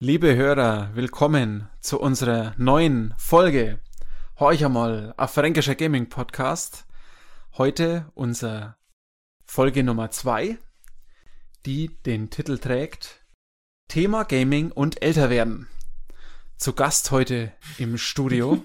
Liebe 0.00 0.36
Hörer, 0.36 0.94
willkommen 0.94 1.68
zu 1.80 1.98
unserer 1.98 2.54
neuen 2.56 3.14
Folge. 3.18 3.80
Horch 4.38 4.64
einmal, 4.64 5.12
ein 5.16 5.26
fränkischer 5.26 5.74
Gaming 5.74 6.08
Podcast. 6.08 6.86
Heute 7.54 8.08
unser 8.14 8.78
Folge 9.44 9.82
Nummer 9.82 10.12
zwei, 10.12 10.56
die 11.66 12.00
den 12.06 12.30
Titel 12.30 12.58
trägt 12.58 13.26
Thema 13.88 14.22
Gaming 14.22 14.70
und 14.70 15.02
älter 15.02 15.30
werden. 15.30 15.68
Zu 16.58 16.74
Gast 16.74 17.10
heute 17.10 17.52
im 17.78 17.98
Studio 17.98 18.62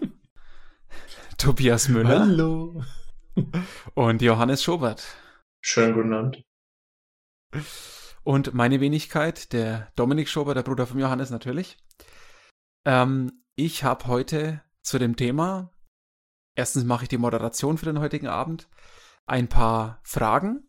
Tobias 1.40 1.88
Müller. 1.90 2.20
Hallo. 2.20 2.84
Und 3.96 4.22
Johannes 4.22 4.62
Schobert. 4.62 5.04
Schönen 5.62 5.96
guten 5.96 6.14
Abend. 6.14 6.44
Und 8.24 8.54
meine 8.54 8.80
Wenigkeit, 8.80 9.52
der 9.52 9.92
Dominik 9.96 10.30
Schober, 10.30 10.54
der 10.54 10.64
Bruder 10.64 10.88
von 10.88 11.00
Johannes 11.00 11.30
natürlich. 11.30 11.78
Ähm, 12.86 13.44
ich 13.56 13.84
habe 13.84 14.08
heute 14.08 14.62
zu 14.82 14.98
dem 14.98 15.16
Thema, 15.16 15.72
erstens 16.56 16.86
mache 16.86 17.04
ich 17.04 17.10
die 17.10 17.18
Moderation 17.18 17.78
für 17.78 17.86
den 17.86 18.00
heutigen 18.00 18.28
Abend, 18.28 18.70
ein 19.26 19.50
paar 19.50 20.00
Fragen 20.04 20.68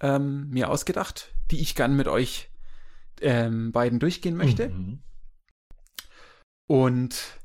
ähm, 0.00 0.48
mir 0.50 0.68
ausgedacht, 0.68 1.34
die 1.50 1.60
ich 1.60 1.74
gern 1.74 1.96
mit 1.96 2.08
euch 2.08 2.50
ähm, 3.20 3.72
beiden 3.72 3.98
durchgehen 3.98 4.36
möchte. 4.36 4.68
Mhm. 4.68 5.02
Und 6.68 7.38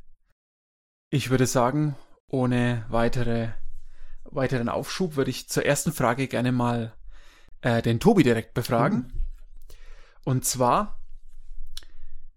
ich 1.12 1.30
würde 1.30 1.48
sagen, 1.48 1.96
ohne 2.28 2.86
weitere, 2.90 3.50
weiteren 4.24 4.70
Aufschub 4.70 5.16
würde 5.16 5.32
ich 5.32 5.50
zur 5.50 5.66
ersten 5.66 5.92
Frage 5.92 6.28
gerne 6.28 6.52
mal 6.52 6.96
äh, 7.62 7.82
den 7.82 8.00
Tobi 8.00 8.24
direkt 8.24 8.54
befragen. 8.54 8.98
Mhm. 8.98 9.25
Und 10.26 10.44
zwar, 10.44 11.00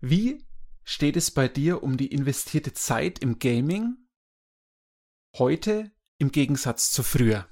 wie 0.00 0.44
steht 0.84 1.16
es 1.16 1.30
bei 1.30 1.48
dir 1.48 1.82
um 1.82 1.96
die 1.96 2.12
investierte 2.12 2.74
Zeit 2.74 3.18
im 3.18 3.38
Gaming 3.38 3.96
heute 5.36 5.90
im 6.18 6.30
Gegensatz 6.30 6.92
zu 6.92 7.02
früher? 7.02 7.48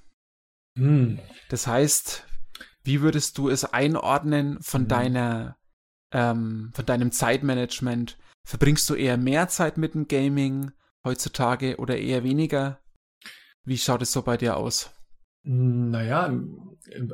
Hm. 0.79 1.19
Das 1.49 1.67
heißt, 1.67 2.27
wie 2.85 3.01
würdest 3.01 3.39
du 3.39 3.49
es 3.49 3.65
einordnen 3.65 4.63
von 4.63 4.83
hm. 4.83 4.89
deiner, 4.89 5.59
ähm, 6.13 6.71
von 6.75 6.85
deinem 6.85 7.13
Zeitmanagement? 7.13 8.19
Verbringst 8.45 8.89
du 8.91 8.95
eher 8.95 9.17
mehr 9.17 9.49
Zeit 9.49 9.79
mit 9.79 9.95
dem 9.95 10.07
Gaming 10.07 10.71
heutzutage 11.03 11.79
oder 11.79 11.97
eher 11.97 12.25
weniger? 12.25 12.83
Wie 13.65 13.79
schaut 13.79 14.03
es 14.03 14.13
so 14.13 14.21
bei 14.21 14.37
dir 14.37 14.59
aus? 14.59 14.91
Naja, 15.49 16.37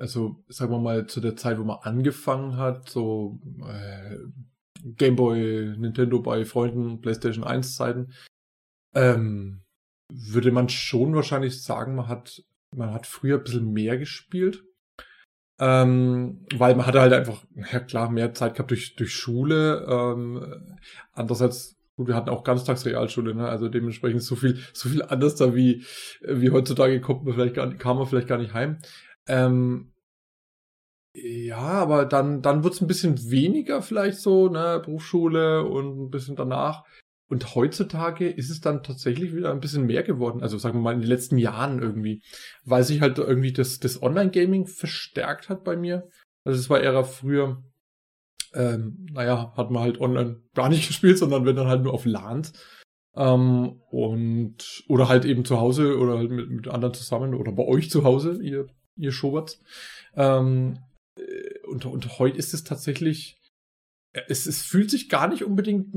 also 0.00 0.42
sagen 0.48 0.72
wir 0.72 0.78
mal 0.78 1.06
zu 1.06 1.20
der 1.20 1.36
Zeit, 1.36 1.58
wo 1.58 1.64
man 1.64 1.80
angefangen 1.82 2.56
hat, 2.56 2.88
so 2.88 3.38
äh, 3.68 4.16
Gameboy, 4.82 5.76
Nintendo 5.76 6.20
bei 6.22 6.46
Freunden, 6.46 7.02
PlayStation 7.02 7.44
1 7.44 7.76
Zeiten, 7.76 8.14
ähm, 8.94 9.60
würde 10.10 10.50
man 10.50 10.70
schon 10.70 11.14
wahrscheinlich 11.14 11.62
sagen, 11.62 11.94
man 11.94 12.08
hat, 12.08 12.42
man 12.74 12.94
hat 12.94 13.06
früher 13.06 13.36
ein 13.36 13.44
bisschen 13.44 13.70
mehr 13.70 13.98
gespielt. 13.98 14.64
Ähm, 15.58 16.46
weil 16.54 16.74
man 16.74 16.86
hatte 16.86 17.02
halt 17.02 17.12
einfach, 17.12 17.44
ja 17.70 17.80
klar, 17.80 18.10
mehr 18.10 18.32
Zeit 18.32 18.54
gehabt 18.54 18.70
durch, 18.70 18.96
durch 18.96 19.14
Schule. 19.14 19.86
Ähm, 19.86 20.78
andererseits 21.12 21.76
Gut, 21.96 22.08
wir 22.08 22.14
hatten 22.14 22.30
auch 22.30 22.44
Ganztagsrealschule, 22.44 23.34
ne? 23.34 23.48
Also 23.48 23.68
dementsprechend 23.68 24.22
so 24.22 24.34
viel, 24.34 24.58
so 24.72 24.88
viel 24.88 25.02
anders 25.02 25.34
da 25.34 25.54
wie, 25.54 25.84
wie 26.22 26.50
heutzutage 26.50 27.00
kommt 27.00 27.24
man 27.24 27.34
vielleicht 27.34 27.54
gar 27.54 27.66
nicht, 27.66 27.78
kam 27.78 27.98
man 27.98 28.06
vielleicht 28.06 28.28
gar 28.28 28.38
nicht 28.38 28.54
heim. 28.54 28.78
Ähm, 29.26 29.92
ja, 31.14 31.58
aber 31.58 32.06
dann, 32.06 32.40
dann 32.40 32.64
wird's 32.64 32.80
ein 32.80 32.86
bisschen 32.86 33.30
weniger 33.30 33.82
vielleicht 33.82 34.18
so, 34.18 34.48
ne, 34.48 34.80
Berufsschule 34.82 35.64
und 35.64 36.04
ein 36.06 36.10
bisschen 36.10 36.36
danach. 36.36 36.84
Und 37.28 37.54
heutzutage 37.54 38.28
ist 38.28 38.50
es 38.50 38.60
dann 38.60 38.82
tatsächlich 38.82 39.34
wieder 39.34 39.52
ein 39.52 39.60
bisschen 39.60 39.86
mehr 39.86 40.02
geworden. 40.02 40.42
Also 40.42 40.58
sagen 40.58 40.78
wir 40.78 40.82
mal 40.82 40.94
in 40.94 41.00
den 41.00 41.08
letzten 41.08 41.38
Jahren 41.38 41.80
irgendwie. 41.80 42.22
Weil 42.64 42.84
sich 42.84 43.00
halt 43.00 43.18
irgendwie 43.18 43.52
das, 43.52 43.78
das 43.78 44.02
Online-Gaming 44.02 44.66
verstärkt 44.66 45.48
hat 45.48 45.64
bei 45.64 45.76
mir. 45.76 46.08
Also 46.44 46.58
es 46.58 46.68
war 46.68 46.80
eher 46.80 47.04
früher, 47.04 47.62
ähm, 48.54 49.06
naja, 49.12 49.52
hat 49.56 49.70
man 49.70 49.82
halt 49.82 50.00
online 50.00 50.40
gar 50.54 50.68
nicht 50.68 50.86
gespielt, 50.88 51.18
sondern 51.18 51.44
wenn 51.44 51.56
dann 51.56 51.68
halt 51.68 51.82
nur 51.82 51.94
auf 51.94 52.04
LAN. 52.04 52.46
Ähm, 53.14 53.80
und, 53.90 54.84
oder 54.88 55.08
halt 55.08 55.24
eben 55.24 55.44
zu 55.44 55.60
Hause 55.60 55.98
oder 55.98 56.16
halt 56.16 56.30
mit, 56.30 56.50
mit 56.50 56.68
anderen 56.68 56.94
zusammen 56.94 57.34
oder 57.34 57.52
bei 57.52 57.64
euch 57.64 57.90
zu 57.90 58.04
Hause, 58.04 58.40
ihr, 58.42 58.68
ihr 58.96 59.12
Schoberts. 59.12 59.60
Ähm, 60.16 60.78
äh, 61.16 61.58
und, 61.68 61.84
und 61.84 62.18
heute 62.18 62.38
ist 62.38 62.54
es 62.54 62.64
tatsächlich, 62.64 63.38
äh, 64.12 64.22
es, 64.28 64.46
es 64.46 64.62
fühlt 64.62 64.90
sich 64.90 65.10
gar 65.10 65.28
nicht 65.28 65.44
unbedingt, 65.44 65.94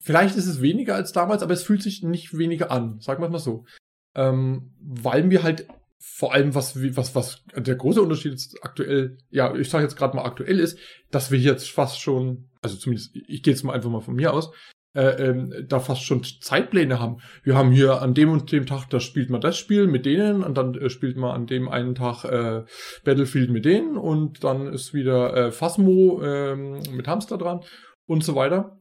vielleicht 0.00 0.36
ist 0.36 0.46
es 0.46 0.62
weniger 0.62 0.94
als 0.94 1.12
damals, 1.12 1.42
aber 1.42 1.52
es 1.52 1.62
fühlt 1.62 1.82
sich 1.82 2.02
nicht 2.02 2.36
weniger 2.36 2.70
an, 2.70 3.00
sagen 3.00 3.22
wir 3.22 3.28
mal 3.28 3.38
so. 3.38 3.66
Ähm, 4.14 4.72
weil 4.80 5.28
wir 5.28 5.42
halt 5.42 5.68
vor 5.98 6.32
allem, 6.32 6.54
was, 6.54 6.76
was, 6.96 7.14
was 7.14 7.44
der 7.54 7.74
große 7.74 8.00
Unterschied 8.00 8.32
jetzt 8.32 8.58
aktuell, 8.62 9.18
ja, 9.30 9.54
ich 9.54 9.68
sage 9.68 9.84
jetzt 9.84 9.96
gerade 9.96 10.16
mal 10.16 10.24
aktuell 10.24 10.60
ist, 10.60 10.78
dass 11.10 11.30
wir 11.30 11.38
jetzt 11.38 11.70
fast 11.70 12.00
schon, 12.00 12.50
also 12.62 12.76
zumindest, 12.76 13.14
ich 13.14 13.42
gehe 13.42 13.52
jetzt 13.52 13.64
mal 13.64 13.72
einfach 13.72 13.90
mal 13.90 14.00
von 14.00 14.14
mir 14.14 14.32
aus, 14.32 14.50
äh, 14.94 15.28
ähm, 15.28 15.66
da 15.68 15.78
fast 15.78 16.02
schon 16.02 16.24
Zeitpläne 16.24 16.98
haben. 16.98 17.18
Wir 17.42 17.54
haben 17.54 17.70
hier 17.70 18.00
an 18.00 18.14
dem 18.14 18.30
und 18.30 18.50
dem 18.50 18.64
Tag, 18.64 18.88
da 18.88 18.98
spielt 18.98 19.28
man 19.28 19.42
das 19.42 19.58
Spiel 19.58 19.86
mit 19.86 20.06
denen 20.06 20.42
und 20.42 20.56
dann 20.56 20.74
äh, 20.74 20.88
spielt 20.88 21.16
man 21.16 21.32
an 21.32 21.46
dem 21.46 21.68
einen 21.68 21.94
Tag 21.94 22.24
äh, 22.24 22.64
Battlefield 23.04 23.50
mit 23.50 23.66
denen 23.66 23.98
und 23.98 24.42
dann 24.42 24.66
ist 24.66 24.94
wieder 24.94 25.36
äh, 25.36 25.52
Phasmo 25.52 26.22
äh, 26.22 26.56
mit 26.56 27.08
Hamster 27.08 27.36
dran 27.36 27.60
und 28.06 28.24
so 28.24 28.34
weiter. 28.34 28.78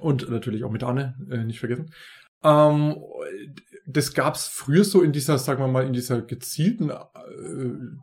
Und 0.00 0.30
natürlich 0.30 0.64
auch 0.64 0.70
mit 0.70 0.84
Anne, 0.84 1.14
äh, 1.30 1.44
nicht 1.44 1.60
vergessen. 1.60 1.92
Ähm, 2.42 2.96
das 3.86 4.14
gab's 4.14 4.46
früher 4.46 4.84
so 4.84 5.02
in 5.02 5.12
dieser, 5.12 5.38
sagen 5.38 5.60
wir 5.60 5.68
mal, 5.68 5.86
in 5.86 5.92
dieser 5.92 6.22
gezielten 6.22 6.90
äh, 6.90 7.00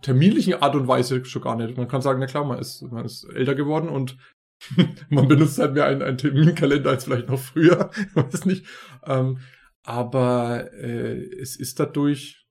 terminlichen 0.02 0.56
Art 0.56 0.76
und 0.76 0.88
Weise 0.88 1.24
schon 1.26 1.42
gar 1.42 1.56
nicht. 1.56 1.78
Man 1.78 1.88
kann 1.88 2.02
sagen, 2.02 2.20
na 2.20 2.26
klar, 2.26 2.46
man 2.46 2.60
ist, 2.60 2.82
man 2.82 3.06
ist 3.06 3.24
älter 3.24 3.56
geworden 3.56 3.90
und 3.90 4.18
man 5.10 5.28
benutzt 5.28 5.58
halt 5.58 5.74
mehr 5.74 5.86
einen, 5.86 6.02
einen 6.02 6.18
Terminkalender 6.18 6.90
als 6.90 7.06
vielleicht 7.06 7.30
noch 7.30 7.40
früher. 7.40 7.92
ich 8.10 8.16
weiß 8.16 8.46
nicht. 8.46 8.66
Ähm, 9.06 9.40
aber 9.84 10.74
äh, 10.74 11.24
es 11.40 11.56
ist 11.56 11.80
dadurch, 11.80 12.46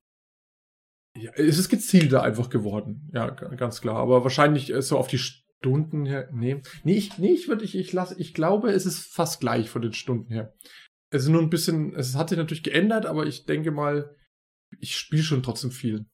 ja, 1.15 1.31
es 1.35 1.59
ist 1.59 1.69
gezielter 1.69 2.23
einfach 2.23 2.49
geworden. 2.49 3.11
Ja, 3.13 3.29
ganz 3.29 3.83
klar. 3.83 3.97
Aber 3.97 4.23
wahrscheinlich 4.25 4.73
äh, 4.73 4.81
so 4.81 4.97
auf 4.97 5.09
die 5.09 5.19
Stunden 5.19 6.07
her. 6.07 6.31
Nee, 6.33 6.63
nee, 6.85 6.97
ich, 6.97 7.19
nee, 7.19 7.33
ich 7.33 7.49
würde, 7.49 7.65
ich, 7.65 7.77
ich 7.77 7.93
lasse, 7.93 8.19
ich 8.19 8.33
glaube, 8.33 8.71
es 8.71 8.87
ist 8.87 9.01
fast 9.13 9.41
gleich 9.41 9.69
von 9.69 9.83
den 9.83 9.93
Stunden 9.93 10.33
her 10.33 10.55
es 11.11 11.23
ist 11.23 11.29
nur 11.29 11.43
ein 11.43 11.51
bisschen, 11.51 11.95
es 11.95 12.15
hat 12.15 12.29
sich 12.29 12.39
natürlich 12.39 12.63
geändert, 12.63 13.07
aber 13.07 13.27
ich 13.27 13.47
denke 13.47 13.71
mal, 13.71 14.15
ich 14.79 14.97
spiele 14.97 15.23
schon 15.23 15.43
trotzdem 15.43 15.71
viel. 15.71 16.07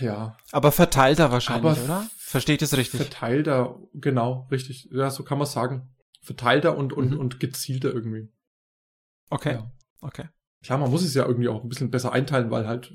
Ja. 0.00 0.36
Aber 0.50 0.72
verteilter 0.72 1.30
wahrscheinlich, 1.30 1.78
aber 1.78 1.84
oder? 1.84 2.10
Versteht 2.18 2.62
es 2.62 2.76
richtig? 2.76 3.00
Verteilter, 3.00 3.78
genau, 3.94 4.48
richtig. 4.50 4.88
Ja, 4.92 5.10
so 5.10 5.22
kann 5.22 5.38
man 5.38 5.46
sagen. 5.46 5.94
Verteilter 6.20 6.76
und, 6.76 6.92
und, 6.92 7.12
mhm. 7.12 7.18
und 7.18 7.40
gezielter 7.40 7.92
irgendwie. 7.94 8.28
Okay. 9.30 9.54
Ja. 9.54 9.72
Okay. 10.00 10.28
Klar, 10.64 10.78
man 10.78 10.90
muss 10.90 11.04
es 11.04 11.14
ja 11.14 11.24
irgendwie 11.24 11.48
auch 11.48 11.62
ein 11.62 11.68
bisschen 11.68 11.90
besser 11.90 12.12
einteilen, 12.12 12.50
weil 12.50 12.66
halt 12.66 12.92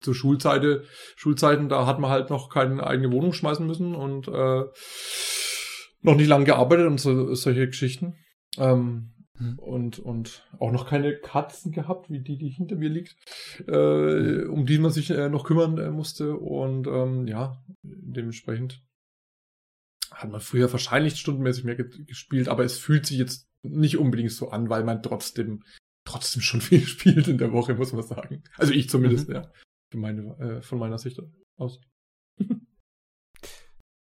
zur 0.00 0.14
Schulzeiten, 0.14 0.82
Schulzeiten, 1.14 1.68
da 1.68 1.86
hat 1.86 1.98
man 1.98 2.10
halt 2.10 2.30
noch 2.30 2.48
keine 2.48 2.84
eigene 2.86 3.12
Wohnung 3.12 3.34
schmeißen 3.34 3.66
müssen 3.66 3.94
und 3.94 4.28
äh, 4.28 4.64
noch 6.00 6.16
nicht 6.16 6.28
lange 6.28 6.46
gearbeitet 6.46 6.86
und 6.86 6.98
so, 6.98 7.34
solche 7.34 7.66
Geschichten. 7.66 8.16
Ähm, 8.56 9.12
Mhm. 9.38 9.58
Und, 9.58 9.98
und 9.98 10.48
auch 10.58 10.72
noch 10.72 10.88
keine 10.88 11.16
Katzen 11.16 11.72
gehabt, 11.72 12.10
wie 12.10 12.20
die, 12.20 12.38
die 12.38 12.48
hinter 12.48 12.76
mir 12.76 12.88
liegt, 12.88 13.16
äh, 13.66 14.44
um 14.44 14.66
die 14.66 14.78
man 14.78 14.90
sich 14.90 15.10
äh, 15.10 15.28
noch 15.28 15.44
kümmern 15.44 15.78
äh, 15.78 15.90
musste. 15.90 16.36
Und 16.36 16.86
ähm, 16.86 17.26
ja, 17.26 17.62
dementsprechend 17.82 18.82
hat 20.10 20.30
man 20.30 20.40
früher 20.40 20.70
wahrscheinlich 20.70 21.18
stundenmäßig 21.18 21.64
mehr 21.64 21.76
ge 21.76 22.04
gespielt, 22.04 22.48
aber 22.48 22.64
es 22.64 22.76
fühlt 22.76 23.06
sich 23.06 23.18
jetzt 23.18 23.48
nicht 23.62 23.96
unbedingt 23.96 24.32
so 24.32 24.50
an, 24.50 24.68
weil 24.68 24.84
man 24.84 25.02
trotzdem 25.02 25.62
trotzdem 26.04 26.42
schon 26.42 26.60
viel 26.60 26.86
spielt 26.86 27.28
in 27.28 27.38
der 27.38 27.52
Woche, 27.52 27.74
muss 27.74 27.92
man 27.92 28.02
sagen. 28.02 28.42
Also 28.56 28.72
ich 28.72 28.88
zumindest, 28.88 29.28
mhm. 29.28 29.34
ja. 29.34 29.52
Von, 29.92 30.00
meine, 30.00 30.38
äh, 30.38 30.62
von 30.62 30.78
meiner 30.78 30.98
Sicht 30.98 31.20
aus. 31.58 31.80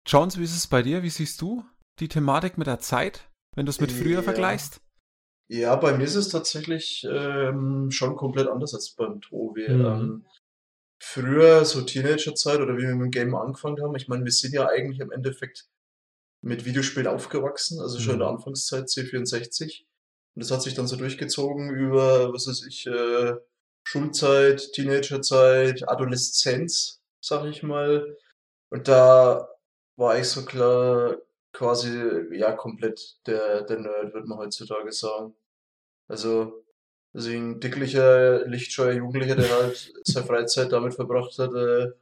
Jones, 0.06 0.38
wie 0.38 0.44
ist 0.44 0.56
es 0.56 0.66
bei 0.66 0.82
dir? 0.82 1.02
Wie 1.02 1.10
siehst 1.10 1.40
du 1.40 1.64
die 1.98 2.08
Thematik 2.08 2.58
mit 2.58 2.66
der 2.66 2.78
Zeit, 2.78 3.30
wenn 3.56 3.66
du 3.66 3.70
es 3.70 3.80
mit 3.80 3.92
früher 3.92 4.16
ja. 4.16 4.22
vergleichst? 4.22 4.80
Ja, 5.48 5.76
bei 5.76 5.96
mir 5.96 6.04
ist 6.04 6.14
es 6.14 6.28
tatsächlich 6.28 7.06
ähm, 7.10 7.90
schon 7.90 8.16
komplett 8.16 8.48
anders 8.48 8.74
als 8.74 8.90
beim 8.90 9.20
Tobi. 9.22 9.66
Mhm. 9.68 9.84
Ähm, 9.84 10.26
früher, 11.00 11.64
so 11.64 11.82
Teenagerzeit 11.82 12.60
oder 12.60 12.76
wie 12.76 12.82
wir 12.82 12.94
mit 12.94 13.06
dem 13.06 13.10
Game 13.10 13.34
angefangen 13.34 13.82
haben, 13.82 13.96
ich 13.96 14.08
meine, 14.08 14.24
wir 14.24 14.32
sind 14.32 14.52
ja 14.52 14.68
eigentlich 14.68 15.00
im 15.00 15.10
Endeffekt 15.10 15.66
mit 16.42 16.66
Videospielen 16.66 17.08
aufgewachsen, 17.08 17.80
also 17.80 17.98
schon 17.98 18.14
in 18.14 18.20
der 18.20 18.28
mhm. 18.28 18.36
Anfangszeit 18.36 18.88
C64. 18.88 19.84
Und 20.34 20.42
das 20.42 20.50
hat 20.50 20.62
sich 20.62 20.74
dann 20.74 20.86
so 20.86 20.96
durchgezogen 20.96 21.70
über, 21.70 22.32
was 22.32 22.46
weiß 22.46 22.66
ich, 22.66 22.86
äh, 22.86 23.34
Schulzeit, 23.84 24.72
Teenagerzeit, 24.72 25.88
Adoleszenz, 25.88 27.00
sag 27.20 27.46
ich 27.46 27.62
mal. 27.62 28.16
Und 28.70 28.86
da 28.86 29.48
war 29.96 30.18
ich 30.18 30.28
so 30.28 30.44
klar, 30.44 31.16
quasi, 31.52 31.90
ja, 32.32 32.52
komplett 32.52 33.16
der, 33.26 33.62
der 33.62 33.80
Nerd, 33.80 34.14
würde 34.14 34.28
man 34.28 34.38
heutzutage 34.38 34.92
sagen. 34.92 35.34
Also, 36.08 36.64
also 37.14 37.30
ein 37.30 37.60
dicklicher, 37.60 38.46
lichtscheuer 38.46 38.94
Jugendlicher, 38.94 39.36
der 39.36 39.50
halt 39.50 39.92
seine 40.04 40.26
Freizeit 40.26 40.72
damit 40.72 40.94
verbracht 40.94 41.38
hat, 41.38 41.54
äh, 41.54 41.92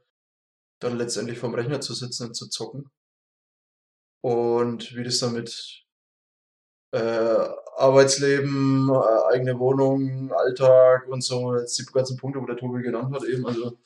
dann 0.79 0.97
letztendlich 0.97 1.39
vorm 1.39 1.55
Rechner 1.55 1.81
zu 1.81 1.93
sitzen 1.93 2.27
und 2.27 2.35
zu 2.35 2.49
zocken. 2.49 2.89
Und 4.21 4.95
wie 4.95 5.03
das 5.03 5.19
dann 5.19 5.33
mit 5.33 5.85
äh, 6.91 7.49
Arbeitsleben, 7.77 8.89
äh, 8.89 9.33
eigene 9.33 9.59
Wohnung, 9.59 10.31
Alltag 10.33 11.07
und 11.07 11.23
so, 11.23 11.55
jetzt 11.55 11.77
die 11.79 11.85
ganzen 11.85 12.17
Punkte, 12.17 12.41
wo 12.41 12.45
der 12.45 12.57
Tobi 12.57 12.81
genannt 12.81 13.13
hat, 13.13 13.23
eben, 13.23 13.45
also, 13.45 13.77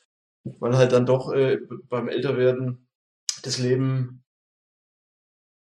weil 0.44 0.76
halt 0.76 0.92
dann 0.92 1.06
doch 1.06 1.32
äh, 1.32 1.58
beim 1.88 2.08
Älterwerden 2.08 2.88
das 3.42 3.58
Leben 3.58 4.21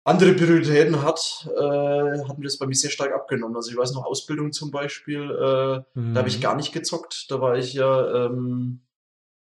andere 0.05 0.33
Prioritäten 0.33 1.01
hat, 1.01 1.47
äh, 1.57 2.27
hat 2.27 2.37
mir 2.37 2.43
das 2.43 2.57
bei 2.59 2.67
mir 2.67 2.75
sehr 2.75 2.91
stark 2.91 3.11
abgenommen. 3.11 3.55
Also 3.55 3.71
ich 3.71 3.77
weiß 3.77 3.91
noch, 3.93 4.05
Ausbildung 4.05 4.51
zum 4.53 4.71
Beispiel, 4.71 5.21
äh, 5.21 5.99
Mhm. 5.99 6.13
da 6.13 6.19
habe 6.19 6.29
ich 6.29 6.39
gar 6.41 6.55
nicht 6.55 6.71
gezockt. 6.71 7.25
Da 7.29 7.41
war 7.41 7.57
ich 7.57 7.73
ja 7.73 8.25
ähm, 8.25 8.81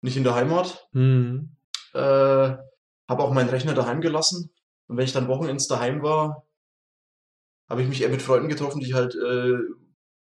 nicht 0.00 0.16
in 0.16 0.24
der 0.24 0.34
Heimat. 0.34 0.88
Mhm. 0.92 1.50
Äh, 1.92 1.98
habe 2.00 3.22
auch 3.22 3.32
meinen 3.32 3.50
Rechner 3.50 3.74
daheim 3.74 4.00
gelassen. 4.00 4.50
Und 4.88 4.96
wenn 4.96 5.04
ich 5.04 5.12
dann 5.12 5.28
Wochenends 5.28 5.68
daheim 5.68 6.02
war, 6.02 6.46
habe 7.68 7.82
ich 7.82 7.88
mich 7.88 8.00
eher 8.02 8.08
mit 8.08 8.22
Freunden 8.22 8.48
getroffen, 8.48 8.80
die 8.80 8.86
ich 8.86 8.94
halt 8.94 9.14
äh, 9.14 9.52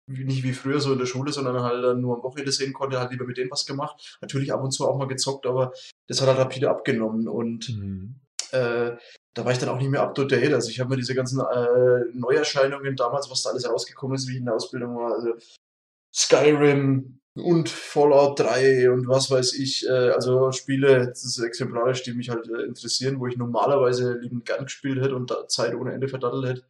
nicht 0.07 0.43
wie 0.43 0.53
früher 0.53 0.81
so 0.81 0.91
in 0.91 0.99
der 0.99 1.05
Schule, 1.05 1.31
sondern 1.31 1.61
halt 1.63 1.83
dann 1.83 2.01
nur 2.01 2.17
am 2.17 2.23
Wochenende 2.23 2.51
sehen 2.51 2.73
konnte, 2.73 2.99
halt 2.99 3.11
lieber 3.11 3.25
mit 3.25 3.37
denen 3.37 3.51
was 3.51 3.65
gemacht. 3.65 4.17
Natürlich 4.21 4.51
ab 4.51 4.61
und 4.63 4.71
zu 4.71 4.85
auch 4.85 4.97
mal 4.97 5.07
gezockt, 5.07 5.45
aber 5.45 5.71
das 6.07 6.19
hat 6.19 6.27
halt 6.27 6.39
rapide 6.39 6.69
abgenommen. 6.69 7.27
Und 7.29 7.69
Mhm. 7.69 8.15
äh, 8.51 8.97
da 9.33 9.45
war 9.45 9.51
ich 9.51 9.57
dann 9.57 9.69
auch 9.69 9.77
nicht 9.77 9.89
mehr 9.89 10.01
up 10.01 10.15
to 10.15 10.25
date. 10.25 10.53
Also 10.53 10.69
ich 10.69 10.79
habe 10.79 10.91
mir 10.91 10.97
diese 10.97 11.15
ganzen 11.15 11.39
äh, 11.39 12.05
Neuerscheinungen 12.13 12.95
damals, 12.95 13.29
was 13.29 13.43
da 13.43 13.51
alles 13.51 13.69
rausgekommen 13.69 14.15
ist, 14.15 14.27
wie 14.27 14.33
ich 14.33 14.39
in 14.39 14.45
der 14.45 14.55
Ausbildung 14.55 14.95
war, 14.95 15.13
also 15.13 15.33
Skyrim 16.13 17.19
und 17.35 17.69
Fallout 17.69 18.39
3 18.39 18.91
und 18.91 19.07
was 19.07 19.31
weiß 19.31 19.53
ich, 19.53 19.87
äh, 19.87 20.09
also 20.11 20.51
Spiele, 20.51 21.07
das 21.07 21.23
ist 21.23 21.39
exemplarisch, 21.39 22.03
die 22.03 22.13
mich 22.13 22.29
halt 22.29 22.49
äh, 22.49 22.63
interessieren, 22.63 23.19
wo 23.19 23.27
ich 23.27 23.37
normalerweise 23.37 24.13
liebend 24.13 24.45
gern 24.45 24.65
gespielt 24.65 25.01
hätte 25.01 25.15
und 25.15 25.31
Zeit 25.49 25.75
ohne 25.75 25.93
Ende 25.93 26.07
verdattelt 26.07 26.45
hätte. 26.45 26.63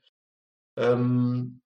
Ähm, 0.78 1.62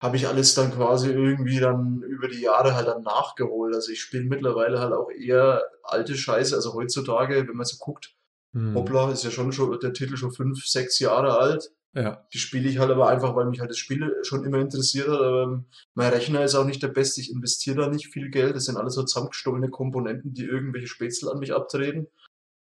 habe 0.00 0.16
ich 0.16 0.28
alles 0.28 0.54
dann 0.54 0.72
quasi 0.72 1.10
irgendwie 1.10 1.58
dann 1.58 2.02
über 2.02 2.28
die 2.28 2.40
Jahre 2.42 2.74
halt 2.74 2.86
dann 2.86 3.02
nachgeholt. 3.02 3.74
Also 3.74 3.92
ich 3.92 4.00
spiele 4.00 4.24
mittlerweile 4.24 4.78
halt 4.78 4.92
auch 4.92 5.10
eher 5.10 5.62
alte 5.82 6.14
Scheiße. 6.16 6.54
Also 6.54 6.74
heutzutage, 6.74 7.48
wenn 7.48 7.56
man 7.56 7.64
so 7.66 7.78
guckt, 7.78 8.14
Mhm. 8.56 8.74
Hoppla, 8.74 9.12
ist 9.12 9.22
ja 9.22 9.30
schon 9.30 9.52
schon 9.52 9.78
der 9.78 9.92
Titel 9.92 10.16
schon 10.16 10.32
fünf, 10.32 10.64
sechs 10.64 10.98
Jahre 10.98 11.38
alt. 11.38 11.72
Ja. 11.92 12.26
Die 12.32 12.38
spiele 12.38 12.68
ich 12.70 12.78
halt 12.78 12.90
aber 12.90 13.08
einfach, 13.08 13.36
weil 13.36 13.46
mich 13.46 13.60
halt 13.60 13.68
das 13.68 13.76
Spiel 13.76 14.14
schon 14.22 14.44
immer 14.44 14.58
interessiert 14.58 15.08
hat. 15.08 15.20
Aber 15.20 15.42
ähm, 15.42 15.66
mein 15.94 16.10
Rechner 16.10 16.42
ist 16.42 16.54
auch 16.54 16.64
nicht 16.64 16.82
der 16.82 16.88
beste. 16.88 17.20
Ich 17.20 17.30
investiere 17.30 17.76
da 17.76 17.88
nicht 17.88 18.08
viel 18.08 18.30
Geld. 18.30 18.56
Das 18.56 18.64
sind 18.64 18.78
alles 18.78 18.94
so 18.94 19.02
zusammengestohlene 19.02 19.68
Komponenten, 19.68 20.32
die 20.32 20.44
irgendwelche 20.44 20.86
Spätzle 20.86 21.30
an 21.30 21.38
mich 21.38 21.52
abtreten. 21.52 22.06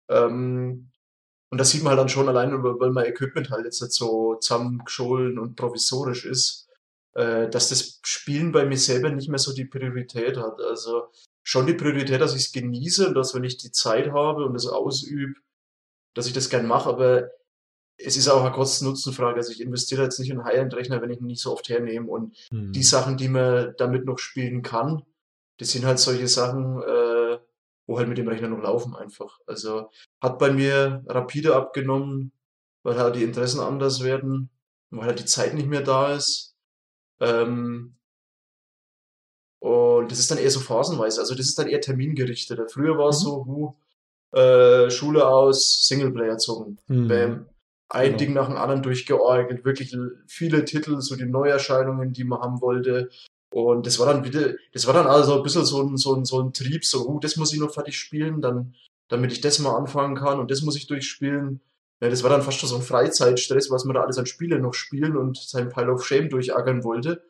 Ähm, 0.07 0.91
und 1.49 1.57
das 1.57 1.71
sieht 1.71 1.81
man 1.81 1.91
halt 1.91 1.99
dann 1.99 2.09
schon 2.09 2.29
allein, 2.29 2.51
weil 2.63 2.91
mein 2.91 3.05
Equipment 3.05 3.49
halt 3.49 3.65
jetzt 3.65 3.81
nicht 3.81 3.93
so 3.93 4.35
zusammengestohlen 4.35 5.39
und 5.39 5.55
provisorisch 5.55 6.25
ist, 6.25 6.69
äh, 7.13 7.49
dass 7.49 7.69
das 7.69 7.99
Spielen 8.03 8.51
bei 8.51 8.65
mir 8.65 8.77
selber 8.77 9.09
nicht 9.09 9.29
mehr 9.29 9.39
so 9.39 9.51
die 9.53 9.65
Priorität 9.65 10.37
hat. 10.37 10.61
Also 10.61 11.09
schon 11.41 11.65
die 11.65 11.73
Priorität, 11.73 12.21
dass 12.21 12.35
ich 12.35 12.45
es 12.45 12.51
genieße 12.51 13.07
und 13.07 13.15
dass, 13.15 13.33
wenn 13.33 13.43
ich 13.43 13.57
die 13.57 13.71
Zeit 13.71 14.11
habe 14.11 14.45
und 14.45 14.55
es 14.55 14.67
ausübe, 14.67 15.33
dass 16.13 16.27
ich 16.27 16.33
das 16.33 16.49
gern 16.49 16.67
mache, 16.67 16.89
aber 16.89 17.29
es 17.97 18.17
ist 18.17 18.27
auch 18.27 18.41
eine 18.41 18.51
Kosten-Nutzen-Frage. 18.51 19.37
Also 19.37 19.51
ich 19.51 19.61
investiere 19.61 20.03
jetzt 20.03 20.19
nicht 20.19 20.29
in 20.31 20.39
einen 20.39 20.45
High-End-Rechner, 20.47 21.01
wenn 21.01 21.11
ich 21.11 21.19
ihn 21.19 21.27
nicht 21.27 21.41
so 21.41 21.53
oft 21.53 21.69
hernehme. 21.69 22.09
Und 22.09 22.35
Mhm. 22.51 22.71
die 22.71 22.83
Sachen, 22.83 23.17
die 23.17 23.27
man 23.29 23.73
damit 23.77 24.05
noch 24.05 24.17
spielen 24.17 24.61
kann, 24.63 25.03
das 25.57 25.69
sind 25.71 25.85
halt 25.85 25.99
solche 25.99 26.27
Sachen, 26.27 26.81
äh, 26.81 27.39
wo 27.85 27.97
halt 27.99 28.07
mit 28.09 28.17
dem 28.17 28.27
Rechner 28.27 28.47
noch 28.47 28.63
laufen 28.63 28.95
einfach. 28.95 29.39
Also 29.45 29.91
hat 30.21 30.39
bei 30.39 30.51
mir 30.51 31.03
rapide 31.07 31.55
abgenommen, 31.55 32.31
weil 32.83 32.97
halt 32.97 33.15
die 33.15 33.23
Interessen 33.23 33.59
anders 33.59 34.03
werden, 34.03 34.49
weil 34.89 35.05
halt 35.07 35.19
die 35.19 35.25
Zeit 35.25 35.53
nicht 35.53 35.67
mehr 35.67 35.81
da 35.83 36.15
ist. 36.15 36.55
Ähm, 37.19 37.95
und 39.59 40.11
das 40.11 40.17
ist 40.19 40.31
dann 40.31 40.39
eher 40.39 40.49
so 40.49 40.59
phasenweise. 40.59 41.21
Also 41.21 41.35
das 41.35 41.45
ist 41.47 41.59
dann 41.59 41.67
eher 41.67 41.81
termingerichteter. 41.81 42.67
Früher 42.67 42.97
war 42.97 43.09
es 43.09 43.19
Mhm. 43.19 43.23
so, 43.25 43.75
äh, 44.31 44.89
Schule 44.89 45.27
aus, 45.27 45.87
Singleplayer 45.87 46.37
zocken. 46.37 46.77
Mhm. 46.87 47.07
Bam. 47.07 47.45
Ein 47.89 48.05
Genau. 48.05 48.17
Ding 48.17 48.33
nach 48.33 48.47
dem 48.47 48.55
anderen 48.55 48.83
durchgeorgelt, 48.83 49.65
wirklich 49.65 49.95
viele 50.27 50.63
Titel, 50.63 51.01
so 51.01 51.17
die 51.17 51.25
Neuerscheinungen, 51.25 52.13
die 52.13 52.23
man 52.23 52.39
haben 52.39 52.61
wollte. 52.61 53.09
Und 53.53 53.85
das 53.85 53.99
war 53.99 54.05
dann 54.13 54.23
wieder, 54.23 54.53
das 54.71 54.87
war 54.87 54.93
dann 54.93 55.07
also 55.07 55.35
ein 55.35 55.43
bisschen 55.43 55.65
so 55.65 55.81
ein, 55.83 55.97
so 55.97 56.15
ein, 56.15 56.23
so 56.23 56.41
ein 56.41 56.53
Trieb, 56.53 56.85
so, 56.85 57.05
uh, 57.05 57.19
das 57.19 57.35
muss 57.35 57.51
ich 57.53 57.59
noch 57.59 57.73
fertig 57.73 57.97
spielen, 57.97 58.39
dann, 58.39 58.75
damit 59.09 59.33
ich 59.33 59.41
das 59.41 59.59
mal 59.59 59.75
anfangen 59.75 60.15
kann 60.15 60.39
und 60.39 60.49
das 60.51 60.61
muss 60.61 60.77
ich 60.77 60.87
durchspielen. 60.87 61.59
Ja, 61.99 62.09
das 62.09 62.23
war 62.23 62.29
dann 62.29 62.41
fast 62.41 62.59
schon 62.59 62.69
so 62.69 62.77
ein 62.77 62.81
Freizeitstress, 62.81 63.69
was 63.69 63.83
man 63.83 63.95
da 63.95 64.03
alles 64.03 64.17
an 64.17 64.25
Spiele 64.25 64.57
noch 64.57 64.73
spielen 64.73 65.17
und 65.17 65.37
sein 65.37 65.67
Pile 65.67 65.91
of 65.91 66.05
Shame 66.05 66.29
durchackern 66.29 66.85
wollte. 66.85 67.23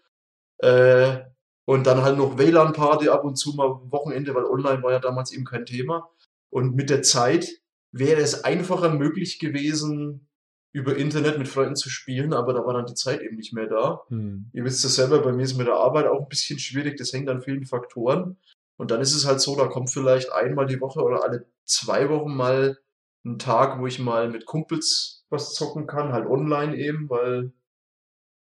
Äh, 0.60 1.22
und 1.66 1.88
dann 1.88 2.04
halt 2.04 2.18
noch 2.18 2.38
WLAN-Party 2.38 3.10
ab 3.10 3.24
und 3.24 3.36
zu 3.36 3.54
mal 3.54 3.80
Wochenende, 3.90 4.36
weil 4.36 4.46
online 4.46 4.84
war 4.84 4.92
ja 4.92 5.00
damals 5.00 5.32
eben 5.32 5.46
kein 5.46 5.66
Thema. 5.66 6.08
Und 6.52 6.76
mit 6.76 6.92
der 6.92 7.02
Zeit 7.02 7.50
wäre 7.92 8.22
es 8.22 8.44
einfacher 8.44 8.90
möglich 8.94 9.40
gewesen, 9.40 10.28
über 10.74 10.96
Internet 10.96 11.38
mit 11.38 11.48
Freunden 11.50 11.76
zu 11.76 11.90
spielen, 11.90 12.34
aber 12.34 12.54
da 12.54 12.66
war 12.66 12.74
dann 12.74 12.86
die 12.86 12.94
Zeit 12.94 13.22
eben 13.22 13.36
nicht 13.36 13.54
mehr 13.54 13.68
da. 13.68 14.02
Mhm. 14.10 14.50
Ihr 14.54 14.64
wisst 14.64 14.86
es 14.86 14.96
selber, 14.96 15.20
bei 15.20 15.34
mir 15.34 15.44
ist 15.44 15.58
mit 15.58 15.68
der 15.68 15.76
Arbeit 15.76 16.06
auch 16.08 16.22
ein 16.22 16.30
bisschen 16.30 16.60
schwierig, 16.60 16.98
das 16.98 17.12
hängt 17.12 17.30
an 17.30 17.42
vielen 17.42 17.66
Faktoren. 17.66 18.38
Und 18.78 18.92
dann 18.92 19.02
ist 19.02 19.14
es 19.14 19.26
halt 19.26 19.42
so, 19.42 19.56
da 19.56 19.68
kommt 19.68 19.92
vielleicht 19.92 20.32
einmal 20.32 20.66
die 20.66 20.80
Woche 20.80 21.02
oder 21.02 21.24
alle 21.24 21.46
zwei 21.66 22.10
Wochen 22.10 22.34
mal 22.34 22.80
ein 23.26 23.38
Tag, 23.38 23.80
wo 23.80 23.88
ich 23.88 24.00
mal 24.00 24.30
mit 24.30 24.46
Kumpels 24.46 25.26
was 25.30 25.54
zocken 25.54 25.88
kann, 25.88 26.14
halt 26.14 26.26
online 26.26 26.76
eben, 26.76 27.10
weil 27.10 27.52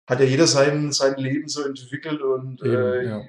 hat 0.06 0.21
ja 0.21 0.27
jeder 0.27 0.47
sein, 0.47 0.93
sein 0.93 1.17
Leben 1.17 1.49
so 1.49 1.62
entwickelt 1.62 2.23
und 2.23 2.62
Eben, 2.62 2.75
äh, 2.75 3.05
ja. 3.05 3.23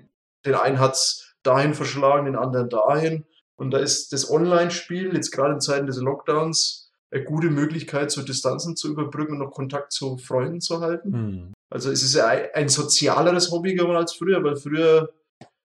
den 0.46 0.56
einen 0.56 0.80
hat's 0.80 1.36
dahin 1.44 1.74
verschlagen, 1.74 2.26
den 2.26 2.36
anderen 2.36 2.70
dahin. 2.70 3.26
Und 3.56 3.72
da 3.72 3.78
ist 3.80 4.14
das 4.14 4.30
Online-Spiel, 4.30 5.14
jetzt 5.14 5.32
gerade 5.32 5.54
in 5.54 5.62
Zeiten 5.62 5.88
des 5.88 5.98
Lockdowns, 5.98 6.92
eine 7.12 7.24
gute 7.24 7.52
Möglichkeit, 7.52 8.12
so 8.12 8.24
Distanzen 8.24 8.76
zu 8.76 8.90
überbrücken 8.90 9.34
und 9.34 9.40
noch 9.40 9.52
Kontakt 9.52 9.92
zu 9.92 10.18
Freunden 10.18 10.62
zu 10.62 10.80
halten. 10.82 11.10
Mhm. 11.10 11.54
Also 11.70 11.92
es 11.92 12.02
ist 12.02 12.16
ja 12.16 12.26
ein, 12.26 12.70
sozialeres 12.70 13.52
Hobby 13.52 13.76
geworden 13.76 13.98
als 13.98 14.14
früher, 14.14 14.44
weil 14.44 14.56
früher 14.56 15.14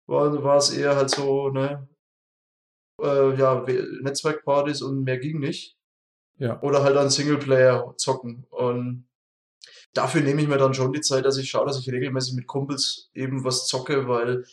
war, 0.06 0.42
war 0.44 0.56
es 0.56 0.70
eher 0.70 0.96
halt 0.96 1.10
so, 1.10 1.50
ne, 1.50 1.88
äh, 3.02 3.36
ja, 3.36 3.66
We- 3.66 4.00
Netzwerkpartys 4.02 4.82
und 4.82 5.02
mehr 5.02 5.18
ging 5.18 5.40
nicht. 5.40 5.76
Ja. 6.38 6.60
Oder 6.62 6.82
halt 6.82 6.96
dann 6.96 7.10
Singleplayer 7.10 7.94
zocken. 7.96 8.44
Und 8.50 9.08
dafür 9.92 10.20
nehme 10.20 10.42
ich 10.42 10.48
mir 10.48 10.58
dann 10.58 10.74
schon 10.74 10.92
die 10.92 11.00
Zeit, 11.00 11.24
dass 11.24 11.38
ich 11.38 11.48
schaue, 11.48 11.66
dass 11.66 11.78
ich 11.78 11.90
regelmäßig 11.90 12.34
mit 12.34 12.46
Kumpels 12.46 13.10
eben 13.14 13.44
was 13.44 13.66
zocke, 13.66 14.08
weil 14.08 14.44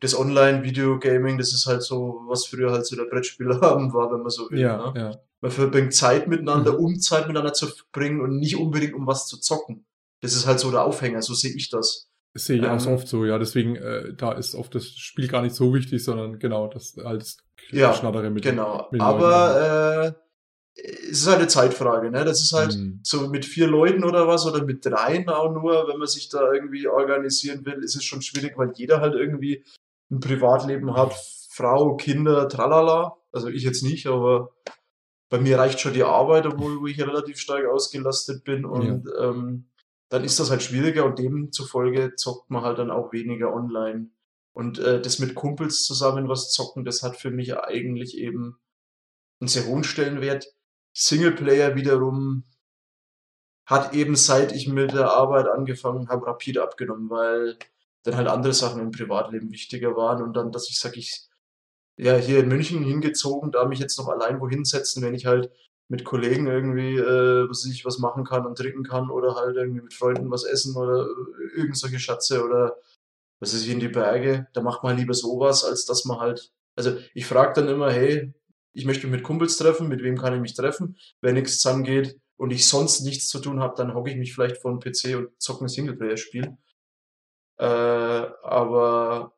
das 0.00 0.16
Online-Video-Gaming, 0.18 1.38
das 1.38 1.52
ist 1.52 1.66
halt 1.66 1.82
so, 1.82 2.22
was 2.28 2.46
früher 2.46 2.70
halt 2.72 2.86
so 2.86 2.96
der 2.96 3.04
Brettspielabend 3.04 3.92
war, 3.94 4.12
wenn 4.12 4.20
man 4.20 4.30
so 4.30 4.48
will. 4.50 4.60
Ja, 4.60 4.92
ne? 4.92 5.00
ja. 5.00 5.20
Man 5.40 5.50
verbringt 5.50 5.94
Zeit 5.94 6.26
miteinander, 6.28 6.72
Mhm. 6.72 6.78
um 6.84 7.00
Zeit 7.00 7.26
miteinander 7.26 7.52
zu 7.52 7.66
verbringen 7.68 8.20
und 8.20 8.38
nicht 8.38 8.56
unbedingt 8.56 8.94
um 8.94 9.06
was 9.06 9.26
zu 9.26 9.38
zocken. 9.40 9.86
Das 10.20 10.34
ist 10.34 10.46
halt 10.46 10.58
so 10.58 10.70
der 10.70 10.82
Aufhänger, 10.84 11.22
so 11.22 11.34
sehe 11.34 11.54
ich 11.54 11.70
das. 11.70 12.10
Das 12.34 12.44
sehe 12.44 12.58
ich 12.58 12.66
auch 12.66 12.78
so 12.80 12.90
Ähm, 12.90 12.94
oft 12.96 13.08
so, 13.08 13.24
ja. 13.24 13.38
Deswegen, 13.38 13.76
äh, 13.76 14.14
da 14.14 14.32
ist 14.32 14.54
oft 14.54 14.74
das 14.74 14.88
Spiel 14.88 15.28
gar 15.28 15.42
nicht 15.42 15.54
so 15.54 15.72
wichtig, 15.74 16.02
sondern 16.04 16.38
genau, 16.38 16.66
das 16.68 16.94
halt 17.02 17.22
das 17.22 17.36
Ja, 17.70 17.92
Schnattere 17.94 18.30
mit 18.30 18.42
Genau. 18.42 18.88
mit. 18.90 19.00
Aber 19.00 20.14
äh, 20.76 20.80
es 21.10 21.20
ist 21.20 21.26
halt 21.26 21.38
eine 21.38 21.48
Zeitfrage, 21.48 22.10
ne? 22.10 22.24
Das 22.24 22.40
ist 22.40 22.52
halt 22.52 22.76
Mhm. 22.76 23.00
so 23.02 23.28
mit 23.28 23.44
vier 23.44 23.66
Leuten 23.66 24.04
oder 24.04 24.26
was 24.28 24.46
oder 24.46 24.64
mit 24.64 24.84
dreien 24.84 25.28
auch 25.28 25.52
nur, 25.52 25.88
wenn 25.88 25.98
man 25.98 26.06
sich 26.08 26.28
da 26.28 26.52
irgendwie 26.52 26.86
organisieren 26.88 27.64
will, 27.66 27.82
ist 27.82 27.96
es 27.96 28.04
schon 28.04 28.22
schwierig, 28.22 28.54
weil 28.56 28.72
jeder 28.76 29.00
halt 29.00 29.14
irgendwie 29.14 29.64
ein 30.10 30.20
Privatleben 30.20 30.94
hat, 30.94 31.14
Frau, 31.50 31.96
Kinder, 31.96 32.48
tralala. 32.48 33.16
Also 33.32 33.48
ich 33.48 33.62
jetzt 33.62 33.82
nicht, 33.82 34.06
aber 34.06 34.52
bei 35.28 35.38
mir 35.38 35.58
reicht 35.58 35.80
schon 35.80 35.92
die 35.92 36.04
Arbeit, 36.04 36.46
obwohl 36.46 36.80
wo 36.80 36.86
ich 36.86 37.00
relativ 37.00 37.38
stark 37.38 37.66
ausgelastet 37.66 38.44
bin 38.44 38.64
und 38.64 39.06
ähm, 39.20 39.68
dann 40.08 40.24
ist 40.24 40.40
das 40.40 40.50
halt 40.50 40.62
schwieriger 40.62 41.04
und 41.04 41.18
demzufolge 41.18 42.14
zockt 42.16 42.50
man 42.50 42.62
halt 42.62 42.78
dann 42.78 42.90
auch 42.90 43.12
weniger 43.12 43.52
online. 43.52 44.10
Und 44.52 44.78
äh, 44.78 45.00
das 45.00 45.18
mit 45.18 45.34
Kumpels 45.34 45.84
zusammen 45.84 46.28
was 46.28 46.50
zocken, 46.50 46.84
das 46.84 47.02
hat 47.02 47.16
für 47.16 47.30
mich 47.30 47.56
eigentlich 47.56 48.16
eben 48.16 48.58
einen 49.40 49.48
sehr 49.48 49.66
hohen 49.66 49.84
Stellenwert. 49.84 50.52
Singleplayer 50.94 51.76
wiederum 51.76 52.44
hat 53.66 53.92
eben 53.94 54.16
seit 54.16 54.52
ich 54.52 54.66
mit 54.66 54.92
der 54.92 55.10
Arbeit 55.12 55.46
angefangen 55.46 56.08
habe, 56.08 56.26
rapide 56.26 56.62
abgenommen, 56.62 57.10
weil 57.10 57.58
dann 58.04 58.16
halt 58.16 58.28
andere 58.28 58.52
Sachen 58.52 58.80
im 58.80 58.90
Privatleben 58.90 59.50
wichtiger 59.50 59.96
waren 59.96 60.22
und 60.22 60.34
dann, 60.34 60.52
dass 60.52 60.70
ich 60.70 60.78
sag, 60.78 60.96
ich 60.96 61.28
ja 61.96 62.16
hier 62.16 62.40
in 62.40 62.48
München 62.48 62.82
hingezogen, 62.82 63.52
da 63.52 63.66
mich 63.66 63.80
jetzt 63.80 63.98
noch 63.98 64.08
allein 64.08 64.40
wohin 64.40 64.64
setzen, 64.64 65.02
wenn 65.02 65.14
ich 65.14 65.26
halt 65.26 65.50
mit 65.88 66.04
Kollegen 66.04 66.46
irgendwie, 66.46 66.96
äh, 66.96 67.48
was 67.48 67.64
ich 67.64 67.84
was 67.84 67.98
machen 67.98 68.24
kann 68.24 68.46
und 68.46 68.56
trinken 68.56 68.84
kann 68.84 69.10
oder 69.10 69.34
halt 69.34 69.56
irgendwie 69.56 69.80
mit 69.80 69.94
Freunden 69.94 70.30
was 70.30 70.44
essen 70.44 70.76
oder 70.76 71.06
äh, 71.06 71.58
irgend 71.58 71.76
solche 71.76 71.98
Schatze 71.98 72.44
oder 72.44 72.76
was 73.40 73.54
ist 73.54 73.64
ich 73.64 73.70
in 73.70 73.80
die 73.80 73.88
Berge. 73.88 74.48
Da 74.52 74.60
macht 74.60 74.82
man 74.82 74.96
lieber 74.96 75.14
sowas, 75.14 75.64
als 75.64 75.86
dass 75.86 76.04
man 76.04 76.20
halt, 76.20 76.52
also 76.76 76.96
ich 77.14 77.26
frage 77.26 77.54
dann 77.60 77.68
immer, 77.68 77.90
hey, 77.90 78.32
ich 78.72 78.84
möchte 78.84 79.06
mich 79.06 79.16
mit 79.16 79.24
Kumpels 79.24 79.56
treffen, 79.56 79.88
mit 79.88 80.02
wem 80.02 80.18
kann 80.18 80.34
ich 80.34 80.40
mich 80.40 80.54
treffen? 80.54 80.96
Wenn 81.20 81.34
nichts 81.34 81.58
zusammengeht 81.58 82.18
und 82.36 82.52
ich 82.52 82.68
sonst 82.68 83.00
nichts 83.00 83.28
zu 83.28 83.40
tun 83.40 83.60
habe, 83.60 83.74
dann 83.76 83.94
hocke 83.94 84.10
ich 84.10 84.16
mich 84.16 84.34
vielleicht 84.34 84.58
vor 84.58 84.76
den 84.76 84.80
PC 84.80 85.16
und 85.16 85.40
zocke 85.40 85.64
ein 85.64 85.68
Singleplayer-Spiel. 85.68 86.56
Äh, 87.58 87.64
aber 87.64 89.32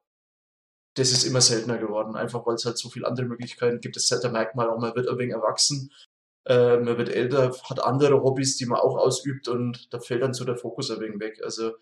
das 0.95 1.13
ist 1.13 1.25
immer 1.25 1.41
seltener 1.41 1.79
geworden, 1.79 2.17
einfach 2.17 2.47
weil 2.47 2.57
es 2.57 2.65
halt 2.65 2.79
so 2.79 2.91
viele 2.91 3.07
andere 3.07 3.27
Möglichkeiten 3.27 3.81
gibt. 3.81 3.97
Das 3.97 4.11
man 4.55 4.69
auch, 4.69 4.79
man 4.79 4.95
wird 4.95 5.09
ein 5.09 5.19
wenig 5.19 5.35
erwachsen, 5.35 5.93
äh, 6.47 6.77
man 6.79 6.99
wird 6.99 7.09
älter, 7.11 7.53
hat 7.65 7.83
andere 7.85 8.23
Hobbys, 8.23 8.57
die 8.57 8.67
man 8.67 8.81
auch 8.81 8.97
ausübt 8.97 9.49
und 9.49 9.93
da 9.93 10.01
fällt 10.01 10.23
dann 10.23 10.35
so 10.35 10.45
der 10.45 10.57
Fokus 10.57 10.91
ein 10.91 11.01
wenig 11.01 11.21
weg. 11.21 11.41
Also 11.45 11.73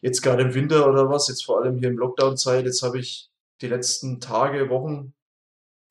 jetzt 0.00 0.22
gerade 0.22 0.42
im 0.42 0.54
Winter 0.54 0.88
oder 0.88 1.10
was, 1.10 1.28
jetzt 1.28 1.44
vor 1.44 1.60
allem 1.60 1.78
hier 1.78 1.88
im 1.88 1.98
Lockdown-Zeit, 1.98 2.64
jetzt 2.64 2.82
habe 2.82 2.98
ich 2.98 3.30
die 3.60 3.68
letzten 3.68 4.20
Tage, 4.20 4.70
Wochen 4.70 5.14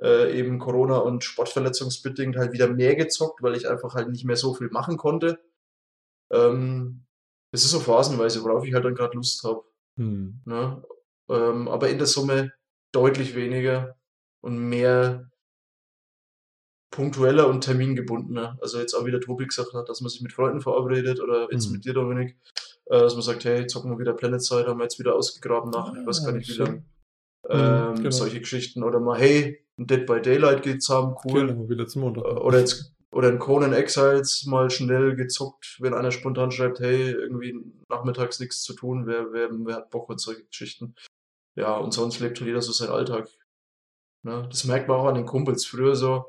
äh, 0.01 0.37
eben 0.37 0.59
Corona 0.59 0.97
und 0.97 1.23
Sportverletzungsbedingt 1.23 2.35
halt 2.37 2.53
wieder 2.53 2.67
mehr 2.67 2.95
gezockt, 2.95 3.43
weil 3.43 3.55
ich 3.55 3.69
einfach 3.69 3.95
halt 3.95 4.09
nicht 4.09 4.25
mehr 4.25 4.35
so 4.35 4.53
viel 4.53 4.69
machen 4.69 4.97
konnte. 4.97 5.39
Ähm, 6.31 7.05
das 7.51 7.63
ist 7.63 7.71
so 7.71 7.79
phasenweise, 7.79 8.43
worauf 8.43 8.65
ich 8.65 8.73
halt 8.73 8.85
dann 8.85 8.95
gerade 8.95 9.15
Lust 9.15 9.43
habe. 9.43 9.63
Hm. 9.97 10.41
Ne? 10.45 10.83
Ähm, 11.29 11.67
aber 11.67 11.89
in 11.89 11.97
der 11.97 12.07
Summe 12.07 12.51
deutlich 12.91 13.35
weniger 13.35 13.95
und 14.41 14.57
mehr 14.57 15.29
punktueller 16.91 17.47
und 17.47 17.61
termingebundener. 17.61 18.57
Also 18.61 18.79
jetzt 18.79 18.93
auch 18.93 19.05
wieder 19.05 19.21
Tobi 19.21 19.47
gesagt 19.47 19.73
hat, 19.73 19.87
dass 19.87 20.01
man 20.01 20.09
sich 20.09 20.21
mit 20.21 20.33
Freunden 20.33 20.61
verabredet 20.61 21.21
oder 21.21 21.47
jetzt 21.51 21.67
mhm. 21.67 21.73
mit 21.73 21.85
dir, 21.85 21.93
Dominik, 21.93 22.37
äh, 22.85 22.99
dass 22.99 23.13
man 23.13 23.23
sagt, 23.23 23.45
hey, 23.45 23.65
zocken 23.65 23.91
wir 23.91 23.99
wieder 23.99 24.13
Planet 24.13 24.43
Side, 24.43 24.67
haben 24.67 24.79
wir 24.79 24.83
jetzt 24.83 24.99
wieder 24.99 25.15
ausgegraben 25.15 25.71
nach, 25.71 25.93
ich 25.95 26.05
weiß 26.05 26.25
gar 26.25 26.33
nicht 26.33 26.49
wie 26.49 26.57
lange. 26.57 26.85
Ähm, 27.49 27.95
genau. 27.95 28.11
Solche 28.11 28.39
Geschichten. 28.39 28.83
Oder 28.83 28.99
mal, 28.99 29.17
hey, 29.19 29.65
ein 29.77 29.87
Dead 29.87 30.05
by 30.05 30.21
Daylight 30.21 30.63
geht's 30.63 30.89
haben, 30.89 31.15
cool. 31.25 31.47
Genau, 31.47 31.69
wie 31.69 31.73
letzten. 31.73 32.01
Äh, 32.01 32.19
oder 32.19 32.59
jetzt 32.59 32.93
oder 33.11 33.29
in 33.29 33.39
Conan 33.39 33.73
Exiles 33.73 34.45
mal 34.45 34.69
schnell 34.69 35.15
gezockt, 35.15 35.77
wenn 35.79 35.93
einer 35.93 36.11
spontan 36.11 36.51
schreibt, 36.51 36.79
hey, 36.79 37.11
irgendwie 37.11 37.59
nachmittags 37.89 38.39
nichts 38.39 38.63
zu 38.63 38.73
tun, 38.73 39.05
wer, 39.05 39.33
wer, 39.33 39.49
wer 39.51 39.75
hat 39.75 39.89
Bock 39.89 40.09
und 40.09 40.19
solche 40.19 40.45
Geschichten. 40.45 40.95
Ja, 41.55 41.75
und 41.75 41.93
sonst 41.93 42.19
lebt 42.19 42.39
halt 42.39 42.47
jeder 42.47 42.61
so 42.61 42.71
seinen 42.71 42.91
Alltag. 42.91 43.27
Ne? 44.23 44.47
Das 44.49 44.63
merkt 44.63 44.87
man 44.87 44.97
auch 44.97 45.07
an 45.07 45.15
den 45.15 45.25
Kumpels. 45.25 45.65
Früher 45.65 45.95
so, 45.95 46.25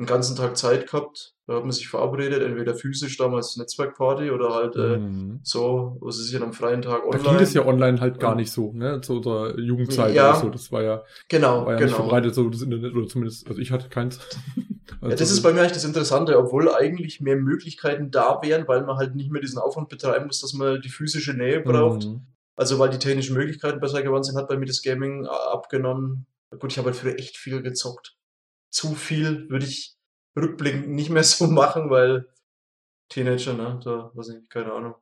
einen 0.00 0.06
ganzen 0.06 0.34
Tag 0.34 0.56
Zeit 0.56 0.90
gehabt. 0.90 1.34
Da 1.46 1.56
hat 1.56 1.62
man 1.62 1.72
sich 1.72 1.88
verabredet, 1.88 2.42
entweder 2.42 2.74
physisch 2.74 3.18
damals 3.18 3.58
Netzwerkparty 3.58 4.30
oder 4.30 4.54
halt 4.54 4.74
äh, 4.74 4.96
mhm. 4.96 5.40
so, 5.42 5.98
was 6.00 6.18
ist 6.18 6.32
ja 6.32 6.40
am 6.40 6.54
freien 6.54 6.80
Tag 6.80 7.04
online. 7.04 7.22
Da 7.22 7.30
ging 7.30 7.38
das 7.38 7.52
ja 7.52 7.66
online 7.66 8.00
halt 8.00 8.18
gar 8.18 8.34
nicht 8.34 8.50
so, 8.50 8.72
ne? 8.72 9.02
Zu 9.02 9.16
unserer 9.16 9.58
Jugendzeit 9.58 10.14
ja, 10.14 10.30
oder 10.30 10.40
so. 10.40 10.48
Das 10.48 10.72
war 10.72 10.82
ja, 10.82 11.02
genau, 11.28 11.66
war 11.66 11.72
ja 11.72 11.78
genau. 11.78 11.86
nicht 11.88 11.96
verbreitet, 11.96 12.34
so 12.34 12.48
das 12.48 12.62
Internet, 12.62 12.94
oder 12.94 13.08
zumindest, 13.08 13.46
also 13.46 13.60
ich 13.60 13.72
hatte 13.72 13.90
keins. 13.90 14.20
also 15.02 15.10
ja, 15.10 15.16
das 15.16 15.30
ist 15.30 15.42
bei 15.42 15.52
mir 15.52 15.60
eigentlich 15.60 15.72
das 15.72 15.84
Interessante, 15.84 16.38
obwohl 16.38 16.72
eigentlich 16.72 17.20
mehr 17.20 17.36
Möglichkeiten 17.36 18.10
da 18.10 18.40
wären, 18.42 18.66
weil 18.66 18.84
man 18.86 18.96
halt 18.96 19.14
nicht 19.14 19.30
mehr 19.30 19.42
diesen 19.42 19.58
Aufwand 19.58 19.90
betreiben 19.90 20.28
muss, 20.28 20.40
dass 20.40 20.54
man 20.54 20.80
die 20.80 20.88
physische 20.88 21.34
Nähe 21.34 21.60
braucht. 21.60 22.06
Mhm. 22.06 22.22
Also 22.56 22.78
weil 22.78 22.88
die 22.88 22.98
technischen 22.98 23.36
Möglichkeiten 23.36 23.80
besser 23.80 24.02
geworden 24.02 24.22
sind, 24.22 24.36
hat 24.36 24.48
bei 24.48 24.56
mir 24.56 24.66
das 24.66 24.80
Gaming 24.80 25.26
abgenommen. 25.26 26.26
Gut, 26.58 26.72
ich 26.72 26.78
habe 26.78 26.86
halt 26.86 26.96
früher 26.96 27.18
echt 27.18 27.36
viel 27.36 27.60
gezockt 27.60 28.16
zu 28.70 28.94
viel 28.94 29.48
würde 29.50 29.66
ich 29.66 29.96
rückblickend 30.36 30.88
nicht 30.88 31.10
mehr 31.10 31.24
so 31.24 31.46
machen, 31.46 31.90
weil 31.90 32.26
Teenager, 33.08 33.54
ne, 33.54 33.80
da 33.84 34.10
weiß 34.14 34.28
ich 34.30 34.48
keine 34.48 34.72
Ahnung. 34.72 34.94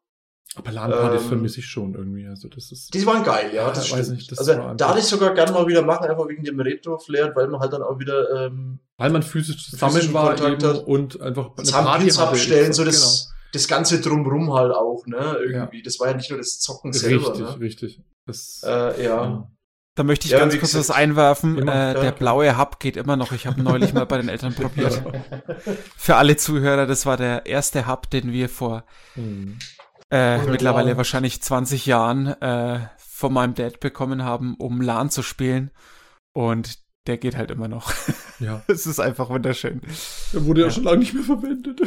Aber 0.57 0.73
LAN-Partys 0.73 1.23
ähm, 1.23 1.29
vermisse 1.29 1.61
ich 1.61 1.67
schon 1.67 1.95
irgendwie. 1.95 2.27
Also 2.27 2.49
das 2.49 2.73
ist. 2.73 2.95
Die 2.95 3.05
waren 3.05 3.23
geil, 3.23 3.51
ja. 3.53 3.71
Das 3.71 3.93
weiß 3.93 4.09
nicht, 4.09 4.33
das 4.33 4.39
also 4.39 4.75
da 4.75 4.89
hatte 4.89 5.01
ich 5.01 5.05
sogar 5.05 5.35
gerne 5.35 5.53
mal 5.53 5.67
wieder 5.67 5.83
machen, 5.83 6.07
einfach 6.09 6.27
wegen 6.27 6.43
dem 6.43 6.59
Retro-Flair, 6.59 7.37
weil 7.37 7.49
man 7.49 7.61
halt 7.61 7.73
dann 7.75 7.83
auch 7.83 7.99
wieder. 7.99 8.47
Ähm, 8.47 8.79
weil 8.97 9.11
man 9.11 9.23
physisch 9.23 9.71
zusammen 9.71 10.13
war 10.15 10.35
Kontakt 10.35 10.63
hat 10.63 10.87
und 10.87 11.21
einfach 11.21 11.51
eine 11.57 11.71
Party 11.71 12.11
abstellen, 12.19 12.73
so 12.73 12.85
das, 12.85 13.27
genau. 13.27 13.35
das 13.53 13.69
ganze 13.69 14.01
drumrum 14.01 14.55
halt 14.55 14.73
auch, 14.73 15.07
ne? 15.07 15.37
Irgendwie. 15.39 15.79
Ja. 15.79 15.83
Das 15.85 16.01
war 16.01 16.09
ja 16.09 16.17
nicht 16.17 16.31
nur 16.31 16.39
das 16.39 16.59
Zocken 16.61 16.93
richtig, 16.93 17.09
selber. 17.09 17.29
Richtig, 17.29 17.47
ne? 17.47 17.61
richtig. 17.61 18.03
Das, 18.25 18.63
äh, 18.65 19.05
ja. 19.05 19.25
ja. 19.25 19.51
Da 19.99 20.05
möchte 20.05 20.27
ich 20.27 20.31
ja, 20.31 20.39
ganz 20.39 20.57
kurz 20.57 20.77
was 20.77 20.93
einwerfen. 20.93 21.59
Immer, 21.59 21.97
äh, 21.97 22.01
der 22.01 22.13
blaue 22.13 22.57
Hub 22.57 22.79
geht 22.79 22.97
immer 22.97 23.17
noch. 23.17 23.33
Ich 23.33 23.49
habe 23.49 23.61
neulich 23.61 23.93
mal 23.93 24.07
bei 24.07 24.19
den 24.19 24.29
Eltern 24.29 24.55
probiert. 24.55 25.03
Für 25.97 26.15
alle 26.15 26.37
Zuhörer, 26.37 26.87
das 26.87 27.05
war 27.05 27.17
der 27.17 27.47
erste 27.47 27.89
Hub, 27.89 28.09
den 28.09 28.31
wir 28.31 28.49
vor 28.49 28.85
hm. 29.15 29.59
äh, 30.13 30.39
mittlerweile 30.47 30.91
LAN. 30.91 30.99
wahrscheinlich 30.99 31.43
20 31.43 31.85
Jahren 31.87 32.29
äh, 32.41 32.87
von 32.97 33.33
meinem 33.33 33.57
Dad 33.57 33.81
bekommen 33.81 34.23
haben, 34.23 34.55
um 34.55 34.81
LAN 34.81 35.11
zu 35.11 35.25
spielen. 35.25 35.73
Und 36.33 36.79
der 37.09 37.19
geht 37.19 37.37
halt 37.37 37.51
immer 37.51 37.67
noch. 37.69 37.93
Ja. 38.41 38.63
Es 38.69 38.87
ist 38.87 39.01
einfach 39.01 39.31
wunderschön. 39.31 39.81
Der 40.33 40.45
wurde 40.45 40.61
ja, 40.61 40.69
ja 40.69 40.73
schon 40.73 40.85
lange 40.85 40.99
nicht 40.99 41.13
mehr 41.13 41.25
verwendet. 41.25 41.81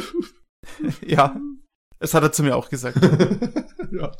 ja, 1.06 1.34
das 1.98 2.12
hat 2.12 2.22
er 2.24 2.32
zu 2.32 2.42
mir 2.42 2.56
auch 2.56 2.68
gesagt. 2.68 2.98
ja. 3.90 4.12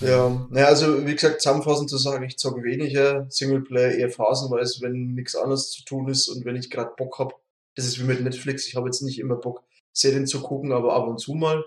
Ja, 0.00 0.46
naja, 0.50 0.66
also 0.66 1.06
wie 1.06 1.14
gesagt, 1.14 1.40
zusammenfassend 1.40 1.90
zu 1.90 1.98
sagen, 1.98 2.24
ich 2.24 2.38
zocke 2.38 2.62
weniger 2.62 3.26
Singleplayer, 3.30 3.92
eher 3.92 4.10
phasenweise, 4.10 4.80
wenn 4.82 5.14
nichts 5.14 5.34
anderes 5.34 5.70
zu 5.70 5.84
tun 5.84 6.08
ist 6.08 6.28
und 6.28 6.44
wenn 6.44 6.56
ich 6.56 6.70
gerade 6.70 6.92
Bock 6.96 7.18
hab. 7.18 7.40
Das 7.74 7.86
ist 7.86 7.98
wie 7.98 8.04
mit 8.04 8.20
Netflix, 8.20 8.66
ich 8.66 8.76
habe 8.76 8.88
jetzt 8.88 9.02
nicht 9.02 9.18
immer 9.18 9.36
Bock, 9.36 9.62
Serien 9.92 10.26
zu 10.26 10.40
gucken, 10.40 10.72
aber 10.72 10.94
ab 10.94 11.06
und 11.06 11.18
zu 11.18 11.34
mal. 11.34 11.64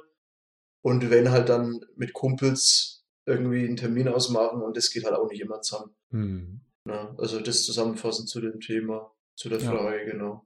Und 0.82 1.10
wenn 1.10 1.32
halt 1.32 1.50
dann 1.50 1.86
mit 1.96 2.14
Kumpels 2.14 3.04
irgendwie 3.26 3.66
einen 3.66 3.78
Termin 3.78 4.08
ausmachen 4.08 4.62
und 4.62 4.76
das 4.76 4.92
geht 4.92 5.06
halt 5.06 5.16
auch 5.16 5.30
nicht 5.30 5.42
immer 5.42 5.62
zusammen. 5.62 5.96
Hm. 6.12 6.62
Ja, 6.88 7.14
also 7.18 7.40
das 7.40 7.64
zusammenfassend 7.64 8.30
zu 8.30 8.42
dem 8.42 8.60
Thema, 8.60 9.12
zu 9.36 9.50
der 9.50 9.60
Frage, 9.60 10.06
ja. 10.06 10.12
genau. 10.12 10.46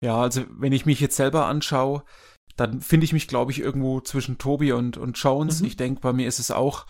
Ja, 0.00 0.22
also 0.22 0.44
wenn 0.48 0.72
ich 0.72 0.86
mich 0.86 1.00
jetzt 1.00 1.16
selber 1.16 1.46
anschaue, 1.46 2.04
dann 2.60 2.82
finde 2.82 3.04
ich 3.04 3.14
mich, 3.14 3.26
glaube 3.26 3.52
ich, 3.52 3.60
irgendwo 3.60 4.00
zwischen 4.00 4.36
Tobi 4.36 4.72
und, 4.72 4.98
und 4.98 5.16
Jones. 5.16 5.60
Mhm. 5.60 5.66
Ich 5.66 5.76
denke, 5.76 6.00
bei 6.02 6.12
mir 6.12 6.28
ist 6.28 6.38
es 6.38 6.50
auch, 6.50 6.86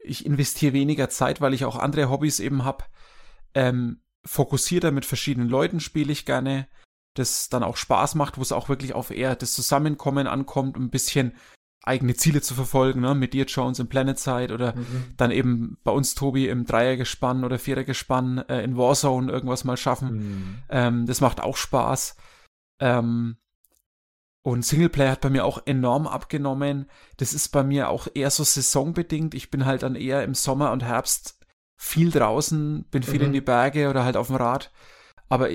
ich 0.00 0.26
investiere 0.26 0.72
weniger 0.72 1.08
Zeit, 1.08 1.40
weil 1.40 1.54
ich 1.54 1.64
auch 1.64 1.76
andere 1.76 2.10
Hobbys 2.10 2.40
eben 2.40 2.64
habe. 2.64 2.84
Ähm, 3.54 4.00
fokussierter 4.26 4.90
mit 4.90 5.04
verschiedenen 5.04 5.48
Leuten 5.48 5.78
spiele 5.78 6.10
ich 6.10 6.26
gerne, 6.26 6.66
das 7.14 7.48
dann 7.48 7.62
auch 7.62 7.76
Spaß 7.76 8.16
macht, 8.16 8.38
wo 8.38 8.42
es 8.42 8.50
auch 8.50 8.68
wirklich 8.68 8.92
auf 8.94 9.12
eher 9.12 9.36
das 9.36 9.52
Zusammenkommen 9.52 10.26
ankommt, 10.26 10.76
ein 10.76 10.90
bisschen 10.90 11.34
eigene 11.84 12.14
Ziele 12.14 12.40
zu 12.40 12.54
verfolgen, 12.54 13.00
ne? 13.00 13.14
mit 13.14 13.34
dir, 13.34 13.44
Jones, 13.44 13.78
im 13.78 13.88
Planet 13.88 14.18
Side 14.18 14.52
oder 14.52 14.74
mhm. 14.74 15.14
dann 15.16 15.30
eben 15.30 15.78
bei 15.84 15.92
uns, 15.92 16.16
Tobi, 16.16 16.48
im 16.48 16.64
Dreiergespann 16.64 17.44
oder 17.44 17.60
Vierergespann 17.60 18.38
äh, 18.48 18.64
in 18.64 18.76
Warzone 18.76 19.30
irgendwas 19.30 19.62
mal 19.62 19.76
schaffen. 19.76 20.16
Mhm. 20.16 20.58
Ähm, 20.70 21.06
das 21.06 21.20
macht 21.20 21.40
auch 21.40 21.56
Spaß. 21.56 22.16
Ähm, 22.80 23.36
und 24.44 24.62
Singleplayer 24.62 25.12
hat 25.12 25.22
bei 25.22 25.30
mir 25.30 25.46
auch 25.46 25.62
enorm 25.64 26.06
abgenommen. 26.06 26.90
Das 27.16 27.32
ist 27.32 27.48
bei 27.48 27.64
mir 27.64 27.88
auch 27.88 28.08
eher 28.12 28.28
so 28.28 28.44
saisonbedingt. 28.44 29.34
Ich 29.34 29.50
bin 29.50 29.64
halt 29.64 29.82
dann 29.82 29.94
eher 29.94 30.22
im 30.22 30.34
Sommer 30.34 30.70
und 30.72 30.84
Herbst 30.84 31.38
viel 31.76 32.10
draußen, 32.10 32.84
bin 32.90 33.02
viel 33.02 33.20
mhm. 33.20 33.26
in 33.26 33.32
die 33.32 33.40
Berge 33.40 33.88
oder 33.88 34.04
halt 34.04 34.18
auf 34.18 34.26
dem 34.26 34.36
Rad. 34.36 34.70
Aber 35.30 35.48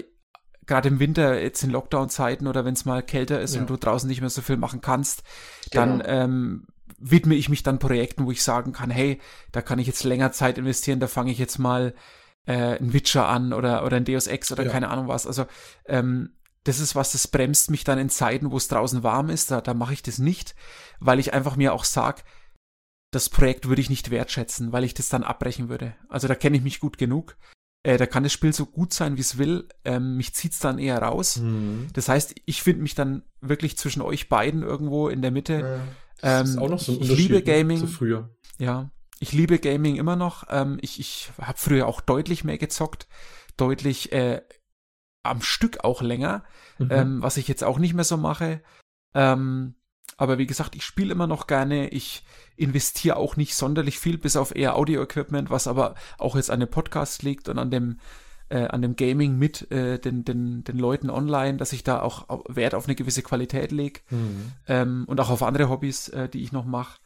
gerade 0.65 0.89
im 0.89 1.00
Winter, 1.00 1.39
jetzt 1.39 1.62
in 1.62 1.69
Lockdown-Zeiten 1.69 2.48
oder 2.48 2.65
wenn 2.65 2.74
es 2.74 2.86
mal 2.86 3.03
kälter 3.03 3.39
ist 3.39 3.53
ja. 3.53 3.62
und 3.62 3.69
du 3.69 3.77
draußen 3.77 4.10
nicht 4.10 4.22
mehr 4.22 4.31
so 4.31 4.41
viel 4.41 4.58
machen 4.58 4.81
kannst, 4.81 5.22
genau. 5.69 5.86
dann 5.86 6.03
ähm, 6.05 6.67
widme 6.98 7.36
ich 7.36 7.48
mich 7.48 7.62
dann 7.62 7.77
Projekten, 7.77 8.25
wo 8.25 8.31
ich 8.31 8.41
sagen 8.41 8.72
kann, 8.72 8.89
hey, 8.89 9.22
da 9.51 9.62
kann 9.62 9.77
ich 9.77 9.86
jetzt 9.86 10.03
länger 10.03 10.31
Zeit 10.31 10.58
investieren, 10.58 11.00
da 11.00 11.05
fange 11.05 11.31
ich 11.31 11.38
jetzt 11.38 11.60
mal 11.60 11.93
äh, 12.48 12.79
ein 12.79 12.91
Witcher 12.91 13.27
an 13.27 13.53
oder, 13.53 13.86
oder 13.86 13.98
ein 13.98 14.05
Deus 14.05 14.25
Ex 14.25 14.51
oder 14.51 14.63
ja. 14.63 14.72
keine 14.72 14.89
Ahnung 14.89 15.08
was. 15.08 15.27
Also 15.27 15.46
ähm, 15.86 16.31
das 16.69 16.79
ist 16.79 16.95
was, 16.95 17.13
das 17.13 17.27
bremst 17.27 17.71
mich 17.71 17.83
dann 17.83 17.97
in 17.97 18.09
Zeiten, 18.09 18.51
wo 18.51 18.57
es 18.57 18.67
draußen 18.67 19.01
warm 19.01 19.29
ist. 19.29 19.49
Da, 19.49 19.59
da 19.59 19.73
mache 19.73 19.93
ich 19.93 20.03
das 20.03 20.19
nicht, 20.19 20.55
weil 20.99 21.19
ich 21.19 21.33
einfach 21.33 21.55
mir 21.55 21.73
auch 21.73 21.83
sage, 21.83 22.21
das 23.11 23.29
Projekt 23.29 23.67
würde 23.67 23.81
ich 23.81 23.89
nicht 23.89 24.11
wertschätzen, 24.11 24.71
weil 24.71 24.83
ich 24.83 24.93
das 24.93 25.09
dann 25.09 25.23
abbrechen 25.23 25.67
würde. 25.67 25.95
Also 26.09 26.27
da 26.27 26.35
kenne 26.35 26.57
ich 26.57 26.63
mich 26.63 26.79
gut 26.79 26.99
genug. 26.99 27.38
Äh, 27.81 27.97
da 27.97 28.05
kann 28.05 28.21
das 28.21 28.33
Spiel 28.33 28.53
so 28.53 28.67
gut 28.67 28.93
sein, 28.93 29.17
wie 29.17 29.21
es 29.21 29.39
will. 29.39 29.67
Ähm, 29.83 30.15
mich 30.15 30.35
zieht's 30.35 30.59
dann 30.59 30.77
eher 30.77 31.01
raus. 31.01 31.38
Mhm. 31.38 31.88
Das 31.93 32.07
heißt, 32.07 32.35
ich 32.45 32.61
finde 32.61 32.83
mich 32.83 32.93
dann 32.93 33.23
wirklich 33.41 33.75
zwischen 33.75 34.03
euch 34.03 34.29
beiden 34.29 34.61
irgendwo 34.61 35.09
in 35.09 35.23
der 35.23 35.31
Mitte. 35.31 35.53
Ja. 35.53 35.88
Das 36.21 36.41
ähm, 36.41 36.53
ist 36.53 36.57
auch 36.59 36.69
noch 36.69 36.79
so 36.79 36.91
ein 36.91 37.01
ich 37.01 37.09
liebe 37.09 37.35
ne, 37.35 37.41
Gaming. 37.41 37.79
Zu 37.79 37.88
früher. 37.88 38.29
Ja, 38.59 38.91
ich 39.19 39.31
liebe 39.31 39.57
Gaming 39.57 39.95
immer 39.95 40.15
noch. 40.15 40.43
Ähm, 40.49 40.77
ich 40.81 40.99
ich 40.99 41.31
habe 41.41 41.57
früher 41.57 41.88
auch 41.88 42.01
deutlich 42.01 42.43
mehr 42.43 42.59
gezockt, 42.59 43.07
deutlich 43.57 44.11
äh, 44.11 44.41
am 45.23 45.41
Stück 45.41 45.83
auch 45.83 46.01
länger, 46.01 46.43
mhm. 46.77 46.88
ähm, 46.91 47.21
was 47.21 47.38
ich 47.38 47.47
jetzt 47.47 47.63
auch 47.63 47.79
nicht 47.79 47.93
mehr 47.93 48.03
so 48.03 48.17
mache. 48.17 48.61
Ähm, 49.13 49.75
aber 50.17 50.38
wie 50.38 50.47
gesagt, 50.47 50.75
ich 50.75 50.83
spiele 50.83 51.11
immer 51.11 51.27
noch 51.27 51.47
gerne. 51.47 51.89
Ich 51.89 52.23
investiere 52.57 53.15
auch 53.15 53.38
nicht 53.38 53.55
sonderlich 53.55 53.99
viel, 53.99 54.17
bis 54.17 54.35
auf 54.35 54.55
eher 54.55 54.75
Audio-Equipment, 54.75 55.49
was 55.49 55.67
aber 55.67 55.95
auch 56.17 56.35
jetzt 56.35 56.51
an 56.51 56.59
dem 56.59 56.69
Podcast 56.69 57.23
liegt 57.23 57.47
und 57.47 57.57
an 57.57 57.71
dem 57.71 57.99
äh, 58.49 58.67
an 58.67 58.81
dem 58.81 58.95
Gaming 58.95 59.38
mit 59.38 59.71
äh, 59.71 59.99
den, 59.99 60.25
den, 60.25 60.63
den 60.63 60.77
Leuten 60.77 61.09
online, 61.09 61.57
dass 61.57 61.71
ich 61.71 61.83
da 61.83 62.01
auch 62.01 62.27
Wert 62.47 62.73
auf 62.73 62.88
eine 62.88 62.95
gewisse 62.95 63.21
Qualität 63.21 63.71
lege 63.71 64.01
mhm. 64.09 64.51
ähm, 64.67 65.05
und 65.07 65.19
auch 65.19 65.29
auf 65.29 65.43
andere 65.43 65.69
Hobbys, 65.69 66.09
äh, 66.09 66.27
die 66.27 66.41
ich 66.41 66.51
noch 66.51 66.65
mache. 66.65 66.99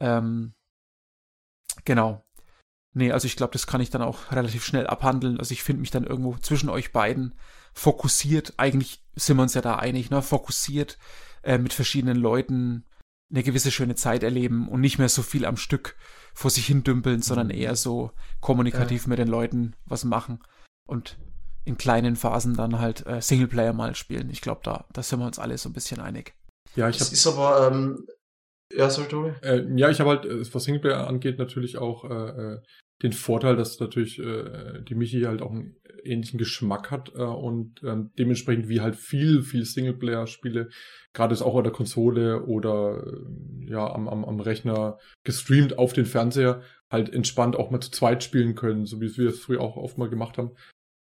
Ähm, 0.00 0.52
genau. 1.84 2.24
Nee, 2.92 3.12
also 3.12 3.26
ich 3.26 3.36
glaube, 3.36 3.52
das 3.52 3.66
kann 3.66 3.80
ich 3.80 3.90
dann 3.90 4.02
auch 4.02 4.32
relativ 4.32 4.64
schnell 4.64 4.86
abhandeln. 4.86 5.38
Also 5.38 5.52
ich 5.52 5.62
finde 5.62 5.80
mich 5.80 5.90
dann 5.90 6.04
irgendwo 6.04 6.36
zwischen 6.38 6.68
euch 6.68 6.92
beiden 6.92 7.34
fokussiert. 7.72 8.54
Eigentlich 8.56 9.04
sind 9.14 9.36
wir 9.36 9.42
uns 9.42 9.54
ja 9.54 9.60
da 9.60 9.76
einig, 9.76 10.10
ne? 10.10 10.22
Fokussiert 10.22 10.98
äh, 11.42 11.58
mit 11.58 11.72
verschiedenen 11.72 12.16
Leuten 12.16 12.84
eine 13.30 13.44
gewisse 13.44 13.70
schöne 13.70 13.94
Zeit 13.94 14.22
erleben 14.22 14.68
und 14.68 14.80
nicht 14.80 14.98
mehr 14.98 15.08
so 15.08 15.22
viel 15.22 15.44
am 15.44 15.56
Stück 15.56 15.96
vor 16.34 16.50
sich 16.50 16.66
hin 16.66 16.82
dümpeln, 16.82 17.22
sondern 17.22 17.48
mhm. 17.48 17.54
eher 17.54 17.76
so 17.76 18.10
kommunikativ 18.40 19.04
ja. 19.04 19.08
mit 19.10 19.18
den 19.18 19.28
Leuten 19.28 19.74
was 19.84 20.04
machen 20.04 20.40
und 20.86 21.16
in 21.64 21.76
kleinen 21.76 22.16
Phasen 22.16 22.54
dann 22.54 22.80
halt 22.80 23.06
äh, 23.06 23.20
Singleplayer 23.20 23.72
mal 23.72 23.94
spielen. 23.94 24.30
Ich 24.30 24.40
glaube, 24.40 24.62
da, 24.64 24.86
da 24.92 25.02
sind 25.02 25.20
wir 25.20 25.26
uns 25.26 25.38
alle 25.38 25.58
so 25.58 25.68
ein 25.68 25.72
bisschen 25.72 26.00
einig. 26.00 26.34
Ja, 26.74 26.88
ich 26.88 27.00
habe. 27.00 27.12
ist 27.12 27.26
aber 27.26 27.68
ähm, 27.70 28.06
ja, 28.72 28.90
sorry, 28.90 29.08
Tobi. 29.08 29.32
Äh, 29.42 29.64
ja, 29.76 29.90
ich 29.90 30.00
habe 30.00 30.10
halt, 30.10 30.24
äh, 30.24 30.54
was 30.54 30.64
Singleplayer 30.64 31.06
angeht, 31.06 31.38
natürlich 31.38 31.78
auch 31.78 32.04
äh, 32.04 32.54
äh, 32.54 32.58
den 33.02 33.12
Vorteil, 33.12 33.56
dass 33.56 33.80
natürlich 33.80 34.18
äh, 34.18 34.82
die 34.82 34.94
Michi 34.94 35.22
halt 35.22 35.42
auch 35.42 35.50
einen 35.50 35.76
ähnlichen 36.04 36.38
Geschmack 36.38 36.90
hat 36.90 37.12
äh, 37.14 37.22
und 37.22 37.82
äh, 37.82 37.96
dementsprechend 38.18 38.68
wie 38.68 38.80
halt 38.80 38.96
viel, 38.96 39.42
viel 39.42 39.64
Singleplayer-Spiele, 39.64 40.68
gerade 41.12 41.32
ist 41.32 41.42
auch 41.42 41.56
an 41.56 41.64
der 41.64 41.72
Konsole 41.72 42.44
oder 42.44 43.04
äh, 43.06 43.70
ja 43.70 43.92
am, 43.92 44.08
am, 44.08 44.24
am 44.24 44.40
Rechner 44.40 44.98
gestreamt 45.24 45.78
auf 45.78 45.92
den 45.92 46.06
Fernseher, 46.06 46.62
halt 46.90 47.12
entspannt 47.12 47.56
auch 47.56 47.70
mal 47.70 47.80
zu 47.80 47.90
zweit 47.90 48.22
spielen 48.22 48.54
können, 48.54 48.86
so 48.86 49.00
wie 49.00 49.16
wir 49.16 49.28
es 49.28 49.40
früher 49.40 49.60
auch 49.60 49.76
oft 49.76 49.98
mal 49.98 50.10
gemacht 50.10 50.38
haben. 50.38 50.52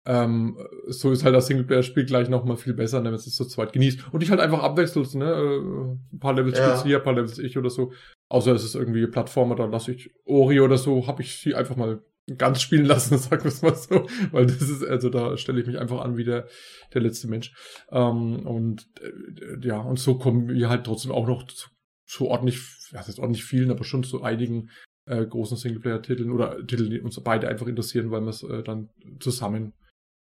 Ähm, 0.09 0.57
so 0.87 1.11
ist 1.11 1.25
halt 1.25 1.35
das 1.35 1.47
Singleplayer-Spiel 1.47 2.05
gleich 2.05 2.29
noch 2.29 2.45
mal 2.45 2.55
viel 2.55 2.73
besser, 2.73 3.01
ne, 3.01 3.09
wenn 3.09 3.15
es 3.15 3.25
zu 3.25 3.45
zweit 3.45 3.73
genießt. 3.73 4.13
Und 4.13 4.23
ich 4.23 4.29
halt 4.29 4.39
einfach 4.39 4.63
abwechselst, 4.63 5.15
ne? 5.15 5.25
Äh, 5.25 6.15
ein 6.15 6.19
paar 6.19 6.33
Levels 6.33 6.57
ja. 6.57 6.81
hier, 6.81 6.97
ein 6.97 7.03
paar 7.03 7.13
Levels 7.13 7.37
ich 7.39 7.57
oder 7.57 7.69
so. 7.69 7.91
Außer 8.29 8.53
es 8.53 8.63
ist 8.63 8.75
irgendwie 8.75 9.05
Plattformer, 9.07 9.55
dann 9.55 9.69
lasse 9.69 9.91
ich 9.91 10.09
Ori 10.23 10.61
oder 10.61 10.77
so, 10.77 11.07
habe 11.07 11.23
ich 11.23 11.39
sie 11.39 11.55
einfach 11.55 11.75
mal 11.75 12.01
ganz 12.37 12.61
spielen 12.61 12.85
lassen, 12.85 13.17
sagen 13.17 13.43
wir 13.43 13.49
es 13.49 13.61
mal 13.61 13.75
so. 13.75 14.07
Weil 14.31 14.45
das 14.45 14.61
ist, 14.61 14.85
also 14.85 15.09
da 15.09 15.35
stelle 15.35 15.59
ich 15.59 15.67
mich 15.67 15.77
einfach 15.77 15.99
an 15.99 16.15
wie 16.15 16.23
der, 16.23 16.47
der 16.93 17.01
letzte 17.01 17.27
Mensch. 17.27 17.53
Ähm, 17.91 18.45
und 18.45 18.87
äh, 19.01 19.67
ja, 19.67 19.79
und 19.79 19.99
so 19.99 20.17
kommen 20.17 20.47
wir 20.47 20.69
halt 20.69 20.85
trotzdem 20.85 21.11
auch 21.11 21.27
noch 21.27 21.45
zu, 21.47 21.67
zu 22.05 22.27
ordentlich, 22.27 22.61
ja, 22.93 22.99
das 22.99 23.09
ist 23.09 23.19
ordentlich 23.19 23.43
vielen, 23.43 23.71
aber 23.71 23.83
schon 23.83 24.05
zu 24.05 24.23
einigen 24.23 24.69
äh, 25.05 25.25
großen 25.25 25.57
Singleplayer-Titeln 25.57 26.31
oder 26.31 26.65
Titeln, 26.65 26.91
die 26.91 27.01
uns 27.01 27.21
beide 27.21 27.49
einfach 27.49 27.67
interessieren, 27.67 28.09
weil 28.09 28.21
wir 28.21 28.29
es 28.29 28.43
äh, 28.43 28.63
dann 28.63 28.89
zusammen 29.19 29.73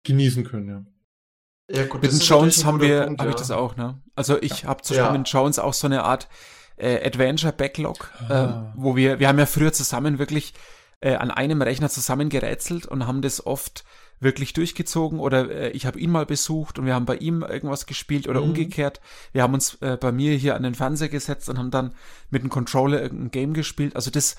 genießen 0.05 0.45
können, 0.45 0.69
ja. 0.69 0.85
Ja, 1.73 1.87
gut, 1.87 2.03
mit 2.03 2.11
den 2.11 2.19
Jones 2.19 2.65
haben 2.65 2.81
wir, 2.81 3.03
habe 3.03 3.17
ja. 3.25 3.29
ich 3.29 3.37
das 3.37 3.51
auch, 3.51 3.77
ne? 3.77 4.01
Also 4.17 4.41
ich 4.43 4.63
ja. 4.63 4.69
habe 4.69 4.83
zum 4.83 4.97
Beispiel 4.97 5.13
ja. 5.13 5.19
mit 5.19 5.29
Jones 5.29 5.59
auch 5.59 5.73
so 5.73 5.87
eine 5.87 6.03
Art 6.03 6.29
äh, 6.77 7.07
Adventure 7.07 7.53
Backlog, 7.53 8.11
ah. 8.29 8.73
äh, 8.75 8.81
wo 8.81 8.97
wir, 8.97 9.21
wir 9.21 9.29
haben 9.29 9.39
ja 9.39 9.47
früher 9.47 9.73
zusammen 9.73 10.19
wirklich 10.19 10.55
äh, 11.01 11.15
an 11.15 11.31
einem 11.31 11.63
Rechner 11.63 11.89
zusammengerätselt 11.89 12.87
und 12.87 13.07
haben 13.07 13.23
das 13.23 13.47
oft 13.47 13.85
wirklich 14.19 14.53
durchgezogen 14.53 15.19
oder 15.19 15.51
äh, 15.51 15.71
ich 15.71 15.87
habe 15.87 15.99
ihn 15.99 16.11
mal 16.11 16.27
besucht 16.27 16.79
und 16.79 16.87
wir 16.87 16.95
haben 16.95 17.07
bei 17.07 17.17
ihm 17.17 17.43
irgendwas 17.43 17.87
gespielt 17.87 18.29
oder 18.29 18.41
mhm. 18.41 18.49
umgekehrt. 18.49 19.01
Wir 19.33 19.43
haben 19.43 19.55
uns 19.55 19.77
äh, 19.81 19.97
bei 19.99 20.13
mir 20.13 20.35
hier 20.37 20.57
an 20.57 20.63
den 20.63 20.75
Fernseher 20.75 21.09
gesetzt 21.09 21.49
und 21.49 21.59
haben 21.59 21.71
dann 21.71 21.95
mit 22.31 22.43
dem 22.43 22.51
Controller 22.51 23.01
irgendein 23.01 23.31
Game 23.31 23.55
gespielt. 23.55 23.97
Also 23.97 24.11
das 24.11 24.37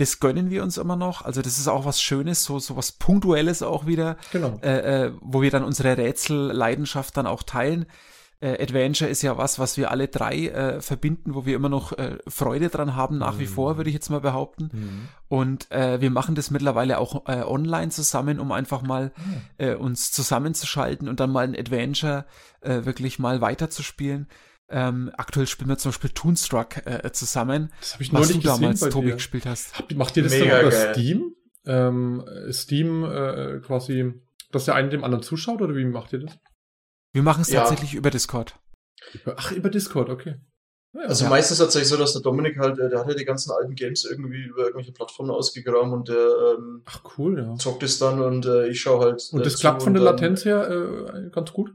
das 0.00 0.18
gönnen 0.18 0.50
wir 0.50 0.62
uns 0.62 0.78
immer 0.78 0.96
noch. 0.96 1.22
Also 1.22 1.42
das 1.42 1.58
ist 1.58 1.68
auch 1.68 1.84
was 1.84 2.00
Schönes, 2.00 2.42
so, 2.44 2.58
so 2.58 2.76
was 2.76 2.92
Punktuelles 2.92 3.62
auch 3.62 3.86
wieder, 3.86 4.16
genau. 4.32 4.58
äh, 4.62 5.06
äh, 5.06 5.12
wo 5.20 5.42
wir 5.42 5.50
dann 5.50 5.62
unsere 5.62 5.96
Rätselleidenschaft 5.98 7.16
dann 7.16 7.26
auch 7.26 7.42
teilen. 7.42 7.84
Äh, 8.40 8.62
Adventure 8.62 9.10
ist 9.10 9.20
ja 9.20 9.36
was, 9.36 9.58
was 9.58 9.76
wir 9.76 9.90
alle 9.90 10.08
drei 10.08 10.46
äh, 10.46 10.80
verbinden, 10.80 11.34
wo 11.34 11.44
wir 11.44 11.54
immer 11.54 11.68
noch 11.68 11.92
äh, 11.92 12.16
Freude 12.26 12.70
dran 12.70 12.96
haben, 12.96 13.18
nach 13.18 13.34
mhm. 13.34 13.40
wie 13.40 13.46
vor, 13.46 13.76
würde 13.76 13.90
ich 13.90 13.94
jetzt 13.94 14.08
mal 14.08 14.22
behaupten. 14.22 14.70
Mhm. 14.72 15.08
Und 15.28 15.70
äh, 15.70 16.00
wir 16.00 16.10
machen 16.10 16.34
das 16.34 16.50
mittlerweile 16.50 16.96
auch 16.96 17.28
äh, 17.28 17.42
online 17.42 17.90
zusammen, 17.90 18.40
um 18.40 18.52
einfach 18.52 18.80
mal 18.80 19.12
mhm. 19.16 19.42
äh, 19.58 19.74
uns 19.74 20.12
zusammenzuschalten 20.12 21.10
und 21.10 21.20
dann 21.20 21.30
mal 21.30 21.44
ein 21.44 21.54
Adventure 21.54 22.24
äh, 22.62 22.86
wirklich 22.86 23.18
mal 23.18 23.42
weiterzuspielen. 23.42 24.28
Ähm, 24.70 25.10
aktuell 25.16 25.46
spielen 25.46 25.68
wir 25.68 25.78
zum 25.78 25.90
Beispiel 25.90 26.10
Toonstruck 26.10 26.86
äh, 26.86 27.10
zusammen. 27.12 27.70
Das 27.80 27.94
habe 27.94 28.02
ich 28.04 28.12
was 28.12 28.20
neulich 28.20 28.42
du 28.42 28.48
damals, 28.48 28.80
Tobi, 28.80 29.08
dir. 29.08 29.14
gespielt 29.14 29.46
hast. 29.46 29.72
Macht 29.94 30.16
ihr 30.16 30.22
das 30.22 30.32
Mega 30.32 30.56
dann 30.56 30.60
über 30.60 30.70
geil. 30.70 30.94
Steam? 30.94 31.34
Ähm, 31.66 32.24
Steam 32.50 33.04
äh, 33.04 33.60
quasi, 33.60 34.14
dass 34.52 34.64
der 34.64 34.76
eine 34.76 34.88
dem 34.88 35.04
anderen 35.04 35.22
zuschaut 35.22 35.60
oder 35.60 35.74
wie 35.74 35.84
macht 35.84 36.12
ihr 36.12 36.20
das? 36.20 36.38
Wir 37.12 37.22
machen 37.22 37.42
es 37.42 37.50
ja. 37.50 37.60
tatsächlich 37.60 37.94
über 37.94 38.10
Discord. 38.10 38.54
Ach, 39.36 39.52
über 39.52 39.70
Discord, 39.70 40.08
okay. 40.08 40.36
Ja, 40.92 41.02
also 41.02 41.24
ja. 41.24 41.30
meistens 41.30 41.58
tatsächlich 41.58 41.88
so, 41.88 41.96
dass 41.96 42.12
der 42.12 42.22
Dominik 42.22 42.58
halt, 42.58 42.78
äh, 42.78 42.88
der 42.88 42.98
hat 42.98 43.08
ja 43.08 43.14
die 43.14 43.24
ganzen 43.24 43.52
alten 43.52 43.74
Games 43.74 44.04
irgendwie 44.04 44.42
über 44.42 44.62
irgendwelche 44.62 44.92
Plattformen 44.92 45.30
ausgegraben 45.30 45.92
und 45.92 46.08
der 46.08 46.56
ähm, 46.58 46.82
Ach 46.84 47.02
cool, 47.16 47.38
ja. 47.38 47.54
zockt 47.56 47.82
es 47.84 47.98
dann 47.98 48.20
und 48.20 48.46
äh, 48.46 48.68
ich 48.68 48.80
schaue 48.80 49.04
halt. 49.04 49.28
Und 49.32 49.46
das 49.46 49.58
klappt 49.58 49.82
von 49.82 49.94
der 49.94 50.02
Latenz 50.02 50.44
her 50.44 50.68
äh, 50.68 51.30
ganz 51.30 51.52
gut? 51.52 51.70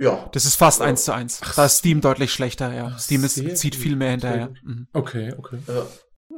Ja. 0.00 0.30
Das 0.32 0.46
ist 0.46 0.56
fast 0.56 0.80
eins 0.80 1.04
zu 1.04 1.12
eins. 1.12 1.40
Da 1.54 1.66
ist 1.66 1.78
Steam 1.78 2.00
deutlich 2.00 2.32
schlechter, 2.32 2.72
ja. 2.72 2.96
Steam 2.98 3.22
ist, 3.22 3.34
zieht 3.58 3.76
viel 3.76 3.96
mehr 3.96 4.12
hinterher. 4.12 4.54
Mhm. 4.62 4.88
Okay, 4.94 5.34
okay. 5.36 5.58
Ja. 5.66 5.74
ja. 5.74 5.86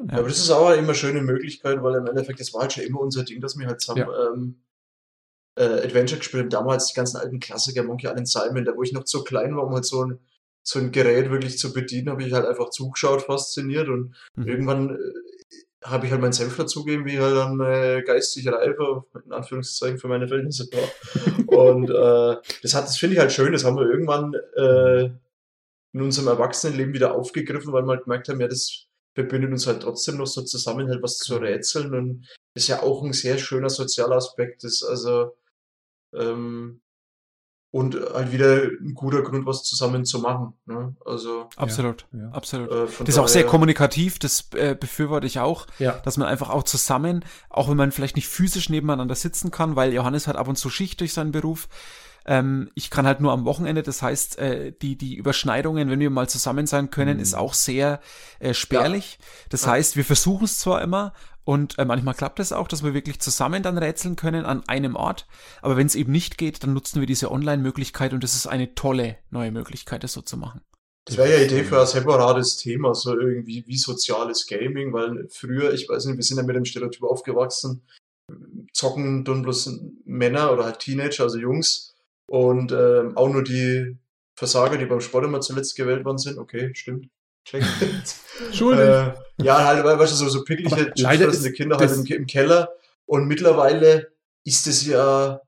Aber 0.08 0.28
das 0.28 0.38
ist 0.38 0.50
auch 0.50 0.70
immer 0.70 0.82
eine 0.82 0.94
schöne 0.96 1.22
Möglichkeit, 1.22 1.80
weil 1.80 1.94
im 1.94 2.06
Endeffekt, 2.06 2.40
das 2.40 2.52
war 2.52 2.62
halt 2.62 2.72
schon 2.72 2.82
immer 2.82 2.98
unser 2.98 3.22
Ding, 3.22 3.40
dass 3.40 3.56
wir 3.56 3.68
halt 3.68 3.80
zusammen 3.80 4.08
ja. 4.10 4.32
ähm, 4.32 4.62
äh, 5.54 5.84
Adventure 5.84 6.18
gespielt 6.18 6.42
haben. 6.42 6.50
Damals 6.50 6.88
die 6.88 6.94
ganzen 6.94 7.18
alten 7.18 7.38
Klassiker, 7.38 7.84
Monkey 7.84 8.08
Island 8.08 8.28
Simon, 8.28 8.64
da 8.64 8.74
wo 8.74 8.82
ich 8.82 8.92
noch 8.92 9.06
so 9.06 9.22
klein 9.22 9.54
war, 9.54 9.64
um 9.64 9.74
halt 9.74 9.84
so 9.84 10.06
ein, 10.06 10.18
so 10.64 10.80
ein 10.80 10.90
Gerät 10.90 11.30
wirklich 11.30 11.56
zu 11.56 11.72
bedienen, 11.72 12.10
habe 12.10 12.24
ich 12.24 12.32
halt 12.32 12.46
einfach 12.46 12.70
zugeschaut, 12.70 13.22
fasziniert 13.22 13.88
und 13.88 14.12
mhm. 14.34 14.48
irgendwann 14.48 14.90
äh, 14.90 14.98
habe 15.84 16.06
ich 16.06 16.12
halt 16.12 16.20
meinen 16.20 16.32
Senf 16.32 16.56
dazugegeben, 16.56 17.06
wie 17.06 17.20
halt 17.20 17.36
dann 17.36 17.60
äh, 17.60 18.02
geistig 18.04 18.48
reifer, 18.48 19.04
in 19.24 19.32
Anführungszeichen 19.32 19.98
für 19.98 20.08
meine 20.08 20.26
Verhältnisse 20.26 20.68
war. 20.72 21.41
Und 21.62 21.90
äh, 21.90 22.36
das 22.62 22.74
hat, 22.74 22.84
das 22.84 22.98
finde 22.98 23.14
ich 23.14 23.20
halt 23.20 23.32
schön, 23.32 23.52
das 23.52 23.64
haben 23.64 23.76
wir 23.76 23.86
irgendwann 23.86 24.34
äh, 24.56 25.10
in 25.94 26.02
unserem 26.02 26.28
Erwachsenenleben 26.28 26.94
wieder 26.94 27.14
aufgegriffen, 27.14 27.72
weil 27.72 27.82
wir 27.84 27.92
halt 27.92 28.04
gemerkt 28.04 28.28
haben, 28.28 28.40
ja, 28.40 28.48
das 28.48 28.86
verbindet 29.14 29.52
uns 29.52 29.66
halt 29.66 29.82
trotzdem 29.82 30.16
noch 30.16 30.26
so 30.26 30.42
zusammen, 30.42 30.88
halt 30.88 31.02
was 31.02 31.18
zu 31.18 31.36
rätseln. 31.36 31.94
Und 31.94 32.28
ist 32.54 32.68
ja 32.68 32.82
auch 32.82 33.02
ein 33.02 33.12
sehr 33.12 33.38
schöner 33.38 33.70
sozialer 33.70 34.16
Aspekt, 34.16 34.64
das 34.64 34.82
also 34.82 35.36
ähm, 36.14 36.81
und 37.72 37.96
halt 38.12 38.32
wieder 38.32 38.64
ein 38.64 38.92
guter 38.94 39.22
Grund, 39.22 39.46
was 39.46 39.64
zusammen 39.64 40.04
zu 40.04 40.18
machen. 40.18 40.52
Ne? 40.66 40.94
Also 41.06 41.48
absolut, 41.56 42.06
ja, 42.12 42.24
ja. 42.24 42.30
absolut. 42.30 42.70
Äh, 42.70 42.86
das 43.00 43.08
ist 43.08 43.18
auch 43.18 43.28
sehr 43.28 43.46
kommunikativ. 43.46 44.18
Das 44.18 44.50
äh, 44.54 44.76
befürworte 44.78 45.26
ich 45.26 45.40
auch, 45.40 45.66
ja. 45.78 45.92
dass 46.04 46.18
man 46.18 46.28
einfach 46.28 46.50
auch 46.50 46.64
zusammen, 46.64 47.24
auch 47.48 47.70
wenn 47.70 47.78
man 47.78 47.90
vielleicht 47.90 48.16
nicht 48.16 48.28
physisch 48.28 48.68
nebeneinander 48.68 49.14
sitzen 49.14 49.50
kann, 49.50 49.74
weil 49.74 49.94
Johannes 49.94 50.26
hat 50.26 50.36
ab 50.36 50.48
und 50.48 50.56
zu 50.56 50.68
Schicht 50.68 51.00
durch 51.00 51.14
seinen 51.14 51.32
Beruf. 51.32 51.68
Ähm, 52.26 52.70
ich 52.74 52.90
kann 52.90 53.06
halt 53.06 53.20
nur 53.20 53.32
am 53.32 53.46
Wochenende. 53.46 53.82
Das 53.82 54.02
heißt, 54.02 54.38
äh, 54.38 54.72
die 54.80 54.96
die 54.96 55.16
Überschneidungen, 55.16 55.90
wenn 55.90 55.98
wir 55.98 56.10
mal 56.10 56.28
zusammen 56.28 56.66
sein 56.66 56.90
können, 56.90 57.16
mhm. 57.16 57.22
ist 57.22 57.34
auch 57.34 57.54
sehr 57.54 58.00
äh, 58.38 58.52
spärlich. 58.52 59.18
Das 59.48 59.66
heißt, 59.66 59.96
wir 59.96 60.04
versuchen 60.04 60.44
es 60.44 60.58
zwar 60.58 60.82
immer, 60.82 61.14
und 61.44 61.78
äh, 61.78 61.84
manchmal 61.84 62.14
klappt 62.14 62.40
es 62.40 62.52
auch, 62.52 62.68
dass 62.68 62.84
wir 62.84 62.94
wirklich 62.94 63.20
zusammen 63.20 63.62
dann 63.62 63.78
rätseln 63.78 64.16
können 64.16 64.44
an 64.44 64.62
einem 64.68 64.96
Ort. 64.96 65.26
Aber 65.60 65.76
wenn 65.76 65.86
es 65.86 65.94
eben 65.94 66.12
nicht 66.12 66.38
geht, 66.38 66.62
dann 66.62 66.72
nutzen 66.72 67.00
wir 67.00 67.06
diese 67.06 67.30
Online-Möglichkeit 67.30 68.12
und 68.12 68.22
das 68.22 68.34
ist 68.34 68.46
eine 68.46 68.74
tolle 68.74 69.16
neue 69.30 69.50
Möglichkeit, 69.50 70.04
das 70.04 70.12
so 70.12 70.22
zu 70.22 70.36
machen. 70.36 70.60
Das 71.04 71.16
wäre 71.16 71.32
ja 71.32 71.44
Idee 71.44 71.64
für 71.64 71.80
ein 71.80 71.86
separates 71.86 72.58
Thema, 72.58 72.94
so 72.94 73.18
irgendwie 73.18 73.64
wie 73.66 73.76
soziales 73.76 74.46
Gaming, 74.46 74.92
weil 74.92 75.26
früher, 75.30 75.72
ich 75.72 75.88
weiß 75.88 76.04
nicht, 76.06 76.16
wir 76.16 76.22
sind 76.22 76.36
ja 76.36 76.44
mit 76.44 76.54
dem 76.54 76.64
Stereotyp 76.64 77.02
aufgewachsen, 77.02 77.82
zocken 78.72 79.24
dann 79.24 79.42
bloß 79.42 79.80
Männer 80.04 80.52
oder 80.52 80.64
halt 80.64 80.78
Teenager, 80.78 81.24
also 81.24 81.38
Jungs 81.38 81.96
und 82.26 82.70
ähm, 82.70 83.16
auch 83.16 83.28
nur 83.28 83.42
die 83.42 83.96
Versager, 84.36 84.78
die 84.78 84.86
beim 84.86 85.00
Sport 85.00 85.24
immer 85.24 85.40
zuletzt 85.40 85.74
gewählt 85.74 86.04
worden 86.04 86.18
sind. 86.18 86.38
Okay, 86.38 86.70
stimmt. 86.74 87.08
Schule. 88.52 89.14
Äh, 89.38 89.44
ja, 89.44 89.64
halt, 89.64 89.84
weißt 89.84 90.12
du, 90.12 90.16
so, 90.16 90.28
so 90.28 90.44
pickliche, 90.44 90.92
fressende 90.96 91.52
Kinder 91.52 91.76
halt 91.76 91.90
im, 91.90 92.06
im, 92.06 92.26
Keller. 92.26 92.70
Und 93.06 93.26
mittlerweile 93.26 94.12
ist 94.44 94.66
es 94.66 94.86
ja. 94.86 95.40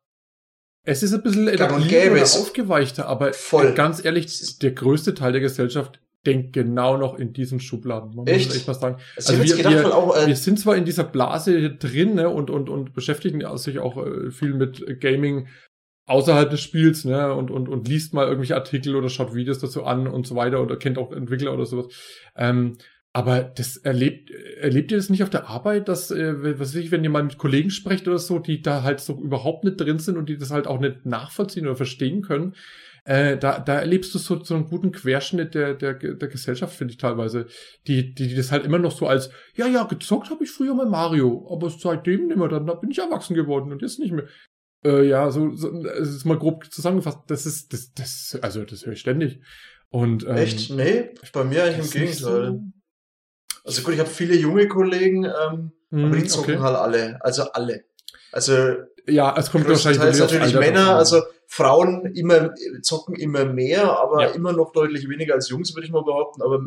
Es 0.86 1.02
ist 1.02 1.14
ein 1.14 1.22
bisschen 1.22 1.46
gäbe, 1.88 2.22
aufgeweichter, 2.22 3.06
aber 3.06 3.32
voll. 3.32 3.72
ganz 3.72 4.04
ehrlich, 4.04 4.58
der 4.58 4.72
größte 4.72 5.14
Teil 5.14 5.32
der 5.32 5.40
Gesellschaft 5.40 6.00
denkt 6.26 6.52
genau 6.52 6.96
noch 6.96 7.18
in 7.18 7.32
diesen 7.32 7.60
Schubladen. 7.60 8.14
Man 8.14 8.26
echt? 8.26 8.48
muss 8.48 8.56
echt 8.56 8.66
mal 8.66 8.74
sagen. 8.74 8.96
Also 9.16 9.42
wir, 9.42 9.56
wir, 9.58 9.94
auch, 9.94 10.16
äh, 10.16 10.26
wir, 10.26 10.36
sind 10.36 10.58
zwar 10.58 10.76
in 10.76 10.84
dieser 10.84 11.04
Blase 11.04 11.70
drin 11.70 12.14
ne, 12.14 12.28
und, 12.28 12.50
und, 12.50 12.68
und 12.68 12.92
beschäftigen 12.92 13.42
sich 13.56 13.78
auch 13.78 14.04
äh, 14.04 14.30
viel 14.30 14.54
mit 14.54 15.00
Gaming 15.00 15.48
außerhalb 16.06 16.50
des 16.50 16.60
Spiels, 16.60 17.04
ne, 17.04 17.32
und, 17.34 17.50
und, 17.50 17.68
und 17.68 17.88
liest 17.88 18.14
mal 18.14 18.26
irgendwelche 18.26 18.56
Artikel 18.56 18.96
oder 18.96 19.08
schaut 19.08 19.34
Videos 19.34 19.58
dazu 19.58 19.84
an 19.84 20.06
und 20.06 20.26
so 20.26 20.36
weiter 20.36 20.62
oder 20.62 20.76
kennt 20.76 20.98
auch 20.98 21.12
Entwickler 21.12 21.54
oder 21.54 21.66
sowas. 21.66 21.86
Ähm, 22.36 22.76
Aber 23.16 23.42
das 23.44 23.76
erlebt, 23.76 24.30
erlebt 24.60 24.90
ihr 24.90 24.98
das 24.98 25.08
nicht 25.08 25.22
auf 25.22 25.30
der 25.30 25.48
Arbeit, 25.48 25.88
dass, 25.88 26.10
äh, 26.10 26.58
was 26.58 26.74
weiß 26.74 26.74
ich, 26.82 26.90
wenn 26.90 27.04
ihr 27.04 27.10
mal 27.10 27.22
mit 27.22 27.38
Kollegen 27.38 27.70
sprecht 27.70 28.08
oder 28.08 28.18
so, 28.18 28.40
die 28.40 28.60
da 28.60 28.82
halt 28.82 28.98
so 29.00 29.14
überhaupt 29.22 29.62
nicht 29.64 29.76
drin 29.80 30.00
sind 30.00 30.16
und 30.16 30.28
die 30.28 30.36
das 30.36 30.50
halt 30.50 30.66
auch 30.66 30.80
nicht 30.80 31.06
nachvollziehen 31.06 31.66
oder 31.66 31.76
verstehen 31.76 32.22
können, 32.22 32.54
äh, 33.04 33.36
da, 33.36 33.60
da 33.60 33.74
erlebst 33.74 34.14
du 34.14 34.18
so, 34.18 34.42
so 34.42 34.54
einen 34.54 34.66
guten 34.66 34.90
Querschnitt 34.90 35.54
der, 35.54 35.74
der, 35.74 35.94
der 35.94 36.28
Gesellschaft, 36.28 36.74
finde 36.74 36.92
ich 36.92 36.98
teilweise, 36.98 37.46
die, 37.86 38.14
die, 38.14 38.28
die 38.28 38.34
das 38.34 38.50
halt 38.50 38.64
immer 38.64 38.78
noch 38.78 38.92
so 38.92 39.06
als, 39.06 39.30
ja, 39.54 39.68
ja, 39.68 39.84
gezockt 39.84 40.30
habe 40.30 40.42
ich 40.42 40.50
früher 40.50 40.74
mal 40.74 40.86
Mario, 40.86 41.46
aber 41.52 41.70
seitdem 41.70 42.26
nicht 42.26 42.36
mehr, 42.36 42.48
dann 42.48 42.66
da 42.66 42.74
bin 42.74 42.90
ich 42.90 42.98
erwachsen 42.98 43.34
geworden 43.36 43.70
und 43.72 43.82
jetzt 43.82 44.00
nicht 44.00 44.12
mehr. 44.12 44.26
Äh, 44.84 45.08
ja, 45.08 45.30
so, 45.30 45.54
so, 45.54 45.84
es 45.86 46.10
ist 46.10 46.24
mal 46.24 46.38
grob 46.38 46.70
zusammengefasst, 46.72 47.20
das 47.28 47.46
ist, 47.46 47.72
das, 47.72 47.94
das, 47.94 48.38
also 48.42 48.64
das 48.64 48.84
höre 48.84 48.92
ich 48.92 49.00
ständig. 49.00 49.40
Und, 49.88 50.24
ähm, 50.24 50.36
Echt? 50.36 50.70
Nee, 50.70 51.14
bei 51.32 51.44
mir 51.44 51.64
eigentlich 51.64 51.86
im 51.86 51.90
Gegenteil. 51.90 52.14
So 52.14 52.60
also 53.64 53.82
gut, 53.82 53.94
ich 53.94 54.00
habe 54.00 54.10
viele 54.10 54.36
junge 54.36 54.68
Kollegen, 54.68 55.24
ähm, 55.24 55.72
mm, 55.90 56.04
aber 56.04 56.16
die 56.16 56.24
zocken 56.24 56.56
okay. 56.56 56.62
halt 56.62 56.76
alle. 56.76 57.18
Also 57.24 57.44
alle. 57.52 57.84
Also 58.30 58.74
ja, 59.06 59.34
es 59.38 59.50
kommt 59.50 59.68
wahrscheinlich 59.68 60.18
natürlich 60.18 60.54
Männer, 60.54 60.96
also 60.96 61.22
Frauen 61.46 62.06
immer 62.14 62.54
zocken 62.82 63.14
immer 63.14 63.44
mehr, 63.44 63.98
aber 63.98 64.28
ja. 64.28 64.30
immer 64.30 64.52
noch 64.52 64.72
deutlich 64.72 65.08
weniger 65.08 65.34
als 65.34 65.48
Jungs, 65.48 65.74
würde 65.74 65.86
ich 65.86 65.92
mal 65.92 66.04
behaupten. 66.04 66.42
Aber 66.42 66.60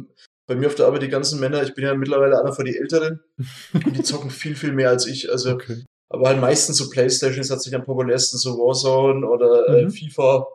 bei 0.48 0.56
mir 0.56 0.68
auf 0.68 0.76
der 0.76 0.88
Arbeit 0.88 1.04
die 1.04 1.10
ganzen 1.10 1.40
Männer, 1.40 1.62
ich 1.64 1.74
bin 1.74 1.84
ja 1.84 1.94
mittlerweile 1.94 2.40
einer 2.40 2.54
von 2.54 2.66
die 2.66 2.78
Älteren, 2.78 3.20
die 3.74 4.04
zocken 4.04 4.30
viel, 4.30 4.56
viel 4.56 4.72
mehr 4.72 4.90
als 4.90 5.06
ich. 5.06 5.32
Also, 5.32 5.52
okay. 5.52 5.84
Aber 6.10 6.28
halt 6.28 6.40
meistens 6.40 6.78
so 6.78 6.90
Playstation 6.90 7.42
ist 7.42 7.62
sich 7.62 7.76
am 7.76 7.84
populärsten 7.84 8.38
so 8.38 8.58
Warzone 8.58 9.28
oder 9.28 9.68
äh, 9.68 9.84
mhm. 9.84 9.92
FIFA 9.92 10.48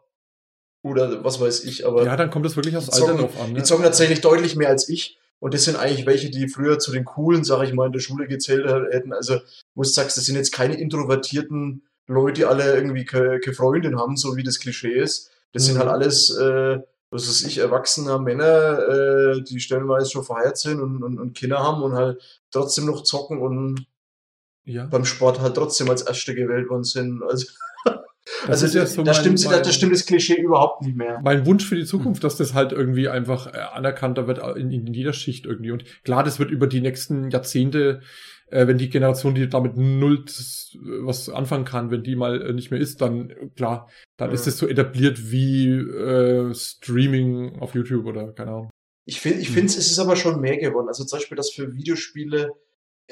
oder 0.83 1.23
was 1.25 1.41
weiß 1.41 1.65
ich. 1.65 1.87
Aber 1.87 2.05
ja, 2.05 2.17
dann 2.17 2.31
kommt 2.31 2.47
es 2.47 2.57
wirklich 2.57 2.77
aufs 2.77 2.91
Alter 2.91 3.15
noch 3.15 3.39
an. 3.39 3.53
Ne? 3.53 3.59
Die 3.59 3.63
zocken 3.63 3.85
tatsächlich 3.85 4.21
deutlich 4.21 4.57
mehr 4.57 4.69
als 4.69 4.89
ich. 4.89 5.19
Und 5.39 5.55
das 5.55 5.65
sind 5.65 5.77
eigentlich 5.77 6.07
welche, 6.07 6.31
die 6.31 6.49
früher 6.49 6.79
zu 6.79 6.93
den 6.93 7.05
coolen, 7.05 7.43
sag 7.43 7.65
ich 7.65 7.73
mal, 7.73 7.87
in 7.87 7.93
der 7.93 8.01
Schule 8.01 8.29
gezählt 8.29 8.65
hätten. 8.93 9.13
Also, 9.13 9.41
wo 9.75 9.83
du 9.83 9.89
sagst, 9.89 10.17
das 10.17 10.25
sind 10.25 10.37
jetzt 10.37 10.53
keine 10.53 10.79
introvertierten 10.79 11.83
Leute, 12.07 12.35
die 12.35 12.45
alle 12.45 12.75
irgendwie 12.75 13.05
keine, 13.05 13.41
keine 13.41 13.57
Freundin 13.57 13.99
haben, 13.99 14.17
so 14.17 14.37
wie 14.37 14.45
das 14.45 14.61
Klischee 14.61 14.95
ist. 14.95 15.31
Das 15.53 15.65
mhm. 15.65 15.67
sind 15.67 15.79
halt 15.79 15.91
alles, 15.91 16.31
äh, 16.37 16.79
was 17.11 17.29
weiß 17.29 17.43
ich, 17.43 17.59
erwachsene 17.59 18.19
Männer, 18.21 18.89
äh, 18.89 19.43
die 19.43 19.61
stellenweise 19.61 20.11
schon 20.11 20.25
verheiratet 20.25 20.59
sind 20.59 20.81
und, 20.81 21.03
und, 21.03 21.19
und 21.19 21.37
Kinder 21.37 21.59
haben 21.59 21.83
und 21.83 21.95
halt 21.95 22.23
trotzdem 22.53 22.87
noch 22.87 23.03
zocken 23.03 23.39
und 23.41 23.87
ja. 24.65 24.87
beim 24.87 25.05
Sport 25.05 25.41
halt 25.41 25.55
trotzdem 25.55 25.91
als 25.91 26.03
Erste 26.03 26.35
gewählt 26.35 26.69
worden 26.69 26.85
sind. 26.85 27.23
Also, 27.23 27.47
das 28.47 28.63
also 28.63 28.79
ja 28.79 28.87
so 28.87 29.03
da, 29.03 29.15
stimmt, 29.15 29.45
mein, 29.45 29.63
da 29.63 29.73
stimmt 29.73 29.93
das 29.93 30.07
Klischee 30.07 30.41
überhaupt 30.41 30.83
nicht 30.83 30.97
mehr. 30.97 31.21
Mein 31.23 31.45
Wunsch 31.47 31.67
für 31.67 31.75
die 31.75 31.85
Zukunft, 31.85 32.23
dass 32.25 32.37
das 32.37 32.55
halt 32.55 32.73
irgendwie 32.73 33.09
einfach 33.09 33.53
äh, 33.53 33.59
anerkannter 33.59 34.27
wird 34.27 34.39
in, 34.57 34.71
in 34.71 34.95
jeder 34.95 35.13
Schicht 35.13 35.45
irgendwie. 35.45 35.73
Und 35.73 35.85
klar, 36.05 36.23
das 36.23 36.39
wird 36.39 36.51
über 36.51 36.67
die 36.67 36.81
nächsten 36.81 37.31
Jahrzehnte, 37.31 38.01
äh, 38.47 38.67
wenn 38.67 38.79
die 38.79 38.91
Generation, 38.91 39.35
die 39.35 39.49
damit 39.49 39.77
null 39.77 40.25
was 41.03 41.29
anfangen 41.29 41.65
kann, 41.65 41.91
wenn 41.91 42.03
die 42.03 42.17
mal 42.17 42.41
äh, 42.43 42.53
nicht 42.53 42.71
mehr 42.71 42.81
ist, 42.81 43.01
dann 43.01 43.33
klar, 43.57 43.89
dann 44.17 44.31
ja. 44.31 44.35
ist 44.35 44.47
es 44.47 44.59
so 44.59 44.69
etabliert 44.69 45.31
wie 45.31 45.71
äh, 45.71 46.55
Streaming 46.55 47.59
auf 47.61 47.75
YouTube 47.75 48.07
oder 48.07 48.33
keine 48.33 48.51
Ahnung. 48.51 48.71
Ich 49.05 49.21
finde, 49.21 49.41
ich 49.41 49.49
hm. 49.49 49.55
finde, 49.55 49.73
es 49.73 49.91
ist 49.91 49.99
aber 49.99 50.15
schon 50.15 50.41
mehr 50.41 50.59
geworden. 50.59 50.87
Also 50.87 51.05
zum 51.05 51.19
Beispiel, 51.19 51.37
dass 51.37 51.51
für 51.51 51.75
Videospiele 51.75 52.51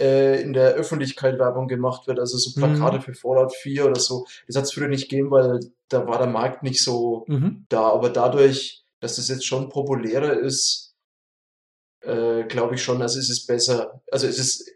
äh, 0.00 0.40
in 0.40 0.52
der 0.52 0.72
Öffentlichkeit 0.72 1.38
Werbung 1.38 1.68
gemacht 1.68 2.06
wird, 2.06 2.18
also 2.18 2.38
so 2.38 2.58
Plakate 2.58 2.96
mhm. 2.98 3.02
für 3.02 3.14
Fallout 3.14 3.54
4 3.54 3.86
oder 3.86 4.00
so. 4.00 4.26
Das 4.46 4.56
hat 4.56 4.64
es 4.64 4.72
früher 4.72 4.88
nicht 4.88 5.08
gegeben, 5.08 5.30
weil 5.30 5.60
da 5.88 6.06
war 6.06 6.18
der 6.18 6.26
Markt 6.26 6.62
nicht 6.62 6.82
so 6.82 7.24
mhm. 7.28 7.66
da. 7.68 7.90
Aber 7.90 8.10
dadurch, 8.10 8.84
dass 9.00 9.16
das 9.16 9.28
jetzt 9.28 9.46
schon 9.46 9.68
populärer 9.68 10.38
ist, 10.38 10.94
äh, 12.02 12.44
glaube 12.44 12.74
ich 12.74 12.82
schon, 12.82 13.02
also 13.02 13.18
ist 13.18 13.30
es 13.30 13.46
besser. 13.46 14.02
Also 14.10 14.26
es 14.26 14.38
ist, 14.38 14.70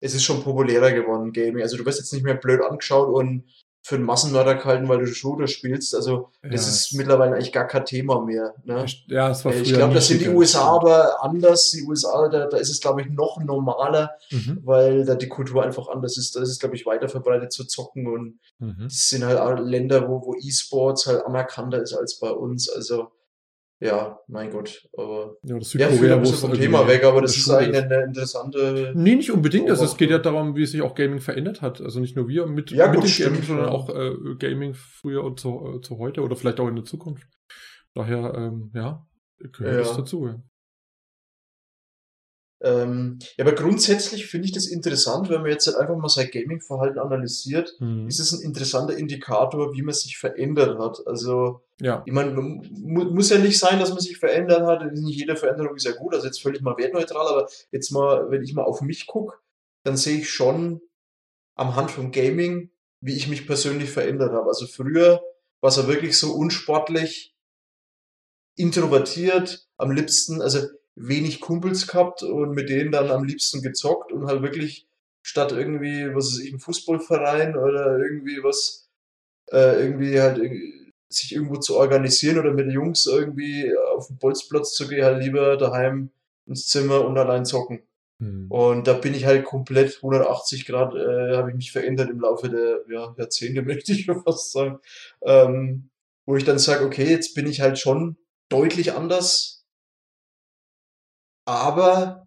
es 0.00 0.14
ist 0.14 0.24
schon 0.24 0.42
populärer 0.42 0.92
geworden, 0.92 1.32
Gaming. 1.32 1.62
Also 1.62 1.76
du 1.76 1.86
wirst 1.86 2.00
jetzt 2.00 2.12
nicht 2.12 2.24
mehr 2.24 2.34
blöd 2.34 2.60
angeschaut 2.60 3.08
und 3.08 3.44
für 3.86 3.96
einen 3.96 4.04
Massenmörder 4.04 4.54
gehalten, 4.54 4.88
weil 4.88 5.00
du 5.00 5.06
Shooter 5.06 5.46
spielst. 5.46 5.94
Also 5.94 6.30
das 6.42 6.64
ja, 6.64 6.72
ist 6.72 6.94
mittlerweile 6.94 7.34
eigentlich 7.34 7.52
gar 7.52 7.66
kein 7.66 7.84
Thema 7.84 8.24
mehr. 8.24 8.54
Ne? 8.64 8.86
Ja, 9.08 9.28
es 9.28 9.44
war 9.44 9.52
äh, 9.52 9.60
Ich 9.60 9.74
glaube, 9.74 9.92
das 9.92 10.08
sind 10.08 10.22
die 10.22 10.30
USA 10.30 10.74
aber 10.74 11.22
anders. 11.22 11.70
Die 11.72 11.82
USA, 11.82 12.28
da, 12.28 12.46
da 12.46 12.56
ist 12.56 12.70
es, 12.70 12.80
glaube 12.80 13.02
ich, 13.02 13.10
noch 13.10 13.38
normaler, 13.44 14.12
mhm. 14.30 14.60
weil 14.64 15.04
da 15.04 15.16
die 15.16 15.28
Kultur 15.28 15.62
einfach 15.62 15.88
anders 15.88 16.16
ist. 16.16 16.34
Da 16.34 16.40
ist 16.40 16.48
es, 16.48 16.58
glaube 16.58 16.76
ich, 16.76 16.86
weiter 16.86 17.10
verbreitet 17.10 17.52
zu 17.52 17.66
zocken 17.66 18.06
und 18.06 18.38
mhm. 18.58 18.84
das 18.84 19.10
sind 19.10 19.22
halt 19.22 19.38
auch 19.38 19.58
Länder, 19.58 20.08
wo, 20.08 20.24
wo 20.24 20.34
E-Sports 20.34 21.06
halt 21.06 21.26
anerkannter 21.26 21.82
ist 21.82 21.92
als 21.92 22.18
bei 22.18 22.30
uns. 22.30 22.70
Also 22.70 23.08
ja, 23.84 24.18
mein 24.28 24.50
Gott. 24.50 24.88
Aber 24.96 25.36
ja, 25.42 25.58
das 25.58 25.74
ja, 25.74 25.88
ein 25.88 26.20
bisschen 26.20 26.36
vom 26.36 26.54
Thema 26.54 26.88
weg, 26.88 27.04
aber 27.04 27.20
das 27.20 27.36
ist 27.36 27.50
eigentlich 27.50 27.82
eine 27.82 28.04
interessante. 28.04 28.92
Nee, 28.94 29.14
nicht 29.14 29.30
unbedingt. 29.30 29.68
Also 29.68 29.84
es 29.84 29.98
geht 29.98 30.08
ja 30.08 30.18
darum, 30.18 30.56
wie 30.56 30.64
sich 30.64 30.80
auch 30.80 30.94
Gaming 30.94 31.20
verändert 31.20 31.60
hat. 31.60 31.82
Also 31.82 32.00
nicht 32.00 32.16
nur 32.16 32.26
wir 32.26 32.46
mit, 32.46 32.70
ja, 32.70 32.86
mit 32.86 32.96
gut, 32.96 33.04
dem 33.04 33.10
stimmt, 33.10 33.30
Gaming, 33.32 33.42
sondern 33.46 33.68
auch 33.68 33.90
äh, 33.90 34.14
Gaming 34.38 34.72
früher 34.72 35.22
und 35.22 35.38
zu, 35.38 35.76
äh, 35.76 35.80
zu 35.82 35.98
heute 35.98 36.22
oder 36.22 36.34
vielleicht 36.34 36.60
auch 36.60 36.68
in 36.68 36.76
der 36.76 36.84
Zukunft. 36.84 37.26
Daher, 37.92 38.32
ähm, 38.34 38.70
ja, 38.74 39.06
gehört 39.38 39.74
ja. 39.74 39.78
das 39.80 39.96
dazu. 39.96 40.42
Ähm, 42.64 43.18
ja, 43.36 43.44
aber 43.44 43.54
grundsätzlich 43.54 44.26
finde 44.26 44.46
ich 44.46 44.52
das 44.52 44.66
interessant, 44.66 45.28
wenn 45.28 45.42
man 45.42 45.50
jetzt 45.50 45.66
halt 45.66 45.76
einfach 45.76 45.96
mal 45.96 46.08
sein 46.08 46.30
Gaming-Verhalten 46.32 46.98
analysiert, 46.98 47.76
mhm. 47.78 48.08
ist 48.08 48.20
es 48.20 48.32
ein 48.32 48.40
interessanter 48.40 48.96
Indikator, 48.96 49.74
wie 49.74 49.82
man 49.82 49.94
sich 49.94 50.16
verändert 50.16 50.78
hat. 50.78 51.06
Also, 51.06 51.60
ja. 51.78 52.02
ich 52.06 52.12
meine, 52.14 52.30
mu 52.30 53.04
muss 53.04 53.28
ja 53.28 53.36
nicht 53.36 53.58
sein, 53.58 53.78
dass 53.78 53.90
man 53.90 54.00
sich 54.00 54.16
verändert 54.16 54.62
hat. 54.62 54.90
Nicht 54.94 55.18
jede 55.18 55.36
Veränderung 55.36 55.76
ist 55.76 55.84
ja 55.84 55.92
gut, 55.92 56.14
also 56.14 56.26
jetzt 56.26 56.40
völlig 56.40 56.62
mal 56.62 56.78
wertneutral, 56.78 57.26
aber 57.28 57.48
jetzt 57.70 57.90
mal, 57.90 58.30
wenn 58.30 58.42
ich 58.42 58.54
mal 58.54 58.64
auf 58.64 58.80
mich 58.80 59.06
gucke, 59.06 59.36
dann 59.82 59.98
sehe 59.98 60.20
ich 60.20 60.30
schon 60.30 60.80
am 61.56 61.76
Hand 61.76 61.90
vom 61.90 62.12
Gaming, 62.12 62.70
wie 63.02 63.14
ich 63.14 63.28
mich 63.28 63.46
persönlich 63.46 63.90
verändert 63.90 64.32
habe. 64.32 64.48
Also 64.48 64.66
früher 64.66 65.22
war 65.60 65.68
es 65.68 65.76
ja 65.76 65.86
wirklich 65.86 66.16
so 66.16 66.32
unsportlich, 66.32 67.36
introvertiert, 68.56 69.68
am 69.76 69.90
liebsten, 69.90 70.40
also 70.40 70.60
wenig 70.96 71.40
Kumpels 71.40 71.86
gehabt 71.86 72.22
und 72.22 72.52
mit 72.52 72.68
denen 72.68 72.92
dann 72.92 73.10
am 73.10 73.24
liebsten 73.24 73.62
gezockt 73.62 74.12
und 74.12 74.26
halt 74.26 74.42
wirklich 74.42 74.86
statt 75.22 75.52
irgendwie, 75.52 76.14
was 76.14 76.32
ist 76.32 76.40
ich, 76.40 76.52
ein 76.52 76.60
Fußballverein 76.60 77.56
oder 77.56 77.98
irgendwie 77.98 78.42
was, 78.42 78.88
äh, 79.50 79.80
irgendwie 79.80 80.20
halt 80.20 80.40
sich 81.08 81.34
irgendwo 81.34 81.56
zu 81.56 81.76
organisieren 81.76 82.38
oder 82.38 82.52
mit 82.52 82.66
den 82.66 82.72
Jungs 82.72 83.06
irgendwie 83.06 83.72
auf 83.94 84.08
den 84.08 84.18
Bolzplatz 84.18 84.74
zu 84.74 84.88
gehen, 84.88 85.04
halt 85.04 85.22
lieber 85.22 85.56
daheim 85.56 86.10
ins 86.46 86.68
Zimmer 86.68 87.04
und 87.04 87.16
allein 87.16 87.44
zocken. 87.44 87.82
Hm. 88.20 88.46
Und 88.50 88.86
da 88.86 88.92
bin 88.92 89.14
ich 89.14 89.24
halt 89.24 89.44
komplett 89.44 89.96
180 89.96 90.66
Grad, 90.66 90.94
äh, 90.94 91.36
habe 91.36 91.50
ich 91.50 91.56
mich 91.56 91.72
verändert 91.72 92.10
im 92.10 92.20
Laufe 92.20 92.48
der 92.48 92.80
ja, 92.88 93.14
Jahrzehnte, 93.16 93.62
möchte 93.66 93.92
ich 93.92 94.04
schon 94.04 94.22
fast 94.22 94.52
sagen. 94.52 94.78
Ähm, 95.22 95.90
wo 96.26 96.36
ich 96.36 96.44
dann 96.44 96.58
sage, 96.58 96.84
okay, 96.84 97.08
jetzt 97.08 97.34
bin 97.34 97.46
ich 97.46 97.60
halt 97.60 97.78
schon 97.78 98.16
deutlich 98.48 98.92
anders 98.92 99.63
aber 101.44 102.26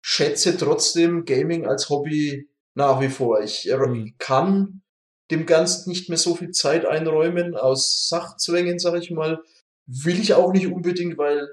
schätze 0.00 0.56
trotzdem 0.56 1.24
Gaming 1.24 1.66
als 1.66 1.90
Hobby 1.90 2.48
nach 2.74 3.00
wie 3.00 3.08
vor. 3.08 3.42
Ich 3.42 3.68
mhm. 3.70 4.14
kann 4.18 4.82
dem 5.30 5.46
Ganzen 5.46 5.90
nicht 5.90 6.08
mehr 6.08 6.18
so 6.18 6.34
viel 6.34 6.50
Zeit 6.50 6.86
einräumen 6.86 7.54
aus 7.54 8.08
Sachzwängen, 8.08 8.78
sag 8.78 8.94
ich 8.94 9.10
mal. 9.10 9.42
Will 9.86 10.18
ich 10.18 10.34
auch 10.34 10.52
nicht 10.52 10.66
unbedingt, 10.66 11.18
weil 11.18 11.48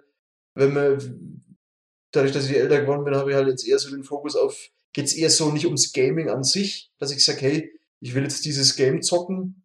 wenn 0.53 0.73
man 0.73 1.43
dadurch, 2.11 2.31
dass 2.31 2.49
ich 2.49 2.55
älter 2.55 2.81
geworden 2.81 3.03
bin, 3.03 3.15
habe 3.15 3.31
ich 3.31 3.35
halt 3.35 3.47
jetzt 3.47 3.67
eher 3.67 3.79
so 3.79 3.89
den 3.89 4.03
Fokus 4.03 4.35
auf, 4.35 4.69
geht's 4.93 5.13
eher 5.13 5.29
so 5.29 5.51
nicht 5.51 5.65
ums 5.65 5.91
Gaming 5.91 6.29
an 6.29 6.43
sich, 6.43 6.91
dass 6.97 7.11
ich 7.11 7.23
sage, 7.23 7.41
hey, 7.41 7.79
ich 7.99 8.15
will 8.15 8.23
jetzt 8.23 8.45
dieses 8.45 8.75
Game 8.75 9.01
zocken 9.01 9.63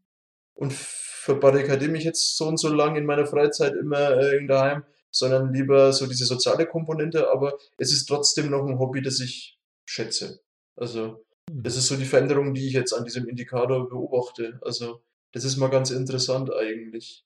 und 0.54 0.72
verbarrikadiere 0.72 1.90
mich 1.90 2.04
jetzt 2.04 2.36
so 2.36 2.46
und 2.46 2.58
so 2.58 2.68
lang 2.68 2.96
in 2.96 3.06
meiner 3.06 3.26
Freizeit 3.26 3.74
immer 3.74 4.18
äh, 4.18 4.44
daheim 4.46 4.82
sondern 5.10 5.52
lieber 5.52 5.92
so 5.92 6.06
diese 6.06 6.24
soziale 6.24 6.66
Komponente, 6.66 7.30
aber 7.30 7.58
es 7.78 7.92
ist 7.92 8.06
trotzdem 8.06 8.50
noch 8.50 8.66
ein 8.66 8.78
Hobby, 8.78 9.02
das 9.02 9.20
ich 9.20 9.58
schätze. 9.84 10.40
Also, 10.76 11.24
hm. 11.50 11.62
das 11.62 11.76
ist 11.76 11.88
so 11.88 11.96
die 11.96 12.04
Veränderung, 12.04 12.54
die 12.54 12.66
ich 12.66 12.72
jetzt 12.72 12.92
an 12.92 13.04
diesem 13.04 13.28
Indikator 13.28 13.88
beobachte. 13.88 14.58
Also, 14.62 15.02
das 15.32 15.44
ist 15.44 15.56
mal 15.56 15.68
ganz 15.68 15.90
interessant 15.90 16.52
eigentlich, 16.52 17.24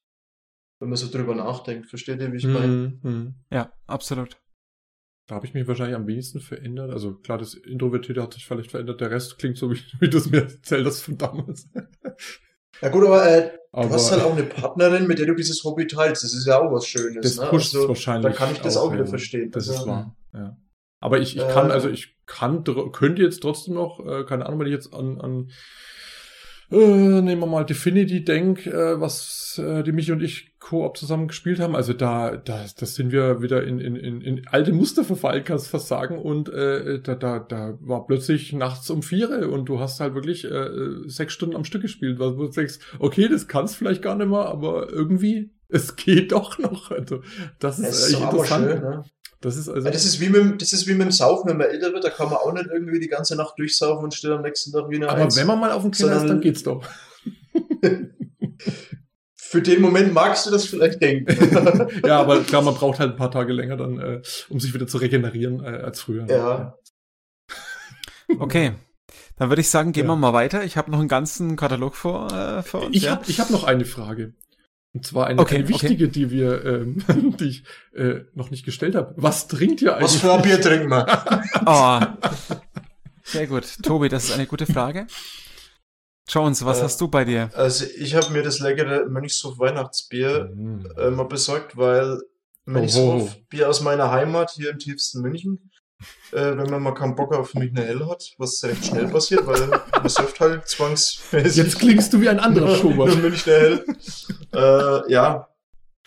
wenn 0.80 0.88
man 0.88 0.96
so 0.96 1.10
drüber 1.10 1.34
nachdenkt. 1.34 1.88
Versteht 1.88 2.20
ihr, 2.20 2.32
wie 2.32 2.38
ich 2.38 2.46
meine? 2.46 2.98
Mhm. 3.02 3.34
Ja, 3.50 3.72
absolut. 3.86 4.36
Da 5.26 5.36
habe 5.36 5.46
ich 5.46 5.54
mich 5.54 5.66
wahrscheinlich 5.66 5.96
am 5.96 6.06
wenigsten 6.06 6.40
verändert. 6.40 6.90
Also 6.90 7.14
klar, 7.14 7.38
das 7.38 7.54
Introvertierte 7.54 8.22
hat 8.22 8.34
sich 8.34 8.44
vielleicht 8.44 8.70
verändert. 8.70 9.00
Der 9.00 9.10
Rest 9.10 9.38
klingt 9.38 9.56
so, 9.56 9.70
wie, 9.70 9.80
wie 10.00 10.10
du 10.10 10.18
es 10.18 10.30
mir 10.30 10.42
erzählt 10.42 10.92
von 10.92 11.16
damals. 11.16 11.68
Ja 12.82 12.88
gut, 12.90 13.06
aber, 13.06 13.26
äh, 13.26 13.58
aber 13.74 13.88
du 13.88 13.94
hast 13.94 14.12
halt 14.12 14.22
auch 14.22 14.32
eine 14.32 14.44
Partnerin, 14.44 15.08
mit 15.08 15.18
der 15.18 15.26
du 15.26 15.34
dieses 15.34 15.64
Hobby 15.64 15.88
teilst. 15.88 16.22
Das 16.22 16.32
ist 16.32 16.46
ja 16.46 16.60
auch 16.60 16.72
was 16.72 16.86
Schönes. 16.86 17.22
Das 17.22 17.36
ne? 17.38 17.46
pusht 17.50 17.74
also, 17.74 17.88
wahrscheinlich. 17.88 18.32
Da 18.32 18.36
kann 18.36 18.52
ich 18.52 18.60
das 18.60 18.76
auch, 18.76 18.88
auch 18.88 18.92
wieder 18.92 19.06
verstehen. 19.06 19.50
Das 19.50 19.68
also, 19.68 19.80
ist 19.80 19.88
wahr. 19.88 20.16
Ja. 20.32 20.56
Aber 21.00 21.18
ich, 21.18 21.36
ich 21.36 21.48
kann, 21.48 21.70
äh, 21.70 21.72
also 21.72 21.88
ich 21.88 22.16
kann, 22.24 22.62
könnte 22.92 23.22
jetzt 23.22 23.40
trotzdem 23.40 23.74
noch, 23.74 23.98
äh, 24.06 24.24
keine 24.24 24.46
Ahnung, 24.46 24.60
wenn 24.60 24.68
ich 24.68 24.72
jetzt 24.72 24.94
an, 24.94 25.20
an 25.20 25.50
äh, 26.70 27.20
nehmen 27.20 27.40
wir 27.40 27.46
mal 27.46 27.64
Definity 27.64 28.24
Denk, 28.24 28.66
äh, 28.66 29.00
was 29.00 29.60
äh, 29.62 29.82
die 29.82 29.92
Michi 29.92 30.12
und 30.12 30.22
ich 30.22 30.53
Koop 30.64 30.96
zusammen 30.96 31.28
gespielt 31.28 31.60
haben. 31.60 31.76
Also 31.76 31.92
da, 31.92 32.36
da, 32.38 32.64
das 32.78 32.94
sind 32.94 33.12
wir 33.12 33.42
wieder 33.42 33.64
in, 33.64 33.78
in, 33.80 33.96
in, 33.96 34.22
in 34.22 34.48
alte 34.48 34.72
Muster 34.72 35.04
verfallen, 35.04 35.44
kannst 35.44 35.66
du 35.66 35.70
fast 35.72 35.88
sagen. 35.88 36.18
Und 36.18 36.48
äh, 36.48 37.00
da, 37.02 37.14
da, 37.14 37.38
da 37.38 37.76
war 37.82 38.06
plötzlich 38.06 38.54
nachts 38.54 38.88
um 38.88 39.02
vier 39.02 39.50
und 39.52 39.66
du 39.66 39.78
hast 39.78 40.00
halt 40.00 40.14
wirklich 40.14 40.44
äh, 40.46 40.68
sechs 41.06 41.34
Stunden 41.34 41.54
am 41.54 41.64
Stück 41.64 41.82
gespielt, 41.82 42.18
weil 42.18 42.34
du 42.34 42.48
denkst, 42.48 42.78
okay, 42.98 43.28
das 43.28 43.46
kannst 43.46 43.76
vielleicht 43.76 44.00
gar 44.00 44.16
nicht 44.16 44.30
mehr, 44.30 44.46
aber 44.46 44.90
irgendwie, 44.90 45.50
es 45.68 45.96
geht 45.96 46.32
doch 46.32 46.58
noch. 46.58 46.90
Also 46.90 47.20
das 47.58 47.78
ist, 47.78 47.86
Das 47.88 47.98
ist 48.08 48.14
echt 48.14 48.22
aber 48.22 48.32
interessant. 48.38 48.70
schön, 48.70 48.80
ne? 48.82 49.04
Das 49.42 49.56
ist 49.58 49.68
also. 49.68 49.90
Das 49.90 50.04
ist 50.06 50.18
wie 50.22 50.30
mit, 50.30 50.40
dem- 50.40 50.56
das 50.56 50.72
ist 50.72 50.86
wie 50.86 50.94
mit 50.94 51.02
dem 51.02 51.10
Saufen, 51.12 51.50
wenn 51.50 51.58
man 51.58 51.66
älter 51.66 51.92
wird, 51.92 52.04
da 52.04 52.08
kann 52.08 52.30
man 52.30 52.38
auch 52.38 52.54
nicht 52.54 52.68
irgendwie 52.72 53.00
die 53.00 53.08
ganze 53.08 53.36
Nacht 53.36 53.58
durchsaufen 53.58 54.04
und 54.04 54.14
steht 54.14 54.30
am 54.30 54.40
nächsten 54.40 54.72
Tag 54.72 54.88
wie 54.88 54.96
eine 54.96 55.10
aber 55.10 55.24
Eins. 55.24 55.36
wenn 55.36 55.46
man 55.46 55.60
mal 55.60 55.72
auf 55.72 55.82
dem 55.82 55.90
Keller 55.90 56.16
ist, 56.16 56.26
dann 56.26 56.40
geht's 56.40 56.62
doch. 56.62 56.82
Für 59.46 59.62
den 59.62 59.80
Moment 59.82 60.12
magst 60.14 60.46
du 60.46 60.50
das 60.50 60.64
vielleicht 60.64 61.00
denken. 61.02 62.00
ja, 62.06 62.18
aber 62.18 62.42
klar, 62.42 62.62
man 62.62 62.74
braucht 62.74 62.98
halt 62.98 63.12
ein 63.12 63.16
paar 63.16 63.30
Tage 63.30 63.52
länger 63.52 63.76
dann, 63.76 63.98
äh, 64.00 64.22
um 64.48 64.58
sich 64.58 64.74
wieder 64.74 64.86
zu 64.86 64.98
regenerieren 64.98 65.62
äh, 65.62 65.68
als 65.82 66.00
früher. 66.00 66.26
Ja. 66.28 66.74
Okay. 68.38 68.72
Dann 69.36 69.50
würde 69.50 69.60
ich 69.60 69.68
sagen, 69.68 69.92
gehen 69.92 70.06
Ja. 70.06 70.12
wir 70.12 70.16
mal 70.16 70.32
weiter. 70.32 70.64
Ich 70.64 70.78
habe 70.78 70.90
noch 70.90 70.98
einen 70.98 71.08
ganzen 71.08 71.56
Katalog 71.56 71.94
vor, 71.94 72.32
äh, 72.32 72.62
vor 72.62 72.86
uns. 72.86 72.96
Ich 72.96 73.02
ja? 73.02 73.12
habe 73.12 73.24
ich 73.28 73.38
hab 73.38 73.50
noch 73.50 73.64
eine 73.64 73.84
Frage. 73.84 74.32
Und 74.94 75.04
zwar 75.04 75.26
eine, 75.26 75.40
Okay, 75.40 75.56
eine 75.56 75.68
wichtige, 75.68 76.08
die 76.08 76.30
wir, 76.30 76.64
ähm, 76.64 77.04
die 77.38 77.48
ich 77.48 77.64
äh, 77.94 78.20
noch 78.32 78.50
nicht 78.50 78.64
gestellt 78.64 78.94
habe. 78.94 79.12
Was 79.16 79.46
trinkt 79.46 79.82
ihr 79.82 79.94
eigentlich? 79.96 80.14
Was 80.14 80.16
für 80.16 80.32
ein 80.32 80.42
Bier 80.42 80.60
trinken 80.60 80.88
wir? 80.88 81.06
Oh. 81.66 82.00
Sehr 83.24 83.46
gut. 83.46 83.64
Tobi, 83.82 84.08
das 84.08 84.24
ist 84.24 84.32
eine 84.32 84.46
gute 84.46 84.66
Frage. 84.66 85.06
Jones, 86.28 86.64
was 86.64 86.80
Äh, 86.80 86.82
hast 86.84 87.00
du 87.00 87.08
bei 87.08 87.24
dir? 87.24 87.50
Also 87.54 87.84
ich 87.98 88.14
habe 88.14 88.30
mir 88.30 88.42
das 88.42 88.58
leckere 88.60 89.06
Mönchshof 89.06 89.58
Weihnachtsbier 89.58 90.50
Mhm. 90.54 90.86
äh, 90.96 91.10
mal 91.10 91.24
besorgt, 91.26 91.76
weil 91.76 92.18
Mönchshof 92.64 93.36
Bier 93.50 93.68
aus 93.68 93.80
meiner 93.82 94.10
Heimat 94.10 94.50
hier 94.52 94.70
im 94.70 94.78
tiefsten 94.78 95.20
München. 95.20 95.70
Äh, 96.32 96.56
wenn 96.56 96.68
man 96.70 96.82
mal 96.82 96.92
keinen 96.94 97.14
Bock 97.14 97.34
auf 97.34 97.54
Münchner 97.54 97.82
Hell 97.82 98.06
hat, 98.08 98.32
was 98.38 98.62
recht 98.64 98.84
schnell 98.86 99.06
passiert, 99.08 99.46
weil 99.46 99.66
man 99.68 100.08
surft 100.08 100.40
halt 100.40 100.66
zwangsmäßig. 100.68 101.56
Jetzt 101.56 101.78
klingst 101.78 102.12
du 102.12 102.20
wie 102.20 102.28
ein 102.28 102.40
anderer 102.40 102.74
Schubert. 102.76 103.16
Münchner 103.22 103.52
Hell. 103.52 103.84
äh, 104.52 105.12
ja. 105.12 105.48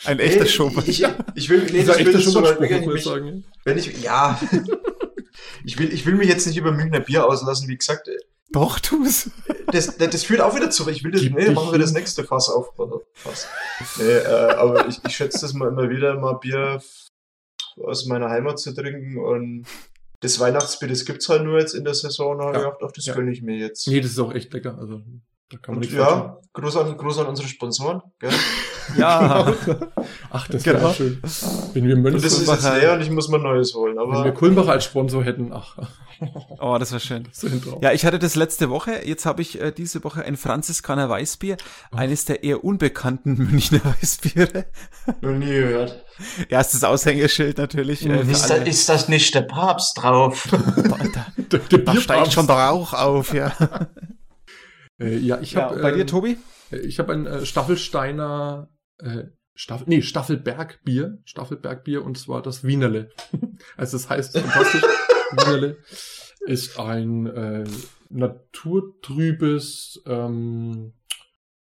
Ein 0.05 0.19
echter 0.19 0.43
Nee, 0.43 0.49
Schubert. 0.49 0.87
Ich, 0.87 1.03
ich 1.35 1.49
will, 1.49 1.65
nee, 1.71 1.83
das 1.83 1.97
will 1.97 2.15
ich 2.15 2.25
so 2.27 2.41
weit 2.43 2.59
weg. 2.59 3.01
sagen. 3.03 3.43
wenn 3.63 3.77
ich, 3.77 4.01
ja. 4.03 4.39
ich 5.63 5.79
will, 5.79 5.91
ich 5.91 6.05
will 6.05 6.15
mich 6.15 6.27
jetzt 6.27 6.45
nicht 6.45 6.57
über 6.57 6.71
Münchner 6.71 6.99
Bier 6.99 7.25
auslassen, 7.25 7.67
wie 7.67 7.77
gesagt. 7.77 8.07
Doch, 8.59 8.79
tu's. 8.79 9.29
Das, 9.67 9.97
das, 9.97 10.09
das 10.09 10.23
führt 10.23 10.41
auch 10.41 10.55
wieder 10.55 10.71
zu, 10.71 10.89
ich 10.89 11.03
will 11.03 11.11
das, 11.11 11.21
Gib 11.21 11.35
nee, 11.35 11.51
machen 11.51 11.71
wir 11.71 11.77
das 11.77 11.91
nächste 11.91 12.23
Fass 12.23 12.49
auf. 12.49 12.71
Fass. 13.13 13.47
Nee, 13.99 14.03
äh, 14.05 14.25
aber 14.55 14.87
ich, 14.87 14.99
ich 15.05 15.15
schätze 15.15 15.41
das 15.41 15.53
mal 15.53 15.67
immer 15.69 15.89
wieder, 15.91 16.15
mal 16.19 16.33
Bier 16.33 16.81
aus 17.83 18.05
meiner 18.07 18.29
Heimat 18.29 18.57
zu 18.59 18.73
trinken 18.73 19.17
und 19.19 19.67
das 20.21 20.39
Weihnachtsbier, 20.39 20.87
das 20.87 21.05
gibt's 21.05 21.29
halt 21.29 21.43
nur 21.43 21.59
jetzt 21.59 21.75
in 21.75 21.83
der 21.83 21.93
Saison, 21.93 22.39
habe 22.41 22.53
Ja. 22.53 22.57
ich 22.57 22.63
gedacht, 22.65 22.81
ach, 22.83 22.91
das 22.93 23.05
Ja. 23.05 23.13
gönne 23.13 23.31
ich 23.31 23.43
mir 23.43 23.57
jetzt. 23.57 23.87
Nee, 23.87 24.01
das 24.01 24.11
ist 24.11 24.19
auch 24.19 24.33
echt 24.33 24.51
lecker. 24.53 24.75
Also, 24.79 25.03
da 25.49 25.57
kann 25.57 25.75
man 25.75 25.83
und 25.83 25.91
ja, 25.91 26.37
groß 26.53 26.77
an, 26.77 26.97
groß 26.97 27.19
an 27.19 27.27
unsere 27.27 27.47
Sponsoren, 27.47 28.01
gell? 28.19 28.31
Ja. 28.97 29.53
Ach, 30.31 30.47
das 30.47 30.65
wäre 30.65 30.77
Genau. 30.77 30.93
schön. 30.93 31.21
Wenn 31.73 31.85
wir 31.87 31.95
Und 31.97 32.03
Mönch, 32.03 32.23
das 32.23 32.39
ist 32.39 32.47
jetzt 32.47 32.63
leer 32.63 32.93
und 32.93 33.01
ich 33.01 33.09
muss 33.11 33.27
mal 33.27 33.37
Neues 33.37 33.73
holen, 33.75 33.97
wenn 33.97 34.09
wir 34.09 34.17
aber 34.19 34.31
Kulmbacher 34.31 34.71
als 34.71 34.85
Sponsor 34.85 35.23
hätten, 35.25 35.51
ach, 35.51 35.77
Oh, 36.59 36.77
das 36.79 36.91
war 36.93 36.99
schön. 36.99 37.27
so. 37.31 37.47
Ja, 37.81 37.91
ich 37.91 38.03
hatte 38.05 38.17
das 38.17 38.35
letzte 38.35 38.69
Woche. 38.71 39.05
Jetzt 39.05 39.25
habe 39.27 39.41
ich 39.43 39.61
äh, 39.61 39.71
diese 39.71 40.03
Woche 40.03 40.23
ein 40.23 40.35
Franziskaner 40.35 41.09
Weißbier. 41.09 41.57
Eines 41.91 42.25
der 42.25 42.43
eher 42.43 42.63
unbekannten 42.63 43.33
Münchner 43.37 43.81
Weißbiere. 43.83 44.65
noch 45.21 45.33
nie 45.33 45.45
gehört. 45.45 46.03
Erstes 46.49 46.83
Aushängeschild 46.83 47.57
natürlich. 47.59 48.03
Äh, 48.05 48.23
für 48.25 48.31
Ist, 48.31 48.49
da, 48.49 48.55
ist 48.55 48.89
das 48.89 49.09
nicht 49.09 49.35
der 49.35 49.41
Papst 49.41 49.97
drauf? 50.01 50.47
da, 50.51 50.57
da, 51.13 51.25
Der, 51.51 51.59
der 51.59 51.79
da 51.79 51.95
steigt 51.97 52.33
schon 52.33 52.47
der 52.47 52.55
Rauch 52.55 52.93
auf, 52.93 53.33
ja. 53.35 53.51
Äh, 54.99 55.17
ja, 55.17 55.39
ich 55.41 55.53
ja 55.53 55.63
habe 55.63 55.81
bei 55.81 55.91
dir, 55.91 56.05
Tobi? 56.05 56.37
Ich 56.71 56.99
habe 56.99 57.13
ein 57.13 57.25
äh, 57.25 57.45
Staffelsteiner, 57.45 58.69
äh, 58.97 59.25
Staffel, 59.53 59.85
nee, 59.87 60.01
Staffelbergbier, 60.01 61.19
Staffelbergbier 61.25 62.03
und 62.03 62.17
zwar 62.17 62.41
das 62.41 62.63
Wienerle. 62.63 63.09
also 63.77 63.97
das 63.97 64.09
heißt 64.09 64.37
fantastisch, 64.37 64.81
Wienerle 65.31 65.77
ist 66.45 66.79
ein 66.79 67.25
äh, 67.27 67.65
naturtrübes, 68.09 70.01
ähm, 70.05 70.93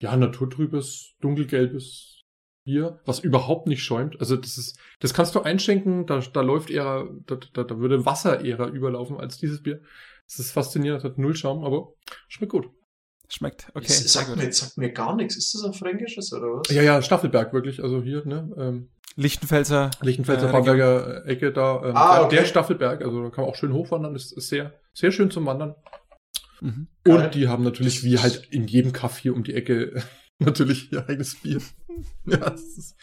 ja, 0.01 0.15
naturtrübes, 0.17 1.15
dunkelgelbes 1.21 2.23
Bier, 2.65 2.99
was 3.05 3.19
überhaupt 3.19 3.67
nicht 3.67 3.83
schäumt. 3.83 4.19
Also 4.19 4.35
das 4.35 4.57
ist, 4.57 4.79
das 4.99 5.13
kannst 5.13 5.35
du 5.35 5.41
einschenken, 5.41 6.05
da, 6.07 6.19
da 6.19 6.41
läuft 6.41 6.69
eher, 6.69 7.07
da, 7.25 7.37
da, 7.53 7.63
da 7.63 7.79
würde 7.79 8.05
Wasser 8.05 8.43
eher 8.43 8.67
überlaufen 8.67 9.17
als 9.17 9.37
dieses 9.37 9.61
Bier. 9.61 9.81
Das 10.27 10.39
ist 10.39 10.51
faszinierend, 10.51 11.03
hat 11.03 11.19
null 11.19 11.35
Schaum, 11.35 11.63
aber 11.63 11.93
schmeckt 12.27 12.51
gut. 12.51 12.67
Schmeckt. 13.29 13.67
Okay. 13.73 13.87
sagt, 13.91 14.27
gut. 14.27 14.37
mir, 14.37 14.51
sagt 14.51 14.77
mir 14.77 14.91
gar 14.91 15.15
nichts. 15.15 15.35
Ist 15.35 15.53
das 15.55 15.63
ein 15.63 15.73
Fränkisches 15.73 16.31
oder 16.33 16.47
was? 16.47 16.69
Ja, 16.73 16.81
ja, 16.81 17.01
Staffelberg 17.01 17.53
wirklich, 17.53 17.81
also 17.83 18.01
hier, 18.01 18.25
ne, 18.25 18.49
ähm, 18.57 18.89
Lichtenfelser. 19.15 19.91
Lichtenfelser 20.01 20.49
Äh, 20.49 20.51
Bamberger 20.51 21.25
Ecke 21.25 21.51
da. 21.53 21.81
Ähm, 21.83 21.95
Ah, 21.95 22.15
der, 22.17 22.25
okay. 22.25 22.35
der 22.37 22.45
Staffelberg, 22.45 23.01
also 23.03 23.23
da 23.23 23.29
kann 23.29 23.43
man 23.43 23.51
auch 23.51 23.55
schön 23.55 23.73
hochwandern, 23.73 24.15
ist, 24.15 24.33
ist 24.33 24.49
sehr, 24.49 24.73
sehr 24.93 25.11
schön 25.11 25.31
zum 25.31 25.45
Wandern. 25.45 25.75
Mhm. 26.61 26.87
Geil. 27.03 27.15
Und 27.25 27.35
die 27.35 27.47
haben 27.47 27.63
natürlich, 27.63 28.03
wie 28.03 28.19
halt 28.19 28.47
in 28.51 28.67
jedem 28.67 28.91
Kaff 28.93 29.17
hier 29.17 29.33
um 29.33 29.43
die 29.43 29.53
Ecke, 29.53 30.03
natürlich 30.39 30.91
ihr 30.91 31.07
eigenes 31.07 31.35
Bier. 31.41 31.59
ja, 32.25 32.37
das 32.37 32.61
ist, 32.77 32.95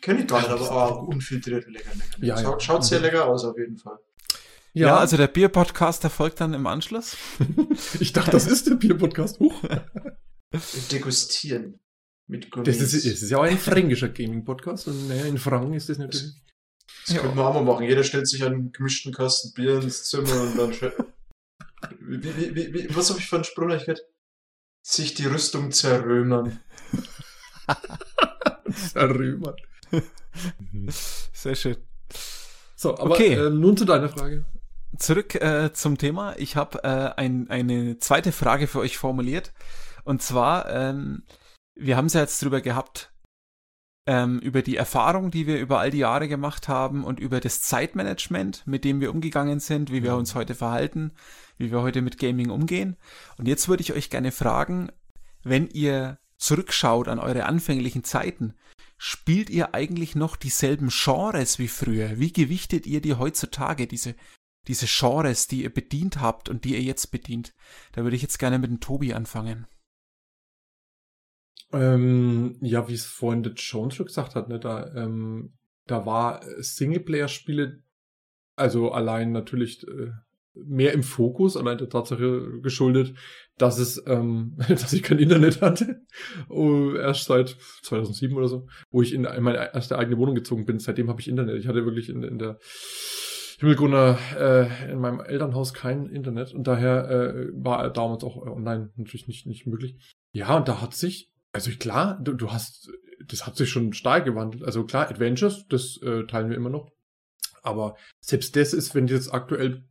Kenn 0.00 0.18
ich 0.18 0.26
gar 0.26 0.38
nicht, 0.40 0.50
aber 0.50 0.70
ah, 0.72 0.86
unfiltriert 0.88 1.66
lecker, 1.68 1.90
lecker. 1.94 1.94
lecker. 1.94 2.26
Ja, 2.26 2.36
ja. 2.36 2.42
Schaut, 2.42 2.62
schaut 2.62 2.84
sehr 2.84 2.98
Mhm. 2.98 3.04
lecker 3.04 3.26
aus, 3.26 3.44
auf 3.44 3.56
jeden 3.58 3.76
Fall. 3.76 3.98
Ja, 4.72 4.98
also 4.98 5.16
der 5.16 5.26
Bier-Podcast 5.26 6.04
erfolgt 6.04 6.40
dann 6.40 6.54
im 6.54 6.66
Anschluss. 6.66 7.16
ich 8.00 8.12
dachte, 8.12 8.30
das 8.30 8.46
ist 8.46 8.68
der 8.68 8.76
Bier-Podcast. 8.76 9.40
Huch. 9.40 9.62
Degustieren. 10.90 11.80
Mit 12.28 12.50
Gummis. 12.50 12.78
Das 12.78 12.92
ist, 12.92 13.04
es 13.04 13.22
ist 13.22 13.30
ja 13.30 13.38
auch 13.38 13.42
ein 13.42 13.58
fränkischer 13.58 14.08
Gaming-Podcast 14.08 14.86
und 14.86 15.08
naja, 15.08 15.24
in 15.24 15.38
Franken 15.38 15.74
ist 15.74 15.88
das 15.88 15.98
natürlich. 15.98 16.34
Das 17.06 17.16
könnten 17.16 17.36
wir 17.36 17.46
auch 17.46 17.54
mal 17.54 17.64
machen. 17.64 17.84
Jeder 17.84 18.04
stellt 18.04 18.28
sich 18.28 18.44
einen 18.44 18.70
gemischten 18.72 19.12
Kasten 19.12 19.52
Bier 19.54 19.80
ins 19.80 20.04
Zimmer 20.04 20.40
und 20.40 20.56
dann. 20.56 20.70
Wie, 22.00 22.22
wie, 22.22 22.54
wie, 22.54 22.74
wie, 22.74 22.94
was 22.96 23.10
habe 23.10 23.18
ich 23.18 23.26
für 23.26 23.36
einen 23.36 23.44
Spruch 23.44 23.64
noch 23.64 23.78
gehört? 23.78 24.02
Sich 24.82 25.14
die 25.14 25.26
Rüstung 25.26 25.72
zerrömern. 25.72 26.60
Römer. 28.94 29.56
Sehr 31.32 31.54
schön. 31.56 31.76
So, 32.76 32.96
aber 32.96 33.12
Okay. 33.14 33.34
ähm, 33.34 33.60
nun 33.60 33.76
zu 33.76 33.84
deiner 33.84 34.08
Frage. 34.08 34.46
Zurück 34.98 35.36
äh, 35.36 35.72
zum 35.72 35.98
Thema. 35.98 36.34
Ich 36.38 36.56
habe 36.56 36.82
äh, 36.82 37.20
ein, 37.20 37.48
eine 37.48 37.98
zweite 37.98 38.32
Frage 38.32 38.66
für 38.66 38.80
euch 38.80 38.98
formuliert. 38.98 39.52
Und 40.04 40.22
zwar, 40.22 40.68
ähm, 40.68 41.24
wir 41.74 41.96
haben 41.96 42.06
es 42.06 42.14
ja 42.14 42.20
jetzt 42.20 42.42
drüber 42.42 42.60
gehabt, 42.60 43.12
ähm, 44.06 44.40
über 44.40 44.62
die 44.62 44.76
Erfahrung, 44.76 45.30
die 45.30 45.46
wir 45.46 45.60
über 45.60 45.78
all 45.78 45.90
die 45.90 45.98
Jahre 45.98 46.26
gemacht 46.26 46.68
haben 46.68 47.04
und 47.04 47.20
über 47.20 47.40
das 47.40 47.62
Zeitmanagement, 47.62 48.66
mit 48.66 48.84
dem 48.84 49.00
wir 49.00 49.12
umgegangen 49.12 49.60
sind, 49.60 49.92
wie 49.92 50.02
wir 50.02 50.16
uns 50.16 50.34
heute 50.34 50.54
verhalten, 50.54 51.12
wie 51.58 51.70
wir 51.70 51.82
heute 51.82 52.02
mit 52.02 52.18
Gaming 52.18 52.50
umgehen. 52.50 52.96
Und 53.38 53.46
jetzt 53.46 53.68
würde 53.68 53.82
ich 53.82 53.92
euch 53.92 54.10
gerne 54.10 54.32
fragen, 54.32 54.90
wenn 55.42 55.68
ihr 55.68 56.18
zurückschaut 56.38 57.08
an 57.08 57.18
eure 57.18 57.44
anfänglichen 57.44 58.02
Zeiten, 58.02 58.54
spielt 58.98 59.48
ihr 59.48 59.74
eigentlich 59.74 60.14
noch 60.14 60.36
dieselben 60.36 60.88
Genres 60.88 61.58
wie 61.58 61.68
früher? 61.68 62.18
Wie 62.18 62.32
gewichtet 62.32 62.86
ihr 62.86 63.00
die 63.00 63.14
heutzutage, 63.14 63.86
diese 63.86 64.14
diese 64.68 64.86
Genres, 64.86 65.46
die 65.46 65.62
ihr 65.62 65.72
bedient 65.72 66.20
habt 66.20 66.48
und 66.48 66.64
die 66.64 66.74
ihr 66.74 66.82
jetzt 66.82 67.10
bedient. 67.10 67.54
Da 67.92 68.02
würde 68.02 68.16
ich 68.16 68.22
jetzt 68.22 68.38
gerne 68.38 68.58
mit 68.58 68.70
dem 68.70 68.80
Tobi 68.80 69.14
anfangen. 69.14 69.66
Ähm, 71.72 72.56
ja, 72.60 72.88
wie 72.88 72.94
es 72.94 73.06
vorhin 73.06 73.42
der 73.42 73.52
Jones 73.52 73.94
schon 73.94 74.06
gesagt 74.06 74.34
hat, 74.34 74.48
ne, 74.48 74.58
da, 74.58 74.92
ähm, 74.94 75.54
da 75.86 76.04
war 76.04 76.42
Singleplayer-Spiele, 76.58 77.82
also 78.56 78.90
allein 78.90 79.30
natürlich 79.32 79.86
äh, 79.86 80.10
mehr 80.54 80.92
im 80.92 81.02
Fokus, 81.02 81.56
allein 81.56 81.78
der 81.78 81.88
Tatsache 81.88 82.60
geschuldet, 82.60 83.14
dass 83.56 83.78
es, 83.78 84.02
ähm, 84.06 84.56
dass 84.68 84.92
ich 84.92 85.02
kein 85.02 85.18
Internet 85.18 85.62
hatte. 85.62 86.02
Oh, 86.48 86.92
erst 86.94 87.26
seit 87.26 87.56
2007 87.82 88.36
oder 88.36 88.48
so, 88.48 88.66
wo 88.90 89.02
ich 89.02 89.12
in 89.14 89.22
meine 89.22 89.72
erste 89.72 89.96
eigene 89.96 90.18
Wohnung 90.18 90.34
gezogen 90.34 90.66
bin. 90.66 90.80
Seitdem 90.80 91.08
habe 91.08 91.20
ich 91.20 91.28
Internet. 91.28 91.58
Ich 91.58 91.68
hatte 91.68 91.84
wirklich 91.84 92.08
in, 92.08 92.22
in 92.22 92.38
der 92.38 92.58
Himmelgründer 93.60 94.18
äh, 94.38 94.90
in 94.90 95.00
meinem 95.00 95.20
Elternhaus 95.20 95.74
kein 95.74 96.06
Internet 96.06 96.54
und 96.54 96.66
daher 96.66 97.10
äh, 97.10 97.48
war 97.52 97.90
damals 97.92 98.24
auch 98.24 98.38
äh, 98.38 98.48
online 98.48 98.90
natürlich 98.96 99.28
nicht, 99.28 99.46
nicht 99.46 99.66
möglich. 99.66 99.96
Ja, 100.32 100.56
und 100.56 100.66
da 100.66 100.80
hat 100.80 100.94
sich, 100.94 101.30
also 101.52 101.70
klar, 101.72 102.18
du, 102.22 102.32
du 102.32 102.52
hast, 102.52 102.90
das 103.26 103.46
hat 103.46 103.56
sich 103.56 103.68
schon 103.68 103.92
stark 103.92 104.24
gewandelt. 104.24 104.64
Also 104.64 104.84
klar, 104.84 105.10
Adventures, 105.10 105.66
das 105.68 106.00
äh, 106.02 106.24
teilen 106.24 106.48
wir 106.48 106.56
immer 106.56 106.70
noch. 106.70 106.90
Aber 107.62 107.96
selbst 108.20 108.56
das 108.56 108.72
ist, 108.72 108.94
wenn 108.94 109.04
ich 109.04 109.10
jetzt 109.10 109.34
aktuell 109.34 109.84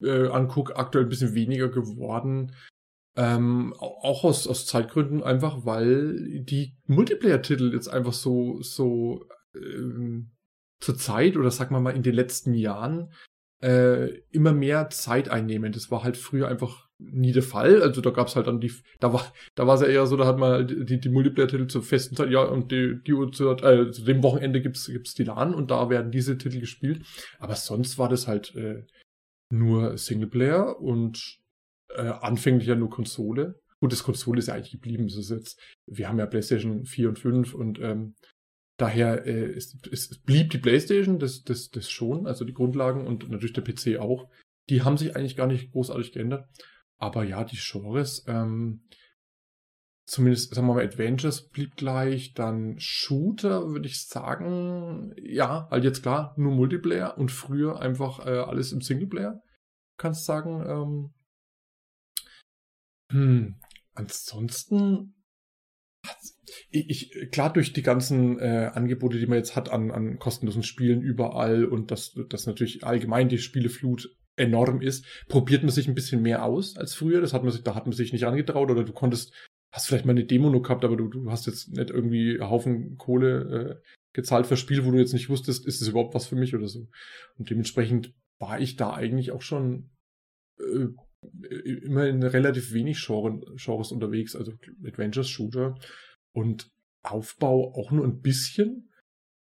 äh, 0.00 0.28
angucke, 0.28 0.76
aktuell 0.76 1.04
ein 1.04 1.10
bisschen 1.10 1.34
weniger 1.34 1.68
geworden. 1.68 2.52
Ähm, 3.14 3.74
auch 3.78 4.24
aus, 4.24 4.46
aus 4.46 4.64
Zeitgründen 4.64 5.22
einfach, 5.22 5.66
weil 5.66 6.40
die 6.40 6.78
Multiplayer-Titel 6.86 7.74
jetzt 7.74 7.88
einfach 7.88 8.14
so, 8.14 8.62
so 8.62 9.26
ähm, 9.54 10.30
zur 10.82 10.96
Zeit 10.98 11.36
oder 11.36 11.50
sag 11.50 11.70
mal 11.70 11.80
mal 11.80 11.96
in 11.96 12.02
den 12.02 12.14
letzten 12.14 12.54
Jahren 12.54 13.12
äh, 13.62 14.08
immer 14.30 14.52
mehr 14.52 14.90
Zeit 14.90 15.28
einnehmen. 15.28 15.72
Das 15.72 15.90
war 15.90 16.02
halt 16.02 16.16
früher 16.16 16.48
einfach 16.48 16.88
nie 16.98 17.32
der 17.32 17.42
Fall. 17.42 17.82
Also 17.82 18.00
da 18.00 18.10
gab's 18.10 18.36
halt 18.36 18.46
dann 18.46 18.60
die, 18.60 18.72
da 19.00 19.12
war, 19.12 19.32
da 19.54 19.66
war 19.66 19.76
es 19.76 19.80
ja 19.80 19.86
eher 19.86 20.06
so, 20.06 20.16
da 20.16 20.26
hat 20.26 20.38
man 20.38 20.66
die, 20.66 21.00
die 21.00 21.08
Multiplayer-Titel 21.08 21.66
zur 21.68 21.82
festen 21.82 22.16
Zeit, 22.16 22.30
ja, 22.30 22.42
und 22.42 22.72
die, 22.72 23.00
die 23.06 23.14
zu, 23.32 23.50
äh, 23.50 23.90
zu 23.90 24.04
dem 24.04 24.22
Wochenende 24.22 24.60
gibt's, 24.60 24.86
gibt's 24.86 25.14
die 25.14 25.24
LAN 25.24 25.54
und 25.54 25.70
da 25.70 25.90
werden 25.90 26.10
diese 26.10 26.38
Titel 26.38 26.60
gespielt. 26.60 27.04
Aber 27.38 27.54
sonst 27.54 27.98
war 27.98 28.08
das 28.08 28.26
halt 28.26 28.54
äh, 28.56 28.84
nur 29.50 29.96
Singleplayer 29.98 30.80
und 30.80 31.38
äh, 31.90 32.02
anfänglich 32.02 32.68
ja 32.68 32.74
nur 32.74 32.90
Konsole. 32.90 33.60
Gut, 33.80 33.92
das 33.92 34.04
Konsole 34.04 34.38
ist 34.38 34.48
ja 34.48 34.54
eigentlich 34.54 34.72
geblieben. 34.72 35.06
Das 35.06 35.16
ist 35.16 35.30
jetzt, 35.30 35.60
wir 35.86 36.08
haben 36.08 36.18
ja 36.18 36.26
PlayStation 36.26 36.84
4 36.84 37.08
und 37.08 37.18
5 37.18 37.54
und 37.54 37.80
ähm, 37.80 38.14
daher 38.82 39.26
äh, 39.26 39.52
es, 39.52 39.76
es 39.90 40.18
blieb 40.18 40.50
die 40.50 40.58
PlayStation, 40.58 41.18
das, 41.18 41.42
das, 41.42 41.70
das 41.70 41.90
schon, 41.90 42.26
also 42.26 42.44
die 42.44 42.52
Grundlagen 42.52 43.06
und 43.06 43.28
natürlich 43.30 43.54
der 43.54 43.62
PC 43.62 44.00
auch. 44.00 44.28
Die 44.68 44.82
haben 44.82 44.96
sich 44.96 45.16
eigentlich 45.16 45.36
gar 45.36 45.46
nicht 45.46 45.72
großartig 45.72 46.12
geändert. 46.12 46.48
Aber 46.98 47.24
ja, 47.24 47.44
die 47.44 47.58
Genres, 47.58 48.24
ähm, 48.28 48.84
zumindest, 50.04 50.54
sagen 50.54 50.66
wir 50.66 50.74
mal, 50.74 50.84
Adventures 50.84 51.48
blieb 51.48 51.76
gleich, 51.76 52.32
dann 52.34 52.76
Shooter, 52.78 53.68
würde 53.68 53.86
ich 53.86 54.06
sagen, 54.06 55.14
ja, 55.16 55.68
halt 55.70 55.84
jetzt 55.84 56.02
klar, 56.02 56.34
nur 56.36 56.52
Multiplayer 56.52 57.18
und 57.18 57.30
früher 57.30 57.80
einfach 57.80 58.24
äh, 58.26 58.38
alles 58.38 58.72
im 58.72 58.80
Singleplayer. 58.80 59.40
Kannst 59.96 60.24
sagen, 60.24 60.64
ähm, 60.66 61.14
hm, 63.10 63.60
ansonsten, 63.94 65.14
ich, 66.70 66.90
ich, 66.90 67.30
klar 67.30 67.52
durch 67.52 67.72
die 67.72 67.82
ganzen 67.82 68.38
äh, 68.38 68.70
Angebote, 68.72 69.18
die 69.18 69.26
man 69.26 69.38
jetzt 69.38 69.54
hat 69.54 69.70
an, 69.70 69.90
an 69.90 70.18
kostenlosen 70.18 70.62
Spielen 70.62 71.02
überall 71.02 71.64
und 71.64 71.90
dass 71.90 72.14
das 72.28 72.46
natürlich 72.46 72.84
allgemein 72.84 73.28
die 73.28 73.38
Spieleflut 73.38 74.10
enorm 74.36 74.80
ist, 74.80 75.04
probiert 75.28 75.62
man 75.62 75.70
sich 75.70 75.88
ein 75.88 75.94
bisschen 75.94 76.22
mehr 76.22 76.44
aus 76.44 76.76
als 76.76 76.94
früher. 76.94 77.20
Das 77.20 77.32
hat 77.32 77.42
man 77.42 77.52
sich, 77.52 77.62
da 77.62 77.74
hat 77.74 77.86
man 77.86 77.92
sich 77.92 78.12
nicht 78.12 78.24
angetraut 78.24 78.70
oder 78.70 78.84
du 78.84 78.92
konntest, 78.92 79.32
hast 79.70 79.86
vielleicht 79.86 80.06
mal 80.06 80.12
eine 80.12 80.24
Demo 80.24 80.50
nur 80.50 80.62
gehabt, 80.62 80.84
aber 80.84 80.96
du, 80.96 81.08
du 81.08 81.30
hast 81.30 81.46
jetzt 81.46 81.68
nicht 81.68 81.90
irgendwie 81.90 82.40
Haufen 82.40 82.96
Kohle 82.96 83.80
äh, 83.82 83.88
gezahlt 84.12 84.46
für 84.46 84.56
Spiel, 84.56 84.84
wo 84.84 84.90
du 84.90 84.98
jetzt 84.98 85.12
nicht 85.12 85.28
wusstest, 85.28 85.66
ist 85.66 85.80
das 85.80 85.88
überhaupt 85.88 86.14
was 86.14 86.26
für 86.26 86.36
mich 86.36 86.54
oder 86.54 86.66
so. 86.66 86.88
Und 87.38 87.50
dementsprechend 87.50 88.14
war 88.38 88.60
ich 88.60 88.76
da 88.76 88.92
eigentlich 88.92 89.32
auch 89.32 89.42
schon 89.42 89.90
äh, 90.58 90.88
immer 91.84 92.06
in 92.06 92.22
relativ 92.22 92.72
wenig 92.72 93.04
Genre, 93.04 93.40
Genres 93.56 93.92
unterwegs, 93.92 94.34
also 94.34 94.52
Adventures, 94.84 95.28
Shooter 95.28 95.78
und 96.32 96.70
Aufbau 97.02 97.74
auch 97.74 97.90
nur 97.90 98.04
ein 98.04 98.20
bisschen. 98.20 98.92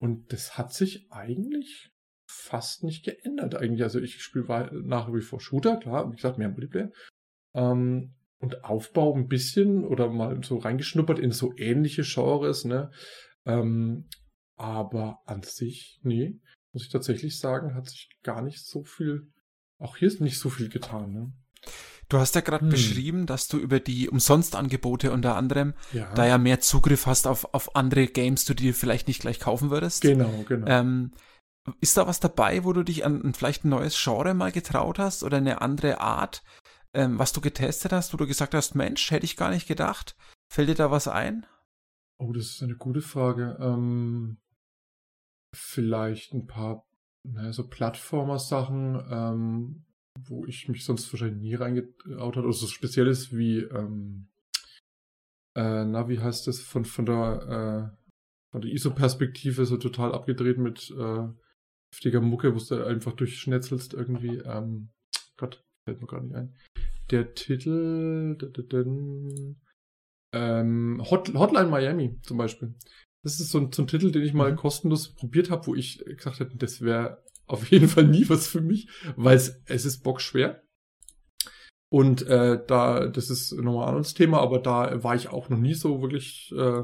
Und 0.00 0.32
das 0.32 0.56
hat 0.56 0.72
sich 0.72 1.10
eigentlich 1.10 1.90
fast 2.30 2.84
nicht 2.84 3.04
geändert 3.04 3.54
eigentlich. 3.54 3.82
Also 3.82 4.00
ich 4.00 4.22
spiele 4.22 4.70
nach 4.84 5.12
wie 5.12 5.22
vor 5.22 5.40
Shooter, 5.40 5.78
klar, 5.78 6.10
wie 6.10 6.16
gesagt, 6.16 6.38
mehr 6.38 6.50
Multiplayer. 6.50 6.92
Ähm, 7.54 8.14
und 8.40 8.64
Aufbau 8.64 9.14
ein 9.14 9.26
bisschen 9.26 9.84
oder 9.84 10.08
mal 10.08 10.42
so 10.44 10.58
reingeschnuppert 10.58 11.18
in 11.18 11.32
so 11.32 11.52
ähnliche 11.56 12.02
Genres, 12.02 12.64
ne? 12.64 12.90
Ähm, 13.46 14.08
aber 14.56 15.22
an 15.26 15.42
sich, 15.42 16.00
nee, 16.02 16.38
muss 16.72 16.84
ich 16.84 16.90
tatsächlich 16.90 17.38
sagen, 17.38 17.74
hat 17.74 17.88
sich 17.88 18.10
gar 18.22 18.42
nicht 18.42 18.64
so 18.64 18.84
viel, 18.84 19.32
auch 19.78 19.96
hier 19.96 20.08
ist 20.08 20.20
nicht 20.20 20.38
so 20.38 20.50
viel 20.50 20.68
getan, 20.68 21.12
ne? 21.12 21.32
Du 22.08 22.18
hast 22.18 22.34
ja 22.34 22.40
gerade 22.40 22.64
hm. 22.64 22.70
beschrieben, 22.70 23.26
dass 23.26 23.48
du 23.48 23.58
über 23.58 23.80
die 23.80 24.08
Umsonstangebote 24.08 25.12
unter 25.12 25.36
anderem 25.36 25.74
ja. 25.92 26.12
da 26.14 26.26
ja 26.26 26.38
mehr 26.38 26.60
Zugriff 26.60 27.06
hast 27.06 27.26
auf, 27.26 27.52
auf 27.52 27.76
andere 27.76 28.06
Games, 28.06 28.44
die 28.44 28.54
du 28.54 28.62
dir 28.62 28.74
vielleicht 28.74 29.08
nicht 29.08 29.20
gleich 29.20 29.40
kaufen 29.40 29.70
würdest. 29.70 30.02
Genau, 30.02 30.44
genau. 30.48 30.66
Ähm, 30.66 31.12
ist 31.80 31.98
da 31.98 32.06
was 32.06 32.18
dabei, 32.18 32.64
wo 32.64 32.72
du 32.72 32.82
dich 32.82 33.04
an 33.04 33.34
vielleicht 33.34 33.64
ein 33.64 33.68
neues 33.70 34.02
Genre 34.02 34.32
mal 34.32 34.52
getraut 34.52 34.98
hast 34.98 35.22
oder 35.22 35.36
eine 35.36 35.60
andere 35.60 36.00
Art, 36.00 36.42
ähm, 36.94 37.18
was 37.18 37.34
du 37.34 37.42
getestet 37.42 37.92
hast, 37.92 38.14
wo 38.14 38.16
du 38.16 38.26
gesagt 38.26 38.54
hast, 38.54 38.74
Mensch, 38.74 39.10
hätte 39.10 39.26
ich 39.26 39.36
gar 39.36 39.50
nicht 39.50 39.68
gedacht. 39.68 40.16
Fällt 40.50 40.70
dir 40.70 40.74
da 40.74 40.90
was 40.90 41.08
ein? 41.08 41.44
Oh, 42.18 42.32
das 42.32 42.46
ist 42.46 42.62
eine 42.62 42.76
gute 42.76 43.02
Frage. 43.02 43.58
Ähm, 43.60 44.38
vielleicht 45.54 46.32
ein 46.32 46.46
paar 46.46 46.88
naja, 47.22 47.52
so 47.52 47.66
Plattformer-Sachen, 47.66 49.02
ähm, 49.10 49.84
wo 50.26 50.46
ich 50.46 50.68
mich 50.68 50.84
sonst 50.84 51.12
wahrscheinlich 51.12 51.40
nie 51.40 51.54
reingetraut 51.54 52.36
habe, 52.36 52.46
oder 52.46 52.52
so 52.52 52.66
Spezielles 52.66 53.36
wie, 53.36 53.58
ähm, 53.60 54.28
äh, 55.54 55.84
na, 55.84 56.08
wie 56.08 56.20
heißt 56.20 56.46
das, 56.46 56.60
von, 56.60 56.84
von 56.84 57.06
der, 57.06 57.92
äh, 57.94 57.98
von 58.50 58.60
der 58.62 58.72
ISO-Perspektive 58.72 59.66
so 59.66 59.76
total 59.76 60.12
abgedreht 60.12 60.58
mit 60.58 60.90
äh, 60.90 61.28
heftiger 61.92 62.20
Mucke, 62.20 62.54
wo 62.54 62.58
du 62.58 62.86
einfach 62.86 63.12
durchschnetzelst 63.12 63.94
irgendwie. 63.94 64.38
Ähm, 64.38 64.90
Gott, 65.36 65.64
fällt 65.84 66.00
mir 66.00 66.06
gar 66.06 66.22
nicht 66.22 66.34
ein. 66.34 66.54
Der 67.10 67.34
Titel, 67.34 68.36
ähm, 70.32 71.02
Hot, 71.10 71.32
Hotline 71.34 71.68
Miami 71.68 72.20
zum 72.22 72.36
Beispiel. 72.36 72.74
Das 73.22 73.40
ist 73.40 73.50
so 73.50 73.58
ein, 73.58 73.72
so 73.72 73.82
ein 73.82 73.88
Titel, 73.88 74.12
den 74.12 74.22
ich 74.22 74.34
mal 74.34 74.52
mhm. 74.52 74.56
kostenlos 74.56 75.14
probiert 75.14 75.50
habe, 75.50 75.66
wo 75.66 75.74
ich 75.74 75.98
gesagt 76.04 76.40
hätte, 76.40 76.56
das 76.56 76.80
wäre 76.80 77.22
auf 77.48 77.70
jeden 77.70 77.88
Fall 77.88 78.04
nie 78.04 78.28
was 78.28 78.46
für 78.46 78.60
mich, 78.60 78.88
weil 79.16 79.36
es, 79.36 79.60
ist 79.66 80.02
bockschwer. 80.02 80.62
Und 81.90 82.26
äh, 82.26 82.58
da, 82.66 83.06
das 83.06 83.30
ist 83.30 83.52
nochmal 83.52 83.84
ein 83.84 83.88
anderes 83.96 84.14
Thema, 84.14 84.40
aber 84.40 84.58
da 84.58 85.02
war 85.02 85.14
ich 85.14 85.28
auch 85.30 85.48
noch 85.48 85.58
nie 85.58 85.74
so 85.74 86.02
wirklich, 86.02 86.52
äh, 86.56 86.82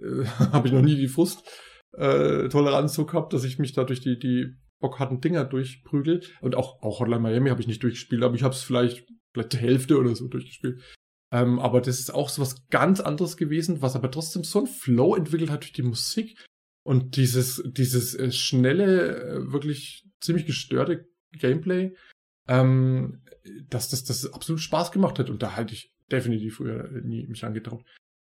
äh, 0.00 0.26
habe 0.52 0.66
ich 0.66 0.74
noch 0.74 0.82
nie 0.82 0.96
die 0.96 1.08
Frust 1.08 1.48
äh, 1.92 2.48
so 2.50 3.06
gehabt, 3.06 3.32
dass 3.32 3.44
ich 3.44 3.58
mich 3.58 3.72
da 3.72 3.84
durch 3.84 4.00
die, 4.00 4.18
die 4.18 4.56
bockharten 4.80 5.20
Dinger 5.20 5.44
durchprügel. 5.44 6.22
Und 6.40 6.56
auch, 6.56 6.82
auch 6.82 7.00
Hotline 7.00 7.20
Miami 7.20 7.50
habe 7.50 7.60
ich 7.60 7.68
nicht 7.68 7.82
durchgespielt, 7.82 8.22
aber 8.22 8.34
ich 8.34 8.42
habe 8.42 8.54
es 8.54 8.62
vielleicht, 8.62 9.06
vielleicht 9.32 9.52
die 9.52 9.58
Hälfte 9.58 9.98
oder 9.98 10.14
so 10.16 10.26
durchgespielt. 10.26 10.82
Ähm, 11.32 11.58
aber 11.58 11.80
das 11.80 12.00
ist 12.00 12.12
auch 12.12 12.28
so 12.28 12.42
was 12.42 12.66
ganz 12.68 13.00
anderes 13.00 13.36
gewesen, 13.36 13.82
was 13.82 13.96
aber 13.96 14.10
trotzdem 14.10 14.44
so 14.44 14.60
ein 14.60 14.66
Flow 14.66 15.14
entwickelt 15.14 15.50
hat 15.50 15.62
durch 15.62 15.72
die 15.72 15.82
Musik 15.82 16.36
und 16.84 17.16
dieses, 17.16 17.62
dieses 17.66 18.14
äh, 18.14 18.30
schnelle, 18.30 19.16
äh, 19.16 19.52
wirklich 19.52 20.06
ziemlich 20.20 20.46
gestörte 20.46 21.08
Gameplay, 21.32 21.96
ähm, 22.46 23.22
dass 23.68 23.88
das, 23.88 24.04
das 24.04 24.32
absolut 24.32 24.60
Spaß 24.60 24.92
gemacht 24.92 25.18
hat. 25.18 25.30
Und 25.30 25.42
da 25.42 25.56
halte 25.56 25.74
ich 25.74 25.92
definitiv 26.12 26.56
früher 26.56 26.90
nie 27.02 27.26
mich 27.26 27.44
angetraut. 27.44 27.84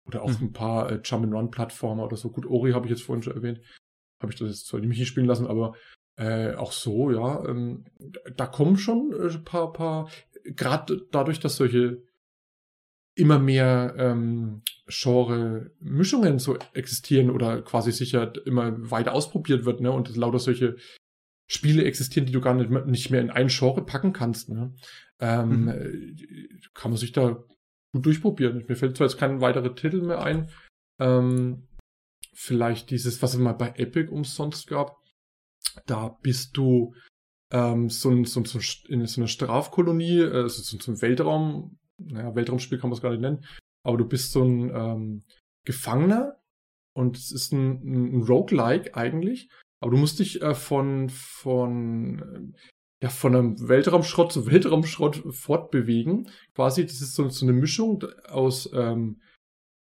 Oder 0.05 0.21
auch 0.21 0.39
mhm. 0.39 0.47
ein 0.47 0.53
paar 0.53 0.91
äh, 0.91 1.01
Jump-and-Run-Plattformer 1.03 2.03
oder 2.03 2.15
so. 2.15 2.29
Gut, 2.29 2.45
Ori 2.45 2.71
habe 2.71 2.85
ich 2.85 2.91
jetzt 2.91 3.03
vorhin 3.03 3.23
schon 3.23 3.35
erwähnt. 3.35 3.59
Habe 4.21 4.31
ich 4.31 4.39
das 4.39 4.49
jetzt 4.49 4.67
zwar 4.67 4.79
nicht 4.79 5.07
spielen 5.07 5.25
lassen, 5.25 5.47
aber 5.47 5.75
äh, 6.15 6.53
auch 6.53 6.71
so, 6.71 7.11
ja. 7.11 7.43
Ähm, 7.47 7.85
da 8.35 8.45
kommen 8.45 8.77
schon 8.77 9.13
ein 9.13 9.29
äh, 9.29 9.39
paar, 9.39 9.73
paar, 9.73 10.09
gerade 10.43 11.07
dadurch, 11.11 11.39
dass 11.39 11.55
solche 11.55 12.03
immer 13.15 13.39
mehr 13.39 13.95
ähm, 13.97 14.63
Genre-Mischungen 14.87 16.39
so 16.39 16.57
existieren 16.73 17.29
oder 17.29 17.61
quasi 17.61 17.91
sicher 17.91 18.33
immer 18.45 18.89
weiter 18.89 19.13
ausprobiert 19.13 19.65
wird, 19.65 19.81
ne? 19.81 19.91
Und 19.91 20.15
lauter 20.15 20.39
solche 20.39 20.77
Spiele 21.47 21.83
existieren, 21.83 22.25
die 22.25 22.31
du 22.31 22.41
gar 22.41 22.53
nicht 22.53 22.69
mehr, 22.69 22.85
nicht 22.85 23.11
mehr 23.11 23.21
in 23.21 23.29
ein 23.29 23.49
Genre 23.49 23.85
packen 23.85 24.13
kannst, 24.13 24.49
ne? 24.49 24.73
Ähm, 25.19 25.65
mhm. 25.65 26.17
Kann 26.73 26.91
man 26.91 26.97
sich 26.97 27.11
da 27.11 27.43
gut 27.93 28.05
durchprobieren. 28.05 28.65
Mir 28.67 28.75
fällt 28.75 28.97
zwar 28.97 29.07
jetzt 29.07 29.19
kein 29.19 29.41
weiterer 29.41 29.75
Titel 29.75 30.01
mehr 30.01 30.23
ein. 30.23 30.49
Ähm, 30.99 31.67
vielleicht 32.33 32.89
dieses, 32.89 33.21
was 33.21 33.35
es 33.35 33.39
mal 33.39 33.53
bei 33.53 33.73
Epic 33.77 34.09
umsonst 34.09 34.67
gab. 34.67 34.97
Da 35.85 36.09
bist 36.21 36.57
du 36.57 36.93
ähm, 37.51 37.89
so, 37.89 38.23
so, 38.25 38.43
so 38.43 38.59
in 38.87 39.05
so 39.05 39.21
einer 39.21 39.27
Strafkolonie, 39.27 40.23
also 40.23 40.61
so, 40.61 40.77
so 40.79 40.91
ein 40.91 41.01
Weltraum, 41.01 41.77
naja, 42.05 42.35
Weltraumspiel 42.35 42.77
kann 42.77 42.89
man 42.89 42.97
es 42.97 43.01
gar 43.01 43.11
nicht 43.11 43.21
nennen, 43.21 43.45
aber 43.83 43.97
du 43.97 44.05
bist 44.05 44.31
so 44.31 44.43
ein 44.43 44.71
ähm, 44.73 45.23
Gefangener 45.65 46.37
und 46.95 47.17
es 47.17 47.31
ist 47.31 47.51
ein, 47.53 48.17
ein 48.17 48.23
Roguelike 48.23 48.95
eigentlich, 48.95 49.49
aber 49.81 49.91
du 49.91 49.97
musst 49.97 50.19
dich 50.19 50.41
äh, 50.41 50.55
von, 50.55 51.09
von, 51.09 52.55
ja, 53.01 53.09
von 53.09 53.35
einem 53.35 53.67
Weltraumschrott 53.67 54.31
zu 54.31 54.49
Weltraumschrott 54.49 55.23
fortbewegen. 55.33 56.29
Quasi, 56.55 56.85
das 56.85 57.01
ist 57.01 57.15
so, 57.15 57.27
so 57.29 57.45
eine 57.45 57.53
Mischung 57.53 58.03
aus 58.27 58.69
ähm, 58.73 59.21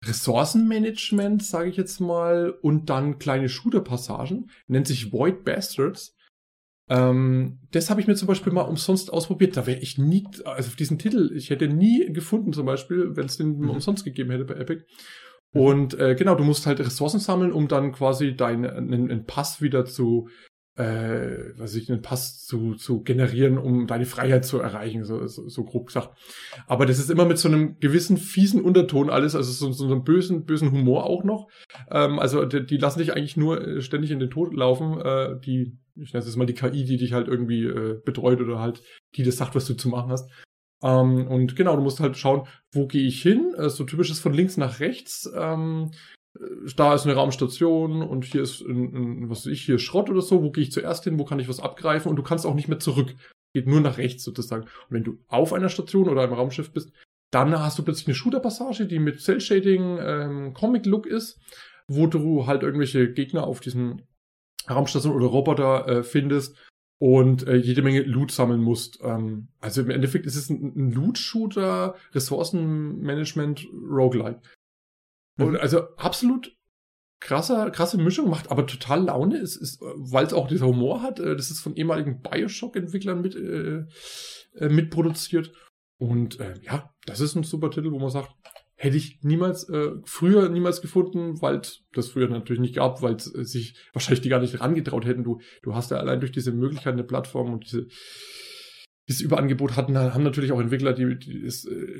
Ressourcenmanagement, 0.06 1.42
sage 1.42 1.70
ich 1.70 1.76
jetzt 1.76 2.00
mal, 2.00 2.50
und 2.62 2.90
dann 2.90 3.18
kleine 3.18 3.48
Shooter-Passagen. 3.48 4.50
Nennt 4.66 4.86
sich 4.86 5.12
Void 5.12 5.44
Bastards. 5.44 6.13
Ähm, 6.88 7.60
das 7.70 7.90
habe 7.90 8.00
ich 8.00 8.06
mir 8.06 8.14
zum 8.14 8.28
Beispiel 8.28 8.52
mal 8.52 8.62
umsonst 8.62 9.12
ausprobiert. 9.12 9.56
Da 9.56 9.66
wäre 9.66 9.80
ich 9.80 9.98
nie, 9.98 10.26
also 10.44 10.68
auf 10.68 10.76
diesen 10.76 10.98
Titel, 10.98 11.32
ich 11.34 11.50
hätte 11.50 11.68
nie 11.68 12.12
gefunden, 12.12 12.52
zum 12.52 12.66
Beispiel, 12.66 13.16
wenn 13.16 13.26
es 13.26 13.36
den 13.36 13.58
mhm. 13.58 13.70
umsonst 13.70 14.04
gegeben 14.04 14.30
hätte 14.30 14.44
bei 14.44 14.54
Epic. 14.54 14.84
Mhm. 15.52 15.60
Und 15.60 15.98
äh, 15.98 16.14
genau, 16.14 16.34
du 16.34 16.44
musst 16.44 16.66
halt 16.66 16.80
Ressourcen 16.80 17.20
sammeln, 17.20 17.52
um 17.52 17.68
dann 17.68 17.92
quasi 17.92 18.36
deinen 18.36 18.66
einen 18.66 19.24
Pass 19.26 19.62
wieder 19.62 19.84
zu 19.84 20.28
äh, 20.76 21.52
was 21.56 21.74
ich, 21.74 21.90
einen 21.90 22.02
Pass 22.02 22.44
zu, 22.44 22.74
zu 22.74 23.02
generieren, 23.02 23.58
um 23.58 23.86
deine 23.86 24.06
Freiheit 24.06 24.44
zu 24.44 24.58
erreichen, 24.58 25.04
so, 25.04 25.26
so, 25.26 25.48
so 25.48 25.64
grob 25.64 25.86
gesagt. 25.86 26.10
Aber 26.66 26.84
das 26.84 26.98
ist 26.98 27.10
immer 27.10 27.24
mit 27.24 27.38
so 27.38 27.48
einem 27.48 27.78
gewissen 27.78 28.16
fiesen 28.16 28.60
Unterton 28.60 29.10
alles, 29.10 29.36
also 29.36 29.52
so, 29.52 29.72
so 29.72 29.86
einem 29.86 30.02
bösen, 30.02 30.44
bösen 30.44 30.72
Humor 30.72 31.04
auch 31.04 31.22
noch. 31.22 31.48
Ähm, 31.90 32.18
also 32.18 32.44
die, 32.44 32.66
die 32.66 32.76
lassen 32.76 32.98
dich 32.98 33.14
eigentlich 33.14 33.36
nur 33.36 33.60
äh, 33.60 33.80
ständig 33.82 34.10
in 34.10 34.18
den 34.18 34.30
Tod 34.30 34.52
laufen, 34.52 35.00
äh, 35.00 35.40
die, 35.40 35.78
ich 35.96 36.12
nenne 36.12 36.24
es 36.24 36.36
mal 36.36 36.46
die 36.46 36.54
KI, 36.54 36.84
die 36.84 36.96
dich 36.96 37.12
halt 37.12 37.28
irgendwie 37.28 37.64
äh, 37.64 38.00
betreut 38.04 38.40
oder 38.40 38.58
halt, 38.58 38.82
die 39.16 39.22
das 39.22 39.36
sagt, 39.36 39.54
was 39.54 39.66
du 39.66 39.74
zu 39.74 39.88
machen 39.88 40.10
hast. 40.10 40.30
Ähm, 40.82 41.26
und 41.28 41.56
genau, 41.56 41.76
du 41.76 41.82
musst 41.82 42.00
halt 42.00 42.16
schauen, 42.16 42.46
wo 42.72 42.86
gehe 42.86 43.06
ich 43.06 43.22
hin? 43.22 43.54
Äh, 43.56 43.70
so 43.70 43.84
typisches 43.84 44.20
von 44.20 44.34
links 44.34 44.56
nach 44.56 44.80
rechts. 44.80 45.30
Ähm, 45.34 45.90
da 46.76 46.94
ist 46.94 47.04
eine 47.04 47.14
Raumstation 47.14 48.02
und 48.02 48.24
hier 48.24 48.42
ist 48.42 48.60
ein, 48.60 48.94
ein, 48.94 49.30
was 49.30 49.46
weiß 49.46 49.52
ich, 49.52 49.62
hier 49.62 49.76
ist 49.76 49.82
Schrott 49.82 50.10
oder 50.10 50.20
so, 50.20 50.42
wo 50.42 50.50
gehe 50.50 50.64
ich 50.64 50.72
zuerst 50.72 51.04
hin, 51.04 51.18
wo 51.18 51.24
kann 51.24 51.38
ich 51.38 51.48
was 51.48 51.60
abgreifen 51.60 52.10
und 52.10 52.16
du 52.16 52.22
kannst 52.22 52.44
auch 52.44 52.54
nicht 52.54 52.68
mehr 52.68 52.80
zurück. 52.80 53.14
Geht 53.54 53.68
nur 53.68 53.80
nach 53.80 53.98
rechts 53.98 54.24
sozusagen. 54.24 54.64
Und 54.64 54.90
wenn 54.90 55.04
du 55.04 55.18
auf 55.28 55.52
einer 55.52 55.68
Station 55.68 56.08
oder 56.08 56.22
einem 56.22 56.32
Raumschiff 56.32 56.72
bist, 56.72 56.92
dann 57.30 57.56
hast 57.58 57.78
du 57.78 57.84
plötzlich 57.84 58.08
eine 58.08 58.14
Shooter-Passage, 58.14 58.86
die 58.86 58.98
mit 58.98 59.20
Cell-Shading, 59.20 59.98
ähm, 60.00 60.54
Comic-Look 60.54 61.06
ist, 61.06 61.40
wo 61.86 62.06
du 62.06 62.46
halt 62.46 62.62
irgendwelche 62.62 63.12
Gegner 63.12 63.46
auf 63.46 63.60
diesen 63.60 64.02
Raumstation 64.68 65.14
oder 65.14 65.26
Roboter 65.26 65.88
äh, 65.88 66.02
findest 66.02 66.56
und 66.98 67.46
äh, 67.46 67.56
jede 67.56 67.82
Menge 67.82 68.02
Loot 68.02 68.30
sammeln 68.30 68.62
musst. 68.62 69.00
Ähm, 69.02 69.48
also 69.60 69.82
im 69.82 69.90
Endeffekt 69.90 70.26
ist 70.26 70.36
es 70.36 70.48
ein, 70.50 70.72
ein 70.76 70.92
Loot-Shooter, 70.92 71.96
Ressourcenmanagement, 72.12 73.66
Roguelike. 73.72 74.40
Und 75.38 75.50
mhm. 75.50 75.56
also 75.56 75.96
absolut 75.96 76.56
krasser, 77.20 77.70
krasse 77.70 77.98
Mischung, 77.98 78.30
macht 78.30 78.50
aber 78.50 78.66
total 78.66 79.04
Laune, 79.04 79.38
ist, 79.38 79.56
ist, 79.56 79.80
weil 79.80 80.26
es 80.26 80.32
auch 80.32 80.46
dieser 80.46 80.66
Humor 80.66 81.02
hat. 81.02 81.18
Äh, 81.20 81.36
das 81.36 81.50
ist 81.50 81.60
von 81.60 81.74
ehemaligen 81.74 82.22
Bioshock-Entwicklern 82.22 83.20
mit, 83.20 83.34
äh, 83.34 83.84
äh, 84.58 84.68
mitproduziert. 84.68 85.52
Und 85.98 86.40
äh, 86.40 86.54
ja, 86.62 86.92
das 87.06 87.20
ist 87.20 87.34
ein 87.34 87.44
super 87.44 87.70
Titel, 87.70 87.92
wo 87.92 87.98
man 87.98 88.10
sagt, 88.10 88.30
hätte 88.76 88.96
ich 88.96 89.20
niemals, 89.22 89.68
äh, 89.68 89.92
früher 90.04 90.48
niemals 90.48 90.80
gefunden, 90.80 91.40
weil 91.40 91.62
das 91.92 92.08
früher 92.08 92.28
natürlich 92.28 92.60
nicht 92.60 92.74
gab, 92.74 93.02
weil 93.02 93.14
äh, 93.14 93.44
sich 93.44 93.76
wahrscheinlich 93.92 94.22
die 94.22 94.28
gar 94.28 94.40
nicht 94.40 94.60
rangetraut 94.60 95.04
hätten. 95.06 95.24
Du, 95.24 95.40
du 95.62 95.74
hast 95.74 95.90
ja 95.90 95.98
allein 95.98 96.20
durch 96.20 96.32
diese 96.32 96.52
Möglichkeit 96.52 96.94
eine 96.94 97.04
Plattform 97.04 97.52
und 97.52 97.64
diese 97.64 97.86
dieses 99.08 99.20
Überangebot 99.20 99.76
hatten, 99.76 99.98
haben 99.98 100.22
natürlich 100.22 100.52
auch 100.52 100.60
Entwickler 100.60 100.94
die, 100.94 101.18
die, 101.18 101.50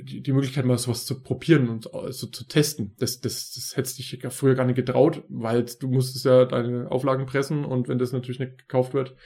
die, 0.04 0.22
die 0.22 0.32
Möglichkeit, 0.32 0.64
mal 0.64 0.78
sowas 0.78 1.04
zu 1.04 1.22
probieren 1.22 1.68
und 1.68 1.84
so 1.84 1.92
also 1.92 2.26
zu 2.28 2.46
testen. 2.46 2.94
Das, 2.98 3.20
das, 3.20 3.52
das 3.52 3.76
hättest 3.76 3.98
dich 3.98 4.18
früher 4.30 4.54
gar 4.54 4.64
nicht 4.64 4.76
getraut, 4.76 5.22
weil 5.28 5.66
du 5.80 5.88
musstest 5.88 6.24
ja 6.24 6.46
deine 6.46 6.90
Auflagen 6.90 7.26
pressen 7.26 7.64
und 7.64 7.88
wenn 7.88 7.98
das 7.98 8.12
natürlich 8.12 8.38
nicht 8.38 8.56
gekauft 8.58 8.94
wird, 8.94 9.16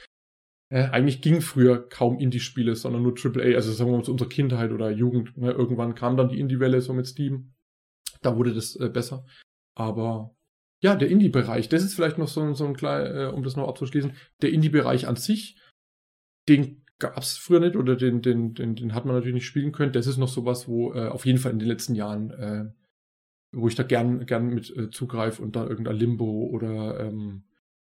äh, 0.69 0.83
eigentlich 0.89 1.21
ging 1.21 1.41
früher 1.41 1.89
kaum 1.89 2.19
Indie-Spiele, 2.19 2.75
sondern 2.75 3.01
nur 3.01 3.15
AAA, 3.17 3.55
also 3.55 3.71
sagen 3.71 3.91
wir 3.91 3.97
mal 3.97 4.03
zu 4.03 4.11
unserer 4.11 4.29
Kindheit 4.29 4.71
oder 4.71 4.91
Jugend. 4.91 5.35
Ne? 5.37 5.51
Irgendwann 5.51 5.95
kam 5.95 6.15
dann 6.15 6.29
die 6.29 6.39
Indie-Welle 6.39 6.81
so 6.81 6.93
mit 6.93 7.07
Steam. 7.07 7.53
Da 8.21 8.37
wurde 8.37 8.53
das 8.53 8.75
äh, 8.75 8.89
besser. 8.89 9.25
Aber 9.75 10.35
ja, 10.81 10.95
der 10.95 11.09
Indie-Bereich, 11.09 11.69
das 11.69 11.83
ist 11.83 11.95
vielleicht 11.95 12.17
noch 12.17 12.27
so, 12.27 12.53
so 12.53 12.65
ein 12.65 12.75
klein, 12.75 13.15
äh, 13.15 13.25
um 13.33 13.43
das 13.43 13.55
noch 13.55 13.67
abzuschließen, 13.67 14.13
der 14.41 14.51
Indie-Bereich 14.51 15.07
an 15.07 15.15
sich, 15.15 15.59
den 16.47 16.85
gab 16.99 17.17
es 17.17 17.37
früher 17.37 17.61
nicht 17.61 17.75
oder 17.75 17.95
den, 17.95 18.21
den, 18.21 18.53
den, 18.53 18.75
den 18.75 18.93
hat 18.93 19.05
man 19.05 19.15
natürlich 19.15 19.35
nicht 19.35 19.45
spielen 19.45 19.71
können. 19.71 19.93
Das 19.93 20.05
ist 20.05 20.17
noch 20.17 20.27
sowas, 20.27 20.67
wo 20.67 20.93
äh, 20.93 21.07
auf 21.07 21.25
jeden 21.25 21.39
Fall 21.39 21.53
in 21.53 21.59
den 21.59 21.67
letzten 21.67 21.95
Jahren, 21.95 22.31
äh, 22.31 22.65
wo 23.53 23.67
ich 23.67 23.75
da 23.75 23.83
gern, 23.83 24.25
gern 24.25 24.53
mit 24.53 24.75
äh, 24.75 24.89
zugreife 24.91 25.41
und 25.41 25.55
da 25.55 25.65
irgendein 25.65 25.95
Limbo 25.95 26.47
oder 26.47 26.99
ähm, 26.99 27.43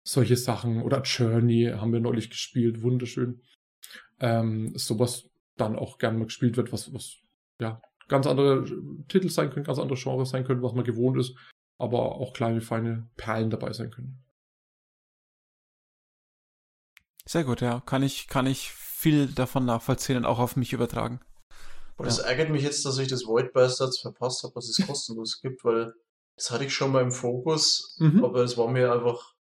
solche 0.06 0.36
Sachen 0.36 0.82
oder 0.82 1.02
Journey 1.02 1.72
haben 1.74 1.92
wir 1.92 2.00
neulich 2.00 2.30
gespielt, 2.30 2.82
wunderschön. 2.82 3.42
Ähm, 4.20 4.72
sowas 4.76 5.28
dann 5.56 5.76
auch 5.76 5.98
gern 5.98 6.18
mal 6.18 6.26
gespielt 6.26 6.56
wird, 6.56 6.72
was, 6.72 6.94
was 6.94 7.16
ja 7.60 7.82
ganz 8.08 8.26
andere 8.26 8.64
Titel 9.08 9.28
sein 9.28 9.50
können, 9.50 9.66
ganz 9.66 9.78
andere 9.78 9.98
Genres 9.98 10.30
sein 10.30 10.44
können, 10.44 10.62
was 10.62 10.74
man 10.74 10.84
gewohnt 10.84 11.18
ist, 11.18 11.36
aber 11.78 12.16
auch 12.16 12.32
kleine, 12.32 12.60
feine 12.60 13.08
Perlen 13.16 13.50
dabei 13.50 13.72
sein 13.72 13.90
können. 13.90 14.22
Sehr 17.24 17.42
gut, 17.42 17.60
ja. 17.60 17.80
Kann 17.80 18.04
ich, 18.04 18.28
kann 18.28 18.46
ich 18.46 18.70
viel 18.70 19.26
davon 19.26 19.64
nachvollziehen 19.64 20.18
und 20.18 20.24
auch 20.24 20.38
auf 20.38 20.54
mich 20.54 20.72
übertragen. 20.72 21.20
Und 21.96 22.06
es 22.06 22.18
ja. 22.18 22.24
ärgert 22.24 22.50
mich 22.50 22.62
jetzt, 22.62 22.84
dass 22.86 22.98
ich 22.98 23.08
das 23.08 23.26
Void 23.26 23.52
Bastards 23.52 23.98
verpasst 23.98 24.44
habe, 24.44 24.54
was 24.54 24.68
es 24.68 24.76
kostenlos 24.86 25.40
gibt, 25.40 25.64
weil 25.64 25.92
das 26.36 26.52
hatte 26.52 26.64
ich 26.64 26.74
schon 26.74 26.92
mal 26.92 27.02
im 27.02 27.10
Fokus, 27.10 27.96
mhm. 27.98 28.24
aber 28.24 28.44
es 28.44 28.56
war 28.56 28.70
mir 28.70 28.92
einfach 28.92 29.35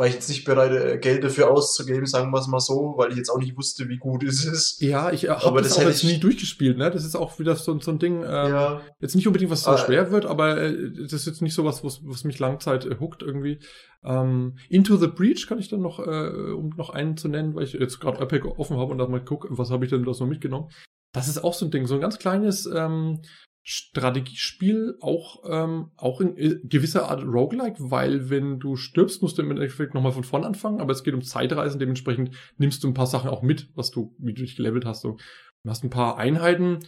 war 0.00 0.06
ich 0.06 0.14
jetzt 0.14 0.30
nicht 0.30 0.46
bereit, 0.46 0.72
äh, 0.72 0.96
Geld 0.96 1.22
dafür 1.22 1.50
auszugeben, 1.50 2.06
sagen 2.06 2.32
wir 2.32 2.40
es 2.40 2.46
mal 2.46 2.58
so, 2.58 2.94
weil 2.96 3.10
ich 3.10 3.18
jetzt 3.18 3.28
auch 3.28 3.38
nicht 3.38 3.54
wusste, 3.54 3.86
wie 3.90 3.98
gut 3.98 4.24
es 4.24 4.46
ist. 4.46 4.80
Ja, 4.80 5.12
ich 5.12 5.24
äh, 5.24 5.28
habe 5.28 5.60
das, 5.60 5.74
das 5.74 5.78
auch 5.78 5.86
jetzt 5.86 6.04
nie 6.04 6.18
durchgespielt, 6.18 6.78
ne? 6.78 6.90
Das 6.90 7.04
ist 7.04 7.14
auch 7.14 7.38
wieder 7.38 7.54
so, 7.54 7.78
so 7.78 7.90
ein 7.90 7.98
Ding, 7.98 8.22
ähm, 8.22 8.24
ja. 8.24 8.80
jetzt 8.98 9.14
nicht 9.14 9.26
unbedingt, 9.26 9.50
was 9.50 9.64
so 9.64 9.72
ah, 9.72 9.76
schwer 9.76 10.10
wird, 10.10 10.24
aber 10.24 10.56
äh, 10.56 10.90
das 10.90 11.12
ist 11.12 11.26
jetzt 11.26 11.42
nicht 11.42 11.52
so 11.52 11.66
was, 11.66 11.84
was, 11.84 12.00
was 12.02 12.24
mich 12.24 12.38
Langzeit 12.38 12.86
äh, 12.86 12.96
hookt 12.98 13.22
irgendwie. 13.22 13.60
Ähm, 14.02 14.56
Into 14.70 14.96
the 14.96 15.06
Breach 15.06 15.46
kann 15.46 15.58
ich 15.58 15.68
dann 15.68 15.82
noch, 15.82 15.98
äh, 15.98 16.30
um 16.52 16.70
noch 16.70 16.88
einen 16.88 17.18
zu 17.18 17.28
nennen, 17.28 17.54
weil 17.54 17.64
ich 17.64 17.74
jetzt 17.74 18.00
gerade 18.00 18.20
Epic 18.20 18.48
offen 18.48 18.78
habe 18.78 18.92
und 18.92 18.96
dann 18.96 19.10
mal 19.10 19.22
gucke, 19.22 19.48
was 19.50 19.70
habe 19.70 19.84
ich 19.84 19.90
denn 19.90 20.04
da 20.04 20.14
so 20.14 20.24
mitgenommen. 20.24 20.70
Das 21.12 21.28
ist 21.28 21.44
auch 21.44 21.52
so 21.52 21.66
ein 21.66 21.70
Ding, 21.70 21.86
so 21.86 21.96
ein 21.96 22.00
ganz 22.00 22.18
kleines 22.18 22.64
ähm, 22.64 23.20
Strategiespiel 23.62 24.96
auch, 25.00 25.42
ähm, 25.48 25.90
auch 25.96 26.20
in 26.20 26.36
äh, 26.36 26.60
gewisser 26.64 27.10
Art 27.10 27.22
Roguelike, 27.22 27.76
weil 27.78 28.30
wenn 28.30 28.58
du 28.58 28.76
stirbst, 28.76 29.20
musst 29.22 29.38
du 29.38 29.42
im 29.42 29.50
Endeffekt 29.50 29.94
nochmal 29.94 30.12
von 30.12 30.24
vorn 30.24 30.44
anfangen, 30.44 30.80
aber 30.80 30.92
es 30.92 31.04
geht 31.04 31.14
um 31.14 31.22
Zeitreisen, 31.22 31.78
dementsprechend 31.78 32.34
nimmst 32.56 32.82
du 32.82 32.88
ein 32.88 32.94
paar 32.94 33.06
Sachen 33.06 33.28
auch 33.28 33.42
mit, 33.42 33.68
was 33.74 33.90
du, 33.90 34.14
wie 34.18 34.32
du 34.32 34.42
dich 34.42 34.56
gelevelt 34.56 34.86
hast. 34.86 35.04
Du 35.04 35.18
hast 35.66 35.84
ein 35.84 35.90
paar 35.90 36.16
Einheiten, 36.16 36.78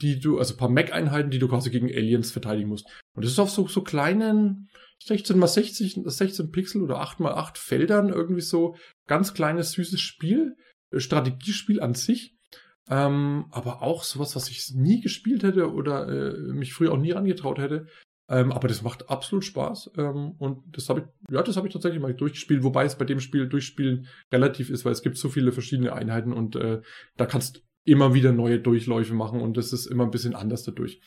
die 0.00 0.18
du, 0.18 0.38
also 0.38 0.54
ein 0.54 0.58
paar 0.58 0.70
Mac-Einheiten, 0.70 1.30
die 1.30 1.38
du 1.38 1.48
quasi 1.48 1.70
gegen 1.70 1.88
Aliens 1.88 2.30
verteidigen 2.30 2.68
musst. 2.68 2.86
Und 3.14 3.24
das 3.24 3.32
ist 3.32 3.38
auf 3.38 3.50
so, 3.50 3.66
so 3.66 3.82
kleinen 3.82 4.68
16 5.04 5.38
mal 5.38 5.46
60, 5.46 6.00
16 6.04 6.50
Pixel 6.50 6.82
oder 6.82 7.00
8 7.00 7.20
mal 7.20 7.34
8 7.34 7.58
Feldern 7.58 8.08
irgendwie 8.08 8.40
so 8.40 8.76
ganz 9.06 9.34
kleines, 9.34 9.72
süßes 9.72 10.00
Spiel, 10.00 10.56
äh, 10.90 11.00
Strategiespiel 11.00 11.80
an 11.80 11.94
sich 11.94 12.35
ähm, 12.88 13.46
aber 13.50 13.82
auch 13.82 14.04
sowas, 14.04 14.36
was 14.36 14.48
ich 14.48 14.72
nie 14.74 15.00
gespielt 15.00 15.42
hätte 15.42 15.72
oder 15.72 16.08
äh, 16.08 16.52
mich 16.52 16.72
früher 16.72 16.92
auch 16.92 16.98
nie 16.98 17.14
angetraut 17.14 17.58
hätte. 17.58 17.86
Ähm, 18.28 18.50
aber 18.50 18.66
das 18.66 18.82
macht 18.82 19.08
absolut 19.08 19.44
Spaß. 19.44 19.92
Ähm, 19.96 20.32
und 20.38 20.76
das 20.76 20.88
habe 20.88 21.00
ich, 21.00 21.06
ja, 21.32 21.42
das 21.42 21.56
habe 21.56 21.68
ich 21.68 21.72
tatsächlich 21.72 22.02
mal 22.02 22.14
durchgespielt, 22.14 22.64
wobei 22.64 22.84
es 22.84 22.96
bei 22.96 23.04
dem 23.04 23.20
Spiel 23.20 23.48
durchspielen 23.48 24.08
relativ 24.32 24.70
ist, 24.70 24.84
weil 24.84 24.92
es 24.92 25.02
gibt 25.02 25.16
so 25.16 25.28
viele 25.28 25.52
verschiedene 25.52 25.92
Einheiten 25.92 26.32
und 26.32 26.56
äh, 26.56 26.82
da 27.16 27.26
kannst 27.26 27.62
immer 27.84 28.14
wieder 28.14 28.32
neue 28.32 28.58
Durchläufe 28.58 29.14
machen 29.14 29.40
und 29.40 29.56
das 29.56 29.72
ist 29.72 29.86
immer 29.86 30.04
ein 30.04 30.10
bisschen 30.10 30.34
anders 30.34 30.64
dadurch. 30.64 31.00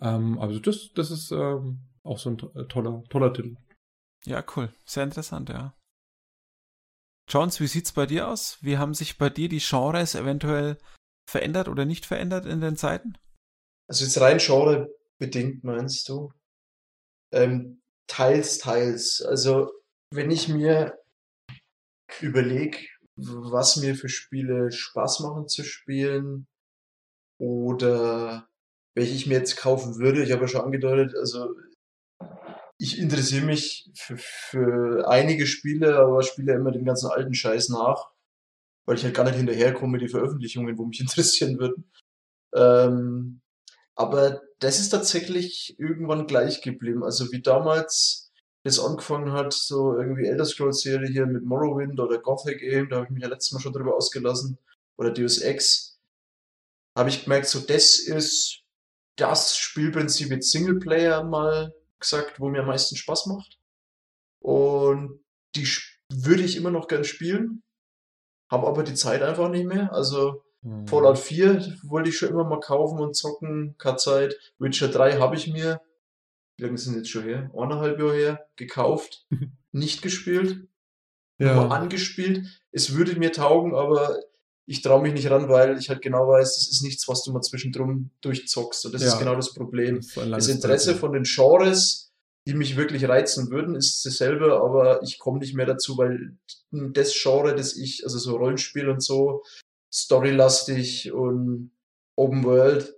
Ähm, 0.00 0.38
also 0.38 0.58
das, 0.58 0.90
das 0.94 1.12
ist 1.12 1.30
ähm, 1.30 1.80
auch 2.02 2.18
so 2.18 2.30
ein 2.30 2.38
äh, 2.54 2.66
toller, 2.66 3.04
toller 3.08 3.32
Titel. 3.32 3.56
Ja, 4.26 4.44
cool. 4.56 4.72
Sehr 4.84 5.04
interessant, 5.04 5.48
ja. 5.50 5.74
Jones, 7.28 7.60
wie 7.60 7.66
sieht's 7.66 7.92
bei 7.92 8.06
dir 8.06 8.28
aus? 8.28 8.58
Wie 8.62 8.78
haben 8.78 8.94
sich 8.94 9.16
bei 9.16 9.30
dir 9.30 9.48
die 9.48 9.62
Genres 9.62 10.14
eventuell 10.14 10.76
verändert 11.26 11.68
oder 11.68 11.84
nicht 11.84 12.06
verändert 12.06 12.46
in 12.46 12.60
den 12.60 12.76
Zeiten? 12.76 13.14
Also 13.88 14.04
jetzt 14.04 14.20
rein 14.20 14.38
Genre 14.38 14.94
bedingt 15.18 15.64
meinst 15.64 16.08
du? 16.08 16.32
Ähm, 17.32 17.82
teils, 18.06 18.58
teils. 18.58 19.22
Also 19.22 19.72
wenn 20.10 20.30
ich 20.30 20.48
mir 20.48 20.98
überlege, 22.20 22.78
was 23.16 23.76
mir 23.76 23.94
für 23.94 24.08
Spiele 24.08 24.72
Spaß 24.72 25.20
machen 25.20 25.48
zu 25.48 25.64
spielen 25.64 26.46
oder 27.38 28.48
welche 28.96 29.14
ich 29.14 29.26
mir 29.26 29.38
jetzt 29.38 29.56
kaufen 29.56 29.96
würde, 29.98 30.22
ich 30.22 30.32
habe 30.32 30.42
ja 30.42 30.48
schon 30.48 30.62
angedeutet, 30.62 31.16
also 31.16 31.54
ich 32.78 32.98
interessiere 32.98 33.46
mich 33.46 33.90
für, 33.94 34.16
für 34.18 35.08
einige 35.08 35.46
Spiele, 35.46 35.96
aber 35.98 36.22
spiele 36.22 36.54
immer 36.54 36.72
den 36.72 36.84
ganzen 36.84 37.10
alten 37.10 37.34
Scheiß 37.34 37.68
nach 37.68 38.13
weil 38.86 38.96
ich 38.96 39.04
halt 39.04 39.14
gar 39.14 39.24
nicht 39.24 39.36
hinterherkomme 39.36 39.98
den 39.98 40.08
Veröffentlichungen, 40.08 40.78
wo 40.78 40.84
mich 40.84 41.00
interessieren 41.00 41.58
würden. 41.58 41.90
Ähm, 42.54 43.40
aber 43.96 44.42
das 44.58 44.80
ist 44.80 44.90
tatsächlich 44.90 45.78
irgendwann 45.78 46.26
gleich 46.26 46.62
geblieben. 46.62 47.04
Also 47.04 47.30
wie 47.32 47.42
damals 47.42 48.32
das 48.64 48.78
angefangen 48.78 49.32
hat, 49.32 49.52
so 49.52 49.96
irgendwie 49.96 50.26
Elder 50.26 50.46
Scrolls 50.46 50.80
Serie 50.80 51.10
hier 51.10 51.26
mit 51.26 51.44
Morrowind 51.44 52.00
oder 52.00 52.18
Gothic 52.18 52.62
eben, 52.62 52.88
da 52.88 52.96
habe 52.96 53.06
ich 53.06 53.10
mich 53.10 53.22
ja 53.22 53.28
letztes 53.28 53.52
Mal 53.52 53.60
schon 53.60 53.74
drüber 53.74 53.94
ausgelassen, 53.94 54.58
oder 54.96 55.10
Deus 55.10 55.38
Ex, 55.38 56.00
habe 56.96 57.08
ich 57.08 57.24
gemerkt, 57.24 57.46
so 57.46 57.60
das 57.60 57.98
ist 57.98 58.62
das 59.16 59.56
Spielprinzip 59.56 60.28
mit 60.28 60.44
Singleplayer 60.44 61.24
mal 61.24 61.74
gesagt, 62.00 62.40
wo 62.40 62.48
mir 62.48 62.60
am 62.60 62.66
meisten 62.66 62.96
Spaß 62.96 63.26
macht. 63.26 63.58
Und 64.40 65.20
die 65.56 65.68
würde 66.12 66.42
ich 66.42 66.56
immer 66.56 66.70
noch 66.70 66.88
gern 66.88 67.04
spielen, 67.04 67.62
habe 68.48 68.66
aber 68.66 68.82
die 68.82 68.94
Zeit 68.94 69.22
einfach 69.22 69.48
nicht 69.48 69.66
mehr. 69.66 69.92
Also 69.92 70.42
mhm. 70.62 70.86
Fallout 70.86 71.18
4 71.18 71.78
wollte 71.84 72.10
ich 72.10 72.18
schon 72.18 72.30
immer 72.30 72.44
mal 72.44 72.60
kaufen 72.60 72.98
und 72.98 73.14
zocken, 73.14 73.76
keine 73.78 73.96
Zeit. 73.96 74.36
Witcher 74.58 74.88
3 74.88 75.18
habe 75.18 75.36
ich 75.36 75.48
mir, 75.48 75.80
wie 76.56 76.64
lange 76.64 76.78
sind 76.78 76.96
jetzt 76.96 77.10
schon 77.10 77.24
her? 77.24 77.50
Eineinhalb 77.56 77.98
Jahre 77.98 78.14
her, 78.14 78.46
gekauft, 78.56 79.26
nicht 79.72 80.02
gespielt. 80.02 80.68
ja. 81.38 81.54
mal 81.54 81.74
angespielt. 81.74 82.46
Es 82.70 82.94
würde 82.94 83.18
mir 83.18 83.32
taugen, 83.32 83.74
aber 83.74 84.18
ich 84.66 84.82
traue 84.82 85.02
mich 85.02 85.12
nicht 85.12 85.30
ran, 85.30 85.48
weil 85.48 85.78
ich 85.78 85.90
halt 85.90 86.00
genau 86.00 86.26
weiß, 86.26 86.54
das 86.54 86.68
ist 86.68 86.82
nichts, 86.82 87.06
was 87.06 87.22
du 87.22 87.32
mal 87.32 87.42
zwischendrin 87.42 88.10
durchzockst. 88.22 88.86
Und 88.86 88.92
das 88.92 89.02
ja. 89.02 89.08
ist 89.08 89.18
genau 89.18 89.34
das 89.34 89.52
Problem. 89.52 89.96
Das, 89.96 90.14
das 90.14 90.48
Interesse 90.48 90.92
Zeit, 90.92 91.00
von 91.00 91.12
den 91.12 91.24
Genres, 91.24 92.03
die 92.46 92.54
mich 92.54 92.76
wirklich 92.76 93.08
reizen 93.08 93.50
würden, 93.50 93.74
ist 93.74 94.04
dasselbe, 94.04 94.60
aber 94.60 95.02
ich 95.02 95.18
komme 95.18 95.38
nicht 95.38 95.54
mehr 95.54 95.66
dazu, 95.66 95.96
weil 95.96 96.36
das 96.70 97.14
Genre, 97.14 97.54
das 97.54 97.74
ich, 97.76 98.04
also 98.04 98.18
so 98.18 98.36
Rollenspiel 98.36 98.88
und 98.88 99.02
so, 99.02 99.42
storylastig 99.92 101.12
und 101.12 101.70
Open 102.16 102.44
World, 102.44 102.94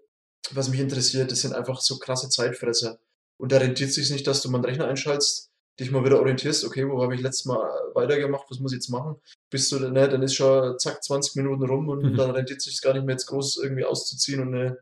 was 0.51 0.68
mich 0.68 0.80
interessiert, 0.80 1.30
das 1.30 1.40
sind 1.40 1.55
einfach 1.55 1.80
so 1.80 1.99
krasse 1.99 2.28
Zeitfresser. 2.28 2.99
Und 3.38 3.53
da 3.53 3.59
rentiert 3.59 3.92
sich 3.92 4.11
nicht, 4.11 4.26
dass 4.26 4.42
du 4.42 4.51
mal 4.51 4.59
einen 4.59 4.64
Rechner 4.64 4.88
einschaltest, 4.88 5.51
dich 5.78 5.90
mal 5.90 6.05
wieder 6.05 6.18
orientierst, 6.18 6.64
okay, 6.64 6.88
wo 6.88 7.03
habe 7.03 7.14
ich 7.14 7.20
letztes 7.20 7.44
Mal 7.44 7.68
weitergemacht, 7.94 8.47
was 8.49 8.61
muss 8.61 8.72
ich 8.72 8.78
jetzt 8.78 8.88
machen? 8.88 9.16
Bist 9.51 9.70
du, 9.70 9.78
ne, 9.78 10.09
dann 10.09 10.22
ist 10.22 10.34
schon 10.34 10.78
zack 10.78 11.05
20 11.05 11.36
Minuten 11.36 11.64
rum 11.64 11.88
und 11.88 12.03
mhm. 12.03 12.16
dann 12.16 12.30
rentiert 12.30 12.62
sich 12.62 12.80
gar 12.80 12.94
nicht 12.94 13.05
mehr 13.05 13.14
jetzt 13.14 13.26
groß 13.26 13.59
irgendwie 13.62 13.84
auszuziehen 13.84 14.40
und 14.40 14.55
eine 14.55 14.78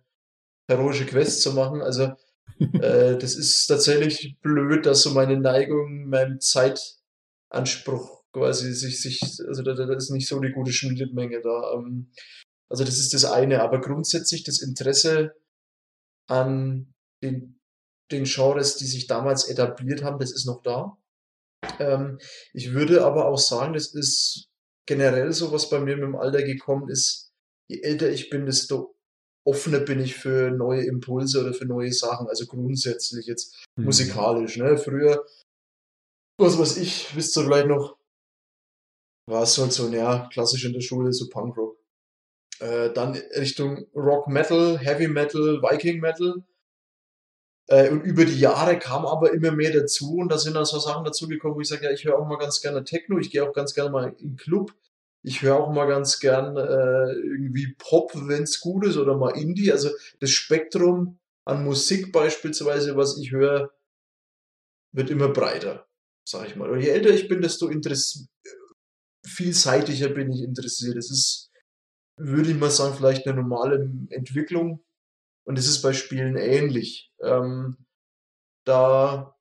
heroische 0.69 1.05
Quest 1.05 1.43
zu 1.43 1.53
machen. 1.53 1.83
Also 1.83 2.13
äh, 2.59 3.17
das 3.19 3.35
ist 3.35 3.67
tatsächlich 3.67 4.39
blöd, 4.41 4.87
dass 4.87 5.03
so 5.03 5.11
meine 5.11 5.39
Neigung, 5.39 6.09
mein 6.09 6.41
Zeitanspruch 6.41 8.25
quasi 8.33 8.73
sich, 8.73 9.01
sich, 9.01 9.21
also 9.47 9.63
da, 9.63 9.75
da 9.75 9.93
ist 9.95 10.11
nicht 10.11 10.29
so 10.29 10.37
eine 10.37 10.53
gute 10.53 10.73
Schnittmenge 10.73 11.41
da. 11.41 11.75
Ähm, 11.75 12.11
also 12.69 12.85
das 12.85 12.99
ist 12.99 13.15
das 13.15 13.25
eine, 13.25 13.63
aber 13.63 13.81
grundsätzlich 13.81 14.43
das 14.45 14.61
Interesse 14.61 15.35
an 16.27 16.95
den 17.23 17.61
den 18.11 18.25
Genres, 18.25 18.77
die 18.77 18.87
sich 18.87 19.07
damals 19.07 19.49
etabliert 19.49 20.03
haben, 20.03 20.19
das 20.19 20.33
ist 20.33 20.47
noch 20.47 20.63
da. 20.63 20.97
Ähm, 21.79 22.19
ich 22.53 22.73
würde 22.73 23.05
aber 23.05 23.27
auch 23.27 23.39
sagen, 23.39 23.75
das 23.75 23.95
ist 23.95 24.49
generell 24.87 25.33
so, 25.33 25.53
was 25.53 25.71
bei 25.71 25.81
mir 25.81 25.97
mit 25.97 26.05
dem 26.05 26.17
Alter 26.17 26.43
gekommen 26.43 26.89
ist. 26.89 27.33
Je 27.69 27.81
älter 27.81 28.11
ich 28.11 28.29
bin, 28.29 28.47
desto 28.47 28.94
offener 29.45 29.81
bin 29.81 30.01
ich 30.01 30.15
für 30.15 30.51
neue 30.51 30.85
Impulse 30.85 31.41
oder 31.41 31.53
für 31.53 31.67
neue 31.67 31.93
Sachen. 31.93 32.29
Also 32.29 32.47
grundsätzlich 32.47 33.27
jetzt 33.27 33.65
mhm. 33.77 33.85
musikalisch. 33.85 34.57
Ne? 34.57 34.77
Früher, 34.77 35.25
was 36.39 36.59
weiß 36.59 36.79
ich, 36.79 37.15
wisst 37.15 37.37
ihr 37.37 37.45
vielleicht 37.45 37.69
noch, 37.69 37.97
war 39.27 39.43
es 39.43 39.57
halt 39.57 39.73
so, 39.73 39.89
ja, 39.89 40.29
klassisch 40.33 40.65
in 40.65 40.73
der 40.73 40.81
Schule, 40.81 41.13
so 41.13 41.29
Punkrock. 41.29 41.79
Äh, 42.61 42.93
dann 42.93 43.13
Richtung 43.37 43.87
Rock 43.95 44.29
Metal, 44.29 44.79
Heavy 44.79 45.09
Metal, 45.09 45.63
Viking 45.63 46.01
Metal. 46.01 46.45
Äh, 47.69 47.91
und 47.91 48.03
über 48.03 48.25
die 48.25 48.39
Jahre 48.39 48.79
kam 48.79 49.07
aber 49.07 49.33
immer 49.33 49.51
mehr 49.51 49.73
dazu 49.73 50.17
und 50.17 50.31
da 50.31 50.39
sind 50.39 50.55
dann 50.55 50.67
so 50.67 50.79
Sachen 50.79 51.05
dazugekommen, 51.05 51.57
wo 51.57 51.61
ich 51.61 51.69
sage, 51.69 51.85
ja, 51.85 51.91
ich 51.91 52.05
höre 52.05 52.19
auch 52.19 52.27
mal 52.27 52.37
ganz 52.37 52.61
gerne 52.61 52.85
Techno, 52.85 53.19
ich 53.19 53.31
gehe 53.31 53.49
auch 53.49 53.55
ganz 53.55 53.75
gerne 53.75 53.91
mal 53.91 54.09
in 54.09 54.17
den 54.17 54.37
Club, 54.37 54.75
ich 55.25 55.41
höre 55.41 55.57
auch 55.57 55.73
mal 55.73 55.87
ganz 55.87 56.21
gern 56.21 56.57
äh, 56.57 57.13
irgendwie 57.13 57.75
Pop, 57.79 58.13
wenn 58.15 58.43
es 58.43 58.61
gut 58.61 58.87
ist, 58.87 58.99
oder 58.99 59.17
mal 59.17 59.37
Indie. 59.37 59.73
Also 59.73 59.91
das 60.21 60.31
Spektrum 60.31 61.19
an 61.47 61.65
Musik 61.65 62.13
beispielsweise, 62.13 62.97
was 62.97 63.19
ich 63.19 63.33
höre, 63.33 63.73
wird 64.93 65.11
immer 65.11 65.29
breiter, 65.29 65.89
sag 66.29 66.47
ich 66.47 66.57
mal. 66.57 66.71
Und 66.71 66.81
je 66.81 66.89
älter 66.89 67.11
ich 67.11 67.27
bin, 67.27 67.41
desto 67.41 67.71
vielseitiger 69.27 70.11
bin 70.11 70.31
ich 70.31 70.43
interessiert. 70.43 70.99
Das 70.99 71.11
ist, 71.11 71.51
würde 72.17 72.51
ich 72.51 72.59
mal 72.59 72.71
sagen, 72.71 72.95
vielleicht 72.95 73.27
eine 73.27 73.41
normale 73.41 73.91
Entwicklung 74.11 74.85
und 75.47 75.57
das 75.57 75.67
ist 75.67 75.81
bei 75.81 75.95
Spielen 75.95 76.37
ähnlich. 76.37 77.11
Ähm, 77.23 77.79
da 78.67 79.35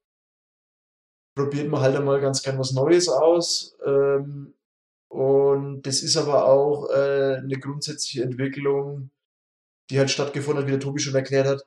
probiert 1.35 1.69
man 1.69 1.81
halt 1.81 1.97
einmal 1.97 2.21
ganz 2.21 2.41
gern 2.41 2.57
was 2.57 2.71
Neues 2.71 3.09
aus. 3.09 3.75
Ähm, 3.85 4.53
und 5.13 5.83
das 5.83 6.01
ist 6.01 6.17
aber 6.17 6.47
auch 6.47 6.89
äh, 6.89 7.35
eine 7.35 7.59
grundsätzliche 7.59 8.23
Entwicklung, 8.23 9.11
die 9.91 9.99
halt 9.99 10.09
stattgefunden 10.09 10.63
hat, 10.63 10.67
wie 10.67 10.71
der 10.71 10.79
Tobi 10.79 10.99
schon 10.99 11.13
erklärt 11.13 11.45
hat. 11.45 11.63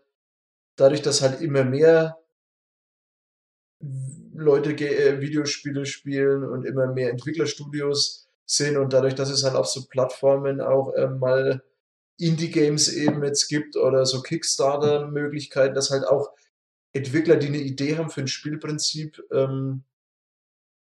Dadurch, 0.75 1.01
dass 1.01 1.23
halt 1.23 1.41
immer 1.41 1.63
mehr 1.63 2.19
Leute 4.35 4.73
äh, 4.73 5.21
Videospiele 5.21 5.87
spielen 5.87 6.43
und 6.43 6.65
immer 6.65 6.89
mehr 6.89 7.11
Entwicklerstudios 7.11 8.29
sind 8.47 8.77
und 8.79 8.93
dadurch, 8.93 9.15
dass 9.15 9.31
es 9.31 9.45
halt 9.45 9.55
auf 9.55 9.69
so 9.69 9.87
Plattformen 9.87 10.61
auch 10.61 10.93
äh, 10.95 11.07
mal 11.07 11.63
Indie-Games 12.19 12.93
eben 12.95 13.23
jetzt 13.23 13.47
gibt 13.47 13.77
oder 13.77 14.07
so 14.07 14.23
Kickstarter-Möglichkeiten, 14.23 15.77
dass 15.77 15.91
halt 15.93 16.05
auch 16.05 16.33
Entwickler, 16.93 17.37
die 17.37 17.47
eine 17.47 17.59
Idee 17.59 17.97
haben 17.97 18.11
für 18.11 18.23
ein 18.23 18.29
Spielprinzip, 18.29 19.23
ähm, 19.31 19.85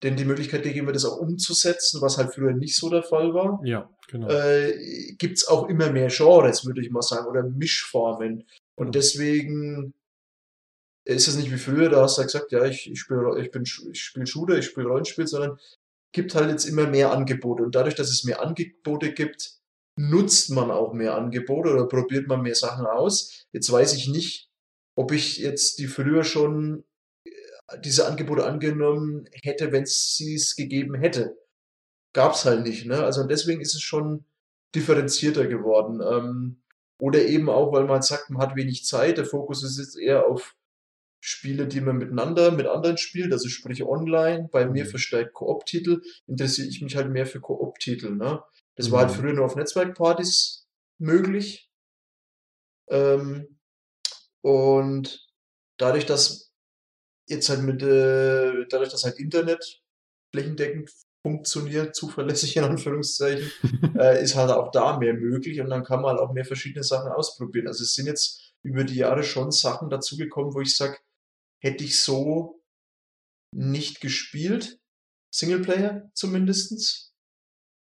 denn 0.04 0.16
die 0.16 0.26
Möglichkeit 0.26 0.62
gegeben 0.62 0.86
wird, 0.86 0.96
das 0.96 1.06
auch 1.06 1.18
umzusetzen, 1.18 2.00
was 2.02 2.18
halt 2.18 2.34
früher 2.34 2.52
nicht 2.52 2.76
so 2.76 2.90
der 2.90 3.02
Fall 3.02 3.32
war. 3.32 3.60
Ja, 3.64 3.90
genau. 4.08 4.28
Äh, 4.28 5.14
Gibt 5.18 5.38
es 5.38 5.48
auch 5.48 5.68
immer 5.68 5.90
mehr 5.90 6.08
Genres, 6.08 6.66
würde 6.66 6.82
ich 6.82 6.90
mal 6.90 7.02
sagen, 7.02 7.26
oder 7.26 7.42
Mischformen. 7.42 8.44
Und 8.76 8.88
mhm. 8.88 8.92
deswegen 8.92 9.94
ist 11.06 11.26
es 11.26 11.36
nicht 11.36 11.50
wie 11.50 11.58
früher, 11.58 11.88
da 11.88 12.02
hast 12.02 12.16
du 12.16 12.22
ja 12.22 12.26
gesagt, 12.26 12.52
ja, 12.52 12.64
ich, 12.64 12.90
ich 12.90 13.00
spiele 13.00 13.40
ich 13.40 13.50
bin, 13.50 13.62
ich 13.62 14.00
spiel 14.00 14.26
Shooter, 14.26 14.58
ich 14.58 14.66
spiele 14.66 14.88
Rollenspiel, 14.88 15.26
sondern 15.26 15.58
gibt 16.12 16.34
halt 16.34 16.50
jetzt 16.50 16.66
immer 16.66 16.86
mehr 16.86 17.10
Angebote. 17.10 17.62
Und 17.62 17.74
dadurch, 17.74 17.94
dass 17.94 18.10
es 18.10 18.24
mehr 18.24 18.42
Angebote 18.42 19.12
gibt, 19.12 19.58
nutzt 19.96 20.50
man 20.50 20.70
auch 20.70 20.92
mehr 20.92 21.14
Angebote 21.14 21.72
oder 21.72 21.86
probiert 21.86 22.28
man 22.28 22.42
mehr 22.42 22.54
Sachen 22.54 22.86
aus. 22.86 23.46
Jetzt 23.52 23.70
weiß 23.70 23.94
ich 23.94 24.08
nicht, 24.08 24.50
ob 24.96 25.12
ich 25.12 25.38
jetzt 25.38 25.78
die 25.78 25.86
früher 25.86 26.24
schon 26.24 26.84
diese 27.82 28.06
Angebote 28.06 28.44
angenommen 28.44 29.28
hätte, 29.42 29.72
wenn 29.72 29.84
es 29.84 30.16
sie 30.16 30.34
es 30.34 30.56
gegeben 30.56 30.94
hätte. 30.94 31.36
Gab's 32.12 32.44
halt 32.44 32.62
nicht, 32.62 32.86
ne? 32.86 33.04
Also 33.04 33.24
deswegen 33.24 33.60
ist 33.60 33.74
es 33.74 33.82
schon 33.82 34.24
differenzierter 34.74 35.46
geworden. 35.46 36.00
Ähm, 36.00 36.62
oder 36.98 37.22
eben 37.22 37.48
auch, 37.48 37.72
weil 37.72 37.84
man 37.84 38.02
sagt, 38.02 38.30
man 38.30 38.42
hat 38.42 38.56
wenig 38.56 38.84
Zeit. 38.84 39.18
Der 39.18 39.26
Fokus 39.26 39.64
ist 39.64 39.78
jetzt 39.78 39.98
eher 39.98 40.26
auf 40.26 40.54
Spiele, 41.20 41.66
die 41.66 41.80
man 41.80 41.96
miteinander, 41.96 42.50
mit 42.50 42.66
anderen 42.66 42.98
spielt, 42.98 43.32
also 43.32 43.48
sprich 43.48 43.82
online. 43.82 44.48
Bei 44.52 44.66
mir 44.66 44.84
mhm. 44.84 44.88
verstärkt 44.90 45.32
Koop-Titel 45.32 46.02
interessiere 46.26 46.68
ich 46.68 46.82
mich 46.82 46.96
halt 46.96 47.10
mehr 47.10 47.26
für 47.26 47.40
Koop-Titel, 47.40 48.10
ne? 48.10 48.42
Das 48.76 48.88
mhm. 48.88 48.92
war 48.92 49.00
halt 49.00 49.16
mhm. 49.16 49.20
früher 49.20 49.32
nur 49.32 49.46
auf 49.46 49.56
Netzwerkpartys 49.56 50.66
möglich. 50.98 51.70
Ähm, 52.88 53.58
und 54.42 55.26
dadurch, 55.78 56.06
dass 56.06 56.53
jetzt 57.26 57.48
halt 57.48 57.62
mit, 57.62 57.82
äh, 57.82 58.66
dadurch, 58.68 58.90
dass 58.90 59.04
halt 59.04 59.18
Internet 59.18 59.82
flächendeckend 60.32 60.90
funktioniert, 61.22 61.94
zuverlässig 61.94 62.56
in 62.56 62.64
Anführungszeichen, 62.64 63.50
äh, 63.98 64.22
ist 64.22 64.36
halt 64.36 64.50
auch 64.50 64.70
da 64.70 64.98
mehr 64.98 65.14
möglich 65.14 65.60
und 65.60 65.70
dann 65.70 65.84
kann 65.84 66.02
man 66.02 66.12
halt 66.12 66.20
auch 66.20 66.32
mehr 66.32 66.44
verschiedene 66.44 66.84
Sachen 66.84 67.10
ausprobieren. 67.10 67.66
Also 67.66 67.82
es 67.82 67.94
sind 67.94 68.06
jetzt 68.06 68.54
über 68.62 68.84
die 68.84 68.96
Jahre 68.96 69.22
schon 69.22 69.50
Sachen 69.50 69.90
dazugekommen, 69.90 70.54
wo 70.54 70.60
ich 70.60 70.76
sage, 70.76 70.98
hätte 71.60 71.84
ich 71.84 72.00
so 72.00 72.62
nicht 73.52 74.00
gespielt, 74.00 74.80
Singleplayer 75.30 76.10
zumindestens, 76.14 77.14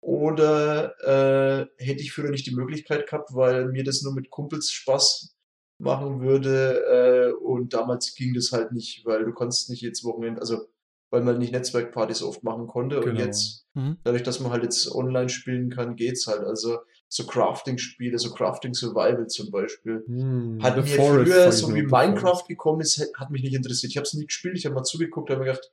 oder 0.02 0.94
äh, 1.04 1.66
hätte 1.84 2.02
ich 2.02 2.12
früher 2.12 2.30
nicht 2.30 2.46
die 2.46 2.54
Möglichkeit 2.54 3.06
gehabt, 3.06 3.34
weil 3.34 3.66
mir 3.66 3.84
das 3.84 4.02
nur 4.02 4.14
mit 4.14 4.30
Kumpels 4.30 4.70
Spaß 4.70 5.34
machen 5.80 6.20
würde. 6.20 6.84
Äh, 6.86 7.32
und 7.32 7.74
damals 7.74 8.14
ging 8.14 8.34
das 8.34 8.52
halt 8.52 8.72
nicht, 8.72 9.04
weil 9.06 9.24
du 9.24 9.32
konntest 9.32 9.70
nicht 9.70 9.82
jetzt 9.82 10.04
Wochenende, 10.04 10.40
also 10.40 10.66
weil 11.10 11.22
man 11.22 11.38
nicht 11.38 11.52
Netzwerkpartys 11.52 12.22
oft 12.22 12.44
machen 12.44 12.68
konnte. 12.68 13.00
Genau. 13.00 13.10
Und 13.10 13.16
jetzt, 13.16 13.66
mhm. 13.74 13.96
dadurch, 14.04 14.22
dass 14.22 14.40
man 14.40 14.52
halt 14.52 14.62
jetzt 14.62 14.94
online 14.94 15.28
spielen 15.28 15.70
kann, 15.70 15.96
geht's 15.96 16.26
halt. 16.26 16.42
Also 16.42 16.78
so 17.08 17.26
Crafting-Spiele, 17.26 18.18
so 18.18 18.32
Crafting 18.32 18.72
Survival 18.72 19.26
zum 19.26 19.50
Beispiel. 19.50 20.04
Mm, 20.06 20.62
hat 20.62 20.76
mir 20.76 20.84
Forest 20.84 21.32
früher, 21.32 21.50
so 21.50 21.74
wie 21.74 21.82
Minecraft 21.82 22.44
gekommen 22.46 22.82
ist, 22.82 23.04
hat 23.16 23.30
mich 23.30 23.42
nicht 23.42 23.54
interessiert. 23.54 23.90
Ich 23.90 23.96
habe 23.96 24.04
es 24.04 24.14
nie 24.14 24.26
gespielt, 24.26 24.56
ich 24.56 24.64
habe 24.64 24.76
mal 24.76 24.84
zugeguckt, 24.84 25.28
habe 25.28 25.40
mir 25.40 25.46
gedacht, 25.46 25.72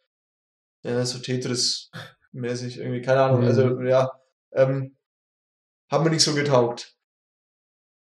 ja, 0.84 1.06
so 1.06 1.20
Tetris 1.20 1.92
mäßig 2.32 2.80
irgendwie, 2.80 3.02
keine 3.02 3.22
Ahnung, 3.22 3.44
also, 3.44 3.66
mhm. 3.66 3.78
also 3.78 3.82
ja, 3.84 4.12
ähm, 4.54 4.96
haben 5.92 6.04
mir 6.04 6.10
nicht 6.10 6.24
so 6.24 6.34
getaugt. 6.34 6.97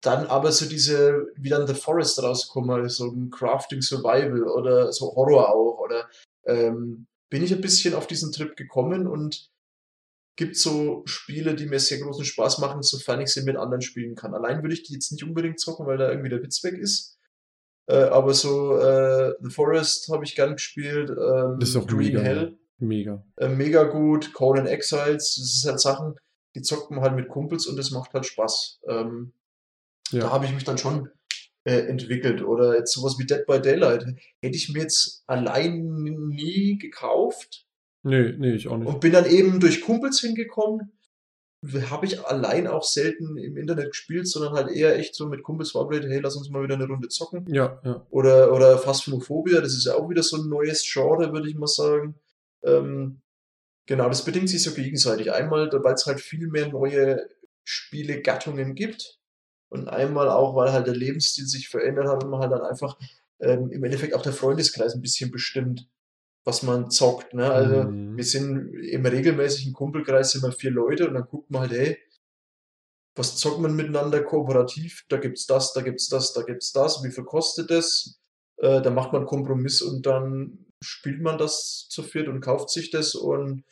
Dann 0.05 0.27
aber 0.27 0.51
so 0.51 0.67
diese, 0.67 1.27
wie 1.35 1.49
dann 1.49 1.67
The 1.67 1.73
Forest 1.73 2.21
rauskommen, 2.21 2.87
so 2.89 3.07
ein 3.07 3.31
Crafting 3.31 3.81
Survival 3.81 4.43
oder 4.43 4.91
so 4.91 5.15
Horror 5.15 5.49
auch, 5.49 5.79
oder 5.79 6.07
ähm, 6.45 7.07
bin 7.29 7.43
ich 7.43 7.53
ein 7.53 7.61
bisschen 7.61 7.95
auf 7.95 8.05
diesen 8.05 8.31
Trip 8.31 8.55
gekommen 8.55 9.07
und 9.07 9.49
gibt 10.35 10.57
so 10.57 11.01
Spiele, 11.05 11.55
die 11.55 11.65
mir 11.65 11.79
sehr 11.79 11.99
großen 11.99 12.25
Spaß 12.25 12.59
machen, 12.59 12.83
sofern 12.83 13.21
ich 13.21 13.29
sie 13.29 13.43
mit 13.43 13.55
anderen 13.55 13.81
spielen 13.81 14.15
kann. 14.15 14.35
Allein 14.35 14.61
würde 14.61 14.73
ich 14.75 14.83
die 14.83 14.93
jetzt 14.93 15.11
nicht 15.11 15.23
unbedingt 15.23 15.59
zocken, 15.59 15.87
weil 15.87 15.97
da 15.97 16.09
irgendwie 16.09 16.29
der 16.29 16.43
Witz 16.43 16.63
weg 16.63 16.77
ist. 16.77 17.17
Äh, 17.87 18.03
aber 18.03 18.33
so 18.33 18.77
äh, 18.77 19.33
The 19.41 19.49
Forest 19.49 20.09
habe 20.09 20.23
ich 20.23 20.35
gern 20.35 20.53
gespielt. 20.53 21.09
Ähm, 21.09 21.57
das 21.59 21.69
ist 21.69 21.75
auch 21.77 21.87
Green 21.87 22.13
mega, 22.13 22.19
Hell. 22.19 22.57
Mega. 22.77 23.25
Äh, 23.37 23.49
mega 23.49 23.83
gut. 23.83 24.33
Conan 24.33 24.67
Exiles. 24.67 25.35
Das 25.35 25.55
ist 25.55 25.65
halt 25.65 25.79
Sachen, 25.79 26.15
die 26.55 26.61
zockt 26.61 26.91
man 26.91 27.01
halt 27.01 27.15
mit 27.15 27.29
Kumpels 27.29 27.67
und 27.67 27.79
es 27.79 27.91
macht 27.91 28.13
halt 28.13 28.25
Spaß. 28.25 28.81
Ähm, 28.87 29.33
ja. 30.15 30.21
Da 30.21 30.31
habe 30.31 30.45
ich 30.45 30.53
mich 30.53 30.63
dann 30.63 30.77
schon 30.77 31.09
äh, 31.65 31.79
entwickelt. 31.87 32.43
Oder 32.43 32.77
jetzt 32.77 32.93
sowas 32.93 33.17
wie 33.19 33.25
Dead 33.25 33.45
by 33.45 33.59
Daylight. 33.59 34.05
Hätte 34.41 34.55
ich 34.55 34.69
mir 34.69 34.81
jetzt 34.83 35.23
allein 35.27 36.03
nie 36.29 36.77
gekauft. 36.77 37.65
Nee, 38.03 38.33
nee, 38.37 38.53
ich 38.53 38.67
auch 38.67 38.77
nicht. 38.77 38.87
Und 38.87 39.01
bin 39.01 39.11
dann 39.11 39.25
eben 39.25 39.59
durch 39.59 39.81
Kumpels 39.81 40.19
hingekommen. 40.19 40.91
Habe 41.89 42.05
ich 42.05 42.23
allein 42.23 42.67
auch 42.67 42.83
selten 42.83 43.37
im 43.37 43.57
Internet 43.57 43.87
gespielt, 43.87 44.27
sondern 44.27 44.53
halt 44.53 44.69
eher 44.69 44.99
echt 44.99 45.15
so 45.15 45.25
mit 45.25 45.41
Kumpels 45.41 45.71
verabredet, 45.71 46.11
hey, 46.11 46.19
lass 46.19 46.35
uns 46.35 46.51
mal 46.51 46.61
wieder 46.61 46.75
eine 46.75 46.85
Runde 46.85 47.07
zocken. 47.07 47.51
ja, 47.51 47.81
ja. 47.83 48.05
Oder, 48.11 48.53
oder 48.53 48.77
Phasmophobia, 48.77 49.61
das 49.61 49.73
ist 49.73 49.85
ja 49.87 49.95
auch 49.95 50.07
wieder 50.07 50.21
so 50.21 50.37
ein 50.37 50.47
neues 50.47 50.87
Genre, 50.87 51.33
würde 51.33 51.49
ich 51.49 51.55
mal 51.55 51.65
sagen. 51.65 52.13
Ähm, 52.61 53.21
genau, 53.87 54.07
das 54.07 54.23
bedingt 54.23 54.49
sich 54.49 54.61
so 54.61 54.75
gegenseitig. 54.75 55.31
Einmal, 55.31 55.71
weil 55.71 55.95
es 55.95 56.05
halt 56.05 56.21
viel 56.21 56.47
mehr 56.47 56.67
neue 56.67 57.27
Spielegattungen 57.63 58.75
gibt. 58.75 59.19
Und 59.69 59.87
einmal 59.89 60.29
auch, 60.29 60.55
weil 60.55 60.71
halt 60.71 60.87
der 60.87 60.95
Lebensstil 60.95 61.45
sich 61.45 61.69
verändert 61.69 62.07
hat 62.07 62.23
und 62.23 62.29
man 62.29 62.39
halt 62.39 62.51
dann 62.51 62.61
einfach 62.61 62.97
ähm, 63.39 63.71
im 63.71 63.83
Endeffekt 63.83 64.13
auch 64.13 64.21
der 64.21 64.33
Freundeskreis 64.33 64.93
ein 64.93 65.01
bisschen 65.01 65.31
bestimmt, 65.31 65.89
was 66.45 66.63
man 66.63 66.89
zockt. 66.91 67.33
Ne? 67.33 67.51
Also 67.51 67.83
Mhm. 67.83 68.15
wir 68.15 68.23
sind 68.23 68.73
im 68.75 69.05
regelmäßigen 69.05 69.73
Kumpelkreis 69.73 70.35
immer 70.35 70.51
vier 70.51 70.71
Leute 70.71 71.07
und 71.07 71.15
dann 71.15 71.27
guckt 71.27 71.49
man 71.49 71.61
halt, 71.61 71.71
hey, 71.71 71.97
was 73.15 73.37
zockt 73.37 73.59
man 73.59 73.75
miteinander 73.75 74.21
kooperativ? 74.23 75.05
Da 75.09 75.17
gibt's 75.17 75.45
das, 75.47 75.73
da 75.73 75.81
gibt's 75.81 76.09
das, 76.09 76.33
da 76.33 76.43
gibt's 76.43 76.71
das. 76.71 77.03
Wie 77.03 77.11
viel 77.11 77.23
kostet 77.23 77.71
das? 77.71 78.19
Äh, 78.57 78.81
da 78.81 78.89
macht 78.89 79.13
man 79.13 79.25
Kompromiss 79.25 79.81
und 79.81 80.05
dann 80.05 80.65
spielt 80.81 81.21
man 81.21 81.37
das 81.37 81.87
zu 81.89 82.03
viert 82.03 82.27
und 82.27 82.41
kauft 82.41 82.69
sich 82.69 82.91
das 82.91 83.15
und 83.15 83.63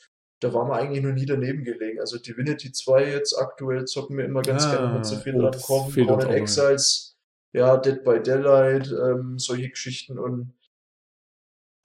da 0.44 0.54
war 0.54 0.66
man 0.66 0.80
eigentlich 0.80 1.04
noch 1.04 1.14
nie 1.14 1.26
daneben 1.26 1.64
gelegen. 1.64 2.00
Also 2.00 2.18
Divinity 2.18 2.72
2 2.72 3.10
jetzt 3.12 3.34
aktuell 3.38 3.86
zocken 3.86 4.18
wir 4.18 4.26
immer 4.26 4.42
ganz 4.42 4.66
Ah, 4.66 4.76
gerne 4.76 4.94
mit 4.96 5.06
zu 5.06 5.18
viel 5.18 5.34
dran 5.34 5.52
kommen. 5.62 5.98
ja. 5.98 6.28
Exiles, 6.30 7.16
ja, 7.54 7.78
Dead 7.78 8.04
by 8.04 8.20
Daylight, 8.22 8.92
ähm, 8.92 9.40
solche 9.40 9.70
Geschichten 9.70 10.18
und 10.20 10.54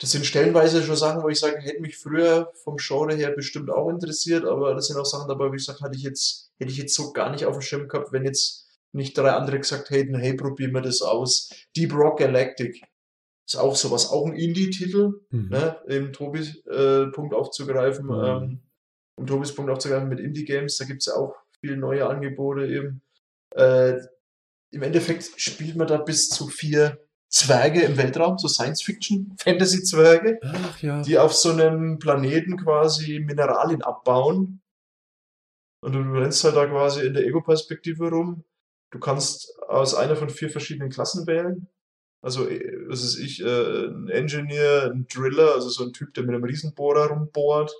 das 0.00 0.12
sind 0.12 0.24
stellenweise 0.26 0.82
schon 0.82 0.94
Sachen, 0.96 1.22
wo 1.24 1.28
ich 1.28 1.40
sage, 1.40 1.58
hätte 1.58 1.80
mich 1.82 1.96
früher 1.98 2.52
vom 2.62 2.76
Genre 2.76 3.14
her 3.16 3.30
bestimmt 3.32 3.68
auch 3.68 3.88
interessiert, 3.90 4.44
aber 4.44 4.74
das 4.74 4.86
sind 4.86 4.96
auch 4.96 5.04
Sachen 5.04 5.28
dabei, 5.28 5.50
wo 5.50 5.54
ich 5.54 5.64
sage, 5.64 5.80
hatte 5.80 5.96
ich 5.96 6.04
jetzt, 6.04 6.52
hätte 6.58 6.70
ich 6.70 6.78
jetzt 6.78 6.94
so 6.94 7.12
gar 7.12 7.30
nicht 7.30 7.44
auf 7.46 7.56
dem 7.56 7.62
Schirm 7.62 7.88
gehabt, 7.88 8.12
wenn 8.12 8.24
jetzt 8.24 8.68
nicht 8.92 9.18
drei 9.18 9.30
andere 9.32 9.58
gesagt 9.58 9.90
hätten, 9.90 10.14
hey, 10.14 10.34
probier 10.34 10.68
mir 10.68 10.82
das 10.82 11.02
aus. 11.02 11.50
Deep 11.76 11.92
Rock 11.94 12.20
Galactic 12.20 12.80
ist 13.48 13.56
auch 13.56 13.74
sowas, 13.76 14.10
auch 14.10 14.26
ein 14.26 14.34
Indie-Titel, 14.34 15.20
Mhm. 15.30 15.48
ne, 15.48 15.76
im 15.86 16.12
Tobis 16.12 16.64
äh, 16.66 17.06
Punkt 17.06 17.34
aufzugreifen, 17.34 18.06
Mhm. 18.06 18.24
ähm, 18.24 18.60
um 19.16 19.26
Tobis 19.26 19.54
Punkt 19.54 19.70
aufzugreifen 19.70 20.08
mit 20.08 20.20
Indie-Games, 20.20 20.76
da 20.76 20.84
gibt's 20.84 21.06
ja 21.06 21.14
auch 21.14 21.34
viele 21.60 21.76
neue 21.76 22.06
Angebote 22.06 22.66
eben. 22.66 23.02
Äh, 23.54 23.98
Im 24.70 24.82
Endeffekt 24.82 25.30
spielt 25.40 25.76
man 25.76 25.86
da 25.86 25.96
bis 25.96 26.28
zu 26.28 26.46
vier 26.48 26.98
Zwerge 27.30 27.80
im 27.80 27.96
Weltraum, 27.96 28.36
so 28.36 28.48
Science-Fiction, 28.48 29.34
Fantasy-Zwerge, 29.40 30.38
ja. 30.82 31.00
die 31.02 31.18
auf 31.18 31.32
so 31.32 31.50
einem 31.52 31.98
Planeten 31.98 32.58
quasi 32.58 33.18
Mineralien 33.20 33.80
abbauen. 33.82 34.60
Und 35.82 35.92
du 35.94 36.00
rennst 36.00 36.44
halt 36.44 36.56
da 36.56 36.66
quasi 36.66 37.06
in 37.06 37.14
der 37.14 37.24
Ego-Perspektive 37.24 38.10
rum. 38.10 38.44
Du 38.90 38.98
kannst 38.98 39.58
aus 39.68 39.94
einer 39.94 40.16
von 40.16 40.28
vier 40.28 40.50
verschiedenen 40.50 40.90
Klassen 40.90 41.26
wählen. 41.26 41.66
Also, 42.20 42.48
äh, 42.48 42.84
was 42.88 43.02
ist 43.02 43.18
ich, 43.18 43.40
äh, 43.42 43.86
ein 43.86 44.08
Engineer, 44.08 44.90
ein 44.92 45.06
Driller, 45.06 45.54
also 45.54 45.68
so 45.68 45.84
ein 45.84 45.92
Typ, 45.92 46.14
der 46.14 46.24
mit 46.24 46.34
einem 46.34 46.44
Riesenbohrer 46.44 47.08
rumbohrt, 47.10 47.72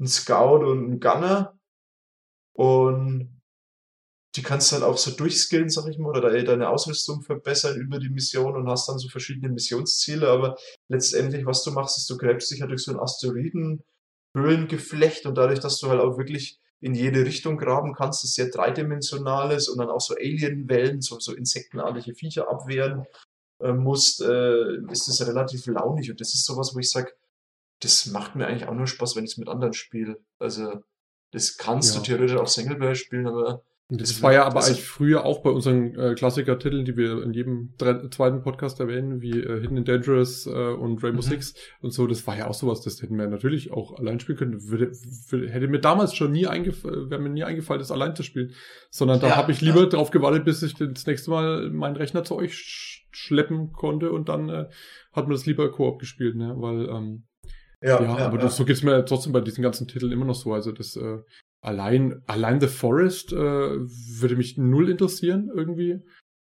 ein 0.00 0.06
Scout 0.06 0.64
und 0.66 0.90
ein 0.92 1.00
Gunner. 1.00 1.58
Und 2.54 3.40
die 4.36 4.42
kannst 4.42 4.70
du 4.70 4.76
halt 4.76 4.84
auch 4.84 4.98
so 4.98 5.10
durchskillen, 5.10 5.70
sag 5.70 5.88
ich 5.88 5.98
mal, 5.98 6.10
oder 6.10 6.30
de- 6.30 6.44
deine 6.44 6.68
Ausrüstung 6.68 7.22
verbessern 7.22 7.76
über 7.80 7.98
die 7.98 8.10
Mission 8.10 8.56
und 8.56 8.68
hast 8.68 8.88
dann 8.88 8.98
so 8.98 9.08
verschiedene 9.08 9.48
Missionsziele. 9.52 10.28
Aber 10.28 10.56
letztendlich, 10.88 11.46
was 11.46 11.64
du 11.64 11.70
machst, 11.72 11.98
ist, 11.98 12.08
du 12.10 12.16
gräbst 12.16 12.50
dich 12.50 12.60
halt 12.60 12.70
durch 12.70 12.82
so 12.84 12.92
ein 12.92 13.00
Asteroiden, 13.00 13.82
Höhlengeflecht 14.36 15.26
und 15.26 15.36
dadurch, 15.36 15.60
dass 15.60 15.78
du 15.80 15.88
halt 15.88 16.00
auch 16.00 16.18
wirklich 16.18 16.60
in 16.80 16.94
jede 16.94 17.24
Richtung 17.24 17.56
graben 17.58 17.94
kannst, 17.94 18.22
das 18.22 18.34
sehr 18.34 18.50
dreidimensional 18.50 19.50
ist 19.50 19.68
und 19.68 19.78
dann 19.78 19.90
auch 19.90 20.00
so 20.00 20.14
Alienwellen, 20.14 21.00
so, 21.00 21.18
so 21.18 21.34
insektenartige 21.34 22.14
Viecher 22.14 22.48
abwehren 22.48 23.04
äh, 23.60 23.72
musst, 23.72 24.20
äh, 24.22 24.76
ist 24.90 25.08
das 25.08 25.26
relativ 25.26 25.66
launig. 25.66 26.10
Und 26.10 26.20
das 26.20 26.34
ist 26.34 26.44
sowas, 26.44 26.72
wo 26.74 26.78
ich 26.78 26.90
sage, 26.90 27.10
das 27.80 28.06
macht 28.06 28.34
mir 28.36 28.46
eigentlich 28.46 28.68
auch 28.68 28.74
nur 28.74 28.86
Spaß, 28.86 29.16
wenn 29.16 29.24
ich 29.24 29.32
es 29.32 29.36
mit 29.38 29.48
anderen 29.48 29.72
spiele. 29.72 30.18
Also, 30.38 30.82
das 31.32 31.56
kannst 31.56 31.94
Ja. 31.94 32.00
du 32.00 32.06
theoretisch 32.06 32.36
auch 32.36 32.46
Singleplayer 32.48 32.94
spielen, 32.94 33.26
aber 33.26 33.62
Das 33.90 34.10
Das 34.10 34.22
war 34.22 34.34
ja 34.34 34.44
aber 34.44 34.56
das- 34.56 34.68
eigentlich 34.68 34.84
früher 34.84 35.24
auch 35.24 35.40
bei 35.40 35.48
unseren 35.48 35.94
äh, 35.98 36.14
Klassiker-Titeln, 36.14 36.84
die 36.84 36.98
wir 36.98 37.22
in 37.22 37.32
jedem 37.32 37.72
zweiten 38.10 38.42
Podcast 38.42 38.78
erwähnen, 38.80 39.22
wie 39.22 39.40
äh, 39.40 39.62
Hidden 39.62 39.78
and 39.78 39.88
Dangerous 39.88 40.46
äh, 40.46 40.50
und 40.50 41.02
Rainbow 41.02 41.22
Mhm. 41.24 41.30
Six 41.30 41.54
und 41.80 41.92
so. 41.92 42.06
Das 42.06 42.26
war 42.26 42.36
ja 42.36 42.48
auch 42.48 42.54
sowas, 42.54 42.82
das 42.82 43.00
hätten 43.00 43.16
wir 43.16 43.26
natürlich 43.28 43.72
auch 43.72 43.96
allein 43.98 44.20
spielen 44.20 44.36
können. 44.36 44.68
Würde, 44.68 44.92
würde, 45.30 45.48
hätte 45.48 45.68
mir 45.68 45.80
damals 45.80 46.14
schon 46.14 46.32
nie 46.32 46.46
eingefallen, 46.46 47.08
wäre 47.08 47.18
mir 47.22 47.30
nie 47.30 47.44
eingefallen, 47.44 47.78
das 47.80 47.90
allein 47.90 48.14
zu 48.14 48.22
spielen. 48.22 48.52
Sondern 48.90 49.20
da 49.20 49.28
Ja, 49.28 49.36
habe 49.36 49.52
ich 49.52 49.62
lieber 49.62 49.86
drauf 49.86 50.10
gewartet, 50.10 50.44
bis 50.44 50.62
ich 50.62 50.74
das 50.74 51.06
nächste 51.06 51.30
Mal 51.30 51.70
meinen 51.70 51.96
Rechner 51.96 52.24
zu 52.24 52.36
euch 52.36 53.06
schleppen 53.18 53.72
konnte 53.72 54.12
und 54.12 54.28
dann 54.28 54.48
äh, 54.48 54.68
hat 55.12 55.24
man 55.24 55.32
das 55.32 55.46
lieber 55.46 55.70
Koop 55.70 55.98
gespielt, 55.98 56.36
ne? 56.36 56.54
Weil 56.56 56.88
ähm, 56.88 57.26
ja, 57.80 58.02
ja, 58.02 58.16
aber 58.18 58.38
Das, 58.38 58.56
so 58.56 58.64
geht's 58.64 58.82
mir 58.82 59.04
trotzdem 59.04 59.32
bei 59.32 59.40
diesen 59.40 59.62
ganzen 59.62 59.86
Titeln 59.86 60.12
immer 60.12 60.24
noch 60.24 60.34
so. 60.34 60.52
Also 60.52 60.72
das 60.72 60.96
äh, 60.96 61.18
allein, 61.60 62.22
allein 62.26 62.60
The 62.60 62.66
Forest 62.66 63.32
äh, 63.32 63.36
würde 63.36 64.36
mich 64.36 64.58
null 64.58 64.90
interessieren 64.90 65.50
irgendwie. 65.54 66.00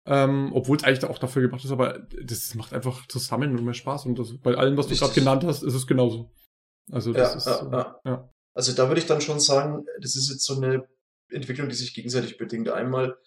Ähm, 0.07 0.51
Obwohl 0.53 0.77
es 0.77 0.83
eigentlich 0.83 1.03
auch 1.05 1.19
dafür 1.19 1.43
gemacht 1.43 1.63
ist, 1.63 1.71
aber 1.71 2.07
das 2.23 2.55
macht 2.55 2.73
einfach 2.73 3.05
zusammen 3.07 3.53
nur 3.53 3.61
mehr 3.61 3.75
Spaß. 3.75 4.07
Und 4.07 4.17
das, 4.17 4.35
bei 4.39 4.55
allem, 4.55 4.75
was 4.75 4.87
du 4.87 4.95
gerade 4.95 5.13
genannt 5.13 5.43
hast, 5.43 5.61
ist 5.61 5.75
es 5.75 5.85
genauso. 5.85 6.31
Also 6.91 7.13
das 7.13 7.33
Ja, 7.33 7.37
ist 7.37 7.45
ja, 7.45 7.67
äh, 7.67 7.71
ja. 7.71 7.99
ja. 8.05 8.29
Also 8.55 8.73
da 8.73 8.87
würde 8.87 8.99
ich 8.99 9.07
dann 9.07 9.21
schon 9.21 9.39
sagen, 9.39 9.85
das 10.01 10.15
ist 10.15 10.31
jetzt 10.31 10.45
so 10.45 10.55
eine 10.55 10.87
Entwicklung, 11.29 11.69
die 11.69 11.75
sich 11.75 11.93
gegenseitig 11.93 12.37
bedingt. 12.37 12.69
Einmal 12.69 13.17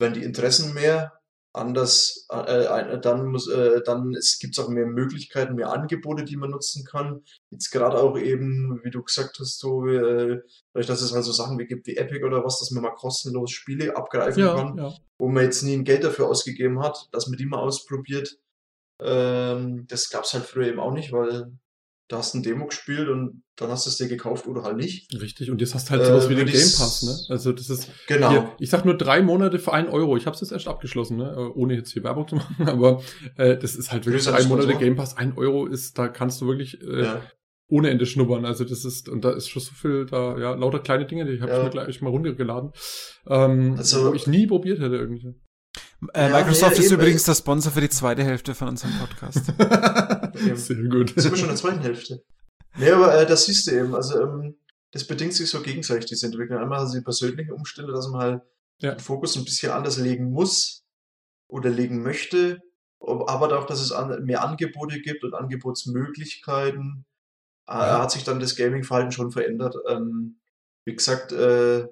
werden 0.00 0.14
die 0.14 0.24
Interessen 0.24 0.74
mehr, 0.74 1.12
anders, 1.54 2.26
äh, 2.30 2.64
äh, 2.64 3.00
dann 3.00 3.26
muss, 3.26 3.48
äh, 3.48 3.80
dann 3.84 4.12
es 4.14 4.38
gibt 4.40 4.58
auch 4.58 4.68
mehr 4.68 4.86
Möglichkeiten, 4.86 5.54
mehr 5.54 5.72
Angebote, 5.72 6.24
die 6.24 6.36
man 6.36 6.50
nutzen 6.50 6.84
kann. 6.84 7.22
Jetzt 7.50 7.70
gerade 7.70 7.96
auch 7.96 8.18
eben, 8.18 8.80
wie 8.82 8.90
du 8.90 9.02
gesagt 9.02 9.38
hast, 9.38 9.60
so, 9.60 9.86
äh, 9.86 10.42
dadurch, 10.72 10.86
dass 10.86 11.00
es 11.00 11.14
halt 11.14 11.24
so 11.24 11.32
Sachen 11.32 11.58
wie 11.58 11.66
gibt 11.66 11.86
wie 11.86 11.96
Epic 11.96 12.24
oder 12.24 12.44
was, 12.44 12.58
dass 12.58 12.72
man 12.72 12.82
mal 12.82 12.90
kostenlos 12.90 13.52
Spiele 13.52 13.96
abgreifen 13.96 14.42
ja, 14.42 14.54
kann, 14.54 14.76
ja. 14.76 14.92
wo 15.16 15.28
man 15.28 15.44
jetzt 15.44 15.62
nie 15.62 15.74
ein 15.74 15.84
Geld 15.84 16.02
dafür 16.02 16.28
ausgegeben 16.28 16.82
hat, 16.82 17.08
dass 17.12 17.28
man 17.28 17.38
die 17.38 17.46
mal 17.46 17.60
ausprobiert. 17.60 18.36
Ähm, 19.00 19.86
das 19.88 20.10
gab's 20.10 20.34
halt 20.34 20.44
früher 20.44 20.66
eben 20.66 20.80
auch 20.80 20.92
nicht, 20.92 21.12
weil 21.12 21.52
da 22.08 22.18
hast 22.18 22.34
du 22.34 22.38
ein 22.38 22.42
Demo 22.42 22.66
gespielt 22.66 23.08
und 23.08 23.42
dann 23.56 23.70
hast 23.70 23.86
du 23.86 23.90
es 23.90 23.96
dir 23.96 24.08
gekauft 24.08 24.46
oder 24.46 24.62
halt 24.62 24.76
nicht. 24.76 25.08
Richtig. 25.18 25.50
Und 25.50 25.60
jetzt 25.60 25.74
hast 25.74 25.88
du 25.88 25.92
halt 25.92 26.02
Äh, 26.02 26.06
sowas 26.06 26.28
wie 26.28 26.34
den 26.34 26.46
Game 26.46 26.54
Pass, 26.76 27.02
ne? 27.02 27.16
Also 27.32 27.52
das 27.52 27.70
ist 27.70 27.88
Genau. 28.08 28.30
Hier, 28.30 28.52
ich 28.58 28.68
sag 28.68 28.84
nur 28.84 28.96
drei 28.98 29.22
Monate 29.22 29.58
für 29.58 29.72
einen 29.72 29.88
Euro. 29.88 30.16
Ich 30.16 30.26
habe 30.26 30.34
es 30.34 30.40
jetzt 30.40 30.52
erst 30.52 30.68
abgeschlossen, 30.68 31.16
ne? 31.16 31.32
Äh, 31.36 31.58
ohne 31.58 31.74
jetzt 31.74 31.92
hier 31.92 32.04
Werbung 32.04 32.28
zu 32.28 32.34
machen, 32.36 32.68
aber 32.68 33.02
äh, 33.36 33.56
das 33.56 33.74
ist 33.74 33.90
halt 33.92 34.04
wirklich 34.06 34.24
drei 34.24 34.44
Monate. 34.44 34.74
Game 34.74 34.96
Pass. 34.96 35.16
Ein 35.16 35.36
Euro 35.38 35.66
ist, 35.66 35.98
da 35.98 36.08
kannst 36.08 36.40
du 36.40 36.46
wirklich 36.46 36.80
äh, 36.82 37.04
ja. 37.04 37.22
ohne 37.68 37.88
Ende 37.90 38.04
schnuppern. 38.06 38.44
Also 38.44 38.64
das 38.64 38.84
ist, 38.84 39.08
und 39.08 39.24
da 39.24 39.30
ist 39.30 39.48
schon 39.48 39.62
so 39.62 39.72
viel, 39.72 40.04
da, 40.04 40.36
ja, 40.36 40.54
lauter 40.54 40.80
kleine 40.80 41.06
Dinge, 41.06 41.24
die 41.24 41.40
habe 41.40 41.50
Ja. 41.52 41.58
ich 41.58 41.64
mir 41.64 41.70
gleich 41.70 42.02
mal 42.02 42.10
runtergeladen, 42.10 42.72
ähm, 43.28 43.76
Also- 43.78 44.10
wo 44.10 44.14
ich 44.14 44.26
nie 44.26 44.46
probiert 44.46 44.78
hätte 44.80 44.96
irgendwie. 44.96 45.34
Äh, 46.12 46.28
Ja, 46.30 46.36
Microsoft 46.38 46.72
nee, 46.78 46.84
ist 46.84 46.92
eben, 46.92 47.00
übrigens 47.00 47.24
der 47.24 47.34
Sponsor 47.34 47.72
für 47.72 47.80
die 47.80 47.88
zweite 47.88 48.22
Hälfte 48.22 48.54
von 48.54 48.68
unserem 48.68 48.92
Podcast. 48.98 49.52
Sehr 50.34 50.82
gut. 50.88 51.10
Sind 51.16 51.30
wir 51.30 51.36
schon 51.36 51.48
in 51.48 51.54
der 51.54 51.56
zweiten 51.56 51.80
Hälfte. 51.80 52.22
Nee, 52.76 52.90
aber 52.90 53.14
äh, 53.20 53.26
das 53.26 53.46
siehst 53.46 53.66
du 53.66 53.72
eben. 53.72 53.94
Also, 53.94 54.20
ähm, 54.20 54.56
das 54.90 55.06
bedingt 55.06 55.34
sich 55.34 55.48
so 55.50 55.60
gegenseitig, 55.62 56.06
diese 56.06 56.26
Entwicklung. 56.26 56.58
Einmal 56.58 56.80
also 56.80 56.98
die 56.98 57.04
persönlichen 57.04 57.52
Umstände, 57.52 57.92
dass 57.92 58.08
man 58.08 58.20
halt 58.20 58.42
Ja. 58.80 58.92
den 58.94 59.00
Fokus 59.00 59.36
ein 59.36 59.44
bisschen 59.44 59.72
anders 59.72 59.96
legen 59.98 60.30
muss 60.30 60.84
oder 61.48 61.70
legen 61.70 62.02
möchte. 62.02 62.60
Aber 63.00 63.58
auch, 63.58 63.66
dass 63.66 63.80
es 63.80 63.92
an, 63.92 64.24
mehr 64.24 64.42
Angebote 64.44 65.00
gibt 65.00 65.24
und 65.24 65.34
Angebotsmöglichkeiten, 65.34 67.04
äh, 67.68 67.72
Ja. 67.72 68.02
hat 68.02 68.10
sich 68.10 68.24
dann 68.24 68.40
das 68.40 68.56
Gaming-Verhalten 68.56 69.12
schon 69.12 69.30
verändert. 69.30 69.76
Ähm, 69.88 70.40
wie 70.84 70.94
gesagt, 70.96 71.32
äh, 71.32 71.86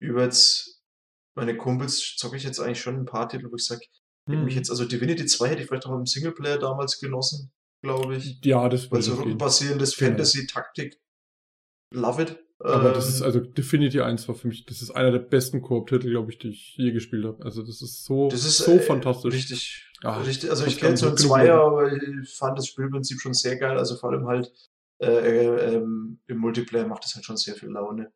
über 0.00 0.22
jetzt 0.22 0.82
meine 1.34 1.56
Kumpels 1.56 2.16
zocke 2.16 2.36
ich 2.36 2.42
jetzt 2.44 2.58
eigentlich 2.60 2.80
schon 2.80 2.96
ein 2.96 3.04
paar 3.06 3.28
Titel, 3.28 3.50
wo 3.50 3.56
ich 3.56 3.64
sage, 3.64 3.84
hätte 4.28 4.38
Hm. 4.38 4.44
mich 4.44 4.54
jetzt, 4.54 4.70
also 4.70 4.84
Divinity 4.84 5.26
2 5.26 5.48
hätte 5.48 5.62
ich 5.62 5.68
vielleicht 5.68 5.86
auch 5.86 5.96
im 5.98 6.06
Singleplayer 6.06 6.58
damals 6.58 6.98
genossen, 7.00 7.50
glaube 7.82 8.16
ich. 8.16 8.38
ja, 8.44 8.68
das 8.68 8.90
Weil 8.90 8.98
würde 8.98 9.02
so 9.02 9.10
so 9.10 9.16
gehen. 9.16 9.22
rundenbasierendes 9.22 9.96
Genau. 9.96 10.10
Fantasy-Taktik, 10.10 11.00
love 11.94 12.22
it. 12.22 12.44
Aber 12.60 12.90
das 12.92 13.08
Ähm, 13.08 13.14
ist, 13.14 13.22
also 13.22 13.38
Divinity 13.40 14.00
1 14.00 14.26
war 14.26 14.34
für 14.34 14.48
mich, 14.48 14.66
das 14.66 14.82
ist 14.82 14.90
einer 14.90 15.12
der 15.12 15.20
besten 15.20 15.62
Koop-Titel, 15.62 16.10
glaube 16.10 16.32
ich, 16.32 16.38
die 16.38 16.48
ich 16.48 16.76
je 16.76 16.90
gespielt 16.90 17.24
habe. 17.24 17.44
Also 17.44 17.62
das 17.62 17.80
ist 17.82 18.04
so, 18.04 18.28
das 18.30 18.44
ist 18.44 18.58
so 18.58 18.72
äh, 18.72 18.80
fantastisch. 18.80 19.32
Richtig, 19.32 19.84
Ah, 20.02 20.20
richtig. 20.22 20.50
Also 20.50 20.64
das 20.64 20.74
ich 20.74 20.80
kenne 20.80 20.96
so 20.96 21.08
ein 21.08 21.16
Zweier, 21.16 21.60
aber 21.60 21.92
ich 21.92 22.34
fand 22.34 22.58
das 22.58 22.66
Spielprinzip 22.68 23.20
schon 23.20 23.34
sehr 23.34 23.56
geil. 23.56 23.78
Also 23.78 23.96
vor 23.96 24.10
allem 24.10 24.26
halt 24.26 24.52
äh, 25.00 25.06
äh, 25.06 25.74
ähm, 25.76 26.20
im 26.26 26.38
Multiplayer 26.38 26.86
macht 26.86 27.04
das 27.04 27.14
halt 27.14 27.24
schon 27.24 27.36
sehr 27.36 27.54
viel 27.54 27.68
Laune. 27.70 28.12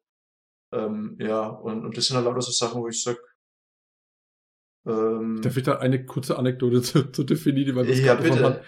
Ähm, 0.73 1.17
ja, 1.21 1.47
und, 1.47 1.85
und 1.85 1.97
das 1.97 2.07
sind 2.07 2.17
halt 2.17 2.27
lauter 2.27 2.43
so 2.43 2.51
Sachen, 2.53 2.81
wo 2.83 2.89
ich 2.89 3.03
sag, 3.03 3.17
ähm, 4.87 5.41
Darf 5.43 5.57
ich 5.57 5.63
da 5.63 5.79
eine 5.79 6.05
kurze 6.05 6.39
Anekdote 6.39 6.83
zu, 6.83 7.11
zu 7.11 7.25
Divinity, 7.25 7.75
weil 7.75 7.87
das 7.87 8.01
Ja, 8.01 8.15
gerade 8.15 8.23
bitte. 8.23 8.61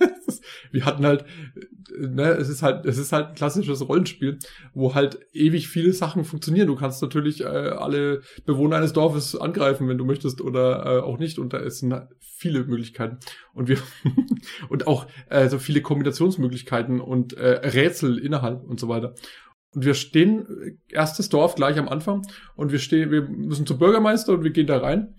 Wir 0.70 0.84
hatten 0.84 1.04
halt, 1.04 1.24
ne, 1.98 2.30
es 2.32 2.48
ist 2.48 2.62
halt, 2.62 2.86
es 2.86 2.98
ist 2.98 3.12
halt 3.12 3.28
ein 3.28 3.34
klassisches 3.34 3.88
Rollenspiel, 3.88 4.38
wo 4.72 4.94
halt 4.94 5.18
ewig 5.32 5.68
viele 5.68 5.92
Sachen 5.92 6.24
funktionieren. 6.24 6.68
Du 6.68 6.76
kannst 6.76 7.02
natürlich 7.02 7.40
äh, 7.40 7.46
alle 7.46 8.20
Bewohner 8.44 8.76
eines 8.76 8.92
Dorfes 8.92 9.34
angreifen, 9.34 9.88
wenn 9.88 9.98
du 9.98 10.04
möchtest, 10.04 10.40
oder 10.40 10.84
äh, 10.84 11.00
auch 11.00 11.18
nicht. 11.18 11.38
Und 11.38 11.52
da 11.52 11.68
sind 11.68 11.94
viele 12.20 12.64
Möglichkeiten. 12.64 13.18
Und 13.54 13.68
wir 13.68 13.78
und 14.68 14.86
auch 14.86 15.06
äh, 15.30 15.48
so 15.48 15.58
viele 15.58 15.82
Kombinationsmöglichkeiten 15.82 17.00
und 17.00 17.32
äh, 17.32 17.66
Rätsel 17.68 18.18
innerhalb 18.18 18.62
und 18.62 18.78
so 18.78 18.88
weiter. 18.88 19.14
Und 19.74 19.84
wir 19.84 19.94
stehen, 19.94 20.46
äh, 20.62 20.94
erstes 20.94 21.28
Dorf 21.28 21.56
gleich 21.56 21.78
am 21.78 21.88
Anfang, 21.88 22.26
und 22.54 22.70
wir 22.70 22.78
stehen, 22.78 23.10
wir 23.10 23.22
müssen 23.22 23.66
zum 23.66 23.78
Bürgermeister 23.78 24.32
und 24.34 24.44
wir 24.44 24.50
gehen 24.50 24.66
da 24.66 24.78
rein 24.78 25.14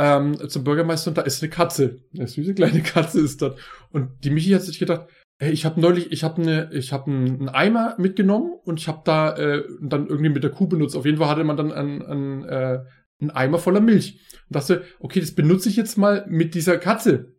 ähm, 0.00 0.48
zum 0.48 0.64
Bürgermeister 0.64 1.10
und 1.10 1.18
da 1.18 1.22
ist 1.22 1.42
eine 1.42 1.50
Katze. 1.50 2.00
Eine 2.16 2.26
süße 2.26 2.54
kleine 2.54 2.82
Katze 2.82 3.20
ist 3.20 3.42
dort. 3.42 3.60
Und 3.90 4.24
die 4.24 4.30
Michi 4.30 4.50
hat 4.52 4.62
sich 4.62 4.78
gedacht, 4.78 5.08
hey, 5.38 5.52
ich 5.52 5.66
habe 5.66 5.78
neulich, 5.78 6.10
ich 6.10 6.24
habe 6.24 6.40
eine, 6.40 6.72
ich 6.72 6.94
habe 6.94 7.10
einen 7.10 7.50
Eimer 7.50 7.96
mitgenommen 7.98 8.54
und 8.64 8.80
ich 8.80 8.88
habe 8.88 9.02
da 9.04 9.36
äh, 9.36 9.62
dann 9.82 10.06
irgendwie 10.06 10.30
mit 10.30 10.42
der 10.42 10.52
Kuh 10.52 10.66
benutzt. 10.66 10.96
Auf 10.96 11.04
jeden 11.04 11.18
Fall 11.18 11.28
hatte 11.28 11.44
man 11.44 11.58
dann 11.58 11.70
einen, 11.70 12.02
einen, 12.02 12.44
äh, 12.44 12.78
einen 13.20 13.30
Eimer 13.30 13.58
voller 13.58 13.82
Milch. 13.82 14.20
Und 14.48 14.56
dachte, 14.56 14.84
okay, 15.00 15.20
das 15.20 15.34
benutze 15.34 15.68
ich 15.68 15.76
jetzt 15.76 15.98
mal 15.98 16.24
mit 16.28 16.54
dieser 16.54 16.78
Katze. 16.78 17.34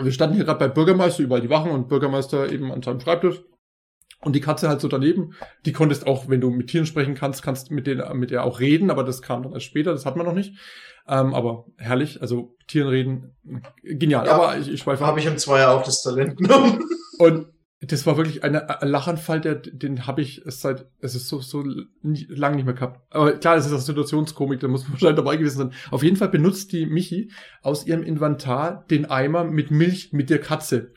Wir 0.00 0.12
standen 0.12 0.36
hier 0.36 0.44
gerade 0.44 0.58
bei 0.58 0.68
Bürgermeister, 0.68 1.22
überall 1.22 1.42
die 1.42 1.50
Wachen 1.50 1.72
und 1.72 1.88
Bürgermeister 1.88 2.50
eben 2.50 2.72
an 2.72 2.82
seinem 2.82 3.00
Schreibtisch. 3.00 3.42
Und 4.20 4.34
die 4.34 4.40
Katze 4.40 4.68
halt 4.68 4.80
so 4.80 4.88
daneben. 4.88 5.34
Die 5.66 5.72
konntest 5.72 6.06
auch, 6.06 6.28
wenn 6.28 6.40
du 6.40 6.50
mit 6.50 6.68
Tieren 6.68 6.86
sprechen 6.86 7.14
kannst, 7.14 7.42
kannst 7.42 7.70
mit 7.70 7.86
denen, 7.86 8.18
mit 8.18 8.30
der 8.30 8.44
auch 8.44 8.60
reden, 8.60 8.90
aber 8.90 9.04
das 9.04 9.22
kam 9.22 9.42
dann 9.42 9.52
erst 9.52 9.66
später, 9.66 9.92
das 9.92 10.06
hat 10.06 10.16
man 10.16 10.26
noch 10.26 10.32
nicht. 10.32 10.54
Ähm, 11.08 11.34
aber 11.34 11.66
herrlich, 11.76 12.20
also 12.20 12.56
Tieren 12.66 12.88
reden, 12.88 13.36
genial. 13.82 14.26
Ja, 14.26 14.32
aber 14.32 14.58
ich, 14.58 14.68
ich 14.68 14.80
schweife 14.80 15.06
Habe 15.06 15.20
ich 15.20 15.26
im 15.26 15.38
Zweier 15.38 15.70
auch 15.70 15.84
das 15.84 16.02
Talent 16.02 16.36
genommen. 16.36 16.82
Und 17.18 17.46
das 17.80 18.06
war 18.06 18.16
wirklich 18.16 18.42
eine, 18.42 18.82
ein 18.82 18.88
Lachanfall, 18.88 19.40
der, 19.40 19.56
den 19.56 20.06
habe 20.06 20.22
ich 20.22 20.42
seit, 20.46 20.86
es 21.00 21.14
ist 21.14 21.28
so, 21.28 21.40
so 21.40 21.62
nie, 22.02 22.26
lang 22.28 22.56
nicht 22.56 22.64
mehr 22.64 22.74
gehabt. 22.74 23.00
Aber 23.10 23.32
klar, 23.32 23.56
es 23.56 23.66
ist 23.66 23.72
auch 23.72 23.80
Situationskomik, 23.80 24.60
da 24.60 24.68
muss 24.68 24.84
man 24.84 24.92
wahrscheinlich 24.92 25.16
dabei 25.16 25.36
gewesen 25.36 25.58
sein. 25.58 25.72
Auf 25.90 26.02
jeden 26.02 26.16
Fall 26.16 26.30
benutzt 26.30 26.72
die 26.72 26.86
Michi 26.86 27.30
aus 27.62 27.86
ihrem 27.86 28.02
Inventar 28.02 28.84
den 28.90 29.06
Eimer 29.06 29.44
mit 29.44 29.70
Milch 29.70 30.12
mit 30.12 30.30
der 30.30 30.40
Katze. 30.40 30.92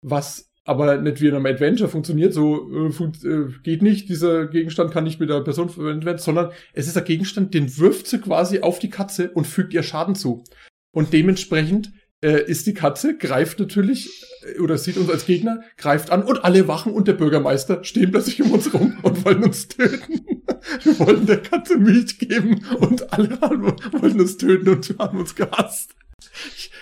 Was 0.00 0.50
aber 0.64 0.96
nicht 0.96 1.20
wie 1.20 1.28
in 1.28 1.34
einem 1.34 1.46
Adventure 1.46 1.90
funktioniert, 1.90 2.32
so 2.32 2.86
äh, 2.86 2.90
fun 2.90 3.12
äh, 3.22 3.52
geht 3.62 3.82
nicht, 3.82 4.08
dieser 4.08 4.46
Gegenstand 4.46 4.92
kann 4.92 5.04
nicht 5.04 5.20
mit 5.20 5.28
der 5.28 5.40
Person 5.40 5.68
verwendet 5.68 6.06
werden, 6.06 6.18
sondern 6.18 6.50
es 6.72 6.86
ist 6.86 6.96
ein 6.96 7.04
Gegenstand, 7.04 7.52
den 7.52 7.76
wirft 7.78 8.06
sie 8.06 8.18
quasi 8.18 8.60
auf 8.60 8.78
die 8.78 8.90
Katze 8.90 9.30
und 9.30 9.46
fügt 9.46 9.74
ihr 9.74 9.82
Schaden 9.82 10.14
zu. 10.14 10.42
Und 10.90 11.12
dementsprechend 11.12 11.92
äh, 12.22 12.42
ist 12.42 12.66
die 12.66 12.72
Katze, 12.72 13.18
greift 13.18 13.60
natürlich, 13.60 14.24
äh, 14.46 14.58
oder 14.60 14.78
sieht 14.78 14.96
uns 14.96 15.10
als 15.10 15.26
Gegner, 15.26 15.60
greift 15.76 16.10
an 16.10 16.22
und 16.22 16.44
alle 16.44 16.66
Wachen 16.66 16.92
und 16.92 17.08
der 17.08 17.12
Bürgermeister 17.12 17.84
stehen 17.84 18.10
plötzlich 18.10 18.40
um 18.40 18.52
uns 18.52 18.72
rum 18.72 18.96
und 19.02 19.24
wollen 19.24 19.44
uns 19.44 19.68
töten. 19.68 20.24
Wir 20.82 20.98
wollten 20.98 21.26
der 21.26 21.42
Katze 21.42 21.76
Milch 21.76 22.18
geben 22.18 22.64
und 22.78 23.12
alle 23.12 23.30
wollten 23.40 24.20
uns 24.20 24.38
töten 24.38 24.68
und 24.70 24.94
haben 24.98 25.18
uns 25.18 25.34
gehasst. 25.34 25.94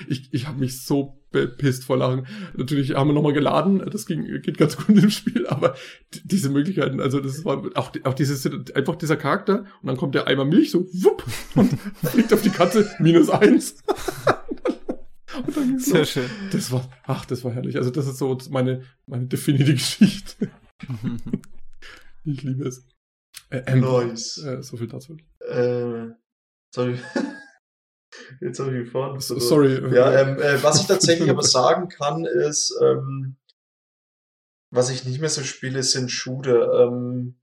Ich, 0.09 0.33
ich, 0.33 0.47
habe 0.47 0.59
mich 0.59 0.83
so 0.83 1.23
bepisst 1.31 1.85
vor 1.85 1.97
Lachen. 1.97 2.27
Natürlich 2.57 2.95
haben 2.95 3.09
wir 3.09 3.15
nochmal 3.15 3.33
geladen, 3.33 3.83
das 3.91 4.07
ging, 4.07 4.25
geht 4.43 4.59
ganz 4.59 4.77
gut 4.87 4.97
im 4.97 5.11
Spiel, 5.11 5.47
aber 5.47 5.75
diese 6.25 6.51
Möglichkeiten, 6.51 7.01
also 7.01 7.21
das 7.21 7.45
war 7.45 7.63
auch, 7.75 7.93
auch 8.05 8.15
dieses, 8.15 8.47
einfach 8.75 8.97
dieser 8.97 9.17
Charakter 9.17 9.61
und 9.81 9.87
dann 9.87 9.97
kommt 9.97 10.15
der 10.15 10.27
Eimer 10.27 10.45
Milch 10.45 10.71
so, 10.71 10.87
wupp, 10.93 11.25
und 11.55 11.79
fliegt 12.05 12.33
auf 12.33 12.43
die 12.43 12.51
Katze, 12.51 12.91
minus 12.99 13.31
eins. 13.31 13.83
und 15.47 15.57
dann 15.57 15.79
Sehr 15.79 16.05
so, 16.05 16.21
schön. 16.21 16.31
Das 16.53 16.71
war, 16.71 16.89
ach, 17.05 17.25
das 17.25 17.45
war 17.45 17.53
herrlich. 17.53 17.77
Also 17.77 17.91
das 17.91 18.07
ist 18.07 18.19
so 18.19 18.37
meine, 18.51 18.83
meine 19.07 19.27
definitive 19.27 19.73
Geschichte. 19.73 20.51
ich 22.25 22.43
liebe 22.43 22.69
es. 22.69 22.87
Äh, 23.51 23.63
ähm, 23.67 23.81
nice. 23.81 24.39
Äh, 24.39 24.63
so 24.63 24.77
viel 24.77 24.89
dazu. 24.89 25.17
Äh, 25.41 26.11
sorry. 26.75 26.99
Jetzt 28.41 28.59
habe 28.61 28.77
ich 28.77 28.85
gefahren. 28.85 29.19
So, 29.21 29.39
sorry. 29.39 29.95
Ja, 29.95 30.21
ähm, 30.21 30.39
äh, 30.41 30.63
was 30.63 30.81
ich 30.81 30.87
tatsächlich 30.87 31.31
aber 31.31 31.43
sagen 31.43 31.89
kann, 31.89 32.25
ist, 32.25 32.77
ähm, 32.83 33.37
was 34.71 34.91
ich 34.91 35.05
nicht 35.05 35.21
mehr 35.21 35.29
so 35.29 35.43
spiele, 35.43 35.83
sind 35.83 36.11
Shooter. 36.11 36.85
Ähm, 36.85 37.39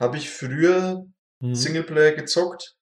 habe 0.00 0.16
ich 0.16 0.30
früher 0.30 1.06
mhm. 1.40 1.54
Singleplayer 1.54 2.12
gezockt, 2.12 2.76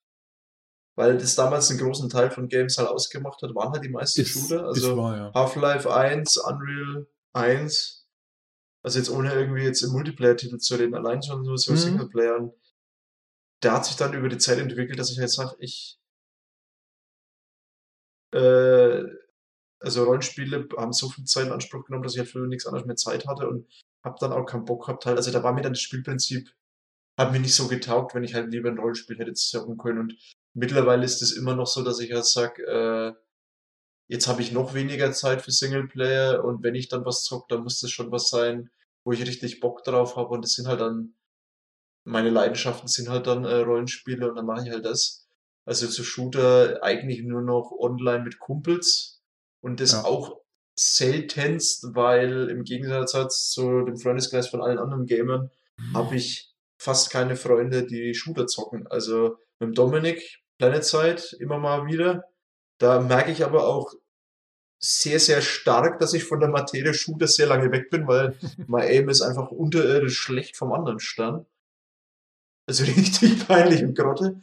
weil 0.95 1.17
das 1.17 1.35
damals 1.35 1.69
einen 1.69 1.79
großen 1.79 2.09
Teil 2.09 2.31
von 2.31 2.47
Games 2.47 2.77
halt 2.77 2.87
ausgemacht 2.87 3.41
hat, 3.41 3.53
waren 3.55 3.73
halt 3.73 3.83
die 3.83 3.89
meisten 3.89 4.21
ist, 4.21 4.29
Shooter. 4.29 4.65
Also 4.65 4.97
ja. 4.97 5.31
Half-Life 5.33 5.93
1, 5.93 6.37
Unreal 6.37 7.07
1. 7.33 8.07
Also 8.81 8.99
jetzt 8.99 9.09
ohne 9.09 9.33
irgendwie 9.33 9.63
jetzt 9.63 9.81
im 9.81 9.91
Multiplayer-Titel 9.91 10.57
zu 10.57 10.75
reden, 10.75 10.95
allein 10.95 11.21
schon 11.21 11.43
nur 11.43 11.57
so 11.57 11.73
mhm. 11.73 11.77
Singleplayer. 11.77 12.53
Der 13.61 13.73
hat 13.73 13.85
sich 13.85 13.97
dann 13.97 14.13
über 14.13 14.29
die 14.29 14.37
Zeit 14.37 14.57
entwickelt, 14.57 14.97
dass 14.97 15.11
ich 15.11 15.17
jetzt 15.17 15.35
sage, 15.35 15.57
ich 15.59 15.98
äh, 18.31 19.03
also 19.79 20.03
Rollenspiele 20.03 20.67
haben 20.77 20.93
so 20.93 21.09
viel 21.09 21.25
Zeit 21.25 21.47
in 21.47 21.53
Anspruch 21.53 21.85
genommen, 21.85 22.03
dass 22.03 22.13
ich 22.13 22.19
halt 22.19 22.29
für 22.29 22.47
nichts 22.47 22.65
anderes 22.65 22.85
mehr 22.85 22.95
Zeit 22.95 23.27
hatte 23.27 23.47
und 23.47 23.67
habe 24.03 24.17
dann 24.19 24.33
auch 24.33 24.45
keinen 24.45 24.65
Bock 24.65 24.85
gehabt. 24.85 25.05
Halt. 25.05 25.17
Also 25.17 25.31
da 25.31 25.43
war 25.43 25.53
mir 25.53 25.61
dann 25.61 25.73
das 25.73 25.81
Spielprinzip, 25.81 26.51
hat 27.17 27.31
mir 27.31 27.39
nicht 27.39 27.55
so 27.55 27.67
getaugt, 27.67 28.15
wenn 28.15 28.23
ich 28.23 28.33
halt 28.33 28.51
lieber 28.51 28.69
ein 28.69 28.77
Rollenspiel 28.77 29.17
hätte 29.17 29.33
zocken 29.33 29.77
können. 29.77 29.99
Und 29.99 30.15
mittlerweile 30.53 31.05
ist 31.05 31.21
es 31.21 31.31
immer 31.31 31.55
noch 31.55 31.67
so, 31.67 31.83
dass 31.83 31.99
ich 31.99 32.11
halt 32.13 32.25
sag, 32.25 32.59
äh, 32.59 33.13
jetzt 34.07 34.27
habe 34.27 34.41
ich 34.41 34.51
noch 34.51 34.73
weniger 34.73 35.11
Zeit 35.13 35.41
für 35.41 35.51
Singleplayer 35.51 36.43
und 36.43 36.63
wenn 36.63 36.75
ich 36.75 36.89
dann 36.89 37.05
was 37.05 37.23
zock, 37.23 37.47
dann 37.49 37.63
muss 37.63 37.79
das 37.79 37.91
schon 37.91 38.11
was 38.11 38.29
sein, 38.29 38.69
wo 39.05 39.11
ich 39.13 39.21
richtig 39.21 39.59
Bock 39.59 39.83
drauf 39.83 40.15
habe 40.15 40.29
und 40.29 40.43
das 40.43 40.53
sind 40.53 40.67
halt 40.67 40.81
dann 40.81 41.15
meine 42.09 42.29
Leidenschaften 42.29 42.87
sind 42.87 43.09
halt 43.09 43.27
dann 43.27 43.45
äh, 43.45 43.55
Rollenspiele 43.55 44.29
und 44.29 44.35
dann 44.35 44.45
mache 44.45 44.65
ich 44.65 44.71
halt 44.71 44.85
das. 44.85 45.28
Also 45.69 45.87
zu 45.87 46.03
Shooter 46.03 46.79
eigentlich 46.81 47.21
nur 47.21 47.43
noch 47.43 47.71
online 47.71 48.23
mit 48.23 48.39
Kumpels 48.39 49.21
und 49.61 49.79
das 49.79 49.91
ja. 49.91 50.03
auch 50.03 50.41
seltenst, 50.75 51.93
weil 51.93 52.49
im 52.49 52.63
Gegensatz 52.63 53.51
zu 53.51 53.83
dem 53.83 53.95
Freundeskreis 53.95 54.47
von 54.47 54.63
allen 54.63 54.79
anderen 54.79 55.05
Gamern 55.05 55.51
mhm. 55.77 55.93
habe 55.93 56.15
ich 56.15 56.51
fast 56.79 57.11
keine 57.11 57.35
Freunde, 57.35 57.85
die 57.85 58.15
Shooter 58.15 58.47
zocken. 58.47 58.87
Also 58.87 59.37
mit 59.59 59.77
Dominik, 59.77 60.39
Planet 60.57 61.37
immer 61.39 61.59
mal 61.59 61.85
wieder. 61.85 62.23
Da 62.79 62.99
merke 62.99 63.31
ich 63.31 63.45
aber 63.45 63.67
auch 63.67 63.93
sehr, 64.79 65.19
sehr 65.19 65.43
stark, 65.43 65.99
dass 65.99 66.15
ich 66.15 66.23
von 66.23 66.39
der 66.39 66.49
Materie 66.49 66.95
Shooter 66.95 67.27
sehr 67.27 67.45
lange 67.45 67.71
weg 67.71 67.91
bin, 67.91 68.07
weil 68.07 68.35
mein 68.65 68.87
Aim 68.87 69.09
ist 69.09 69.21
einfach 69.21 69.51
unterirdisch 69.51 70.17
schlecht 70.17 70.57
vom 70.57 70.73
anderen 70.73 70.99
Stand. 70.99 71.45
Also 72.65 72.83
richtig 72.85 73.47
peinlich 73.47 73.83
und 73.83 73.95
Grotte. 73.95 74.41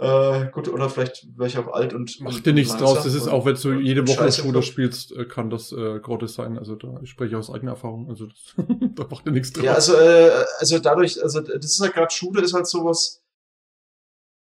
Äh, 0.00 0.48
gut, 0.50 0.66
oder 0.68 0.88
vielleicht 0.88 1.26
wäre 1.36 1.46
ich 1.46 1.58
auch 1.58 1.68
alt 1.74 1.92
und. 1.92 2.20
Mach 2.20 2.40
dir 2.40 2.54
nichts 2.54 2.74
draus, 2.74 3.04
das 3.04 3.12
ist 3.12 3.28
auch, 3.28 3.44
wenn 3.44 3.56
du 3.56 3.72
jede 3.74 4.08
Woche 4.08 4.32
Shooter 4.32 4.62
spielst, 4.62 5.12
äh, 5.12 5.26
kann 5.26 5.50
das 5.50 5.72
äh, 5.72 6.00
gratis 6.00 6.32
sein. 6.32 6.58
Also 6.58 6.74
da 6.74 6.98
ich 7.02 7.10
spreche 7.10 7.36
aus 7.36 7.50
eigener 7.50 7.72
Erfahrung. 7.72 8.08
Also 8.08 8.26
das, 8.26 8.54
da 8.94 9.06
macht 9.10 9.26
dir 9.26 9.32
nichts 9.32 9.52
draus. 9.52 9.64
Ja, 9.64 9.74
also, 9.74 9.94
äh, 9.96 10.30
also 10.58 10.78
dadurch, 10.78 11.22
also 11.22 11.40
das 11.42 11.66
ist 11.66 11.80
halt 11.82 11.92
gerade 11.92 12.10
Shooter 12.10 12.42
ist 12.42 12.54
halt 12.54 12.66
sowas. 12.66 13.22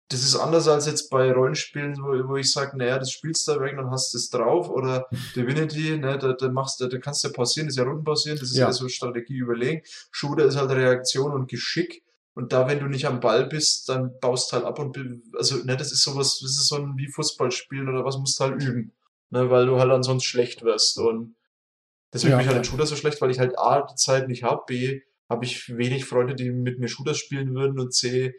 Das 0.07 0.24
ist 0.24 0.38
anders 0.38 0.70
als 0.70 0.86
jetzt 0.86 1.10
bei 1.10 1.30
Rollenspielen, 1.30 1.97
wo, 1.97 2.30
wo 2.30 2.38
ich 2.38 2.49
sage, 2.49 2.78
naja, 2.78 2.97
das 2.97 3.12
spielst 3.12 3.45
du 3.49 3.60
weg, 3.60 3.76
dann 3.76 3.91
hast 3.91 4.14
du 4.14 4.18
es 4.18 4.30
drauf 4.30 4.70
oder 4.70 5.07
Divinity, 5.36 5.97
ne, 5.97 6.18
da, 6.18 6.34
da 6.34 6.49
machst 6.49 6.80
du, 6.80 6.88
da 6.88 6.97
kannst 6.99 7.24
du 7.26 7.32
pausieren, 7.34 7.68
das 7.68 7.74
ist 7.76 7.80
ja 7.80 7.84
rundenbasiert, 7.84 8.41
das 8.41 8.49
ist 8.51 8.57
ja, 8.57 8.68
ja 8.68 8.72
so 8.72 8.88
Strategie 8.88 9.39
überlegen. 9.39 9.82
Shooter 10.12 10.45
ist 10.45 10.55
halt 10.55 10.72
Reaktion 10.72 11.34
und 11.34 11.49
Geschick 11.49 12.01
und 12.39 12.53
da, 12.53 12.69
wenn 12.69 12.79
du 12.79 12.87
nicht 12.87 13.05
am 13.05 13.19
Ball 13.19 13.47
bist, 13.47 13.89
dann 13.89 14.17
baust 14.21 14.53
halt 14.53 14.63
ab 14.63 14.79
und, 14.79 14.97
also, 15.35 15.57
ne, 15.65 15.75
das 15.75 15.91
ist 15.91 16.03
sowas, 16.03 16.39
das 16.39 16.51
ist 16.51 16.69
so 16.69 16.77
ein 16.77 16.97
wie 16.97 17.09
Fußballspielen 17.09 17.89
oder 17.89 18.05
was 18.05 18.17
musst 18.17 18.39
du 18.39 18.45
halt 18.45 18.63
üben. 18.63 18.93
Ne, 19.29 19.49
weil 19.49 19.65
du 19.65 19.77
halt 19.77 19.91
ansonsten 19.91 20.25
schlecht 20.25 20.63
wirst. 20.63 20.97
Und 20.99 21.35
deswegen 22.13 22.31
ja. 22.31 22.37
bin 22.37 22.45
ich 22.45 22.47
halt 22.47 22.57
in 22.59 22.63
Shooter 22.63 22.85
so 22.85 22.95
schlecht, 22.95 23.21
weil 23.21 23.29
ich 23.29 23.39
halt 23.39 23.59
A, 23.59 23.81
die 23.81 23.95
Zeit 23.95 24.29
nicht 24.29 24.43
hab, 24.43 24.67
B, 24.67 25.01
habe 25.29 25.43
ich 25.43 25.75
wenig 25.75 26.05
Freunde, 26.05 26.33
die 26.33 26.49
mit 26.49 26.79
mir 26.79 26.87
Shooter 26.87 27.13
spielen 27.13 27.53
würden 27.53 27.77
und 27.77 27.93
C, 27.93 28.35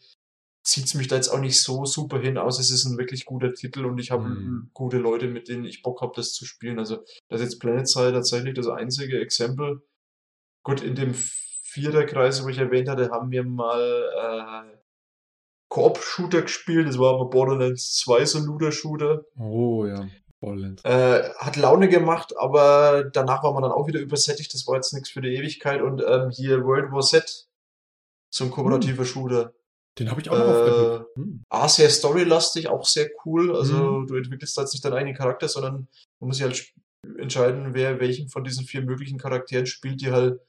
zieht's 0.64 0.94
mich 0.94 1.06
da 1.06 1.16
jetzt 1.16 1.28
auch 1.28 1.38
nicht 1.38 1.60
so 1.60 1.84
super 1.84 2.18
hin 2.18 2.38
aus. 2.38 2.58
Es 2.58 2.70
ist 2.70 2.86
ein 2.86 2.96
wirklich 2.96 3.26
guter 3.26 3.52
Titel 3.52 3.84
und 3.84 3.98
ich 3.98 4.10
habe 4.10 4.30
mhm. 4.30 4.70
gute 4.72 4.96
Leute, 4.96 5.28
mit 5.28 5.48
denen 5.48 5.66
ich 5.66 5.82
Bock 5.82 6.00
habe, 6.00 6.14
das 6.16 6.32
zu 6.32 6.46
spielen. 6.46 6.78
Also 6.78 7.04
das 7.28 7.42
ist 7.42 7.52
jetzt 7.52 7.58
Planet 7.60 7.86
Side 7.86 8.12
tatsächlich 8.12 8.54
das 8.54 8.66
einzige 8.66 9.20
Exempel. 9.20 9.82
Gut, 10.62 10.80
in 10.80 10.94
dem 10.94 11.14
vierter 11.70 12.04
Kreis, 12.04 12.44
wo 12.44 12.48
ich 12.48 12.58
erwähnt 12.58 12.88
hatte, 12.88 13.10
haben 13.10 13.30
wir 13.30 13.44
mal 13.44 14.70
äh, 14.70 14.76
Koop-Shooter 15.68 16.42
gespielt. 16.42 16.88
Das 16.88 16.98
war 16.98 17.14
aber 17.14 17.30
Borderlands 17.30 17.94
2 17.98 18.24
so 18.24 18.38
ein 18.38 18.44
Looter-Shooter. 18.44 19.24
Oh 19.38 19.86
ja, 19.86 20.08
Borderlands. 20.40 20.84
Äh, 20.84 21.30
hat 21.38 21.56
Laune 21.56 21.88
gemacht, 21.88 22.34
aber 22.36 23.04
danach 23.04 23.44
war 23.44 23.52
man 23.52 23.62
dann 23.62 23.72
auch 23.72 23.86
wieder 23.86 24.00
übersättigt. 24.00 24.52
Das 24.52 24.66
war 24.66 24.76
jetzt 24.76 24.92
nichts 24.92 25.10
für 25.10 25.20
die 25.20 25.34
Ewigkeit. 25.34 25.80
Und 25.80 26.02
ähm, 26.06 26.30
hier 26.30 26.64
World 26.64 26.90
War 26.90 27.02
Z, 27.02 27.48
so 28.30 28.44
ein 28.44 28.50
kooperativer 28.50 29.04
hm. 29.04 29.06
Shooter. 29.06 29.52
Den 29.98 30.10
habe 30.10 30.20
ich 30.20 30.30
auch 30.30 30.38
noch 30.38 30.46
äh, 30.46 30.50
aufgedrückt. 30.50 31.16
Hm. 31.16 31.44
Ah, 31.50 31.68
sehr 31.68 31.90
storylastig, 31.90 32.68
auch 32.68 32.84
sehr 32.84 33.08
cool. 33.24 33.54
Also 33.54 34.00
hm. 34.00 34.06
du 34.08 34.16
entwickelst 34.16 34.56
jetzt 34.56 34.72
nicht 34.72 34.84
deinen 34.84 34.94
eigenen 34.94 35.16
Charakter, 35.16 35.46
sondern 35.46 35.86
man 36.18 36.28
muss 36.28 36.38
sich 36.38 36.46
halt 36.46 36.72
entscheiden, 37.18 37.74
wer 37.74 38.00
welchen 38.00 38.28
von 38.28 38.42
diesen 38.42 38.66
vier 38.66 38.82
möglichen 38.82 39.18
Charakteren 39.18 39.66
spielt, 39.66 40.00
die 40.00 40.10
halt 40.10 40.40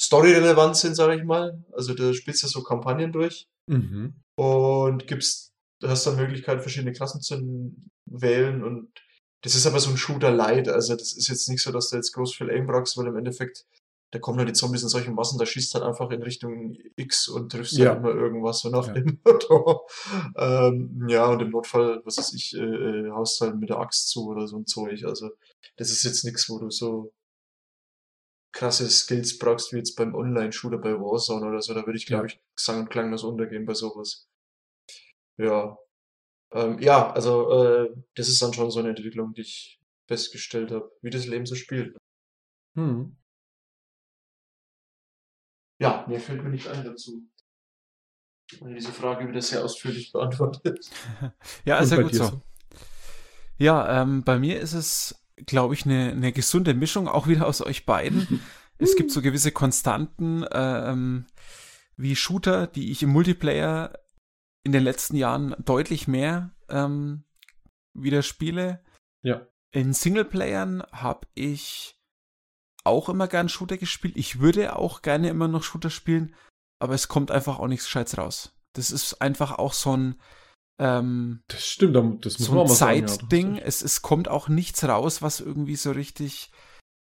storyrelevant 0.00 0.76
sind, 0.76 0.94
sage 0.94 1.16
ich 1.16 1.24
mal. 1.24 1.64
Also 1.72 1.94
da 1.94 2.12
spielst 2.14 2.42
du 2.42 2.48
so 2.48 2.62
Kampagnen 2.62 3.12
durch 3.12 3.46
Mhm. 3.68 4.14
und 4.36 5.06
gibst, 5.06 5.52
du 5.80 5.88
hast 5.88 6.06
dann 6.06 6.16
Möglichkeit, 6.16 6.60
verschiedene 6.62 6.92
Klassen 6.92 7.20
zu 7.20 7.74
wählen 8.06 8.62
und 8.64 8.88
das 9.44 9.54
ist 9.54 9.66
aber 9.66 9.80
so 9.80 9.90
ein 9.90 9.96
Shooter 9.96 10.30
Light. 10.30 10.68
Also 10.68 10.94
das 10.94 11.12
ist 11.14 11.28
jetzt 11.28 11.48
nicht 11.48 11.62
so, 11.62 11.72
dass 11.72 11.90
du 11.90 11.96
jetzt 11.96 12.12
groß 12.12 12.34
viel 12.34 12.50
Aim 12.50 12.66
brauchst, 12.66 12.96
weil 12.96 13.06
im 13.08 13.16
Endeffekt, 13.16 13.64
da 14.12 14.18
kommen 14.18 14.38
halt 14.38 14.48
die 14.48 14.52
Zombies 14.52 14.82
in 14.82 14.88
solchen 14.88 15.14
Massen, 15.14 15.38
da 15.38 15.46
schießt 15.46 15.74
halt 15.74 15.84
einfach 15.84 16.10
in 16.10 16.22
Richtung 16.22 16.76
X 16.96 17.28
und 17.28 17.50
triffst 17.50 17.72
Ja. 17.78 17.90
halt 17.90 17.98
immer 17.98 18.10
irgendwas 18.14 18.60
so 18.60 18.68
nach 18.68 18.86
Ja. 18.88 18.92
dem 18.94 19.20
Motto. 19.24 19.86
ähm, 20.36 21.06
ja, 21.08 21.26
und 21.26 21.40
im 21.40 21.50
Notfall, 21.50 22.02
was 22.04 22.18
weiß 22.18 22.34
ich, 22.34 22.54
äh, 22.56 22.60
äh, 22.60 23.10
haust 23.10 23.40
halt 23.40 23.56
mit 23.56 23.68
der 23.70 23.78
Axt 23.78 24.08
zu 24.10 24.28
oder 24.28 24.46
so 24.46 24.56
ein 24.58 24.66
Zeug. 24.66 25.04
Also 25.04 25.30
das 25.76 25.90
ist 25.90 26.02
jetzt 26.04 26.24
nichts, 26.24 26.48
wo 26.48 26.58
du 26.58 26.70
so 26.70 27.12
krasse 28.52 28.88
Skills 28.88 29.38
brauchst, 29.38 29.72
wie 29.72 29.78
jetzt 29.78 29.96
beim 29.96 30.14
Online-Shooter 30.14 30.78
bei 30.78 30.92
Warzone 30.92 31.46
oder 31.46 31.62
so. 31.62 31.74
Da 31.74 31.86
würde 31.86 31.96
ich, 31.98 32.06
glaube 32.06 32.26
ich, 32.26 32.40
sang- 32.54 32.80
und 32.80 32.90
klanglos 32.90 33.24
untergehen 33.24 33.66
bei 33.66 33.74
sowas. 33.74 34.28
Ja. 35.38 35.76
Ähm, 36.52 36.78
ja, 36.80 37.10
also 37.12 37.50
äh, 37.64 37.96
das 38.14 38.28
ist 38.28 38.40
dann 38.42 38.52
schon 38.52 38.70
so 38.70 38.80
eine 38.80 38.90
Entwicklung, 38.90 39.32
die 39.32 39.40
ich 39.42 39.80
festgestellt 40.06 40.70
habe, 40.70 40.90
wie 41.00 41.10
das 41.10 41.26
Leben 41.26 41.46
so 41.46 41.54
spielt. 41.54 41.96
Hm. 42.76 43.16
Ja, 45.78 46.04
mir 46.06 46.20
fällt 46.20 46.42
mir 46.42 46.50
nicht 46.50 46.68
ein 46.68 46.84
dazu. 46.84 47.22
Weil 48.60 48.74
diese 48.74 48.92
Frage 48.92 49.26
wieder 49.26 49.40
sehr 49.40 49.64
ausführlich 49.64 50.12
beantwortet. 50.12 50.90
Ja, 51.64 51.78
Und 51.78 51.84
ist 51.84 51.90
ja 51.90 52.02
gut 52.02 52.12
dir 52.12 52.24
so. 52.24 52.42
Ja, 53.58 54.02
ähm, 54.02 54.24
bei 54.24 54.38
mir 54.38 54.60
ist 54.60 54.74
es, 54.74 55.21
glaube 55.46 55.74
ich, 55.74 55.84
eine, 55.84 56.10
eine 56.10 56.32
gesunde 56.32 56.74
Mischung, 56.74 57.08
auch 57.08 57.26
wieder 57.26 57.46
aus 57.46 57.64
euch 57.64 57.86
beiden. 57.86 58.40
es 58.78 58.96
gibt 58.96 59.10
so 59.10 59.22
gewisse 59.22 59.52
Konstanten, 59.52 60.44
ähm, 60.52 61.26
wie 61.96 62.16
Shooter, 62.16 62.66
die 62.66 62.90
ich 62.90 63.02
im 63.02 63.10
Multiplayer 63.10 63.92
in 64.64 64.72
den 64.72 64.82
letzten 64.82 65.16
Jahren 65.16 65.54
deutlich 65.64 66.08
mehr 66.08 66.50
ähm, 66.68 67.24
wieder 67.94 68.22
spiele. 68.22 68.82
Ja. 69.22 69.46
In 69.72 69.92
Singleplayern 69.92 70.82
habe 70.92 71.26
ich 71.34 71.98
auch 72.84 73.08
immer 73.08 73.28
gern 73.28 73.48
Shooter 73.48 73.76
gespielt. 73.76 74.16
Ich 74.16 74.40
würde 74.40 74.76
auch 74.76 75.02
gerne 75.02 75.28
immer 75.28 75.48
noch 75.48 75.62
Shooter 75.62 75.90
spielen, 75.90 76.34
aber 76.78 76.94
es 76.94 77.08
kommt 77.08 77.30
einfach 77.30 77.58
auch 77.58 77.68
nichts 77.68 77.88
Scheiß 77.88 78.18
raus. 78.18 78.56
Das 78.74 78.90
ist 78.90 79.20
einfach 79.20 79.58
auch 79.58 79.72
so 79.72 79.96
ein 79.96 80.20
ähm, 80.78 81.42
Das 81.48 81.66
stimmt, 81.66 81.96
da- 81.96 82.00
das 82.20 82.38
muss 82.38 82.46
so 82.48 82.52
man 82.54 82.60
ein 82.66 82.70
auch 82.70 82.80
mal 82.80 82.96
ja, 82.96 83.06
Zeitding. 83.06 83.54
recht. 83.54 83.66
es, 83.66 83.82
es 83.82 84.02
kommt 84.02 84.28
auch 84.28 84.48
nichts 84.48 84.84
raus, 84.84 85.22
was 85.22 85.40
irgendwie 85.40 85.76
so 85.76 85.90
richtig 85.92 86.50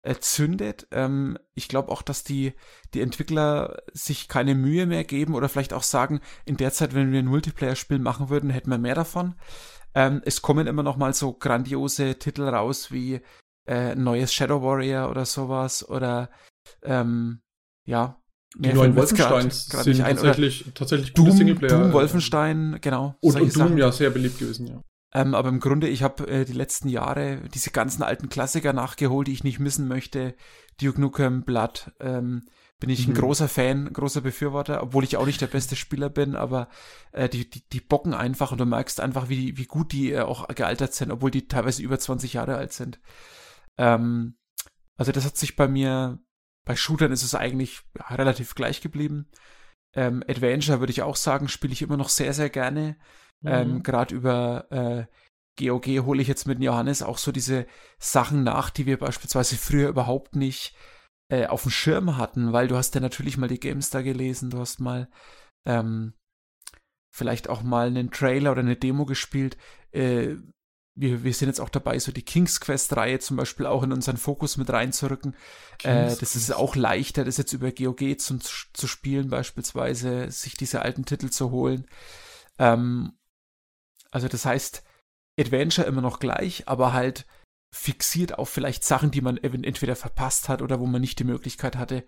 äh, 0.02 0.16
zündet. 0.18 0.86
Ähm, 0.90 1.38
ich 1.54 1.68
glaube 1.68 1.90
auch, 1.92 2.02
dass 2.02 2.24
die, 2.24 2.54
die 2.94 3.00
Entwickler 3.00 3.82
sich 3.92 4.28
keine 4.28 4.54
Mühe 4.54 4.86
mehr 4.86 5.04
geben 5.04 5.34
oder 5.34 5.48
vielleicht 5.48 5.72
auch 5.72 5.82
sagen, 5.82 6.20
in 6.44 6.56
der 6.56 6.72
Zeit, 6.72 6.94
wenn 6.94 7.12
wir 7.12 7.18
ein 7.20 7.26
Multiplayer-Spiel 7.26 7.98
machen 7.98 8.28
würden, 8.30 8.50
hätten 8.50 8.70
wir 8.70 8.78
mehr 8.78 8.94
davon. 8.94 9.34
Ähm, 9.94 10.22
es 10.24 10.40
kommen 10.40 10.66
immer 10.66 10.82
noch 10.82 10.96
mal 10.96 11.12
so 11.14 11.32
grandiose 11.34 12.18
Titel 12.18 12.42
raus 12.48 12.90
wie 12.92 13.20
äh, 13.66 13.94
neues 13.94 14.32
Shadow 14.32 14.62
Warrior 14.62 15.10
oder 15.10 15.26
sowas 15.26 15.86
oder 15.88 16.30
ähm, 16.82 17.42
ja. 17.84 18.19
Die 18.56 18.72
neuen 18.72 18.96
jetzt 18.96 19.14
grad- 19.16 19.30
Wolfensteins 19.30 19.68
grad 19.68 19.84
sind 19.84 20.00
ein. 20.00 20.16
Tatsächlich, 20.16 20.64
tatsächlich 20.74 21.14
gute 21.14 21.28
Doom, 21.28 21.36
Singleplayer. 21.38 21.78
Doom, 21.78 21.90
äh, 21.90 21.92
Wolfenstein, 21.92 22.78
genau. 22.80 23.14
Und, 23.20 23.34
und 23.34 23.40
Doom 23.42 23.50
Sachen. 23.50 23.78
ja 23.78 23.92
sehr 23.92 24.10
beliebt 24.10 24.38
gewesen, 24.38 24.66
ja. 24.66 24.82
Ähm, 25.12 25.34
aber 25.34 25.48
im 25.48 25.58
Grunde, 25.60 25.88
ich 25.88 26.02
habe 26.04 26.26
äh, 26.28 26.44
die 26.44 26.52
letzten 26.52 26.88
Jahre 26.88 27.42
diese 27.54 27.70
ganzen 27.70 28.02
alten 28.02 28.28
Klassiker 28.28 28.72
nachgeholt, 28.72 29.26
die 29.28 29.32
ich 29.32 29.42
nicht 29.44 29.58
missen 29.58 29.88
möchte. 29.88 30.34
Duke 30.80 31.00
Nukem, 31.00 31.42
Blood, 31.42 31.90
ähm, 32.00 32.42
bin 32.78 32.90
ich 32.90 33.06
ein 33.06 33.10
Mhm. 33.12 33.18
großer 33.18 33.48
Fan, 33.48 33.92
großer 33.92 34.20
Befürworter, 34.20 34.82
obwohl 34.82 35.04
ich 35.04 35.16
auch 35.16 35.26
nicht 35.26 35.40
der 35.40 35.48
beste 35.48 35.74
Spieler 35.76 36.08
bin, 36.10 36.34
aber 36.36 36.68
äh, 37.12 37.28
die, 37.28 37.48
die, 37.50 37.62
die 37.68 37.80
bocken 37.80 38.14
einfach 38.14 38.52
und 38.52 38.58
du 38.58 38.64
merkst 38.66 39.00
einfach, 39.00 39.28
wie, 39.28 39.56
wie 39.58 39.66
gut 39.66 39.92
die 39.92 40.12
äh, 40.12 40.20
auch 40.20 40.46
gealtert 40.48 40.94
sind, 40.94 41.10
obwohl 41.10 41.30
die 41.30 41.46
teilweise 41.48 41.82
über 41.82 41.98
20 41.98 42.32
Jahre 42.34 42.56
alt 42.56 42.72
sind. 42.72 43.00
Ähm, 43.78 44.36
also 44.96 45.12
das 45.12 45.24
hat 45.24 45.36
sich 45.36 45.56
bei 45.56 45.66
mir, 45.68 46.18
bei 46.66 46.76
Shootern 46.76 47.12
ist 47.12 47.22
es 47.22 47.34
eigentlich 47.34 47.82
ja, 47.98 48.14
relativ 48.14 48.54
gleich 48.54 48.80
geblieben. 48.80 49.30
Ähm, 49.96 50.22
Adventure 50.28 50.80
würde 50.80 50.92
ich 50.92 51.02
auch 51.02 51.16
sagen, 51.16 51.48
spiele 51.48 51.72
ich 51.72 51.82
immer 51.82 51.96
noch 51.96 52.08
sehr, 52.08 52.32
sehr 52.32 52.50
gerne. 52.50 52.96
Ähm, 53.44 53.74
Mhm. 53.74 53.82
Gerade 53.82 54.14
über 54.14 54.66
äh, 54.70 55.06
GOG 55.58 55.86
hole 56.04 56.22
ich 56.22 56.28
jetzt 56.28 56.46
mit 56.46 56.60
Johannes 56.60 57.02
auch 57.02 57.18
so 57.18 57.32
diese 57.32 57.66
Sachen 57.98 58.44
nach, 58.44 58.70
die 58.70 58.86
wir 58.86 58.98
beispielsweise 58.98 59.56
früher 59.56 59.88
überhaupt 59.88 60.36
nicht 60.36 60.74
äh, 61.30 61.46
auf 61.46 61.62
dem 61.62 61.70
Schirm 61.70 62.16
hatten, 62.16 62.52
weil 62.52 62.68
du 62.68 62.76
hast 62.76 62.94
ja 62.94 63.00
natürlich 63.00 63.36
mal 63.36 63.48
die 63.48 63.60
GameStar 63.60 64.02
gelesen, 64.02 64.50
du 64.50 64.58
hast 64.58 64.80
mal 64.80 65.08
ähm, 65.66 66.14
vielleicht 67.14 67.48
auch 67.48 67.62
mal 67.62 67.88
einen 67.88 68.10
Trailer 68.10 68.52
oder 68.52 68.60
eine 68.60 68.76
Demo 68.76 69.04
gespielt. 69.04 69.56
Äh, 69.92 70.36
wir, 71.00 71.24
wir 71.24 71.32
sind 71.32 71.48
jetzt 71.48 71.60
auch 71.60 71.70
dabei, 71.70 71.98
so 71.98 72.12
die 72.12 72.24
King's 72.24 72.60
Quest-Reihe 72.60 73.18
zum 73.18 73.36
Beispiel 73.36 73.66
auch 73.66 73.82
in 73.82 73.92
unseren 73.92 74.18
Fokus 74.18 74.56
mit 74.56 74.70
reinzurücken. 74.70 75.34
Äh, 75.82 76.14
das 76.14 76.36
ist 76.36 76.54
auch 76.54 76.76
leichter, 76.76 77.24
das 77.24 77.38
jetzt 77.38 77.54
über 77.54 77.72
GOG 77.72 78.18
zu, 78.18 78.38
zu 78.38 78.86
spielen, 78.86 79.30
beispielsweise, 79.30 80.30
sich 80.30 80.54
diese 80.56 80.82
alten 80.82 81.06
Titel 81.06 81.30
zu 81.30 81.50
holen. 81.50 81.86
Ähm, 82.58 83.12
also 84.10 84.28
das 84.28 84.44
heißt, 84.44 84.82
Adventure 85.38 85.86
immer 85.86 86.02
noch 86.02 86.18
gleich, 86.18 86.68
aber 86.68 86.92
halt 86.92 87.26
fixiert 87.72 88.38
auf 88.38 88.50
vielleicht 88.50 88.84
Sachen, 88.84 89.10
die 89.10 89.22
man 89.22 89.38
entweder 89.38 89.96
verpasst 89.96 90.48
hat 90.48 90.60
oder 90.60 90.80
wo 90.80 90.86
man 90.86 91.00
nicht 91.00 91.18
die 91.18 91.24
Möglichkeit 91.24 91.76
hatte, 91.76 92.04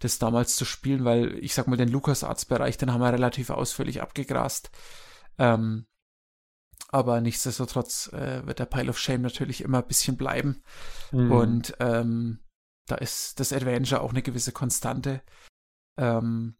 das 0.00 0.18
damals 0.18 0.56
zu 0.56 0.64
spielen, 0.64 1.04
weil 1.04 1.38
ich 1.38 1.54
sag 1.54 1.68
mal, 1.68 1.76
den 1.76 1.90
LucasArts-Bereich, 1.90 2.76
den 2.76 2.92
haben 2.92 3.02
wir 3.02 3.12
relativ 3.12 3.50
ausführlich 3.50 4.02
abgegrast. 4.02 4.70
Ähm, 5.38 5.86
aber 6.88 7.20
nichtsdestotrotz 7.20 8.12
äh, 8.12 8.46
wird 8.46 8.58
der 8.58 8.66
Pile 8.66 8.90
of 8.90 8.98
Shame 8.98 9.22
natürlich 9.22 9.62
immer 9.62 9.78
ein 9.78 9.88
bisschen 9.88 10.16
bleiben. 10.16 10.62
Mhm. 11.10 11.32
Und 11.32 11.76
ähm, 11.80 12.40
da 12.86 12.96
ist 12.96 13.40
das 13.40 13.52
Adventure 13.52 14.00
auch 14.00 14.10
eine 14.10 14.22
gewisse 14.22 14.52
Konstante. 14.52 15.22
Ähm, 15.96 16.56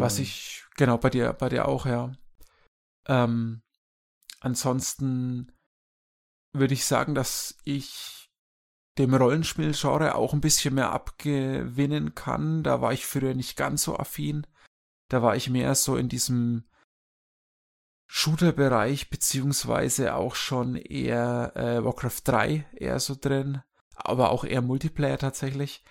was 0.00 0.18
ich, 0.18 0.64
genau, 0.76 0.98
bei 0.98 1.10
dir, 1.10 1.32
bei 1.32 1.48
dir 1.48 1.66
auch, 1.68 1.86
ja. 1.86 2.12
Ähm, 3.06 3.62
ansonsten 4.40 5.52
würde 6.52 6.74
ich 6.74 6.84
sagen, 6.84 7.14
dass 7.14 7.56
ich 7.64 8.30
dem 8.98 9.14
Rollenspiel-Genre 9.14 10.14
auch 10.14 10.32
ein 10.32 10.40
bisschen 10.40 10.74
mehr 10.74 10.90
abgewinnen 10.90 12.14
kann. 12.14 12.62
Da 12.62 12.80
war 12.80 12.92
ich 12.92 13.06
früher 13.06 13.34
nicht 13.34 13.56
ganz 13.56 13.84
so 13.84 13.96
affin. 13.96 14.46
Da 15.08 15.22
war 15.22 15.36
ich 15.36 15.48
mehr 15.48 15.74
so 15.74 15.96
in 15.96 16.08
diesem 16.08 16.64
Shooter-Bereich, 18.08 19.10
beziehungsweise 19.10 20.14
auch 20.14 20.34
schon 20.34 20.76
eher 20.76 21.52
äh, 21.54 21.84
Warcraft 21.84 22.22
3 22.24 22.66
eher 22.72 22.98
so 23.00 23.14
drin, 23.14 23.62
aber 23.94 24.30
auch 24.30 24.44
eher 24.44 24.62
Multiplayer 24.62 25.18
tatsächlich. 25.18 25.84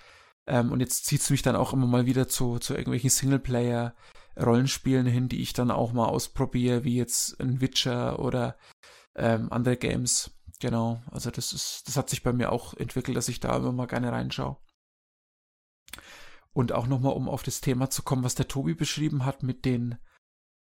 Ähm, 0.47 0.71
und 0.71 0.79
jetzt 0.79 1.05
zieht 1.05 1.21
es 1.21 1.29
mich 1.29 1.43
dann 1.43 1.55
auch 1.55 1.73
immer 1.73 1.85
mal 1.85 2.07
wieder 2.07 2.27
zu, 2.27 2.57
zu 2.57 2.73
irgendwelchen 2.73 3.11
Singleplayer-Rollenspielen 3.11 5.05
hin, 5.05 5.29
die 5.29 5.41
ich 5.41 5.53
dann 5.53 5.69
auch 5.69 5.93
mal 5.93 6.07
ausprobiere, 6.07 6.83
wie 6.83 6.97
jetzt 6.97 7.39
ein 7.39 7.61
Witcher 7.61 8.17
oder 8.19 8.57
ähm, 9.15 9.51
andere 9.51 9.77
Games. 9.77 10.31
Genau, 10.59 11.03
also 11.11 11.29
das 11.29 11.53
ist, 11.53 11.87
das 11.87 11.97
hat 11.97 12.09
sich 12.09 12.23
bei 12.23 12.33
mir 12.33 12.51
auch 12.51 12.73
entwickelt, 12.73 13.15
dass 13.15 13.29
ich 13.29 13.39
da 13.39 13.55
immer 13.57 13.71
mal 13.71 13.85
gerne 13.85 14.11
reinschaue. 14.11 14.57
Und 16.51 16.71
auch 16.71 16.87
nochmal, 16.87 17.13
um 17.13 17.29
auf 17.29 17.43
das 17.43 17.61
Thema 17.61 17.91
zu 17.91 18.01
kommen, 18.01 18.23
was 18.23 18.33
der 18.33 18.47
Tobi 18.47 18.73
beschrieben 18.73 19.23
hat 19.23 19.43
mit 19.43 19.65
den 19.65 19.99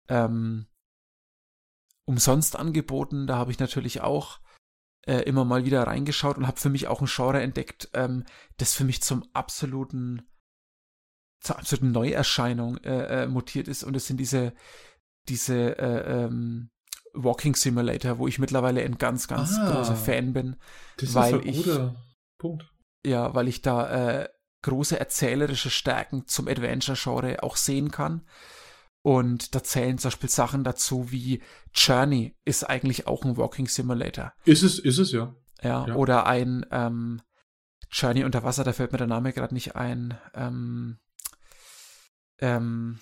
ähm, 0.08 0.66
umsonst 2.10 2.56
angeboten, 2.56 3.26
da 3.28 3.36
habe 3.36 3.52
ich 3.52 3.58
natürlich 3.60 4.00
auch 4.00 4.40
äh, 5.06 5.20
immer 5.22 5.44
mal 5.44 5.64
wieder 5.64 5.84
reingeschaut 5.86 6.36
und 6.36 6.46
habe 6.46 6.58
für 6.60 6.68
mich 6.68 6.88
auch 6.88 7.00
ein 7.00 7.06
Genre 7.08 7.40
entdeckt, 7.40 7.88
ähm, 7.94 8.24
das 8.58 8.74
für 8.74 8.84
mich 8.84 9.00
zum 9.02 9.24
absoluten 9.32 10.22
zur 11.42 11.56
absoluten 11.58 11.92
Neuerscheinung 11.92 12.76
äh, 12.78 13.22
äh, 13.22 13.26
mutiert 13.26 13.66
ist 13.68 13.82
und 13.84 13.96
es 13.96 14.06
sind 14.06 14.18
diese 14.18 14.52
diese 15.28 15.78
äh, 15.78 16.24
ähm, 16.24 16.70
Walking 17.14 17.54
Simulator, 17.54 18.18
wo 18.18 18.26
ich 18.28 18.38
mittlerweile 18.38 18.82
ein 18.82 18.98
ganz 18.98 19.26
ganz 19.28 19.56
Ah. 19.58 19.70
großer 19.72 19.96
Fan 19.96 20.32
bin, 20.32 20.56
das 20.98 21.14
weil 21.14 21.36
ist 21.36 21.42
ein 21.42 21.48
ich- 21.48 21.56
guter 21.64 21.96
Punkt. 22.38 22.64
ja, 23.06 23.34
weil 23.34 23.48
ich 23.48 23.62
da 23.62 24.20
äh, 24.22 24.28
große 24.62 24.98
erzählerische 25.00 25.70
Stärken 25.70 26.26
zum 26.26 26.46
Adventure-Genre 26.48 27.42
auch 27.42 27.56
sehen 27.56 27.90
kann. 27.90 28.26
Und 29.02 29.54
da 29.54 29.62
zählen 29.62 29.96
zum 29.98 30.10
Beispiel 30.10 30.28
Sachen 30.28 30.62
dazu 30.62 31.10
wie 31.10 31.42
Journey 31.74 32.36
ist 32.44 32.64
eigentlich 32.64 33.06
auch 33.06 33.24
ein 33.24 33.36
Walking 33.38 33.66
Simulator. 33.66 34.32
Ist 34.44 34.62
es, 34.62 34.78
ist 34.78 34.98
es, 34.98 35.12
ja. 35.12 35.34
Ja, 35.62 35.86
Ja. 35.86 35.94
oder 35.96 36.26
ein 36.26 36.66
ähm, 36.70 37.22
Journey 37.90 38.24
unter 38.24 38.42
Wasser, 38.44 38.62
da 38.64 38.72
fällt 38.72 38.92
mir 38.92 38.98
der 38.98 39.06
Name 39.06 39.32
gerade 39.32 39.54
nicht 39.54 39.74
ein. 39.74 40.18
Ähm, 40.34 40.98
ähm, 42.38 43.00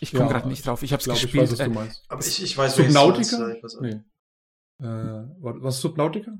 ich 0.00 0.10
komme 0.12 0.24
Ja, 0.26 0.32
gerade 0.32 0.48
nicht 0.48 0.66
drauf. 0.66 0.82
Ich 0.82 0.92
habe 0.92 1.00
es 1.00 1.04
Glaube 1.04 1.16
ich, 1.18 1.22
gespielt. 1.22 1.44
weiß, 1.44 1.52
was 1.52 1.58
du 1.58 1.64
äh, 1.64 1.68
meinst. 1.68 2.04
Aber 2.08 2.24
ich, 2.26 2.42
ich 2.42 2.56
weiß, 2.56 2.76
Subnautica? 2.76 3.48
ich 3.52 3.62
weiß. 3.62 3.78
Nee. 3.80 4.02
Äh, 4.80 4.84
was 5.40 5.80
Subnautica? 5.80 6.32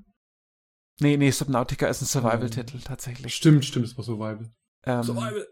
Nee, 1.01 1.17
nee, 1.17 1.31
Subnautica 1.31 1.87
ist 1.87 2.03
ein 2.03 2.07
Survival-Titel 2.07 2.81
tatsächlich. 2.81 3.35
Stimmt, 3.35 3.65
stimmt, 3.65 3.87
es 3.87 3.97
war 3.97 4.05
Survival. 4.05 4.53
Ähm, 4.85 5.03
Survival. 5.03 5.47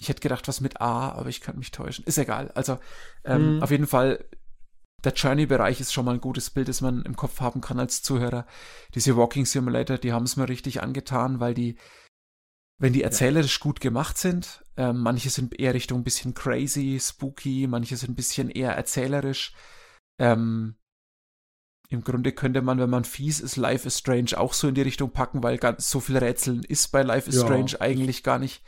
Ich 0.00 0.08
hätte 0.08 0.20
gedacht, 0.20 0.46
was 0.46 0.60
mit 0.60 0.80
A, 0.80 1.10
aber 1.10 1.28
ich 1.28 1.40
kann 1.40 1.58
mich 1.58 1.70
täuschen. 1.70 2.04
Ist 2.04 2.18
egal. 2.18 2.50
Also, 2.54 2.78
ähm, 3.24 3.54
hm. 3.54 3.62
auf 3.62 3.70
jeden 3.70 3.86
Fall, 3.86 4.24
der 5.04 5.12
Journey-Bereich 5.12 5.80
ist 5.80 5.92
schon 5.92 6.04
mal 6.04 6.14
ein 6.14 6.20
gutes 6.20 6.50
Bild, 6.50 6.68
das 6.68 6.80
man 6.80 7.02
im 7.02 7.16
Kopf 7.16 7.40
haben 7.40 7.60
kann 7.60 7.78
als 7.78 8.02
Zuhörer. 8.02 8.46
Diese 8.94 9.16
Walking 9.16 9.46
Simulator, 9.46 9.98
die 9.98 10.12
haben 10.12 10.24
es 10.24 10.36
mir 10.36 10.48
richtig 10.48 10.82
angetan, 10.82 11.40
weil 11.40 11.54
die, 11.54 11.76
wenn 12.78 12.92
die 12.92 13.02
erzählerisch 13.02 13.58
ja. 13.58 13.62
gut 13.62 13.80
gemacht 13.80 14.18
sind, 14.18 14.64
äh, 14.76 14.92
manche 14.92 15.30
sind 15.30 15.58
eher 15.58 15.74
Richtung 15.74 16.00
ein 16.00 16.04
bisschen 16.04 16.34
crazy, 16.34 16.98
spooky, 17.00 17.66
manche 17.66 17.96
sind 17.96 18.10
ein 18.10 18.16
bisschen 18.16 18.50
eher 18.50 18.72
erzählerisch. 18.72 19.52
Ähm, 20.20 20.76
Im 21.88 22.04
Grunde 22.04 22.32
könnte 22.32 22.62
man, 22.62 22.78
wenn 22.78 22.90
man 22.90 23.04
fies 23.04 23.40
ist, 23.40 23.56
Life 23.56 23.86
is 23.86 23.98
Strange 23.98 24.36
auch 24.36 24.52
so 24.52 24.68
in 24.68 24.74
die 24.74 24.82
Richtung 24.82 25.10
packen, 25.10 25.42
weil 25.42 25.58
ganz 25.58 25.90
so 25.90 25.98
viel 25.98 26.18
Rätseln 26.18 26.62
ist 26.62 26.88
bei 26.88 27.02
Life 27.02 27.28
is 27.28 27.36
ja. 27.36 27.42
Strange 27.42 27.80
eigentlich 27.80 28.22
gar 28.22 28.38
nicht. 28.38 28.62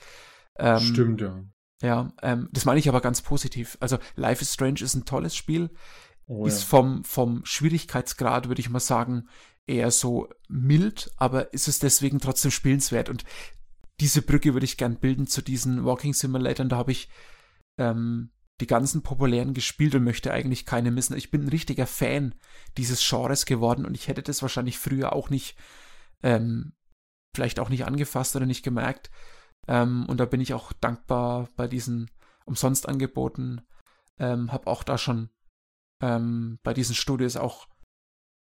Ähm, 0.59 0.80
Stimmt, 0.80 1.20
ja. 1.20 1.44
Ja, 1.82 2.12
ähm, 2.22 2.48
das 2.53 2.64
meine 2.64 2.78
ich 2.78 2.88
aber 2.88 3.01
ganz 3.01 3.22
positiv. 3.22 3.78
Also 3.80 3.98
Life 4.14 4.42
is 4.42 4.53
Strange 4.53 4.80
ist 4.80 4.94
ein 4.94 5.07
tolles 5.07 5.34
Spiel. 5.34 5.70
Oh, 6.26 6.46
ist 6.46 6.61
ja. 6.61 6.66
vom, 6.66 7.05
vom 7.05 7.44
Schwierigkeitsgrad, 7.44 8.48
würde 8.48 8.61
ich 8.61 8.70
mal 8.70 8.80
sagen, 8.80 9.28
eher 9.66 9.90
so 9.90 10.28
mild, 10.48 11.11
aber 11.16 11.53
ist 11.55 11.68
es 11.68 11.78
deswegen 11.78 12.20
trotzdem 12.20 12.51
spielenswert. 12.51 13.09
Und 13.09 13.24
diese 14.01 14.22
Brücke 14.22 14.53
würde 14.53 14.64
ich 14.64 14.76
gern 14.76 14.98
bilden 14.98 15.26
zu 15.26 15.42
diesen 15.42 15.84
Walking 15.84 16.12
Simulatoren. 16.12 16.68
Da 16.68 16.76
habe 16.76 16.92
ich 16.92 17.09
ähm, 17.78 18.30
die 18.61 18.66
ganzen 18.66 19.03
populären 19.03 19.55
gespielt 19.55 19.94
und 19.94 20.05
möchte 20.05 20.32
eigentlich 20.32 20.66
keine 20.66 20.90
missen. 20.90 21.16
Ich 21.16 21.30
bin 21.30 21.44
ein 21.44 21.48
richtiger 21.48 21.86
Fan 21.86 22.34
dieses 22.76 23.07
Genres 23.07 23.46
geworden 23.46 23.84
und 23.84 23.94
ich 23.94 24.09
hätte 24.09 24.22
das 24.22 24.42
wahrscheinlich 24.42 24.78
früher 24.78 25.12
auch 25.14 25.30
nicht, 25.30 25.57
ähm, 26.22 26.72
vielleicht 27.34 27.59
auch 27.59 27.70
nicht 27.70 27.86
angefasst 27.86 28.36
oder 28.36 28.46
nicht 28.46 28.62
gemerkt. 28.62 29.11
Ähm, 29.70 30.04
und 30.08 30.18
da 30.18 30.26
bin 30.26 30.40
ich 30.40 30.52
auch 30.52 30.72
dankbar 30.72 31.48
bei 31.56 31.68
diesen 31.68 32.10
Umsonstangeboten. 32.44 33.62
Ähm, 34.18 34.52
habe 34.52 34.66
auch 34.66 34.82
da 34.82 34.98
schon 34.98 35.30
ähm, 36.02 36.58
bei 36.62 36.74
diesen 36.74 36.96
Studios 36.96 37.36
auch 37.36 37.68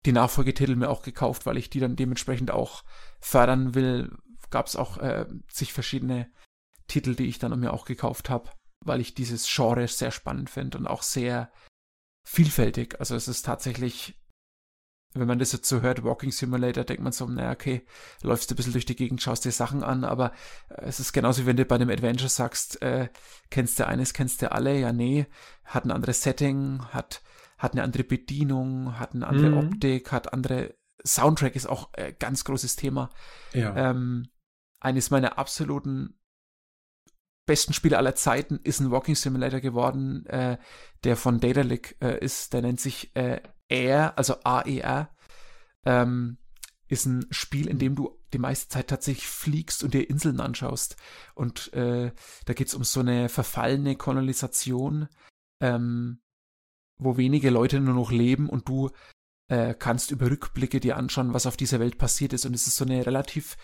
die 0.06 0.12
Nachfolgetitel 0.12 0.76
mir 0.76 0.88
auch 0.88 1.02
gekauft, 1.02 1.44
weil 1.44 1.56
ich 1.56 1.68
die 1.68 1.80
dann 1.80 1.96
dementsprechend 1.96 2.52
auch 2.52 2.84
fördern 3.20 3.74
will. 3.74 4.16
Gab 4.50 4.68
es 4.68 4.76
auch 4.76 4.98
äh, 4.98 5.26
zig 5.48 5.72
verschiedene 5.72 6.30
Titel, 6.86 7.16
die 7.16 7.26
ich 7.26 7.40
dann 7.40 7.58
mir 7.58 7.72
auch 7.72 7.84
gekauft 7.84 8.30
habe, 8.30 8.50
weil 8.84 9.00
ich 9.00 9.14
dieses 9.14 9.52
Genre 9.52 9.88
sehr 9.88 10.12
spannend 10.12 10.48
finde 10.48 10.78
und 10.78 10.86
auch 10.86 11.02
sehr 11.02 11.50
vielfältig. 12.24 13.00
Also 13.00 13.16
es 13.16 13.26
ist 13.26 13.42
tatsächlich 13.42 14.16
wenn 15.18 15.26
man 15.26 15.38
das 15.38 15.52
jetzt 15.52 15.68
so 15.68 15.80
hört, 15.80 16.04
Walking 16.04 16.30
Simulator, 16.30 16.84
denkt 16.84 17.02
man 17.02 17.12
so, 17.12 17.26
naja, 17.26 17.52
okay, 17.52 17.86
läufst 18.22 18.50
du 18.50 18.54
ein 18.54 18.56
bisschen 18.56 18.72
durch 18.72 18.86
die 18.86 18.96
Gegend, 18.96 19.22
schaust 19.22 19.44
dir 19.44 19.52
Sachen 19.52 19.82
an, 19.82 20.04
aber 20.04 20.32
äh, 20.68 20.84
es 20.84 21.00
ist 21.00 21.12
genauso, 21.12 21.42
wie 21.42 21.46
wenn 21.46 21.56
du 21.56 21.64
bei 21.64 21.76
einem 21.76 21.90
Adventure 21.90 22.28
sagst, 22.28 22.82
äh, 22.82 23.08
kennst 23.50 23.78
du 23.78 23.86
eines, 23.86 24.12
kennst 24.12 24.42
du 24.42 24.52
alle, 24.52 24.78
ja, 24.78 24.92
nee, 24.92 25.26
hat 25.64 25.84
ein 25.84 25.90
anderes 25.90 26.22
Setting, 26.22 26.82
hat, 26.90 27.22
hat 27.58 27.72
eine 27.72 27.82
andere 27.82 28.04
Bedienung, 28.04 28.98
hat 28.98 29.14
eine 29.14 29.26
andere 29.26 29.50
mhm. 29.50 29.58
Optik, 29.58 30.12
hat 30.12 30.32
andere, 30.32 30.74
Soundtrack 31.04 31.56
ist 31.56 31.66
auch 31.66 31.92
ein 31.94 32.06
äh, 32.06 32.12
ganz 32.18 32.44
großes 32.44 32.76
Thema. 32.76 33.10
Ja. 33.52 33.74
Ähm, 33.76 34.28
eines 34.80 35.10
meiner 35.10 35.38
absoluten 35.38 36.18
besten 37.46 37.72
Spiele 37.72 37.96
aller 37.96 38.14
Zeiten 38.14 38.60
ist 38.64 38.80
ein 38.80 38.90
Walking 38.90 39.14
Simulator 39.14 39.60
geworden, 39.60 40.26
äh, 40.26 40.58
der 41.04 41.16
von 41.16 41.40
Datalic 41.40 41.96
äh, 42.02 42.18
ist, 42.18 42.52
der 42.52 42.62
nennt 42.62 42.80
sich 42.80 43.14
äh, 43.14 43.40
Air, 43.68 44.16
also 44.18 44.36
AER, 44.44 45.10
ähm, 45.84 46.38
ist 46.88 47.06
ein 47.06 47.26
Spiel, 47.30 47.68
in 47.68 47.78
dem 47.78 47.96
du 47.96 48.18
die 48.32 48.38
meiste 48.38 48.68
Zeit 48.68 48.88
tatsächlich 48.88 49.26
fliegst 49.26 49.82
und 49.82 49.94
dir 49.94 50.08
Inseln 50.08 50.40
anschaust. 50.40 50.96
Und 51.34 51.72
äh, 51.72 52.12
da 52.44 52.52
geht 52.52 52.68
es 52.68 52.74
um 52.74 52.84
so 52.84 53.00
eine 53.00 53.28
verfallene 53.28 53.96
Kolonisation, 53.96 55.08
ähm, 55.60 56.20
wo 56.98 57.16
wenige 57.16 57.50
Leute 57.50 57.80
nur 57.80 57.94
noch 57.94 58.10
leben 58.10 58.48
und 58.48 58.68
du 58.68 58.90
äh, 59.48 59.74
kannst 59.74 60.10
über 60.10 60.30
Rückblicke 60.30 60.80
dir 60.80 60.96
anschauen, 60.96 61.34
was 61.34 61.46
auf 61.46 61.56
dieser 61.56 61.80
Welt 61.80 61.98
passiert 61.98 62.32
ist. 62.32 62.46
Und 62.46 62.54
es 62.54 62.66
ist 62.66 62.76
so 62.76 62.84
eine 62.84 63.04
relativ 63.04 63.56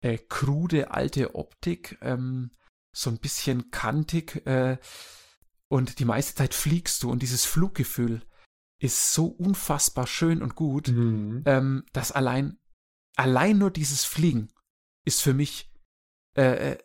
äh, 0.00 0.18
krude 0.18 0.90
alte 0.90 1.34
Optik, 1.34 1.98
ähm, 2.02 2.50
so 2.92 3.10
ein 3.10 3.18
bisschen 3.18 3.70
kantig. 3.70 4.46
Äh, 4.46 4.78
und 5.68 5.98
die 5.98 6.04
meiste 6.04 6.34
Zeit 6.34 6.54
fliegst 6.54 7.02
du 7.02 7.10
und 7.10 7.22
dieses 7.22 7.44
Fluggefühl, 7.44 8.22
ist 8.84 9.14
so 9.14 9.26
unfassbar 9.26 10.06
schön 10.06 10.42
und 10.42 10.54
gut, 10.54 10.88
mhm. 10.88 11.42
ähm, 11.46 11.84
dass 11.94 12.12
allein, 12.12 12.58
allein 13.16 13.56
nur 13.56 13.70
dieses 13.70 14.04
Fliegen 14.04 14.52
ist 15.06 15.22
für 15.22 15.32
mich 15.32 15.72
äh, 16.36 16.72
äh, 16.72 16.78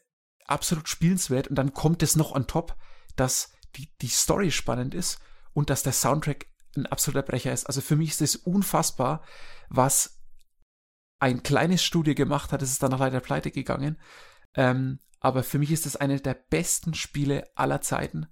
absolut 0.45 0.87
spielenswert 0.87 1.49
und 1.49 1.55
dann 1.55 1.73
kommt 1.73 2.01
es 2.01 2.15
noch 2.15 2.31
on 2.31 2.47
top, 2.47 2.77
dass 3.17 3.51
die, 3.75 3.89
die 4.01 4.07
Story 4.07 4.51
spannend 4.51 4.95
ist 4.95 5.19
und 5.53 5.69
dass 5.69 5.83
der 5.83 5.91
Soundtrack 5.91 6.45
ein 6.77 6.85
absoluter 6.85 7.23
Brecher 7.23 7.51
ist. 7.51 7.65
Also 7.65 7.81
für 7.81 7.97
mich 7.97 8.11
ist 8.11 8.21
es 8.21 8.35
unfassbar, 8.37 9.23
was 9.67 10.21
ein 11.19 11.43
kleines 11.43 11.83
Studio 11.83 12.15
gemacht 12.15 12.53
hat. 12.53 12.61
Es 12.61 12.71
ist 12.71 12.81
dann 12.81 12.91
noch 12.91 12.99
leider 12.99 13.19
pleite 13.19 13.51
gegangen. 13.51 13.99
Ähm, 14.55 14.99
aber 15.19 15.43
für 15.43 15.59
mich 15.59 15.71
ist 15.71 15.85
es 15.85 15.97
eine 15.97 16.21
der 16.21 16.33
besten 16.33 16.93
Spiele 16.93 17.43
aller 17.55 17.81
Zeiten 17.81 18.27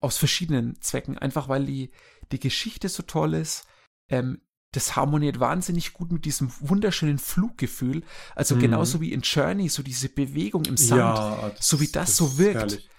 aus 0.00 0.16
verschiedenen 0.16 0.80
Zwecken. 0.80 1.16
Einfach 1.16 1.48
weil 1.48 1.64
die, 1.64 1.92
die 2.32 2.40
Geschichte 2.40 2.88
so 2.88 3.02
toll 3.02 3.34
ist. 3.34 3.66
Ähm, 4.08 4.40
das 4.72 4.94
harmoniert 4.94 5.40
wahnsinnig 5.40 5.94
gut 5.94 6.12
mit 6.12 6.24
diesem 6.24 6.50
wunderschönen 6.60 7.18
Fluggefühl. 7.18 8.02
Also 8.34 8.56
mhm. 8.56 8.60
genauso 8.60 9.00
wie 9.00 9.12
in 9.12 9.22
Journey, 9.22 9.68
so 9.68 9.82
diese 9.82 10.08
Bewegung 10.08 10.64
im 10.66 10.76
Sand, 10.76 11.00
ja, 11.00 11.50
das, 11.56 11.66
so 11.66 11.80
wie 11.80 11.86
das, 11.86 12.08
das 12.08 12.16
so 12.16 12.38
wirkt, 12.38 12.56
herrlich. 12.56 12.90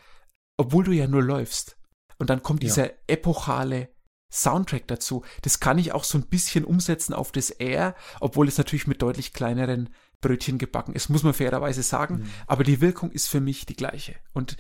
obwohl 0.57 0.86
du 0.86 0.91
ja 0.91 1.07
nur 1.07 1.23
läufst. 1.23 1.78
Und 2.17 2.30
dann 2.30 2.41
kommt 2.41 2.63
dieser 2.63 2.88
ja. 2.88 2.93
epochale 3.07 3.89
Soundtrack 4.32 4.88
dazu. 4.88 5.23
Das 5.43 5.59
kann 5.59 5.78
ich 5.78 5.91
auch 5.91 6.03
so 6.03 6.17
ein 6.17 6.25
bisschen 6.25 6.65
umsetzen 6.65 7.13
auf 7.13 7.32
das 7.32 7.49
Air, 7.49 7.95
obwohl 8.19 8.47
es 8.47 8.57
natürlich 8.57 8.88
mit 8.88 9.01
deutlich 9.01 9.34
kleineren 9.34 9.89
Brötchen 10.19 10.57
gebacken 10.57 10.93
ist, 10.93 11.09
muss 11.09 11.23
man 11.23 11.34
fairerweise 11.34 11.84
sagen. 11.84 12.15
Mhm. 12.15 12.30
Aber 12.47 12.63
die 12.63 12.82
Wirkung 12.82 13.11
ist 13.11 13.28
für 13.28 13.39
mich 13.39 13.65
die 13.65 13.75
gleiche. 13.75 14.15
Und 14.34 14.57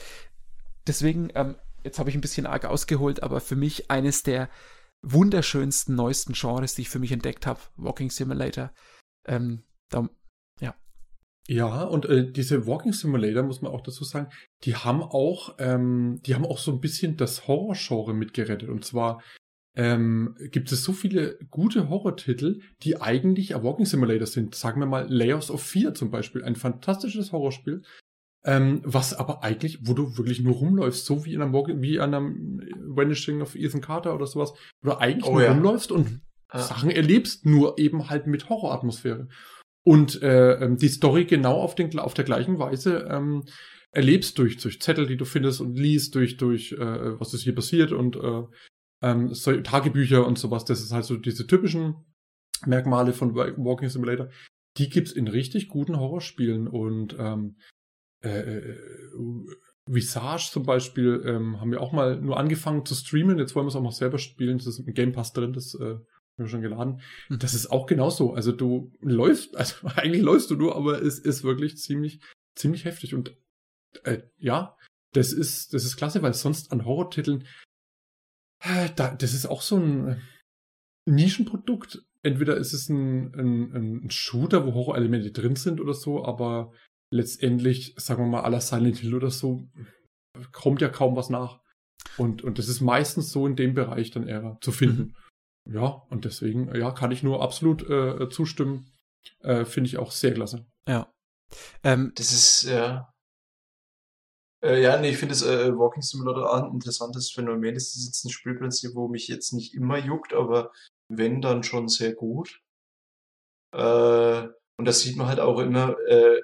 deswegen 0.85 1.29
ähm, 1.33 1.55
jetzt 1.87 1.99
habe 1.99 2.09
ich 2.09 2.15
ein 2.15 2.21
bisschen 2.21 2.45
arg 2.45 2.65
ausgeholt, 2.65 3.23
aber 3.23 3.39
für 3.39 3.55
mich 3.55 3.89
eines 3.89 4.23
der 4.23 4.49
wunderschönsten, 5.01 5.95
neuesten 5.95 6.33
Genres, 6.33 6.75
die 6.75 6.81
ich 6.83 6.89
für 6.89 6.99
mich 6.99 7.11
entdeckt 7.11 7.47
habe, 7.47 7.59
Walking 7.77 8.09
Simulator. 8.09 8.71
Ähm, 9.25 9.63
da, 9.89 10.09
ja. 10.59 10.75
Ja, 11.47 11.83
und 11.83 12.05
äh, 12.05 12.31
diese 12.31 12.67
Walking 12.67 12.93
Simulator, 12.93 13.43
muss 13.43 13.61
man 13.61 13.71
auch 13.71 13.81
dazu 13.81 14.03
sagen, 14.03 14.29
die 14.63 14.75
haben 14.75 15.01
auch, 15.01 15.55
ähm, 15.59 16.19
die 16.25 16.35
haben 16.35 16.45
auch 16.45 16.59
so 16.59 16.71
ein 16.71 16.81
bisschen 16.81 17.17
das 17.17 17.47
Horror-Genre 17.47 18.13
mitgerettet. 18.13 18.69
Und 18.69 18.85
zwar 18.85 19.21
ähm, 19.75 20.35
gibt 20.51 20.71
es 20.71 20.83
so 20.83 20.91
viele 20.91 21.37
gute 21.51 21.89
Horrortitel, 21.89 22.61
die 22.81 22.99
eigentlich 22.99 23.53
Walking 23.53 23.85
Simulator 23.85 24.27
sind. 24.27 24.55
Sagen 24.55 24.81
wir 24.81 24.87
mal 24.87 25.07
Layers 25.07 25.51
of 25.51 25.61
Fear 25.61 25.93
zum 25.93 26.09
Beispiel, 26.09 26.43
ein 26.43 26.55
fantastisches 26.55 27.31
Horrorspiel, 27.31 27.83
ähm, 28.45 28.81
was 28.83 29.13
aber 29.13 29.43
eigentlich, 29.43 29.79
wo 29.83 29.93
du 29.93 30.17
wirklich 30.17 30.41
nur 30.41 30.55
rumläufst, 30.55 31.05
so 31.05 31.25
wie 31.25 31.33
in 31.33 31.41
einem, 31.41 31.53
wie 31.81 31.99
an 31.99 32.13
einem 32.13 32.61
Vanishing 32.85 33.41
of 33.41 33.55
Ethan 33.55 33.81
Carter 33.81 34.15
oder 34.15 34.27
sowas, 34.27 34.53
wo 34.81 34.91
du 34.91 34.97
eigentlich 34.97 35.25
oh, 35.25 35.33
nur 35.33 35.43
ja. 35.43 35.51
rumläufst 35.51 35.91
und 35.91 36.21
ja. 36.53 36.59
Sachen 36.59 36.89
erlebst, 36.89 37.45
nur 37.45 37.77
eben 37.77 38.09
halt 38.09 38.27
mit 38.27 38.49
Horroratmosphäre. 38.49 39.27
Und 39.83 40.21
äh, 40.21 40.53
ähm, 40.55 40.77
die 40.77 40.89
Story 40.89 41.25
genau 41.25 41.61
auf, 41.61 41.75
den, 41.75 41.97
auf 41.99 42.13
der 42.13 42.25
gleichen 42.25 42.59
Weise 42.59 43.07
ähm, 43.09 43.43
erlebst 43.91 44.37
durch, 44.37 44.57
durch 44.57 44.81
Zettel, 44.81 45.07
die 45.07 45.17
du 45.17 45.25
findest 45.25 45.61
und 45.61 45.77
liest, 45.77 46.15
durch, 46.15 46.37
durch 46.37 46.73
äh, 46.73 47.19
was 47.19 47.33
ist 47.33 47.43
hier 47.43 47.55
passiert 47.55 47.91
und 47.91 48.15
äh, 48.17 48.43
ähm, 49.01 49.33
so, 49.33 49.55
Tagebücher 49.61 50.25
und 50.25 50.37
sowas. 50.37 50.65
Das 50.65 50.81
ist 50.81 50.91
halt 50.91 51.05
so 51.05 51.17
diese 51.17 51.47
typischen 51.47 51.95
Merkmale 52.65 53.13
von 53.13 53.35
Walking 53.35 53.89
Simulator. 53.89 54.29
Die 54.77 54.89
gibt's 54.89 55.11
in 55.11 55.27
richtig 55.27 55.69
guten 55.69 55.97
Horrorspielen 55.97 56.67
und 56.67 57.15
ähm, 57.17 57.57
äh, 58.23 58.57
äh, 58.57 58.77
Visage 59.87 60.49
zum 60.51 60.63
Beispiel 60.63 61.23
ähm, 61.25 61.59
haben 61.59 61.71
wir 61.71 61.81
auch 61.81 61.91
mal 61.91 62.19
nur 62.19 62.37
angefangen 62.37 62.85
zu 62.85 62.93
streamen. 62.95 63.37
Jetzt 63.37 63.55
wollen 63.55 63.65
wir 63.65 63.69
es 63.69 63.75
auch 63.75 63.81
noch 63.81 63.93
selber 63.93 64.17
spielen. 64.17 64.57
Das 64.57 64.67
ist 64.67 64.79
im 64.79 64.93
Game 64.93 65.13
Pass 65.13 65.33
drin, 65.33 65.53
das 65.53 65.75
äh, 65.75 65.95
haben 65.95 66.03
wir 66.35 66.47
schon 66.47 66.61
geladen. 66.61 67.01
Mhm. 67.29 67.39
Das 67.39 67.53
ist 67.53 67.71
auch 67.71 67.85
genauso. 67.85 68.33
Also 68.33 68.51
du 68.51 68.91
läufst, 68.99 69.55
also 69.55 69.87
eigentlich 69.95 70.21
läufst 70.21 70.49
du 70.51 70.55
nur, 70.55 70.75
aber 70.75 71.01
es 71.01 71.19
ist 71.19 71.43
wirklich 71.43 71.77
ziemlich, 71.77 72.19
ziemlich 72.55 72.85
heftig. 72.85 73.15
Und 73.15 73.35
äh, 74.03 74.23
ja, 74.37 74.75
das 75.13 75.31
ist, 75.31 75.73
das 75.73 75.85
ist 75.85 75.97
klasse, 75.97 76.21
weil 76.21 76.33
sonst 76.33 76.71
an 76.71 76.85
Horrortiteln, 76.85 77.47
äh, 78.59 78.89
da, 78.95 79.15
das 79.15 79.33
ist 79.33 79.45
auch 79.45 79.61
so 79.61 79.77
ein 79.77 80.21
Nischenprodukt. 81.05 82.03
Entweder 82.23 82.57
ist 82.57 82.73
es 82.73 82.89
ein, 82.89 83.33
ein, 83.35 84.03
ein 84.03 84.11
Shooter, 84.11 84.65
wo 84.65 84.73
Horrorelemente 84.73 85.31
drin 85.31 85.55
sind 85.55 85.79
oder 85.79 85.93
so, 85.93 86.25
aber 86.25 86.73
letztendlich, 87.11 87.93
sagen 87.97 88.23
wir 88.23 88.27
mal, 88.27 88.41
aller 88.41 88.61
Silent 88.61 88.97
Hill 88.97 89.15
oder 89.15 89.31
so, 89.31 89.67
kommt 90.51 90.81
ja 90.81 90.89
kaum 90.89 91.15
was 91.15 91.29
nach. 91.29 91.59
Und, 92.17 92.43
und 92.43 92.57
das 92.57 92.67
ist 92.67 92.81
meistens 92.81 93.31
so 93.31 93.47
in 93.47 93.55
dem 93.55 93.73
Bereich 93.73 94.11
dann 94.11 94.27
eher 94.27 94.57
zu 94.61 94.71
finden. 94.71 95.15
Mhm. 95.65 95.75
ja, 95.75 95.87
und 96.09 96.25
deswegen, 96.25 96.73
ja, 96.75 96.91
kann 96.91 97.11
ich 97.11 97.23
nur 97.23 97.41
absolut 97.41 97.87
äh, 97.89 98.29
zustimmen. 98.29 98.91
Äh, 99.39 99.65
Finde 99.65 99.89
ich 99.89 99.97
auch 99.97 100.11
sehr 100.11 100.33
klasse. 100.33 100.65
Ja. 100.87 101.11
Ähm, 101.83 102.11
Das 102.15 102.31
ist, 102.31 102.63
ja. 102.63 103.13
Äh, 104.63 104.81
ja, 104.81 104.99
nee, 104.99 105.09
ich 105.09 105.17
finde 105.17 105.33
das 105.33 105.43
äh, 105.43 105.71
Walking 105.77 106.01
Simulator 106.01 106.51
auch 106.51 106.63
ein 106.63 106.73
interessantes 106.73 107.31
Phänomen. 107.31 107.75
Das 107.75 107.95
ist 107.95 108.05
jetzt 108.05 108.25
ein 108.25 108.31
Spielprinzip, 108.31 108.95
wo 108.95 109.07
mich 109.07 109.27
jetzt 109.27 109.53
nicht 109.53 109.75
immer 109.75 109.97
juckt, 109.97 110.33
aber 110.33 110.71
wenn, 111.09 111.41
dann 111.41 111.63
schon 111.63 111.87
sehr 111.87 112.13
gut. 112.13 112.61
Äh, 113.73 114.47
und 114.79 114.85
das 114.85 115.01
sieht 115.01 115.17
man 115.17 115.27
halt 115.27 115.39
auch 115.39 115.59
immer, 115.59 115.95
äh, 116.07 116.41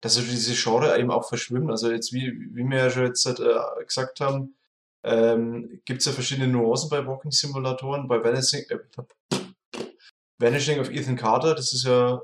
dass 0.00 0.14
so 0.14 0.22
diese 0.22 0.54
Genre 0.54 0.98
eben 0.98 1.10
auch 1.10 1.28
verschwimmen. 1.28 1.70
Also 1.70 1.90
jetzt, 1.90 2.12
wie, 2.12 2.32
wie 2.52 2.64
wir 2.64 2.78
ja 2.78 2.90
schon 2.90 3.06
jetzt 3.06 3.26
äh, 3.26 3.84
gesagt 3.84 4.20
haben, 4.20 4.54
ähm, 5.04 5.80
gibt 5.84 6.00
es 6.00 6.06
ja 6.06 6.12
verschiedene 6.12 6.48
Nuancen 6.48 6.90
bei 6.90 7.06
Walking 7.06 7.30
Simulatoren. 7.30 8.08
Bei 8.08 8.22
Vanishing, 8.22 8.64
äh, 8.68 8.78
Vanishing 10.38 10.80
of 10.80 10.90
Ethan 10.90 11.16
Carter, 11.16 11.54
das 11.54 11.72
ist 11.72 11.84
ja 11.84 12.20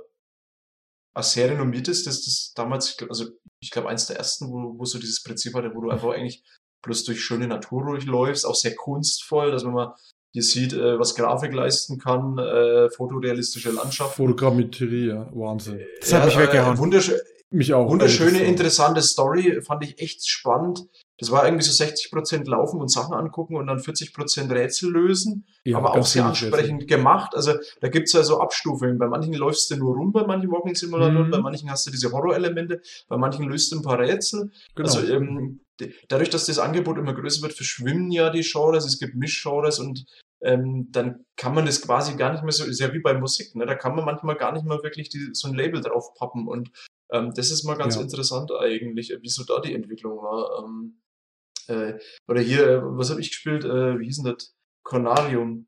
ein 1.15 1.23
sehr 1.23 1.51
renommiertes, 1.51 2.05
das 2.05 2.25
das 2.25 2.53
damals, 2.55 2.97
also 3.09 3.27
ich 3.61 3.71
glaube 3.71 3.89
eins 3.89 4.07
der 4.07 4.17
ersten, 4.17 4.51
wo, 4.51 4.79
wo 4.79 4.85
so 4.85 4.99
dieses 4.99 5.23
Prinzip 5.23 5.55
hatte, 5.55 5.75
wo 5.75 5.81
du 5.81 5.91
einfach 5.91 6.11
eigentlich 6.11 6.43
bloß 6.83 7.05
durch 7.05 7.23
schöne 7.23 7.47
Natur 7.47 7.85
durchläufst, 7.85 8.47
auch 8.47 8.55
sehr 8.55 8.75
kunstvoll, 8.75 9.51
dass 9.51 9.65
man 9.65 9.75
mal 9.75 9.95
hier 10.33 10.43
sieht, 10.43 10.73
äh, 10.73 10.99
was 10.99 11.15
Grafik 11.15 11.55
leisten 11.55 11.99
kann, 11.99 12.37
äh, 12.39 12.91
fotorealistische 12.91 13.71
Landschaften. 13.71 14.17
Fotogrammetrie, 14.17 15.07
ja, 15.07 15.29
Wahnsinn. 15.33 15.81
Das 16.01 16.13
hat 16.13 16.27
mich 16.27 16.37
weggehauen. 16.37 16.77
Wunderschön, 16.77 17.21
Mich 17.51 17.73
auch. 17.73 17.89
wunderschöne, 17.89 18.27
ehrlich 18.31 18.41
gesagt. 18.41 18.51
interessante 18.51 19.03
Story, 19.03 19.61
fand 19.63 19.85
ich 19.85 19.99
echt 20.01 20.27
spannend. 20.29 20.81
Das 21.19 21.31
war 21.31 21.45
irgendwie 21.45 21.65
so 21.65 21.71
60% 21.85 22.49
laufen 22.51 22.81
und 22.81 22.91
Sachen 22.91 23.15
angucken 23.15 23.55
und 23.55 23.69
dann 23.69 23.79
40% 23.79 24.51
Rätsel 24.53 24.91
lösen, 24.91 25.47
Ja, 25.65 25.79
aber 25.79 25.93
auch 25.93 26.05
sehr 26.05 26.25
wenig 26.25 26.43
Rätsel. 26.43 26.49
ansprechend 26.53 26.89
gemacht. 26.89 27.37
Also 27.37 27.53
da 27.81 27.89
gibt's 27.89 28.13
ja 28.13 28.25
so 28.25 28.41
Abstufungen. 28.41 28.99
Bei 28.99 29.07
manchen 29.07 29.33
läufst 29.35 29.71
du 29.71 29.77
nur 29.77 29.95
rum, 29.95 30.11
bei 30.13 30.27
manchen 30.27 30.51
Walking 30.51 30.75
Simulatoren, 30.75 31.29
Mhm. 31.29 31.31
bei 31.31 31.39
manchen 31.41 31.71
hast 31.71 31.87
du 31.87 31.93
diese 31.93 32.11
Horror-Elemente, 32.11 32.81
bei 33.09 33.17
manchen 33.17 33.49
löst 33.49 33.71
du 33.71 33.77
ein 33.77 33.83
paar 33.83 34.01
Rätsel. 34.01 34.51
Genau. 34.75 34.89
Also 34.93 35.07
ähm, 35.07 35.61
dadurch, 36.09 36.31
dass 36.31 36.47
das 36.47 36.59
Angebot 36.59 36.99
immer 36.99 37.15
größer 37.15 37.43
wird, 37.43 37.53
verschwimmen 37.53 38.11
ja 38.11 38.31
die 38.31 38.41
Genres, 38.43 38.85
es 38.85 38.99
gibt 38.99 39.15
Mischgenres 39.15 39.79
und 39.79 40.05
ähm, 40.43 40.89
dann 40.91 41.25
kann 41.37 41.55
man 41.55 41.65
das 41.65 41.81
quasi 41.81 42.17
gar 42.17 42.33
nicht 42.33 42.43
mehr 42.43 42.53
so, 42.53 42.65
ist 42.65 42.81
ja 42.81 42.93
wie 42.93 42.99
bei 43.01 43.15
Musik, 43.15 43.55
ne? 43.55 43.65
da 43.67 43.75
kann 43.77 43.95
man 43.95 44.05
manchmal 44.05 44.35
gar 44.37 44.53
nicht 44.53 44.67
mehr 44.67 44.83
wirklich 44.83 45.09
die, 45.09 45.31
so 45.33 45.49
ein 45.49 45.55
Label 45.55 45.81
drauf 45.81 46.13
pappen 46.15 46.49
und 46.49 46.71
ähm, 47.13 47.33
das 47.35 47.51
ist 47.51 47.65
mal 47.65 47.77
ganz 47.77 47.97
Ja. 47.97 48.03
interessant 48.03 48.51
eigentlich, 48.53 49.17
wieso 49.21 49.45
da 49.45 49.61
die 49.61 49.75
Entwicklung 49.75 50.19
war. 50.19 50.65
Ähm, 50.65 51.01
äh, 51.69 51.99
oder 52.29 52.41
hier, 52.41 52.69
äh, 52.69 52.81
was 52.83 53.11
habe 53.11 53.21
ich 53.21 53.29
gespielt? 53.31 53.65
Äh, 53.65 53.99
wie 53.99 54.05
hieß 54.07 54.23
denn 54.23 54.35
das? 54.35 54.55
Cornarium. 54.83 55.67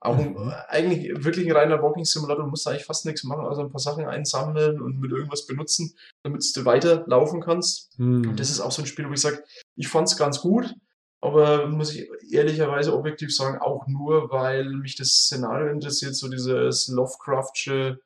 Auch 0.00 0.18
ein, 0.18 0.34
Mhm. 0.34 0.52
eigentlich 0.68 1.24
wirklich 1.24 1.46
ein 1.46 1.52
reiner 1.56 1.82
Walking 1.82 2.04
Simulator, 2.04 2.44
du 2.44 2.50
musst 2.50 2.68
eigentlich 2.68 2.84
fast 2.84 3.06
nichts 3.06 3.24
machen, 3.24 3.46
also 3.46 3.62
ein 3.62 3.70
paar 3.70 3.80
Sachen 3.80 4.04
einsammeln 4.04 4.80
und 4.82 5.00
mit 5.00 5.10
irgendwas 5.10 5.46
benutzen, 5.46 5.96
damit 6.22 6.44
du 6.54 6.64
weiter 6.66 7.04
laufen 7.06 7.40
kannst. 7.40 7.94
Hm. 7.96 8.28
Und 8.28 8.38
das 8.38 8.50
ist 8.50 8.60
auch 8.60 8.70
so 8.70 8.82
ein 8.82 8.86
Spiel, 8.86 9.08
wo 9.08 9.12
ich 9.14 9.20
sage, 9.22 9.42
ich 9.76 9.88
fand's 9.88 10.18
ganz 10.18 10.40
gut, 10.42 10.74
aber 11.22 11.68
muss 11.68 11.94
ich 11.94 12.06
ehrlicherweise 12.30 12.94
objektiv 12.94 13.34
sagen, 13.34 13.62
auch 13.62 13.86
nur, 13.86 14.30
weil 14.30 14.68
mich 14.74 14.94
das 14.96 15.08
Szenario 15.08 15.68
interessiert, 15.72 16.14
so 16.14 16.28
dieses 16.28 16.88
Lovecraftsche, 16.88 17.98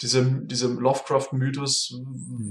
dieser, 0.00 0.22
dieser 0.22 0.68
Lovecraft-Mythos, 0.68 2.00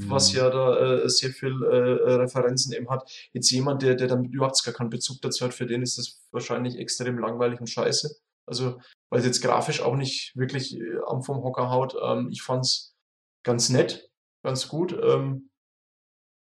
was 0.08 0.34
ja 0.34 0.50
da 0.50 1.04
äh, 1.04 1.10
sehr 1.10 1.32
viel 1.32 1.62
äh, 1.64 1.76
äh, 1.76 2.14
Referenzen 2.16 2.74
eben 2.74 2.90
hat. 2.90 3.10
Jetzt 3.34 3.52
jemand, 3.52 3.82
der, 3.82 3.96
der 3.96 4.08
damit 4.08 4.32
überhaupt 4.34 4.64
gar 4.64 4.74
keinen 4.74 4.90
Bezug 4.90 5.22
dazu 5.22 5.46
hat, 5.46 5.54
für 5.54 5.66
den 5.66 5.82
ist 5.82 5.98
das 5.98 6.22
wahrscheinlich 6.32 6.78
extrem 6.78 7.18
langweilig 7.18 7.60
und 7.60 7.70
scheiße. 7.70 8.16
Also, 8.46 8.80
weil 9.10 9.20
es 9.20 9.26
jetzt 9.26 9.42
grafisch 9.42 9.82
auch 9.82 9.96
nicht 9.96 10.36
wirklich 10.36 10.78
äh, 10.78 10.98
am 11.08 11.24
vom 11.24 11.44
Hocker 11.44 11.70
haut. 11.70 11.96
Ähm, 12.02 12.30
ich 12.32 12.42
fand's 12.42 12.96
ganz 13.44 13.70
nett, 13.70 14.10
ganz 14.44 14.68
gut. 14.68 14.94
Ähm, 14.94 15.50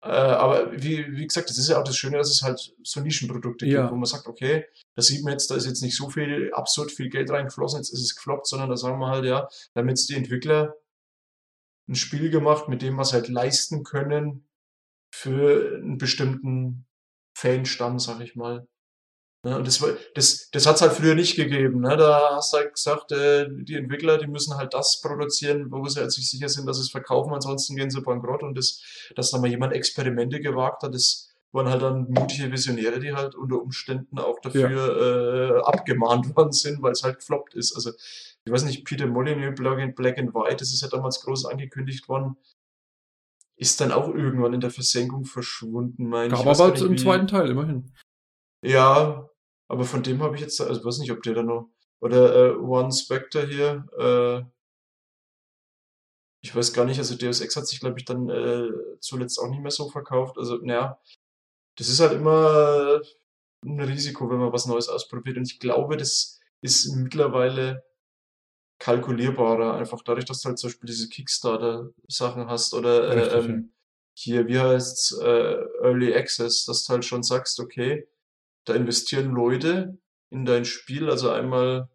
äh, 0.03 0.09
aber 0.09 0.73
wie, 0.81 1.17
wie 1.17 1.27
gesagt, 1.27 1.51
das 1.51 1.59
ist 1.59 1.69
ja 1.69 1.79
auch 1.79 1.85
das 1.85 1.97
Schöne, 1.97 2.19
dass 2.19 2.31
es 2.31 2.43
halt 2.43 2.73
so 2.83 3.01
Nischenprodukte 3.01 3.67
Ja. 3.67 3.83
gibt, 3.83 3.93
wo 3.93 3.97
man 3.97 4.05
sagt, 4.05 4.27
okay, 4.29 4.67
da 4.95 5.03
sieht 5.03 5.25
man 5.25 5.33
jetzt, 5.33 5.51
da 5.51 5.57
ist 5.57 5.67
jetzt 5.67 5.83
nicht 5.83 5.97
so 5.97 6.09
viel, 6.09 6.53
absurd 6.55 6.93
viel 6.93 7.09
Geld 7.09 7.31
reingeflossen, 7.31 7.81
jetzt 7.81 7.93
ist 7.93 8.03
es 8.03 8.15
gefloppt, 8.15 8.47
sondern 8.47 8.69
da 8.69 8.77
sagen 8.77 9.01
wir 9.01 9.09
halt, 9.09 9.25
ja, 9.25 9.49
da 9.75 9.81
haben 9.81 9.89
jetzt 9.89 10.09
die 10.09 10.15
Entwickler 10.15 10.77
ein 11.89 11.95
Spiel 11.95 12.31
gemacht, 12.31 12.69
mit 12.69 12.83
dem 12.83 12.99
was 12.99 13.13
halt 13.13 13.29
leisten 13.29 13.83
können 13.85 14.47
für 15.11 15.77
einen 15.77 15.99
bestimmten 15.99 16.87
Fanstamm, 17.35 17.99
sag 17.99 18.21
ich 18.21 18.37
mal. 18.37 18.67
Ne, 19.45 19.57
und 19.57 19.67
das, 19.67 19.85
das, 20.15 20.51
das 20.51 20.67
hat's 20.67 20.81
halt 20.83 20.93
früher 20.93 21.15
nicht 21.15 21.37
gegeben. 21.37 21.81
Ne? 21.81 21.97
Da 21.97 22.37
hast 22.37 22.53
du 22.53 22.59
halt 22.59 22.75
gesagt, 22.75 23.13
äh, 23.13 23.47
die 23.49 23.77
Entwickler, 23.77 24.19
die 24.19 24.27
müssen 24.27 24.57
halt 24.57 24.75
das 24.75 25.01
produzieren, 25.01 25.71
wo 25.71 25.87
sie 25.87 26.01
halt 26.01 26.11
sich 26.11 26.29
sicher 26.29 26.49
sind, 26.49 26.67
dass 26.67 26.79
sie 26.79 26.83
es 26.83 26.91
verkaufen, 26.91 27.33
ansonsten 27.33 27.77
gehen 27.77 27.91
sie 27.91 28.01
bankrott. 28.01 28.43
Und 28.43 28.59
das, 28.59 28.83
dass 29.15 29.31
da 29.31 29.39
mal 29.39 29.49
jemand 29.49 29.75
Experimente 29.75 30.41
gewagt 30.41 30.83
hat, 30.83 30.93
das 30.93 31.28
waren 31.53 31.69
halt 31.69 31.83
dann 31.83 32.09
mutige 32.11 32.51
Visionäre, 32.53 33.01
die 33.01 33.13
halt 33.15 33.35
unter 33.35 33.61
Umständen 33.61 34.19
auch 34.19 34.39
dafür 34.41 35.57
äh, 35.57 35.61
abgemahnt 35.63 36.27
worden 36.37 36.53
sind, 36.53 36.83
weil 36.83 36.93
es 36.93 37.03
halt 37.03 37.19
gefloppt 37.19 37.55
ist. 37.55 37.75
Also 37.75 37.91
ich 38.45 38.53
weiß 38.53 38.65
nicht, 38.65 38.85
Peter 38.85 39.07
Molyneux, 39.07 39.55
Black 39.55 39.79
and, 39.79 39.95
Black 39.97 40.19
and 40.19 40.35
White, 40.35 40.57
das 40.57 40.73
ist 40.73 40.83
ja 40.83 40.89
damals 40.89 41.21
groß 41.23 41.47
angekündigt 41.47 42.09
worden, 42.09 42.37
ist 43.57 43.81
dann 43.81 43.93
auch 43.93 44.09
irgendwann 44.09 44.55
in 44.55 44.61
der 44.61 44.71
Versenkung 44.71 45.25
verschwunden, 45.25 46.09
meine 46.09 46.35
ich. 46.35 46.45
Gab 46.45 46.47
aber 46.47 46.71
nicht, 46.71 46.83
im 46.83 46.93
wie- 46.93 46.97
zweiten 46.97 47.27
Teil 47.27 47.51
immerhin. 47.51 47.93
ja, 48.65 49.29
aber 49.71 49.85
von 49.85 50.03
dem 50.03 50.23
habe 50.23 50.35
ich 50.37 50.41
jetzt, 50.43 50.61
also 50.61 50.85
weiß 50.85 50.99
nicht, 50.99 51.13
ob 51.13 51.23
der 51.23 51.35
da 51.35 51.43
noch, 51.43 51.69
oder 52.01 52.53
äh, 52.53 52.57
One 52.57 52.93
Spectre 52.93 53.47
hier, 53.47 53.87
äh, 53.99 54.45
ich 56.43 56.55
weiß 56.55 56.73
gar 56.73 56.85
nicht, 56.85 56.99
also 56.99 57.17
Deus 57.17 57.41
Ex 57.41 57.57
hat 57.57 57.67
sich, 57.67 57.81
glaube 57.81 57.99
ich, 57.99 58.05
dann 58.05 58.29
äh, 58.31 58.71
zuletzt 59.01 59.39
auch 59.41 59.49
nicht 59.49 59.61
mehr 59.61 59.73
so 59.73 59.89
verkauft. 59.91 60.39
Also, 60.39 60.59
naja, 60.59 60.99
das 61.79 61.89
ist 61.89 62.01
halt 62.01 62.13
immer 62.13 63.01
ein 63.65 63.81
Risiko, 63.81 64.29
wenn 64.31 64.39
man 64.39 64.53
was 64.53 64.67
Neues 64.67 64.89
ausprobiert. 64.89 65.37
Und 65.37 65.51
ich 65.51 65.61
glaube, 65.61 65.97
das 65.97 66.41
ist 66.61 66.93
mittlerweile 66.97 67.85
kalkulierbarer, 68.81 69.75
einfach 69.75 70.03
dadurch, 70.03 70.25
dass 70.25 70.41
du 70.41 70.49
halt 70.49 70.59
zum 70.59 70.69
Beispiel 70.69 70.89
diese 70.89 71.09
Kickstarter-Sachen 71.09 72.49
hast 72.49 72.75
oder 72.75 73.11
äh, 73.11 73.39
ähm, 73.39 73.73
hier, 74.17 74.47
wie 74.49 74.59
heißt's, 74.59 75.19
äh, 75.21 75.57
Early 75.83 76.15
Access, 76.15 76.65
dass 76.65 76.85
du 76.85 76.93
halt 76.93 77.05
schon 77.05 77.23
sagst, 77.23 77.61
okay, 77.61 78.09
da 78.65 78.75
investieren 78.75 79.31
Leute 79.31 79.99
in 80.31 80.45
dein 80.45 80.65
Spiel, 80.65 81.09
also 81.11 81.31
einmal 81.31 81.89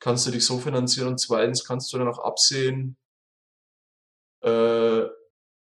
kannst 0.00 0.26
du 0.26 0.30
dich 0.30 0.44
so 0.44 0.58
finanzieren 0.58 1.08
und 1.08 1.18
zweitens 1.18 1.64
kannst 1.64 1.92
du 1.92 1.98
dann 1.98 2.08
auch 2.08 2.18
absehen, 2.18 2.96
äh, 4.42 5.06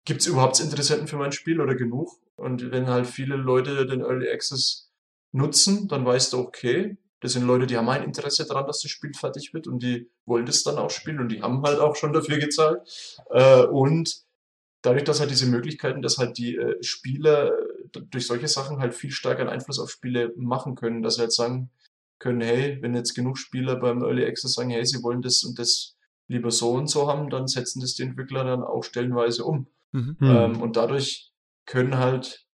gibt's 0.05 0.25
überhaupt 0.25 0.59
Interessenten 0.59 1.07
für 1.07 1.17
mein 1.17 1.31
Spiel 1.31 1.61
oder 1.61 1.75
genug? 1.75 2.19
Und 2.35 2.71
wenn 2.71 2.87
halt 2.87 3.07
viele 3.07 3.35
Leute 3.35 3.85
den 3.85 4.01
Early 4.01 4.29
Access 4.29 4.91
nutzen, 5.31 5.87
dann 5.87 6.05
weißt 6.05 6.33
du, 6.33 6.39
okay, 6.39 6.97
das 7.19 7.33
sind 7.33 7.45
Leute, 7.45 7.67
die 7.67 7.77
haben 7.77 7.87
ein 7.87 8.03
Interesse 8.03 8.45
daran, 8.45 8.67
dass 8.67 8.81
das 8.81 8.91
Spiel 8.91 9.13
fertig 9.13 9.53
wird 9.53 9.67
und 9.67 9.81
die 9.81 10.09
wollen 10.25 10.45
das 10.45 10.63
dann 10.63 10.77
auch 10.77 10.89
spielen 10.89 11.19
und 11.19 11.29
die 11.29 11.41
haben 11.41 11.63
halt 11.63 11.79
auch 11.79 11.95
schon 11.95 12.11
dafür 12.11 12.37
gezahlt. 12.37 12.81
Äh, 13.29 13.63
und 13.63 14.23
dadurch, 14.81 15.05
dass 15.05 15.21
halt 15.21 15.31
diese 15.31 15.45
Möglichkeiten, 15.45 16.01
dass 16.01 16.17
halt 16.17 16.37
die 16.37 16.57
äh, 16.57 16.83
Spieler 16.83 17.53
äh, 17.57 18.01
durch 18.09 18.27
solche 18.27 18.49
Sachen 18.49 18.79
halt 18.79 18.93
viel 18.93 19.11
stärker 19.11 19.41
einen 19.41 19.49
Einfluss 19.49 19.79
auf 19.79 19.89
Spiele 19.89 20.33
machen 20.35 20.75
können, 20.75 21.01
dass 21.01 21.15
sie 21.15 21.21
halt 21.21 21.31
sagen 21.31 21.69
können, 22.19 22.41
hey, 22.41 22.77
wenn 22.81 22.93
jetzt 22.93 23.15
genug 23.15 23.37
Spieler 23.37 23.77
beim 23.77 24.03
Early 24.03 24.25
Access 24.25 24.53
sagen, 24.53 24.69
hey, 24.69 24.85
sie 24.85 25.01
wollen 25.01 25.21
das 25.21 25.43
und 25.45 25.57
das 25.57 25.95
lieber 26.27 26.51
so 26.51 26.71
und 26.71 26.87
so 26.87 27.07
haben, 27.07 27.29
dann 27.29 27.47
setzen 27.47 27.79
das 27.79 27.95
die 27.95 28.03
Entwickler 28.03 28.43
dann 28.43 28.63
auch 28.63 28.83
stellenweise 28.83 29.45
um. 29.45 29.67
Mhm. 29.93 30.17
Hm. 30.19 30.29
Ähm, 30.29 30.61
und 30.61 30.75
dadurch 30.75 31.31
können 31.65 31.97
halt 31.97 32.45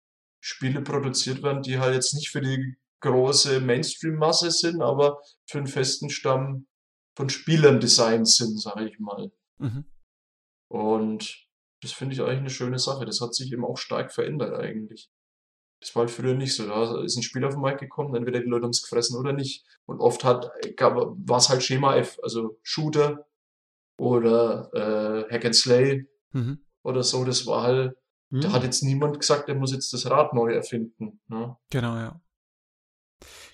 Spiele 0.40 0.82
produziert 0.82 1.43
werden, 1.43 1.62
die 1.62 1.78
halt 1.78 1.94
jetzt 1.94 2.15
nicht 2.15 2.31
für 2.31 2.40
die 2.40 2.77
große 3.01 3.60
Mainstream-Masse 3.60 4.51
sind, 4.51 4.82
aber 4.82 5.20
für 5.47 5.59
einen 5.59 5.66
festen 5.66 6.10
Stamm 6.10 6.66
von 7.16 7.31
Spielern 7.31 7.81
designt 7.81 8.28
sind, 8.28 8.60
sage 8.60 8.89
ich 8.89 8.98
mal. 8.98 9.32
Mhm. 9.59 9.85
Und 10.69 11.47
das 11.81 11.93
finde 11.93 12.15
ich 12.15 12.20
eigentlich 12.20 12.39
eine 12.39 12.51
schöne 12.51 12.78
Sache. 12.78 13.06
Das 13.06 13.20
hat 13.20 13.35
sich 13.35 13.52
eben 13.52 13.65
auch 13.65 13.78
stark 13.78 14.12
verändert 14.12 14.55
eigentlich. 14.55 15.10
Das 15.81 15.94
war 15.94 16.01
halt 16.01 16.10
früher 16.10 16.35
nicht 16.35 16.55
so. 16.55 16.66
Da 16.66 17.02
ist 17.02 17.16
ein 17.16 17.23
Spiel 17.23 17.44
auf 17.44 17.55
den 17.55 17.62
Markt 17.62 17.81
gekommen, 17.81 18.16
entweder 18.16 18.40
die 18.40 18.48
Leute 18.48 18.65
haben 18.65 18.70
es 18.70 18.82
gefressen 18.82 19.16
oder 19.16 19.32
nicht. 19.32 19.65
Und 19.86 20.01
oft 20.01 20.24
hat, 20.24 20.51
gab, 20.77 20.97
war 20.97 21.39
es 21.39 21.48
halt 21.48 21.62
Schema 21.62 21.97
F, 21.97 22.19
also 22.23 22.59
Shooter 22.62 23.27
oder 23.97 24.70
äh, 25.28 25.32
Hack 25.32 25.44
and 25.44 25.55
Slay 25.55 26.09
Mhm. 26.32 26.60
Oder 26.83 27.03
so. 27.03 27.25
Das 27.25 27.47
war 27.47 27.63
halt, 27.63 27.97
Hm. 28.31 28.43
da 28.43 28.53
hat 28.53 28.63
jetzt 28.63 28.83
niemand 28.83 29.19
gesagt, 29.19 29.49
er 29.49 29.55
muss 29.55 29.73
jetzt 29.73 29.93
das 29.95 30.11
Rad 30.11 30.35
neu 30.35 30.53
erfinden. 30.53 31.19
Ne? 31.29 31.57
Genau, 31.71 31.97
ja. 31.97 32.21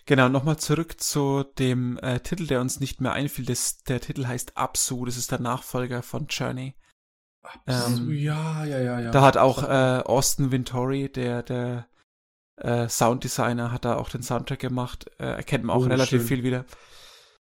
Genau, 0.07 0.29
nochmal 0.29 0.59
zurück 0.59 1.01
zu 1.01 1.45
dem 1.59 1.97
äh, 1.99 2.21
Titel, 2.21 2.47
der 2.47 2.61
uns 2.61 2.81
nicht 2.81 3.01
mehr 3.01 3.13
einfiel. 3.13 3.47
Das, 3.47 3.79
der 3.85 4.01
Titel 4.01 4.27
heißt 4.27 4.57
Absu, 4.57 5.05
das 5.07 5.17
ist 5.17 5.31
der 5.31 5.39
Nachfolger 5.41 6.03
von 6.03 6.27
Journey. 6.29 6.75
So, 7.67 7.71
Ähm, 7.73 8.11
ja, 8.11 8.65
ja, 8.65 8.79
ja, 8.81 9.01
ja. 9.01 9.11
Da 9.11 9.23
hat 9.23 9.37
auch 9.37 9.63
äh, 9.63 10.03
Austin 10.05 10.51
Vintori, 10.51 11.11
der, 11.11 11.43
der 11.43 11.89
äh, 12.57 12.89
Sounddesigner, 12.89 13.71
hat 13.73 13.85
da 13.85 13.97
auch 13.97 14.09
den 14.11 14.23
Soundtrack 14.23 14.59
gemacht, 14.59 15.11
äh, 15.19 15.25
erkennt 15.37 15.65
man 15.65 15.77
auch 15.77 15.85
Oh, 15.85 15.89
relativ 15.89 16.21
schön. 16.23 16.27
viel 16.29 16.43
wieder. 16.43 16.65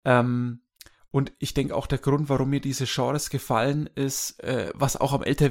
Ähm, 0.04 0.62
und 1.10 1.32
ich 1.38 1.54
denke 1.54 1.74
auch 1.74 1.86
der 1.86 1.98
Grund, 1.98 2.28
warum 2.28 2.50
mir 2.50 2.60
diese 2.60 2.84
Genres 2.86 3.30
gefallen, 3.30 3.88
ist, 3.94 4.42
äh, 4.42 4.70
was 4.74 4.96
auch 4.96 5.12
am 5.12 5.22
älter, 5.22 5.50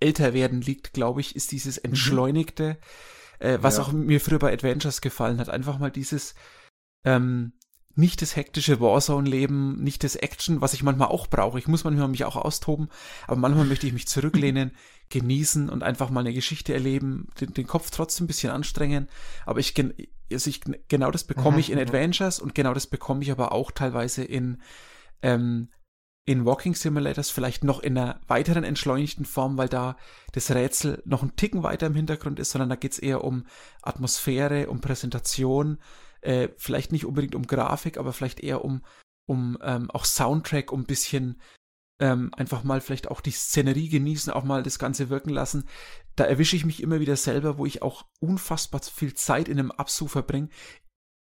Älterwerden 0.00 0.60
liegt, 0.60 0.92
glaube 0.92 1.20
ich, 1.20 1.36
ist 1.36 1.52
dieses 1.52 1.78
entschleunigte, 1.78 2.78
äh, 3.38 3.58
was 3.60 3.76
Ja. 3.76 3.82
auch 3.84 3.92
mir 3.92 4.20
früher 4.20 4.38
bei 4.38 4.52
Adventures 4.52 5.00
gefallen 5.00 5.38
hat. 5.38 5.48
Einfach 5.48 5.78
mal 5.78 5.90
dieses 5.90 6.34
ähm, 7.04 7.52
nicht 7.94 8.22
das 8.22 8.36
hektische 8.36 8.80
Warzone-Leben, 8.80 9.82
nicht 9.82 10.04
das 10.04 10.16
Action, 10.16 10.60
was 10.60 10.74
ich 10.74 10.82
manchmal 10.82 11.08
auch 11.08 11.26
brauche. 11.26 11.58
Ich 11.58 11.68
muss 11.68 11.84
manchmal 11.84 12.08
mich 12.08 12.24
auch 12.24 12.36
austoben, 12.36 12.88
aber 13.26 13.36
manchmal 13.36 13.66
möchte 13.66 13.86
ich 13.86 13.92
mich 13.92 14.08
zurücklehnen, 14.08 14.72
genießen 15.10 15.68
und 15.68 15.82
einfach 15.82 16.10
mal 16.10 16.20
eine 16.20 16.32
Geschichte 16.32 16.72
erleben, 16.72 17.28
den, 17.40 17.52
den 17.52 17.66
Kopf 17.66 17.90
trotzdem 17.90 18.24
ein 18.24 18.28
bisschen 18.28 18.50
anstrengen. 18.50 19.08
Aber 19.44 19.60
ich, 19.60 19.74
also 20.32 20.48
ich 20.48 20.60
genau 20.88 21.10
das 21.10 21.24
bekomme 21.24 21.60
ich 21.60 21.70
in. 21.70 21.78
Adventures 21.78 22.38
und 22.38 22.54
genau 22.54 22.72
das 22.72 22.86
bekomme 22.86 23.22
ich 23.22 23.30
aber 23.30 23.52
auch 23.52 23.70
teilweise 23.70 24.24
in 24.24 24.62
ähm, 25.20 25.68
in 26.24 26.44
Walking 26.44 26.74
Simulators 26.74 27.30
vielleicht 27.30 27.64
noch 27.64 27.80
in 27.80 27.98
einer 27.98 28.20
weiteren 28.28 28.62
entschleunigten 28.62 29.24
Form, 29.24 29.58
weil 29.58 29.68
da 29.68 29.96
das 30.32 30.50
Rätsel 30.52 31.02
noch 31.04 31.22
einen 31.22 31.34
Ticken 31.34 31.62
weiter 31.62 31.88
im 31.88 31.96
Hintergrund 31.96 32.38
ist, 32.38 32.52
sondern 32.52 32.68
da 32.68 32.76
geht 32.76 32.92
es 32.92 32.98
eher 32.98 33.24
um 33.24 33.44
Atmosphäre, 33.82 34.68
um 34.68 34.80
Präsentation, 34.80 35.78
äh, 36.22 36.48
vielleicht 36.56 36.92
nicht 36.92 37.04
unbedingt 37.04 37.34
um 37.34 37.46
Grafik, 37.46 37.98
aber 37.98 38.12
vielleicht 38.12 38.40
eher 38.40 38.64
um, 38.64 38.82
um 39.26 39.58
ähm, 39.62 39.90
auch 39.90 40.04
Soundtrack, 40.04 40.72
um 40.72 40.80
ein 40.80 40.86
bisschen 40.86 41.40
ähm, 42.00 42.32
einfach 42.34 42.64
mal 42.64 42.80
vielleicht 42.80 43.08
auch 43.08 43.20
die 43.20 43.30
Szenerie 43.30 43.88
genießen, 43.88 44.32
auch 44.32 44.44
mal 44.44 44.62
das 44.62 44.78
Ganze 44.78 45.08
wirken 45.08 45.30
lassen. 45.30 45.68
Da 46.16 46.24
erwische 46.24 46.56
ich 46.56 46.64
mich 46.64 46.82
immer 46.82 47.00
wieder 47.00 47.16
selber, 47.16 47.58
wo 47.58 47.66
ich 47.66 47.82
auch 47.82 48.06
unfassbar 48.20 48.82
viel 48.82 49.14
Zeit 49.14 49.48
in 49.48 49.58
einem 49.58 49.70
Absu 49.70 50.08
verbringe. 50.08 50.48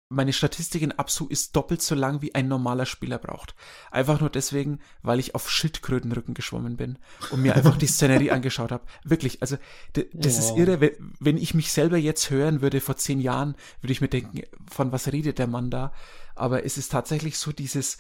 Meine 0.10 0.32
Statistik 0.32 0.82
in 0.82 0.94
Absu 0.94 1.28
ist 1.28 1.54
doppelt 1.58 1.82
so 1.82 1.94
lang, 1.94 2.22
wie 2.22 2.34
ein 2.34 2.48
normaler 2.48 2.86
Spieler 2.86 3.18
braucht. 3.18 3.56
Einfach 3.92 4.22
nur 4.22 4.30
deswegen, 4.30 4.80
weil 5.02 5.20
ich 5.20 5.36
auf 5.36 5.50
Schildkrötenrücken 5.52 6.34
geschwommen 6.34 6.78
bin 6.78 6.98
und 7.30 7.42
mir 7.42 7.56
einfach 7.58 7.78
die 7.78 7.88
Szenerie 7.88 8.32
angeschaut 8.32 8.72
habe. 8.72 8.86
Wirklich, 9.04 9.42
also 9.42 9.58
das 9.92 10.38
ist 10.40 10.52
Wow. 10.52 10.60
irre. 10.60 10.92
Wenn, 11.20 11.36
ich 11.38 11.54
mich 11.54 11.74
selber 11.74 11.98
jetzt 11.98 12.30
hören 12.30 12.62
würde 12.62 12.80
vor 12.80 12.96
zehn 12.96 13.20
Jahren, 13.20 13.56
würde 13.82 13.92
ich 13.92 14.00
mir 14.00 14.08
denken, 14.08 14.44
von 14.72 14.94
was 14.94 15.12
redet 15.12 15.40
der 15.40 15.48
Mann 15.48 15.70
da? 15.70 15.92
Aber 16.36 16.64
es 16.64 16.78
ist 16.78 16.90
tatsächlich 16.94 17.38
so 17.38 17.52
dieses 17.52 17.98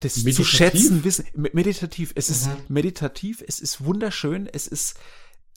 das 0.00 0.14
zu 0.14 0.24
Meditativ? 0.24 0.48
schätzen 0.50 1.04
wissen. 1.04 1.26
Me- 1.34 1.50
Meditativ. 1.52 2.12
Es 2.16 2.30
ist 2.30 2.48
Mhm. 2.48 2.56
meditativ. 2.68 3.44
Es 3.46 3.60
ist 3.60 3.84
wunderschön. 3.84 4.48
Es 4.52 4.66
ist 4.66 4.98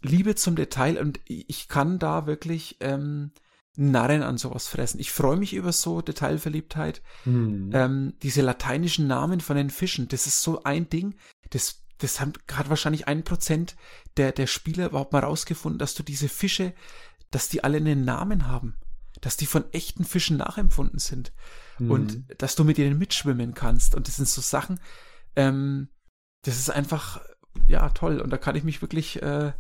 Liebe 0.04 0.36
zum 0.36 0.56
Detail 0.56 1.00
und 1.00 1.20
ich 1.26 1.68
kann 1.68 1.98
da 1.98 2.28
wirklich 2.28 2.78
ähm, 2.82 3.32
Narren 3.80 4.24
an 4.24 4.38
sowas 4.38 4.68
fressen. 4.68 5.00
Ich 5.00 5.14
freue 5.14 5.38
mich 5.38 5.54
über 5.54 5.72
so 5.72 6.02
Detailverliebtheit. 6.02 7.02
Hm. 7.24 7.70
Ähm, 7.74 8.14
diese 8.22 8.42
lateinischen 8.42 9.08
Namen 9.08 9.40
von 9.40 9.56
den 9.56 9.70
Fischen, 9.70 10.10
das 10.10 10.28
ist 10.28 10.42
so 10.42 10.64
ein 10.64 10.90
Ding, 10.90 11.16
das, 11.50 11.86
das 11.98 12.20
haben 12.20 12.34
gerade 12.46 12.70
wahrscheinlich 12.70 13.08
ein 13.08 13.24
Prozent 13.24 13.78
der, 14.18 14.34
der 14.34 14.48
Spieler 14.48 14.88
überhaupt 14.88 15.14
mal 15.14 15.24
rausgefunden, 15.24 15.80
dass 15.80 15.96
du 15.96 16.04
diese 16.04 16.28
Fische, 16.28 16.74
dass 17.32 17.48
die 17.48 17.64
alle 17.64 17.78
einen 17.78 18.04
Namen 18.04 18.48
haben. 18.48 18.76
Dass 19.22 19.38
die 19.38 19.46
von 19.46 19.64
echten 19.72 20.04
Fischen 20.04 20.36
nachempfunden 20.36 21.00
sind. 21.00 21.32
Hm. 21.78 21.90
Und 21.90 22.24
dass 22.38 22.56
du 22.56 22.66
mit 22.66 22.78
ihnen 22.80 22.98
mitschwimmen 22.98 23.54
kannst. 23.54 23.96
Und 23.96 24.10
das 24.10 24.18
sind 24.18 24.28
so 24.28 24.42
Sachen, 24.42 24.82
ähm, 25.38 25.88
das 26.44 26.58
ist 26.58 26.70
einfach, 26.70 27.22
ja, 27.68 27.90
toll. 27.92 28.20
Und 28.20 28.30
da 28.30 28.38
kann 28.38 28.58
ich 28.58 28.66
mich 28.66 28.82
wirklich 28.82 29.22
äh, 29.22 29.54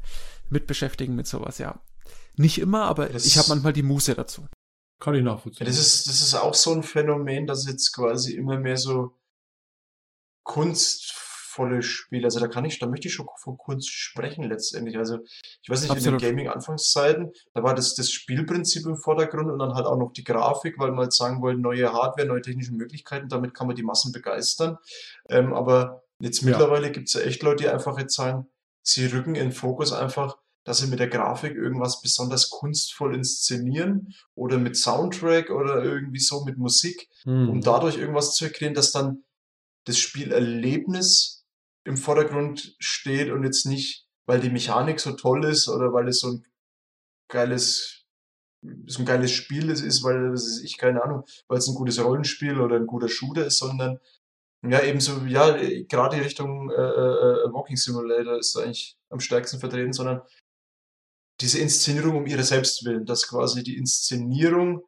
mit 0.49 0.67
beschäftigen 0.67 1.15
mit 1.15 1.27
sowas, 1.27 1.57
ja. 1.57 1.79
Nicht 2.39 2.57
immer, 2.59 2.83
aber 2.83 3.07
Das- 3.09 3.25
ich 3.25 3.37
habe 3.37 3.49
manchmal 3.49 3.73
die 3.73 3.83
Muße 3.83 4.15
dazu. 4.15 4.47
kann 5.01 5.13
ich 5.13 5.19
Ja, 5.19 5.25
nachvollziehen. 5.33 5.65
das 5.67 5.77
ist, 5.77 6.07
das 6.07 6.21
ist 6.21 6.35
auch 6.35 6.53
so 6.53 6.71
ein 6.73 6.83
Phänomen, 6.83 7.47
dass 7.47 7.65
jetzt 7.67 7.93
quasi 7.93 8.33
immer 8.35 8.57
mehr 8.59 8.77
so 8.77 9.17
kunstvolle 10.43 11.81
Spiele, 11.81 12.25
also 12.25 12.39
da 12.39 12.47
kann 12.47 12.65
ich, 12.65 12.79
da 12.79 12.87
möchte 12.87 13.07
ich 13.07 13.13
schon 13.13 13.27
von 13.37 13.57
Kunst 13.57 13.89
sprechen 13.89 14.43
letztendlich. 14.45 14.97
Also 14.97 15.19
ich 15.61 15.69
weiß 15.69 15.81
nicht, 15.81 15.91
Absolut. 15.91 16.21
in 16.21 16.27
den 16.27 16.29
Gaming-Anfangszeiten, 16.37 17.31
da 17.53 17.63
war 17.63 17.75
das, 17.75 17.95
das 17.95 18.11
Spielprinzip 18.11 18.85
im 18.85 18.97
Vordergrund 18.97 19.49
und 19.49 19.59
dann 19.59 19.73
halt 19.73 19.85
auch 19.85 19.97
noch 19.97 20.11
die 20.13 20.23
Grafik, 20.23 20.79
weil 20.79 20.89
man 20.91 20.99
halt 21.01 21.13
sagen 21.13 21.41
wollte, 21.41 21.59
neue 21.61 21.91
Hardware, 21.91 22.27
neue 22.27 22.41
technische 22.41 22.73
Möglichkeiten, 22.73 23.29
damit 23.29 23.53
kann 23.53 23.67
man 23.67 23.75
die 23.75 23.83
Massen 23.83 24.11
begeistern. 24.11 24.77
Ähm, 25.29 25.53
aber 25.53 26.03
jetzt 26.19 26.41
Ja. 26.41 26.47
mittlerweile 26.49 26.91
gibt 26.91 27.07
es 27.07 27.13
ja 27.13 27.21
echt 27.21 27.43
Leute, 27.43 27.63
die 27.63 27.69
einfach 27.69 27.97
jetzt 27.99 28.15
sagen, 28.15 28.47
sie 28.81 29.05
rücken 29.07 29.35
in 29.35 29.49
den 29.49 29.51
Fokus 29.51 29.91
einfach, 29.93 30.37
dass 30.65 30.79
sie 30.79 30.87
mit 30.87 30.99
der 30.99 31.07
Grafik 31.07 31.55
irgendwas 31.55 32.01
besonders 32.01 32.49
kunstvoll 32.49 33.15
inszenieren 33.15 34.13
oder 34.35 34.57
mit 34.57 34.77
Soundtrack 34.77 35.49
oder 35.49 35.83
irgendwie 35.83 36.19
so 36.19 36.43
mit 36.43 36.57
Musik, 36.57 37.09
Hm. 37.23 37.49
um 37.49 37.61
dadurch 37.61 37.97
irgendwas 37.97 38.35
zu 38.35 38.49
kreieren, 38.49 38.73
dass 38.73 38.91
dann 38.91 39.23
das 39.85 39.97
Spielerlebnis 39.97 41.45
im 41.85 41.97
Vordergrund 41.97 42.75
steht 42.79 43.31
und 43.31 43.43
jetzt 43.43 43.65
nicht, 43.65 44.05
weil 44.25 44.39
die 44.39 44.49
Mechanik 44.51 44.99
so 44.99 45.13
toll 45.13 45.45
ist 45.45 45.67
oder 45.69 45.91
weil 45.93 46.07
es 46.07 46.19
so 46.19 46.33
ein 46.33 46.45
geiles, 47.29 48.05
so 48.85 48.99
ein 48.99 49.05
geiles 49.05 49.31
Spiel 49.31 49.69
ist, 49.69 49.81
ist, 49.81 50.03
weil 50.03 50.31
das 50.31 50.45
ist 50.45 50.63
ich 50.63 50.77
keine 50.77 51.03
Ahnung, 51.03 51.23
weil 51.47 51.57
es 51.57 51.67
ein 51.67 51.75
gutes 51.75 52.03
Rollenspiel 52.03 52.59
oder 52.59 52.75
ein 52.75 52.85
guter 52.87 53.07
Shooter 53.07 53.45
ist, 53.45 53.57
sondern 53.59 53.99
ja, 54.61 54.83
ebenso, 54.83 55.21
ja, 55.25 55.55
äh, 55.55 55.85
gerade 55.85 56.17
die 56.17 56.21
Richtung 56.21 56.69
äh, 56.69 56.73
äh, 56.73 57.53
Walking 57.53 57.77
Simulator 57.77 58.37
ist 58.37 58.57
eigentlich 58.57 58.97
am 59.09 59.21
stärksten 59.21 59.59
vertreten, 59.59 59.93
sondern 59.93 60.21
diese 61.41 61.59
Inszenierung 61.59 62.17
um 62.17 62.25
ihre 62.27 62.43
selbst 62.43 62.85
willen, 62.85 63.05
dass 63.05 63.27
quasi 63.27 63.63
die 63.63 63.77
Inszenierung 63.77 64.81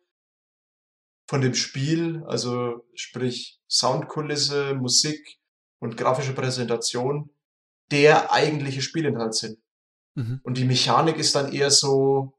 von 1.27 1.41
dem 1.41 1.53
Spiel, 1.53 2.23
also 2.27 2.85
sprich 2.93 3.59
Soundkulisse, 3.69 4.73
Musik 4.75 5.39
und 5.79 5.95
grafische 5.95 6.33
Präsentation, 6.33 7.29
der 7.89 8.31
eigentliche 8.31 8.81
Spielinhalt 8.81 9.33
sind. 9.35 9.59
Mhm. 10.15 10.41
Und 10.43 10.57
die 10.57 10.65
Mechanik 10.65 11.17
ist 11.17 11.35
dann 11.35 11.51
eher 11.53 11.71
so 11.71 12.33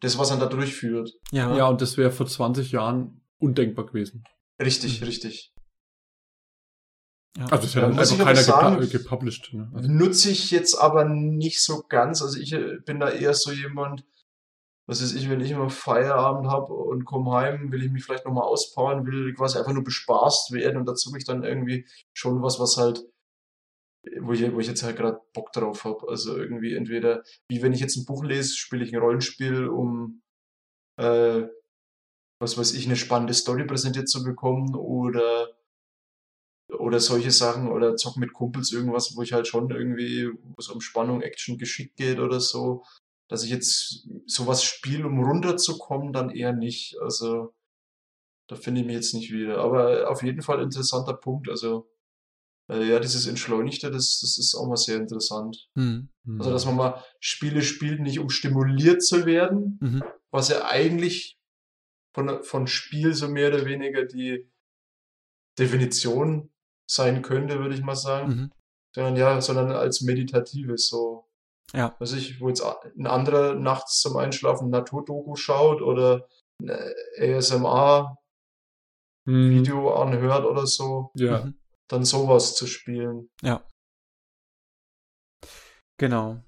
das, 0.00 0.16
was 0.16 0.30
man 0.30 0.40
da 0.40 0.46
durchführt. 0.46 1.12
Ja, 1.30 1.54
ja, 1.56 1.66
und 1.68 1.80
das 1.80 1.96
wäre 1.96 2.10
vor 2.10 2.26
20 2.26 2.72
Jahren 2.72 3.20
undenkbar 3.38 3.86
gewesen. 3.86 4.24
Richtig, 4.60 5.00
Mhm. 5.00 5.06
richtig. 5.06 5.52
Ja. 7.36 7.46
Also 7.46 7.66
es 7.66 7.74
Ja, 7.74 7.80
dann 7.82 7.98
einfach 7.98 8.18
keiner 8.18 8.36
sagen- 8.36 8.80
gepu 8.80 8.90
gepublished. 8.98 9.52
Ne? 9.54 9.70
Also, 9.74 9.88
Nutze 9.90 10.30
ich 10.30 10.50
jetzt 10.50 10.74
aber 10.74 11.04
nicht 11.04 11.62
so 11.62 11.82
ganz. 11.88 12.22
Also 12.22 12.38
ich 12.38 12.52
äh, 12.52 12.78
bin 12.84 13.00
da 13.00 13.10
eher 13.10 13.34
so 13.34 13.52
jemand, 13.52 14.04
was 14.86 15.00
ist 15.02 15.14
ich, 15.14 15.28
wenn 15.28 15.40
ich 15.40 15.50
immer 15.50 15.68
Feierabend 15.70 16.48
habe 16.50 16.72
und 16.72 17.04
komme 17.04 17.32
heim, 17.32 17.70
will 17.70 17.82
ich 17.84 17.90
mich 17.92 18.04
vielleicht 18.04 18.24
nochmal 18.24 18.44
auspowern, 18.44 19.06
will 19.06 19.34
quasi 19.34 19.58
einfach 19.58 19.72
nur 19.72 19.84
bespaßt 19.84 20.52
werden 20.52 20.78
und 20.78 20.86
dazu 20.86 21.14
ich 21.14 21.24
dann 21.26 21.44
irgendwie 21.44 21.86
schon 22.14 22.42
was, 22.42 22.58
was 22.58 22.76
halt, 22.78 23.04
wo 24.20 24.32
ich, 24.32 24.50
wo 24.52 24.58
ich 24.60 24.66
jetzt 24.66 24.82
halt 24.82 24.96
gerade 24.96 25.20
Bock 25.34 25.52
drauf 25.52 25.84
habe. 25.84 26.08
Also 26.08 26.36
irgendwie 26.36 26.74
entweder, 26.74 27.22
wie 27.50 27.60
wenn 27.62 27.74
ich 27.74 27.80
jetzt 27.80 27.96
ein 27.96 28.06
Buch 28.06 28.24
lese, 28.24 28.56
spiele 28.56 28.82
ich 28.84 28.94
ein 28.94 29.00
Rollenspiel, 29.00 29.68
um 29.68 30.22
äh, 30.98 31.42
was 32.40 32.56
weiß 32.56 32.72
ich, 32.74 32.86
eine 32.86 32.96
spannende 32.96 33.34
Story 33.34 33.64
präsentiert 33.66 34.08
zu 34.08 34.22
bekommen 34.24 34.74
oder 34.74 35.48
oder 36.68 37.00
solche 37.00 37.30
Sachen 37.30 37.68
oder 37.68 37.96
zocken 37.96 38.20
mit 38.20 38.32
Kumpels 38.32 38.72
irgendwas, 38.72 39.16
wo 39.16 39.22
ich 39.22 39.32
halt 39.32 39.46
schon 39.46 39.70
irgendwie, 39.70 40.28
wo 40.28 40.54
es 40.58 40.68
um 40.68 40.80
Spannung, 40.80 41.22
Action, 41.22 41.58
Geschick 41.58 41.96
geht 41.96 42.18
oder 42.18 42.40
so, 42.40 42.84
dass 43.28 43.42
ich 43.42 43.50
jetzt 43.50 44.06
sowas 44.26 44.62
spiele, 44.64 45.06
um 45.06 45.22
runterzukommen, 45.22 46.12
dann 46.12 46.30
eher 46.30 46.52
nicht. 46.52 46.96
Also 47.00 47.54
da 48.48 48.56
finde 48.56 48.80
ich 48.80 48.86
mich 48.86 48.96
jetzt 48.96 49.14
nicht 49.14 49.32
wieder. 49.32 49.58
Aber 49.58 50.10
auf 50.10 50.22
jeden 50.22 50.42
Fall 50.42 50.62
interessanter 50.62 51.14
Punkt. 51.14 51.48
Also 51.48 51.90
äh, 52.70 52.84
ja, 52.84 53.00
dieses 53.00 53.26
Entschleunigte, 53.26 53.90
das, 53.90 54.20
das 54.20 54.38
ist 54.38 54.54
auch 54.54 54.66
mal 54.66 54.76
sehr 54.76 54.96
interessant. 54.96 55.68
Hm. 55.74 56.08
hm. 56.24 56.38
Also 56.38 56.50
dass 56.50 56.66
man 56.66 56.76
mal 56.76 57.04
Spiele 57.20 57.62
spielt, 57.62 58.00
nicht 58.00 58.18
um 58.18 58.30
stimuliert 58.30 59.02
zu 59.02 59.26
werden, 59.26 59.78
Mhm. 59.80 60.02
was 60.30 60.48
ja 60.48 60.66
eigentlich 60.66 61.38
von, 62.14 62.42
von 62.42 62.66
Spiel 62.66 63.14
so 63.14 63.28
mehr 63.28 63.48
oder 63.48 63.64
weniger 63.64 64.04
die 64.04 64.50
Definition 65.58 66.50
sein 66.90 67.22
könnte, 67.22 67.58
würde 67.60 67.74
ich 67.74 67.82
mal 67.82 67.96
sagen. 67.96 68.28
Mhm. 68.28 68.52
Sondern 68.94 69.16
ja, 69.16 69.40
sondern 69.40 69.70
als 69.72 70.00
meditatives, 70.00 70.88
so, 70.88 71.26
Ja. 71.74 71.94
weiß 71.98 72.12
ich, 72.14 72.40
wo 72.40 72.48
jetzt 72.48 72.62
ein 72.62 73.06
anderer 73.06 73.54
nachts 73.54 74.00
zum 74.00 74.16
Einschlafen 74.16 74.68
ein 74.68 74.70
Naturdoku 74.70 75.36
schaut 75.36 75.82
oder 75.82 76.26
ein 76.60 76.70
ASMR-Video 77.20 78.16
Hm. 79.26 80.02
anhört 80.08 80.44
oder 80.46 80.66
so, 80.66 81.10
Ja. 81.14 81.44
Mhm. 81.44 81.54
dann 81.88 82.04
sowas 82.04 82.54
zu 82.56 82.66
spielen. 82.66 83.28
Genau. 86.00 86.40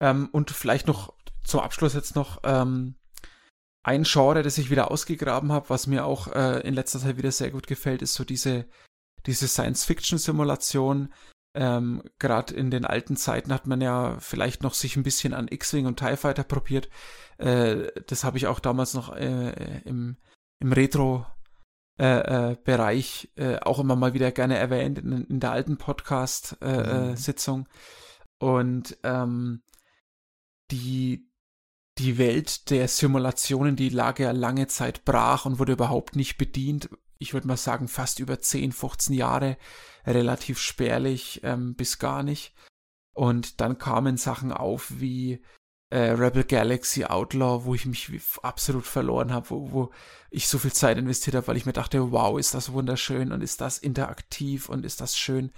Ähm, 0.00 0.28
und 0.32 0.50
vielleicht 0.50 0.86
noch 0.86 1.14
zum 1.44 1.60
Abschluss 1.60 1.92
jetzt 1.94 2.16
noch 2.16 2.40
ähm, 2.42 2.96
ein 3.84 4.04
Genre, 4.04 4.42
das 4.42 4.56
ich 4.58 4.70
wieder 4.70 4.90
ausgegraben 4.90 5.52
habe, 5.52 5.68
was 5.68 5.86
mir 5.86 6.06
auch 6.06 6.28
äh, 6.28 6.60
in 6.66 6.72
letzter 6.74 6.98
Zeit 6.98 7.18
wieder 7.18 7.30
sehr 7.30 7.50
gut 7.50 7.66
gefällt, 7.66 8.00
ist 8.00 8.14
so 8.14 8.24
diese, 8.24 8.66
diese 9.26 9.48
Science-Fiction-Simulation. 9.48 11.12
Ähm, 11.56 12.02
Gerade 12.18 12.54
in 12.54 12.70
den 12.70 12.84
alten 12.84 13.16
Zeiten 13.16 13.52
hat 13.52 13.66
man 13.66 13.80
ja 13.80 14.18
vielleicht 14.18 14.62
noch 14.62 14.74
sich 14.74 14.96
ein 14.96 15.04
bisschen 15.04 15.34
an 15.34 15.48
X-Wing 15.48 15.86
und 15.86 15.98
TIE 15.98 16.16
Fighter 16.16 16.44
probiert. 16.44 16.88
Äh, 17.38 17.92
das 18.06 18.24
habe 18.24 18.38
ich 18.38 18.46
auch 18.46 18.60
damals 18.60 18.94
noch 18.94 19.14
äh, 19.14 19.80
im, 19.84 20.16
im 20.60 20.72
Retro 20.72 21.26
äh, 21.96 22.50
äh, 22.50 22.56
Bereich 22.64 23.30
äh, 23.36 23.60
auch 23.60 23.78
immer 23.78 23.94
mal 23.94 24.14
wieder 24.14 24.32
gerne 24.32 24.58
erwähnt 24.58 24.98
in, 24.98 25.26
in 25.26 25.38
der 25.38 25.52
alten 25.52 25.76
Podcast-Sitzung. 25.76 27.60
Mhm. 27.60 27.66
Und 28.40 28.98
ähm, 29.04 29.62
die, 30.72 31.30
die 31.98 32.18
Welt 32.18 32.70
der 32.70 32.88
Simulationen, 32.88 33.76
die 33.76 33.90
lag 33.90 34.18
ja 34.18 34.32
lange 34.32 34.66
Zeit 34.66 35.04
brach 35.04 35.46
und 35.46 35.60
wurde 35.60 35.72
überhaupt 35.72 36.16
nicht 36.16 36.36
bedient. 36.36 36.88
Ich 37.18 37.34
würde 37.34 37.46
mal 37.46 37.56
sagen, 37.56 37.88
fast 37.88 38.18
über 38.20 38.40
10, 38.40 38.72
15 38.72 39.14
Jahre, 39.14 39.56
relativ 40.06 40.58
spärlich 40.58 41.40
ähm, 41.42 41.74
bis 41.74 41.98
gar 41.98 42.22
nicht. 42.22 42.54
Und 43.14 43.60
dann 43.60 43.78
kamen 43.78 44.16
Sachen 44.16 44.52
auf 44.52 44.92
wie 44.98 45.42
äh, 45.90 46.10
Rebel 46.10 46.44
Galaxy 46.44 47.04
Outlaw, 47.04 47.64
wo 47.64 47.74
ich 47.74 47.86
mich 47.86 48.10
absolut 48.42 48.84
verloren 48.84 49.32
habe, 49.32 49.50
wo, 49.50 49.70
wo 49.70 49.90
ich 50.30 50.48
so 50.48 50.58
viel 50.58 50.72
Zeit 50.72 50.98
investiert 50.98 51.36
habe, 51.36 51.46
weil 51.46 51.56
ich 51.56 51.66
mir 51.66 51.72
dachte, 51.72 52.10
wow, 52.10 52.38
ist 52.38 52.54
das 52.54 52.72
wunderschön 52.72 53.30
und 53.30 53.42
ist 53.42 53.60
das 53.60 53.78
interaktiv 53.78 54.68
und 54.68 54.84
ist 54.84 55.00
das 55.00 55.16
schön. 55.16 55.52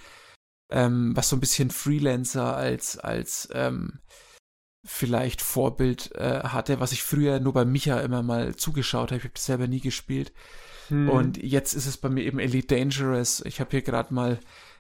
Ähm, 0.70 1.16
was 1.16 1.28
so 1.30 1.36
ein 1.36 1.40
bisschen 1.40 1.70
Freelancer 1.70 2.54
als, 2.54 2.98
als 2.98 3.48
ähm, 3.52 4.00
vielleicht 4.84 5.40
Vorbild 5.40 6.12
äh, 6.16 6.42
hatte, 6.44 6.80
was 6.80 6.92
ich 6.92 7.02
früher 7.02 7.40
nur 7.40 7.52
bei 7.52 7.64
Micha 7.64 8.00
immer 8.00 8.22
mal 8.22 8.56
zugeschaut 8.56 9.10
habe. 9.10 9.18
Ich 9.18 9.24
habe 9.24 9.34
das 9.34 9.46
selber 9.46 9.66
nie 9.68 9.80
gespielt. 9.80 10.32
Hm. 10.88 11.08
Und 11.08 11.42
jetzt 11.42 11.74
ist 11.74 11.86
es 11.86 11.96
bei 11.96 12.08
mir 12.08 12.24
eben 12.24 12.38
Elite 12.38 12.74
Dangerous. 12.74 13.42
Ich 13.44 13.60
habe 13.60 13.70
hier 13.70 13.82
gerade 13.82 14.12
mal 14.12 14.38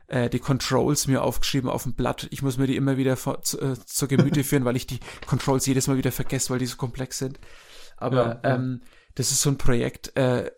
äh, 0.08 0.30
die 0.30 0.38
Controls 0.38 1.06
mir 1.06 1.22
aufgeschrieben 1.22 1.68
auf 1.68 1.82
dem 1.82 1.94
Blatt. 1.94 2.28
Ich 2.30 2.42
muss 2.42 2.58
mir 2.58 2.66
die 2.66 2.76
immer 2.76 2.96
wieder 2.96 3.16
vor, 3.16 3.42
zu, 3.42 3.60
äh, 3.60 3.74
zur 3.84 4.08
Gemüte 4.08 4.44
führen, 4.44 4.64
weil 4.64 4.76
ich 4.76 4.86
die 4.86 5.00
Controls 5.26 5.66
jedes 5.66 5.86
Mal 5.86 5.96
wieder 5.96 6.12
vergesse, 6.12 6.50
weil 6.50 6.58
die 6.58 6.66
so 6.66 6.76
komplex 6.76 7.18
sind. 7.18 7.38
Aber 7.96 8.40
ja, 8.42 8.50
ja. 8.50 8.54
Ähm, 8.56 8.82
das 9.14 9.30
ist 9.30 9.40
so 9.40 9.50
ein 9.50 9.58
Projekt, 9.58 10.16
äh, 10.16 10.50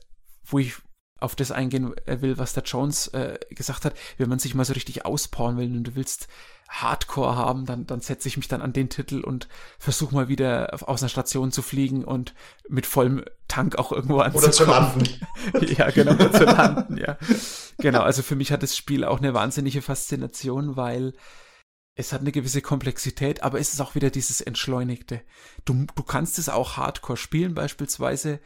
wo 0.45 0.59
ich 0.59 0.75
auf 1.21 1.35
das 1.35 1.51
eingehen 1.51 1.95
äh, 2.07 2.21
will, 2.21 2.39
was 2.39 2.53
der 2.53 2.63
Jones 2.63 3.09
äh, 3.09 3.39
gesagt 3.51 3.85
hat, 3.85 3.95
wenn 4.19 4.29
man 4.29 4.39
sich 4.39 4.55
mal 4.55 4.65
so 4.65 4.73
richtig 4.73 5.05
auspowern 5.05 5.57
will 5.57 5.77
und 5.77 5.85
du 5.85 5.95
willst 5.97 6.29
Hardcore 6.69 7.35
haben, 7.35 7.65
dann, 7.65 7.87
dann 7.87 8.01
setze 8.01 8.29
ich 8.29 8.37
mich 8.37 8.47
dann 8.47 8.61
an 8.61 8.75
den 8.75 8.91
Titel 8.91 9.21
und 9.21 9.49
versuche 9.79 10.15
mal 10.15 10.29
wieder 10.29 10.71
aus 10.87 11.03
einer 11.03 11.09
Station 11.09 11.51
zu 11.51 11.63
fliegen 11.63 12.05
und 12.05 12.35
mit 12.69 12.85
vollem 12.85 13.25
Tank 13.49 13.77
auch 13.77 13.91
irgendwo 13.91 14.21
anzukommen. 14.21 14.45
Oder 14.45 14.53
zu 14.53 14.65
landen. 14.65 15.09
ja, 15.77 15.91
genau, 15.91 16.15
zu 16.29 16.45
landen, 16.45 16.99
ja. 16.99 17.17
Genau, 17.79 18.03
also 18.03 18.23
für 18.23 18.37
mich 18.37 18.53
hat 18.53 18.63
das 18.63 18.77
Spiel 18.77 19.05
auch 19.05 19.19
eine 19.19 19.33
wahnsinnige 19.33 19.81
Faszination, 19.81 20.77
weil 20.77 21.15
es 21.95 22.13
hat 22.13 22.21
eine 22.21 22.33
gewisse 22.33 22.61
Komplexität, 22.61 23.43
aber 23.43 23.59
es 23.59 23.73
ist 23.73 23.81
auch 23.81 23.95
wieder 23.95 24.11
dieses 24.11 24.41
Entschleunigte. 24.43 25.23
Du, 25.65 25.87
du 25.95 26.03
kannst 26.03 26.39
es 26.39 26.49
auch 26.51 26.77
Hardcore 26.77 27.17
spielen, 27.17 27.55
beispielsweise 27.55 28.41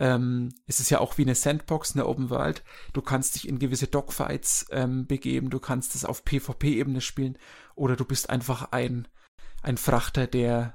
ähm, 0.00 0.52
es 0.66 0.80
ist 0.80 0.90
ja 0.90 1.00
auch 1.00 1.18
wie 1.18 1.22
eine 1.22 1.34
Sandbox, 1.34 1.94
eine 1.94 2.06
Open 2.06 2.30
World. 2.30 2.64
Du 2.92 3.00
kannst 3.00 3.36
dich 3.36 3.48
in 3.48 3.58
gewisse 3.58 3.86
Dogfights 3.86 4.66
ähm, 4.70 5.06
begeben, 5.06 5.50
du 5.50 5.60
kannst 5.60 5.94
es 5.94 6.04
auf 6.04 6.24
PvP-Ebene 6.24 7.00
spielen 7.00 7.38
oder 7.74 7.96
du 7.96 8.04
bist 8.04 8.30
einfach 8.30 8.72
ein, 8.72 9.08
ein 9.62 9.76
Frachter, 9.76 10.26
der 10.26 10.74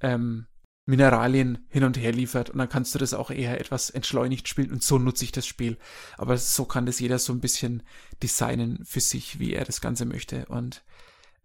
ähm, 0.00 0.46
Mineralien 0.86 1.66
hin 1.68 1.84
und 1.84 1.96
her 1.96 2.12
liefert 2.12 2.50
und 2.50 2.58
dann 2.58 2.68
kannst 2.68 2.94
du 2.94 2.98
das 2.98 3.14
auch 3.14 3.30
eher 3.30 3.60
etwas 3.60 3.90
entschleunigt 3.90 4.48
spielen 4.48 4.72
und 4.72 4.82
so 4.82 4.98
nutze 4.98 5.24
ich 5.24 5.32
das 5.32 5.46
Spiel. 5.46 5.78
Aber 6.16 6.36
so 6.36 6.64
kann 6.64 6.86
das 6.86 6.98
jeder 6.98 7.18
so 7.18 7.32
ein 7.32 7.40
bisschen 7.40 7.82
designen 8.22 8.84
für 8.84 9.00
sich, 9.00 9.38
wie 9.38 9.54
er 9.54 9.64
das 9.64 9.80
Ganze 9.80 10.04
möchte. 10.04 10.46
Und 10.46 10.82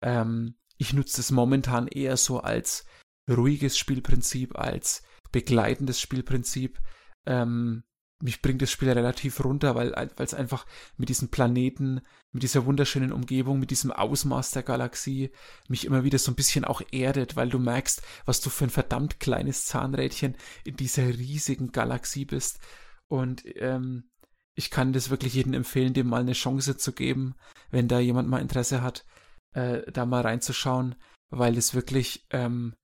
ähm, 0.02 0.56
ich 0.77 0.93
nutze 0.93 1.18
das 1.18 1.31
momentan 1.31 1.88
eher 1.88 2.18
so 2.18 2.39
als 2.39 2.85
ruhiges 3.30 3.77
Spielprinzip, 3.77 4.57
als 4.57 5.03
begleitendes 5.31 5.99
Spielprinzip. 5.99 6.80
Ähm, 7.26 7.84
mich 8.22 8.42
bringt 8.42 8.62
das 8.62 8.72
Spiel 8.72 8.90
relativ 8.90 9.44
runter, 9.44 9.76
weil 9.76 9.94
es 10.18 10.34
einfach 10.34 10.66
mit 10.98 11.10
diesem 11.10 11.30
Planeten, 11.30 12.02
mit 12.32 12.44
dieser 12.44 12.66
wunderschönen 12.66 13.12
Umgebung, 13.12 13.60
mit 13.60 13.72
diesem 13.72 13.92
Ausmaß 13.92 14.52
der 14.52 14.64
Galaxie 14.64 15.32
mich 15.68 15.86
immer 15.86 16.04
wieder 16.04 16.18
so 16.18 16.32
ein 16.32 16.36
bisschen 16.36 16.64
auch 16.64 16.82
erdet, 16.92 17.36
weil 17.36 17.50
du 17.50 17.60
merkst, 17.60 18.02
was 18.26 18.40
du 18.40 18.50
für 18.50 18.66
ein 18.66 18.70
verdammt 18.70 19.20
kleines 19.20 19.66
Zahnrädchen 19.66 20.36
in 20.64 20.78
dieser 20.78 21.06
riesigen 21.06 21.72
Galaxie 21.72 22.26
bist. 22.26 22.60
Und 23.08 23.44
ähm, 23.58 24.10
ich 24.56 24.72
kann 24.72 24.94
das 24.94 25.10
wirklich 25.10 25.34
jedem 25.34 25.54
empfehlen, 25.54 25.94
dem 25.94 26.08
mal 26.08 26.22
eine 26.22 26.34
Chance 26.34 26.78
zu 26.78 26.94
geben, 26.94 27.36
wenn 27.70 27.90
da 27.90 28.00
jemand 28.00 28.30
mal 28.30 28.42
Interesse 28.42 28.82
hat, 28.82 29.06
äh, 29.54 29.92
da 29.92 30.06
mal 30.06 30.22
reinzuschauen, 30.22 30.96
weil 31.30 31.58
es 31.58 31.74
wirklich 31.74 32.26
ähm, 32.32 32.76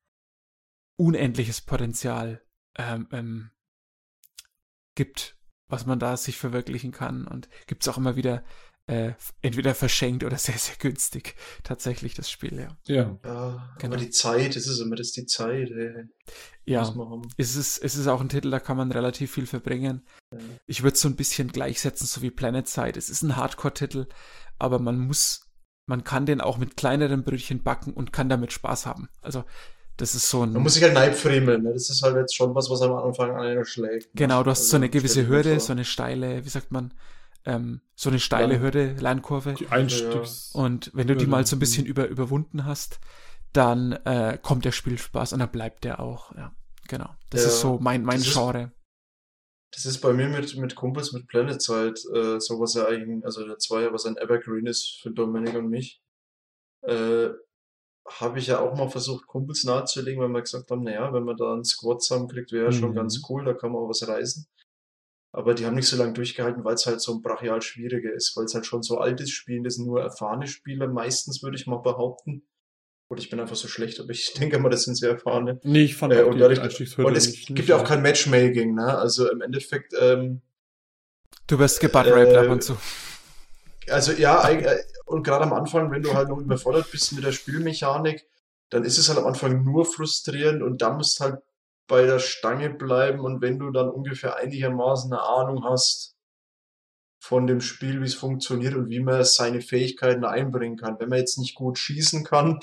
unendliches 0.98 1.62
Potenzial 1.62 2.44
ähm, 2.78 3.08
ähm, 3.12 3.52
gibt, 4.96 5.38
was 5.68 5.86
man 5.86 6.00
da 6.00 6.18
sich 6.18 6.38
verwirklichen 6.38 6.92
kann. 6.92 7.28
Und 7.28 7.50
gibt 7.68 7.84
es 7.84 7.88
auch 7.88 7.98
immer 7.98 8.16
wieder 8.16 8.44
äh, 8.88 9.14
entweder 9.42 9.74
verschenkt 9.76 10.24
oder 10.24 10.38
sehr, 10.38 10.58
sehr 10.58 10.76
günstig 10.78 11.36
tatsächlich 11.64 12.14
das 12.14 12.30
Spiel, 12.30 12.60
ja. 12.60 12.78
Ja, 12.86 13.20
ja 13.24 13.74
genau. 13.78 13.94
aber 13.94 13.98
die 13.98 14.10
Zeit, 14.10 14.56
es 14.56 14.68
ist 14.68 14.80
immer 14.80 14.96
das 14.96 15.12
die 15.12 15.26
Zeit. 15.26 15.72
Ey. 15.72 16.06
Ja, 16.66 16.94
es 17.38 17.56
ist, 17.56 17.78
es 17.78 17.96
ist 17.96 18.08
auch 18.08 18.22
ein 18.22 18.30
Titel, 18.30 18.52
da 18.52 18.60
kann 18.60 18.78
man 18.78 18.92
relativ 18.92 19.34
viel 19.34 19.46
verbringen. 19.46 20.06
Ja. 20.32 20.40
Ich 20.68 20.84
würde 20.84 20.96
es 20.96 21.02
so 21.02 21.08
ein 21.08 21.16
bisschen 21.16 21.52
gleichsetzen, 21.52 22.06
so 22.06 22.22
wie 22.22 22.32
Planet 22.32 22.68
Side. 22.68 22.98
Es 22.98 23.10
ist 23.10 23.24
ein 23.24 23.36
Hardcore-Titel, 23.36 24.08
aber 24.60 24.80
man 24.80 25.00
muss, 25.00 25.50
man 25.88 26.04
kann 26.04 26.26
den 26.26 26.42
auch 26.42 26.58
mit 26.58 26.78
kleineren 26.78 27.24
Brötchen 27.24 27.64
backen 27.64 27.94
und 27.94 28.14
kann 28.14 28.30
damit 28.30 28.52
Spaß 28.52 28.86
haben. 28.86 29.10
Also 29.22 29.44
das 30.02 30.16
ist 30.16 30.32
so 30.32 30.42
ein. 30.42 30.54
Man 30.54 30.64
muss 30.64 30.74
sich 30.74 30.82
halt 30.82 30.96
neibfriemeln, 30.96 31.62
ne? 31.62 31.74
Das 31.74 31.92
ist 31.92 32.02
halt 32.02 32.16
jetzt 32.16 32.36
schon 32.36 32.56
was, 32.56 32.72
was 32.72 32.82
am 32.82 32.94
Anfang 32.94 33.36
an 33.36 33.42
einer 33.42 33.66
schlägt. 33.66 34.08
Ne? 34.08 34.12
Genau, 34.16 34.42
du 34.42 34.50
hast 34.50 34.62
also 34.62 34.72
so 34.72 34.78
eine 34.78 34.90
gewisse 34.90 35.28
Hürde, 35.28 35.60
so 35.60 35.74
eine 35.74 35.86
steile, 35.86 36.44
wie 36.44 36.50
sagt 36.50 36.72
man, 36.72 36.92
ähm, 37.46 37.82
so 37.96 38.10
eine 38.10 38.20
steile 38.20 38.56
ja. 38.56 38.62
Hürde, 38.62 38.96
Lernkurve. 39.00 39.54
Die 39.54 39.68
Einstiegs. 39.68 40.50
Und 40.54 40.90
wenn 40.96 41.06
du 41.06 41.16
die 41.16 41.28
mal 41.28 41.46
so 41.46 41.56
ein 41.56 41.60
bisschen 41.60 41.86
über, 41.86 42.08
überwunden 42.08 42.66
hast, 42.66 43.00
dann 43.54 43.92
äh, 43.92 44.40
kommt 44.42 44.66
der 44.66 44.72
Spielspaß 44.72 45.34
und 45.34 45.40
dann 45.40 45.52
bleibt 45.52 45.84
der 45.84 46.00
auch, 46.00 46.36
ja. 46.36 46.52
Genau. 46.88 47.10
Das 47.30 47.42
ja. 47.42 47.48
ist 47.50 47.62
so 47.62 47.78
mein, 47.80 48.04
mein 48.04 48.18
das 48.18 48.34
Genre. 48.34 48.64
Ist, 48.64 48.72
das 49.76 49.86
ist 49.86 50.02
bei 50.02 50.14
mir 50.14 50.30
mit, 50.30 50.58
mit 50.58 50.74
Kumpels 50.74 51.14
mit 51.14 51.28
Planet 51.28 51.62
Side, 51.62 51.94
äh, 52.16 52.40
so 52.40 52.60
was 52.60 52.74
ja 52.74 52.88
eigentlich, 52.88 53.24
also 53.24 53.46
der 53.46 53.60
Zweier, 53.60 53.94
was 53.94 54.08
ein 54.08 54.18
Evergreen 54.18 54.66
ist 54.66 55.00
für 55.00 55.12
Dominik 55.12 55.54
und 55.54 55.70
mich. 55.70 56.02
Äh, 56.82 57.30
habe 58.08 58.40
ich 58.40 58.48
ja 58.48 58.60
auch 58.60 58.76
mal 58.76 58.90
versucht, 58.90 59.28
Kumpels 59.28 59.64
nahezulegen, 59.64 60.22
weil 60.22 60.30
wir 60.30 60.42
gesagt 60.42 60.70
haben, 60.72 60.84
naja, 60.84 61.14
wenn 61.14 61.24
man 61.24 61.38
da 61.38 61.54
einen 61.54 61.64
Squad 61.64 62.02
zusammenkriegt, 62.02 62.52
wäre 62.52 62.68
mhm. 62.68 62.74
schon 62.74 62.96
ganz 62.96 63.22
cool, 63.30 63.46
da 63.46 63.54
kann 63.54 63.72
man 63.72 63.82
auch 63.82 63.90
was 63.90 64.08
reisen. 64.08 64.48
Aber 65.34 65.54
die 65.54 65.66
haben 65.66 65.76
nicht 65.76 65.88
so 65.88 65.96
lange 65.98 66.14
durchgehalten, 66.14 66.66
weil 66.66 66.74
es 66.74 66.86
halt 66.86 67.00
so 67.00 67.14
ein 67.14 67.22
brachial 67.22 67.62
schwieriger 67.62 68.12
ist, 68.12 68.36
weil 68.36 68.46
es 68.46 68.54
halt 68.54 68.66
schon 68.66 68.84
so 68.84 68.98
alt 68.98 69.22
ist, 69.22 69.32
spielen 69.32 69.64
das 69.64 69.78
nur 69.78 70.02
erfahrene 70.02 70.48
Spieler, 70.48 70.88
meistens 70.88 71.42
würde 71.42 71.56
ich 71.56 71.68
mal 71.68 71.78
behaupten. 71.78 72.44
Oder 73.10 73.22
ich 73.22 73.30
bin 73.30 73.40
einfach 73.40 73.56
so 73.56 73.68
schlecht, 73.68 74.00
aber 74.00 74.10
ich 74.10 74.34
denke 74.40 74.60
mal, 74.60 74.70
das 74.70 74.84
sind 74.84 74.96
sehr 74.96 75.12
erfahrene. 75.12 75.60
Nee, 75.64 75.84
ich 75.84 75.96
fand 75.96 76.14
äh, 76.14 76.24
und, 76.24 76.40
dadurch, 76.40 76.60
und 76.60 77.16
es 77.16 77.28
nicht, 77.28 77.48
gibt 77.48 77.60
nicht 77.60 77.70
ja 77.70 77.78
auch 77.78 77.86
kein 77.86 78.02
Matchmaking, 78.02 78.76
ne? 78.76 78.98
Also 78.98 79.30
im 79.30 79.42
Endeffekt, 79.42 79.94
ähm, 80.00 80.42
Du 81.48 81.60
wirst 81.60 81.80
gebuttraped 81.80 82.34
äh, 82.34 82.38
ab 82.38 82.50
und 82.50 82.64
zu. 82.64 82.78
Also 83.90 84.12
ja, 84.12 84.48
äh, 84.50 84.84
und 85.06 85.24
gerade 85.24 85.44
am 85.44 85.54
Anfang, 85.54 85.92
wenn 85.92 86.04
du 86.04 86.14
halt 86.14 86.30
noch 86.30 86.40
überfordert 86.40 86.92
bist 86.92 87.14
mit 87.14 87.24
der 87.24 87.32
Spielmechanik, 87.32 88.26
dann 88.70 88.84
ist 88.84 88.98
es 88.98 89.10
halt 89.10 89.20
am 89.20 89.28
Anfang 89.28 89.64
nur 89.64 89.86
frustrierend 89.86 90.62
und 90.62 90.82
da 90.82 90.94
musst 90.94 91.20
halt 91.20 91.40
bei 91.88 92.04
der 92.06 92.20
Stange 92.20 92.70
bleiben 92.70 93.20
und 93.20 93.42
wenn 93.42 93.60
du 93.60 93.72
dann 93.72 93.90
ungefähr 93.90 94.38
einigermaßen 94.38 95.12
eine 95.12 95.22
Ahnung 95.22 95.64
hast 95.66 96.16
von 97.22 97.46
dem 97.48 97.62
Spiel, 97.62 98.02
wie 98.02 98.06
es 98.06 98.16
funktioniert 98.16 98.76
und 98.76 98.90
wie 98.90 99.00
man 99.00 99.24
seine 99.24 99.62
Fähigkeiten 99.62 100.26
einbringen 100.26 100.78
kann. 100.78 101.00
Wenn 101.00 101.10
man 101.10 101.20
jetzt 101.20 101.38
nicht 101.38 101.54
gut 101.54 101.78
schießen 101.78 102.24
kann, 102.24 102.60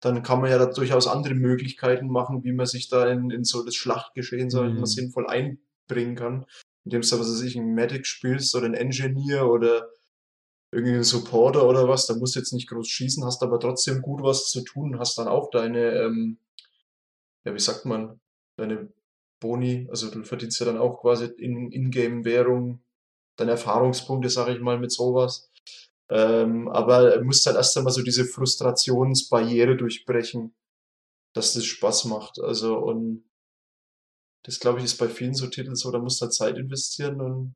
dann 0.00 0.22
kann 0.22 0.40
man 0.40 0.50
ja 0.50 0.58
da 0.58 0.66
durchaus 0.66 1.06
andere 1.06 1.34
Möglichkeiten 1.34 2.08
machen, 2.08 2.44
wie 2.44 2.52
man 2.52 2.66
sich 2.66 2.88
da 2.88 3.08
in, 3.08 3.30
in 3.30 3.44
so 3.44 3.64
das 3.64 3.74
Schlachtgeschehen, 3.74 4.50
sag 4.50 4.66
ich 4.66 4.74
mal, 4.74 4.80
mhm. 4.80 4.86
sinnvoll 4.86 5.26
einbringen 5.26 6.14
kann. 6.14 6.44
Indem 6.84 7.00
du, 7.00 7.10
was 7.18 7.20
weiß 7.20 7.42
ich, 7.42 7.56
einen 7.56 7.74
Medic 7.74 8.06
spielst 8.06 8.54
oder 8.54 8.66
einen 8.66 8.74
Engineer 8.74 9.48
oder 9.48 9.88
irgendwie 10.72 10.94
ein 10.94 11.04
Supporter 11.04 11.68
oder 11.68 11.88
was, 11.88 12.06
da 12.06 12.14
musst 12.14 12.34
du 12.34 12.40
jetzt 12.40 12.52
nicht 12.52 12.68
groß 12.68 12.88
schießen, 12.88 13.24
hast 13.24 13.42
aber 13.42 13.60
trotzdem 13.60 14.02
gut 14.02 14.22
was 14.22 14.50
zu 14.50 14.62
tun, 14.62 14.98
hast 14.98 15.16
dann 15.18 15.28
auch 15.28 15.50
deine, 15.50 15.92
ähm, 16.02 16.38
ja, 17.44 17.54
wie 17.54 17.60
sagt 17.60 17.84
man, 17.84 18.20
deine 18.56 18.92
Boni, 19.40 19.86
also 19.90 20.10
du 20.10 20.24
verdienst 20.24 20.58
ja 20.60 20.66
dann 20.66 20.78
auch 20.78 21.00
quasi 21.00 21.26
in 21.26 21.70
Ingame-Währung 21.70 22.82
deine 23.36 23.52
Erfahrungspunkte, 23.52 24.30
sag 24.30 24.48
ich 24.48 24.60
mal, 24.60 24.78
mit 24.78 24.92
sowas. 24.92 25.50
Ähm, 26.08 26.68
aber 26.68 27.22
musst 27.22 27.46
halt 27.46 27.56
erst 27.56 27.76
einmal 27.76 27.92
so 27.92 28.02
diese 28.02 28.24
Frustrationsbarriere 28.24 29.76
durchbrechen, 29.76 30.54
dass 31.34 31.54
das 31.54 31.64
Spaß 31.64 32.06
macht. 32.06 32.38
Also 32.40 32.78
und 32.78 33.24
das 34.44 34.60
glaube 34.60 34.78
ich 34.78 34.84
ist 34.84 34.98
bei 34.98 35.08
vielen 35.08 35.34
so 35.34 35.48
Titeln 35.48 35.74
so, 35.74 35.90
da 35.90 35.98
musst 35.98 36.20
du 36.20 36.24
halt 36.24 36.34
Zeit 36.34 36.56
investieren 36.56 37.20
und 37.20 37.54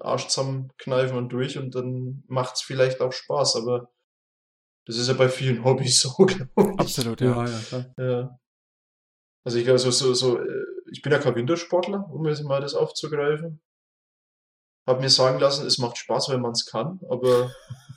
Arsch 0.00 0.28
zusammenkneifen 0.28 1.16
und 1.16 1.28
durch 1.32 1.58
und 1.58 1.74
dann 1.74 2.24
macht's 2.28 2.62
vielleicht 2.62 3.00
auch 3.00 3.12
Spaß, 3.12 3.56
aber 3.56 3.90
Das 4.86 4.96
ist 4.96 5.08
ja 5.08 5.14
bei 5.14 5.28
vielen 5.28 5.62
Hobbys 5.64 6.00
so, 6.00 6.10
glaube 6.24 6.48
ich. 6.56 6.78
Absolut, 6.80 7.20
ja. 7.20 7.44
Ja, 7.46 7.86
ja. 7.98 8.38
Also 9.44 9.58
ich 9.58 9.64
glaube, 9.64 9.78
so, 9.78 9.90
so, 9.90 10.14
so, 10.14 10.38
äh, 10.38 10.64
ich 10.92 11.02
bin 11.02 11.12
ja 11.12 11.18
kein 11.18 11.34
Wintersportler, 11.34 12.08
um 12.10 12.26
jetzt 12.26 12.42
mal 12.44 12.60
das 12.60 12.74
aufzugreifen. 12.74 13.60
Hab 14.86 15.00
mir 15.00 15.10
sagen 15.10 15.38
lassen, 15.38 15.66
es 15.66 15.78
macht 15.78 15.96
Spaß, 15.96 16.30
wenn 16.30 16.40
man 16.40 16.52
es 16.52 16.66
kann, 16.66 17.00
aber 17.08 17.50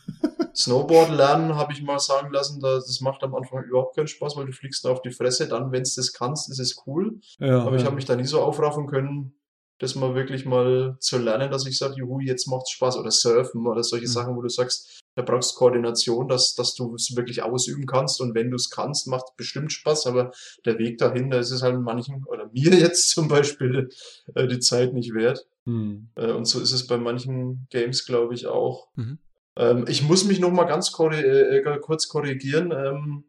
Snowboard 0.56 1.10
lernen 1.12 1.56
habe 1.56 1.74
ich 1.74 1.82
mal 1.82 2.00
sagen 2.00 2.32
lassen, 2.32 2.60
da- 2.62 2.76
das 2.76 3.02
macht 3.02 3.24
am 3.24 3.34
Anfang 3.36 3.64
überhaupt 3.64 3.96
keinen 3.96 4.08
Spaß, 4.08 4.38
weil 4.38 4.46
du 4.46 4.52
fliegst 4.54 4.86
da 4.86 4.90
auf 4.92 5.02
die 5.02 5.12
Fresse. 5.12 5.48
Dann, 5.48 5.72
wenn 5.72 5.82
es 5.82 5.96
das 5.96 6.14
kannst, 6.14 6.50
ist 6.50 6.60
es 6.60 6.84
cool. 6.86 7.20
Ja, 7.40 7.62
Aber 7.64 7.76
ich 7.76 7.86
habe 7.86 7.96
mich 7.96 8.06
da 8.06 8.16
nie 8.16 8.26
so 8.26 8.42
aufraffen 8.42 8.86
können, 8.88 9.34
das 9.80 9.96
mal 9.96 10.16
wirklich 10.16 10.46
mal 10.46 10.96
zu 11.00 11.18
lernen, 11.18 11.52
dass 11.52 11.66
ich 11.66 11.78
sage, 11.78 11.96
juhu, 11.98 12.20
jetzt 12.20 12.48
macht's 12.48 12.72
Spaß. 12.72 12.98
Oder 12.98 13.12
Surfen 13.12 13.68
oder 13.68 13.84
solche 13.84 14.06
Mhm. 14.06 14.12
Sachen, 14.12 14.36
wo 14.36 14.42
du 14.42 14.50
sagst, 14.50 15.02
da 15.16 15.22
brauchst 15.22 15.54
du 15.54 15.60
Koordination, 15.60 16.28
dass, 16.28 16.56
dass 16.56 16.76
du 16.76 16.96
es 16.96 17.16
wirklich 17.16 17.44
ausüben 17.44 17.86
kannst. 17.86 18.22
Und 18.22 18.36
wenn 18.36 18.50
du 18.50 18.56
es 18.56 18.70
kannst, 18.70 19.08
macht 19.08 19.36
bestimmt 19.38 19.74
Spaß. 19.74 20.08
Aber 20.08 20.32
der 20.66 20.78
Weg 20.80 20.98
dahin, 20.98 21.30
da 21.30 21.40
ist 21.40 21.52
es 21.52 21.62
halt 21.62 21.80
manchen, 21.80 22.24
oder 22.26 22.50
mir 22.54 22.74
jetzt 22.74 23.10
zum 23.10 23.28
Beispiel, 23.28 23.90
äh, 24.34 24.48
die 24.48 24.60
Zeit 24.60 24.94
nicht 24.94 25.14
wert. 25.14 25.48
Hm. 25.66 26.10
Äh, 26.16 26.32
und 26.32 26.46
so 26.46 26.62
ist 26.62 26.72
es 26.72 26.88
bei 26.88 26.98
manchen 26.98 27.68
Games, 27.70 28.06
glaube 28.06 28.34
ich, 28.34 28.48
auch. 28.48 28.88
Mhm. 28.96 29.20
Ähm, 29.58 29.86
ich 29.88 30.04
muss 30.04 30.26
mich 30.26 30.40
noch 30.40 30.52
mal 30.52 30.66
ganz 30.66 30.92
korri 30.92 31.20
äh, 31.20 31.58
äh, 31.58 31.80
kurz 31.80 32.08
korrigieren, 32.08 32.72
ähm, 32.72 33.26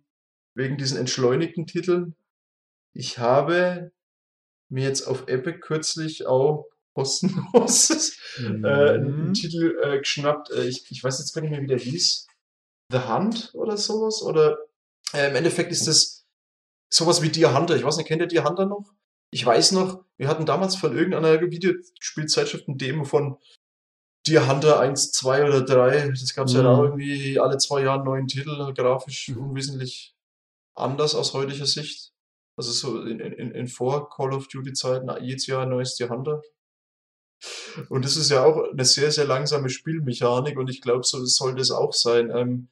wegen 0.55 0.77
diesen 0.77 0.99
entschleunigten 0.99 1.67
Titeln. 1.67 2.15
Ich 2.93 3.19
habe 3.19 3.93
mir 4.69 4.85
jetzt 4.85 5.03
auf 5.07 5.29
Epic 5.29 5.59
kürzlich 5.61 6.27
auch 6.27 6.67
kostenlos 6.95 7.91
äh, 8.39 8.43
Mhm. 8.43 8.65
einen 8.65 9.35
Titel 9.35 9.79
äh, 9.83 9.99
geschnappt. 9.99 10.51
Äh, 10.51 10.65
ich, 10.67 10.91
ich 10.91 11.03
weiß 11.05 11.19
jetzt 11.19 11.33
gar 11.35 11.43
nicht 11.43 11.51
mehr, 11.51 11.61
wie 11.63 11.67
der 11.67 11.79
hieß. 11.79 12.27
The 12.93 12.99
Hunt 13.01 13.51
oder 13.55 13.77
sowas? 13.77 14.23
Oder 14.23 14.59
äh, 15.13 15.29
im 15.31 15.37
Endeffekt 15.37 15.73
ist 15.73 15.87
das 15.87 16.25
sowas 16.93 17.21
wie 17.23 17.29
Deer 17.31 17.55
Hunter. 17.57 17.77
Ich 17.77 17.85
weiß 17.85 17.97
nicht, 17.97 18.07
kennt 18.07 18.23
ihr 18.23 18.29
Deer 18.29 18.45
Hunter 18.45 18.67
noch? 18.67 18.93
Ich 19.33 19.45
weiß 19.45 19.73
noch, 19.73 20.05
wir 20.19 20.29
hatten 20.29 20.47
damals 20.47 20.77
von 20.77 20.97
irgendeiner 20.97 21.41
Videospielzeitschrift 21.41 22.69
ein 22.69 22.79
Demo 22.79 23.05
von 23.05 23.37
Deer 24.27 24.49
Hunter 24.49 24.81
1, 24.81 25.13
2 25.13 25.45
oder 25.45 25.63
3. 25.63 26.09
Das 26.11 26.35
gab 26.35 26.47
es 26.47 26.55
ja 26.55 26.61
Mhm. 26.61 26.65
da 26.65 26.83
irgendwie 26.85 27.39
alle 27.39 27.59
zwei 27.59 27.83
Jahre 27.83 27.97
einen 27.99 28.05
neuen 28.05 28.27
Titel, 28.29 28.73
grafisch 28.75 29.29
Mhm. 29.29 29.51
unwesentlich 29.51 30.15
anders 30.75 31.15
aus 31.15 31.35
heutiger 31.35 31.67
Sicht. 31.67 32.13
Also 32.57 32.73
so 32.73 33.03
in, 33.03 33.21
in, 33.21 33.51
in 33.53 33.69
vor 33.69 34.09
Call 34.09 34.33
of 34.33 34.49
Duty 34.49 34.73
Zeiten, 34.73 35.11
jedes 35.23 35.47
Jahr 35.47 35.63
ein 35.63 35.69
neues 35.71 35.95
Deer 35.97 36.09
Hunter. 36.09 36.41
Und 37.91 38.05
das 38.05 38.17
ist 38.17 38.31
ja 38.31 38.45
auch 38.45 38.71
eine 38.73 38.85
sehr, 38.85 39.11
sehr 39.13 39.27
langsame 39.27 39.69
Spielmechanik 39.69 40.59
und 40.59 40.71
ich 40.71 40.81
glaube, 40.81 41.05
so 41.05 41.23
sollte 41.27 41.61
es 41.61 41.71
auch 41.71 41.93
sein. 41.93 42.31
Ähm, 42.35 42.69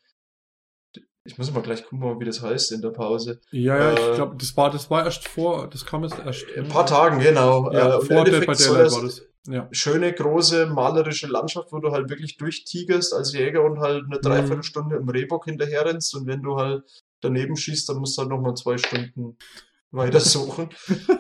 ich 1.27 1.39
muss 1.39 1.53
mal 1.53 1.63
gleich 1.63 1.85
gucken, 1.85 2.21
wie 2.21 2.25
das 2.25 2.43
heißt 2.43 2.73
in 2.73 2.83
der 2.83 2.91
Pause. 2.91 3.41
Ja, 3.51 3.77
ja, 3.79 3.91
Äh, 3.91 4.11
ich 4.11 4.15
glaube, 4.17 4.37
das 4.39 4.57
war, 4.57 4.71
das 4.71 4.91
war 4.91 5.05
erst 5.05 5.29
vor, 5.29 5.69
das 5.69 5.85
kam 5.85 6.03
jetzt 6.05 6.19
erst. 6.19 6.45
Ein 6.57 6.69
paar 6.69 6.87
Tagen, 6.87 7.19
genau. 7.21 7.71
Ja, 7.73 7.99
Äh, 7.99 8.01
vor 8.05 8.25
Dead 8.25 8.47
by 8.47 8.55
soll 8.55 8.75
Daylight 8.77 8.87
das 8.87 8.95
war 8.95 9.03
das. 9.03 9.23
Ja. 9.47 9.69
schöne, 9.73 10.13
große, 10.15 10.67
malerische 10.67 11.27
Landschaft, 11.27 11.71
wo 11.71 11.79
du 11.79 11.93
halt 11.93 12.09
wirklich 12.09 12.39
durchtigerst 12.39 13.13
als 13.13 13.35
Jäger 13.35 13.63
und 13.63 13.81
halt 13.81 14.05
eine 14.07 14.17
Mhm. 14.17 14.23
Dreiviertelstunde 14.23 14.97
im 14.97 15.09
Rehbock 15.11 15.45
hinterher 15.45 15.85
rennst 15.85 16.15
und 16.15 16.27
wenn 16.27 16.43
du 16.43 16.57
halt 16.57 16.83
daneben 17.21 17.55
schießt, 17.55 17.87
dann 17.91 17.99
musst 17.99 18.17
du 18.17 18.23
halt 18.23 18.31
nochmal 18.31 18.55
zwei 18.55 18.79
Stunden 18.79 19.37
weiter 19.95 20.21
suchen. 20.21 20.69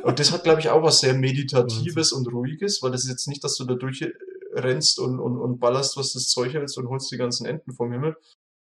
und 0.02 0.18
das 0.18 0.32
hat, 0.32 0.44
glaube 0.44 0.60
ich, 0.60 0.68
auch 0.70 0.82
was 0.82 1.00
sehr 1.00 1.14
Meditatives 1.14 2.12
und 2.12 2.26
Ruhiges, 2.32 2.82
weil 2.82 2.90
das 2.90 3.04
ist 3.04 3.10
jetzt 3.10 3.28
nicht, 3.28 3.42
dass 3.44 3.56
du 3.56 3.64
da 3.64 3.74
durchrennst 3.74 4.98
und, 4.98 5.18
und, 5.20 5.38
und 5.38 5.58
ballerst, 5.58 5.96
was 5.96 6.12
das 6.12 6.28
Zeug 6.28 6.52
hältst 6.54 6.78
und 6.78 6.88
holst 6.88 7.10
die 7.10 7.16
ganzen 7.16 7.46
Enten 7.46 7.72
vom 7.72 7.92
Himmel. 7.92 8.16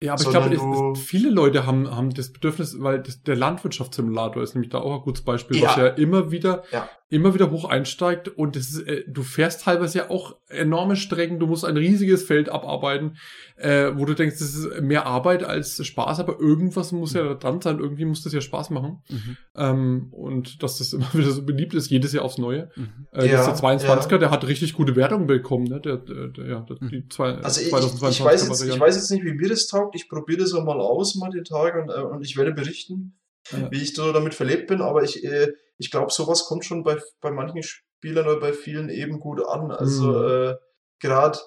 Ja, 0.01 0.13
aber 0.13 0.21
ich 0.21 0.29
glaube, 0.29 0.53
es- 0.53 0.99
es- 0.99 1.05
viele 1.07 1.31
Leute 1.31 1.65
haben, 1.65 1.89
haben 1.89 2.13
das 2.13 2.31
Bedürfnis, 2.31 2.75
weil 2.79 3.01
das, 3.01 3.23
der 3.23 3.35
Landwirtschaftssimulator 3.35 4.43
ist 4.43 4.53
nämlich 4.53 4.69
da 4.69 4.77
auch 4.79 4.97
ein 4.99 5.01
gutes 5.01 5.23
Beispiel, 5.23 5.59
was 5.63 5.75
Ja. 5.75 5.87
ja 5.87 5.93
immer 5.93 6.29
wieder, 6.29 6.63
Ja. 6.71 6.87
Immer 7.09 7.33
wieder 7.33 7.51
hoch 7.51 7.63
einsteigt 7.65 8.27
und 8.27 8.57
das 8.57 8.69
ist, 8.69 8.81
äh, 8.85 9.05
du 9.07 9.23
fährst 9.23 9.61
teilweise 9.61 9.99
ja 9.99 10.09
auch 10.09 10.35
enorme 10.49 10.97
Strecken, 10.97 11.39
du 11.39 11.47
musst 11.47 11.63
ein 11.63 11.77
riesiges 11.77 12.23
Feld 12.23 12.49
abarbeiten, 12.49 13.15
äh, 13.55 13.91
wo 13.95 14.03
du 14.03 14.13
denkst, 14.13 14.39
das 14.39 14.53
ist 14.55 14.81
mehr 14.81 15.05
Arbeit 15.05 15.43
als 15.43 15.85
Spaß, 15.85 16.19
aber 16.19 16.37
irgendwas 16.39 16.91
muss 16.91 17.13
ja 17.13 17.23
da 17.23 17.33
dran 17.35 17.61
sein, 17.61 17.79
irgendwie 17.79 18.03
muss 18.03 18.23
das 18.23 18.33
ja 18.33 18.41
Spaß 18.41 18.71
machen. 18.71 19.03
Mhm. 19.09 19.37
Ähm, 19.55 20.07
und 20.11 20.61
dass 20.63 20.79
das 20.79 20.91
immer 20.91 21.07
wieder 21.13 21.31
so 21.31 21.43
beliebt 21.45 21.73
ist, 21.75 21.89
jedes 21.89 22.11
Jahr 22.11 22.25
aufs 22.25 22.37
Neue. 22.37 22.71
Mhm. 22.75 23.07
Äh, 23.13 23.27
Ja, 23.27 23.37
das 23.37 23.47
ist 23.53 23.61
der 23.61 23.69
22er, 23.69 24.11
ja. 24.11 24.17
der 24.17 24.31
hat 24.31 24.45
richtig 24.45 24.73
gute 24.73 24.97
Wertungen 24.97 25.27
bekommen, 25.27 25.65
ne? 25.65 25.79
Der, 25.79 25.97
der, 25.97 26.27
der, 26.27 26.45
ja, 26.45 26.59
der, 26.61 26.75
Mhm. 26.81 26.89
die 26.89 27.07
zwei, 27.07 27.35
Also 27.35 27.61
ich, 27.61 27.73
2022er 27.73 28.09
ich, 28.09 28.23
weiß 28.25 28.47
jetzt, 28.49 28.63
ich 28.73 28.79
weiß 28.79 28.95
jetzt 28.97 29.11
nicht, 29.11 29.23
wie 29.23 29.33
mir 29.33 29.47
das 29.47 29.67
taugt. 29.67 29.95
Ich 29.95 30.09
probiere 30.09 30.39
das 30.41 30.53
auch 30.53 30.65
mal 30.65 30.79
aus, 30.79 31.15
mal 31.15 31.29
den 31.29 31.45
Tag 31.45 31.75
und, 31.81 31.89
äh, 31.89 32.01
und 32.01 32.21
ich 32.25 32.35
werde 32.35 32.51
berichten, 32.53 33.17
Ja. 33.53 33.71
wie 33.71 33.77
ich 33.81 33.95
so 33.95 34.11
damit 34.11 34.33
verlebt 34.33 34.67
bin. 34.67 34.81
Aber 34.81 35.03
ich, 35.03 35.23
äh, 35.23 35.53
ich 35.77 35.91
glaube, 35.91 36.11
sowas 36.11 36.45
kommt 36.45 36.65
schon 36.65 36.83
bei, 36.83 36.97
bei 37.21 37.31
manchen 37.31 37.63
Spielern 37.63 38.27
oder 38.27 38.39
bei 38.39 38.53
vielen 38.53 38.89
eben 38.89 39.19
gut 39.19 39.41
an. 39.45 39.71
Also 39.71 40.11
Mhm. 40.11 40.27
äh, 40.51 40.55
gerade 40.99 41.39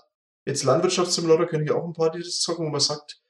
jetzt 0.47 0.65
Landwirtschaftssimulator 0.65 1.47
kenne 1.47 1.65
ich 1.65 1.71
auch 1.73 1.85
ein 1.85 1.93
paar, 1.93 2.11
die 2.11 2.21
das 2.21 2.41
zocken, 2.41 2.67
wo 2.67 2.71
man 2.71 2.81
sagt, 2.81 3.21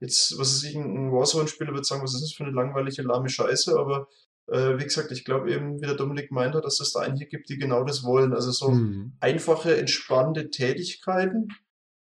jetzt, 0.00 0.38
was 0.38 0.52
ist 0.54 0.64
ich, 0.64 0.74
ein 0.76 1.12
Warzone-Spieler 1.12 1.72
wird 1.74 1.86
sagen, 1.86 2.02
was 2.02 2.14
ist 2.14 2.22
das 2.22 2.32
für 2.32 2.44
eine 2.44 2.52
langweilige, 2.52 3.02
lahme 3.02 3.28
Scheiße, 3.28 3.78
aber 3.78 4.08
äh, 4.48 4.78
wie 4.78 4.84
gesagt, 4.84 5.10
ich 5.12 5.24
glaube 5.24 5.50
eben, 5.52 5.80
wie 5.80 5.86
der 5.86 5.94
Dominik 5.94 6.30
meint 6.30 6.54
hat, 6.54 6.64
dass 6.64 6.80
es 6.80 6.92
da 6.92 7.00
einige 7.00 7.26
gibt, 7.26 7.48
die 7.48 7.56
genau 7.58 7.84
das 7.84 8.02
wollen. 8.04 8.32
Also 8.34 8.50
so, 8.50 8.70
Mhm. 8.70 9.16
einfache, 9.20 9.76
entspannende 9.76 10.50
Tätigkeiten. 10.50 11.48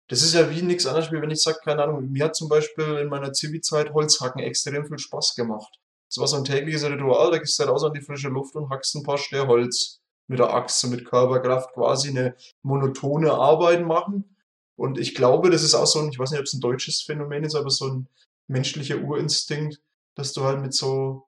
Das 0.08 0.22
ist 0.24 0.34
ja 0.34 0.50
wie 0.50 0.62
nichts 0.62 0.86
anderes, 0.86 1.12
wie 1.12 1.22
wenn 1.22 1.30
ich 1.32 1.42
sage, 1.42 1.60
keine 1.64 1.84
Ahnung, 1.84 2.10
mir 2.12 2.26
hat 2.26 2.36
zum 2.36 2.50
Beispiel 2.50 2.98
in 2.98 3.08
meiner 3.08 3.34
Zivi-Zeit 3.34 3.94
Holzhacken 3.94 4.42
extrem 4.42 4.86
viel 4.86 4.98
Spaß 5.00 5.36
gemacht. 5.36 5.80
Das 6.12 6.20
war 6.20 6.28
so 6.28 6.36
ein 6.36 6.44
tägliches 6.44 6.84
Ritual, 6.84 7.32
da 7.32 7.38
gehst 7.38 7.58
du 7.58 7.64
raus 7.64 7.86
an 7.86 7.94
die 7.94 8.02
frische 8.02 8.28
Luft 8.28 8.56
und 8.56 8.70
hackst 8.70 8.96
ein 8.96 9.04
paar 9.04 9.18
Ster 9.18 9.48
Holz 9.48 10.02
mit 10.28 10.40
der 10.40 10.66
so 10.68 10.88
mit 10.88 11.06
Körperkraft 11.06 11.74
quasi 11.74 12.10
eine 12.10 12.36
monotone 12.64 13.32
Arbeit 13.32 13.86
machen. 13.86 14.36
Und 14.76 14.98
ich 14.98 15.16
glaube, 15.16 15.50
das 15.50 15.64
ist 15.64 15.74
auch 15.74 15.86
so 15.86 16.00
ein, 16.00 16.10
ich 16.10 16.20
weiß 16.20 16.32
nicht, 16.32 16.40
ob 16.40 16.46
es 16.46 16.54
ein 16.54 16.62
deutsches 16.62 17.02
Phänomen 17.02 17.44
ist, 17.44 17.56
aber 17.56 17.70
so 17.70 17.88
ein 17.88 18.10
menschlicher 18.48 18.98
Urinstinkt, 18.98 19.82
dass 20.16 20.34
du 20.34 20.44
halt 20.44 20.62
mit 20.62 20.74
so 20.74 21.28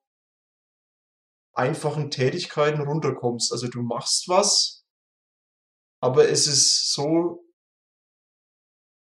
einfachen 1.54 2.12
Tätigkeiten 2.12 2.82
runterkommst. 2.82 3.52
Also 3.52 3.68
du 3.68 3.82
machst 3.84 4.28
was, 4.28 4.86
aber 6.02 6.30
es 6.30 6.48
ist 6.48 6.92
so 6.92 7.46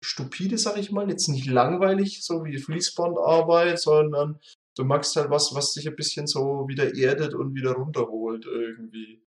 stupide, 0.01 0.57
sag 0.57 0.77
ich 0.77 0.91
mal, 0.91 1.09
jetzt 1.09 1.27
nicht 1.27 1.45
langweilig, 1.45 2.23
so 2.23 2.45
wie 2.45 2.57
Fließbandarbeit, 2.57 3.79
sondern 3.79 4.39
du 4.77 4.85
machst 4.85 5.15
halt 5.15 5.29
was, 5.29 5.53
was 5.53 5.73
dich 5.73 5.87
ein 5.87 5.95
bisschen 5.95 6.27
so 6.27 6.67
wieder 6.67 6.93
erdet 6.95 7.33
und 7.33 7.55
wieder 7.55 7.73
runterholt 7.73 8.45
irgendwie. 8.45 9.23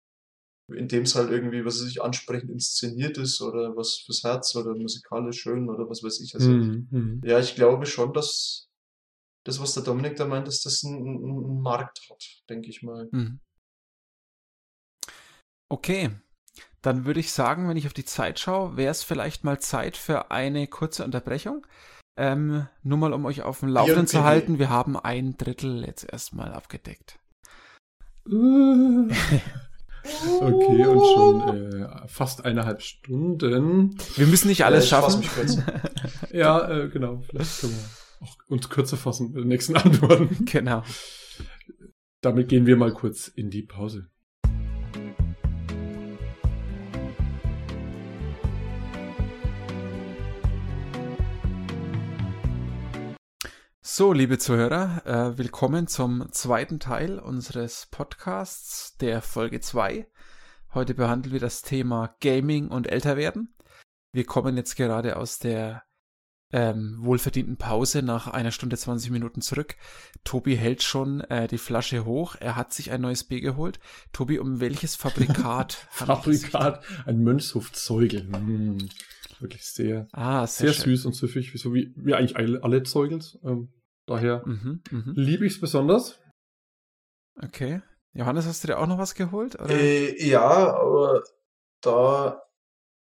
Indem 0.68 1.02
es 1.02 1.14
halt 1.14 1.30
irgendwie, 1.30 1.64
was 1.64 1.80
weiß 1.80 1.90
ich, 1.90 2.02
ansprechend 2.02 2.50
inszeniert 2.50 3.18
ist 3.18 3.42
oder 3.42 3.76
was 3.76 4.02
fürs 4.06 4.24
Herz 4.24 4.56
oder 4.56 4.74
musikalisch 4.74 5.42
schön 5.42 5.68
oder 5.68 5.88
was 5.90 6.02
weiß 6.02 6.20
ich. 6.20 6.34
Also, 6.34 6.50
Mhm. 6.50 6.88
Mhm. 6.90 7.20
ja, 7.22 7.38
ich 7.38 7.54
glaube 7.54 7.84
schon, 7.84 8.14
dass 8.14 8.70
das, 9.44 9.60
was 9.60 9.74
der 9.74 9.82
Dominik 9.82 10.16
da 10.16 10.24
meint, 10.24 10.48
dass 10.48 10.62
das 10.62 10.82
einen, 10.84 11.06
einen 11.06 11.60
Markt 11.60 12.00
hat, 12.08 12.24
denke 12.48 12.70
ich 12.70 12.82
mal. 12.82 13.08
Mhm. 13.12 13.40
Okay, 15.68 16.10
dann 16.80 17.04
würde 17.04 17.20
ich 17.20 17.32
sagen, 17.32 17.68
wenn 17.68 17.76
ich 17.76 17.86
auf 17.86 17.92
die 17.92 18.04
Zeit 18.06 18.38
schaue, 18.40 18.76
wäre 18.76 18.90
es 18.90 19.02
vielleicht 19.02 19.44
mal 19.44 19.60
Zeit 19.60 19.96
für 19.98 20.30
eine 20.30 20.66
kurze 20.66 21.04
Unterbrechung. 21.04 21.66
Ähm, 22.16 22.66
nur 22.82 22.98
mal, 22.98 23.12
um 23.12 23.24
euch 23.24 23.42
auf 23.42 23.60
dem 23.60 23.68
Laufenden 23.68 24.06
zu 24.06 24.22
halten, 24.22 24.58
wir 24.58 24.70
haben 24.70 24.96
ein 24.96 25.36
Drittel 25.36 25.84
jetzt 25.84 26.10
erstmal 26.10 26.52
abgedeckt. 26.52 27.18
Okay, 30.40 30.84
und 30.84 31.02
schon 31.02 31.72
äh, 31.80 32.08
fast 32.08 32.44
eineinhalb 32.44 32.82
Stunden. 32.82 33.96
Wir 34.16 34.26
müssen 34.26 34.48
nicht 34.48 34.64
alles 34.64 34.88
fass 34.88 35.24
schaffen. 35.24 35.64
Ja, 36.30 36.68
äh, 36.68 36.88
genau. 36.88 37.22
Vielleicht 37.22 37.60
können 37.60 37.72
wir 37.72 38.26
auch 38.26 38.36
uns 38.48 38.68
kürzer 38.68 38.96
fassen 38.98 39.32
mit 39.32 39.44
den 39.44 39.48
nächsten 39.48 39.76
Antworten. 39.78 40.44
genau. 40.44 40.82
Damit 42.20 42.48
gehen 42.48 42.66
wir 42.66 42.76
mal 42.76 42.92
kurz 42.92 43.28
in 43.28 43.48
die 43.48 43.62
Pause. 43.62 44.10
So, 53.96 54.12
liebe 54.12 54.38
Zuhörer, 54.38 55.06
äh, 55.06 55.38
willkommen 55.38 55.86
zum 55.86 56.26
zweiten 56.32 56.80
Teil 56.80 57.20
unseres 57.20 57.86
Podcasts, 57.92 58.96
der 58.96 59.22
Folge 59.22 59.60
2. 59.60 60.08
Heute 60.74 60.94
behandeln 60.94 61.32
wir 61.32 61.38
das 61.38 61.62
Thema 61.62 62.16
Gaming 62.20 62.66
und 62.66 62.88
Älterwerden. 62.88 63.54
Wir 64.10 64.24
kommen 64.24 64.56
jetzt 64.56 64.74
gerade 64.74 65.16
aus 65.16 65.38
der 65.38 65.84
ähm, 66.52 66.96
wohlverdienten 67.02 67.56
Pause 67.56 68.02
nach 68.02 68.26
einer 68.26 68.50
Stunde 68.50 68.76
20 68.76 69.12
Minuten 69.12 69.42
zurück. 69.42 69.76
Tobi 70.24 70.56
hält 70.56 70.82
schon 70.82 71.20
äh, 71.20 71.46
die 71.46 71.58
Flasche 71.58 72.04
hoch. 72.04 72.34
Er 72.40 72.56
hat 72.56 72.72
sich 72.72 72.90
ein 72.90 73.00
neues 73.00 73.22
Bier 73.22 73.42
geholt. 73.42 73.78
Tobi, 74.12 74.40
um 74.40 74.58
welches 74.58 74.96
Fabrikat? 74.96 75.86
handelt 76.00 76.26
es 76.26 76.40
sich? 76.40 76.50
Fabrikat, 76.50 76.84
ein 77.06 77.22
Mönchshofzeugel. 77.22 78.24
Mm, 78.24 78.88
wirklich 79.38 79.62
sehr, 79.62 80.08
Ah, 80.10 80.48
sehr, 80.48 80.72
sehr 80.72 80.82
süß 80.82 81.06
und 81.06 81.14
süffig, 81.14 81.52
so 81.54 81.72
wie, 81.72 81.94
wie 81.94 82.14
eigentlich 82.14 82.36
alle, 82.36 82.60
alle 82.64 82.82
Zeugels. 82.82 83.38
Ähm, 83.44 83.68
Daher 84.06 84.46
mhm, 84.46 84.82
mh. 84.90 85.12
liebe 85.16 85.46
ich 85.46 85.54
es 85.54 85.60
besonders. 85.60 86.20
Okay. 87.42 87.82
Johannes, 88.12 88.46
hast 88.46 88.62
du 88.62 88.68
dir 88.68 88.78
auch 88.78 88.86
noch 88.86 88.98
was 88.98 89.14
geholt? 89.14 89.56
Äh, 89.68 90.24
ja, 90.24 90.74
aber 90.74 91.24
da 91.80 92.42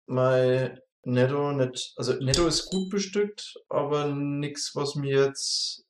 mein 0.08 0.80
Netto 1.04 1.52
nicht, 1.52 1.94
also 1.98 2.14
Netto 2.14 2.48
ist 2.48 2.70
gut 2.70 2.90
bestückt, 2.90 3.56
aber 3.70 4.08
nichts, 4.08 4.76
was 4.76 4.96
mir 4.96 5.26
jetzt 5.26 5.86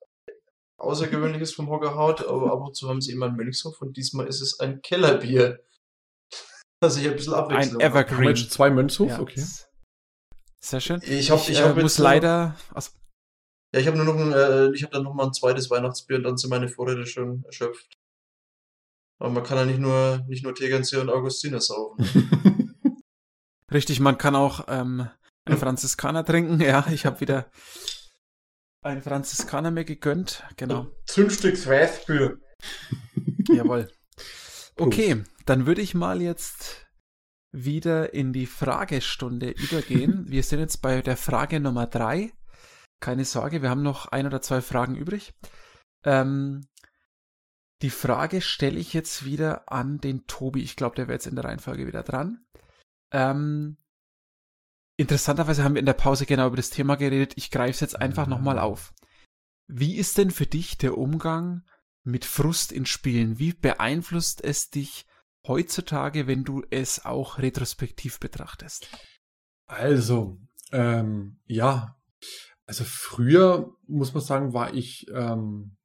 Außergewöhnliches 0.78 1.54
vom 1.54 1.70
Hocker 1.70 1.96
haut, 1.96 2.26
aber 2.28 2.52
ab 2.52 2.60
und 2.60 2.76
zu 2.76 2.90
haben 2.90 3.02
sie 3.02 3.12
immer 3.12 3.28
ein 3.28 3.36
Mönchshof 3.36 3.82
und 3.82 3.96
diesmal 3.96 4.28
ist 4.28 4.42
es 4.42 4.60
ein 4.60 4.82
Kellerbier. 4.82 5.60
Dass 6.82 6.98
ich 6.98 7.08
ein 7.08 7.16
bisschen 7.16 7.34
Abwechslung 7.34 7.82
Ein 7.82 7.90
Evergreen. 7.90 8.26
Mensch, 8.26 8.50
zwei 8.50 8.70
Mönchshof, 8.70 9.10
ja. 9.10 9.20
okay. 9.22 9.46
Sehr 10.60 10.82
schön. 10.82 11.02
Ich, 11.04 11.32
hab, 11.32 11.40
ich, 11.40 11.52
ich 11.52 11.60
äh, 11.60 11.74
muss 11.74 11.98
leider. 11.98 12.56
Also, 12.74 12.92
ja, 13.76 13.82
ich 13.82 13.88
habe 13.88 13.98
nur 13.98 14.06
noch 14.06 14.16
ein, 14.16 14.32
äh, 14.32 14.74
ich 14.74 14.84
habe 14.84 14.94
dann 14.94 15.04
noch 15.04 15.14
mal 15.14 15.26
ein 15.26 15.34
zweites 15.34 15.70
Weihnachtsbier 15.70 16.16
und 16.16 16.24
dann 16.24 16.38
sind 16.38 16.50
meine 16.50 16.70
Vorräte 16.70 17.06
schon 17.06 17.44
erschöpft. 17.44 17.98
Aber 19.20 19.32
man 19.32 19.44
kann 19.44 19.58
ja 19.58 19.66
nicht 19.66 19.80
nur, 19.80 20.24
nicht 20.30 20.46
nur 20.46 20.56
Tegernsee 20.56 20.96
und 20.96 21.10
Augustiner 21.10 21.60
saufen. 21.60 22.06
Richtig, 23.74 24.00
man 24.00 24.18
kann 24.18 24.34
auch 24.34 24.66
ähm, 24.70 25.10
einen 25.44 25.58
Franziskaner 25.58 26.24
trinken. 26.24 26.62
Ja, 26.62 26.88
ich 26.90 27.06
habe 27.06 27.20
wieder 27.20 27.52
einen 28.82 29.02
Franziskaner 29.02 29.72
mir 29.72 29.84
gegönnt. 29.84 30.44
Genau. 30.56 30.88
Zündstück 31.06 31.56
Weißbier. 31.68 32.38
Jawohl. 33.50 33.92
Okay, 34.78 35.22
dann 35.46 35.66
würde 35.66 35.82
ich 35.82 35.94
mal 35.96 36.22
jetzt 36.22 36.88
wieder 37.52 38.14
in 38.14 38.32
die 38.32 38.46
Fragestunde 38.46 39.50
übergehen. 39.50 40.24
Wir 40.30 40.44
sind 40.44 40.62
jetzt 40.62 40.82
bei 40.82 41.02
der 41.02 41.18
Frage 41.18 41.60
Nummer 41.60 41.88
drei. 41.88 42.32
Keine 43.00 43.26
Sorge, 43.26 43.62
wir 43.62 43.70
haben 43.70 43.84
noch 43.84 44.08
ein 44.08 44.26
oder 44.26 44.42
zwei 44.42 44.62
Fragen 44.62 44.96
übrig. 44.96 45.34
Ähm, 46.04 46.68
die 47.82 47.90
Frage 47.90 48.42
stelle 48.42 48.80
ich 48.80 48.94
jetzt 48.94 49.26
wieder 49.26 49.72
an 49.72 50.00
den 50.00 50.28
Tobi. 50.28 50.62
Ich 50.62 50.76
glaube, 50.76 50.96
der 50.96 51.08
wäre 51.08 51.16
jetzt 51.16 51.28
in 51.28 51.36
der 51.36 51.46
Reihenfolge 51.46 51.86
wieder 51.88 52.04
dran. 52.04 52.46
Ähm, 53.12 53.78
interessanterweise 54.98 55.64
haben 55.64 55.76
wir 55.76 55.80
in 55.80 55.86
der 55.86 55.94
Pause 55.94 56.26
genau 56.26 56.48
über 56.48 56.56
das 56.56 56.70
Thema 56.70 56.96
geredet. 56.96 57.34
Ich 57.36 57.52
greife 57.52 57.72
es 57.72 57.80
jetzt 57.82 58.02
einfach 58.02 58.28
nochmal 58.28 58.60
auf. 58.60 58.94
Wie 59.68 59.98
ist 59.98 60.18
denn 60.18 60.32
für 60.32 60.46
dich 60.46 60.78
der 60.78 60.98
Umgang 60.98 61.66
mit 62.04 62.24
Frust 62.24 62.72
in 62.72 62.86
Spielen? 62.86 63.40
Wie 63.40 63.54
beeinflusst 63.54 64.44
es 64.44 64.70
dich 64.70 65.06
heutzutage, 65.46 66.28
wenn 66.28 66.44
du 66.44 66.64
es 66.70 67.04
auch 67.04 67.40
retrospektiv 67.40 68.20
betrachtest? 68.20 68.88
Also, 69.68 70.40
ähm, 70.72 71.40
ja, 71.46 72.00
also 72.68 72.84
früher 72.84 73.76
muss 73.88 74.14
man 74.14 74.24
sagen, 74.24 74.54
war 74.54 74.74
ich 74.74 75.08
ähm, 75.14 75.78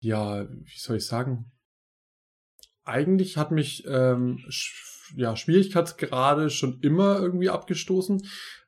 ja, 0.00 0.48
wie 0.48 0.78
soll 0.78 0.96
ich 0.96 1.06
sagen? 1.06 1.50
Eigentlich 2.84 3.36
hat 3.36 3.50
mich 3.50 3.84
ähm, 3.86 4.44
ja, 5.16 5.36
Schwierigkeitsgrade 5.36 6.50
schon 6.50 6.78
immer 6.80 7.20
irgendwie 7.20 7.50
abgestoßen. 7.50 8.22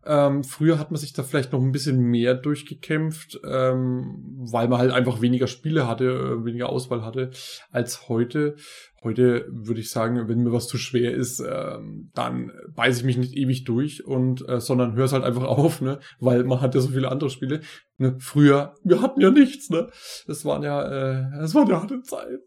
Ähm, 0.07 0.45
früher 0.45 0.79
hat 0.79 0.91
man 0.91 0.99
sich 0.99 1.13
da 1.13 1.23
vielleicht 1.23 1.53
noch 1.53 1.61
ein 1.61 1.73
bisschen 1.73 2.01
mehr 2.01 2.35
durchgekämpft, 2.35 3.39
ähm, 3.45 4.39
weil 4.51 4.67
man 4.69 4.79
halt 4.79 4.93
einfach 4.93 5.21
weniger 5.21 5.47
Spiele 5.47 5.87
hatte, 5.87 6.05
äh, 6.05 6.45
weniger 6.45 6.71
Auswahl 6.71 7.05
hatte 7.05 7.31
als 7.71 8.09
heute. 8.09 8.57
Heute 9.03 9.47
würde 9.51 9.81
ich 9.81 9.91
sagen, 9.91 10.27
wenn 10.27 10.43
mir 10.43 10.53
was 10.53 10.69
zu 10.69 10.79
schwer 10.79 11.13
ist, 11.13 11.41
ähm, 11.41 12.11
dann 12.15 12.51
beiße 12.75 13.01
ich 13.01 13.05
mich 13.05 13.19
nicht 13.19 13.37
ewig 13.37 13.65
durch 13.65 14.05
und 14.05 14.47
äh, 14.49 14.61
sondern 14.61 14.95
höre 14.95 15.05
es 15.05 15.13
halt 15.13 15.25
einfach 15.25 15.45
auf, 15.45 15.83
ne? 15.83 16.01
Weil 16.19 16.45
man 16.45 16.63
hat 16.63 16.75
ja 16.75 16.81
so 16.81 16.89
viele 16.89 17.11
andere 17.11 17.29
Spiele. 17.29 17.61
Ne? 17.99 18.17
Früher, 18.21 18.75
wir 18.83 19.03
hatten 19.03 19.21
ja 19.21 19.31
nichts, 19.31 19.69
ne? 19.69 19.91
Das 20.27 20.47
waren 20.47 20.63
ja, 20.63 20.83
äh, 20.83 21.41
das 21.41 21.55
waren 21.55 21.69
ja 21.69 21.81
harte 21.81 22.01
Zeiten. 22.01 22.39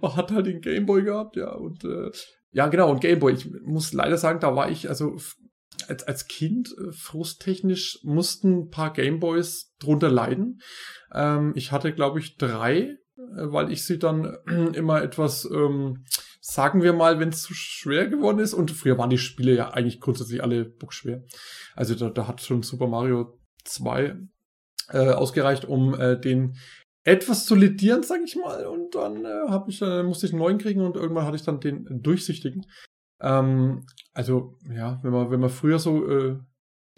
Man 0.00 0.16
hat 0.16 0.32
halt 0.32 0.46
den 0.46 0.60
Gameboy 0.60 1.02
gehabt, 1.02 1.36
ja, 1.36 1.52
und 1.52 1.84
äh, 1.84 2.10
ja, 2.56 2.68
genau, 2.68 2.90
und 2.90 3.02
Gameboy. 3.02 3.34
Ich 3.34 3.50
muss 3.66 3.92
leider 3.92 4.16
sagen, 4.16 4.40
da 4.40 4.56
war 4.56 4.70
ich, 4.70 4.88
also 4.88 5.18
als, 5.88 6.04
als 6.04 6.26
Kind 6.26 6.74
äh, 6.78 6.90
frusttechnisch 6.90 7.98
mussten 8.02 8.60
ein 8.60 8.70
paar 8.70 8.94
Gameboys 8.94 9.74
drunter 9.78 10.08
leiden. 10.08 10.62
Ähm, 11.12 11.52
ich 11.54 11.70
hatte, 11.70 11.92
glaube 11.92 12.18
ich, 12.18 12.38
drei, 12.38 12.78
äh, 12.78 12.96
weil 13.18 13.70
ich 13.70 13.84
sie 13.84 13.98
dann 13.98 14.38
äh, 14.48 14.74
immer 14.74 15.02
etwas, 15.02 15.44
ähm, 15.44 16.06
sagen 16.40 16.82
wir 16.82 16.94
mal, 16.94 17.20
wenn 17.20 17.28
es 17.28 17.42
zu 17.42 17.52
schwer 17.52 18.08
geworden 18.08 18.38
ist. 18.38 18.54
Und 18.54 18.70
früher 18.70 18.96
waren 18.96 19.10
die 19.10 19.18
Spiele 19.18 19.54
ja 19.54 19.72
eigentlich 19.72 20.00
grundsätzlich 20.00 20.42
alle 20.42 20.64
bockschwer. 20.64 21.24
Also 21.74 21.94
da, 21.94 22.08
da 22.08 22.26
hat 22.26 22.40
schon 22.40 22.62
Super 22.62 22.86
Mario 22.86 23.38
2 23.64 24.16
äh, 24.92 25.10
ausgereicht, 25.10 25.66
um 25.66 25.92
äh, 25.92 26.18
den 26.18 26.56
etwas 27.06 27.46
zu 27.46 27.54
ledieren, 27.54 28.02
sag 28.02 28.20
ich 28.24 28.36
mal. 28.36 28.66
Und 28.66 28.94
dann 28.96 29.24
äh, 29.24 29.48
hab 29.48 29.68
ich, 29.68 29.80
äh, 29.80 30.02
musste 30.02 30.26
ich 30.26 30.32
einen 30.32 30.40
neuen 30.40 30.58
kriegen 30.58 30.80
und 30.80 30.96
irgendwann 30.96 31.24
hatte 31.24 31.36
ich 31.36 31.44
dann 31.44 31.60
den 31.60 31.86
durchsichtigen. 32.02 32.66
Ähm, 33.20 33.86
also, 34.12 34.58
ja, 34.68 34.98
wenn 35.02 35.12
man, 35.12 35.30
wenn 35.30 35.40
man 35.40 35.50
früher 35.50 35.78
so 35.78 36.06
äh, 36.10 36.36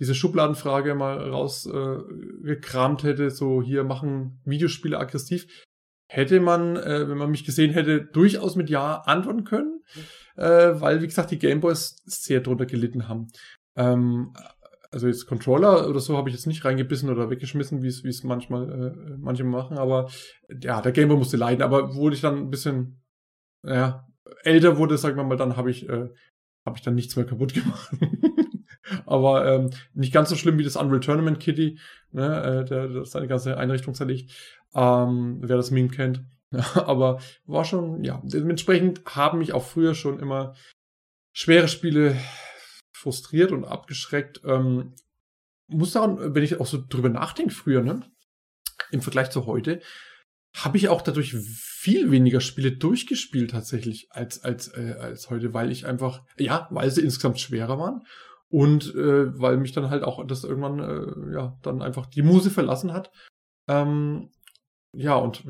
diese 0.00 0.14
Schubladenfrage 0.14 0.94
mal 0.94 1.18
rausgekramt 1.18 3.04
äh, 3.04 3.06
hätte, 3.06 3.30
so 3.30 3.62
hier 3.62 3.84
machen 3.84 4.40
Videospiele 4.44 4.98
aggressiv, 4.98 5.46
hätte 6.08 6.40
man, 6.40 6.76
äh, 6.76 7.06
wenn 7.06 7.18
man 7.18 7.30
mich 7.30 7.44
gesehen 7.44 7.72
hätte, 7.72 8.00
durchaus 8.00 8.56
mit 8.56 8.70
Ja 8.70 9.02
antworten 9.02 9.44
können, 9.44 9.82
äh, 10.36 10.80
weil, 10.80 11.02
wie 11.02 11.06
gesagt, 11.06 11.32
die 11.32 11.38
Gameboys 11.38 12.02
sehr 12.06 12.40
drunter 12.40 12.64
gelitten 12.64 13.08
haben. 13.08 13.26
Ähm, 13.76 14.32
also 14.90 15.06
jetzt 15.06 15.26
Controller 15.26 15.88
oder 15.88 16.00
so 16.00 16.16
habe 16.16 16.28
ich 16.28 16.34
jetzt 16.34 16.46
nicht 16.46 16.64
reingebissen 16.64 17.10
oder 17.10 17.30
weggeschmissen, 17.30 17.82
wie 17.82 17.88
es 17.88 18.24
manchmal 18.24 18.70
äh, 18.70 19.16
manche 19.18 19.44
machen, 19.44 19.78
aber 19.78 20.10
ja, 20.62 20.80
der 20.80 20.92
Gameboy 20.92 21.18
musste 21.18 21.36
leiden, 21.36 21.62
aber 21.62 21.94
wurde 21.94 22.16
ich 22.16 22.22
dann 22.22 22.38
ein 22.38 22.50
bisschen 22.50 23.02
ja, 23.64 24.06
älter 24.42 24.78
wurde, 24.78 24.96
sagen 24.98 25.16
wir 25.16 25.24
mal, 25.24 25.36
dann 25.36 25.56
habe 25.56 25.70
ich 25.70 25.88
äh, 25.88 26.08
habe 26.64 26.76
ich 26.76 26.82
dann 26.82 26.94
nichts 26.94 27.16
mehr 27.16 27.26
kaputt 27.26 27.54
gemacht. 27.54 27.90
aber 29.06 29.46
ähm, 29.46 29.70
nicht 29.94 30.12
ganz 30.12 30.30
so 30.30 30.36
schlimm 30.36 30.58
wie 30.58 30.64
das 30.64 30.76
Unreal 30.76 31.00
Tournament 31.00 31.40
Kitty, 31.40 31.78
ne, 32.12 32.42
äh, 32.42 32.64
der, 32.64 32.88
der 32.88 33.04
seine 33.04 33.28
ganze 33.28 33.56
Einrichtung 33.56 33.94
zerlegt. 33.94 34.32
Ähm, 34.74 35.38
wer 35.42 35.56
das 35.56 35.70
Meme 35.70 35.88
kennt. 35.88 36.24
aber 36.74 37.20
war 37.44 37.64
schon, 37.64 38.04
ja, 38.04 38.22
dementsprechend 38.24 39.02
haben 39.04 39.38
mich 39.38 39.52
auch 39.52 39.64
früher 39.64 39.94
schon 39.94 40.18
immer 40.18 40.54
schwere 41.32 41.68
Spiele 41.68 42.16
frustriert 42.98 43.52
und 43.52 43.64
abgeschreckt. 43.64 44.40
Ähm, 44.44 44.94
muss 45.68 45.92
daran, 45.92 46.34
wenn 46.34 46.42
ich 46.42 46.60
auch 46.60 46.66
so 46.66 46.82
drüber 46.86 47.08
nachdenke 47.08 47.54
früher, 47.54 47.82
ne, 47.82 48.00
im 48.90 49.02
Vergleich 49.02 49.30
zu 49.30 49.46
heute, 49.46 49.80
habe 50.54 50.76
ich 50.78 50.88
auch 50.88 51.02
dadurch 51.02 51.34
viel 51.34 52.10
weniger 52.10 52.40
Spiele 52.40 52.72
durchgespielt 52.72 53.50
tatsächlich 53.50 54.08
als 54.10 54.42
als 54.42 54.68
äh, 54.68 54.96
als 54.98 55.30
heute, 55.30 55.54
weil 55.54 55.70
ich 55.70 55.86
einfach 55.86 56.22
ja, 56.38 56.66
weil 56.70 56.90
sie 56.90 57.02
insgesamt 57.02 57.38
schwerer 57.38 57.78
waren 57.78 58.02
und 58.48 58.94
äh, 58.94 59.38
weil 59.38 59.58
mich 59.58 59.72
dann 59.72 59.90
halt 59.90 60.02
auch 60.02 60.26
das 60.26 60.44
irgendwann 60.44 60.80
äh, 60.80 61.34
ja 61.34 61.58
dann 61.62 61.82
einfach 61.82 62.06
die 62.06 62.22
Muse 62.22 62.50
verlassen 62.50 62.92
hat. 62.92 63.10
Ähm, 63.68 64.30
ja, 64.96 65.16
und 65.16 65.44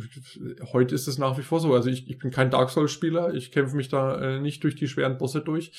heute 0.73 0.95
ist 0.97 1.07
es 1.07 1.17
nach 1.17 1.39
wie 1.39 1.43
vor 1.43 1.61
so. 1.61 1.73
Also 1.73 1.89
ich, 1.89 2.11
ich 2.11 2.19
bin 2.19 2.33
kein 2.33 2.51
Dark 2.51 2.71
Souls-Spieler, 2.71 3.35
ich 3.35 3.53
kämpfe 3.53 3.77
mich 3.77 3.89
da 3.89 4.21
äh, 4.21 4.41
nicht 4.41 4.65
durch 4.65 4.75
die 4.75 4.89
schweren 4.89 5.17
Bosse 5.17 5.41
durch, 5.41 5.71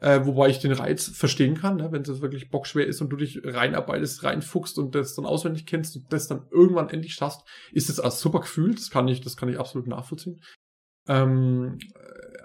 äh, 0.00 0.20
wobei 0.24 0.48
ich 0.50 0.60
den 0.60 0.70
Reiz 0.70 1.08
verstehen 1.08 1.56
kann, 1.56 1.76
ne? 1.76 1.90
wenn 1.90 2.02
es 2.02 2.20
wirklich 2.20 2.48
bockschwer 2.48 2.86
ist 2.86 3.00
und 3.00 3.10
du 3.10 3.16
dich 3.16 3.40
reinarbeitest, 3.42 4.22
reinfuchst 4.22 4.78
und 4.78 4.94
das 4.94 5.16
dann 5.16 5.26
auswendig 5.26 5.66
kennst 5.66 5.96
und 5.96 6.12
das 6.12 6.28
dann 6.28 6.46
irgendwann 6.52 6.90
endlich 6.90 7.14
schaffst, 7.14 7.42
ist 7.72 7.90
es 7.90 7.98
ein 7.98 8.12
super 8.12 8.40
Gefühl, 8.40 8.74
das 8.74 8.90
kann 8.90 9.08
ich, 9.08 9.20
das 9.20 9.36
kann 9.36 9.48
ich 9.48 9.58
absolut 9.58 9.88
nachvollziehen. 9.88 10.40
Ähm, 11.08 11.78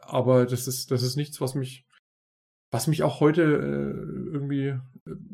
aber 0.01 0.47
das 0.47 0.67
ist, 0.67 0.89
das 0.89 1.03
ist 1.03 1.17
nichts, 1.17 1.39
was 1.39 1.53
mich, 1.53 1.85
was 2.71 2.87
mich 2.87 3.03
auch 3.03 3.19
heute 3.19 3.43
äh, 3.43 4.31
irgendwie, 4.33 4.67
äh, 4.69 4.79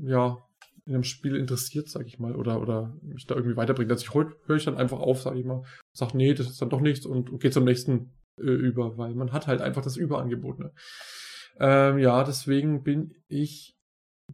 ja, 0.01 0.48
in 0.89 0.95
einem 0.95 1.03
Spiel 1.03 1.35
interessiert, 1.35 1.87
sag 1.87 2.07
ich 2.07 2.17
mal, 2.17 2.35
oder, 2.35 2.59
oder 2.59 2.97
mich 3.03 3.27
da 3.27 3.35
irgendwie 3.35 3.55
weiterbringt. 3.55 3.91
Also 3.91 4.03
ich 4.03 4.13
höre 4.13 4.57
ich 4.57 4.65
dann 4.65 4.77
einfach 4.77 4.99
auf, 4.99 5.21
sag 5.21 5.35
ich 5.35 5.45
mal, 5.45 5.63
sag, 5.93 6.15
nee, 6.15 6.33
das 6.33 6.49
ist 6.49 6.59
dann 6.63 6.71
doch 6.71 6.81
nichts 6.81 7.05
und, 7.05 7.39
gehe 7.39 7.51
zum 7.51 7.63
nächsten 7.63 8.11
äh, 8.39 8.49
über, 8.49 8.97
weil 8.97 9.13
man 9.13 9.31
hat 9.31 9.45
halt 9.45 9.61
einfach 9.61 9.83
das 9.83 9.97
Überangebot. 9.97 10.57
Ne? 10.57 10.73
Ähm, 11.59 11.99
ja, 11.99 12.23
deswegen 12.23 12.81
bin 12.81 13.13
ich 13.27 13.77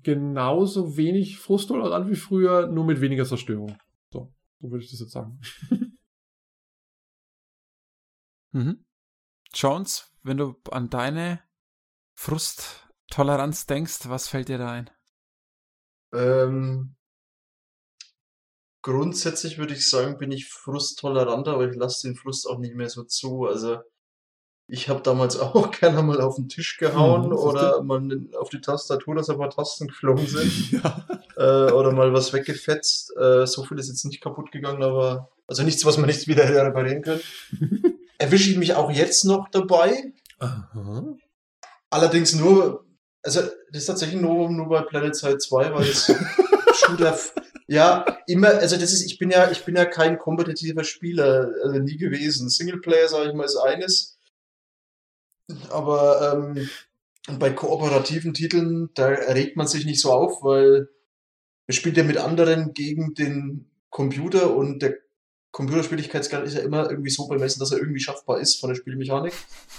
genauso 0.01 0.95
wenig 0.95 1.39
frusttolerant 1.39 2.09
wie 2.09 2.15
früher, 2.15 2.67
nur 2.67 2.85
mit 2.85 3.01
weniger 3.01 3.25
Zerstörung. 3.25 3.77
So, 4.13 4.33
so 4.61 4.71
würde 4.71 4.85
ich 4.85 4.91
das 4.91 5.01
jetzt 5.01 5.11
sagen. 5.11 5.41
mhm. 8.53 8.85
Jones, 9.53 10.09
wenn 10.23 10.37
du 10.37 10.55
an 10.71 10.89
deine 10.89 11.41
Frusttoleranz 12.13 13.65
denkst, 13.65 14.07
was 14.07 14.29
fällt 14.29 14.47
dir 14.47 14.57
da 14.57 14.71
ein? 14.71 14.89
Ähm, 16.15 16.95
grundsätzlich 18.81 19.57
würde 19.57 19.73
ich 19.73 19.89
sagen, 19.89 20.17
bin 20.17 20.31
ich 20.31 20.47
frusttoleranter, 20.47 21.53
aber 21.53 21.69
ich 21.69 21.75
lasse 21.75 22.07
den 22.07 22.15
Frust 22.15 22.47
auch 22.47 22.59
nicht 22.59 22.75
mehr 22.75 22.89
so 22.89 23.03
zu. 23.03 23.45
Also 23.45 23.79
Ich 24.67 24.89
habe 24.89 25.01
damals 25.01 25.37
auch 25.39 25.71
gerne 25.71 26.01
mal 26.03 26.21
auf 26.21 26.35
den 26.35 26.49
Tisch 26.49 26.77
gehauen 26.77 27.29
du? 27.29 27.37
oder 27.37 27.81
mal 27.83 28.01
auf 28.39 28.49
die 28.49 28.61
Tastatur, 28.61 29.15
dass 29.15 29.29
ein 29.29 29.37
paar 29.37 29.49
Tasten 29.49 29.87
geflogen 29.87 30.27
sind. 30.27 30.71
ja. 30.83 31.05
äh, 31.37 31.71
oder 31.71 31.91
mal 31.91 32.13
was 32.13 32.33
weggefetzt. 32.33 33.15
Äh, 33.17 33.45
so 33.45 33.63
viel 33.63 33.79
ist 33.79 33.89
jetzt 33.89 34.05
nicht 34.05 34.21
kaputt 34.21 34.51
gegangen, 34.51 34.83
aber 34.83 35.29
also 35.47 35.63
nichts, 35.63 35.85
was 35.85 35.97
man 35.97 36.07
nicht 36.07 36.27
wieder 36.27 36.45
hätte 36.45 36.63
reparieren 36.63 37.01
können. 37.01 37.21
Erwische 38.17 38.49
ich 38.49 38.57
mich 38.57 38.73
auch 38.75 38.91
jetzt 38.91 39.25
noch 39.25 39.49
dabei. 39.49 40.13
Aha. 40.39 41.15
Allerdings 41.89 42.33
nur, 42.33 42.84
also 43.25 43.41
das 43.41 43.81
ist 43.81 43.85
tatsächlich 43.87 44.21
nur, 44.21 44.49
nur 44.49 44.69
bei 44.69 44.81
Planet 44.81 45.15
Side 45.15 45.39
2, 45.39 45.73
weil 45.73 45.87
das 45.87 46.05
Shooter, 46.75 47.17
ja, 47.67 48.05
immer, 48.27 48.49
also 48.49 48.77
das 48.77 48.93
ist, 48.93 49.03
ich 49.03 49.17
bin 49.17 49.31
ja, 49.31 49.49
ich 49.49 49.65
bin 49.65 49.75
ja 49.75 49.85
kein 49.85 50.19
kompetitiver 50.19 50.83
Spieler, 50.83 51.51
also 51.63 51.79
nie 51.79 51.97
gewesen. 51.97 52.49
Singleplayer, 52.49 53.07
sage 53.07 53.29
ich 53.29 53.35
mal, 53.35 53.45
ist 53.45 53.57
eines. 53.57 54.19
Aber 55.69 56.33
ähm, 56.33 56.69
bei 57.39 57.49
kooperativen 57.49 58.35
Titeln, 58.35 58.89
da 58.93 59.07
regt 59.07 59.57
man 59.57 59.67
sich 59.67 59.85
nicht 59.85 60.01
so 60.01 60.11
auf, 60.11 60.43
weil 60.43 60.89
man 61.67 61.73
spielt 61.73 61.97
ja 61.97 62.03
mit 62.03 62.17
anderen 62.17 62.73
gegen 62.73 63.15
den 63.15 63.71
Computer 63.89 64.55
und 64.55 64.83
der 64.83 64.97
Computerschwierigkeitsgrad 65.55 66.43
ist 66.43 66.55
ja 66.55 66.63
immer 66.63 66.89
irgendwie 66.89 67.09
so 67.09 67.29
bemessen, 67.29 67.61
dass 67.61 67.71
er 67.71 67.77
irgendwie 67.77 68.01
schaffbar 68.01 68.41
ist 68.41 68.59
von 68.59 68.69
der 68.69 68.75
Spielmechanik. 68.75 69.31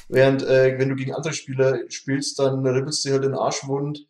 Während, 0.09 0.43
äh, 0.43 0.79
wenn 0.79 0.89
du 0.89 0.95
gegen 0.95 1.13
andere 1.13 1.35
Spieler 1.35 1.81
spielst, 1.91 2.39
dann 2.39 2.67
ribbelst 2.67 3.05
du 3.05 3.11
dir 3.11 3.13
halt 3.17 3.25
den 3.25 3.35
Arsch 3.35 3.69
wund 3.69 4.07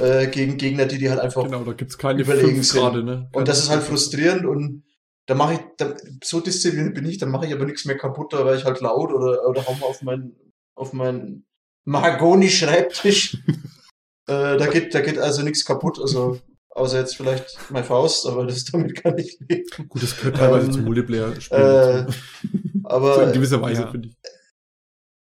äh, 0.00 0.26
gegen 0.26 0.56
Gegner, 0.56 0.86
die 0.86 0.98
dir 0.98 1.10
halt 1.10 1.20
einfach. 1.20 1.44
Genau, 1.44 1.62
da 1.62 1.72
gibt's 1.72 1.98
keine 1.98 2.22
Überlegen 2.22 2.64
sind. 2.64 2.80
gerade, 2.80 3.04
ne? 3.04 3.28
Und 3.32 3.46
das 3.46 3.60
ist 3.60 3.70
halt 3.70 3.84
frustrierend 3.84 4.44
und 4.44 4.82
da 5.26 5.36
mache 5.36 5.54
ich, 5.54 5.60
da, 5.76 5.94
so 6.24 6.40
diszipliniert 6.40 6.96
bin 6.96 7.06
ich, 7.06 7.18
dann 7.18 7.30
mache 7.30 7.46
ich 7.46 7.52
aber 7.52 7.64
nichts 7.64 7.84
mehr 7.84 7.96
kaputt, 7.96 8.32
da 8.32 8.44
wäre 8.44 8.56
ich 8.56 8.64
halt 8.64 8.80
laut 8.80 9.12
oder, 9.12 9.48
oder 9.48 9.64
hau 9.68 9.74
mal 9.74 9.86
auf 9.86 10.02
meinen, 10.02 10.34
auf 10.74 10.92
meinen 10.92 11.46
Mahagoni-Schreibtisch. 11.84 13.36
äh, 14.26 14.56
da 14.56 14.66
geht, 14.66 14.92
da 14.92 15.00
geht 15.00 15.18
also 15.18 15.42
nichts 15.42 15.64
kaputt, 15.64 16.00
also, 16.00 16.40
außer 16.78 16.98
jetzt 17.00 17.16
vielleicht 17.16 17.58
meine 17.70 17.84
Faust, 17.84 18.26
aber 18.26 18.46
das, 18.46 18.64
damit 18.64 18.94
kann 19.02 19.18
ich 19.18 19.38
leben. 19.48 19.88
Gut, 19.88 20.02
das 20.02 20.16
gehört 20.16 20.36
teilweise 20.36 20.66
Ähm, 20.66 20.72
zum 20.72 20.84
Multiplayer-Spiel. 20.84 21.58
äh. 21.58 22.06
Aber, 22.84 23.14
so 23.16 23.20
in 23.20 23.32
gewisser 23.32 23.60
Weise, 23.60 23.82
ja. 23.82 23.90
finde 23.90 24.08
ich. 24.08 24.16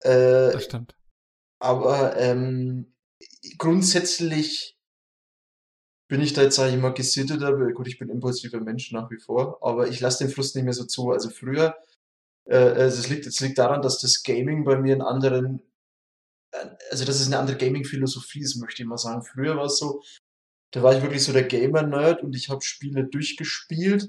äh, 0.00 0.52
Das 0.52 0.64
stimmt. 0.64 0.96
Aber 1.60 2.16
ähm, 2.16 2.92
grundsätzlich 3.56 4.76
bin 6.08 6.20
ich 6.20 6.32
da 6.32 6.42
jetzt, 6.42 6.56
sage 6.56 6.74
ich 6.74 6.80
mal, 6.80 6.92
gesitteter. 6.92 7.52
Gut, 7.72 7.86
ich 7.86 7.98
bin 7.98 8.08
impulsiver 8.08 8.60
Mensch 8.60 8.90
nach 8.90 9.10
wie 9.12 9.18
vor, 9.20 9.58
aber 9.62 9.86
ich 9.88 10.00
lasse 10.00 10.24
den 10.24 10.32
Frust 10.32 10.56
nicht 10.56 10.64
mehr 10.64 10.72
so 10.74 10.84
zu. 10.84 11.10
Also 11.12 11.30
früher, 11.30 11.76
äh, 12.46 12.56
also 12.56 12.98
es 12.98 13.08
liegt, 13.08 13.26
es 13.26 13.38
liegt 13.40 13.58
daran, 13.58 13.80
dass 13.80 14.00
das 14.00 14.22
Gaming 14.24 14.64
bei 14.64 14.76
mir 14.76 14.92
einen 14.94 15.02
anderen, 15.02 15.62
äh, 16.52 16.66
also 16.90 17.04
dass 17.04 17.20
es 17.20 17.28
eine 17.28 17.38
andere 17.38 17.56
Gaming-Philosophie 17.56 18.40
ist, 18.40 18.56
möchte 18.56 18.82
ich 18.82 18.88
mal 18.88 18.98
sagen. 18.98 19.22
Früher 19.22 19.56
war 19.56 19.66
es 19.66 19.78
so, 19.78 20.02
da 20.72 20.82
war 20.82 20.96
ich 20.96 21.02
wirklich 21.02 21.22
so 21.22 21.32
der 21.32 21.44
Gamer-Nerd 21.44 22.22
und 22.22 22.34
ich 22.34 22.48
habe 22.48 22.62
Spiele 22.62 23.04
durchgespielt, 23.04 24.08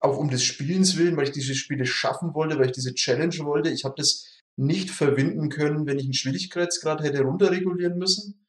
auch 0.00 0.18
um 0.18 0.30
des 0.30 0.44
Spielens 0.44 0.96
willen, 0.98 1.16
weil 1.16 1.24
ich 1.24 1.32
diese 1.32 1.54
Spiele 1.54 1.86
schaffen 1.86 2.34
wollte, 2.34 2.58
weil 2.58 2.66
ich 2.66 2.72
diese 2.72 2.94
Challenge 2.94 3.36
wollte. 3.38 3.70
Ich 3.70 3.84
habe 3.84 3.94
das 3.96 4.26
nicht 4.56 4.90
verwinden 4.90 5.48
können, 5.48 5.86
wenn 5.86 5.98
ich 5.98 6.04
einen 6.04 6.12
Schwierigkeitsgrad 6.12 7.02
hätte 7.02 7.22
runterregulieren 7.22 7.98
müssen, 7.98 8.46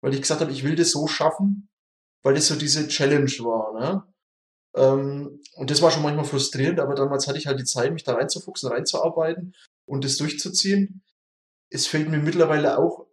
weil 0.00 0.14
ich 0.14 0.22
gesagt 0.22 0.40
habe, 0.40 0.52
ich 0.52 0.64
will 0.64 0.74
das 0.74 0.92
so 0.92 1.06
schaffen, 1.06 1.68
weil 2.22 2.34
das 2.34 2.46
so 2.46 2.54
diese 2.54 2.88
Challenge 2.88 3.30
war. 3.40 3.78
Ne? 3.78 4.14
Ähm, 4.74 5.40
und 5.54 5.70
das 5.70 5.82
war 5.82 5.90
schon 5.90 6.02
manchmal 6.02 6.24
frustrierend, 6.24 6.80
aber 6.80 6.94
damals 6.94 7.26
hatte 7.26 7.38
ich 7.38 7.46
halt 7.46 7.60
die 7.60 7.64
Zeit, 7.64 7.92
mich 7.92 8.04
da 8.04 8.14
reinzufuchsen, 8.14 8.70
reinzuarbeiten 8.70 9.54
und 9.84 10.04
das 10.04 10.16
durchzuziehen. 10.16 11.02
Es 11.68 11.86
fällt 11.86 12.08
mir 12.08 12.18
mittlerweile 12.18 12.78
auch 12.78 13.06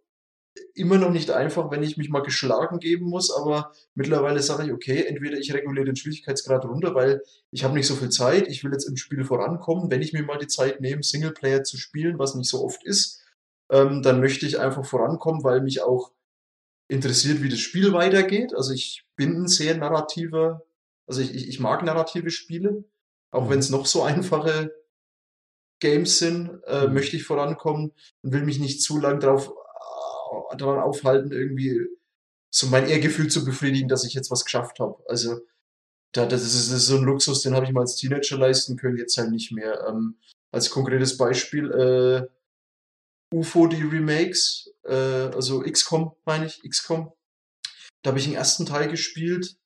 immer 0.74 0.98
noch 0.98 1.10
nicht 1.10 1.30
einfach, 1.30 1.70
wenn 1.70 1.82
ich 1.82 1.96
mich 1.96 2.10
mal 2.10 2.22
geschlagen 2.22 2.78
geben 2.80 3.06
muss, 3.06 3.30
aber 3.30 3.72
mittlerweile 3.94 4.40
sage 4.42 4.64
ich, 4.66 4.72
okay, 4.72 5.04
entweder 5.04 5.38
ich 5.38 5.52
reguliere 5.54 5.86
den 5.86 5.96
Schwierigkeitsgrad 5.96 6.64
runter, 6.64 6.94
weil 6.94 7.22
ich 7.50 7.64
habe 7.64 7.74
nicht 7.74 7.86
so 7.86 7.94
viel 7.94 8.10
Zeit, 8.10 8.48
ich 8.48 8.64
will 8.64 8.72
jetzt 8.72 8.88
im 8.88 8.96
Spiel 8.96 9.24
vorankommen, 9.24 9.90
wenn 9.90 10.02
ich 10.02 10.12
mir 10.12 10.22
mal 10.22 10.38
die 10.38 10.48
Zeit 10.48 10.80
nehme, 10.80 11.02
Singleplayer 11.02 11.62
zu 11.64 11.76
spielen, 11.76 12.18
was 12.18 12.34
nicht 12.34 12.50
so 12.50 12.64
oft 12.64 12.84
ist, 12.84 13.22
ähm, 13.70 14.02
dann 14.02 14.20
möchte 14.20 14.46
ich 14.46 14.58
einfach 14.58 14.84
vorankommen, 14.84 15.44
weil 15.44 15.60
mich 15.60 15.82
auch 15.82 16.12
interessiert, 16.88 17.42
wie 17.42 17.48
das 17.48 17.60
Spiel 17.60 17.92
weitergeht. 17.92 18.54
Also 18.54 18.72
ich 18.72 19.04
bin 19.16 19.42
ein 19.44 19.48
sehr 19.48 19.76
narrativer, 19.76 20.64
also 21.06 21.20
ich, 21.20 21.48
ich, 21.48 21.60
mag 21.60 21.84
narrative 21.84 22.30
Spiele, 22.30 22.84
auch 23.30 23.44
Mhm. 23.46 23.50
wenn 23.50 23.58
es 23.60 23.70
noch 23.70 23.86
so 23.86 24.02
einfache 24.02 24.72
Games 25.80 26.18
sind, 26.18 26.60
äh, 26.66 26.88
Mhm. 26.88 26.94
möchte 26.94 27.16
ich 27.16 27.24
vorankommen 27.24 27.92
und 28.22 28.32
will 28.32 28.44
mich 28.44 28.58
nicht 28.58 28.82
zu 28.82 28.98
lang 28.98 29.20
drauf, 29.20 29.48
äh, 29.48 29.52
daran 30.56 30.80
aufhalten, 30.80 31.32
irgendwie 31.32 31.86
so 32.50 32.66
mein 32.66 32.88
Ehrgefühl 32.88 33.28
zu 33.28 33.44
befriedigen, 33.44 33.88
dass 33.88 34.04
ich 34.04 34.14
jetzt 34.14 34.30
was 34.30 34.44
geschafft 34.44 34.80
habe. 34.80 35.02
Also 35.08 35.40
da, 36.12 36.26
das, 36.26 36.42
ist, 36.42 36.70
das 36.70 36.78
ist 36.78 36.86
so 36.86 36.96
ein 36.96 37.04
Luxus, 37.04 37.42
den 37.42 37.54
habe 37.54 37.66
ich 37.66 37.72
mal 37.72 37.82
als 37.82 37.96
Teenager 37.96 38.36
leisten 38.36 38.76
können, 38.76 38.96
jetzt 38.96 39.16
halt 39.16 39.30
nicht 39.30 39.52
mehr. 39.52 39.86
Ähm, 39.88 40.16
als 40.50 40.70
konkretes 40.70 41.16
Beispiel, 41.16 41.70
äh, 41.70 42.26
UFO, 43.32 43.68
die 43.68 43.82
Remakes, 43.82 44.72
äh, 44.84 44.94
also 44.94 45.60
XCOM 45.60 46.16
meine 46.24 46.46
ich, 46.46 46.62
XCOM. 46.68 47.12
Da 48.02 48.10
habe 48.10 48.18
ich 48.18 48.24
den 48.24 48.34
ersten 48.34 48.66
Teil 48.66 48.88
gespielt 48.88 49.56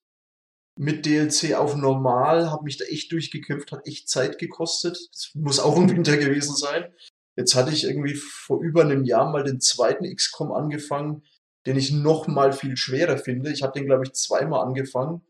mit 0.77 1.07
DLC 1.07 1.55
auf 1.55 1.77
normal, 1.77 2.51
habe 2.51 2.65
mich 2.65 2.77
da 2.77 2.85
echt 2.85 3.13
durchgekämpft, 3.13 3.73
hat 3.73 3.87
echt 3.87 4.09
Zeit 4.09 4.39
gekostet. 4.39 4.99
Das 5.13 5.31
muss 5.35 5.61
auch 5.61 5.77
im 5.77 5.89
Winter 5.89 6.17
gewesen 6.17 6.57
sein. 6.57 6.93
Jetzt 7.37 7.55
hatte 7.55 7.73
ich 7.73 7.85
irgendwie 7.85 8.15
vor 8.15 8.61
über 8.61 8.83
einem 8.83 9.05
Jahr 9.05 9.31
mal 9.31 9.43
den 9.45 9.61
zweiten 9.61 10.05
XCOM 10.15 10.53
angefangen, 10.53 11.23
den 11.67 11.77
ich 11.77 11.93
noch 11.93 12.27
mal 12.29 12.53
viel 12.53 12.77
schwerer 12.77 13.19
finde. 13.19 13.51
Ich 13.51 13.63
habe 13.63 13.73
den, 13.73 13.87
glaube 13.87 14.05
ich, 14.05 14.13
zweimal 14.13 14.65
angefangen. 14.65 15.23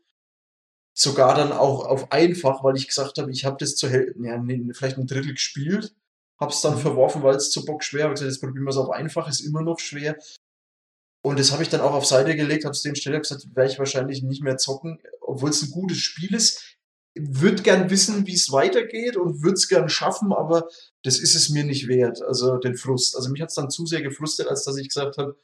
Sogar 0.93 1.35
dann 1.35 1.51
auch 1.51 1.85
auf 1.85 2.11
einfach, 2.11 2.63
weil 2.63 2.77
ich 2.77 2.87
gesagt 2.87 3.17
habe, 3.17 3.31
ich 3.31 3.43
habe 3.43 3.57
das 3.59 3.75
zur 3.75 3.89
Hälfte, 3.89 4.19
ja, 4.23 4.37
nee, 4.37 4.71
vielleicht 4.73 4.97
ein 4.97 5.07
Drittel 5.07 5.33
gespielt, 5.33 5.93
hab's 6.39 6.61
dann 6.61 6.75
Mhm. 6.75 6.79
verworfen, 6.79 7.23
weil 7.23 7.35
es 7.35 7.51
zu 7.51 7.65
Bock 7.65 7.83
schwer 7.83 8.05
war. 8.05 8.11
Ich 8.11 8.19
gesagt, 8.19 8.31
jetzt 8.31 8.41
probieren 8.41 8.63
wir 8.65 8.69
es 8.69 8.77
auf 8.77 8.91
einfach, 8.91 9.27
ist 9.27 9.41
immer 9.41 9.61
noch 9.61 9.79
schwer. 9.79 10.17
Und 11.21 11.39
das 11.39 11.51
habe 11.51 11.63
ich 11.63 11.69
dann 11.69 11.81
auch 11.81 11.93
auf 11.93 12.05
Seite 12.05 12.35
gelegt, 12.35 12.65
habe 12.65 12.73
es 12.73 12.83
dem 12.83 12.95
Steller 12.95 13.19
gesagt, 13.19 13.47
werde 13.55 13.71
ich 13.71 13.79
wahrscheinlich 13.79 14.21
nicht 14.21 14.43
mehr 14.43 14.57
zocken, 14.57 15.01
obwohl 15.21 15.49
es 15.49 15.63
ein 15.63 15.71
gutes 15.71 15.97
Spiel 15.97 16.33
ist. 16.35 16.74
Würde 17.15 17.63
gern 17.63 17.89
wissen, 17.89 18.27
wie 18.27 18.33
es 18.33 18.51
weitergeht 18.51 19.15
und 19.15 19.41
würde 19.41 19.53
es 19.53 19.69
gern 19.69 19.87
schaffen, 19.87 20.33
aber 20.33 20.67
das 21.03 21.19
ist 21.19 21.35
es 21.35 21.49
mir 21.49 21.63
nicht 21.63 21.87
wert, 21.87 22.21
also 22.21 22.57
den 22.57 22.75
Frust. 22.75 23.15
Also 23.15 23.29
mich 23.29 23.41
hat 23.41 23.49
es 23.49 23.55
dann 23.55 23.69
zu 23.69 23.85
sehr 23.85 24.01
gefrustet, 24.01 24.47
als 24.47 24.65
dass 24.65 24.77
ich 24.77 24.89
gesagt 24.89 25.17
habe, 25.17 25.37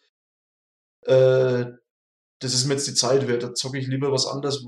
äh, 1.06 1.72
das 2.39 2.53
ist 2.53 2.65
mir 2.65 2.73
jetzt 2.73 2.88
die 2.88 2.93
Zeit 2.93 3.27
wert, 3.27 3.43
da 3.43 3.53
zocke 3.53 3.77
ich 3.77 3.88
lieber 3.88 4.11
was 4.11 4.27
anderes, 4.27 4.65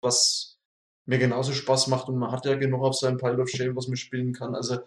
was 0.00 0.58
mir 1.06 1.18
genauso 1.18 1.52
Spaß 1.52 1.88
macht 1.88 2.08
und 2.08 2.18
man 2.18 2.32
hat 2.32 2.46
ja 2.46 2.54
genug 2.56 2.82
auf 2.82 2.96
seinem 2.96 3.18
Pile 3.18 3.40
of 3.40 3.48
Shame, 3.48 3.76
was 3.76 3.88
man 3.88 3.96
spielen 3.96 4.32
kann. 4.32 4.54
Also 4.54 4.78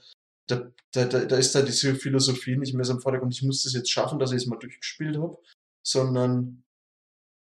da, 0.48 0.72
da, 0.92 1.06
da, 1.06 1.26
da 1.26 1.38
ist 1.38 1.54
da 1.54 1.62
diese 1.62 1.96
Philosophie 1.96 2.58
nicht 2.58 2.74
mehr 2.74 2.86
so 2.86 2.94
im 2.94 3.02
Vordergrund, 3.02 3.34
ich 3.34 3.44
muss 3.44 3.64
das 3.64 3.74
jetzt 3.74 3.92
schaffen, 3.92 4.20
dass 4.20 4.32
ich 4.32 4.38
es 4.38 4.48
mal 4.48 4.58
durchgespielt 4.58 5.18
habe, 5.18 5.38
sondern 5.86 6.64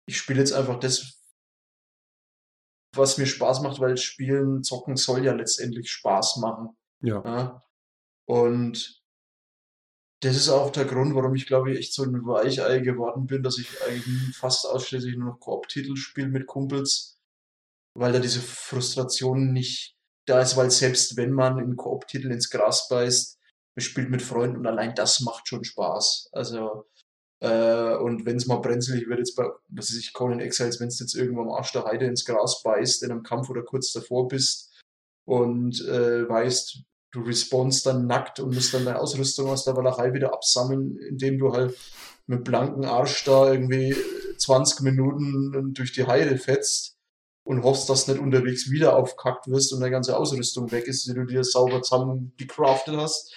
ich 0.08 0.18
spiele 0.18 0.40
jetzt 0.40 0.54
einfach 0.54 0.80
das, 0.80 1.15
was 2.98 3.18
mir 3.18 3.26
Spaß 3.26 3.62
macht, 3.62 3.80
weil 3.80 3.98
Spielen, 3.98 4.64
Zocken 4.64 4.96
soll 4.96 5.26
ja 5.26 5.34
letztendlich 5.34 5.90
Spaß 5.92 6.38
machen. 6.38 6.70
Ja. 7.02 7.24
Ja? 7.26 7.64
Und 8.26 9.04
das 10.22 10.36
ist 10.36 10.50
auch 10.50 10.72
der 10.72 10.86
Grund, 10.86 11.14
warum 11.14 11.36
ich 11.36 11.46
glaube 11.46 11.72
ich 11.72 11.80
echt 11.80 11.94
so 11.94 12.04
ein 12.04 12.26
Weichei 12.26 12.80
geworden 12.80 13.28
bin, 13.28 13.44
dass 13.44 13.60
ich 13.60 13.70
eigentlich 13.84 14.36
fast 14.36 14.66
ausschließlich 14.66 15.18
nur 15.18 15.32
noch 15.32 15.40
Koop-Titel 15.40 15.96
spiele 15.96 16.30
mit 16.30 16.48
Kumpels, 16.48 17.20
weil 17.94 18.12
da 18.12 18.20
diese 18.20 18.42
Frustration 18.42 19.54
nicht 19.54 19.96
da 20.26 20.42
ist, 20.42 20.58
weil 20.58 20.72
selbst 20.72 21.18
wenn 21.18 21.32
man 21.32 21.60
in 21.60 21.76
Koop-Titel 21.76 22.32
ins 22.32 22.50
Gras 22.50 22.88
beißt, 22.90 23.40
man 23.76 23.82
spielt 23.82 24.10
mit 24.10 24.22
Freunden 24.22 24.58
und 24.58 24.68
allein 24.68 24.96
das 24.96 25.20
macht 25.22 25.48
schon 25.48 25.64
Spaß. 25.64 26.30
Also 26.32 26.88
äh, 27.46 27.96
und 27.98 28.26
wenn 28.26 28.38
es 28.38 28.48
mal 28.48 28.58
brenzlig 28.58 29.08
wird, 29.08 29.20
jetzt 29.20 29.36
bei, 29.36 29.46
was 29.70 29.92
weiß 29.92 29.98
ich, 29.98 30.14
Conan 30.14 30.40
Exiles, 30.40 30.80
wenn 30.80 30.88
es 30.88 31.00
jetzt 31.00 31.14
irgendwo 31.14 31.42
am 31.42 31.52
Arsch 31.52 31.72
der 31.74 31.86
Heide 31.86 32.08
ins 32.08 32.26
Gras 32.26 32.64
beißt, 32.64 33.04
in 33.04 33.12
einem 33.12 33.22
Kampf 33.22 33.50
oder 33.50 33.62
kurz 33.62 33.92
davor 33.94 34.28
bist 34.28 34.74
und 35.26 35.80
äh, 35.82 36.28
weißt, 36.28 36.80
du 37.12 37.22
respawnst 37.22 37.86
dann 37.86 38.08
nackt 38.08 38.40
und 38.40 38.56
musst 38.56 38.74
dann 38.74 38.86
deine 38.86 39.00
Ausrüstung 39.00 39.48
aus 39.48 39.64
der 39.64 39.78
Walachei 39.78 40.14
wieder 40.14 40.34
absammeln, 40.34 40.98
indem 40.98 41.38
du 41.38 41.54
halt 41.54 41.78
mit 42.26 42.44
blanken 42.44 42.84
Arsch 42.86 43.24
da 43.26 43.52
irgendwie 43.52 43.96
20 44.38 44.82
Minuten 44.82 45.74
durch 45.76 45.94
die 45.94 46.08
Heide 46.08 46.40
fetzt 46.40 46.98
und 47.44 47.62
hoffst, 47.62 47.90
dass 47.90 48.06
du 48.06 48.14
nicht 48.14 48.22
unterwegs 48.22 48.72
wieder 48.72 48.96
aufkackt 48.96 49.48
wirst 49.48 49.72
und 49.72 49.82
deine 49.82 49.92
ganze 49.92 50.18
Ausrüstung 50.18 50.72
weg 50.72 50.88
ist, 50.88 51.06
die 51.06 51.14
du 51.14 51.26
dir 51.26 51.44
sauber 51.44 51.84
zusammen 51.84 52.34
gecraftet 52.38 52.98
hast. 52.98 53.36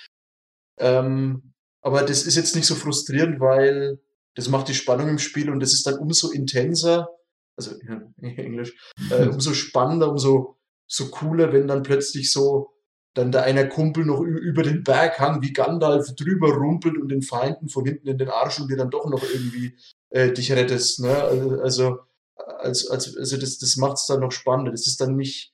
Ähm, 0.79 1.53
aber 1.83 2.03
das 2.03 2.25
ist 2.25 2.37
jetzt 2.37 2.57
nicht 2.57 2.67
so 2.67 2.75
frustrierend, 2.75 3.41
weil 3.41 4.01
das 4.35 4.49
macht 4.49 4.69
die 4.69 4.75
Spannung 4.75 5.09
im 5.09 5.19
Spiel 5.19 5.51
und 5.51 5.61
das 5.61 5.73
ist 5.73 5.87
dann 5.87 5.99
umso 5.99 6.31
intenser, 6.31 7.09
also 7.57 7.73
ja, 7.87 8.03
Englisch, 8.23 8.75
äh, 9.11 9.27
umso 9.33 9.53
spannender, 9.53 10.11
umso 10.11 10.57
so 10.87 11.09
cooler, 11.11 11.53
wenn 11.53 11.69
dann 11.69 11.83
plötzlich 11.83 12.33
so 12.33 12.73
dann 13.15 13.33
der 13.33 13.43
einer 13.43 13.67
Kumpel 13.67 14.05
noch 14.05 14.21
über 14.21 14.63
den 14.63 14.85
Berghang 14.85 15.43
wie 15.43 15.53
Gandalf 15.53 16.15
drüber 16.15 16.55
rumpelt 16.55 16.97
und 16.97 17.09
den 17.09 17.23
Feinden 17.23 17.69
von 17.69 17.85
hinten 17.85 18.07
in 18.07 18.19
den 18.19 18.29
Arsch 18.29 18.61
und 18.61 18.71
dir 18.71 18.77
dann 18.77 18.91
doch 18.91 19.07
noch 19.07 19.25
irgendwie 19.25 19.77
äh, 20.11 20.33
dich 20.33 20.53
rettest. 20.53 21.01
Ne? 21.01 21.15
Also, 21.15 21.61
also, 21.61 21.99
als, 22.37 22.89
als, 22.89 23.17
also 23.17 23.37
das, 23.37 23.59
das 23.59 23.77
macht 23.77 23.95
es 23.95 24.07
dann 24.07 24.21
noch 24.21 24.31
spannender. 24.31 24.71
Das 24.71 24.87
ist 24.87 25.01
dann 25.01 25.17
nicht 25.17 25.53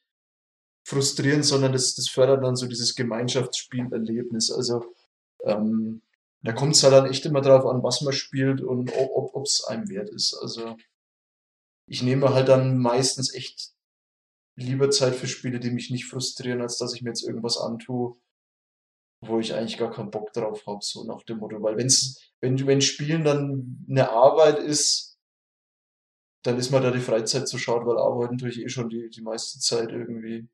frustrierend, 0.85 1.47
sondern 1.47 1.73
das, 1.73 1.95
das 1.95 2.09
fördert 2.09 2.45
dann 2.45 2.57
so 2.57 2.67
dieses 2.67 2.95
Gemeinschaftsspielerlebnis. 2.97 4.51
Also 4.51 4.85
ähm, 5.45 6.03
da 6.45 6.53
kommt 6.53 6.77
es 6.77 6.83
halt 6.83 6.93
dann 6.93 7.07
echt 7.07 7.25
immer 7.25 7.41
drauf 7.41 7.65
an, 7.65 7.83
was 7.83 8.03
man 8.03 8.13
spielt 8.13 8.61
und 8.61 8.93
ob 8.95 9.45
es 9.45 9.65
einem 9.65 9.89
wert 9.89 10.11
ist. 10.11 10.35
Also 10.35 10.77
ich 11.89 12.03
nehme 12.03 12.35
halt 12.35 12.49
dann 12.49 12.79
meistens 12.79 13.35
echt 13.35 13.73
lieber 14.57 14.91
Zeit 14.91 15.15
für 15.15 15.27
Spiele, 15.27 15.59
die 15.59 15.71
mich 15.71 15.91
nicht 15.91 16.07
frustrieren, 16.07 16.61
als 16.61 16.77
dass 16.77 16.95
ich 16.95 17.03
mir 17.03 17.11
jetzt 17.11 17.25
irgendwas 17.25 17.57
antue, 17.57 18.17
wo 19.23 19.41
ich 19.41 19.55
eigentlich 19.55 19.79
gar 19.79 19.91
keinen 19.91 20.11
Bock 20.11 20.35
drauf 20.35 20.67
habe, 20.67 20.81
so 20.83 21.05
nach 21.05 21.23
dem 21.23 21.39
Motto. 21.39 21.63
Weil 21.63 21.79
wenn's, 21.79 22.21
wenn, 22.41 22.67
wenn 22.67 22.83
Spielen 22.83 23.25
dann 23.25 23.87
eine 23.89 24.11
Arbeit 24.11 24.59
ist, 24.59 25.19
dann 26.43 26.59
ist 26.59 26.71
mir 26.71 26.81
da 26.83 26.91
die 26.91 27.01
Freizeit 27.01 27.49
zu 27.49 27.57
schade, 27.57 27.87
weil 27.87 27.97
arbeiten 27.97 28.37
tue 28.37 28.51
ich 28.51 28.61
eh 28.61 28.69
schon 28.69 28.91
die, 28.91 29.09
die 29.09 29.23
meiste 29.23 29.61
Zeit 29.61 29.91
irgendwie. 29.91 30.47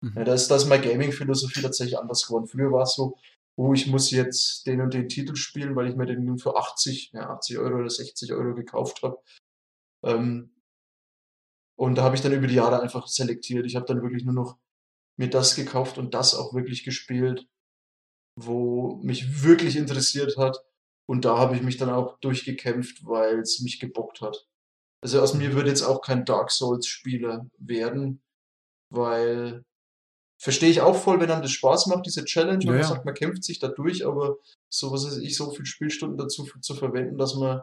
Mhm. 0.00 0.14
Ja, 0.16 0.24
da 0.24 0.32
ist, 0.32 0.50
da 0.50 0.56
ist 0.56 0.64
meine 0.64 0.82
Gaming-Philosophie 0.82 1.60
tatsächlich 1.60 1.98
anders 1.98 2.26
geworden. 2.26 2.46
Früher 2.46 2.72
war 2.72 2.84
es 2.84 2.94
so, 2.94 3.18
oh, 3.60 3.74
ich 3.74 3.86
muss 3.88 4.10
jetzt 4.10 4.66
den 4.66 4.80
und 4.80 4.94
den 4.94 5.10
Titel 5.10 5.36
spielen, 5.36 5.76
weil 5.76 5.88
ich 5.88 5.94
mir 5.94 6.06
den 6.06 6.24
nun 6.24 6.38
für 6.38 6.56
80, 6.56 7.10
ja, 7.12 7.28
80 7.28 7.58
Euro 7.58 7.80
oder 7.80 7.90
60 7.90 8.32
Euro 8.32 8.54
gekauft 8.54 9.02
habe. 9.02 9.18
Ähm, 10.02 10.54
und 11.78 11.96
da 11.96 12.04
habe 12.04 12.14
ich 12.14 12.22
dann 12.22 12.32
über 12.32 12.46
die 12.46 12.54
Jahre 12.54 12.80
einfach 12.80 13.06
selektiert. 13.06 13.66
Ich 13.66 13.76
habe 13.76 13.84
dann 13.84 14.02
wirklich 14.02 14.24
nur 14.24 14.32
noch 14.32 14.58
mir 15.18 15.28
das 15.28 15.56
gekauft 15.56 15.98
und 15.98 16.14
das 16.14 16.34
auch 16.34 16.54
wirklich 16.54 16.84
gespielt, 16.84 17.46
wo 18.34 18.96
mich 19.02 19.42
wirklich 19.44 19.76
interessiert 19.76 20.38
hat. 20.38 20.56
Und 21.06 21.26
da 21.26 21.36
habe 21.36 21.54
ich 21.54 21.60
mich 21.60 21.76
dann 21.76 21.90
auch 21.90 22.18
durchgekämpft, 22.20 23.04
weil 23.04 23.40
es 23.40 23.60
mich 23.60 23.78
gebockt 23.78 24.22
hat. 24.22 24.48
Also 25.02 25.20
aus 25.20 25.34
mir 25.34 25.52
würde 25.52 25.68
jetzt 25.68 25.82
auch 25.82 26.00
kein 26.00 26.24
Dark 26.24 26.50
Souls-Spieler 26.50 27.46
werden, 27.58 28.22
weil 28.90 29.64
verstehe 30.40 30.70
ich 30.70 30.80
auch 30.80 30.96
voll, 30.96 31.20
wenn 31.20 31.30
einem 31.30 31.42
das 31.42 31.52
Spaß 31.52 31.86
macht, 31.86 32.06
diese 32.06 32.24
Challenge, 32.24 32.64
ja, 32.64 32.72
man 32.72 32.82
sagt, 32.82 33.04
man 33.04 33.14
kämpft 33.14 33.44
sich 33.44 33.58
da 33.58 33.68
durch, 33.68 34.06
aber 34.06 34.38
so 34.68 34.90
was 34.90 35.06
weiß 35.06 35.18
ich, 35.18 35.36
so 35.36 35.50
viel 35.50 35.66
Spielstunden 35.66 36.16
dazu 36.16 36.48
zu 36.60 36.74
verwenden, 36.74 37.18
dass 37.18 37.34
man 37.34 37.62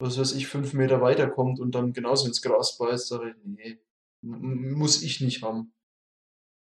was 0.00 0.18
weiß 0.18 0.34
ich, 0.34 0.46
fünf 0.46 0.74
Meter 0.74 1.00
weiterkommt 1.00 1.60
und 1.60 1.74
dann 1.74 1.92
genauso 1.92 2.26
ins 2.26 2.42
Gras 2.42 2.78
beißt, 2.78 3.08
sage 3.08 3.30
ich, 3.30 3.36
nee, 3.44 3.78
muss 4.22 5.02
ich 5.02 5.20
nicht 5.20 5.42
haben. 5.42 5.72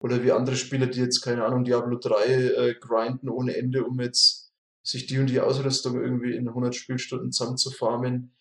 Oder 0.02 0.24
wie 0.24 0.32
andere 0.32 0.56
Spieler, 0.56 0.88
die 0.88 1.00
jetzt, 1.00 1.22
keine 1.22 1.44
Ahnung, 1.44 1.66
Diablo 1.66 1.98
3 1.98 2.26
äh, 2.26 2.76
grinden 2.76 3.28
ohne 3.28 3.58
Ende, 3.58 3.84
um 3.84 4.00
jetzt 4.00 4.54
sich 4.82 5.06
die 5.08 5.20
und 5.20 5.28
die 5.28 5.42
Ausrüstung 5.42 6.02
irgendwie 6.02 6.36
in 6.36 6.48
100 6.48 6.74
Spielstunden 6.74 7.34
zusammenzufarmen. 7.34 8.34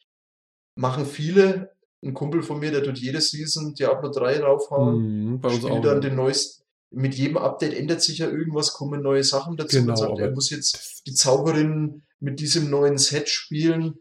Machen 0.76 1.04
viele. 1.04 1.76
Ein 2.02 2.14
Kumpel 2.14 2.42
von 2.42 2.60
mir, 2.60 2.70
der 2.70 2.82
tut 2.82 2.98
jede 2.98 3.20
Season 3.20 3.74
Diablo 3.74 4.10
3 4.10 4.40
raufhauen. 4.40 5.30
Mhm, 5.30 5.40
bei 5.40 5.48
uns 5.48 5.64
auch. 5.64 5.82
dann 5.82 6.00
den 6.00 6.14
neuesten. 6.14 6.62
Mit 6.90 7.14
jedem 7.14 7.36
Update 7.36 7.74
ändert 7.74 8.00
sich 8.00 8.18
ja 8.18 8.30
irgendwas, 8.30 8.72
kommen 8.72 9.02
neue 9.02 9.22
Sachen 9.22 9.56
dazu. 9.56 9.80
Genau, 9.80 9.94
sagt, 9.94 10.18
er 10.18 10.30
muss 10.30 10.48
jetzt 10.48 11.02
die 11.06 11.12
Zauberin 11.12 12.02
mit 12.18 12.40
diesem 12.40 12.70
neuen 12.70 12.96
Set 12.96 13.28
spielen 13.28 13.98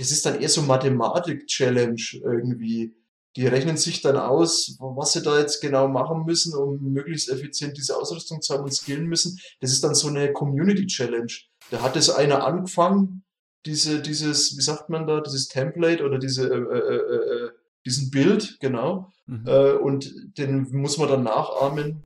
das 0.00 0.10
ist 0.10 0.24
dann 0.24 0.40
eher 0.40 0.48
so 0.48 0.62
Mathematik-Challenge 0.62 2.02
irgendwie. 2.24 2.94
Die 3.36 3.46
rechnen 3.46 3.76
sich 3.76 4.00
dann 4.00 4.16
aus, 4.16 4.76
was 4.80 5.12
sie 5.12 5.22
da 5.22 5.38
jetzt 5.38 5.60
genau 5.60 5.88
machen 5.88 6.24
müssen, 6.24 6.54
um 6.54 6.82
möglichst 6.82 7.28
effizient 7.28 7.76
diese 7.76 7.96
Ausrüstung 7.96 8.40
zu 8.40 8.54
haben 8.54 8.64
und 8.64 8.74
skillen 8.74 9.06
müssen. 9.06 9.38
Das 9.60 9.72
ist 9.72 9.84
dann 9.84 9.94
so 9.94 10.08
eine 10.08 10.32
Community-Challenge. 10.32 11.32
Da 11.70 11.82
hat 11.82 11.96
es 11.96 12.10
einer 12.10 12.44
angefangen, 12.44 13.22
diese, 13.66 14.00
dieses, 14.00 14.56
wie 14.56 14.62
sagt 14.62 14.88
man 14.88 15.06
da, 15.06 15.20
dieses 15.20 15.48
Template 15.48 16.04
oder 16.04 16.18
diese, 16.18 16.48
äh, 16.48 16.56
äh, 16.56 16.96
äh, 16.96 17.46
äh 17.46 17.50
diesen 17.86 18.10
Bild, 18.10 18.58
genau. 18.60 19.10
Mhm. 19.24 19.46
Äh, 19.46 19.72
und 19.72 20.12
den 20.36 20.70
muss 20.70 20.98
man 20.98 21.08
dann 21.08 21.22
nachahmen. 21.22 22.04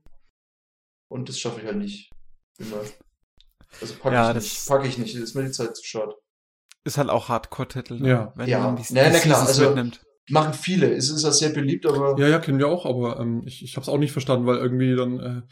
Und 1.08 1.28
das 1.28 1.38
schaffe 1.38 1.60
ich 1.60 1.66
halt 1.66 1.78
nicht. 1.78 2.10
Immer. 2.58 2.76
Also 3.80 3.94
packe 3.96 4.14
ja, 4.14 4.30
ich, 4.30 4.36
nicht, 4.36 4.68
pack 4.68 4.86
ich 4.86 4.98
nicht, 4.98 5.16
das 5.16 5.22
ist 5.22 5.34
mir 5.34 5.42
die 5.42 5.50
Zeit 5.50 5.76
zu 5.76 5.84
schade 5.84 6.14
ist 6.84 6.98
halt 6.98 7.08
auch 7.08 7.28
Hardcore-Titel, 7.28 7.94
ne? 7.94 8.08
ja. 8.08 8.32
wenn 8.36 8.48
ja. 8.48 8.58
man 8.60 8.76
die, 8.76 8.94
ja, 8.94 9.10
na 9.10 9.18
klar, 9.18 9.46
also 9.46 9.66
mitnimmt. 9.66 10.00
Machen 10.30 10.54
viele, 10.54 10.94
es 10.94 11.10
ist 11.10 11.22
ja 11.22 11.32
sehr 11.32 11.50
beliebt, 11.50 11.84
aber. 11.84 12.18
Ja, 12.18 12.28
ja, 12.28 12.38
kennen 12.38 12.58
wir 12.58 12.68
auch, 12.68 12.86
aber 12.86 13.20
ähm, 13.20 13.42
ich, 13.44 13.62
ich 13.62 13.76
habe 13.76 13.82
es 13.82 13.88
auch 13.88 13.98
nicht 13.98 14.12
verstanden, 14.12 14.46
weil 14.46 14.56
irgendwie 14.56 14.94
dann 14.96 15.20
äh, 15.20 15.42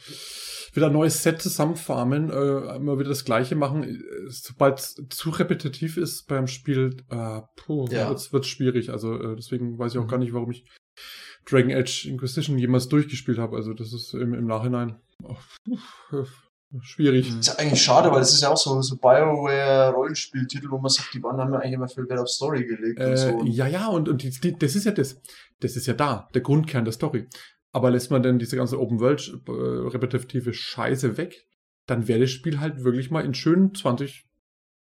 wieder 0.72 0.86
ein 0.86 0.92
neues 0.92 1.22
Set 1.22 1.42
zusammenfarmen, 1.42 2.30
äh, 2.30 2.76
immer 2.76 2.98
wieder 2.98 3.10
das 3.10 3.24
gleiche 3.24 3.54
machen. 3.54 3.84
Äh, 3.84 4.00
sobald 4.28 4.78
es 4.78 5.02
zu 5.10 5.30
repetitiv 5.30 5.96
ist 5.96 6.26
beim 6.26 6.46
Spiel, 6.46 6.96
äh, 7.10 7.40
puh, 7.56 7.86
ja. 7.90 8.08
wird's, 8.08 8.32
wird's 8.32 8.48
schwierig. 8.48 8.90
Also 8.90 9.14
äh, 9.20 9.36
deswegen 9.36 9.78
weiß 9.78 9.92
ich 9.92 9.98
auch 9.98 10.04
mhm. 10.04 10.08
gar 10.08 10.18
nicht, 10.18 10.32
warum 10.32 10.50
ich 10.50 10.64
Dragon 11.44 11.72
Age 11.72 12.06
Inquisition 12.06 12.58
jemals 12.58 12.88
durchgespielt 12.88 13.38
habe. 13.38 13.56
Also 13.56 13.74
das 13.74 13.92
ist 13.92 14.14
im, 14.14 14.34
im 14.34 14.46
Nachhinein. 14.46 15.00
Oh, 15.22 15.36
Schwierig. 16.80 17.28
Das 17.28 17.36
ist 17.36 17.46
ja 17.48 17.54
eigentlich 17.58 17.82
schade, 17.82 18.10
weil 18.10 18.20
das 18.20 18.32
ist 18.32 18.40
ja 18.40 18.48
auch 18.48 18.56
so, 18.56 18.80
so 18.80 18.96
Bioware-Rollenspieltitel, 18.96 20.70
wo 20.70 20.78
man 20.78 20.88
sagt, 20.88 21.12
die 21.12 21.22
waren 21.22 21.38
haben 21.38 21.52
ja 21.52 21.58
eigentlich 21.58 21.74
immer 21.74 21.88
viel 21.88 22.08
Wert 22.08 22.20
auf 22.20 22.28
Story 22.28 22.64
gelegt 22.64 22.98
äh, 22.98 23.10
und 23.10 23.16
so. 23.18 23.44
Ja, 23.44 23.66
ja, 23.66 23.88
und, 23.88 24.08
und 24.08 24.22
die, 24.22 24.30
die, 24.30 24.56
das 24.56 24.74
ist 24.74 24.84
ja 24.84 24.92
das. 24.92 25.20
Das 25.60 25.76
ist 25.76 25.86
ja 25.86 25.92
da, 25.92 26.28
der 26.32 26.40
Grundkern 26.40 26.84
der 26.84 26.92
Story. 26.92 27.28
Aber 27.72 27.90
lässt 27.90 28.10
man 28.10 28.22
denn 28.22 28.38
diese 28.38 28.56
ganze 28.56 28.78
Open-World-repetitive 28.78 30.50
äh, 30.50 30.54
Scheiße 30.54 31.16
weg, 31.16 31.46
dann 31.86 32.06
wäre 32.06 32.20
das 32.20 32.30
Spiel 32.30 32.60
halt 32.60 32.84
wirklich 32.84 33.10
mal 33.10 33.24
in 33.24 33.34
schönen 33.34 33.74
20 33.74 34.26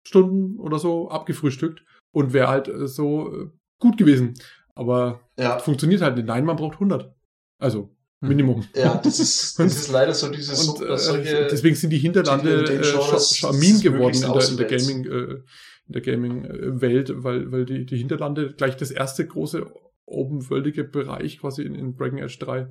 Stunden 0.06 0.60
oder 0.60 0.80
so 0.80 1.10
abgefrühstückt 1.10 1.84
und 2.12 2.34
wäre 2.34 2.48
halt 2.48 2.68
äh, 2.68 2.88
so 2.88 3.34
äh, 3.34 3.50
gut 3.80 3.98
gewesen. 3.98 4.34
Aber 4.74 5.22
ja. 5.38 5.60
funktioniert 5.60 6.02
halt 6.02 6.16
nicht. 6.16 6.28
Nein, 6.28 6.46
man 6.46 6.56
braucht 6.56 6.74
100. 6.74 7.14
Also 7.60 7.96
hm. 8.22 8.30
Minimum. 8.30 8.68
Ja, 8.76 8.96
das 9.04 9.20
ist, 9.20 9.60
das 9.60 9.76
ist 9.76 9.92
leider 9.92 10.14
so 10.14 10.30
dieses 10.30 10.68
und, 10.68 10.82
äh, 10.82 10.98
solche 10.98 11.48
deswegen 11.48 11.76
sind 11.76 11.92
die 11.92 11.98
Hinterlande 11.98 12.64
äh, 12.64 12.84
Charmin 12.84 13.80
geworden 13.82 14.16
in 14.16 14.34
der, 14.34 14.50
in 14.50 14.58
der 14.58 14.68
Gaming 14.68 15.06
äh, 15.06 15.44
in 15.88 15.94
der 15.94 16.02
Gaming 16.02 16.46
äh, 16.46 16.82
Welt, 16.82 17.12
weil 17.16 17.52
weil 17.52 17.66
die 17.66 17.86
die 17.86 17.98
Hinterlande 17.98 18.54
gleich 18.54 18.78
das 18.78 18.92
erste 18.92 19.26
große 19.26 19.66
open-worldige 20.12 20.84
Bereich 20.84 21.40
quasi 21.40 21.64
in, 21.64 21.76
in 21.76 21.96
Dragon 21.96 22.22
Age 22.22 22.38
3 22.40 22.68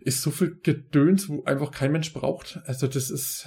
ist 0.00 0.22
so 0.22 0.30
viel 0.30 0.58
Gedöns, 0.62 1.28
wo 1.28 1.44
einfach 1.44 1.70
kein 1.70 1.92
Mensch 1.92 2.12
braucht. 2.12 2.60
Also 2.66 2.86
das 2.86 3.10
ist, 3.10 3.46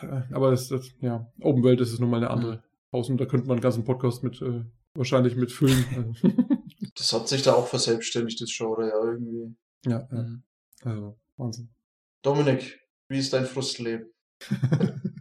äh, 0.00 0.22
aber 0.32 0.50
das, 0.50 0.68
das 0.68 0.90
ja, 1.00 1.30
Open 1.40 1.62
World 1.62 1.80
ist 1.80 1.92
es 1.92 1.98
nun 1.98 2.10
mal 2.10 2.18
eine 2.18 2.30
andere. 2.30 2.62
Außen, 2.90 3.18
da 3.18 3.26
könnte 3.26 3.46
man 3.46 3.56
einen 3.56 3.62
ganzen 3.62 3.84
Podcast 3.84 4.24
mit 4.24 4.40
äh, 4.40 4.64
wahrscheinlich 4.94 5.36
mit 5.36 5.52
füllen. 5.52 6.16
das 6.96 7.12
hat 7.12 7.28
sich 7.28 7.42
da 7.42 7.52
auch 7.52 7.66
verselbstständigt, 7.66 8.40
das 8.40 8.50
Genre 8.50 8.88
ja 8.88 9.04
irgendwie. 9.04 9.54
Ja, 9.84 10.08
ja. 10.10 10.22
Mhm. 10.22 10.42
Also, 10.82 11.18
Wahnsinn. 11.36 11.68
Dominik, 12.22 12.80
wie 13.08 13.18
ist 13.18 13.32
dein 13.32 13.44
Frustleben? 13.44 14.10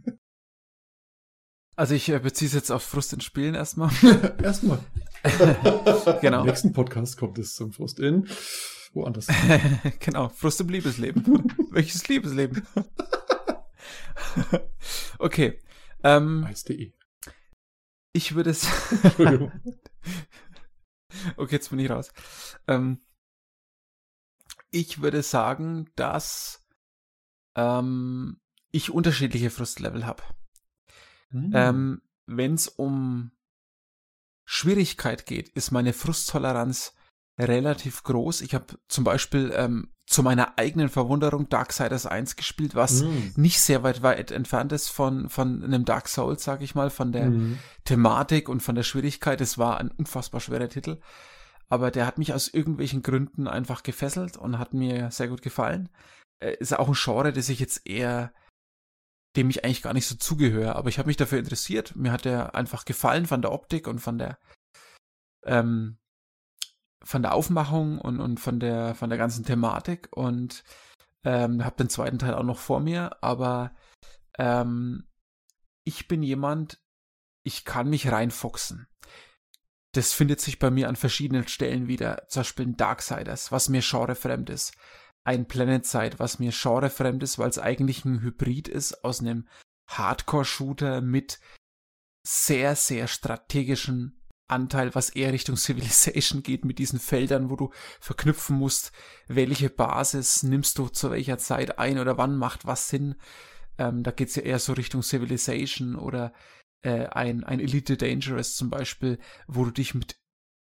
Also 1.77 1.93
ich 1.93 2.09
äh, 2.09 2.18
beziehe 2.18 2.47
es 2.47 2.55
jetzt 2.55 2.72
auf 2.72 2.81
Frust 2.81 3.14
in 3.14 3.22
Spielen 3.22 3.53
erstmal. 3.53 3.91
erstmal. 4.43 4.80
genau. 6.22 6.41
Im 6.41 6.45
nächsten 6.48 6.73
Podcast 6.73 7.18
kommt 7.18 7.38
es 7.39 7.56
zum 7.56 7.72
Frust 7.73 7.99
in 7.99 8.27
woanders. 8.94 9.27
genau, 9.99 10.30
Frust 10.30 10.61
im 10.61 10.69
Liebesleben. 10.69 11.23
Welches 11.72 12.07
Liebesleben? 12.07 12.65
okay. 15.19 15.60
Ähm, 16.03 16.44
Ich 18.14 18.35
würde 18.35 18.49
es. 18.52 18.68
Entschuldigung. 19.03 19.52
okay, 21.38 21.56
jetzt 21.56 21.69
bin 21.69 21.80
ich 21.80 21.89
raus. 21.89 22.11
Ähm, 22.68 22.99
ich 24.72 25.02
würde 25.02 25.23
sagen, 25.23 25.89
dass 25.95 26.68
ähm, 27.56 28.39
ich 28.72 28.91
unterschiedliche 28.91 29.49
Frustlevel 29.49 30.06
habe. 30.06 30.23
Mhm. 31.30 31.52
Ähm, 31.53 32.02
Wenn 32.26 32.56
es 32.56 32.68
um 32.68 33.31
Schwierigkeit 34.49 35.25
geht, 35.25 35.49
ist 35.49 35.71
meine 35.71 35.93
Frusttoleranz 35.93 36.93
relativ 37.39 38.01
groß. 38.03 38.41
Ich 38.41 38.55
habe 38.55 38.65
zum 38.87 39.03
Beispiel 39.03 39.53
ähm, 39.55 39.89
zu 40.07 40.23
meiner 40.23 40.57
eigenen 40.57 40.89
Verwunderung 40.89 41.49
Darksiders 41.49 42.07
1 42.07 42.35
gespielt, 42.35 42.73
was 42.73 43.03
mm. 43.03 43.33
nicht 43.35 43.61
sehr 43.61 43.83
weit 43.83 44.01
weit 44.01 44.31
entfernt 44.31 44.71
ist 44.71 44.87
von, 44.87 45.29
von 45.29 45.63
einem 45.63 45.85
Dark 45.85 46.07
Souls, 46.07 46.43
sag 46.43 46.63
ich 46.63 46.73
mal, 46.73 46.89
von 46.89 47.11
der 47.11 47.29
mm. 47.29 47.59
Thematik 47.83 48.49
und 48.49 48.63
von 48.63 48.73
der 48.73 48.83
Schwierigkeit. 48.83 49.41
Es 49.41 49.59
war 49.59 49.77
ein 49.77 49.91
unfassbar 49.91 50.41
schwerer 50.41 50.69
Titel 50.69 50.97
aber 51.69 51.91
der 51.91 52.05
hat 52.05 52.17
mich 52.17 52.33
aus 52.33 52.47
irgendwelchen 52.47 53.03
Gründen 53.03 53.47
einfach 53.47 53.83
gefesselt 53.83 54.37
und 54.37 54.57
hat 54.57 54.73
mir 54.73 55.11
sehr 55.11 55.27
gut 55.27 55.41
gefallen. 55.41 55.89
Äh, 56.39 56.55
ist 56.59 56.77
auch 56.77 56.87
ein 56.87 56.95
Genre, 56.95 57.33
das 57.33 57.49
ich 57.49 57.59
jetzt 57.59 57.87
eher, 57.87 58.31
dem 59.38 59.49
ich 59.49 59.64
eigentlich 59.64 59.84
gar 59.84 59.93
nicht 59.93 60.07
so 60.07 60.15
zugehöre, 60.15 60.76
aber 60.76 60.89
ich 60.89 60.99
habe 60.99 61.07
mich 61.07 61.18
dafür 61.18 61.39
interessiert. 61.39 61.95
Mir 61.95 62.11
hat 62.11 62.26
er 62.26 62.55
einfach 62.55 62.84
gefallen 62.84 63.26
von 63.27 63.41
der 63.41 63.53
Optik 63.53 63.88
und 63.88 63.99
von 63.99 64.18
der, 64.18 64.38
ähm, 65.45 65.97
von 67.03 67.22
der 67.22 67.34
Aufmachung 67.34 67.99
und, 67.99 68.19
und 68.19 68.39
von 68.41 68.59
der, 68.59 68.95
von 68.95 69.09
der 69.09 69.18
ganzen 69.18 69.45
Thematik 69.45 70.09
und 70.11 70.64
Ähm, 71.23 71.65
hab 71.65 71.76
den 71.76 71.89
zweiten 71.89 72.19
Teil 72.19 72.35
auch 72.35 72.45
noch 72.45 72.59
vor 72.59 72.80
mir, 72.80 73.22
aber 73.22 73.76
ähm, 74.38 75.09
ich 75.84 76.07
bin 76.07 76.23
jemand, 76.23 76.80
ich 77.43 77.65
kann 77.65 77.89
mich 77.89 78.11
reinfuchsen. 78.11 78.88
Das 79.93 80.14
findet 80.14 80.39
sich 80.39 80.57
bei 80.57 80.69
mir 80.69 80.88
an 80.88 80.95
verschiedenen 80.95 81.47
Stellen 81.47 81.88
wieder. 81.88 82.27
Zum 82.30 82.41
Beispiel 82.41 82.65
in 82.68 82.77
Darksiders, 82.77 83.51
was 83.51 83.68
mir 83.68 83.81
genrefremd 83.81 84.49
ist. 84.49 84.73
Ein 85.27 85.45
Planet 85.45 85.85
Side, 85.85 86.19
was 86.19 86.39
mir 86.39 86.53
genrefremd 86.53 87.21
ist, 87.21 87.37
weil 87.37 87.49
es 87.49 87.59
eigentlich 87.59 88.05
ein 88.05 88.21
Hybrid 88.21 88.69
ist 88.69 89.03
aus 89.03 89.19
einem 89.19 89.45
Hardcore-Shooter 89.89 91.01
mit 91.01 91.41
sehr, 92.25 92.77
sehr 92.77 93.09
strategischen 93.09 94.25
Anteil, 94.47 94.95
was 94.95 95.09
eher 95.09 95.33
Richtung 95.33 95.57
Civilization 95.57 96.43
geht, 96.43 96.63
mit 96.63 96.79
diesen 96.79 96.97
Feldern, 96.97 97.49
wo 97.49 97.57
du 97.57 97.71
verknüpfen 97.99 98.55
musst, 98.55 98.93
welche 99.27 99.69
Basis 99.69 100.43
nimmst 100.43 100.77
du 100.77 100.87
zu 100.87 101.11
welcher 101.11 101.37
Zeit 101.37 101.77
ein 101.77 101.99
oder 101.99 102.17
wann 102.17 102.37
macht 102.37 102.65
was 102.65 102.87
Sinn. 102.87 103.15
Ähm, 103.77 104.03
da 104.03 104.11
geht's 104.11 104.35
ja 104.35 104.43
eher 104.43 104.59
so 104.59 104.71
Richtung 104.71 105.03
Civilization 105.03 105.97
oder 105.97 106.31
äh, 106.83 107.05
ein, 107.07 107.43
ein 107.43 107.59
Elite 107.59 107.97
Dangerous 107.97 108.55
zum 108.55 108.69
Beispiel, 108.69 109.19
wo 109.45 109.65
du 109.65 109.71
dich 109.71 109.93
mit 109.93 110.15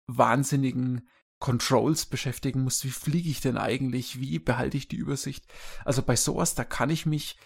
wahnsinnigen 0.06 1.06
Controls 1.44 2.06
beschäftigen 2.06 2.64
musst. 2.64 2.86
Wie 2.86 2.90
fliege 2.90 3.28
ich 3.28 3.42
denn 3.42 3.58
eigentlich? 3.58 4.18
Wie 4.18 4.38
behalte 4.38 4.78
ich 4.78 4.88
die 4.88 4.96
Übersicht? 4.96 5.44
Also 5.84 6.02
bei 6.02 6.16
sowas, 6.16 6.54
da 6.54 6.64
kann 6.64 6.88
ich 6.88 7.04
mich 7.04 7.36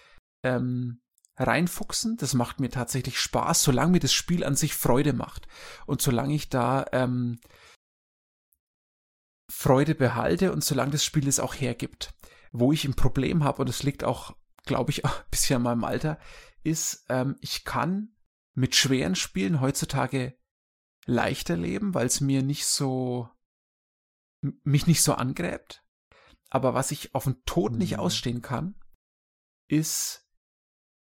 ähm, 0.45 1.01
reinfuchsen. 1.37 2.17
Das 2.17 2.33
macht 2.33 2.61
mir 2.61 2.71
tatsächlich 2.71 3.19
Spaß, 3.19 3.61
solange 3.65 3.91
mir 3.91 3.99
das 3.99 4.13
Spiel 4.13 4.45
an 4.45 4.55
sich 4.55 4.73
Freude 4.73 5.15
macht. 5.15 5.49
Und 5.85 6.01
solange 6.01 6.33
ich 6.33 6.49
da 6.49 6.87
ähm, 6.93 7.41
Freude 9.51 9.97
behalte 9.97 10.53
und 10.53 10.63
solange 10.63 10.93
das 10.93 11.05
Spiel 11.05 11.27
es 11.27 11.41
auch 11.41 11.55
hergibt. 11.57 12.15
Wo 12.53 12.71
ich 12.71 12.85
ein 12.85 12.95
Problem 12.95 13.43
habe, 13.43 13.63
und 13.63 13.69
das 13.69 13.83
liegt 13.83 14.05
auch, 14.05 14.37
glaube 14.65 14.93
ich, 14.93 15.05
auch 15.07 15.19
ein 15.19 15.31
bisschen 15.33 15.57
an 15.57 15.63
meinem 15.63 15.83
Alter, 15.83 16.21
ist, 16.63 17.05
ähm, 17.09 17.35
ich 17.41 17.65
kann 17.65 18.15
mit 18.55 18.77
schweren 18.77 19.17
Spielen 19.17 19.61
heutzutage 19.61 20.39
leichter 21.05 21.57
leben, 21.57 21.95
weil 21.95 22.07
es 22.07 22.21
mir 22.21 22.45
nicht 22.45 22.65
so 22.65 23.29
mich 24.41 24.87
nicht 24.87 25.03
so 25.03 25.15
angräbt. 25.15 25.85
Aber 26.51 26.75
was 26.75 26.91
ich 26.91 27.15
auf 27.15 27.25
den 27.25 27.43
Tod 27.45 27.73
nicht 27.73 27.95
mhm. 27.95 28.01
ausstehen 28.01 28.43
kann, 28.43 28.75
ist 29.69 30.27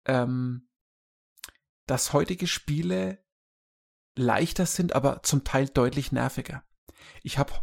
ähm, 0.06 0.70
dass 1.88 2.14
heutige 2.14 2.48
Spiele 2.48 3.24
leichter 4.18 4.66
sind, 4.66 4.94
aber 4.94 5.24
zum 5.24 5.44
Teil 5.44 5.68
deutlich 5.68 6.12
nerviger. 6.12 6.64
Ich 7.22 7.38
habe 7.38 7.54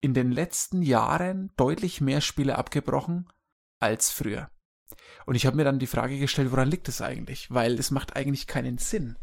in 0.00 0.14
den 0.14 0.30
letzten 0.30 0.82
Jahren 0.82 1.52
deutlich 1.56 2.00
mehr 2.00 2.20
Spiele 2.20 2.56
abgebrochen 2.56 3.28
als 3.80 4.10
früher. 4.10 4.50
Und 5.26 5.34
ich 5.34 5.44
habe 5.44 5.56
mir 5.56 5.64
dann 5.64 5.78
die 5.78 5.86
Frage 5.86 6.18
gestellt, 6.18 6.52
woran 6.52 6.70
liegt 6.70 6.88
es 6.88 7.02
eigentlich? 7.02 7.50
Weil 7.50 7.78
es 7.78 7.90
macht 7.90 8.16
eigentlich 8.16 8.46
keinen 8.46 8.78
Sinn. 8.78 9.18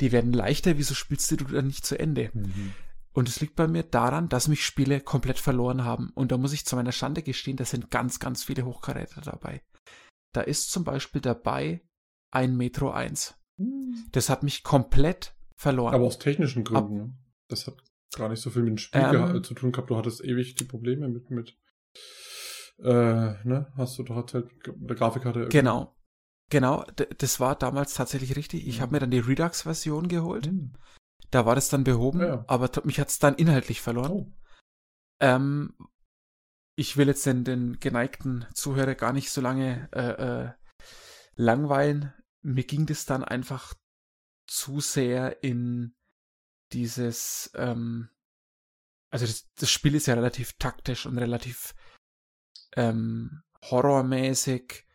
Die 0.00 0.10
werden 0.10 0.32
leichter, 0.32 0.78
wieso 0.78 0.94
spielst 0.94 1.30
du 1.30 1.36
dann 1.36 1.66
nicht 1.66 1.86
zu 1.86 1.98
Ende? 1.98 2.30
Mhm. 2.32 2.74
Und 3.14 3.28
es 3.28 3.40
liegt 3.40 3.54
bei 3.54 3.68
mir 3.68 3.84
daran, 3.84 4.28
dass 4.28 4.48
mich 4.48 4.64
Spiele 4.64 5.00
komplett 5.00 5.38
verloren 5.38 5.84
haben. 5.84 6.10
Und 6.14 6.32
da 6.32 6.36
muss 6.36 6.52
ich 6.52 6.66
zu 6.66 6.74
meiner 6.76 6.92
Schande 6.92 7.22
gestehen, 7.22 7.56
da 7.56 7.64
sind 7.64 7.90
ganz, 7.90 8.18
ganz 8.18 8.42
viele 8.42 8.66
Hochkaräter 8.66 9.20
dabei. 9.20 9.62
Da 10.32 10.40
ist 10.40 10.70
zum 10.70 10.82
Beispiel 10.82 11.20
dabei 11.20 11.80
ein 12.32 12.56
Metro 12.56 12.90
1. 12.90 13.34
Hm. 13.58 14.08
Das 14.10 14.28
hat 14.28 14.42
mich 14.42 14.64
komplett 14.64 15.36
verloren. 15.56 15.94
Aber 15.94 16.04
aus 16.04 16.18
technischen 16.18 16.64
Gründen. 16.64 17.00
Ab, 17.00 17.06
ne? 17.06 17.14
das 17.48 17.68
hat 17.68 17.76
gar 18.16 18.28
nicht 18.28 18.40
so 18.40 18.50
viel 18.50 18.62
mit 18.62 18.72
dem 18.72 18.78
Spiel 18.78 19.00
ähm, 19.00 19.44
zu 19.44 19.54
tun 19.54 19.70
gehabt. 19.70 19.90
Du 19.90 19.96
hattest 19.96 20.24
ewig 20.24 20.56
die 20.56 20.64
Probleme 20.64 21.08
mit, 21.08 21.30
mit 21.30 21.56
äh, 22.78 23.34
ne? 23.44 23.72
Hast 23.76 23.98
du 23.98 24.02
doch 24.02 24.16
erzählt, 24.16 24.50
der 24.66 24.96
Grafikkarte. 24.96 25.48
Genau. 25.48 25.94
Genau, 26.50 26.84
das 27.18 27.40
war 27.40 27.56
damals 27.56 27.94
tatsächlich 27.94 28.36
richtig. 28.36 28.66
Ich 28.66 28.78
mhm. 28.78 28.82
habe 28.82 28.92
mir 28.92 29.00
dann 29.00 29.10
die 29.10 29.18
Redux-Version 29.18 30.08
geholt. 30.08 30.52
Mhm. 30.52 30.74
Da 31.34 31.46
war 31.46 31.56
das 31.56 31.68
dann 31.68 31.82
behoben, 31.82 32.20
ja, 32.20 32.44
aber 32.46 32.70
mich 32.84 33.00
hat 33.00 33.08
es 33.08 33.18
dann 33.18 33.34
inhaltlich 33.34 33.80
verloren. 33.80 34.12
Oh. 34.12 34.32
Ähm, 35.20 35.76
ich 36.76 36.96
will 36.96 37.08
jetzt 37.08 37.26
den, 37.26 37.42
den 37.42 37.80
geneigten 37.80 38.46
Zuhörer 38.54 38.94
gar 38.94 39.12
nicht 39.12 39.30
so 39.30 39.40
lange 39.40 39.88
äh, 39.90 40.44
äh, 40.44 40.52
langweilen. 41.34 42.14
Mir 42.42 42.62
ging 42.62 42.86
das 42.86 43.04
dann 43.04 43.24
einfach 43.24 43.74
zu 44.46 44.78
sehr 44.78 45.42
in 45.42 45.96
dieses, 46.72 47.50
ähm, 47.56 48.10
also 49.10 49.26
das, 49.26 49.52
das 49.54 49.72
Spiel 49.72 49.96
ist 49.96 50.06
ja 50.06 50.14
relativ 50.14 50.52
taktisch 50.60 51.04
und 51.04 51.18
relativ 51.18 51.74
ähm, 52.76 53.42
horrormäßig 53.60 54.86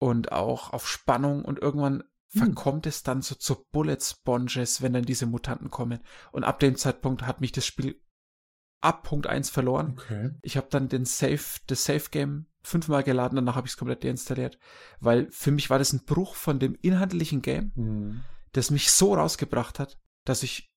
und 0.00 0.32
auch 0.32 0.72
auf 0.72 0.88
Spannung 0.88 1.44
und 1.44 1.60
irgendwann. 1.60 2.02
Verkommt 2.30 2.86
es 2.86 3.02
dann 3.02 3.22
so 3.22 3.34
zu 3.34 3.66
Bullet 3.72 3.98
Sponges, 4.00 4.82
wenn 4.82 4.92
dann 4.92 5.04
diese 5.04 5.26
Mutanten 5.26 5.70
kommen. 5.70 6.00
Und 6.32 6.44
ab 6.44 6.60
dem 6.60 6.76
Zeitpunkt 6.76 7.22
hat 7.22 7.40
mich 7.40 7.52
das 7.52 7.66
Spiel 7.66 8.00
ab 8.80 9.02
Punkt 9.02 9.26
1 9.26 9.50
verloren. 9.50 9.98
Okay. 9.98 10.30
Ich 10.42 10.56
habe 10.56 10.68
dann 10.70 10.88
den 10.88 11.04
Save, 11.04 11.40
das 11.66 11.84
Save 11.84 12.04
Game 12.10 12.46
fünfmal 12.62 13.02
geladen, 13.02 13.36
danach 13.36 13.56
habe 13.56 13.66
ich 13.66 13.72
es 13.72 13.76
komplett 13.76 14.04
deinstalliert, 14.04 14.58
weil 15.00 15.30
für 15.30 15.50
mich 15.50 15.70
war 15.70 15.78
das 15.78 15.92
ein 15.92 16.04
Bruch 16.04 16.34
von 16.34 16.58
dem 16.58 16.76
inhaltlichen 16.82 17.42
Game, 17.42 17.72
mhm. 17.74 18.20
das 18.52 18.70
mich 18.70 18.90
so 18.90 19.14
rausgebracht 19.14 19.78
hat, 19.78 19.98
dass 20.24 20.42
ich 20.42 20.70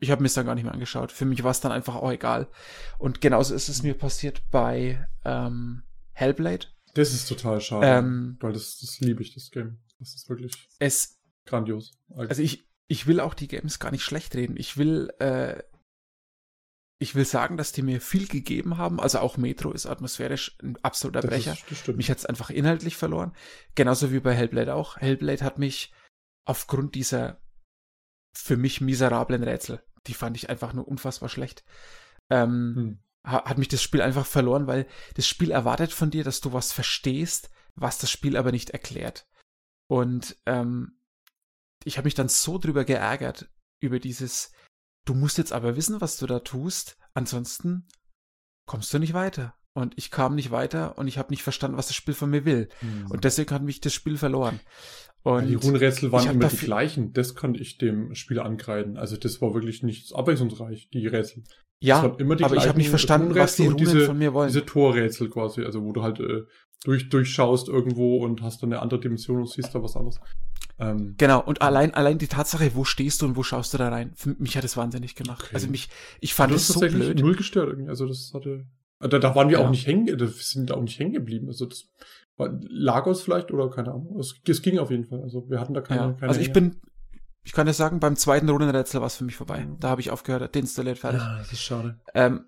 ich 0.00 0.12
habe 0.12 0.22
mir 0.22 0.28
es 0.28 0.34
dann 0.34 0.46
gar 0.46 0.54
nicht 0.54 0.62
mehr 0.62 0.72
angeschaut. 0.72 1.10
Für 1.10 1.24
mich 1.24 1.42
war 1.42 1.50
es 1.50 1.60
dann 1.60 1.72
einfach 1.72 1.96
auch 1.96 2.12
egal. 2.12 2.48
Und 2.98 3.20
genauso 3.20 3.52
ist 3.52 3.68
es 3.68 3.82
mir 3.82 3.94
passiert 3.94 4.48
bei 4.52 5.08
ähm, 5.24 5.82
Hellblade. 6.12 6.68
Das 6.94 7.12
ist 7.12 7.28
total 7.28 7.60
schade, 7.60 7.84
ähm, 7.84 8.36
weil 8.38 8.52
das, 8.52 8.78
das 8.78 9.00
liebe 9.00 9.22
ich, 9.22 9.34
das 9.34 9.50
Game. 9.50 9.78
Das 9.98 10.14
ist 10.14 10.28
wirklich 10.28 10.52
es, 10.78 11.18
grandios. 11.44 11.92
Also 12.14 12.42
ich, 12.42 12.68
ich 12.86 13.06
will 13.06 13.20
auch 13.20 13.34
die 13.34 13.48
Games 13.48 13.78
gar 13.78 13.90
nicht 13.90 14.04
schlecht 14.04 14.34
reden. 14.34 14.56
Ich 14.56 14.76
will 14.76 15.10
äh, 15.18 15.62
ich 17.00 17.14
will 17.14 17.24
sagen, 17.24 17.56
dass 17.56 17.72
die 17.72 17.82
mir 17.82 18.00
viel 18.00 18.26
gegeben 18.26 18.76
haben. 18.76 18.98
Also 18.98 19.20
auch 19.20 19.36
Metro 19.36 19.70
ist 19.72 19.86
atmosphärisch 19.86 20.58
ein 20.62 20.76
absoluter 20.82 21.20
das 21.20 21.30
Brecher. 21.30 21.56
Ist, 21.70 21.88
mich 21.88 22.10
hat 22.10 22.18
es 22.18 22.26
einfach 22.26 22.50
inhaltlich 22.50 22.96
verloren. 22.96 23.32
Genauso 23.76 24.12
wie 24.12 24.18
bei 24.18 24.34
Hellblade 24.34 24.74
auch. 24.74 24.96
Hellblade 24.96 25.44
hat 25.44 25.58
mich 25.58 25.92
aufgrund 26.44 26.94
dieser 26.94 27.40
für 28.32 28.56
mich 28.56 28.80
miserablen 28.80 29.42
Rätsel, 29.42 29.82
die 30.06 30.14
fand 30.14 30.36
ich 30.36 30.48
einfach 30.48 30.72
nur 30.72 30.86
unfassbar 30.86 31.28
schlecht, 31.28 31.64
ähm, 32.30 32.74
hm. 32.76 32.98
hat 33.24 33.58
mich 33.58 33.68
das 33.68 33.82
Spiel 33.82 34.00
einfach 34.00 34.26
verloren, 34.26 34.66
weil 34.66 34.86
das 35.14 35.26
Spiel 35.26 35.50
erwartet 35.50 35.92
von 35.92 36.10
dir, 36.10 36.24
dass 36.24 36.40
du 36.40 36.52
was 36.52 36.72
verstehst, 36.72 37.50
was 37.74 37.98
das 37.98 38.10
Spiel 38.10 38.36
aber 38.36 38.52
nicht 38.52 38.70
erklärt. 38.70 39.26
Und 39.88 40.36
ähm, 40.46 41.00
ich 41.84 41.96
habe 41.96 42.06
mich 42.06 42.14
dann 42.14 42.28
so 42.28 42.58
drüber 42.58 42.84
geärgert, 42.84 43.50
über 43.80 43.98
dieses, 43.98 44.52
Du 45.08 45.14
musst 45.14 45.38
jetzt 45.38 45.54
aber 45.54 45.74
wissen, 45.74 46.02
was 46.02 46.18
du 46.18 46.26
da 46.26 46.40
tust, 46.40 46.98
ansonsten 47.14 47.86
kommst 48.66 48.92
du 48.92 48.98
nicht 48.98 49.14
weiter. 49.14 49.54
Und 49.72 49.94
ich 49.96 50.10
kam 50.10 50.34
nicht 50.34 50.50
weiter 50.50 50.98
und 50.98 51.08
ich 51.08 51.16
habe 51.16 51.30
nicht 51.30 51.42
verstanden, 51.42 51.78
was 51.78 51.86
das 51.86 51.96
Spiel 51.96 52.12
von 52.12 52.28
mir 52.28 52.44
will. 52.44 52.68
Mhm. 52.82 53.10
Und 53.10 53.24
deswegen 53.24 53.50
hat 53.52 53.62
mich 53.62 53.80
das 53.80 53.94
Spiel 53.94 54.18
verloren. 54.18 54.60
Und 55.22 55.46
die 55.46 55.54
Runenrätsel 55.54 56.12
waren 56.12 56.28
immer 56.28 56.48
die 56.48 56.58
gleichen. 56.58 57.14
Das 57.14 57.34
konnte 57.34 57.58
ich 57.58 57.78
dem 57.78 58.14
Spieler 58.14 58.44
ankreiden. 58.44 58.98
Also 58.98 59.16
das 59.16 59.40
war 59.40 59.54
wirklich 59.54 59.82
nichts 59.82 60.12
abwechslungsreich, 60.12 60.90
die 60.90 61.06
Rätsel. 61.06 61.44
Ja, 61.80 62.02
aber 62.02 62.56
ich 62.56 62.68
habe 62.68 62.76
nicht 62.76 62.90
verstanden, 62.90 63.34
was 63.34 63.56
die 63.56 63.64
Runen 63.64 63.78
diese, 63.78 64.04
von 64.04 64.18
mir 64.18 64.34
wollen. 64.34 64.48
Diese 64.48 64.66
Torrätsel 64.66 65.30
quasi, 65.30 65.64
also 65.64 65.82
wo 65.82 65.92
du 65.92 66.02
halt 66.02 66.20
äh, 66.20 66.42
durch, 66.84 67.08
durchschaust 67.08 67.68
irgendwo 67.68 68.18
und 68.24 68.42
hast 68.42 68.62
dann 68.62 68.72
eine 68.72 68.82
andere 68.82 69.00
Dimension 69.00 69.38
und 69.38 69.50
siehst 69.50 69.74
da 69.74 69.82
was 69.82 69.96
anderes. 69.96 70.20
Ähm, 70.78 71.14
genau, 71.18 71.42
und 71.42 71.60
allein, 71.60 71.92
allein 71.94 72.18
die 72.18 72.28
Tatsache, 72.28 72.74
wo 72.74 72.84
stehst 72.84 73.22
du 73.22 73.26
und 73.26 73.36
wo 73.36 73.42
schaust 73.42 73.74
du 73.74 73.78
da 73.78 73.88
rein, 73.88 74.12
für 74.14 74.36
mich 74.38 74.56
hat 74.56 74.64
es 74.64 74.76
wahnsinnig 74.76 75.16
gemacht. 75.16 75.44
Okay. 75.46 75.54
Also 75.54 75.68
mich, 75.68 75.88
ich 76.20 76.34
fand 76.34 76.52
es 76.52 76.68
so 76.68 76.80
blöd. 76.80 77.18
null 77.18 77.34
gestört 77.34 77.68
irgendwie. 77.68 77.88
Also 77.88 78.06
das 78.06 78.30
hatte, 78.32 78.66
da, 79.00 79.18
da 79.18 79.34
waren 79.34 79.48
wir 79.48 79.58
ja. 79.58 79.66
auch 79.66 79.70
nicht 79.70 79.86
hängen, 79.86 80.16
da 80.16 80.26
sind 80.26 80.70
da 80.70 80.74
auch 80.74 80.82
nicht 80.82 80.98
hängen 80.98 81.12
geblieben. 81.12 81.48
Also 81.48 81.66
das 81.66 81.88
war 82.36 82.56
Lagos 82.62 83.22
vielleicht 83.22 83.50
oder 83.50 83.70
keine 83.70 83.92
Ahnung. 83.92 84.18
Es, 84.20 84.40
es 84.46 84.62
ging 84.62 84.78
auf 84.78 84.90
jeden 84.90 85.04
Fall. 85.04 85.22
Also 85.22 85.50
wir 85.50 85.58
hatten 85.58 85.74
da 85.74 85.80
keine, 85.80 86.00
ja. 86.00 86.12
keine 86.12 86.28
Also 86.28 86.40
ich 86.40 86.48
Hänge. 86.48 86.70
bin, 86.70 86.80
ich 87.42 87.52
kann 87.52 87.66
ja 87.66 87.72
sagen, 87.72 87.98
beim 87.98 88.14
zweiten 88.14 88.48
Rundenrätsel 88.48 89.00
war 89.00 89.08
es 89.08 89.16
für 89.16 89.24
mich 89.24 89.36
vorbei. 89.36 89.64
Mhm. 89.64 89.80
Da 89.80 89.88
habe 89.88 90.00
ich 90.00 90.12
aufgehört, 90.12 90.54
deinstalliert, 90.54 90.98
fertig. 90.98 91.20
Ja, 91.20 91.38
das 91.38 91.52
ist 91.52 91.62
schade. 91.62 91.98
Ähm, 92.14 92.44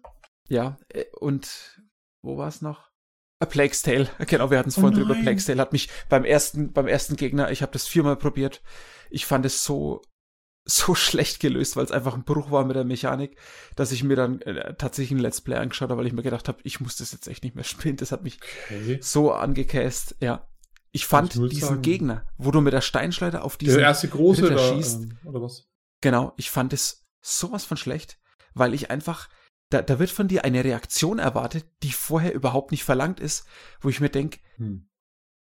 ja, 0.48 0.78
äh, 0.88 1.04
und 1.18 1.80
wo 2.22 2.36
war 2.36 2.48
es 2.48 2.62
noch? 2.62 2.89
A 3.40 3.46
Plague's 3.46 3.80
Tale. 3.82 4.08
Genau, 4.26 4.50
wir 4.50 4.58
hatten 4.58 4.68
es 4.68 4.76
oh 4.76 4.82
vorhin 4.82 4.98
drüber. 4.98 5.14
Plague's 5.14 5.46
Tale 5.46 5.60
hat 5.60 5.72
mich 5.72 5.88
beim 6.10 6.24
ersten, 6.24 6.72
beim 6.72 6.86
ersten 6.86 7.16
Gegner, 7.16 7.50
ich 7.50 7.62
habe 7.62 7.72
das 7.72 7.88
viermal 7.88 8.16
probiert. 8.16 8.62
Ich 9.08 9.24
fand 9.24 9.46
es 9.46 9.64
so, 9.64 10.02
so 10.66 10.94
schlecht 10.94 11.40
gelöst, 11.40 11.74
weil 11.74 11.84
es 11.84 11.90
einfach 11.90 12.14
ein 12.14 12.24
Bruch 12.24 12.50
war 12.50 12.64
mit 12.66 12.76
der 12.76 12.84
Mechanik, 12.84 13.38
dass 13.76 13.92
ich 13.92 14.04
mir 14.04 14.14
dann 14.14 14.42
äh, 14.42 14.74
tatsächlich 14.74 15.18
ein 15.18 15.22
Let's 15.22 15.40
Play 15.40 15.56
angeschaut 15.56 15.88
habe, 15.88 15.98
weil 15.98 16.06
ich 16.06 16.12
mir 16.12 16.22
gedacht 16.22 16.48
habe, 16.48 16.58
ich 16.64 16.80
muss 16.80 16.96
das 16.96 17.12
jetzt 17.12 17.28
echt 17.28 17.42
nicht 17.42 17.56
mehr 17.56 17.64
spielen. 17.64 17.96
Das 17.96 18.12
hat 18.12 18.22
mich 18.22 18.38
okay. 18.66 18.98
so 19.00 19.32
angecast. 19.32 20.16
Ja. 20.20 20.46
Ich 20.92 21.06
fand 21.06 21.34
ich 21.34 21.48
diesen 21.48 21.68
sagen. 21.68 21.82
Gegner, 21.82 22.26
wo 22.36 22.50
du 22.50 22.60
mit 22.60 22.74
der 22.74 22.80
Steinschleuder 22.82 23.44
auf 23.44 23.56
diesen 23.56 23.76
der 23.76 23.86
erste 23.86 24.08
große 24.08 24.50
da, 24.50 24.58
schießt, 24.58 25.02
ähm, 25.02 25.18
oder 25.24 25.40
was? 25.40 25.68
Genau, 26.02 26.34
ich 26.36 26.50
fand 26.50 26.72
es 26.72 27.06
sowas 27.22 27.64
von 27.64 27.76
schlecht, 27.76 28.18
weil 28.54 28.74
ich 28.74 28.90
einfach 28.90 29.28
da, 29.70 29.82
da 29.82 29.98
wird 29.98 30.10
von 30.10 30.28
dir 30.28 30.44
eine 30.44 30.64
Reaktion 30.64 31.18
erwartet, 31.18 31.64
die 31.82 31.92
vorher 31.92 32.34
überhaupt 32.34 32.72
nicht 32.72 32.84
verlangt 32.84 33.20
ist, 33.20 33.46
wo 33.80 33.88
ich 33.88 34.00
mir 34.00 34.10
denke, 34.10 34.40
hm. 34.56 34.88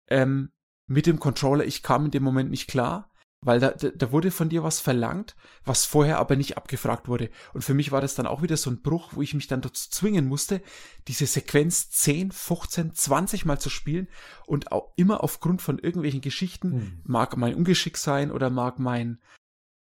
ähm, 0.09 0.53
mit 0.87 1.07
dem 1.07 1.19
Controller, 1.19 1.65
ich 1.65 1.83
kam 1.83 2.07
in 2.07 2.11
dem 2.11 2.23
Moment 2.23 2.51
nicht 2.51 2.69
klar, 2.69 3.11
weil 3.45 3.59
da, 3.59 3.71
da 3.73 4.13
wurde 4.13 4.31
von 4.31 4.49
dir 4.49 4.63
was 4.63 4.79
verlangt, 4.79 5.35
was 5.65 5.85
vorher 5.85 6.19
aber 6.19 6.37
nicht 6.37 6.57
abgefragt 6.57 7.09
wurde. 7.09 7.29
Und 7.53 7.63
für 7.63 7.75
mich 7.75 7.91
war 7.91 8.01
das 8.01 8.15
dann 8.15 8.29
auch 8.29 8.43
wieder 8.43 8.57
so 8.57 8.71
ein 8.71 8.83
Bruch, 8.83 9.11
wo 9.15 9.23
ich 9.23 9.35
mich 9.35 9.49
dann 9.49 9.61
dazu 9.61 9.91
zwingen 9.91 10.29
musste, 10.29 10.63
diese 11.09 11.27
Sequenz 11.27 11.91
10, 11.91 12.31
15, 12.31 12.95
20 12.95 13.45
Mal 13.45 13.59
zu 13.59 13.69
spielen 13.69 14.07
und 14.47 14.71
auch 14.71 14.93
immer 14.95 15.25
aufgrund 15.25 15.61
von 15.61 15.81
irgendwelchen 15.81 16.21
Geschichten, 16.21 16.73
hm. 16.73 17.01
mag 17.05 17.37
mein 17.37 17.57
Ungeschick 17.57 17.97
sein 17.97 18.31
oder 18.31 18.49
mag 18.49 18.79
mein, 18.79 19.19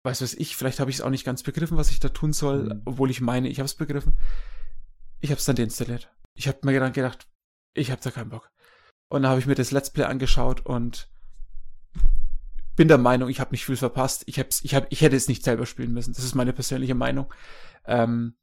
weiß 0.05 0.21
was 0.21 0.33
ich, 0.33 0.55
vielleicht 0.55 0.79
habe 0.79 0.89
ich 0.89 0.97
es 0.97 1.01
auch 1.01 1.09
nicht 1.09 1.25
ganz 1.25 1.43
begriffen, 1.43 1.77
was 1.77 1.91
ich 1.91 1.99
da 1.99 2.09
tun 2.09 2.31
soll, 2.31 2.69
hm. 2.69 2.81
obwohl 2.85 3.11
ich 3.11 3.21
meine, 3.21 3.49
ich 3.49 3.59
habe 3.59 3.65
es 3.65 3.75
begriffen. 3.75 4.13
Ich 5.19 5.31
habe 5.31 5.39
es 5.39 5.45
dann 5.45 5.55
deinstalliert. 5.55 6.11
Ich 6.35 6.47
habe 6.47 6.59
mir 6.63 6.79
dann 6.79 6.93
gedacht, 6.93 7.27
ich 7.73 7.91
habe 7.91 8.01
da 8.01 8.11
keinen 8.11 8.29
Bock. 8.29 8.51
Und 9.09 9.23
dann 9.23 9.31
habe 9.31 9.39
ich 9.39 9.47
mir 9.47 9.55
das 9.55 9.71
Let's 9.71 9.91
Play 9.91 10.05
angeschaut 10.05 10.65
und 10.65 11.09
bin 12.75 12.87
der 12.87 12.97
Meinung, 12.97 13.29
ich 13.29 13.39
habe 13.39 13.51
nicht 13.51 13.65
viel 13.65 13.77
verpasst. 13.77 14.23
Ich, 14.27 14.39
hab's, 14.39 14.61
ich, 14.63 14.75
hab, 14.75 14.91
ich 14.91 15.01
hätte 15.01 15.15
es 15.15 15.27
nicht 15.27 15.43
selber 15.43 15.65
spielen 15.65 15.93
müssen. 15.93 16.13
Das 16.13 16.23
ist 16.23 16.35
meine 16.35 16.53
persönliche 16.53 16.95
Meinung. 16.95 17.33
Ähm, 17.85 18.35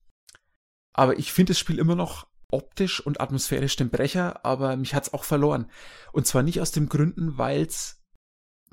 aber 0.95 1.19
ich 1.19 1.33
finde 1.33 1.51
das 1.51 1.59
Spiel 1.59 1.79
immer 1.79 1.95
noch 1.95 2.27
optisch 2.51 3.01
und 3.05 3.21
atmosphärisch 3.21 3.77
den 3.77 3.91
Brecher, 3.91 4.45
aber 4.45 4.77
mich 4.77 4.95
hat's 4.95 5.13
auch 5.13 5.25
verloren. 5.25 5.71
Und 6.13 6.27
zwar 6.27 6.43
nicht 6.43 6.61
aus 6.61 6.71
dem 6.71 6.89
Gründen, 6.89 7.39
weil's 7.39 8.02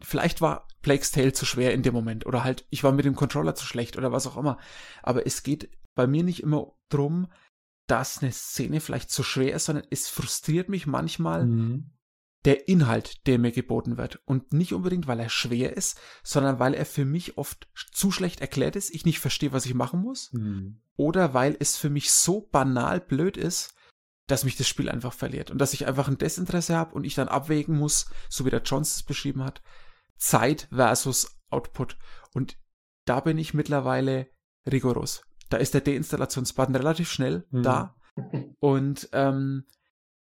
vielleicht 0.02 0.42
war 0.42 0.68
Plague's 0.82 1.12
Tale 1.12 1.34
zu 1.34 1.46
schwer 1.46 1.74
in 1.74 1.84
dem 1.84 1.94
Moment 1.94 2.26
oder 2.26 2.44
halt 2.44 2.66
ich 2.70 2.84
war 2.84 2.92
mit 2.92 3.06
dem 3.06 3.16
Controller 3.16 3.56
zu 3.56 3.66
schlecht 3.66 3.98
oder 3.98 4.12
was 4.12 4.28
auch 4.28 4.38
immer. 4.38 4.58
Aber 5.04 5.26
es 5.26 5.44
geht 5.44 5.70
bei 5.96 6.08
mir 6.08 6.24
nicht 6.24 6.42
immer 6.42 6.74
drum, 6.90 7.28
dass 7.88 8.22
eine 8.22 8.32
Szene 8.32 8.82
vielleicht 8.82 9.12
zu 9.12 9.24
schwer 9.24 9.56
ist, 9.56 9.66
sondern 9.66 9.86
es 9.90 10.08
frustriert 10.08 10.70
mich 10.70 10.88
manchmal, 10.88 11.46
mhm 11.46 11.92
der 12.46 12.68
Inhalt, 12.70 13.28
der 13.28 13.38
mir 13.38 13.52
geboten 13.52 13.98
wird. 13.98 14.22
Und 14.26 14.54
nicht 14.54 14.74
unbedingt, 14.74 15.08
weil 15.08 15.20
er 15.20 15.30
schwer 15.30 15.76
ist, 15.76 16.00
sondern 16.24 16.60
weil 16.60 16.74
er 16.74 16.86
für 16.86 17.06
mich 17.06 17.38
oft 17.38 17.68
zu 17.92 18.12
schlecht 18.12 18.42
erklärt 18.42 18.76
ist, 18.76 18.94
ich 18.94 19.06
nicht 19.06 19.20
verstehe, 19.20 19.52
was 19.52 19.66
ich 19.66 19.74
machen 19.74 20.02
muss. 20.02 20.32
Mhm. 20.32 20.82
Oder 20.96 21.34
weil 21.34 21.58
es 21.60 21.78
für 21.78 21.90
mich 21.90 22.12
so 22.12 22.42
banal 22.42 23.02
blöd 23.02 23.36
ist, 23.36 23.76
dass 24.28 24.46
mich 24.46 24.56
das 24.56 24.68
Spiel 24.68 24.90
einfach 24.90 25.14
verliert. 25.14 25.52
Und 25.52 25.60
dass 25.60 25.74
ich 25.74 25.88
einfach 25.88 26.08
ein 26.08 26.18
Desinteresse 26.18 26.76
habe 26.76 26.96
und 26.96 27.04
ich 27.04 27.16
dann 27.16 27.28
abwägen 27.28 27.78
muss, 27.78 28.10
so 28.30 28.46
wie 28.46 28.52
der 28.52 28.62
Jones 28.62 28.98
es 28.98 29.04
beschrieben 29.04 29.44
hat, 29.44 29.62
Zeit 30.20 30.68
versus 30.72 31.40
Output. 31.50 31.98
Und 32.34 32.58
da 33.06 33.20
bin 33.22 33.38
ich 33.38 33.54
mittlerweile 33.54 34.28
rigoros. 34.70 35.24
Da 35.50 35.58
ist 35.58 35.74
der 35.74 35.82
Deinstallationsbutton 35.82 36.76
relativ 36.76 37.12
schnell 37.12 37.48
mhm. 37.50 37.64
da. 37.64 37.96
Und 38.60 39.10
ähm, 39.14 39.66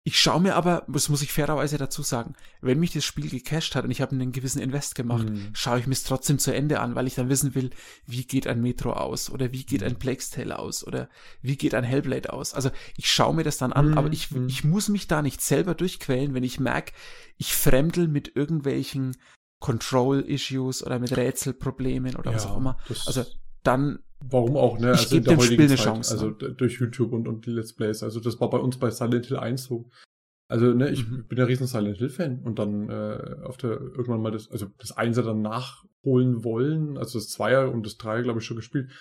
ich 0.07 0.19
schaue 0.19 0.39
mir 0.39 0.55
aber, 0.55 0.85
das 0.87 1.09
muss 1.09 1.23
ich 1.23 1.33
fairerweise 1.33 1.79
dazu 1.79 2.03
sagen, 2.03 2.35
wenn 2.61 2.79
mich 2.79 2.93
das 2.93 3.03
Spiel 3.03 3.27
gecached 3.27 3.75
hat 3.75 3.85
und 3.85 3.91
ich 3.91 4.01
habe 4.01 4.11
einen 4.11 4.31
gewissen 4.31 4.61
Invest 4.61 4.93
gemacht, 4.93 5.27
mhm. 5.27 5.49
schaue 5.53 5.79
ich 5.79 5.87
mir 5.87 5.93
es 5.93 6.03
trotzdem 6.03 6.37
zu 6.37 6.53
Ende 6.53 6.79
an, 6.79 6.93
weil 6.93 7.07
ich 7.07 7.15
dann 7.15 7.27
wissen 7.27 7.55
will, 7.55 7.71
wie 8.05 8.23
geht 8.23 8.45
ein 8.45 8.61
Metro 8.61 8.93
aus 8.93 9.31
oder 9.31 9.51
wie 9.51 9.65
geht 9.65 9.81
ein 9.81 9.97
Plague's 9.97 10.29
Tale 10.29 10.59
aus 10.59 10.85
oder 10.85 11.09
wie 11.41 11.57
geht 11.57 11.73
ein 11.73 11.83
Hellblade 11.83 12.31
aus. 12.31 12.53
Also 12.53 12.69
ich 12.97 13.11
schaue 13.11 13.33
mir 13.33 13.43
das 13.43 13.57
dann 13.57 13.73
an, 13.73 13.91
mhm. 13.91 13.97
aber 13.97 14.13
ich, 14.13 14.29
mhm. 14.29 14.47
ich 14.47 14.63
muss 14.63 14.89
mich 14.89 15.07
da 15.07 15.23
nicht 15.23 15.41
selber 15.41 15.73
durchquälen, 15.73 16.35
wenn 16.35 16.43
ich 16.43 16.59
merke, 16.59 16.93
ich 17.37 17.55
fremdel 17.55 18.07
mit 18.07 18.35
irgendwelchen 18.35 19.17
Control-Issues 19.59 20.85
oder 20.85 20.99
mit 20.99 21.15
Rätselproblemen 21.15 22.15
oder 22.15 22.31
ja, 22.31 22.35
was 22.35 22.45
auch 22.45 22.57
immer. 22.57 22.77
Also 23.05 23.23
dann 23.63 23.99
Warum 24.27 24.57
auch, 24.57 24.79
ne? 24.79 24.89
Also 24.89 25.17
in 25.17 25.23
der 25.23 25.37
heutigen 25.37 25.67
Zeit, 25.69 25.79
Chance, 25.79 26.13
also 26.13 26.29
ne? 26.29 26.53
durch 26.53 26.79
YouTube 26.79 27.11
und, 27.13 27.27
und 27.27 27.45
die 27.45 27.51
Let's 27.51 27.73
Plays. 27.73 28.01
Also 28.01 28.19
das 28.19 28.39
war 28.39 28.49
bei 28.49 28.57
uns 28.57 28.77
bei 28.77 28.89
Silent 28.89 29.27
Hill 29.27 29.37
1 29.37 29.63
so. 29.63 29.89
Also, 30.47 30.73
ne, 30.73 30.91
ich 30.91 31.07
mhm. 31.07 31.27
bin 31.27 31.39
ja 31.39 31.45
riesen 31.45 31.65
Silent 31.65 31.97
Hill-Fan 31.97 32.43
und 32.43 32.59
dann 32.59 32.89
äh, 32.89 33.37
auf 33.43 33.57
der 33.57 33.71
irgendwann 33.71 34.21
mal 34.21 34.31
das, 34.31 34.49
also 34.51 34.67
das 34.77 34.91
Einser 34.91 35.23
dann 35.23 35.41
nachholen 35.41 36.43
wollen, 36.43 36.97
also 36.97 37.17
das 37.17 37.29
Zweier 37.29 37.71
und 37.71 37.83
das 37.85 37.97
Dreier, 37.97 38.21
glaube 38.21 38.39
ich, 38.39 38.45
schon 38.45 38.57
gespielt. 38.57 38.91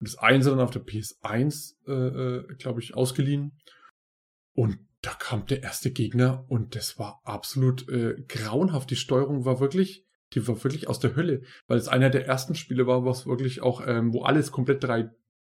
Und 0.00 0.08
das 0.08 0.18
Einser 0.18 0.50
dann 0.50 0.60
auf 0.60 0.70
der 0.70 0.84
PS1, 0.84 1.74
äh, 1.88 1.92
äh 1.92 2.54
glaube 2.54 2.80
ich, 2.80 2.94
ausgeliehen. 2.94 3.58
Und 4.54 4.78
da 5.02 5.10
kam 5.10 5.46
der 5.46 5.62
erste 5.62 5.90
Gegner 5.90 6.44
und 6.48 6.74
das 6.74 6.98
war 6.98 7.20
absolut 7.24 7.88
äh, 7.88 8.14
grauenhaft. 8.28 8.90
Die 8.90 8.96
Steuerung 8.96 9.44
war 9.44 9.60
wirklich 9.60 10.06
die 10.34 10.46
war 10.48 10.62
wirklich 10.62 10.88
aus 10.88 11.00
der 11.00 11.16
Hölle, 11.16 11.42
weil 11.66 11.78
es 11.78 11.88
einer 11.88 12.10
der 12.10 12.26
ersten 12.26 12.54
Spiele 12.54 12.86
war, 12.86 13.04
was 13.04 13.26
wirklich 13.26 13.62
auch, 13.62 13.86
ähm, 13.86 14.12
wo 14.12 14.22
alles 14.22 14.50
komplett 14.50 14.82
drei, 14.82 15.10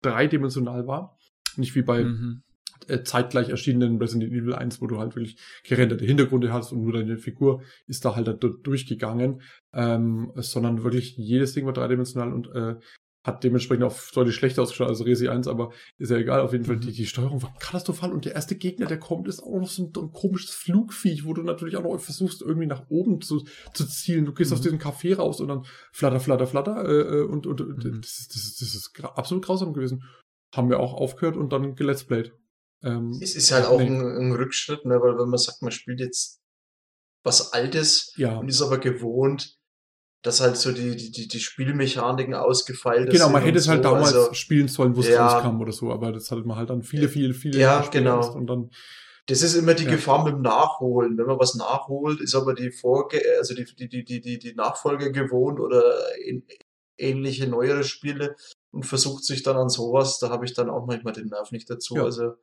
dreidimensional 0.02 0.86
war. 0.86 1.16
Nicht 1.56 1.74
wie 1.74 1.82
bei 1.82 2.04
mhm. 2.04 2.42
äh, 2.88 3.02
zeitgleich 3.02 3.50
erschienenen 3.50 3.98
Resident 3.98 4.32
Evil 4.32 4.54
1, 4.54 4.80
wo 4.80 4.86
du 4.86 4.98
halt 4.98 5.14
wirklich 5.14 5.38
gerenderte 5.64 6.04
Hintergründe 6.04 6.52
hast 6.52 6.72
und 6.72 6.82
nur 6.82 6.92
deine 6.92 7.18
Figur 7.18 7.62
ist 7.86 8.04
da 8.04 8.16
halt 8.16 8.26
da 8.26 8.32
durchgegangen, 8.32 9.42
ähm, 9.72 10.32
sondern 10.34 10.82
wirklich 10.82 11.16
jedes 11.16 11.52
Ding 11.54 11.66
war 11.66 11.72
dreidimensional 11.72 12.32
und 12.32 12.48
äh, 12.48 12.76
hat 13.24 13.42
dementsprechend 13.42 13.84
auch 13.84 13.98
deutlich 14.12 14.36
schlechter 14.36 14.62
ausgeschaut 14.62 14.88
als 14.88 15.04
Resi 15.04 15.28
1, 15.28 15.48
aber 15.48 15.72
ist 15.96 16.10
ja 16.10 16.18
egal. 16.18 16.42
Auf 16.42 16.52
jeden 16.52 16.66
Fall, 16.66 16.76
die, 16.76 16.88
mhm. 16.88 16.92
die 16.92 17.06
Steuerung 17.06 17.42
war 17.42 17.54
katastrophal 17.58 18.12
und 18.12 18.26
der 18.26 18.34
erste 18.34 18.54
Gegner, 18.54 18.86
der 18.86 18.98
kommt, 18.98 19.26
ist 19.28 19.42
auch 19.42 19.58
noch 19.58 19.68
so 19.68 19.82
ein, 19.82 19.92
ein 19.96 20.12
komisches 20.12 20.50
Flugviech, 20.50 21.24
wo 21.24 21.32
du 21.32 21.42
natürlich 21.42 21.76
auch 21.76 21.82
noch 21.82 21.98
versuchst, 21.98 22.42
irgendwie 22.42 22.66
nach 22.66 22.90
oben 22.90 23.22
zu, 23.22 23.44
zu 23.72 23.86
zielen. 23.86 24.26
Du 24.26 24.34
gehst 24.34 24.50
mhm. 24.50 24.56
aus 24.56 24.60
diesem 24.60 24.78
Café 24.78 25.16
raus 25.16 25.40
und 25.40 25.48
dann 25.48 25.64
flatter, 25.90 26.20
flatter, 26.20 26.46
flatter 26.46 26.86
äh, 26.86 27.20
äh 27.20 27.22
und, 27.22 27.46
und 27.46 27.60
mhm. 27.60 28.00
das, 28.02 28.18
ist, 28.18 28.34
das, 28.34 28.56
das 28.56 28.74
ist 28.74 28.92
absolut 29.02 29.44
grausam 29.44 29.72
gewesen. 29.72 30.04
Haben 30.54 30.68
wir 30.68 30.78
auch 30.78 30.92
aufgehört 30.92 31.36
und 31.36 31.52
dann 31.52 31.74
geletsplayt. 31.74 32.34
Ähm, 32.82 33.18
es 33.22 33.34
ist 33.34 33.50
halt 33.52 33.64
auch 33.64 33.78
nee. 33.78 33.86
ein, 33.86 34.00
ein, 34.02 34.32
Rückschritt, 34.32 34.84
ne, 34.84 35.00
weil 35.00 35.18
wenn 35.18 35.30
man 35.30 35.38
sagt, 35.38 35.62
man 35.62 35.72
spielt 35.72 36.00
jetzt 36.00 36.42
was 37.22 37.54
Altes 37.54 38.12
ja. 38.16 38.36
und 38.36 38.48
ist 38.48 38.60
aber 38.60 38.76
gewohnt, 38.76 39.56
dass 40.24 40.40
halt 40.40 40.56
so 40.56 40.72
die, 40.72 40.96
die, 40.96 41.28
die 41.28 41.38
Spielmechaniken 41.38 42.34
ausgefeilt 42.34 43.10
Genau, 43.10 43.28
man 43.28 43.42
hätte 43.42 43.58
es 43.58 43.68
halt 43.68 43.84
so. 43.84 43.90
damals 43.90 44.14
also, 44.14 44.32
spielen 44.32 44.68
sollen, 44.68 44.96
wo 44.96 45.00
es 45.00 45.08
ja, 45.08 45.26
rauskam 45.26 45.60
oder 45.60 45.70
so, 45.70 45.92
aber 45.92 46.12
das 46.12 46.30
hat 46.30 46.44
man 46.46 46.56
halt 46.56 46.70
dann 46.70 46.82
viele, 46.82 47.08
viele, 47.08 47.34
viele 47.34 47.58
ja, 47.58 47.74
Jahre 47.74 47.90
genau. 47.90 48.34
und 48.34 48.46
dann 48.46 48.70
das 49.26 49.42
ist 49.42 49.54
immer 49.54 49.72
die 49.72 49.84
ja. 49.84 49.90
Gefahr 49.90 50.22
mit 50.22 50.34
dem 50.34 50.42
Nachholen. 50.42 51.16
Wenn 51.16 51.24
man 51.24 51.38
was 51.38 51.54
nachholt, 51.54 52.20
ist 52.20 52.34
aber 52.34 52.52
die 52.52 52.70
Vorge 52.70 53.22
also 53.38 53.54
die, 53.54 53.64
die, 53.64 54.04
die, 54.04 54.20
die, 54.20 54.38
die 54.38 54.54
Nachfolger 54.54 55.10
gewohnt 55.10 55.60
oder 55.60 55.82
in, 56.18 56.42
ähnliche 56.98 57.46
neuere 57.46 57.84
Spiele 57.84 58.36
und 58.70 58.84
versucht 58.84 59.24
sich 59.24 59.42
dann 59.42 59.56
an 59.56 59.68
sowas, 59.68 60.18
da 60.18 60.30
habe 60.30 60.44
ich 60.44 60.54
dann 60.54 60.70
auch 60.70 60.86
manchmal 60.86 61.14
den 61.14 61.28
Nerv 61.28 61.52
nicht 61.52 61.70
dazu. 61.70 61.96
Ja. 61.96 62.04
Also 62.04 62.34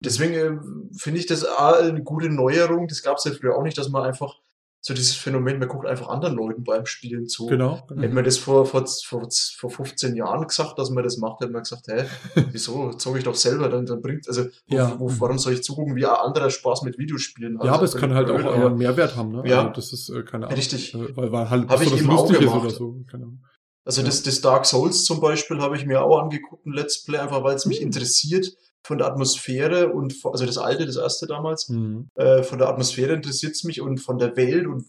deswegen 0.00 0.34
äh, 0.34 0.92
finde 0.98 1.20
ich 1.20 1.26
das 1.26 1.44
eine 1.44 2.02
gute 2.02 2.28
Neuerung. 2.28 2.86
Das 2.86 3.02
gab 3.02 3.16
es 3.16 3.24
ja 3.24 3.32
früher 3.32 3.56
auch 3.56 3.62
nicht, 3.62 3.78
dass 3.78 3.88
man 3.88 4.04
einfach 4.04 4.36
so 4.82 4.94
dieses 4.94 5.14
Phänomen, 5.14 5.58
man 5.58 5.68
guckt 5.68 5.86
einfach 5.86 6.08
anderen 6.08 6.36
Leuten 6.36 6.64
beim 6.64 6.86
Spielen 6.86 7.26
zu. 7.26 7.46
Genau. 7.46 7.84
genau. 7.86 8.00
Hätte 8.00 8.14
man 8.14 8.24
das 8.24 8.38
vor, 8.38 8.64
vor, 8.64 8.86
vor, 8.86 9.28
vor 9.30 9.70
15 9.70 10.16
Jahren 10.16 10.46
gesagt, 10.46 10.78
dass 10.78 10.88
man 10.90 11.04
das 11.04 11.18
macht, 11.18 11.40
hätte 11.40 11.52
man 11.52 11.62
gesagt, 11.62 11.86
hä, 11.88 12.04
wieso 12.50 12.90
zog 12.94 13.18
ich 13.18 13.24
doch 13.24 13.34
selber, 13.34 13.68
dann, 13.68 13.84
dann 13.84 14.00
bringt, 14.00 14.26
also, 14.26 14.46
ja. 14.68 14.98
wo, 14.98 15.10
warum 15.18 15.38
soll 15.38 15.52
ich 15.52 15.62
zugucken, 15.62 15.96
wie 15.96 16.06
ein 16.06 16.14
anderer 16.14 16.48
Spaß 16.48 16.82
mit 16.82 16.98
Videospielen 16.98 17.58
hat? 17.58 17.66
Ja, 17.66 17.72
aber 17.72 17.84
es 17.84 17.94
kann 17.94 18.14
halt 18.14 18.30
auch 18.30 18.38
einen 18.38 18.78
Mehrwert 18.78 19.16
haben, 19.16 19.32
ne? 19.32 19.42
Ja. 19.44 19.60
Also 19.60 19.72
das 19.74 19.92
ist 19.92 20.08
äh, 20.08 20.22
keine 20.22 20.46
Ahnung. 20.46 20.56
Richtig. 20.56 20.94
Äh, 20.94 21.14
weil, 21.14 21.30
weil 21.30 21.50
halt 21.50 21.68
Hab 21.68 21.82
ich 21.82 21.90
das 21.90 22.00
lustig 22.00 22.40
ist 22.40 22.52
oder 22.52 22.70
so. 22.70 23.04
Keine 23.10 23.24
Ahnung. 23.24 23.44
Also 23.84 24.00
ja. 24.00 24.06
das, 24.06 24.22
das 24.22 24.40
Dark 24.40 24.64
Souls 24.64 25.04
zum 25.04 25.20
Beispiel 25.20 25.60
habe 25.60 25.76
ich 25.76 25.84
mir 25.84 26.02
auch 26.02 26.20
angeguckt, 26.20 26.64
ein 26.64 26.72
Let's 26.72 27.04
Play, 27.04 27.18
einfach 27.18 27.42
weil 27.44 27.56
es 27.56 27.66
mich 27.66 27.78
hm. 27.78 27.86
interessiert 27.86 28.46
von 28.86 28.98
der 28.98 29.06
Atmosphäre 29.06 29.92
und 29.92 30.14
also 30.24 30.46
das 30.46 30.58
alte, 30.58 30.86
das 30.86 30.96
erste 30.96 31.26
damals, 31.26 31.68
mhm. 31.68 32.08
äh, 32.14 32.42
von 32.42 32.58
der 32.58 32.68
Atmosphäre 32.68 33.12
interessiert 33.12 33.52
es 33.52 33.64
mich 33.64 33.80
und 33.80 33.98
von 33.98 34.18
der 34.18 34.36
Welt 34.36 34.66
und 34.66 34.84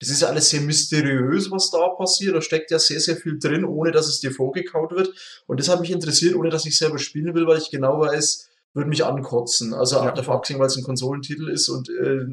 das 0.00 0.08
ist 0.08 0.22
ja 0.22 0.28
alles 0.28 0.50
sehr 0.50 0.62
mysteriös, 0.62 1.50
was 1.50 1.70
da 1.70 1.88
passiert. 1.90 2.34
Da 2.34 2.40
steckt 2.40 2.70
ja 2.70 2.78
sehr, 2.78 3.00
sehr 3.00 3.16
viel 3.16 3.38
drin, 3.38 3.64
ohne 3.64 3.92
dass 3.92 4.08
es 4.08 4.20
dir 4.20 4.32
vorgekaut 4.32 4.92
wird. 4.92 5.12
Und 5.46 5.60
das 5.60 5.68
hat 5.68 5.80
mich 5.80 5.90
interessiert, 5.90 6.34
ohne 6.34 6.48
dass 6.48 6.64
ich 6.64 6.76
selber 6.76 6.98
spielen 6.98 7.34
will, 7.34 7.46
weil 7.46 7.58
ich 7.58 7.70
genau 7.70 8.00
weiß, 8.00 8.50
würde 8.74 8.88
mich 8.88 9.04
ankotzen. 9.04 9.74
Also 9.74 9.96
ja. 9.96 10.10
davon 10.10 10.34
abgesehen, 10.34 10.58
weil 10.58 10.68
es 10.68 10.76
ein 10.76 10.82
Konsolentitel 10.82 11.48
ist 11.48 11.68
und 11.68 11.90
äh, 11.90 12.24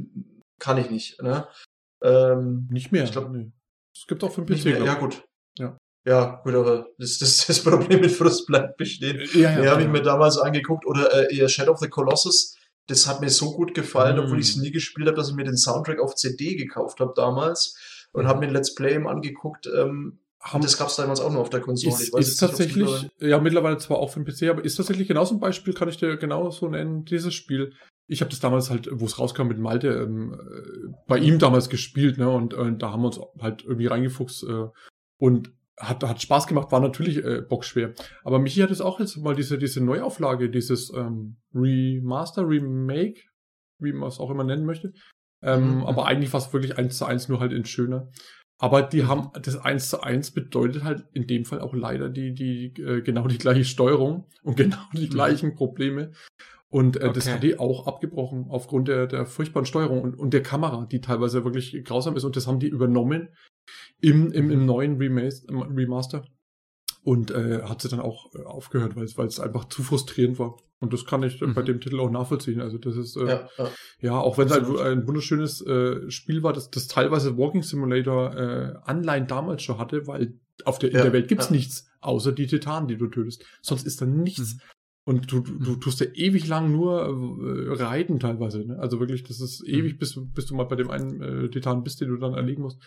kann 0.59 0.77
ich 0.77 0.89
nicht. 0.89 1.21
Ne? 1.21 1.47
Ähm, 2.01 2.67
nicht 2.71 2.91
mehr. 2.91 3.03
Ich 3.03 3.11
glaube, 3.11 3.37
nee. 3.37 3.51
Es 3.95 4.07
gibt 4.07 4.23
auch 4.23 4.31
für 4.31 4.41
den 4.43 4.55
PC. 4.55 4.65
Mehr, 4.65 4.83
ja, 4.83 4.93
gut. 4.95 5.23
Ja. 6.09 6.41
Gut, 6.43 6.55
aber 6.55 6.87
das, 6.97 7.19
das, 7.19 7.45
das 7.47 7.63
Problem 7.63 8.01
mit 8.01 8.11
Frust 8.11 8.47
bleibt 8.47 8.77
bestehen. 8.77 9.19
Ja, 9.33 9.51
ja, 9.51 9.63
ja 9.63 9.71
habe 9.71 9.83
ich 9.83 9.87
mir 9.87 10.01
damals 10.01 10.37
angeguckt. 10.37 10.85
Oder 10.85 11.13
äh, 11.13 11.35
eher 11.35 11.49
Shadow 11.49 11.73
of 11.73 11.79
the 11.79 11.89
Colossus 11.89 12.55
das 12.89 13.07
hat 13.07 13.21
mir 13.21 13.29
so 13.29 13.51
gut 13.53 13.73
gefallen, 13.73 14.17
mm. 14.17 14.19
obwohl 14.19 14.39
ich 14.39 14.49
es 14.49 14.57
nie 14.57 14.71
gespielt 14.71 15.07
habe, 15.07 15.15
dass 15.15 15.29
ich 15.29 15.35
mir 15.35 15.43
den 15.43 15.57
Soundtrack 15.57 15.99
auf 15.99 16.15
CD 16.15 16.55
gekauft 16.55 16.99
habe 16.99 17.13
damals 17.15 17.77
und 18.11 18.27
habe 18.27 18.39
mir 18.39 18.47
ein 18.47 18.53
Let's 18.53 18.75
Play 18.75 18.95
angeguckt. 18.97 19.67
Ähm, 19.67 20.19
haben, 20.41 20.61
das 20.61 20.77
gab 20.77 20.87
es 20.87 20.95
damals 20.95 21.19
auch 21.19 21.31
nur 21.31 21.41
auf 21.41 21.49
der 21.49 21.59
Konsole. 21.59 21.93
Ist, 21.93 22.17
ist 22.17 22.37
tatsächlich, 22.37 22.85
mittlerweile 22.85 23.11
ja 23.19 23.39
mittlerweile 23.39 23.77
zwar 23.77 23.97
auch 23.97 24.11
für 24.11 24.23
den 24.23 24.33
PC, 24.33 24.49
aber 24.49 24.63
ist 24.63 24.75
tatsächlich 24.75 25.07
genauso 25.07 25.35
ein 25.35 25.39
Beispiel, 25.39 25.73
kann 25.73 25.89
ich 25.89 25.97
dir 25.97 26.17
genauso 26.17 26.67
nennen, 26.69 27.05
dieses 27.05 27.33
Spiel. 27.33 27.73
Ich 28.07 28.21
habe 28.21 28.31
das 28.31 28.39
damals 28.39 28.69
halt, 28.69 28.89
wo 28.91 29.05
es 29.05 29.19
rauskam 29.19 29.47
mit 29.47 29.59
Malte, 29.59 29.89
ähm, 29.89 30.33
äh, 30.33 30.93
bei 31.07 31.19
ihm 31.19 31.37
damals 31.39 31.69
gespielt, 31.69 32.17
ne? 32.17 32.29
Und, 32.29 32.53
und 32.53 32.81
da 32.81 32.91
haben 32.91 33.01
wir 33.01 33.07
uns 33.07 33.19
halt 33.39 33.63
irgendwie 33.63 33.87
reingefuchst 33.87 34.43
äh, 34.43 34.67
und 35.17 35.51
hat, 35.79 36.03
hat 36.03 36.21
Spaß 36.21 36.47
gemacht, 36.47 36.71
war 36.71 36.79
natürlich 36.79 37.23
äh, 37.23 37.41
bockschwer. 37.41 37.93
Aber 38.23 38.39
Michi 38.39 38.59
hat 38.59 38.71
es 38.71 38.81
auch 38.81 38.99
jetzt 38.99 39.17
mal 39.17 39.35
diese, 39.35 39.57
diese 39.57 39.83
Neuauflage, 39.83 40.49
dieses 40.49 40.93
ähm, 40.93 41.37
Remaster, 41.53 42.47
Remake, 42.47 43.21
wie 43.79 43.93
man 43.93 44.09
es 44.09 44.19
auch 44.19 44.29
immer 44.29 44.43
nennen 44.43 44.65
möchte. 44.65 44.93
Ähm, 45.41 45.77
mhm. 45.77 45.83
Aber 45.83 46.05
eigentlich 46.05 46.33
war 46.33 46.41
es 46.41 46.51
wirklich 46.51 46.77
eins 46.77 46.97
zu 46.97 47.05
eins, 47.05 47.29
nur 47.29 47.39
halt 47.39 47.53
in 47.53 47.65
schöner. 47.65 48.09
Aber 48.61 48.81
die 48.81 49.05
haben, 49.05 49.29
das 49.41 49.55
eins 49.55 49.89
zu 49.89 50.01
eins 50.01 50.31
bedeutet 50.31 50.83
halt 50.83 51.05
in 51.13 51.27
dem 51.27 51.45
Fall 51.45 51.61
auch 51.61 51.73
leider 51.73 52.09
die, 52.09 52.33
die, 52.33 52.73
äh, 52.81 53.01
genau 53.01 53.27
die 53.27 53.37
gleiche 53.37 53.63
Steuerung 53.63 54.27
und 54.43 54.57
genau 54.57 54.77
die 54.93 55.05
mhm. 55.05 55.11
gleichen 55.11 55.55
Probleme. 55.55 56.11
Und 56.67 56.97
äh, 56.97 57.05
okay. 57.05 57.13
das 57.13 57.31
hat 57.31 57.41
die 57.41 57.57
auch 57.57 57.87
abgebrochen 57.87 58.47
aufgrund 58.49 58.89
der, 58.89 59.07
der 59.07 59.25
furchtbaren 59.25 59.65
Steuerung 59.65 60.01
und, 60.01 60.15
und 60.15 60.33
der 60.33 60.43
Kamera, 60.43 60.85
die 60.85 60.99
teilweise 61.01 61.45
wirklich 61.45 61.83
grausam 61.85 62.17
ist. 62.17 62.25
Und 62.25 62.35
das 62.35 62.47
haben 62.47 62.59
die 62.59 62.67
übernommen 62.67 63.29
im, 64.01 64.31
im, 64.31 64.51
im 64.51 64.65
neuen 64.65 64.97
Remaster. 64.97 66.25
Und 67.01 67.31
äh, 67.31 67.63
hat 67.63 67.81
sie 67.81 67.87
dann 67.87 68.01
auch 68.01 68.33
äh, 68.35 68.43
aufgehört, 68.43 68.95
weil 68.95 69.05
es, 69.05 69.39
einfach 69.39 69.65
zu 69.65 69.83
frustrierend 69.83 70.37
war. 70.37 70.57
Und 70.79 70.93
das 70.93 71.05
kann 71.05 71.23
ich 71.23 71.39
mhm. 71.41 71.53
bei 71.53 71.61
dem 71.61 71.79
Titel 71.79 71.99
auch 71.99 72.09
nachvollziehen. 72.09 72.61
Also 72.61 72.77
das 72.77 72.95
ist 72.95 73.15
äh, 73.15 73.25
ja, 73.25 73.49
ja. 73.57 73.69
ja 74.01 74.19
auch 74.19 74.37
wenn 74.37 74.47
es 74.47 74.53
ein, 74.53 74.77
ein 74.77 75.07
wunderschönes 75.07 75.65
äh, 75.65 76.09
Spiel 76.11 76.43
war, 76.43 76.53
das, 76.53 76.69
das 76.69 76.87
teilweise 76.87 77.37
Walking 77.37 77.63
Simulator 77.63 78.35
äh, 78.35 78.73
Anleihen 78.83 79.27
damals 79.27 79.63
schon 79.63 79.77
hatte, 79.77 80.07
weil 80.07 80.39
auf 80.65 80.79
der, 80.79 80.89
in 80.89 80.97
ja, 80.97 81.03
der 81.03 81.13
Welt 81.13 81.27
gibt's 81.27 81.49
nichts, 81.49 81.89
außer 82.01 82.31
die 82.31 82.47
Titanen, 82.47 82.87
die 82.87 82.97
du 82.97 83.07
tötest. 83.07 83.45
Sonst 83.61 83.85
ist 83.87 84.01
da 84.01 84.05
nichts. 84.05 84.55
Mhm. 84.55 84.61
Und 85.05 85.31
du, 85.31 85.39
du 85.39 85.71
mhm. 85.71 85.81
tust 85.81 86.01
ja 86.01 86.07
ewig 86.13 86.47
lang 86.47 86.71
nur 86.71 87.01
äh, 87.01 87.73
reiten 87.81 88.19
teilweise. 88.19 88.59
Ne? 88.59 88.77
Also 88.79 88.99
wirklich, 88.99 89.23
das 89.23 89.41
ist 89.41 89.67
ewig, 89.67 89.93
mhm. 89.93 89.97
bis 89.97 90.11
du, 90.13 90.25
bis 90.27 90.45
du 90.45 90.55
mal 90.55 90.65
bei 90.65 90.75
dem 90.75 90.91
einen 90.91 91.21
äh, 91.21 91.49
Titan 91.49 91.83
bist, 91.83 91.99
den 91.99 92.09
du 92.09 92.17
dann 92.17 92.35
erlegen 92.35 92.61
musst. 92.61 92.79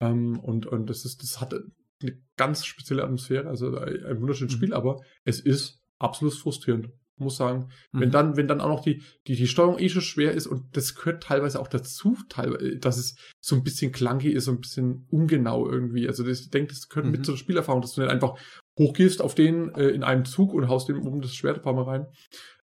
Ähm, 0.00 0.38
und, 0.38 0.66
und 0.66 0.90
das 0.90 1.04
ist, 1.04 1.22
das 1.22 1.40
hat 1.40 1.54
eine 1.54 2.18
ganz 2.36 2.64
spezielle 2.64 3.04
Atmosphäre, 3.04 3.48
also 3.48 3.76
ein 3.76 4.20
wunderschönes 4.20 4.54
mhm. 4.54 4.58
Spiel, 4.58 4.74
aber 4.74 5.00
es 5.24 5.40
ist 5.40 5.80
absolut 5.98 6.34
frustrierend. 6.34 6.90
Muss 7.18 7.38
sagen, 7.38 7.70
mhm. 7.92 8.00
wenn 8.00 8.10
dann, 8.10 8.36
wenn 8.36 8.46
dann 8.46 8.60
auch 8.60 8.68
noch 8.68 8.82
die, 8.82 9.02
die, 9.26 9.36
die 9.36 9.46
Steuerung 9.46 9.78
eh 9.78 9.88
schon 9.88 10.02
schwer 10.02 10.32
ist 10.32 10.46
und 10.46 10.76
das 10.76 10.94
gehört 10.94 11.22
teilweise 11.22 11.58
auch 11.58 11.68
dazu, 11.68 12.14
teilweise, 12.28 12.76
dass 12.76 12.98
es 12.98 13.16
so 13.40 13.56
ein 13.56 13.64
bisschen 13.64 13.90
clunky 13.90 14.28
ist, 14.28 14.44
so 14.44 14.50
ein 14.50 14.60
bisschen 14.60 15.06
ungenau 15.08 15.66
irgendwie. 15.66 16.06
Also 16.08 16.24
das, 16.24 16.40
ich 16.40 16.50
denke, 16.50 16.74
das 16.74 16.90
gehört 16.90 17.06
mhm. 17.06 17.12
mit 17.12 17.24
zur 17.24 17.38
Spielerfahrung, 17.38 17.80
dass 17.80 17.94
du 17.94 18.02
nicht 18.02 18.10
einfach 18.10 18.38
hochgehst 18.78 19.22
auf 19.22 19.34
den 19.34 19.74
äh, 19.76 19.88
in 19.88 20.04
einem 20.04 20.26
Zug 20.26 20.52
und 20.52 20.68
haust 20.68 20.90
dem 20.90 21.06
oben 21.06 21.22
das 21.22 21.34
Schwert 21.34 21.56
ein 21.56 21.62
paar 21.62 21.72
Mal 21.72 21.84
rein 21.84 22.06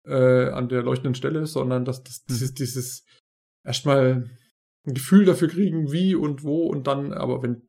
äh, 0.05 0.51
an 0.51 0.69
der 0.69 0.83
leuchtenden 0.83 1.15
Stelle, 1.15 1.47
sondern 1.47 1.87
dass 1.87 2.03
das, 2.03 2.25
dieses, 2.25 2.51
mhm. 2.51 2.55
dieses 2.57 3.07
erstmal 3.65 4.29
ein 4.87 4.95
Gefühl 4.95 5.25
dafür 5.25 5.49
kriegen, 5.49 5.93
wie 5.93 6.15
und 6.15 6.43
wo 6.43 6.67
und 6.67 6.87
dann, 6.87 7.13
aber 7.13 7.43
wenn 7.43 7.69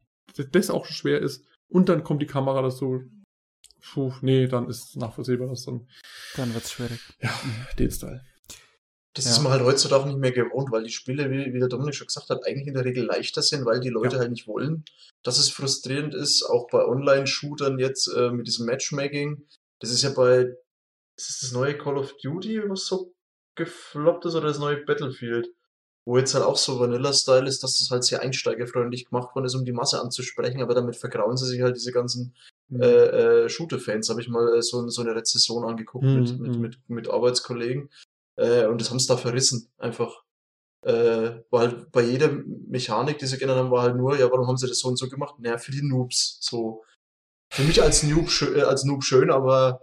das 0.52 0.70
auch 0.70 0.86
schon 0.86 0.96
schwer 0.96 1.22
ist 1.22 1.46
und 1.68 1.90
dann 1.90 2.04
kommt 2.04 2.22
die 2.22 2.28
Kamera 2.28 2.62
dazu, 2.62 3.04
puh, 3.82 4.14
nee, 4.22 4.48
dann 4.48 4.70
ist 4.70 4.96
nachvollziehbar, 4.96 5.48
dass 5.50 5.66
dann. 5.66 5.88
Dann 6.36 6.54
wird's 6.54 6.72
schwierig. 6.72 7.00
Ja, 7.22 7.32
den 7.78 7.92
Style. 7.92 8.24
Das 9.16 9.26
ja. 9.26 9.32
ist 9.32 9.42
man 9.42 9.52
halt 9.52 9.64
heutzutage 9.64 10.08
nicht 10.08 10.18
mehr 10.18 10.32
gewohnt, 10.32 10.72
weil 10.72 10.84
die 10.84 10.92
Spiele, 10.92 11.30
wie, 11.30 11.54
wie 11.54 11.60
der 11.60 11.68
Dominik 11.68 11.94
schon 11.94 12.08
gesagt 12.08 12.30
hat, 12.30 12.46
eigentlich 12.48 12.68
in 12.68 12.74
der 12.74 12.86
Regel 12.86 13.06
leichter 13.06 13.44
sind, 13.44 13.64
weil 13.66 13.80
die 13.80 13.90
Leute 13.90 14.16
ja. 14.16 14.22
halt 14.22 14.32
nicht 14.32 14.48
wollen. 14.48 14.86
Dass 15.22 15.38
es 15.38 15.50
frustrierend 15.50 16.16
ist, 16.16 16.44
auch 16.44 16.68
bei 16.72 16.84
Online-Shootern 16.84 17.78
jetzt 17.78 18.08
äh, 18.08 18.32
mit 18.32 18.48
diesem 18.48 18.66
Matchmaking. 18.66 19.48
Das 19.80 19.92
ist 19.92 20.02
ja 20.02 20.10
bei, 20.10 20.48
ist 21.16 21.30
das, 21.30 21.40
das 21.42 21.52
neue 21.52 21.78
Call 21.78 21.98
of 21.98 22.16
Duty, 22.24 22.68
was 22.68 22.88
so 22.88 23.14
gefloppt 23.56 24.26
ist, 24.26 24.36
oder 24.36 24.48
das 24.48 24.58
neue 24.58 24.84
Battlefield? 24.84 25.48
Wo 26.06 26.18
jetzt 26.18 26.34
halt 26.34 26.44
auch 26.44 26.58
so 26.58 26.80
Vanilla-Style 26.80 27.48
ist, 27.48 27.64
dass 27.64 27.78
das 27.78 27.90
halt 27.90 28.04
sehr 28.04 28.22
einsteigerfreundlich 28.22 29.06
gemacht 29.06 29.34
worden 29.36 29.46
ist, 29.46 29.56
um 29.56 29.64
die 29.64 29.72
Masse 29.72 30.02
anzusprechen, 30.02 30.62
aber 30.62 30.74
damit 30.74 30.98
vergrauen 30.98 31.38
sie 31.38 31.46
sich 31.46 31.62
halt 31.62 31.78
diese 31.78 31.94
ganzen 31.94 32.36
mhm. 32.68 32.82
äh, 32.82 32.88
äh, 33.46 33.50
Shooter-Fans. 33.50 34.10
Habe 34.10 34.22
ich 34.22 34.28
mal 34.28 34.58
äh, 34.58 34.62
so, 34.62 34.88
so 34.90 35.02
eine 35.02 35.16
Rezession 35.16 35.64
angeguckt 35.64 36.04
mhm. 36.04 36.16
mit, 36.16 36.40
mit, 36.40 36.56
mhm. 36.56 36.62
mit, 36.62 36.90
mit 36.90 37.10
Arbeitskollegen. 37.10 37.90
Äh, 38.36 38.66
und 38.66 38.82
das 38.82 38.90
haben 38.90 39.00
sie 39.00 39.08
da 39.08 39.18
verrissen, 39.18 39.72
einfach. 39.78 40.24
Äh, 40.86 41.42
war 41.50 41.62
halt 41.62 41.92
bei 41.94 42.02
jeder 42.02 42.30
Mechanik, 42.68 43.18
die 43.18 43.26
sie 43.26 43.38
genannt 43.38 43.60
haben, 43.60 43.72
war 43.72 43.84
halt 43.84 43.96
nur, 43.96 44.20
ja, 44.20 44.30
warum 44.30 44.48
haben 44.48 44.58
sie 44.58 44.68
das 44.68 44.80
so 44.80 44.90
und 44.90 44.98
so 44.98 45.08
gemacht? 45.08 45.36
Naja, 45.40 45.58
für 45.58 45.72
die 45.72 45.82
Noobs. 45.82 46.40
So. 46.42 46.84
Für 47.50 47.64
mich 47.64 47.82
als 47.82 48.04
Noob, 48.04 48.28
äh, 48.54 48.64
als 48.64 48.84
Noob 48.84 49.04
schön, 49.04 49.32
aber 49.32 49.80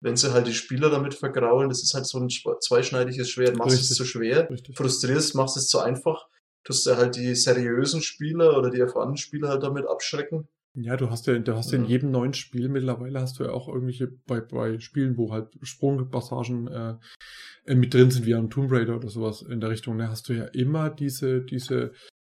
wenn 0.00 0.16
sie 0.16 0.32
halt 0.32 0.46
die 0.46 0.54
Spieler 0.54 0.90
damit 0.90 1.14
vergraulen, 1.14 1.68
das 1.68 1.82
ist 1.82 1.94
halt 1.94 2.06
so 2.06 2.18
ein 2.18 2.28
zweischneidiges 2.28 3.30
Schwert. 3.30 3.56
Machst 3.56 3.72
Richtig. 3.72 3.90
es 3.90 3.96
zu 3.96 4.04
schwer, 4.04 4.48
Richtig. 4.50 4.76
frustrierst, 4.76 5.34
machst 5.34 5.56
es 5.56 5.68
zu 5.68 5.80
einfach, 5.80 6.26
tust 6.64 6.86
du 6.86 6.96
halt 6.96 7.16
die 7.16 7.34
seriösen 7.34 8.02
Spieler 8.02 8.58
oder 8.58 8.70
die 8.70 8.80
erfahrenen 8.80 9.16
Spieler 9.16 9.48
halt 9.48 9.62
damit 9.62 9.86
abschrecken. 9.86 10.48
Ja, 10.78 10.96
du 10.98 11.08
hast 11.08 11.26
ja, 11.26 11.38
du 11.38 11.56
hast 11.56 11.72
ja 11.72 11.78
in 11.78 11.86
jedem 11.86 12.10
neuen 12.10 12.34
Spiel 12.34 12.68
mittlerweile 12.68 13.22
hast 13.22 13.38
du 13.38 13.44
ja 13.44 13.50
auch 13.50 13.66
irgendwelche 13.66 14.08
bei, 14.26 14.40
bei 14.40 14.78
Spielen, 14.78 15.16
wo 15.16 15.32
halt 15.32 15.48
Sprungpassagen 15.62 16.68
äh, 16.68 17.74
mit 17.74 17.94
drin 17.94 18.10
sind, 18.10 18.26
wie 18.26 18.34
ein 18.34 18.50
Tomb 18.50 18.70
Raider 18.70 18.96
oder 18.96 19.08
sowas 19.08 19.40
in 19.40 19.60
der 19.60 19.70
Richtung, 19.70 19.96
ne, 19.96 20.10
hast 20.10 20.28
du 20.28 20.34
ja 20.34 20.44
immer 20.44 20.90
diese, 20.90 21.40
diese 21.40 21.92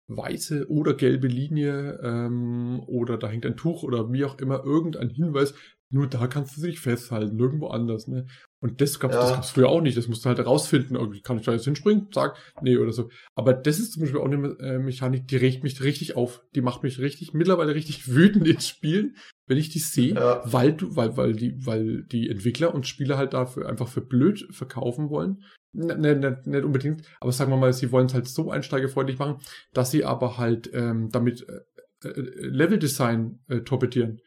weiße 0.08 0.68
oder 0.70 0.96
gelbe 0.96 1.28
Linie 1.28 2.00
ähm, 2.02 2.82
oder 2.88 3.20
da 3.20 3.30
hängt 3.30 3.46
ein 3.46 3.58
Tuch 3.58 3.84
oder 3.84 4.12
wie 4.12 4.26
auch 4.26 4.40
immer 4.40 4.64
irgendein 4.64 5.10
Hinweis, 5.10 5.54
nur 5.92 6.08
da 6.08 6.28
kannst 6.28 6.58
du 6.58 6.62
dich 6.62 6.80
festhalten, 6.80 7.36
nirgendwo 7.36 7.68
anders, 7.68 8.08
ne? 8.08 8.26
Und 8.62 8.80
das 8.80 9.00
gab's, 9.00 9.16
ja. 9.16 9.22
das 9.22 9.34
gab's 9.34 9.50
früher 9.50 9.70
auch 9.70 9.82
nicht. 9.82 9.98
Das 9.98 10.08
musst 10.08 10.24
du 10.24 10.30
halt 10.30 10.38
herausfinden. 10.38 10.96
Irgendwie 10.96 11.22
kann 11.22 11.38
ich 11.38 11.46
da 11.46 11.52
jetzt 11.52 11.66
hinspringen? 11.66 12.08
Sag, 12.14 12.38
nee, 12.62 12.78
oder 12.78 12.94
so. 12.94 13.10
Aber 13.36 13.54
das 13.54 13.80
ist 13.80 13.94
zum 13.94 14.02
Beispiel 14.02 14.20
auch 14.22 14.26
eine 14.26 14.56
äh, 14.60 14.80
Mechanik, 14.80 15.28
die 15.28 15.36
regt 15.36 15.64
mich 15.64 15.82
richtig 15.82 16.16
auf. 16.16 16.44
Die 16.56 16.62
macht 16.62 16.84
mich 16.84 17.00
richtig, 17.00 17.34
mittlerweile 17.34 17.76
richtig 17.76 18.08
wütend 18.14 18.48
in 18.48 18.62
Spielen, 18.62 19.16
wenn 19.48 19.58
ich 19.58 19.70
die 19.70 19.80
sehe, 19.80 20.14
ja. 20.14 20.42
weil 20.46 20.74
du, 20.74 20.96
weil, 20.96 21.18
weil 21.18 21.34
die, 21.34 21.66
weil 21.66 22.04
die 22.04 22.30
Entwickler 22.30 22.74
und 22.74 22.88
Spieler 22.88 23.18
halt 23.18 23.34
dafür 23.34 23.68
einfach 23.68 23.88
für 23.88 24.02
blöd 24.02 24.48
verkaufen 24.52 25.10
wollen. 25.10 25.44
Ne, 25.74 25.98
ne, 25.98 26.16
ne, 26.16 26.42
nicht 26.46 26.66
unbedingt, 26.66 27.04
aber 27.22 27.32
sagen 27.32 27.50
wir 27.50 27.56
mal, 27.56 27.72
sie 27.72 27.94
wollen 27.94 28.08
es 28.08 28.14
halt 28.14 28.28
so 28.28 28.52
einsteigerfreundlich 28.52 29.18
machen, 29.20 29.38
dass 29.72 29.90
sie 29.90 30.04
aber 30.04 30.38
halt 30.38 30.70
ähm, 30.74 31.08
damit 31.14 31.48
äh, 31.48 31.62
äh, 32.04 32.12
Leveldesign 32.48 33.40
äh, 33.48 33.62
torpedieren 33.62 34.20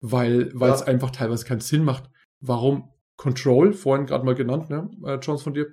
weil 0.00 0.50
weil 0.54 0.72
es 0.72 0.82
einfach 0.82 1.10
teilweise 1.10 1.44
keinen 1.44 1.60
Sinn 1.60 1.84
macht. 1.84 2.10
Warum 2.40 2.92
Control, 3.16 3.72
vorhin 3.72 4.06
gerade 4.06 4.24
mal 4.24 4.34
genannt, 4.34 4.70
ne, 4.70 4.90
äh, 5.04 5.16
Jones 5.16 5.42
von 5.42 5.54
dir, 5.54 5.72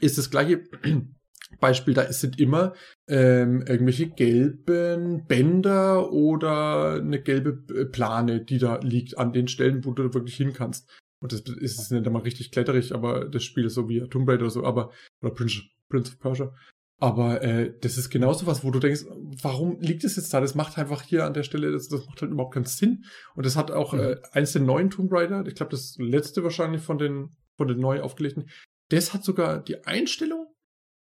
ist 0.00 0.18
das 0.18 0.30
gleiche 0.30 0.64
Beispiel, 1.60 1.92
da 1.92 2.10
sind 2.12 2.40
immer 2.40 2.72
ähm, 3.08 3.62
irgendwelche 3.66 4.08
gelben 4.08 5.26
Bänder 5.26 6.10
oder 6.12 6.94
eine 6.94 7.20
gelbe 7.20 7.62
äh, 7.74 7.84
Plane, 7.84 8.44
die 8.44 8.58
da 8.58 8.78
liegt 8.78 9.18
an 9.18 9.32
den 9.32 9.48
Stellen, 9.48 9.84
wo 9.84 9.92
du 9.92 10.14
wirklich 10.14 10.36
hin 10.36 10.52
kannst. 10.52 10.88
Und 11.20 11.32
das 11.32 11.40
ist 11.40 11.78
es 11.78 11.90
nicht 11.90 12.06
einmal 12.06 12.22
richtig 12.22 12.50
kletterig, 12.50 12.94
aber 12.94 13.26
das 13.26 13.44
Spiel 13.44 13.66
ist 13.66 13.74
so 13.74 13.88
wie 13.88 14.00
Tomb 14.08 14.28
Raider 14.28 14.42
oder 14.42 14.50
so, 14.50 14.64
aber 14.64 14.90
oder 15.20 15.32
Prince, 15.32 15.62
Prince 15.88 16.12
of 16.12 16.18
Persia. 16.18 16.54
Aber 16.98 17.42
äh, 17.42 17.74
das 17.80 17.98
ist 17.98 18.10
genauso 18.10 18.46
was, 18.46 18.62
wo 18.62 18.70
du 18.70 18.78
denkst, 18.78 19.04
warum 19.42 19.80
liegt 19.80 20.04
es 20.04 20.16
jetzt 20.16 20.32
da? 20.32 20.40
Das 20.40 20.54
macht 20.54 20.78
einfach 20.78 21.02
hier 21.02 21.24
an 21.24 21.34
der 21.34 21.42
Stelle, 21.42 21.72
das, 21.72 21.88
das 21.88 22.06
macht 22.06 22.22
halt 22.22 22.30
überhaupt 22.30 22.54
keinen 22.54 22.64
Sinn. 22.64 23.04
Und 23.34 23.44
das 23.44 23.56
hat 23.56 23.72
auch 23.72 23.92
mhm. 23.92 24.00
äh, 24.00 24.16
eins 24.30 24.52
der 24.52 24.62
neuen 24.62 24.90
Tomb 24.90 25.12
Raider, 25.12 25.44
ich 25.46 25.56
glaube 25.56 25.70
das 25.70 25.96
letzte 25.98 26.44
wahrscheinlich 26.44 26.82
von 26.82 26.98
den 26.98 27.30
von 27.56 27.68
den 27.68 27.80
neu 27.80 28.00
aufgelegten, 28.00 28.48
das 28.88 29.12
hat 29.12 29.24
sogar 29.24 29.62
die 29.62 29.84
Einstellung. 29.84 30.46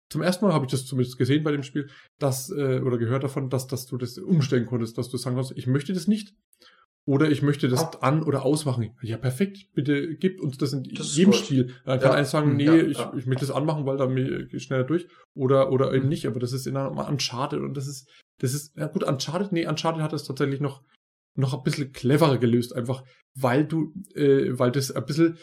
Zum 0.09 0.21
ersten 0.21 0.45
Mal 0.45 0.53
habe 0.53 0.65
ich 0.65 0.71
das 0.71 0.85
zumindest 0.85 1.17
gesehen 1.17 1.43
bei 1.43 1.51
dem 1.51 1.63
Spiel, 1.63 1.89
dass 2.19 2.49
äh, 2.49 2.81
oder 2.81 2.97
gehört 2.97 3.23
davon, 3.23 3.49
dass 3.49 3.67
dass 3.67 3.85
du 3.85 3.97
das 3.97 4.17
umstellen 4.17 4.65
konntest, 4.65 4.97
dass 4.97 5.09
du 5.09 5.17
sagen 5.17 5.35
kannst, 5.35 5.53
ich 5.55 5.67
möchte 5.67 5.93
das 5.93 6.07
nicht. 6.07 6.33
Oder 7.05 7.31
ich 7.31 7.41
möchte 7.41 7.67
das 7.67 7.81
ah. 7.81 7.97
an- 8.01 8.23
oder 8.23 8.45
ausmachen. 8.45 8.95
Ja, 9.01 9.17
perfekt. 9.17 9.73
Bitte 9.73 10.15
gib 10.15 10.39
uns 10.39 10.57
das 10.57 10.73
in 10.73 10.83
das 10.83 11.15
jedem 11.15 11.33
Spiel. 11.33 11.73
Dann 11.83 11.99
kann 11.99 12.11
ja. 12.11 12.15
einer 12.17 12.25
sagen, 12.25 12.51
hm, 12.51 12.57
nee, 12.57 12.65
ja, 12.65 12.75
ich, 12.75 12.97
ja. 12.97 13.13
ich 13.17 13.25
möchte 13.25 13.45
das 13.45 13.55
anmachen, 13.55 13.85
weil 13.85 13.97
dann 13.97 14.15
gehe 14.15 14.47
ich 14.51 14.63
schneller 14.63 14.83
durch. 14.83 15.07
Oder, 15.33 15.71
oder 15.71 15.93
eben 15.93 16.03
mhm. 16.03 16.09
nicht. 16.09 16.27
Aber 16.27 16.39
das 16.39 16.53
ist 16.53 16.67
in 16.67 16.77
einem 16.77 16.97
Uncharted 16.97 17.59
und 17.59 17.75
das 17.75 17.87
ist, 17.87 18.07
das 18.37 18.53
ist, 18.53 18.77
ja 18.77 18.87
gut, 18.87 19.03
Uncharted, 19.03 19.51
nee, 19.51 19.65
Uncharted 19.65 20.01
hat 20.03 20.13
das 20.13 20.25
tatsächlich 20.25 20.59
noch, 20.59 20.83
noch 21.35 21.55
ein 21.55 21.63
bisschen 21.63 21.91
cleverer 21.91 22.37
gelöst. 22.37 22.75
Einfach, 22.75 23.03
weil 23.33 23.65
du, 23.65 23.93
äh, 24.13 24.57
weil 24.59 24.71
das 24.71 24.91
ein 24.91 25.05
bisschen 25.05 25.37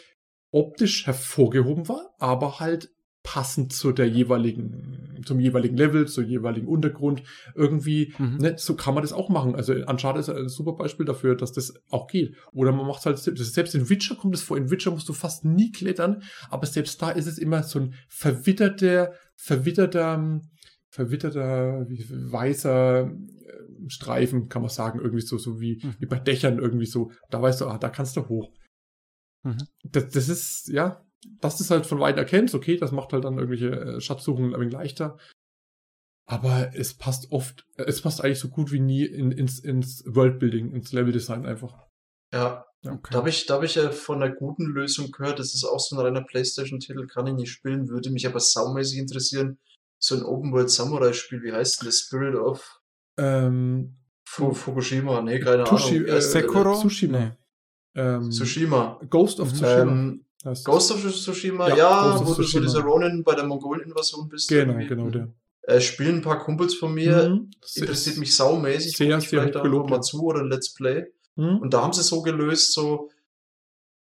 optisch 0.51 1.05
hervorgehoben 1.05 1.89
war, 1.89 2.15
aber 2.19 2.59
halt 2.59 2.89
passend 3.23 3.73
zu 3.73 3.91
der 3.91 4.07
jeweiligen, 4.07 5.21
zum 5.25 5.39
jeweiligen 5.39 5.75
Level, 5.75 6.07
zum 6.07 6.25
jeweiligen 6.25 6.67
Untergrund. 6.67 7.23
Irgendwie, 7.53 8.13
mhm. 8.17 8.37
ne, 8.37 8.55
so 8.57 8.75
kann 8.75 8.93
man 8.93 9.03
das 9.03 9.13
auch 9.13 9.29
machen. 9.29 9.55
Also 9.55 9.73
Uncharted 9.73 10.21
ist 10.21 10.29
ein 10.29 10.47
super 10.47 10.73
Beispiel 10.73 11.05
dafür, 11.05 11.35
dass 11.35 11.51
das 11.51 11.73
auch 11.89 12.07
geht. 12.07 12.35
Oder 12.51 12.71
man 12.71 12.87
macht 12.87 13.05
halt 13.05 13.17
selbst, 13.17 13.53
selbst 13.53 13.75
in 13.75 13.89
Witcher 13.89 14.15
kommt 14.15 14.35
es 14.35 14.43
vor. 14.43 14.57
In 14.57 14.71
Witcher 14.71 14.91
musst 14.91 15.09
du 15.09 15.13
fast 15.13 15.45
nie 15.45 15.71
klettern, 15.71 16.23
aber 16.49 16.65
selbst 16.65 17.01
da 17.01 17.11
ist 17.11 17.27
es 17.27 17.37
immer 17.37 17.63
so 17.63 17.79
ein 17.79 17.93
verwitterter, 18.07 19.13
verwitterter, 19.35 20.41
verwitterter, 20.89 21.85
weißer 21.87 23.11
äh, 23.11 23.89
Streifen, 23.89 24.47
kann 24.47 24.61
man 24.61 24.69
sagen, 24.69 24.99
irgendwie 24.99 25.25
so, 25.25 25.37
so 25.37 25.59
wie, 25.59 25.81
mhm. 25.83 25.95
wie 25.99 26.05
bei 26.05 26.19
Dächern 26.19 26.57
irgendwie 26.57 26.85
so. 26.85 27.11
Da 27.29 27.41
weißt 27.41 27.61
du, 27.61 27.67
ah, 27.67 27.77
da 27.77 27.89
kannst 27.89 28.15
du 28.15 28.27
hoch. 28.27 28.51
Mhm. 29.43 29.57
Das, 29.83 30.09
das 30.09 30.29
ist, 30.29 30.69
ja, 30.69 31.05
dass 31.41 31.57
du 31.57 31.63
es 31.63 31.71
halt 31.71 31.85
von 31.85 31.99
weit 31.99 32.17
erkennst, 32.17 32.55
okay, 32.55 32.77
das 32.77 32.91
macht 32.91 33.13
halt 33.13 33.23
dann 33.25 33.35
irgendwelche 33.37 33.71
äh, 33.71 34.01
Schatzsuchungen 34.01 34.53
ein 34.53 34.59
wenig 34.61 34.73
leichter. 34.73 35.17
Aber 36.25 36.71
es 36.75 36.93
passt 36.93 37.31
oft, 37.31 37.65
es 37.75 38.01
passt 38.01 38.23
eigentlich 38.23 38.39
so 38.39 38.49
gut 38.49 38.71
wie 38.71 38.79
nie 38.79 39.03
in, 39.05 39.31
ins, 39.31 39.59
ins 39.59 40.03
Worldbuilding, 40.05 40.71
ins 40.73 40.91
Leveldesign 40.93 41.45
einfach. 41.45 41.87
Ja, 42.33 42.65
Okay. 42.87 43.09
da 43.11 43.17
habe 43.17 43.27
ich, 43.29 43.45
da 43.45 43.55
hab 43.55 43.63
ich 43.63 43.75
ja 43.75 43.91
von 43.91 44.23
einer 44.23 44.33
guten 44.33 44.63
Lösung 44.67 45.11
gehört. 45.11 45.37
Das 45.39 45.53
ist 45.53 45.65
auch 45.65 45.79
so 45.81 45.97
ein 45.97 46.01
reiner 46.01 46.23
Playstation-Titel, 46.23 47.07
kann 47.07 47.27
ich 47.27 47.33
nicht 47.33 47.51
spielen, 47.51 47.89
würde 47.89 48.09
mich 48.09 48.25
aber 48.25 48.39
saumäßig 48.39 48.99
interessieren. 48.99 49.59
So 50.01 50.15
ein 50.15 50.23
Open-World-Samurai-Spiel, 50.23 51.43
wie 51.43 51.51
heißt 51.51 51.81
denn 51.81 51.87
das? 51.87 51.99
Spirit 51.99 52.35
of 52.35 52.79
Ähm, 53.17 53.97
Fu 54.25 54.53
Fukushima? 54.53 55.21
Nee, 55.21 55.39
keine 55.41 55.63
Tushi- 55.65 55.97
Ahnung. 56.05 56.15
Äh? 56.17 56.21
Sekiro? 56.21 56.79
Tsushima. 56.79 57.19
Nee. 57.19 57.31
ähm, 57.95 58.31
Tsushima. 58.31 59.01
Ghost 59.09 59.41
of 59.41 59.49
Mhm. 59.51 59.55
Tsushima. 59.55 59.81
Ähm, 59.81 60.25
heißt. 60.45 60.65
Ghost 60.65 60.91
of 60.91 61.01
Tsushima, 61.01 61.69
Ja, 61.69 61.75
ja, 61.77 62.15
wo 62.15 62.19
du 62.19 62.25
so 62.25 62.35
Tsushima. 62.35 62.65
dieser 62.65 62.81
Ronin 62.81 63.23
bei 63.23 63.35
der 63.35 63.45
Mongolen-Invasion 63.45 64.29
bist. 64.29 64.47
Genau, 64.49 64.73
irgendwie. 64.73 64.87
genau 64.87 65.09
der. 65.09 65.29
Äh, 65.63 65.81
spielen 65.81 66.15
ein 66.17 66.21
paar 66.21 66.39
Kumpels 66.39 66.73
von 66.75 66.93
mir, 66.93 67.29
Mhm. 67.29 67.51
interessiert 67.75 68.17
mich 68.17 68.35
saumäßig, 68.35 68.95
Sehr, 68.97 69.07
ich 69.07 69.13
sehr 69.13 69.29
vielleicht 69.29 69.55
auch 69.55 69.59
hochgelobt, 69.61 69.89
mal 69.89 70.01
zu 70.01 70.23
oder 70.23 70.39
ein 70.41 70.49
Let's 70.49 70.73
Play. 70.73 71.05
Mhm. 71.35 71.57
Und 71.59 71.73
da 71.73 71.81
haben 71.83 71.93
sie 71.93 72.01
so 72.03 72.21
gelöst, 72.21 72.73
so 72.73 73.09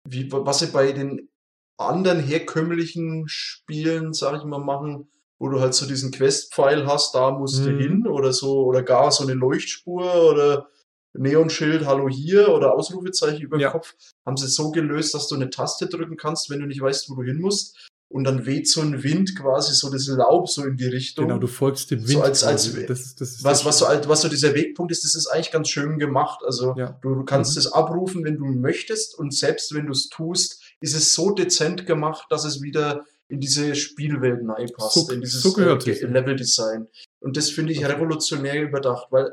wie 0.07 0.29
was 0.31 0.59
sie 0.59 0.67
bei 0.67 0.91
den 0.91 1.29
anderen 1.77 2.19
herkömmlichen 2.19 3.23
Spielen, 3.27 4.13
sag 4.13 4.37
ich 4.37 4.43
mal, 4.43 4.59
machen, 4.59 5.07
wo 5.39 5.49
du 5.49 5.59
halt 5.61 5.73
so 5.73 5.85
diesen 5.85 6.11
Quest-Pfeil 6.11 6.85
hast, 6.85 7.15
da 7.15 7.31
musst 7.31 7.65
du 7.65 7.69
Mhm. 7.69 7.79
hin 7.79 8.07
oder 8.07 8.33
so, 8.33 8.63
oder 8.65 8.83
gar 8.83 9.11
so 9.11 9.23
eine 9.23 9.33
Leuchtspur 9.33 10.29
oder 10.31 10.67
Neonschild, 11.13 11.85
Hallo 11.85 12.09
hier 12.09 12.49
oder 12.49 12.73
Ausrufezeichen 12.73 13.41
über 13.41 13.57
den 13.57 13.61
Ja. 13.63 13.71
Kopf, 13.71 13.93
haben 14.25 14.37
sie 14.37 14.47
so 14.47 14.71
gelöst, 14.71 15.13
dass 15.13 15.27
du 15.27 15.35
eine 15.35 15.49
Taste 15.49 15.87
drücken 15.87 16.17
kannst, 16.17 16.49
wenn 16.49 16.59
du 16.59 16.65
nicht 16.65 16.81
weißt, 16.81 17.09
wo 17.09 17.15
du 17.15 17.23
hin 17.23 17.39
musst. 17.39 17.77
Und 18.09 18.25
dann 18.25 18.45
weht 18.45 18.67
so 18.69 18.81
ein 18.81 19.01
Wind 19.01 19.35
quasi 19.35 19.73
so 19.73 19.89
das 19.89 20.05
Laub 20.07 20.47
so 20.47 20.63
in 20.65 20.77
die 20.77 20.85
Richtung. 20.85 21.27
Genau, 21.27 21.39
du 21.39 21.47
folgst 21.47 21.89
dem 21.89 22.01
Wind. 22.01 22.09
So 22.11 22.21
als- 22.21 22.43
als- 22.43 22.71
quasi. 22.71 22.85
das 22.85 23.15
das 23.15 23.43
was, 23.43 23.65
was, 23.65 23.79
so, 23.79 23.85
was 23.87 24.21
so 24.21 24.27
dieser 24.29 24.53
Wegpunkt 24.53 24.91
ist, 24.91 25.03
das 25.03 25.15
ist 25.15 25.25
eigentlich 25.27 25.51
ganz 25.51 25.69
schön 25.69 25.97
gemacht. 25.97 26.41
Also 26.45 26.75
Ja. 26.77 26.99
du, 27.01 27.23
kannst 27.25 27.53
Mhm. 27.53 27.59
es 27.59 27.67
abrufen, 27.73 28.23
wenn 28.23 28.37
du 28.37 28.45
möchtest 28.45 29.17
und 29.17 29.33
selbst 29.33 29.73
wenn 29.73 29.87
du 29.87 29.93
es 29.93 30.09
tust, 30.09 30.61
ist 30.79 30.93
es 30.95 31.13
so 31.15 31.31
dezent 31.31 31.87
gemacht, 31.87 32.25
dass 32.29 32.45
es 32.45 32.61
wieder 32.61 33.03
in 33.29 33.39
diese 33.39 33.73
Spielwelt 33.73 34.41
reinpasst, 34.47 34.93
So- 35.07 35.11
in 35.11 35.21
dieses 35.21 35.41
so 35.41 35.49
äh. 35.57 36.05
Leveldesign. 36.05 36.87
Und 37.19 37.35
das 37.35 37.49
finde 37.49 37.73
ich 37.73 37.83
revolutionär 37.83 38.61
überdacht, 38.61 39.07
weil 39.09 39.31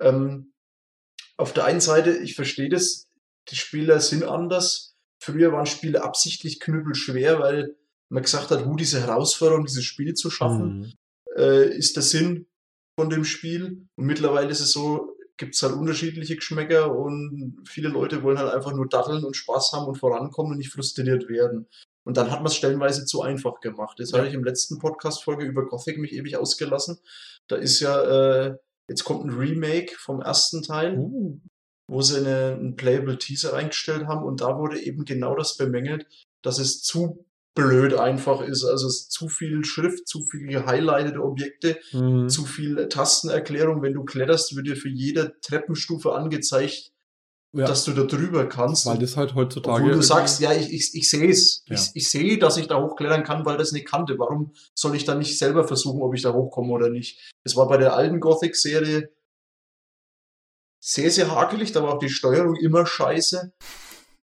ähm, 0.00 0.52
auf 1.40 1.52
der 1.52 1.64
einen 1.64 1.80
Seite, 1.80 2.10
ich 2.16 2.34
verstehe 2.34 2.68
das, 2.68 3.08
die 3.48 3.56
Spieler 3.56 4.00
sind 4.00 4.24
anders. 4.24 4.94
Früher 5.22 5.52
waren 5.52 5.66
Spiele 5.66 6.02
absichtlich 6.02 6.60
knüppelschwer, 6.60 7.40
weil 7.40 7.76
man 8.08 8.22
gesagt 8.22 8.50
hat, 8.50 8.64
hu, 8.64 8.76
diese 8.76 9.00
Herausforderung, 9.00 9.64
dieses 9.66 9.84
Spiel 9.84 10.14
zu 10.14 10.30
schaffen 10.30 10.78
Mhm. 10.78 10.92
äh, 11.36 11.68
ist 11.76 11.96
der 11.96 12.02
Sinn 12.02 12.46
von 12.98 13.10
dem 13.10 13.24
Spiel. 13.24 13.86
Und 13.96 14.06
mittlerweile 14.06 14.50
ist 14.50 14.60
es 14.60 14.72
so, 14.72 15.16
gibt 15.36 15.54
es 15.54 15.62
halt 15.62 15.74
unterschiedliche 15.74 16.36
Geschmäcker 16.36 16.94
und 16.94 17.62
viele 17.66 17.88
Leute 17.88 18.22
wollen 18.22 18.38
halt 18.38 18.52
einfach 18.52 18.72
nur 18.74 18.88
datteln 18.88 19.24
und 19.24 19.36
Spaß 19.36 19.72
haben 19.72 19.86
und 19.86 19.96
vorankommen 19.96 20.52
und 20.52 20.58
nicht 20.58 20.72
frustriert 20.72 21.28
werden. 21.28 21.66
Und 22.04 22.16
dann 22.16 22.30
hat 22.30 22.40
man 22.40 22.46
es 22.46 22.56
stellenweise 22.56 23.04
zu 23.06 23.22
einfach 23.22 23.60
gemacht. 23.60 23.98
Das 24.00 24.10
Ja. 24.10 24.18
hatte 24.18 24.28
ich 24.28 24.34
im 24.34 24.44
letzten 24.44 24.78
Podcast-Folge 24.78 25.44
über 25.44 25.66
Gothic 25.66 25.98
mich 25.98 26.12
ewig 26.12 26.36
ausgelassen. 26.36 26.98
Da 27.46 27.56
ist 27.56 27.80
ja, 27.80 28.02
äh, 28.48 28.56
jetzt 28.90 29.04
kommt 29.04 29.24
ein 29.24 29.30
Remake 29.30 29.92
vom 29.96 30.20
ersten 30.20 30.62
Teil 30.62 30.98
Uh, 30.98 31.38
wo 31.88 32.02
sie 32.02 32.18
eine, 32.18 32.52
einen 32.52 32.76
Playable 32.76 33.18
Teaser 33.18 33.54
eingestellt 33.54 34.06
haben 34.06 34.24
und 34.24 34.40
da 34.40 34.58
wurde 34.58 34.80
eben 34.80 35.04
genau 35.04 35.34
das 35.34 35.56
bemängelt, 35.56 36.06
dass 36.42 36.58
es 36.58 36.82
zu 36.82 37.26
blöd 37.54 37.94
einfach 37.94 38.42
ist. 38.42 38.64
Also 38.64 38.86
es 38.86 39.00
ist 39.00 39.10
zu 39.12 39.28
viel 39.28 39.64
Schrift, 39.64 40.06
zu 40.06 40.24
viele 40.24 40.46
gehighlightete 40.46 41.20
Objekte, 41.20 41.78
mhm. 41.92 42.28
zu 42.28 42.44
viel 42.44 42.88
Tastenerklärung. 42.88 43.82
Wenn 43.82 43.94
du 43.94 44.04
kletterst, 44.04 44.54
wird 44.54 44.68
dir 44.68 44.76
für 44.76 44.88
jede 44.88 45.34
Treppenstufe 45.42 46.12
angezeigt, 46.12 46.92
ja, 47.52 47.66
dass 47.66 47.84
du 47.84 47.92
da 47.92 48.02
drüber 48.04 48.46
kannst. 48.48 48.86
weil 48.86 48.98
das 48.98 49.16
halt 49.16 49.34
heutzutage. 49.34 49.82
Obwohl 49.82 49.92
du 49.96 50.02
sagst, 50.02 50.40
ja, 50.40 50.52
ich, 50.52 50.72
ich, 50.72 50.94
ich 50.94 51.10
sehe 51.10 51.28
es. 51.30 51.64
Ja. 51.66 51.74
Ich, 51.74 51.90
ich 51.94 52.08
sehe, 52.10 52.38
dass 52.38 52.56
ich 52.56 52.68
da 52.68 52.80
hochklettern 52.80 53.24
kann, 53.24 53.44
weil 53.44 53.56
das 53.56 53.72
eine 53.72 53.82
Kante. 53.82 54.18
Warum 54.18 54.52
soll 54.74 54.94
ich 54.94 55.04
dann 55.04 55.18
nicht 55.18 55.38
selber 55.38 55.66
versuchen, 55.66 56.02
ob 56.02 56.14
ich 56.14 56.22
da 56.22 56.32
hochkomme 56.32 56.72
oder 56.72 56.90
nicht? 56.90 57.32
Das 57.44 57.56
war 57.56 57.66
bei 57.68 57.76
der 57.76 57.94
alten 57.94 58.20
Gothic-Serie 58.20 59.10
sehr, 60.80 61.10
sehr 61.10 61.30
hakelig. 61.34 61.72
Da 61.72 61.82
war 61.82 61.94
auch 61.94 61.98
die 61.98 62.08
Steuerung 62.08 62.56
immer 62.56 62.86
scheiße. 62.86 63.52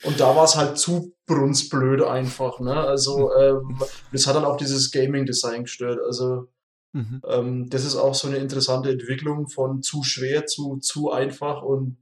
Und 0.04 0.18
da 0.18 0.34
war 0.34 0.44
es 0.44 0.56
halt 0.56 0.78
zu 0.78 1.14
brunstblöd 1.26 2.02
einfach. 2.02 2.58
Ne? 2.60 2.74
Also 2.74 3.34
ähm, 3.34 3.78
das 4.12 4.26
hat 4.26 4.34
dann 4.34 4.44
auch 4.46 4.56
dieses 4.56 4.90
Gaming-Design 4.90 5.64
gestört. 5.64 6.00
Also 6.06 6.48
Mhm. 6.92 7.22
ähm, 7.28 7.70
das 7.70 7.84
ist 7.84 7.94
auch 7.94 8.16
so 8.16 8.26
eine 8.26 8.38
interessante 8.38 8.90
Entwicklung 8.90 9.46
von 9.46 9.80
zu 9.80 10.02
schwer 10.02 10.46
zu 10.46 10.78
zu 10.78 11.12
einfach 11.12 11.62
und 11.62 11.98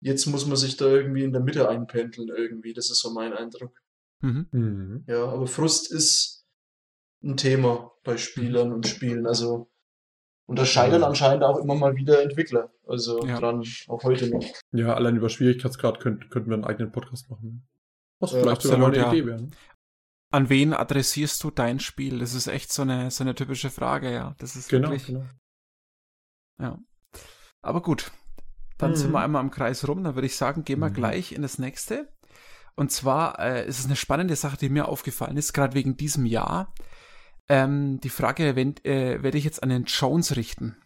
jetzt 0.00 0.26
muss 0.26 0.46
man 0.46 0.56
sich 0.56 0.76
da 0.76 0.86
irgendwie 0.86 1.24
in 1.24 1.32
der 1.32 1.42
Mitte 1.42 1.68
einpendeln 1.68 2.28
irgendwie. 2.28 2.72
Das 2.72 2.90
ist 2.90 3.00
so 3.00 3.12
mein 3.12 3.32
Eindruck. 3.32 3.72
Mhm. 4.20 4.46
Mhm. 4.52 5.04
Ja, 5.06 5.24
aber 5.26 5.46
Frust 5.46 5.90
ist 5.92 6.44
ein 7.22 7.36
Thema 7.36 7.92
bei 8.04 8.16
Spielern 8.16 8.72
und 8.72 8.86
Spielen. 8.86 9.26
Also 9.26 9.70
und 10.48 10.58
da 10.60 10.64
scheitern 10.64 11.02
anscheinend 11.02 11.42
auch 11.42 11.58
immer 11.58 11.74
mal 11.74 11.96
wieder 11.96 12.22
Entwickler. 12.22 12.72
Also 12.86 13.26
Ja. 13.26 13.38
dran, 13.40 13.64
auch 13.88 14.04
heute 14.04 14.30
noch. 14.30 14.44
Ja, 14.72 14.94
allein 14.94 15.16
über 15.16 15.28
Schwierigkeitsgrad 15.28 15.98
könnt, 15.98 16.30
könnten 16.30 16.50
wir 16.50 16.54
einen 16.54 16.64
eigenen 16.64 16.92
Podcast 16.92 17.28
machen. 17.28 17.66
Was 18.20 18.32
Ja, 18.32 18.40
vielleicht 18.40 18.62
sogar 18.62 18.78
mal 18.78 18.86
eine 18.86 18.96
ja. 18.98 19.12
Idee 19.12 19.26
wäre. 19.26 19.48
An 20.30 20.48
wen 20.48 20.72
adressierst 20.72 21.42
du 21.42 21.50
dein 21.50 21.80
Spiel? 21.80 22.18
Das 22.20 22.34
ist 22.34 22.46
echt 22.46 22.72
so 22.72 22.82
eine, 22.82 23.10
so 23.10 23.24
eine 23.24 23.34
typische 23.34 23.70
Frage, 23.70 24.12
ja. 24.12 24.34
Das 24.38 24.54
ist 24.56 24.68
Genau, 24.68 24.90
wirklich. 24.90 25.06
genau. 25.06 25.24
Ja. 26.60 26.78
Aber 27.62 27.82
gut. 27.82 28.12
Dann 28.78 28.94
sind 28.94 29.08
Mhm. 29.08 29.12
wir 29.14 29.20
einmal 29.20 29.42
im 29.42 29.50
Kreis 29.50 29.86
rum. 29.88 30.04
Dann 30.04 30.14
würde 30.14 30.26
ich 30.26 30.36
sagen, 30.36 30.64
gehen 30.64 30.80
wir 30.80 30.90
Mhm. 30.90 30.94
gleich 30.94 31.32
in 31.32 31.42
das 31.42 31.58
nächste. 31.58 32.12
Und 32.74 32.92
zwar 32.92 33.38
äh, 33.38 33.66
ist 33.66 33.78
es 33.78 33.86
eine 33.86 33.96
spannende 33.96 34.36
Sache, 34.36 34.58
die 34.58 34.68
mir 34.68 34.88
aufgefallen 34.88 35.36
ist, 35.36 35.52
gerade 35.54 35.74
wegen 35.74 35.96
diesem 35.96 36.26
Jahr. 36.26 36.74
Ähm, 37.48 38.00
die 38.00 38.10
Frage 38.10 38.54
wenn, 38.56 38.76
äh, 38.84 39.22
werde 39.22 39.38
ich 39.38 39.44
jetzt 39.44 39.62
an 39.62 39.70
den 39.70 39.84
Jones 39.84 40.36
richten. 40.36 40.76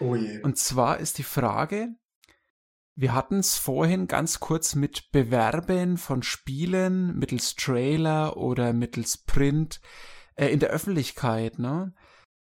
Oh 0.00 0.14
je. 0.14 0.40
Und 0.42 0.56
zwar 0.58 0.98
ist 0.98 1.18
die 1.18 1.22
Frage, 1.24 1.88
wir 2.96 3.12
hatten 3.12 3.40
es 3.40 3.58
vorhin 3.58 4.06
ganz 4.06 4.40
kurz 4.40 4.74
mit 4.74 5.10
Bewerben 5.10 5.98
von 5.98 6.22
Spielen 6.22 7.18
mittels 7.18 7.56
Trailer 7.56 8.36
oder 8.36 8.72
mittels 8.72 9.18
Print 9.18 9.80
äh, 10.36 10.46
in 10.46 10.60
der 10.60 10.70
Öffentlichkeit, 10.70 11.58
ne? 11.58 11.92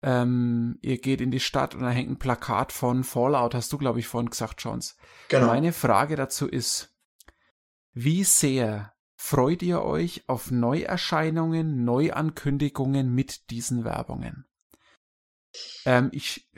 Ähm, 0.01 0.80
ihr 0.81 0.97
geht 0.97 1.19
in 1.19 1.31
die 1.31 1.39
Stadt 1.39 1.76
und 1.76 1.81
da 1.81 1.89
hängt 1.89 2.09
ein 2.09 2.19
Plakat 2.19 2.71
von 2.71 3.03
Fallout, 3.03 3.53
hast 3.53 3.73
du, 3.73 3.77
glaube 3.77 3.99
ich, 3.99 4.07
vorhin 4.07 4.30
gesagt, 4.30 4.63
Jones. 4.63 4.97
Genau. 5.27 5.47
Meine 5.47 5.73
Frage 5.73 6.15
dazu 6.15 6.47
ist, 6.47 6.95
wie 7.93 8.23
sehr 8.23 8.93
freut 9.17 9.61
ihr 9.61 9.81
euch 9.81 10.23
auf 10.27 10.51
Neuerscheinungen, 10.51 11.84
Neuankündigungen 11.84 13.13
mit 13.13 13.49
diesen 13.49 13.84
Werbungen? 13.84 14.45
Ähm, 15.85 16.09
ich 16.13 16.49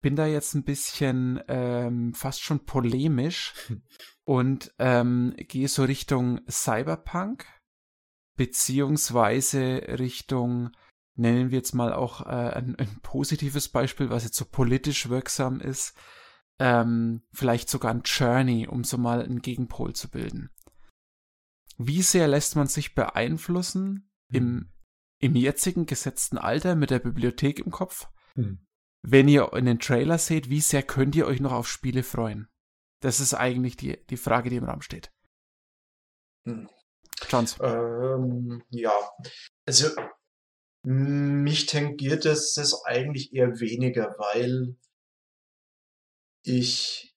bin 0.00 0.16
da 0.16 0.26
jetzt 0.26 0.54
ein 0.54 0.64
bisschen 0.64 1.40
ähm, 1.46 2.14
fast 2.14 2.42
schon 2.42 2.64
polemisch 2.64 3.54
und 4.24 4.74
ähm, 4.78 5.34
gehe 5.36 5.68
so 5.68 5.84
Richtung 5.84 6.40
Cyberpunk 6.50 7.46
beziehungsweise 8.36 9.82
Richtung 9.98 10.72
nennen 11.14 11.50
wir 11.50 11.58
jetzt 11.58 11.74
mal 11.74 11.92
auch 11.92 12.22
äh, 12.22 12.54
ein, 12.54 12.76
ein 12.76 13.00
positives 13.02 13.68
Beispiel, 13.68 14.10
was 14.10 14.24
jetzt 14.24 14.36
so 14.36 14.44
politisch 14.44 15.08
wirksam 15.08 15.60
ist, 15.60 15.94
ähm, 16.58 17.22
vielleicht 17.32 17.68
sogar 17.68 17.92
ein 17.92 18.02
Journey, 18.04 18.66
um 18.66 18.84
so 18.84 18.98
mal 18.98 19.22
einen 19.22 19.42
Gegenpol 19.42 19.94
zu 19.94 20.08
bilden. 20.08 20.50
Wie 21.78 22.02
sehr 22.02 22.28
lässt 22.28 22.56
man 22.56 22.66
sich 22.66 22.94
beeinflussen 22.94 24.10
im, 24.28 24.72
im 25.18 25.34
jetzigen 25.34 25.86
gesetzten 25.86 26.38
Alter 26.38 26.76
mit 26.76 26.90
der 26.90 26.98
Bibliothek 26.98 27.58
im 27.60 27.70
Kopf? 27.70 28.08
Hm. 28.34 28.66
Wenn 29.02 29.28
ihr 29.28 29.52
in 29.54 29.64
den 29.64 29.80
Trailer 29.80 30.18
seht, 30.18 30.48
wie 30.48 30.60
sehr 30.60 30.82
könnt 30.82 31.16
ihr 31.16 31.26
euch 31.26 31.40
noch 31.40 31.52
auf 31.52 31.68
Spiele 31.68 32.02
freuen? 32.02 32.48
Das 33.00 33.18
ist 33.18 33.34
eigentlich 33.34 33.76
die, 33.76 34.04
die 34.06 34.16
Frage, 34.16 34.48
die 34.48 34.56
im 34.56 34.64
Raum 34.64 34.82
steht. 34.82 35.12
Hm. 36.46 36.68
Johns. 37.28 37.56
Ähm, 37.60 38.62
ja, 38.70 38.92
also 39.66 39.88
mich 40.84 41.66
tangiert 41.66 42.26
es 42.26 42.54
das 42.54 42.84
eigentlich 42.84 43.32
eher 43.32 43.60
weniger, 43.60 44.14
weil 44.18 44.76
ich 46.44 47.14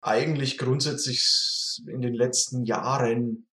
eigentlich 0.00 0.58
grundsätzlich 0.58 1.82
in 1.86 2.00
den 2.02 2.14
letzten 2.14 2.64
Jahren 2.64 3.48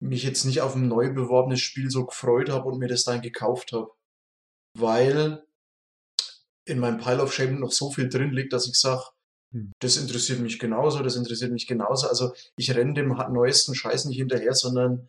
mich 0.00 0.24
jetzt 0.24 0.44
nicht 0.44 0.60
auf 0.60 0.74
ein 0.74 0.88
neu 0.88 1.12
beworbenes 1.12 1.60
Spiel 1.60 1.90
so 1.90 2.06
gefreut 2.06 2.48
habe 2.48 2.68
und 2.68 2.78
mir 2.78 2.88
das 2.88 3.04
dann 3.04 3.22
gekauft 3.22 3.72
habe, 3.72 3.90
weil 4.76 5.46
in 6.64 6.80
meinem 6.80 6.98
Pile 6.98 7.22
of 7.22 7.32
Shame 7.32 7.60
noch 7.60 7.72
so 7.72 7.90
viel 7.90 8.08
drin 8.08 8.32
liegt, 8.32 8.52
dass 8.52 8.66
ich 8.66 8.74
sage, 8.74 9.04
Hm. 9.52 9.72
das 9.80 9.96
interessiert 9.96 10.40
mich 10.40 10.58
genauso, 10.58 11.02
das 11.02 11.16
interessiert 11.16 11.52
mich 11.52 11.66
genauso. 11.66 12.08
Also 12.08 12.32
ich 12.56 12.74
renne 12.74 12.94
dem 12.94 13.08
neuesten 13.08 13.74
Scheiß 13.74 14.06
nicht 14.06 14.16
hinterher, 14.16 14.54
sondern 14.54 15.08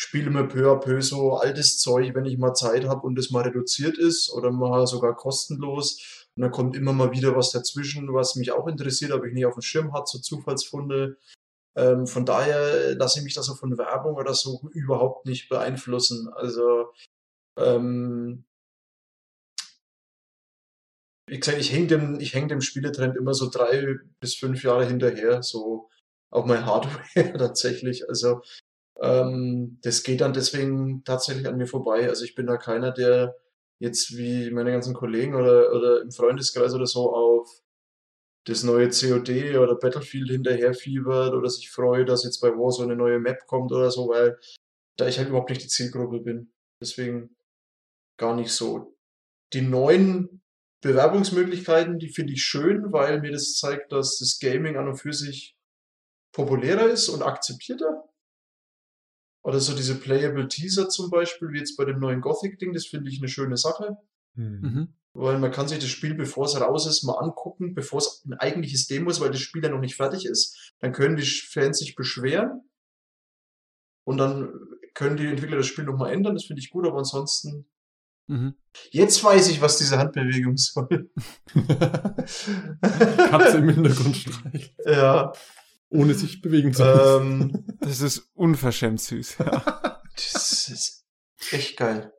spiele 0.00 0.28
immer 0.28 0.44
peu 0.44 0.72
à 0.72 0.76
peu 0.76 1.02
so 1.02 1.36
altes 1.36 1.78
Zeug, 1.78 2.14
wenn 2.14 2.24
ich 2.24 2.38
mal 2.38 2.54
Zeit 2.54 2.86
habe 2.86 3.06
und 3.06 3.18
es 3.18 3.30
mal 3.30 3.42
reduziert 3.42 3.98
ist 3.98 4.32
oder 4.32 4.50
mal 4.50 4.86
sogar 4.86 5.14
kostenlos. 5.14 6.26
Und 6.34 6.42
dann 6.42 6.50
kommt 6.50 6.74
immer 6.74 6.94
mal 6.94 7.12
wieder 7.12 7.36
was 7.36 7.50
dazwischen, 7.50 8.12
was 8.14 8.34
mich 8.34 8.50
auch 8.50 8.66
interessiert, 8.66 9.12
aber 9.12 9.26
ich 9.26 9.34
nicht 9.34 9.44
auf 9.44 9.54
dem 9.54 9.62
Schirm 9.62 9.92
hat, 9.92 10.08
so 10.08 10.18
Zufallsfunde. 10.18 11.18
Ähm, 11.76 12.06
von 12.06 12.24
daher 12.24 12.94
lasse 12.94 13.18
ich 13.18 13.24
mich 13.24 13.34
da 13.34 13.42
so 13.42 13.54
von 13.54 13.76
Werbung 13.76 14.14
oder 14.14 14.32
so 14.32 14.62
überhaupt 14.72 15.26
nicht 15.26 15.50
beeinflussen. 15.50 16.28
Also 16.34 16.92
ähm, 17.58 18.44
wie 21.28 21.38
gesagt, 21.38 21.58
ich 21.58 21.72
hänge 21.72 21.88
dem, 21.88 22.18
häng 22.20 22.48
dem 22.48 22.62
Spieletrend 22.62 23.16
immer 23.18 23.34
so 23.34 23.50
drei 23.50 23.96
bis 24.20 24.34
fünf 24.34 24.64
Jahre 24.64 24.86
hinterher, 24.86 25.42
so 25.42 25.90
auch 26.30 26.46
mein 26.46 26.64
Hardware 26.64 27.04
tatsächlich. 27.36 28.08
Also 28.08 28.40
ähm, 29.00 29.78
das 29.82 30.02
geht 30.02 30.20
dann 30.20 30.32
deswegen 30.32 31.04
tatsächlich 31.04 31.46
an 31.48 31.56
mir 31.56 31.66
vorbei. 31.66 32.08
Also 32.08 32.24
ich 32.24 32.34
bin 32.34 32.46
da 32.46 32.56
keiner, 32.56 32.92
der 32.92 33.36
jetzt 33.78 34.16
wie 34.16 34.50
meine 34.50 34.72
ganzen 34.72 34.94
Kollegen 34.94 35.34
oder, 35.34 35.74
oder 35.74 36.02
im 36.02 36.10
Freundeskreis 36.12 36.74
oder 36.74 36.86
so 36.86 37.12
auf 37.14 37.62
das 38.44 38.62
neue 38.62 38.88
COD 38.90 39.56
oder 39.56 39.76
Battlefield 39.76 40.30
hinterherfiebert 40.30 41.34
oder 41.34 41.48
sich 41.48 41.70
freut, 41.70 42.08
dass 42.08 42.24
jetzt 42.24 42.40
bei 42.40 42.48
Warzone 42.48 42.92
eine 42.92 42.96
neue 42.96 43.18
Map 43.18 43.46
kommt 43.46 43.72
oder 43.72 43.90
so, 43.90 44.08
weil 44.08 44.38
da 44.96 45.06
ich 45.06 45.18
halt 45.18 45.28
überhaupt 45.28 45.50
nicht 45.50 45.62
die 45.62 45.68
Zielgruppe 45.68 46.20
bin. 46.20 46.52
Deswegen 46.80 47.36
gar 48.18 48.34
nicht 48.34 48.52
so. 48.52 48.96
Die 49.52 49.62
neuen 49.62 50.42
Bewerbungsmöglichkeiten, 50.82 51.98
die 51.98 52.08
finde 52.08 52.32
ich 52.34 52.42
schön, 52.42 52.92
weil 52.92 53.20
mir 53.20 53.32
das 53.32 53.54
zeigt, 53.54 53.92
dass 53.92 54.18
das 54.18 54.38
Gaming 54.40 54.76
an 54.76 54.88
und 54.88 54.96
für 54.96 55.12
sich 55.12 55.56
populärer 56.32 56.86
ist 56.88 57.08
und 57.08 57.22
akzeptierter. 57.22 58.09
Oder 59.42 59.60
so 59.60 59.74
diese 59.74 59.94
Playable 59.94 60.48
Teaser 60.48 60.88
zum 60.88 61.10
Beispiel, 61.10 61.50
wie 61.52 61.58
jetzt 61.58 61.76
bei 61.76 61.84
dem 61.84 61.98
neuen 61.98 62.20
Gothic-Ding, 62.20 62.72
das 62.72 62.86
finde 62.86 63.10
ich 63.10 63.20
eine 63.20 63.28
schöne 63.28 63.56
Sache. 63.56 63.96
Hm. 64.34 64.60
Mhm. 64.60 64.88
Weil 65.12 65.38
man 65.38 65.50
kann 65.50 65.66
sich 65.66 65.78
das 65.78 65.88
Spiel, 65.88 66.14
bevor 66.14 66.44
es 66.44 66.60
raus 66.60 66.86
ist, 66.86 67.02
mal 67.02 67.18
angucken, 67.18 67.74
bevor 67.74 67.98
es 67.98 68.22
ein 68.24 68.34
eigentliches 68.34 68.86
Demo 68.86 69.10
ist, 69.10 69.20
weil 69.20 69.30
das 69.30 69.40
Spiel 69.40 69.62
ja 69.62 69.70
noch 69.70 69.80
nicht 69.80 69.96
fertig 69.96 70.24
ist. 70.24 70.74
Dann 70.78 70.92
können 70.92 71.16
die 71.16 71.24
Fans 71.24 71.78
sich 71.78 71.96
beschweren. 71.96 72.62
Und 74.04 74.18
dann 74.18 74.52
können 74.94 75.16
die 75.16 75.26
Entwickler 75.26 75.56
das 75.56 75.66
Spiel 75.66 75.84
nochmal 75.84 76.12
ändern. 76.12 76.34
Das 76.34 76.44
finde 76.44 76.60
ich 76.60 76.70
gut, 76.70 76.86
aber 76.86 76.98
ansonsten 76.98 77.66
Mhm. 78.30 78.54
Jetzt 78.90 79.22
weiß 79.24 79.48
ich, 79.48 79.60
was 79.60 79.76
diese 79.78 79.98
Handbewegung 79.98 80.56
soll. 80.56 81.10
Katze 82.80 83.58
im 83.58 83.70
Hintergrund 83.70 84.16
streicht, 84.16 84.72
ja. 84.86 85.32
Ohne 85.90 86.14
sich 86.14 86.40
bewegen 86.40 86.72
zu 86.72 86.84
müssen. 86.84 87.54
Ähm, 87.54 87.76
Das 87.80 88.00
ist 88.00 88.30
unverschämt 88.34 89.00
süß. 89.00 89.38
Ja. 89.38 90.00
das 90.14 90.68
ist 90.68 91.04
echt 91.50 91.76
geil. 91.76 92.12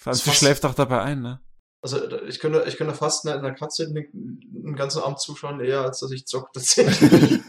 Vor 0.00 0.12
allem, 0.12 0.18
Das 0.18 0.24
sie 0.24 0.30
schläft 0.32 0.64
auch 0.64 0.74
dabei 0.74 1.02
ein, 1.02 1.20
ne? 1.20 1.40
Also 1.82 2.20
ich 2.28 2.38
könnte, 2.38 2.64
ich 2.68 2.76
könnte 2.76 2.94
fast 2.94 3.26
einer, 3.26 3.38
einer 3.38 3.54
Katze 3.54 3.92
den, 3.92 4.08
den 4.12 4.76
ganzen 4.76 5.02
Abend 5.02 5.20
zuschauen, 5.20 5.60
eher 5.60 5.80
als 5.80 5.98
dass 5.98 6.12
ich 6.12 6.26
zock 6.26 6.52
tatsächlich. 6.52 7.40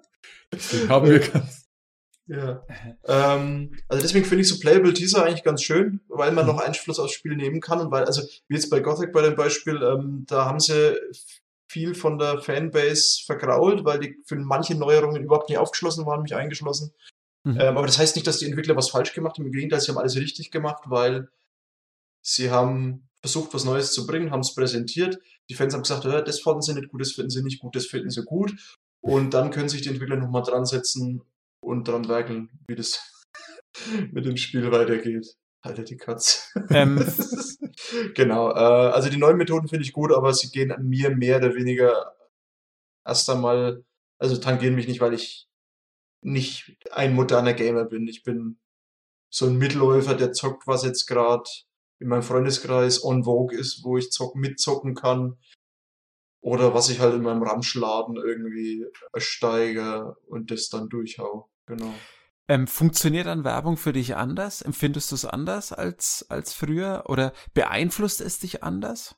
Deswegen 0.52 0.88
haben 0.88 1.10
wir 1.10 1.20
ganz. 1.20 1.68
ja. 2.26 2.64
Ähm, 3.06 3.76
also 3.86 4.02
deswegen 4.02 4.24
finde 4.24 4.42
ich 4.42 4.48
so 4.48 4.58
Playable 4.58 4.92
Teaser 4.92 5.24
eigentlich 5.24 5.44
ganz 5.44 5.62
schön, 5.62 6.00
weil 6.08 6.32
man 6.32 6.46
noch 6.46 6.58
Einfluss 6.58 6.98
aufs 6.98 7.12
Spiel 7.12 7.36
nehmen 7.36 7.60
kann 7.60 7.80
und 7.80 7.90
weil, 7.90 8.04
also 8.04 8.22
wie 8.48 8.54
jetzt 8.54 8.70
bei 8.70 8.80
Gothic 8.80 9.12
bei 9.12 9.22
dem 9.22 9.36
Beispiel, 9.36 9.80
ähm, 9.82 10.24
da 10.26 10.46
haben 10.46 10.58
sie 10.58 10.96
viel 11.70 11.94
von 11.94 12.18
der 12.18 12.40
Fanbase 12.40 13.22
vergrault, 13.24 13.84
weil 13.84 14.00
die 14.00 14.16
für 14.26 14.34
manche 14.34 14.74
Neuerungen 14.74 15.22
überhaupt 15.22 15.48
nicht 15.48 15.58
aufgeschlossen 15.58 16.04
waren, 16.04 16.22
mich 16.22 16.34
eingeschlossen. 16.34 16.92
Mhm. 17.44 17.60
Ähm, 17.60 17.76
aber 17.76 17.86
das 17.86 17.96
heißt 17.96 18.16
nicht, 18.16 18.26
dass 18.26 18.38
die 18.38 18.46
Entwickler 18.46 18.74
was 18.74 18.90
falsch 18.90 19.12
gemacht 19.12 19.38
haben. 19.38 19.46
Im 19.46 19.52
Gegenteil, 19.52 19.80
sie 19.80 19.92
haben 19.92 19.98
alles 19.98 20.16
richtig 20.16 20.50
gemacht, 20.50 20.82
weil 20.86 21.28
sie 22.22 22.50
haben 22.50 23.08
versucht, 23.20 23.54
was 23.54 23.64
Neues 23.64 23.92
zu 23.92 24.04
bringen, 24.04 24.32
haben 24.32 24.40
es 24.40 24.52
präsentiert. 24.52 25.20
Die 25.48 25.54
Fans 25.54 25.72
haben 25.72 25.82
gesagt, 25.82 26.04
ja, 26.04 26.20
das 26.20 26.40
fanden 26.40 26.62
sie 26.62 26.74
nicht 26.74 26.88
gut, 26.88 27.02
das 27.02 27.12
finden 27.12 27.30
sie 27.30 27.42
nicht 27.44 27.60
gut, 27.60 27.76
das 27.76 27.86
finden 27.86 28.10
sie 28.10 28.24
gut. 28.24 28.80
Und 29.00 29.32
dann 29.32 29.52
können 29.52 29.68
sich 29.68 29.82
die 29.82 29.90
Entwickler 29.90 30.16
nochmal 30.16 30.42
dran 30.42 30.66
setzen 30.66 31.22
und 31.60 31.86
dran 31.86 32.08
werkeln, 32.08 32.50
wie 32.66 32.74
das 32.74 33.00
mit 34.10 34.26
dem 34.26 34.36
Spiel 34.36 34.72
weitergeht. 34.72 35.36
Alter, 35.62 35.84
die 35.84 35.96
Katze. 35.96 36.40
Ähm, 36.70 36.98
genau. 38.14 38.50
Äh, 38.50 38.92
also 38.92 39.08
die 39.10 39.16
neuen 39.16 39.36
Methoden 39.36 39.68
finde 39.68 39.84
ich 39.84 39.92
gut, 39.92 40.12
aber 40.12 40.32
sie 40.34 40.50
gehen 40.50 40.72
an 40.72 40.88
mir 40.88 41.10
mehr 41.10 41.38
oder 41.38 41.54
weniger 41.54 42.14
erst 43.04 43.28
einmal, 43.30 43.84
also 44.18 44.36
tangieren 44.36 44.74
mich 44.74 44.88
nicht, 44.88 45.00
weil 45.00 45.14
ich 45.14 45.48
nicht 46.22 46.76
ein 46.90 47.14
moderner 47.14 47.54
Gamer 47.54 47.84
bin. 47.84 48.06
Ich 48.06 48.22
bin 48.22 48.58
so 49.30 49.46
ein 49.46 49.56
Mitläufer, 49.56 50.14
der 50.14 50.32
zockt, 50.32 50.66
was 50.66 50.84
jetzt 50.84 51.06
gerade 51.06 51.44
in 51.98 52.08
meinem 52.08 52.22
Freundeskreis 52.22 53.04
on 53.04 53.24
vogue 53.24 53.56
ist, 53.56 53.84
wo 53.84 53.96
ich 53.96 54.10
zock, 54.10 54.34
mitzocken 54.34 54.94
kann. 54.94 55.38
Oder 56.42 56.72
was 56.72 56.88
ich 56.88 57.00
halt 57.00 57.14
in 57.14 57.22
meinem 57.22 57.42
Ramschladen 57.42 58.16
irgendwie 58.16 58.86
ersteige 59.12 60.16
und 60.26 60.50
das 60.50 60.70
dann 60.70 60.88
durchhau. 60.88 61.50
Genau. 61.66 61.92
Ähm, 62.50 62.66
funktioniert 62.66 63.26
dann 63.26 63.44
Werbung 63.44 63.76
für 63.76 63.92
dich 63.92 64.16
anders? 64.16 64.60
Empfindest 64.60 65.12
du 65.12 65.14
es 65.14 65.24
anders 65.24 65.72
als, 65.72 66.26
als 66.30 66.52
früher? 66.52 67.04
Oder 67.06 67.32
beeinflusst 67.54 68.20
es 68.20 68.40
dich 68.40 68.64
anders? 68.64 69.14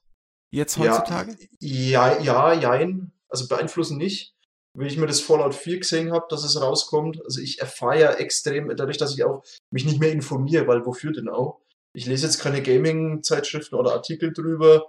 Jetzt 0.51 0.77
heutzutage? 0.77 1.35
Ja, 1.59 2.21
ja, 2.21 2.53
jein. 2.53 3.11
Also 3.31 3.49
beeinflussen 3.49 3.97
nicht. 3.97 4.35
Wenn 4.75 4.87
ich 4.87 4.99
mir 4.99 5.07
das 5.07 5.23
Fallout 5.23 5.55
4 5.55 5.79
gesehen 5.79 6.13
habe, 6.13 6.27
dass 6.29 6.45
es 6.45 6.61
rauskommt, 6.61 7.25
also 7.25 7.41
ich 7.41 7.59
erfahre 7.59 8.01
ja 8.01 8.13
extrem, 8.13 8.69
dadurch, 8.77 8.99
dass 8.99 9.15
ich 9.15 9.25
auch 9.25 9.43
mich 9.71 9.87
nicht 9.87 9.99
mehr 9.99 10.13
informiere, 10.13 10.67
weil 10.67 10.85
wofür 10.85 11.13
denn 11.13 11.31
auch? 11.31 11.63
Ich 11.95 12.05
lese 12.05 12.27
jetzt 12.27 12.39
keine 12.39 12.63
Gaming-Zeitschriften 12.63 13.77
oder 13.77 13.93
Artikel 13.93 14.35
drüber, 14.35 14.87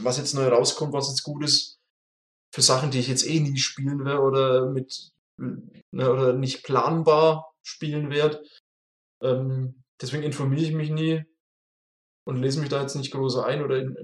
was 0.00 0.18
jetzt 0.18 0.34
neu 0.34 0.48
rauskommt, 0.48 0.92
was 0.92 1.08
jetzt 1.08 1.22
gut 1.22 1.44
ist, 1.44 1.78
für 2.52 2.62
Sachen, 2.62 2.90
die 2.90 2.98
ich 2.98 3.06
jetzt 3.06 3.28
eh 3.28 3.38
nie 3.38 3.58
spielen 3.58 4.04
werde 4.04 4.22
oder 4.22 4.66
mit 4.66 5.12
ne, 5.36 6.10
oder 6.10 6.32
nicht 6.32 6.64
planbar 6.64 7.49
spielen 7.62 8.10
werde. 8.10 8.42
Ähm, 9.22 9.82
deswegen 10.00 10.22
informiere 10.22 10.62
ich 10.62 10.72
mich 10.72 10.90
nie 10.90 11.24
und 12.24 12.36
lese 12.36 12.60
mich 12.60 12.68
da 12.68 12.80
jetzt 12.80 12.96
nicht 12.96 13.12
groß 13.12 13.38
ein 13.38 13.62
oder 13.62 13.78
in, 13.78 13.96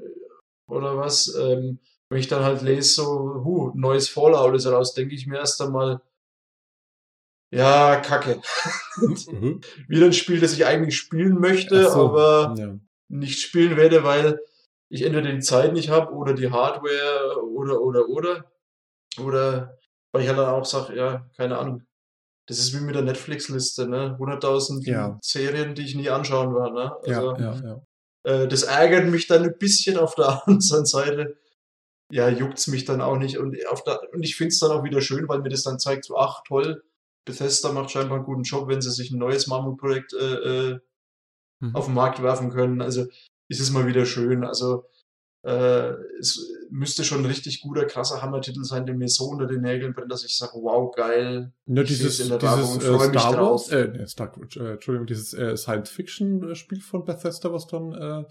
oder 0.68 0.96
was. 0.96 1.34
Ähm, 1.34 1.80
wenn 2.08 2.18
ich 2.18 2.28
dann 2.28 2.44
halt 2.44 2.62
lese, 2.62 2.94
so, 2.94 3.44
hu, 3.44 3.72
neues 3.74 4.08
Fallout 4.08 4.54
ist 4.54 4.66
raus, 4.66 4.94
denke 4.94 5.14
ich 5.14 5.26
mir 5.26 5.38
erst 5.38 5.60
einmal, 5.60 6.00
ja, 7.52 7.96
kacke. 8.00 8.40
Mhm. 8.96 9.60
Wieder 9.88 10.06
ein 10.06 10.12
Spiel, 10.12 10.40
das 10.40 10.52
ich 10.52 10.66
eigentlich 10.66 10.96
spielen 10.96 11.38
möchte, 11.38 11.90
so, 11.90 12.10
aber 12.10 12.54
ja. 12.58 12.78
nicht 13.08 13.40
spielen 13.40 13.76
werde, 13.76 14.04
weil 14.04 14.40
ich 14.88 15.02
entweder 15.02 15.32
die 15.32 15.40
Zeit 15.40 15.72
nicht 15.72 15.90
habe 15.90 16.12
oder 16.12 16.34
die 16.34 16.50
Hardware 16.50 17.42
oder, 17.42 17.80
oder, 17.80 18.08
oder. 18.08 18.52
Oder 19.18 19.78
weil 20.12 20.22
ich 20.22 20.28
halt 20.28 20.38
dann 20.38 20.48
auch 20.48 20.64
sage, 20.64 20.96
ja, 20.96 21.28
keine 21.36 21.58
Ahnung. 21.58 21.85
Das 22.46 22.58
ist 22.58 22.72
wie 22.74 22.80
mit 22.84 22.94
der 22.94 23.02
Netflix-Liste, 23.02 23.88
ne? 23.88 24.16
100.000 24.18 24.86
Ja. 24.86 25.18
Serien, 25.22 25.74
die 25.74 25.82
ich 25.84 25.94
nie 25.96 26.10
anschauen 26.10 26.54
werde, 26.54 26.74
ne? 26.74 26.92
Ja, 27.04 27.16
Also, 27.18 27.36
ja, 27.36 27.54
ja. 27.54 27.82
äh, 28.42 28.48
das 28.48 28.62
ärgert 28.62 29.06
mich 29.06 29.26
dann 29.26 29.42
ein 29.42 29.58
bisschen 29.58 29.96
auf 29.98 30.14
der 30.14 30.42
anderen 30.46 30.86
Seite. 30.86 31.36
Ja, 32.12 32.28
juckt's 32.28 32.68
mich 32.68 32.84
dann 32.84 33.00
auch 33.00 33.16
nicht. 33.16 33.38
Und, 33.38 33.56
auf 33.66 33.82
der, 33.82 34.00
und 34.12 34.22
ich 34.22 34.36
find's 34.36 34.60
dann 34.60 34.70
auch 34.70 34.84
wieder 34.84 35.00
schön, 35.00 35.28
weil 35.28 35.40
mir 35.40 35.48
das 35.48 35.64
dann 35.64 35.80
zeigt, 35.80 36.04
so, 36.04 36.16
ach 36.16 36.42
toll, 36.46 36.84
Bethesda 37.24 37.72
macht 37.72 37.90
scheinbar 37.90 38.18
einen 38.18 38.26
guten 38.26 38.44
Job, 38.44 38.68
wenn 38.68 38.80
sie 38.80 38.92
sich 38.92 39.10
ein 39.10 39.18
neues 39.18 39.48
Mammutprojekt 39.48 40.12
äh, 40.14 40.34
äh, 40.72 40.78
Mhm. 41.60 41.74
auf 41.74 41.86
den 41.86 41.94
Markt 41.94 42.22
werfen 42.22 42.50
können. 42.50 42.82
Also 42.82 43.06
ist 43.48 43.60
es 43.60 43.70
mal 43.70 43.86
wieder 43.86 44.04
schön. 44.04 44.44
Also 44.44 44.84
äh, 45.46 45.94
es 46.18 46.52
müsste 46.70 47.04
schon 47.04 47.20
ein 47.20 47.26
richtig 47.26 47.60
guter, 47.60 47.84
krasser 47.84 48.20
Hammertitel 48.20 48.64
sein, 48.64 48.84
der 48.84 48.96
mir 48.96 49.08
so 49.08 49.26
unter 49.26 49.46
den 49.46 49.60
Nägeln 49.60 49.94
brennt, 49.94 50.10
dass 50.10 50.24
ich 50.24 50.36
sage, 50.36 50.54
wow, 50.54 50.92
geil. 50.92 51.52
Ich 51.66 51.84
dieses, 51.84 52.18
in 52.18 52.30
der 52.30 52.38
dieses 52.38 52.84
äh, 52.84 52.90
mich 52.90 53.20
Star 53.20 53.32
drauf. 53.32 53.70
Wars, 53.70 53.72
äh, 53.72 53.88
nee, 53.96 54.06
Star, 54.06 54.32
äh, 54.36 54.72
Entschuldigung, 54.72 55.06
dieses 55.06 55.34
äh, 55.34 55.56
Science-Fiction-Spiel 55.56 56.80
von 56.80 57.04
Bethesda, 57.04 57.52
was 57.52 57.68
dann, 57.68 57.92
äh, 57.92 58.24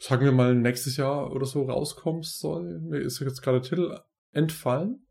sagen 0.00 0.24
wir 0.24 0.32
mal, 0.32 0.54
nächstes 0.54 0.96
Jahr 0.96 1.30
oder 1.32 1.44
so 1.44 1.64
rauskommen 1.64 2.22
soll. 2.22 2.80
Mir 2.80 3.00
ist 3.00 3.20
jetzt 3.20 3.42
gerade 3.42 3.60
der 3.60 3.68
Titel 3.68 4.00
entfallen. 4.32 5.06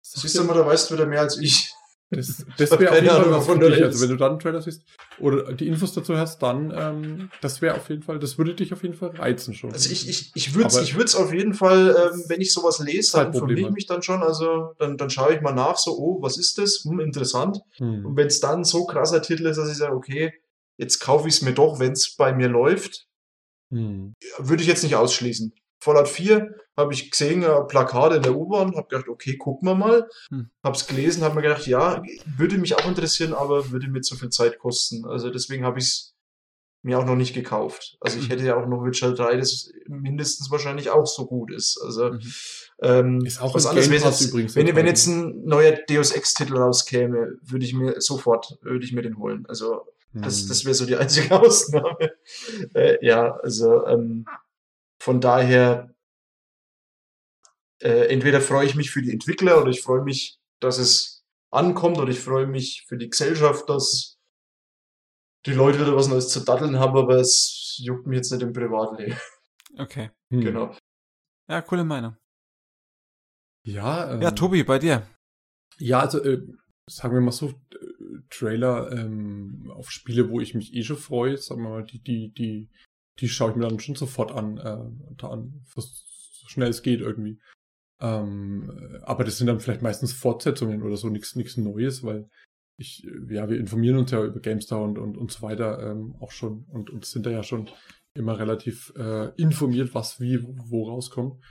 Siehst 0.00 0.38
du 0.38 0.44
mal, 0.44 0.54
da 0.54 0.64
weißt 0.64 0.90
du 0.90 0.94
wieder 0.94 1.06
mehr 1.06 1.20
als 1.20 1.36
ich. 1.38 1.65
Das, 2.10 2.44
das 2.58 2.70
wäre 2.78 2.90
auf 2.90 3.02
jeden 3.02 3.08
Fall 3.08 3.30
was 3.30 3.46
für 3.46 3.58
dich. 3.58 3.82
Also 3.82 4.00
wenn 4.02 4.10
du 4.10 4.16
dann 4.16 4.30
einen 4.32 4.38
Trailer 4.38 4.62
siehst 4.62 4.84
oder 5.18 5.52
die 5.52 5.66
Infos 5.66 5.92
dazu 5.92 6.16
hast, 6.16 6.40
dann 6.40 6.72
ähm, 6.76 7.30
das 7.40 7.60
wäre 7.62 7.74
auf 7.74 7.88
jeden 7.88 8.02
Fall, 8.02 8.18
das 8.18 8.38
würde 8.38 8.54
dich 8.54 8.72
auf 8.72 8.82
jeden 8.82 8.94
Fall 8.94 9.10
reizen 9.10 9.54
schon. 9.54 9.72
Also 9.72 9.90
ich, 9.90 10.08
ich, 10.08 10.30
ich 10.34 10.54
würde 10.54 10.68
es 10.68 10.80
ich 10.80 10.96
würd's 10.96 11.16
auf 11.16 11.32
jeden 11.32 11.54
Fall, 11.54 11.96
ähm, 12.12 12.24
wenn 12.28 12.40
ich 12.40 12.52
sowas 12.52 12.78
lese, 12.78 13.12
dann 13.16 13.32
informiere 13.32 13.68
ich 13.68 13.70
mich 13.70 13.86
dann 13.86 14.02
schon. 14.02 14.22
Also 14.22 14.74
dann, 14.78 14.96
dann 14.96 15.10
schaue 15.10 15.34
ich 15.34 15.40
mal 15.40 15.52
nach, 15.52 15.76
so, 15.76 15.98
oh, 15.98 16.22
was 16.22 16.38
ist 16.38 16.58
das? 16.58 16.84
Hm, 16.84 17.00
interessant. 17.00 17.60
Hm. 17.78 18.06
Und 18.06 18.16
wenn 18.16 18.28
es 18.28 18.40
dann 18.40 18.64
so 18.64 18.86
krasser 18.86 19.22
Titel 19.22 19.46
ist, 19.46 19.56
dass 19.56 19.70
ich 19.70 19.76
sage, 19.76 19.94
okay, 19.94 20.32
jetzt 20.76 21.00
kaufe 21.00 21.28
ich 21.28 21.34
es 21.34 21.42
mir 21.42 21.54
doch, 21.54 21.80
wenn 21.80 21.92
es 21.92 22.14
bei 22.16 22.32
mir 22.32 22.48
läuft, 22.48 23.06
Hm. 23.72 24.14
würde 24.38 24.62
ich 24.62 24.68
jetzt 24.68 24.84
nicht 24.84 24.94
ausschließen. 24.94 25.52
Fallout 25.80 26.08
4 26.08 26.54
habe 26.76 26.92
ich 26.92 27.10
gesehen, 27.10 27.42
äh, 27.42 27.64
Plakate 27.68 28.16
in 28.16 28.22
der 28.22 28.36
U-Bahn, 28.36 28.76
habe 28.76 28.88
gedacht, 28.88 29.08
okay, 29.08 29.36
gucken 29.36 29.66
wir 29.68 29.74
mal. 29.74 30.08
Hm. 30.30 30.50
Habe 30.62 30.76
es 30.76 30.86
gelesen, 30.86 31.22
habe 31.24 31.36
mir 31.36 31.42
gedacht, 31.42 31.66
ja, 31.66 32.02
würde 32.36 32.58
mich 32.58 32.76
auch 32.76 32.86
interessieren, 32.86 33.32
aber 33.32 33.70
würde 33.70 33.88
mir 33.88 34.02
zu 34.02 34.16
viel 34.16 34.30
Zeit 34.30 34.58
kosten. 34.58 35.04
Also 35.06 35.30
deswegen 35.30 35.64
habe 35.64 35.78
ich 35.78 35.84
es 35.86 36.12
mir 36.82 36.98
auch 36.98 37.04
noch 37.06 37.16
nicht 37.16 37.34
gekauft. 37.34 37.96
Also 38.00 38.18
ich 38.18 38.26
Mhm. 38.26 38.30
hätte 38.30 38.44
ja 38.44 38.56
auch 38.56 38.66
noch 38.68 38.84
Witcher 38.84 39.12
3, 39.12 39.38
das 39.38 39.72
mindestens 39.88 40.50
wahrscheinlich 40.52 40.90
auch 40.90 41.06
so 41.06 41.26
gut 41.26 41.50
ist. 41.50 41.80
Also 41.82 42.12
Mhm. 42.12 42.20
ähm, 42.82 43.24
Ist 43.24 43.40
auch 43.40 43.54
was 43.54 43.66
anderes, 43.66 43.88
Pass 44.02 44.20
jetzt, 44.20 44.28
übrigens 44.30 44.54
wenn, 44.54 44.76
wenn 44.76 44.86
jetzt 44.86 45.06
ein 45.06 45.44
neuer 45.44 45.72
Deus 45.72 46.12
Ex-Titel 46.12 46.56
rauskäme, 46.56 47.32
würde 47.42 47.64
ich 47.64 47.74
mir 47.74 48.00
sofort, 48.00 48.58
würde 48.60 48.84
ich 48.84 48.92
mir 48.92 49.02
den 49.02 49.18
holen. 49.18 49.46
Also 49.48 49.86
das, 50.12 50.42
Hm. 50.42 50.48
das 50.48 50.64
wäre 50.64 50.74
so 50.74 50.86
die 50.86 50.96
einzige 50.96 51.28
Ausnahme. 51.40 52.12
Äh, 52.74 53.04
ja, 53.04 53.34
also 53.36 53.84
ähm, 53.86 54.24
von 55.00 55.20
daher 55.20 55.90
äh, 57.82 58.06
entweder 58.08 58.40
freue 58.40 58.66
ich 58.66 58.74
mich 58.74 58.90
für 58.90 59.02
die 59.02 59.12
Entwickler 59.12 59.60
oder 59.60 59.70
ich 59.70 59.82
freue 59.82 60.02
mich, 60.02 60.38
dass 60.60 60.78
es 60.78 61.24
ankommt 61.50 61.98
oder 61.98 62.10
ich 62.10 62.20
freue 62.20 62.46
mich 62.46 62.84
für 62.88 62.96
die 62.98 63.08
Gesellschaft, 63.10 63.68
dass 63.68 64.18
die 65.46 65.52
Leute 65.52 65.80
wieder 65.80 65.94
was 65.94 66.08
Neues 66.08 66.28
zu 66.28 66.40
datteln 66.40 66.78
haben, 66.78 66.96
aber 66.96 67.16
es 67.16 67.76
juckt 67.80 68.06
mich 68.06 68.16
jetzt 68.16 68.32
nicht 68.32 68.42
im 68.42 68.52
Privatleben. 68.52 69.16
Okay. 69.78 70.10
Hm. 70.32 70.40
Genau. 70.40 70.76
Ja, 71.48 71.62
coole 71.62 71.84
Meinung. 71.84 72.16
Ja, 73.64 74.12
ähm, 74.12 74.22
Ja, 74.22 74.32
Tobi, 74.32 74.64
bei 74.64 74.80
dir. 74.80 75.06
Ja, 75.78 76.00
also 76.00 76.22
äh, 76.24 76.42
sagen 76.88 77.14
wir 77.14 77.20
mal 77.20 77.30
so, 77.30 77.50
äh, 77.50 78.22
Trailer 78.30 78.90
ähm, 78.90 79.70
auf 79.72 79.90
Spiele, 79.92 80.28
wo 80.30 80.40
ich 80.40 80.54
mich 80.54 80.74
eh 80.74 80.82
schon 80.82 80.96
freue, 80.96 81.36
sagen 81.38 81.62
wir 81.62 81.68
mal, 81.70 81.84
die, 81.84 82.00
die, 82.00 82.32
die, 82.32 82.70
die 83.20 83.28
schaue 83.28 83.50
ich 83.50 83.56
mir 83.56 83.68
dann 83.68 83.78
schon 83.78 83.94
sofort 83.94 84.32
an, 84.32 84.58
äh, 84.58 85.14
da 85.16 85.28
an, 85.30 85.64
was- 85.76 86.04
so 86.40 86.48
schnell 86.48 86.70
es 86.70 86.82
geht 86.82 87.00
irgendwie. 87.00 87.40
Ähm, 88.00 88.70
äh, 88.70 88.98
aber 89.02 89.24
das 89.24 89.38
sind 89.38 89.46
dann 89.46 89.60
vielleicht 89.60 89.82
meistens 89.82 90.12
Fortsetzungen 90.12 90.82
oder 90.82 90.96
so, 90.96 91.08
nichts 91.08 91.34
nichts 91.34 91.56
Neues, 91.56 92.02
weil 92.02 92.28
ich, 92.76 93.06
äh, 93.06 93.34
ja, 93.34 93.48
wir 93.48 93.58
informieren 93.58 93.98
uns 93.98 94.10
ja 94.10 94.22
über 94.24 94.40
GameStar 94.40 94.82
und, 94.82 94.98
und, 94.98 95.16
und 95.16 95.32
so 95.32 95.42
weiter 95.42 95.82
ähm, 95.90 96.14
auch 96.20 96.30
schon 96.30 96.64
und, 96.68 96.90
und 96.90 97.04
sind 97.04 97.24
da 97.26 97.30
ja 97.30 97.42
schon 97.42 97.70
immer 98.14 98.38
relativ 98.38 98.92
äh, 98.96 99.30
informiert, 99.36 99.94
was 99.94 100.20
wie 100.20 100.42
wo 100.42 100.88
rauskommt. 100.88 101.42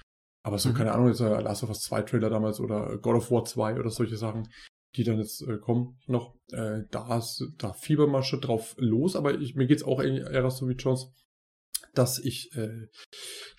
Aber 0.44 0.60
so, 0.60 0.70
Mhm. 0.70 0.74
keine 0.76 0.92
Ahnung, 0.94 1.08
jetzt 1.08 1.22
äh, 1.22 1.42
Last 1.42 1.64
of 1.64 1.70
Us 1.70 1.82
2 1.82 2.04
Trailer 2.04 2.30
damals 2.30 2.60
oder 2.60 2.98
God 3.00 3.16
of 3.16 3.32
War 3.32 3.46
2 3.46 3.80
oder 3.80 3.90
solche 3.90 4.18
Sachen, 4.18 4.48
die 4.96 5.04
dann 5.04 5.18
jetzt 5.18 5.42
äh, 5.42 5.58
kommen 5.58 5.98
noch, 6.06 6.36
äh, 6.52 6.82
da, 6.92 7.18
ist, 7.18 7.44
da 7.58 7.74
fiebern 7.74 8.12
wir 8.12 8.22
schon 8.22 8.42
drauf 8.42 8.76
los, 8.78 9.16
aber 9.16 9.40
ich, 9.40 9.56
mir 9.56 9.66
geht's 9.66 9.84
auch 9.84 10.02
eher 10.02 10.50
so 10.52 10.70
wie 10.70 10.74
Jones, 10.74 11.12
dass 11.98 12.20
ich, 12.20 12.56
äh, 12.56 12.88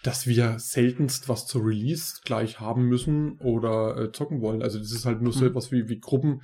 dass 0.03 0.27
wir 0.27 0.59
seltenst 0.59 1.29
was 1.29 1.47
zu 1.47 1.59
Release 1.61 2.21
gleich 2.25 2.61
haben 2.61 2.85
müssen 2.89 3.39
oder 3.41 3.97
äh, 3.97 4.13
zocken 4.13 4.41
wollen. 4.41 4.63
Also 4.63 4.79
das 4.79 4.93
ist 4.93 5.07
halt 5.07 5.23
nur 5.23 5.33
so 5.33 5.41
Mhm. 5.45 5.51
etwas 5.51 5.73
wie, 5.73 5.89
wie 5.89 5.99
Gruppen, 6.01 6.43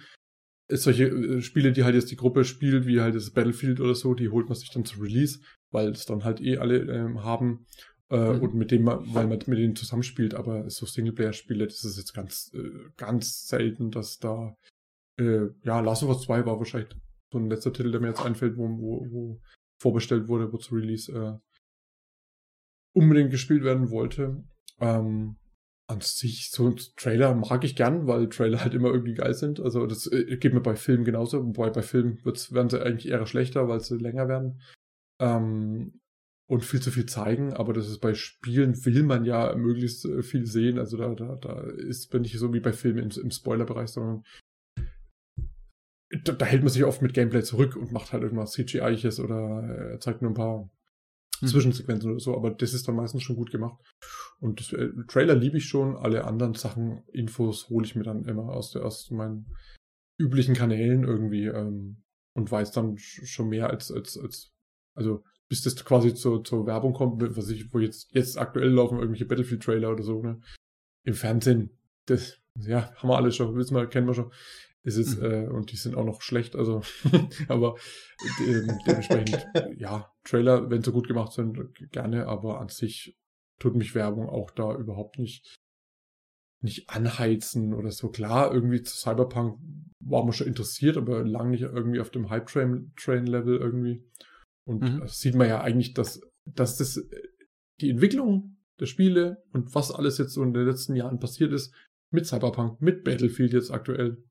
ist 0.69 0.85
solche 0.85 1.05
äh, 1.09 1.43
Spiele, 1.43 1.73
die 1.73 1.85
halt 1.85 1.95
jetzt 1.95 2.11
die 2.11 2.17
Gruppe 2.17 2.45
spielt, 2.45 2.87
wie 2.87 3.01
halt 3.01 3.15
das 3.15 3.31
Battlefield 3.33 3.81
oder 3.81 3.95
so, 3.95 4.15
die 4.15 4.29
holt 4.31 4.49
man 4.49 4.57
sich 4.57 4.71
dann 4.71 4.85
zu 4.85 5.01
Release, 5.01 5.41
weil 5.71 5.91
es 5.91 6.07
dann 6.07 6.25
halt 6.25 6.41
eh 6.41 6.57
alle 6.59 6.79
ähm, 6.79 7.23
haben 7.23 7.67
äh, 8.11 8.17
Mhm. 8.33 8.41
und 8.43 8.55
mit 8.55 8.71
dem 8.71 8.87
weil 8.87 9.27
man 9.27 9.39
mit 9.47 9.59
denen 9.59 9.77
zusammenspielt, 9.77 10.35
aber 10.35 10.69
so 10.71 10.87
Singleplayer-Spiele, 10.87 11.67
das 11.67 11.85
ist 11.85 11.97
jetzt 11.99 12.13
ganz, 12.15 12.51
äh, 12.55 12.91
ganz 12.97 13.47
selten, 13.47 13.91
dass 13.91 14.19
da 14.19 14.55
äh, 15.19 15.49
ja, 15.63 15.81
Last 15.81 16.03
of 16.05 16.09
Us 16.11 16.23
2 16.23 16.47
war 16.47 16.59
wahrscheinlich 16.59 16.91
so 17.33 17.39
ein 17.39 17.51
letzter 17.51 17.73
Titel, 17.73 17.91
der 17.91 18.01
mir 18.01 18.09
jetzt 18.09 18.25
einfällt, 18.25 18.57
wo, 18.57 18.69
wo, 18.69 19.07
wo 19.11 19.41
vorbestellt 19.81 20.29
wurde, 20.29 20.53
wo 20.53 20.59
zu 20.59 20.75
Release 20.75 21.11
äh, 21.13 21.39
unbedingt 22.93 23.31
gespielt 23.31 23.65
werden 23.65 23.91
wollte. 23.91 24.45
Ähm, 24.81 25.37
an 25.89 26.01
sich, 26.01 26.51
so 26.51 26.69
ein 26.69 26.77
Trailer 26.97 27.35
mag 27.35 27.65
ich 27.65 27.77
gern, 27.77 28.07
weil 28.07 28.29
Trailer 28.29 28.63
halt 28.63 28.75
immer 28.75 28.89
irgendwie 28.89 29.15
geil 29.15 29.35
sind. 29.35 29.61
Also 29.61 29.87
das 29.87 30.07
äh, 30.11 30.37
geht 30.37 30.55
mir 30.55 30.61
bei 30.61 30.77
Filmen 30.77 31.05
genauso, 31.05 31.45
wobei 31.45 31.71
bei 31.71 31.83
Filmen 31.83 32.25
wird's, 32.25 32.53
werden 32.53 32.71
sie 32.71 32.83
eigentlich 32.83 33.09
eher 33.11 33.27
schlechter, 33.27 33.69
weil 33.69 33.81
sie 33.81 33.99
länger 33.99 34.29
werden. 34.29 34.61
Ähm, 35.21 36.01
und 36.49 36.65
viel 36.65 36.81
zu 36.83 36.91
viel 36.91 37.07
zeigen, 37.07 37.55
aber 37.55 37.73
das 37.73 37.89
ist 37.89 38.01
bei 38.01 38.15
Spielen 38.15 38.85
will 38.85 39.05
man 39.05 39.25
ja 39.25 39.55
möglichst 39.55 40.05
äh, 40.05 40.23
viel 40.23 40.47
sehen. 40.47 40.79
Also 40.79 40.97
da, 40.97 41.15
da, 41.15 41.37
da 41.37 41.61
ist, 41.63 42.11
bin 42.11 42.25
ich 42.25 42.39
so 42.39 42.53
wie 42.53 42.61
bei 42.61 42.73
Filmen 42.73 43.11
im, 43.11 43.23
im 43.23 43.31
Spoilerbereich, 43.31 43.89
sondern 43.89 44.23
da, 46.25 46.33
da 46.33 46.45
hält 46.45 46.63
man 46.63 46.71
sich 46.71 46.85
oft 46.85 47.01
mit 47.01 47.15
Gameplay 47.15 47.43
zurück 47.43 47.77
und 47.77 47.93
macht 47.93 48.13
halt 48.13 48.23
irgendwas 48.23 48.53
CGI-ches 48.53 49.21
oder 49.21 49.95
äh, 49.95 49.99
zeigt 49.99 50.21
nur 50.21 50.31
ein 50.31 50.35
paar 50.35 50.71
Mhm. 51.43 51.47
Zwischensequenzen 51.49 52.11
oder 52.11 52.21
so, 52.21 52.37
aber 52.37 52.51
das 52.51 52.73
ist 52.73 52.89
dann 52.89 52.97
meistens 52.97 53.23
schon 53.23 53.37
gut 53.37 53.51
gemacht. 53.51 53.81
Und 54.41 54.61
das, 54.61 54.73
äh, 54.73 54.91
Trailer 55.09 55.35
liebe 55.35 55.59
ich 55.59 55.67
schon, 55.67 55.97
alle 55.97 56.25
anderen 56.25 56.55
Sachen, 56.55 57.03
Infos 57.13 57.69
hole 57.69 57.85
ich 57.85 57.95
mir 57.95 58.05
dann 58.05 58.25
immer 58.25 58.45
aus, 58.51 58.73
der, 58.73 58.85
aus 58.85 59.11
meinen 59.11 59.47
üblichen 60.19 60.55
Kanälen 60.55 61.05
irgendwie 61.05 61.47
ähm, 61.47 62.03
und 62.35 62.51
weiß 62.51 62.71
dann 62.73 62.97
sch- 62.97 63.27
schon 63.27 63.49
mehr 63.49 63.71
als, 63.71 63.91
als, 63.91 64.19
als 64.19 64.53
also 64.95 65.25
bis 65.49 65.63
das 65.63 65.85
quasi 65.85 66.15
zur, 66.15 66.45
zur 66.45 66.67
Werbung 66.67 66.95
kommt, 66.95 67.21
was 67.37 67.51
ich, 67.51 67.73
wo 67.75 67.79
jetzt, 67.79 68.15
jetzt 68.15 68.39
aktuell 68.39 68.71
laufen 68.71 68.99
irgendwelche 68.99 69.27
Battlefield-Trailer 69.27 69.91
oder 69.91 70.03
so, 70.03 70.23
ne? 70.23 70.41
Im 71.05 71.15
Fernsehen, 71.15 71.79
das, 72.07 72.39
ja, 72.59 72.95
haben 72.95 73.09
wir 73.09 73.17
alle 73.17 73.33
schon, 73.33 73.55
wissen 73.57 73.75
wir, 73.75 73.87
kennen 73.87 74.07
wir 74.07 74.15
schon. 74.15 74.33
Es 74.85 74.97
ist, 74.97 75.19
Mhm. 75.19 75.25
äh, 75.25 75.47
und 75.49 75.71
die 75.71 75.77
sind 75.77 75.95
auch 75.95 76.05
noch 76.05 76.23
schlecht, 76.23 76.57
also, 76.57 76.83
aber 77.49 77.77
ähm, 78.21 78.79
dementsprechend, 78.85 79.47
ja, 79.79 80.13
Trailer, 80.25 80.71
wenn 80.71 80.83
sie 80.83 80.93
gut 80.93 81.07
gemacht 81.07 81.33
sind, 81.33 81.59
gerne, 81.93 82.27
aber 82.27 82.61
an 82.61 82.69
sich 82.69 83.17
tut 83.61 83.77
mich 83.77 83.95
Werbung 83.95 84.29
auch 84.29 84.51
da 84.51 84.75
überhaupt 84.77 85.19
nicht, 85.19 85.55
nicht 86.65 86.91
anheizen 86.91 87.75
oder 87.75 87.91
so. 87.91 88.09
Klar, 88.11 88.53
irgendwie 88.53 88.83
zu 88.83 88.97
Cyberpunk 88.97 89.61
war 90.01 90.25
man 90.25 90.33
schon 90.33 90.47
interessiert, 90.49 90.97
aber 90.97 91.25
lang 91.25 91.51
nicht 91.51 91.63
irgendwie 91.63 92.01
auf 92.01 92.11
dem 92.11 92.29
Hype-Train-Level 92.31 93.57
irgendwie. 93.57 94.05
Und 94.65 94.83
Mhm. 94.83 95.03
sieht 95.07 95.35
man 95.35 95.49
ja 95.49 95.61
eigentlich, 95.61 95.95
dass, 95.95 96.21
dass 96.45 96.77
das 96.77 96.97
äh, 96.97 97.23
die 97.81 97.91
Entwicklung 97.91 98.57
der 98.81 98.87
Spiele 98.87 99.43
und 99.53 99.75
was 99.75 99.93
alles 99.93 100.19
jetzt 100.19 100.33
so 100.33 100.43
in 100.43 100.53
den 100.55 100.67
letzten 100.67 100.97
Jahren 100.97 101.19
passiert 101.21 101.53
ist, 101.53 101.73
mit 102.13 102.27
Cyberpunk, 102.27 102.81
mit 102.81 103.05
Battlefield 103.05 103.53
jetzt 103.53 103.71
aktuell, 103.71 104.23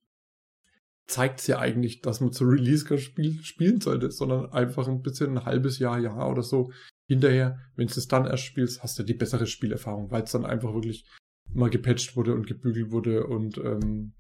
zeigt 1.12 1.40
es 1.42 1.48
ja 1.48 1.60
eigentlich, 1.60 2.02
dass 2.02 2.22
man 2.22 2.32
zu 2.32 2.46
Release 2.46 2.86
Spiel 2.98 3.44
spielen 3.44 3.82
sollte, 3.82 4.12
sondern 4.12 4.52
einfach 4.52 4.88
ein 4.88 5.02
bisschen 5.02 5.38
ein 5.38 5.46
halbes 5.46 5.80
Jahr, 5.80 6.00
Jahr 6.00 6.30
oder 6.30 6.42
so 6.44 6.72
hinterher, 7.08 7.60
wenn 7.76 7.88
du 7.88 7.94
es 7.94 8.08
dann 8.08 8.26
erst 8.26 8.46
spielst, 8.46 8.82
hast 8.82 8.98
du 8.98 9.04
die 9.04 9.14
bessere 9.14 9.46
Spielerfahrung, 9.46 10.12
weil 10.12 10.24
es 10.24 10.32
dann 10.32 10.46
einfach 10.46 10.74
wirklich 10.74 11.06
mal 11.54 11.70
gepatcht 11.70 12.16
wurde 12.16 12.34
und 12.34 12.48
gebügelt 12.48 12.92
wurde 12.92 13.28
und 13.28 13.58
ähm, 13.58 14.14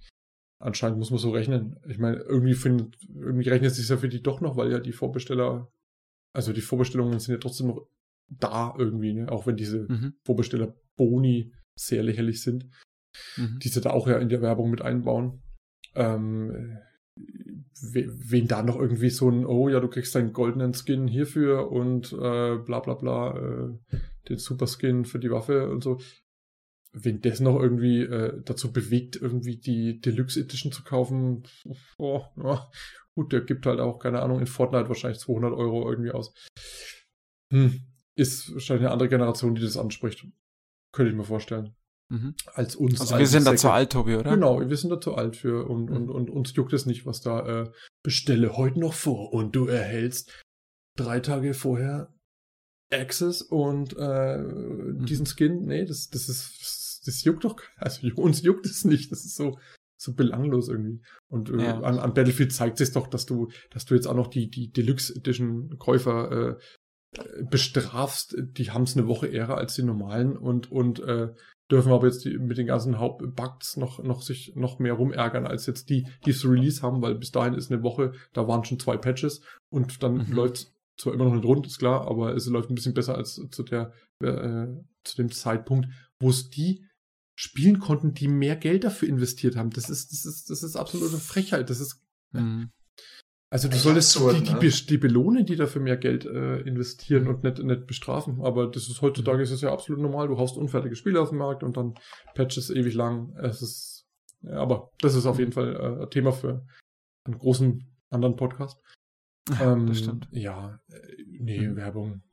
anscheinend 0.60 1.00
muss 1.00 1.12
man 1.12 1.20
so 1.20 1.32
rechnen. 1.32 1.80
Ich 1.88 1.98
meine, 1.98 2.18
irgendwie 2.18 2.58
irgendwie 3.16 3.50
rechnet 3.50 3.72
es 3.72 3.78
sich 3.78 3.88
ja 3.88 3.98
für 3.98 4.10
die 4.10 4.22
doch 4.22 4.42
noch, 4.42 4.58
weil 4.58 4.72
ja 4.72 4.80
die 4.80 4.92
Vorbesteller, 4.92 5.72
also 6.34 6.52
die 6.52 6.62
Vorbestellungen 6.62 7.20
sind 7.20 7.34
ja 7.34 7.40
trotzdem 7.40 7.68
noch 7.68 7.88
da 8.30 8.74
irgendwie, 8.78 9.14
ne? 9.14 9.32
auch 9.32 9.48
wenn 9.48 9.56
diese 9.56 9.88
Mhm. 9.90 10.14
Vorbesteller 10.26 10.76
Boni 10.98 11.54
sehr 11.80 12.04
lächerlich 12.04 12.42
sind 12.42 12.70
Mhm. 13.38 13.60
die 13.60 13.68
sie 13.70 13.82
da 13.82 13.90
auch 13.92 14.08
ja 14.08 14.18
in 14.18 14.30
der 14.30 14.42
Werbung 14.42 14.70
mit 14.72 14.82
einbauen. 14.82 15.42
Ähm, 15.96 16.78
we- 17.16 18.08
wen 18.32 18.48
da 18.48 18.64
noch 18.64 18.78
irgendwie 18.80 19.10
so 19.10 19.30
ein, 19.30 19.46
oh 19.46 19.70
ja, 19.70 19.80
du 19.80 19.88
kriegst 19.88 20.16
deinen 20.16 20.34
goldenen 20.34 20.74
Skin 20.74 21.08
hierfür 21.08 21.72
und 21.72 22.14
äh, 22.14 22.58
bla 22.58 22.80
bla 22.80 22.94
bla, 22.94 23.38
äh, 23.38 23.98
den 24.30 24.38
Super 24.38 24.68
Skin 24.68 25.06
für 25.06 25.20
die 25.20 25.32
Waffe 25.32 25.70
und 25.70 25.84
so. 25.84 26.00
Wen 26.94 27.22
das 27.22 27.40
noch 27.40 27.60
irgendwie 27.60 28.02
äh, 28.02 28.42
dazu 28.44 28.74
bewegt, 28.74 29.16
irgendwie 29.16 29.58
die 29.58 30.02
Deluxe 30.02 30.42
Edition 30.42 30.72
zu 30.74 30.84
kaufen, 30.84 31.44
oh, 31.98 32.22
ja, 32.36 32.70
gut, 33.16 33.32
der 33.32 33.42
gibt 33.42 33.66
halt 33.66 33.80
auch, 33.80 33.98
keine 34.00 34.22
Ahnung, 34.22 34.40
in 34.40 34.48
Fortnite 34.48 34.90
wahrscheinlich 34.90 35.20
200 35.20 35.54
Euro 35.54 35.90
irgendwie 35.90 36.12
aus. 36.12 36.34
Hm, 37.54 37.82
ist 38.16 38.54
wahrscheinlich 38.54 38.86
eine 38.86 38.92
andere 38.92 39.10
Generation, 39.10 39.56
die 39.56 39.62
das 39.62 39.78
anspricht. 39.78 40.26
Könnte 40.94 41.12
ich 41.12 41.18
mir 41.18 41.24
vorstellen. 41.24 41.76
Mhm. 42.12 42.36
Als 42.54 42.76
uns. 42.76 43.00
Also 43.00 43.18
wir 43.18 43.26
sind 43.26 43.46
da 43.46 43.52
Säcke. 43.52 43.62
zu 43.62 43.70
alt, 43.72 43.92
Tobi, 43.94 44.16
oder? 44.16 44.32
Genau, 44.32 44.60
wir 44.60 44.76
sind 44.78 44.90
da 44.90 45.00
zu 45.00 45.16
alt 45.16 45.38
für 45.38 45.68
und, 45.70 45.90
Mhm. 45.90 45.96
und, 45.96 46.10
und 46.10 46.30
uns 46.30 46.54
juckt 46.56 46.74
es 46.74 46.86
nicht, 46.86 47.06
was 47.06 47.22
da 47.22 47.64
äh, 47.64 47.72
bestelle 48.04 48.58
heute 48.58 48.80
noch 48.82 48.94
vor 48.94 49.32
und 49.34 49.56
du 49.56 49.68
erhältst 49.68 50.30
drei 50.98 51.22
Tage 51.22 51.54
vorher 51.54 52.14
Access 52.92 53.42
und 53.42 53.96
äh, 53.98 54.38
Mhm. 54.40 55.06
diesen 55.06 55.26
Skin. 55.26 55.64
Nee, 55.66 55.86
das, 55.86 56.10
das 56.10 56.28
ist, 56.28 57.02
das, 57.08 57.24
juckt 57.24 57.46
doch, 57.46 57.56
also 57.78 58.06
uns 58.18 58.42
juckt 58.42 58.66
es 58.66 58.84
nicht. 58.84 59.10
Das 59.12 59.24
ist 59.24 59.36
so, 59.38 59.58
so 59.98 60.14
belanglos 60.14 60.68
irgendwie. 60.68 61.02
Und 61.30 61.50
äh, 61.50 61.64
Ja. 61.64 61.80
an, 61.80 61.98
an 61.98 62.14
Battlefield 62.14 62.52
zeigt 62.52 62.78
sich 62.78 62.92
doch, 62.92 63.08
dass 63.08 63.26
du, 63.26 63.50
dass 63.70 63.86
du 63.86 63.96
jetzt 63.96 64.08
auch 64.08 64.16
noch 64.16 64.28
die, 64.28 64.50
die 64.50 64.70
Deluxe 64.70 65.16
Edition 65.16 65.78
Käufer 65.78 66.58
äh, 67.16 67.44
bestrafst. 67.50 68.36
Die 68.38 68.72
haben 68.72 68.84
es 68.84 68.98
eine 68.98 69.08
Woche 69.08 69.28
eher 69.28 69.50
als 69.58 69.76
die 69.76 69.84
normalen 69.84 70.36
und, 70.38 70.72
und 70.72 71.00
äh, 71.00 71.30
dürfen 71.72 71.92
aber 71.92 72.08
jetzt 72.08 72.26
die, 72.26 72.38
mit 72.38 72.58
den 72.58 72.68
ganzen 72.68 73.00
Hauptbugs 73.00 73.78
noch, 73.78 74.04
noch 74.04 74.22
sich 74.22 74.54
noch 74.56 74.80
mehr 74.80 74.94
rumärgern 74.94 75.48
als 75.48 75.66
jetzt 75.66 75.90
die, 75.90 76.08
die 76.26 76.32
es 76.32 76.46
Release 76.46 76.82
haben, 76.82 77.02
weil 77.02 77.16
bis 77.16 77.32
dahin 77.32 77.54
ist 77.54 77.72
eine 77.72 77.82
Woche, 77.84 78.12
da 78.34 78.48
waren 78.48 78.66
schon 78.66 78.80
zwei 78.80 78.98
Patches 78.98 79.42
und 79.70 80.04
dann 80.04 80.28
Mhm. 80.28 80.34
läuft 80.34 80.72
zwar 80.98 81.14
immer 81.14 81.26
noch 81.26 81.34
nicht 81.36 81.46
rund, 81.46 81.66
ist 81.66 81.80
klar, 81.80 82.08
aber 82.08 82.36
es 82.36 82.46
läuft 82.48 82.70
ein 82.70 82.76
bisschen 82.76 82.94
besser 82.94 83.16
als 83.16 83.42
zu 83.50 83.64
der, 83.64 83.94
äh, 84.20 84.68
zu 85.04 85.16
dem 85.18 85.32
Zeitpunkt, 85.32 85.88
wo 86.20 86.30
es 86.30 86.50
die 86.50 86.86
spielen 87.36 87.80
konnten, 87.80 88.14
die 88.14 88.28
mehr 88.28 88.56
Geld 88.56 88.84
dafür 88.84 89.08
investiert 89.08 89.56
haben. 89.56 89.72
Das 89.72 89.90
ist, 89.90 90.12
das 90.12 90.26
ist, 90.26 90.50
das 90.50 90.62
ist 90.62 90.76
absolute 90.76 91.18
Frechheit. 91.18 91.70
Das 91.70 91.80
ist, 91.80 92.00
mhm. 92.34 92.70
Also 93.54 93.68
du 93.68 93.76
solltest 93.76 94.16
absurd, 94.16 94.40
die, 94.40 94.44
die, 94.44 94.54
ne? 94.54 94.86
die 94.90 94.98
belohnen, 94.98 95.46
die 95.46 95.58
dafür 95.58 95.82
mehr 95.82 95.98
Geld 95.98 96.26
äh, 96.26 96.62
investieren 96.62 97.28
und 97.28 97.44
nicht, 97.44 97.62
nicht 97.62 97.86
bestrafen. 97.86 98.40
Aber 98.42 98.68
das 98.68 98.88
ist 98.88 99.02
heutzutage 99.02 99.40
mhm. 99.40 99.44
ist 99.44 99.52
es 99.52 99.60
ja 99.60 99.74
absolut 99.74 100.02
normal. 100.02 100.30
Du 100.30 100.38
haust 100.38 100.56
unfertige 100.56 100.96
Spiele 100.96 101.20
auf 101.20 101.30
den 101.30 101.38
Markt 101.38 101.62
und 101.62 101.76
dann 101.76 101.96
patches 102.34 102.70
ewig 102.70 102.94
lang. 102.94 103.36
Es 103.36 103.62
ist, 103.62 104.08
ja, 104.42 104.54
aber 104.54 104.92
das 105.02 105.16
ist 105.16 105.26
auf 105.26 105.38
jeden 105.38 105.52
Fall 105.52 105.76
äh, 105.76 106.04
ein 106.04 106.10
Thema 106.10 106.32
für 106.32 106.66
einen 107.26 107.38
großen 107.38 107.86
anderen 108.10 108.38
Podcast. 108.38 108.80
Ähm, 109.60 109.88
das 109.88 110.00
stimmt. 110.00 110.30
Ja, 110.32 110.80
äh, 110.88 111.00
nee, 111.28 111.68
mhm. 111.68 111.76
Werbung. 111.76 112.24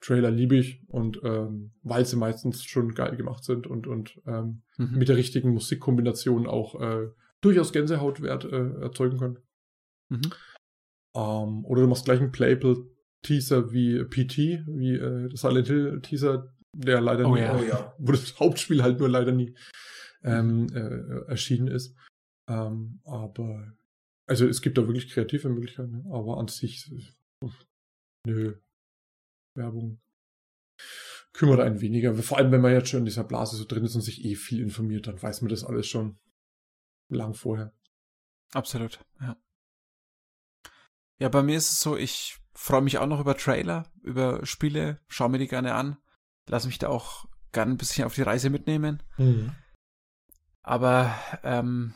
Trailer 0.00 0.32
liebe 0.32 0.56
ich 0.56 0.82
und 0.88 1.20
ähm, 1.22 1.72
weil 1.82 2.04
sie 2.04 2.16
meistens 2.16 2.64
schon 2.64 2.94
geil 2.94 3.16
gemacht 3.16 3.44
sind 3.44 3.66
und, 3.66 3.86
und 3.86 4.20
ähm, 4.26 4.62
mhm. 4.76 4.98
mit 4.98 5.08
der 5.08 5.16
richtigen 5.16 5.50
Musikkombination 5.50 6.46
auch 6.46 6.78
äh, 6.80 7.08
durchaus 7.40 7.72
Gänsehautwert 7.72 8.44
äh, 8.44 8.80
erzeugen 8.82 9.18
können. 9.18 9.38
Mhm. 10.10 10.30
Ähm, 11.14 11.64
oder 11.64 11.82
du 11.82 11.88
machst 11.88 12.04
gleich 12.04 12.20
einen 12.20 12.32
Playable 12.32 12.90
Teaser 13.22 13.72
wie 13.72 14.02
PT, 14.04 14.66
wie 14.66 14.94
äh, 14.94 15.34
Silent 15.34 15.66
Hill 15.66 16.00
Teaser, 16.02 16.52
der 16.72 17.00
leider 17.00 17.28
oh, 17.28 17.34
nie, 17.34 17.40
ja. 17.40 17.58
äh, 17.58 17.68
ja. 17.68 17.94
wo 17.98 18.12
das 18.12 18.38
Hauptspiel 18.38 18.82
halt 18.82 18.98
nur 18.98 19.08
leider 19.08 19.32
nie 19.32 19.54
ähm, 20.22 20.66
äh, 20.74 21.28
erschienen 21.28 21.68
ist. 21.68 21.96
Ähm, 22.48 23.00
aber 23.04 23.74
also 24.26 24.46
es 24.46 24.62
gibt 24.62 24.78
da 24.78 24.86
wirklich 24.86 25.08
kreative 25.08 25.48
Möglichkeiten, 25.48 26.06
aber 26.10 26.38
an 26.38 26.48
sich 26.48 26.90
äh, 27.42 27.48
nö. 28.26 28.54
Werbung 29.56 30.00
kümmert 31.32 31.60
einen 31.60 31.80
weniger. 31.80 32.14
Vor 32.14 32.38
allem, 32.38 32.52
wenn 32.52 32.60
man 32.60 32.72
jetzt 32.72 32.88
schon 32.88 33.00
in 33.00 33.04
dieser 33.04 33.24
Blase 33.24 33.56
so 33.56 33.64
drin 33.64 33.84
ist 33.84 33.94
und 33.94 34.00
sich 34.02 34.24
eh 34.24 34.34
viel 34.34 34.60
informiert, 34.60 35.06
dann 35.06 35.20
weiß 35.20 35.42
man 35.42 35.48
das 35.48 35.64
alles 35.64 35.86
schon 35.86 36.18
lang 37.08 37.34
vorher. 37.34 37.72
Absolut, 38.52 39.00
ja. 39.20 39.36
Ja, 41.18 41.28
bei 41.28 41.42
mir 41.42 41.56
ist 41.56 41.70
es 41.70 41.80
so, 41.80 41.96
ich 41.96 42.38
freue 42.54 42.82
mich 42.82 42.98
auch 42.98 43.06
noch 43.06 43.20
über 43.20 43.36
Trailer, 43.36 43.84
über 44.02 44.44
Spiele, 44.46 45.00
schaue 45.08 45.28
mir 45.28 45.38
die 45.38 45.48
gerne 45.48 45.74
an, 45.74 45.96
lasse 46.46 46.66
mich 46.66 46.78
da 46.78 46.88
auch 46.88 47.26
gerne 47.52 47.72
ein 47.72 47.78
bisschen 47.78 48.04
auf 48.04 48.14
die 48.14 48.22
Reise 48.22 48.50
mitnehmen. 48.50 49.02
Mhm. 49.16 49.54
Aber 50.62 51.14
ähm, 51.42 51.94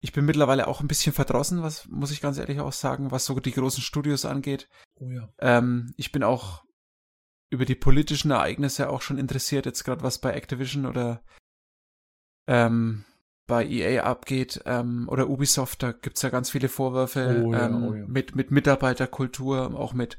ich 0.00 0.12
bin 0.12 0.24
mittlerweile 0.24 0.66
auch 0.66 0.80
ein 0.80 0.88
bisschen 0.88 1.12
verdrossen, 1.12 1.62
was 1.62 1.86
muss 1.86 2.10
ich 2.10 2.20
ganz 2.20 2.38
ehrlich 2.38 2.60
auch 2.60 2.72
sagen, 2.72 3.10
was 3.12 3.24
so 3.24 3.38
die 3.38 3.52
großen 3.52 3.82
Studios 3.82 4.24
angeht. 4.24 4.68
Oh 4.96 5.08
ja. 5.08 5.28
Ähm, 5.38 5.94
ich 5.96 6.10
bin 6.12 6.24
auch 6.24 6.64
über 7.50 7.64
die 7.64 7.74
politischen 7.74 8.30
Ereignisse 8.30 8.88
auch 8.88 9.02
schon 9.02 9.18
interessiert, 9.18 9.66
jetzt 9.66 9.84
gerade 9.84 10.02
was 10.02 10.18
bei 10.18 10.32
Activision 10.32 10.86
oder 10.86 11.22
ähm, 12.48 13.04
bei 13.46 13.66
EA 13.66 14.04
abgeht 14.04 14.62
ähm, 14.66 15.08
oder 15.08 15.28
Ubisoft, 15.28 15.82
da 15.82 15.92
gibt's 15.92 16.22
ja 16.22 16.30
ganz 16.30 16.50
viele 16.50 16.68
Vorwürfe 16.68 17.42
oh, 17.44 17.52
ja, 17.52 17.66
ähm, 17.66 17.84
oh, 17.84 17.94
ja. 17.94 18.06
mit, 18.06 18.36
mit 18.36 18.50
Mitarbeiterkultur, 18.50 19.78
auch 19.78 19.92
mit 19.92 20.18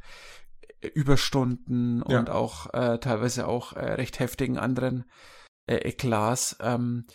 äh, 0.82 0.88
Überstunden 0.88 2.04
ja. 2.08 2.20
und 2.20 2.30
auch 2.30 2.74
äh, 2.74 3.00
teilweise 3.00 3.48
auch 3.48 3.74
äh, 3.74 3.94
recht 3.94 4.20
heftigen 4.20 4.58
anderen 4.58 5.06
äh, 5.68 5.76
Eklats. 5.76 6.58
Ähm, 6.60 7.06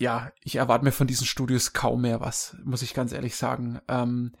ja, 0.00 0.32
ich 0.42 0.56
erwarte 0.56 0.84
mir 0.84 0.92
von 0.92 1.06
diesen 1.06 1.26
Studios 1.26 1.72
kaum 1.72 2.02
mehr 2.02 2.20
was, 2.20 2.56
muss 2.64 2.82
ich 2.82 2.94
ganz 2.94 3.12
ehrlich 3.12 3.36
sagen. 3.36 3.80
Ähm, 3.88 4.34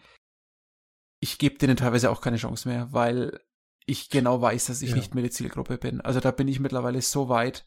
ich 1.20 1.38
gebe 1.38 1.58
denen 1.58 1.76
teilweise 1.76 2.10
auch 2.10 2.20
keine 2.20 2.36
Chance 2.38 2.68
mehr, 2.68 2.92
weil 2.92 3.40
ich 3.86 4.08
genau 4.08 4.40
weiß, 4.40 4.66
dass 4.66 4.82
ich 4.82 4.94
nicht 4.94 5.14
mehr 5.14 5.22
die 5.22 5.30
Zielgruppe 5.30 5.78
bin. 5.78 6.00
Also 6.00 6.20
da 6.20 6.30
bin 6.30 6.48
ich 6.48 6.58
mittlerweile 6.58 7.00
so 7.02 7.28
weit, 7.28 7.66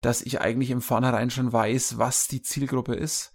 dass 0.00 0.22
ich 0.22 0.40
eigentlich 0.40 0.70
im 0.70 0.82
Vornherein 0.82 1.30
schon 1.30 1.52
weiß, 1.52 1.98
was 1.98 2.28
die 2.28 2.42
Zielgruppe 2.42 2.94
ist 2.94 3.32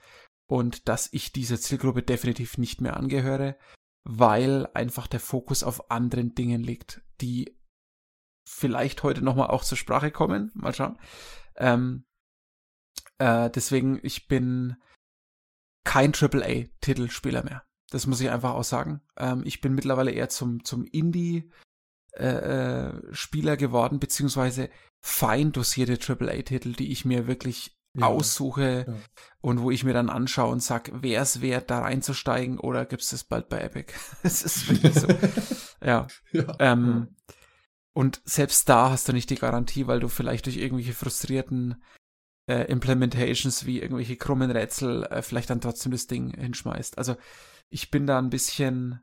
und 0.48 0.88
dass 0.88 1.10
ich 1.12 1.32
dieser 1.32 1.60
Zielgruppe 1.60 2.04
definitiv 2.04 2.58
nicht 2.58 2.82
mehr 2.82 2.98
angehöre, 2.98 3.58
weil 4.04 4.68
einfach 4.74 5.08
der 5.08 5.20
Fokus 5.20 5.64
auf 5.64 5.92
anderen 5.92 6.36
Dingen 6.36 6.62
liegt, 6.62 7.02
die 7.22 7.58
vielleicht 8.48 9.04
heute 9.04 9.24
nochmal 9.24 9.48
auch 9.48 9.64
zur 9.64 9.78
Sprache 9.78 10.12
kommen. 10.12 10.52
Mal 10.54 10.74
schauen. 10.74 11.00
Ähm, 11.56 12.06
äh, 13.18 13.50
deswegen, 13.50 14.00
ich 14.04 14.28
bin 14.28 14.76
kein 15.86 16.14
AAA-Titelspieler 16.14 17.44
mehr. 17.44 17.64
Das 17.90 18.08
muss 18.08 18.22
ich 18.22 18.30
einfach 18.30 18.52
auch 18.52 18.64
sagen. 18.64 19.02
Ähm, 19.18 19.44
ich 19.46 19.62
bin 19.62 19.74
mittlerweile 19.74 20.12
eher 20.12 20.30
zum, 20.30 20.64
zum 20.64 20.86
Indie 20.86 21.52
äh, 22.16 22.88
äh, 22.88 22.94
Spieler 23.12 23.58
geworden, 23.58 24.00
beziehungsweise 24.00 24.70
fein 25.02 25.52
dosierte 25.52 25.98
AAA-Titel, 26.00 26.74
die 26.74 26.92
ich 26.92 27.06
mir 27.06 27.28
wirklich 27.28 27.76
ja, 27.96 28.08
aussuche 28.08 28.86
ja. 28.88 28.96
und 29.42 29.62
wo 29.62 29.70
ich 29.72 29.84
mir 29.84 29.94
dann 29.94 30.10
anschaue 30.10 30.52
und 30.52 30.64
sag, 30.64 30.92
wer 30.94 31.22
es 31.22 31.42
wert, 31.42 31.70
da 31.70 31.80
reinzusteigen 31.80 32.60
oder 32.60 32.86
gibt 32.86 33.04
es 33.04 33.10
das 33.10 33.24
bald 33.24 33.50
bei 33.50 33.60
Epic? 33.62 33.94
Es 34.24 34.44
ist 34.44 34.70
wirklich 34.70 34.94
so. 34.94 35.08
ja. 35.86 36.08
ja. 36.32 36.56
Ähm, 36.60 37.16
und 37.94 38.22
selbst 38.26 38.68
da 38.70 38.90
hast 38.90 39.08
du 39.08 39.14
nicht 39.14 39.30
die 39.30 39.36
Garantie, 39.36 39.88
weil 39.88 40.00
du 40.00 40.08
vielleicht 40.08 40.48
durch 40.48 40.58
irgendwelche 40.58 40.94
frustrierten 40.94 41.84
äh, 42.50 42.64
Implementations 42.72 43.66
wie 43.66 43.80
irgendwelche 43.80 44.18
krummen 44.18 44.52
Rätsel 44.52 45.04
äh, 45.06 45.22
vielleicht 45.22 45.50
dann 45.50 45.62
trotzdem 45.62 45.92
das 45.92 46.08
Ding 46.08 46.34
hinschmeißt. 46.34 46.98
Also 46.98 47.16
ich 47.70 47.92
bin 47.92 48.08
da 48.08 48.18
ein 48.18 48.30
bisschen, 48.30 49.02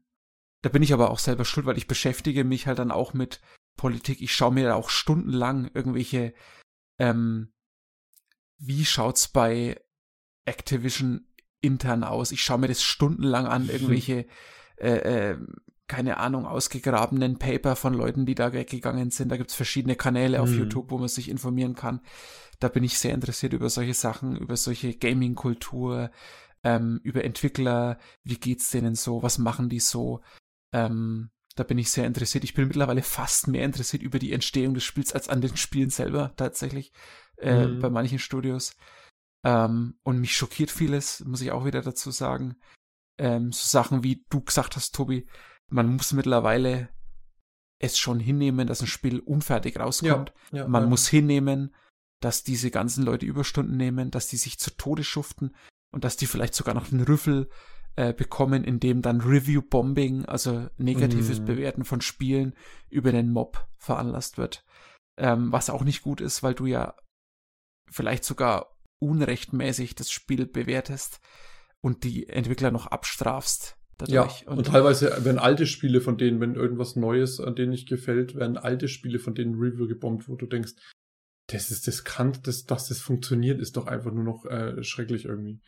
da 0.62 0.68
bin 0.68 0.82
ich 0.82 0.92
aber 0.92 1.10
auch 1.10 1.18
selber 1.18 1.44
schuld, 1.44 1.66
weil 1.66 1.78
ich 1.78 1.86
beschäftige 1.86 2.44
mich 2.44 2.66
halt 2.66 2.78
dann 2.78 2.90
auch 2.90 3.14
mit 3.14 3.40
Politik. 3.76 4.20
Ich 4.20 4.34
schaue 4.34 4.52
mir 4.52 4.64
da 4.64 4.74
auch 4.74 4.90
stundenlang 4.90 5.70
irgendwelche, 5.72 6.34
ähm, 6.98 7.52
wie 8.58 8.84
schaut's 8.84 9.28
bei 9.28 9.80
Activision 10.44 11.26
intern 11.62 12.04
aus? 12.04 12.32
Ich 12.32 12.42
schaue 12.42 12.58
mir 12.58 12.68
das 12.68 12.82
stundenlang 12.82 13.46
an, 13.46 13.68
irgendwelche, 13.68 14.26
äh, 14.76 15.30
äh, 15.30 15.38
keine 15.86 16.18
Ahnung, 16.18 16.46
ausgegrabenen 16.46 17.38
Paper 17.38 17.74
von 17.74 17.94
Leuten, 17.94 18.26
die 18.26 18.34
da 18.34 18.52
weggegangen 18.52 19.10
sind. 19.10 19.30
Da 19.30 19.36
gibt's 19.36 19.54
verschiedene 19.54 19.96
Kanäle 19.96 20.40
auf 20.40 20.50
mhm. 20.50 20.58
YouTube, 20.58 20.90
wo 20.90 20.98
man 20.98 21.08
sich 21.08 21.28
informieren 21.28 21.74
kann. 21.74 22.00
Da 22.60 22.68
bin 22.68 22.84
ich 22.84 22.98
sehr 22.98 23.14
interessiert 23.14 23.54
über 23.54 23.70
solche 23.70 23.94
Sachen, 23.94 24.36
über 24.36 24.56
solche 24.56 24.94
Gaming-Kultur, 24.94 26.10
ähm, 26.62 27.00
über 27.02 27.24
Entwickler, 27.24 27.98
wie 28.22 28.36
geht's 28.36 28.70
denen 28.70 28.94
so, 28.94 29.22
was 29.22 29.38
machen 29.38 29.68
die 29.68 29.80
so. 29.80 30.20
Ähm, 30.72 31.30
da 31.56 31.64
bin 31.64 31.78
ich 31.78 31.90
sehr 31.90 32.06
interessiert. 32.06 32.44
Ich 32.44 32.54
bin 32.54 32.68
mittlerweile 32.68 33.02
fast 33.02 33.48
mehr 33.48 33.64
interessiert 33.64 34.02
über 34.02 34.18
die 34.18 34.32
Entstehung 34.32 34.74
des 34.74 34.84
Spiels 34.84 35.12
als 35.12 35.28
an 35.28 35.40
den 35.40 35.56
Spielen 35.56 35.90
selber 35.90 36.32
tatsächlich 36.36 36.92
äh, 37.38 37.66
mhm. 37.66 37.80
bei 37.80 37.90
manchen 37.90 38.18
Studios. 38.18 38.76
Ähm, 39.44 39.98
und 40.02 40.20
mich 40.20 40.36
schockiert 40.36 40.70
vieles, 40.70 41.24
muss 41.24 41.40
ich 41.40 41.50
auch 41.50 41.64
wieder 41.64 41.82
dazu 41.82 42.10
sagen. 42.10 42.56
Ähm, 43.18 43.52
so 43.52 43.66
Sachen 43.66 44.02
wie 44.02 44.24
du 44.30 44.42
gesagt 44.42 44.76
hast, 44.76 44.94
Tobi, 44.94 45.26
man 45.68 45.94
muss 45.94 46.12
mittlerweile 46.12 46.88
es 47.78 47.98
schon 47.98 48.20
hinnehmen, 48.20 48.66
dass 48.66 48.82
ein 48.82 48.86
Spiel 48.86 49.20
unfertig 49.20 49.78
rauskommt. 49.78 50.32
Ja, 50.52 50.58
ja, 50.58 50.68
man 50.68 50.84
ja. 50.84 50.88
muss 50.88 51.08
hinnehmen, 51.08 51.74
dass 52.20 52.44
diese 52.44 52.70
ganzen 52.70 53.04
Leute 53.04 53.24
Überstunden 53.24 53.76
nehmen, 53.76 54.10
dass 54.10 54.28
die 54.28 54.36
sich 54.36 54.58
zu 54.58 54.70
Tode 54.76 55.02
schuften 55.02 55.56
und 55.90 56.04
dass 56.04 56.16
die 56.16 56.26
vielleicht 56.26 56.54
sogar 56.54 56.74
noch 56.74 56.92
einen 56.92 57.02
Rüffel 57.02 57.48
äh, 58.00 58.14
bekommen, 58.14 58.64
in 58.64 58.80
dem 58.80 59.02
dann 59.02 59.20
Review-Bombing, 59.20 60.24
also 60.24 60.68
negatives 60.78 61.38
mm. 61.38 61.44
Bewerten 61.44 61.84
von 61.84 62.00
Spielen 62.00 62.54
über 62.88 63.12
den 63.12 63.30
Mob 63.30 63.68
veranlasst 63.76 64.38
wird. 64.38 64.64
Ähm, 65.18 65.52
was 65.52 65.68
auch 65.68 65.84
nicht 65.84 66.00
gut 66.00 66.22
ist, 66.22 66.42
weil 66.42 66.54
du 66.54 66.64
ja 66.64 66.96
vielleicht 67.90 68.24
sogar 68.24 68.74
unrechtmäßig 69.00 69.96
das 69.96 70.10
Spiel 70.10 70.46
bewertest 70.46 71.20
und 71.82 72.04
die 72.04 72.26
Entwickler 72.26 72.70
noch 72.70 72.86
abstrafst. 72.86 73.76
Dadurch. 73.98 74.40
Ja, 74.40 74.48
und, 74.48 74.56
und 74.56 74.68
teilweise 74.68 75.22
werden 75.26 75.38
alte 75.38 75.66
Spiele 75.66 76.00
von 76.00 76.16
denen, 76.16 76.40
wenn 76.40 76.54
irgendwas 76.54 76.96
Neues 76.96 77.38
an 77.38 77.54
denen 77.54 77.68
nicht 77.68 77.86
gefällt, 77.86 78.34
werden 78.34 78.56
alte 78.56 78.88
Spiele 78.88 79.18
von 79.18 79.34
denen 79.34 79.56
Review 79.56 79.86
gebombt, 79.86 80.26
wo 80.26 80.36
du 80.36 80.46
denkst, 80.46 80.72
das 81.48 81.70
ist, 81.70 81.86
das 81.86 82.04
kann, 82.04 82.32
das, 82.44 82.64
dass 82.64 82.88
das 82.88 83.00
funktioniert, 83.00 83.60
ist 83.60 83.76
doch 83.76 83.88
einfach 83.88 84.12
nur 84.12 84.24
noch 84.24 84.46
äh, 84.46 84.82
schrecklich 84.82 85.26
irgendwie. 85.26 85.60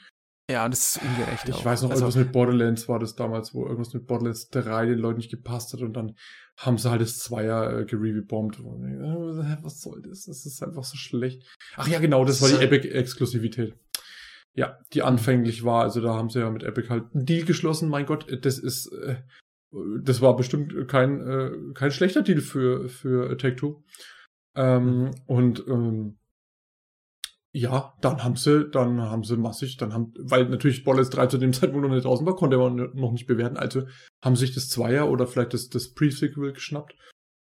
Ja, 0.51 0.65
und 0.65 0.73
das 0.73 0.97
ist 0.97 1.03
ungerecht. 1.03 1.49
Ich 1.49 1.55
auch. 1.55 1.65
weiß 1.65 1.83
noch, 1.83 1.91
also, 1.91 2.03
irgendwas 2.03 2.25
mit 2.25 2.33
Borderlands 2.33 2.89
war 2.89 2.99
das 2.99 3.15
damals, 3.15 3.55
wo 3.55 3.65
irgendwas 3.65 3.95
mit 3.95 4.07
Borderlands 4.07 4.49
3 4.51 4.87
den 4.87 4.99
Leuten 4.99 5.19
nicht 5.19 5.31
gepasst 5.31 5.73
hat 5.73 5.81
und 5.81 5.95
dann 5.95 6.17
haben 6.57 6.79
sie 6.79 6.91
halt 6.91 7.01
das 7.01 7.19
Zweier 7.19 7.81
äh, 7.81 7.85
gerebombt. 7.85 8.59
Was 8.61 9.81
soll 9.81 10.03
das? 10.03 10.25
Das 10.25 10.45
ist 10.45 10.63
einfach 10.63 10.85
so 10.85 10.97
schlecht. 10.97 11.43
Ach 11.77 11.89
ja, 11.89 12.01
genau, 12.01 12.25
das 12.25 12.43
war 12.43 12.49
die 12.49 12.63
Epic-Exklusivität. 12.65 13.75
Ja, 14.55 14.79
die 14.93 15.03
anfänglich 15.03 15.65
war, 15.65 15.83
also 15.83 16.01
da 16.01 16.15
haben 16.15 16.29
sie 16.29 16.41
ja 16.41 16.51
mit 16.51 16.63
Epic 16.63 16.91
halt 16.91 17.05
einen 17.15 17.25
Deal 17.25 17.47
geschlossen. 17.47 17.89
Mein 17.89 18.05
Gott, 18.05 18.27
das 18.45 18.59
ist, 18.59 18.89
äh, 18.93 19.17
das 20.03 20.21
war 20.21 20.37
bestimmt 20.37 20.89
kein, 20.89 21.21
äh, 21.27 21.51
kein 21.73 21.91
schlechter 21.91 22.23
Deal 22.23 22.41
für, 22.41 22.89
für 22.89 23.39
Take-Two. 23.39 23.83
Ähm, 24.55 25.13
und 25.27 25.65
ähm, 25.67 26.19
ja, 27.55 27.95
dann 28.01 28.25
haben 28.25 28.37
sie, 28.37 28.71
dann 28.71 29.01
haben 29.03 29.25
sie 29.25 29.37
massig, 29.37 29.77
dann 29.77 29.93
haben, 29.93 30.15
weil 30.19 30.49
natürlich 30.49 30.85
Borderlands 30.85 31.11
3 31.11 31.27
zu 31.27 31.39
dem 31.39 31.53
Zeitpunkt 31.53 31.87
noch 31.87 31.95
nicht 31.95 32.05
draußen 32.05 32.25
war, 32.25 32.35
konnte 32.35 32.57
man 32.57 32.91
noch 32.95 33.13
nicht 33.13 33.27
bewerten, 33.27 33.59
also 33.59 33.83
haben 34.25 34.37
sich 34.37 34.55
das 34.55 34.71
Zweier 34.71 35.11
oder 35.11 35.27
vielleicht 35.27 35.53
das, 35.53 35.69
das 35.69 35.93
Pre-Sequel 35.93 36.55
geschnappt 36.55 36.97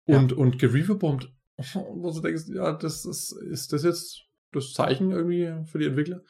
und, 0.07 0.31
ja. 0.31 0.37
und 0.37 0.59
gereverbombt. 0.59 1.33
Wo 1.73 2.11
du 2.11 2.21
denkst, 2.21 2.43
ja, 2.49 2.73
das 2.73 3.05
ist, 3.05 3.31
ist 3.31 3.73
das 3.73 3.83
jetzt 3.83 4.25
das 4.51 4.73
Zeichen 4.73 5.11
irgendwie 5.11 5.65
für 5.65 5.79
die 5.79 5.87
Entwickler? 5.87 6.21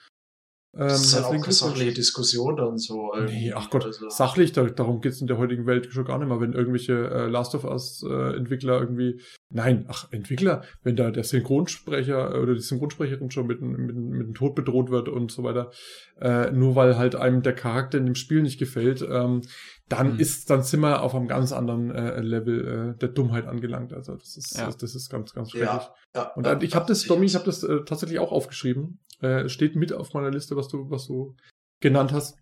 Ähm, 0.78 0.90
das 0.90 1.06
ist 1.06 1.16
halt 1.16 1.26
auch 1.26 1.32
keine 1.32 1.54
sachliche 1.54 1.94
Diskussion 1.94 2.58
dann 2.58 2.78
so. 2.78 3.14
Nee, 3.26 3.54
ach 3.56 3.70
Gott, 3.70 3.86
also. 3.86 4.10
sachlich, 4.10 4.52
da, 4.52 4.64
darum 4.64 5.00
geht's 5.00 5.22
in 5.22 5.28
der 5.28 5.38
heutigen 5.38 5.66
Welt 5.66 5.88
schon 5.92 6.04
gar 6.04 6.18
nicht 6.20 6.28
mehr, 6.28 6.42
wenn 6.42 6.52
irgendwelche 6.52 7.10
äh, 7.10 7.28
Last 7.28 7.56
of 7.56 7.64
Us 7.64 8.04
äh, 8.08 8.36
Entwickler 8.36 8.82
irgendwie, 8.82 9.22
nein, 9.50 9.86
ach, 9.88 10.12
Entwickler, 10.12 10.64
wenn 10.84 10.98
da 10.98 11.12
der 11.12 11.24
Synchronsprecher 11.24 12.42
oder 12.42 12.56
die 12.56 12.62
Synchronsprecherin 12.62 13.32
schon 13.32 13.48
mit, 13.48 13.62
mit, 13.62 13.96
mit 13.96 14.28
dem 14.28 14.34
Tod 14.34 14.54
bedroht 14.54 14.90
wird 14.90 15.08
und 15.08 15.32
so 15.32 15.44
weiter, 15.44 15.72
äh, 16.20 16.52
nur 16.52 16.76
weil 16.76 16.98
halt 16.98 17.16
einem 17.16 17.42
der 17.42 17.54
Charakter 17.54 17.98
in 17.98 18.06
dem 18.06 18.16
Spiel 18.16 18.42
nicht 18.42 18.60
gefällt, 18.60 19.02
ähm, 19.02 19.44
dann 19.88 20.14
mhm. 20.14 20.20
ist, 20.20 20.50
dann 20.50 20.64
sind 20.64 20.80
wir 20.80 21.04
auf 21.04 21.14
einem 21.14 21.28
ganz 21.28 21.52
anderen 21.52 21.92
äh, 21.92 22.20
Level 22.22 22.96
äh, 22.96 23.00
der 23.00 23.10
Dummheit 23.10 23.46
angelangt. 23.46 23.94
Also 23.94 24.16
das 24.16 24.36
ist, 24.36 24.58
ja. 24.58 24.66
das, 24.66 24.78
das 24.78 24.96
ist 24.96 25.10
ganz, 25.10 25.34
ganz 25.34 25.52
schrecklich. 25.52 25.70
Ja, 25.70 25.94
ja, 26.16 26.34
und 26.34 26.46
äh, 26.46 26.58
ich 26.62 26.76
habe 26.76 26.88
das, 26.88 27.04
Domi, 27.04 27.28
ich 27.28 27.36
habe 27.36 27.46
das 27.46 27.64
äh, 27.64 27.84
tatsächlich 27.86 28.20
auch 28.20 28.32
aufgeschrieben. 28.32 29.00
Äh, 29.22 29.48
steht 29.48 29.76
mit 29.76 29.94
auf 29.94 30.14
meiner 30.14 30.32
Liste, 30.32 30.56
was 30.56 30.70
du, 30.70 30.90
was 30.90 31.06
du 31.06 31.36
genannt 31.82 32.12
hast, 32.12 32.38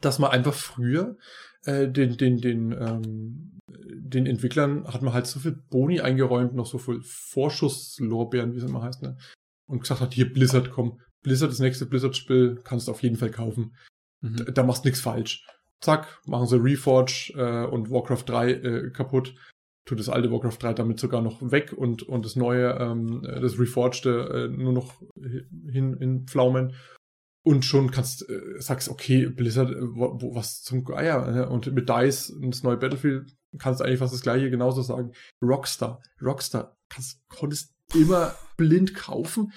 dass 0.00 0.20
man 0.20 0.30
einfach 0.30 0.54
früher 0.54 1.16
äh, 1.64 1.88
den, 1.88 2.16
den, 2.16 2.40
den, 2.40 2.72
ähm, 2.72 3.58
den 3.66 4.26
Entwicklern 4.26 4.86
hat 4.86 5.02
man 5.02 5.12
halt 5.12 5.26
so 5.26 5.40
viel 5.40 5.60
Boni 5.70 6.00
eingeräumt, 6.00 6.54
noch 6.54 6.66
so 6.66 6.78
viel 6.78 7.00
Vorschusslorbeeren, 7.02 8.52
wie 8.52 8.58
es 8.58 8.64
immer 8.64 8.82
heißt, 8.82 9.02
ne? 9.02 9.16
Und 9.66 9.80
gesagt 9.80 10.00
hat, 10.00 10.14
hier 10.14 10.32
Blizzard, 10.32 10.70
komm, 10.70 11.00
Blizzard, 11.22 11.50
das 11.50 11.58
nächste 11.58 11.84
Blizzard-Spiel 11.84 12.60
kannst 12.64 12.86
du 12.86 12.92
auf 12.92 13.02
jeden 13.02 13.16
Fall 13.16 13.30
kaufen. 13.30 13.76
Mhm. 14.20 14.36
Da, 14.36 14.44
da 14.44 14.62
machst 14.62 14.84
nichts 14.84 15.00
falsch 15.00 15.44
zack, 15.80 16.20
machen 16.26 16.46
sie 16.46 16.62
Reforge 16.62 17.32
äh, 17.36 17.66
und 17.66 17.90
Warcraft 17.90 18.24
3 18.26 18.50
äh, 18.50 18.90
kaputt, 18.90 19.34
tut 19.84 19.98
das 19.98 20.08
alte 20.08 20.30
Warcraft 20.30 20.58
3 20.60 20.74
damit 20.74 21.00
sogar 21.00 21.22
noch 21.22 21.40
weg 21.40 21.72
und, 21.72 22.02
und 22.02 22.24
das 22.24 22.36
neue, 22.36 22.70
ähm, 22.78 23.22
das 23.22 23.58
Reforged 23.58 24.06
äh, 24.06 24.48
nur 24.48 24.72
noch 24.72 25.00
hin 25.16 25.96
in 26.00 26.26
Pflaumen. 26.26 26.74
Und 27.44 27.64
schon 27.64 27.90
kannst, 27.90 28.28
äh, 28.28 28.60
sagst, 28.60 28.90
okay, 28.90 29.26
Blizzard, 29.26 29.70
äh, 29.70 29.80
wo, 29.80 30.20
wo, 30.20 30.34
was 30.34 30.62
zum 30.62 30.84
Geier, 30.84 31.34
äh, 31.34 31.46
und 31.46 31.72
mit 31.72 31.88
DICE 31.88 32.30
und 32.30 32.50
das 32.50 32.62
neue 32.62 32.76
Battlefield 32.76 33.34
kannst 33.58 33.80
du 33.80 33.84
eigentlich 33.84 34.00
fast 34.00 34.12
das 34.12 34.20
gleiche 34.20 34.50
genauso 34.50 34.82
sagen. 34.82 35.12
Rockstar, 35.42 36.02
Rockstar, 36.20 36.76
kannst, 36.90 37.20
konntest 37.28 37.74
immer 37.94 38.34
blind 38.56 38.94
kaufen, 38.94 39.52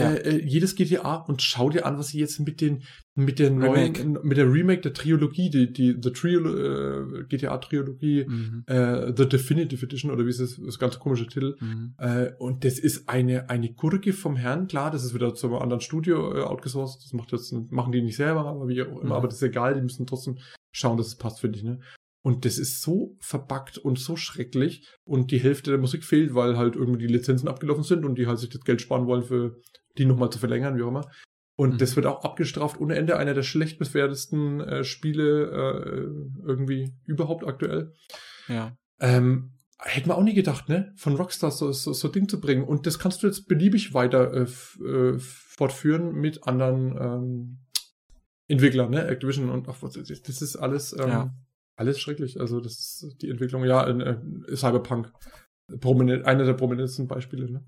ja. 0.00 0.12
Äh, 0.12 0.36
äh, 0.36 0.44
jedes 0.44 0.74
GTA 0.74 1.16
und 1.16 1.42
schau 1.42 1.70
dir 1.70 1.86
an, 1.86 1.98
was 1.98 2.08
sie 2.08 2.18
jetzt 2.18 2.40
mit 2.40 2.60
den 2.60 2.82
mit 3.14 3.38
der 3.38 3.50
Remake. 3.50 4.04
neuen 4.04 4.18
mit 4.22 4.36
der 4.36 4.50
Remake 4.50 4.80
der 4.80 4.92
Trilogie, 4.92 5.50
die 5.50 5.72
die 5.72 5.96
The 6.00 6.10
Trio 6.10 6.40
äh, 6.48 7.24
GTA 7.28 7.58
Trilogie, 7.58 8.24
mhm. 8.26 8.64
äh, 8.66 9.12
The 9.16 9.28
Definitive 9.28 9.84
Edition 9.84 10.10
oder 10.10 10.24
wie 10.24 10.30
ist 10.30 10.40
das, 10.40 10.60
das 10.64 10.78
ganz 10.78 10.98
komische 10.98 11.26
Titel. 11.26 11.56
Mhm. 11.60 11.94
Äh, 11.98 12.32
und 12.38 12.64
das 12.64 12.78
ist 12.78 13.08
eine 13.08 13.48
eine 13.50 13.72
Gurke 13.72 14.12
vom 14.12 14.36
Herrn, 14.36 14.66
klar, 14.66 14.90
das 14.90 15.04
ist 15.04 15.14
wieder 15.14 15.34
zu 15.34 15.46
einem 15.46 15.56
anderen 15.56 15.80
Studio 15.80 16.34
äh, 16.36 16.42
outgesourced, 16.42 17.04
das 17.04 17.12
macht 17.12 17.32
jetzt 17.32 17.52
machen 17.70 17.92
die 17.92 18.02
nicht 18.02 18.16
selber, 18.16 18.46
aber 18.46 18.68
wie 18.68 18.82
auch 18.82 18.88
immer, 18.88 19.04
mhm. 19.04 19.12
aber 19.12 19.28
das 19.28 19.36
ist 19.36 19.42
egal, 19.42 19.74
die 19.74 19.82
müssen 19.82 20.06
trotzdem 20.06 20.38
schauen, 20.72 20.96
dass 20.96 21.08
es 21.08 21.16
passt, 21.16 21.40
finde 21.40 21.58
ich, 21.58 21.64
ne? 21.64 21.80
Und 22.22 22.44
das 22.44 22.58
ist 22.58 22.82
so 22.82 23.16
verbackt 23.18 23.78
und 23.78 23.98
so 23.98 24.16
schrecklich. 24.16 24.86
Und 25.04 25.30
die 25.30 25.40
Hälfte 25.40 25.70
der 25.70 25.80
Musik 25.80 26.04
fehlt, 26.04 26.34
weil 26.34 26.58
halt 26.58 26.76
irgendwie 26.76 27.06
die 27.06 27.12
Lizenzen 27.12 27.48
abgelaufen 27.48 27.82
sind 27.82 28.04
und 28.04 28.16
die 28.16 28.26
halt 28.26 28.38
sich 28.38 28.50
das 28.50 28.62
Geld 28.62 28.82
sparen 28.82 29.06
wollen 29.06 29.22
für 29.22 29.56
die 29.98 30.04
nochmal 30.04 30.30
zu 30.30 30.38
verlängern, 30.38 30.76
wie 30.76 30.82
auch 30.82 30.88
immer. 30.88 31.10
Und 31.56 31.74
mhm. 31.74 31.78
das 31.78 31.94
wird 31.94 32.06
auch 32.06 32.24
abgestraft 32.24 32.80
ohne 32.80 32.96
Ende. 32.96 33.18
Einer 33.18 33.34
der 33.34 33.42
schlecht 33.42 33.78
bewertesten 33.78 34.60
äh, 34.60 34.84
Spiele 34.84 35.50
äh, 35.50 36.46
irgendwie 36.46 36.94
überhaupt 37.04 37.46
aktuell. 37.46 37.92
Ja. 38.48 38.76
Ähm, 38.98 39.52
hätte 39.78 40.08
man 40.08 40.16
auch 40.16 40.22
nie 40.22 40.34
gedacht, 40.34 40.68
ne? 40.68 40.92
Von 40.96 41.16
Rockstar 41.16 41.50
so, 41.50 41.72
so, 41.72 41.92
so 41.92 42.08
Ding 42.08 42.28
zu 42.28 42.40
bringen. 42.40 42.64
Und 42.64 42.86
das 42.86 42.98
kannst 42.98 43.22
du 43.22 43.26
jetzt 43.26 43.46
beliebig 43.46 43.94
weiter 43.94 44.32
äh, 44.32 44.46
äh, 44.82 45.18
fortführen 45.18 46.14
mit 46.14 46.46
anderen 46.46 46.96
ähm, 46.98 47.58
Entwicklern, 48.48 48.90
ne? 48.90 49.06
Activision 49.06 49.50
und 49.50 49.68
ach, 49.68 49.76
das 49.80 50.42
ist 50.42 50.56
alles, 50.56 50.92
ähm, 50.92 51.08
ja. 51.08 51.34
alles 51.76 52.00
schrecklich. 52.00 52.40
Also 52.40 52.60
das 52.60 52.72
ist 52.72 53.18
die 53.20 53.30
Entwicklung, 53.30 53.64
ja, 53.64 53.84
in, 53.84 54.00
äh, 54.00 54.16
Cyberpunk. 54.56 55.12
Prominent, 55.80 56.24
einer 56.24 56.44
der 56.44 56.54
prominentesten 56.54 57.06
Beispiele, 57.06 57.50
ne? 57.50 57.64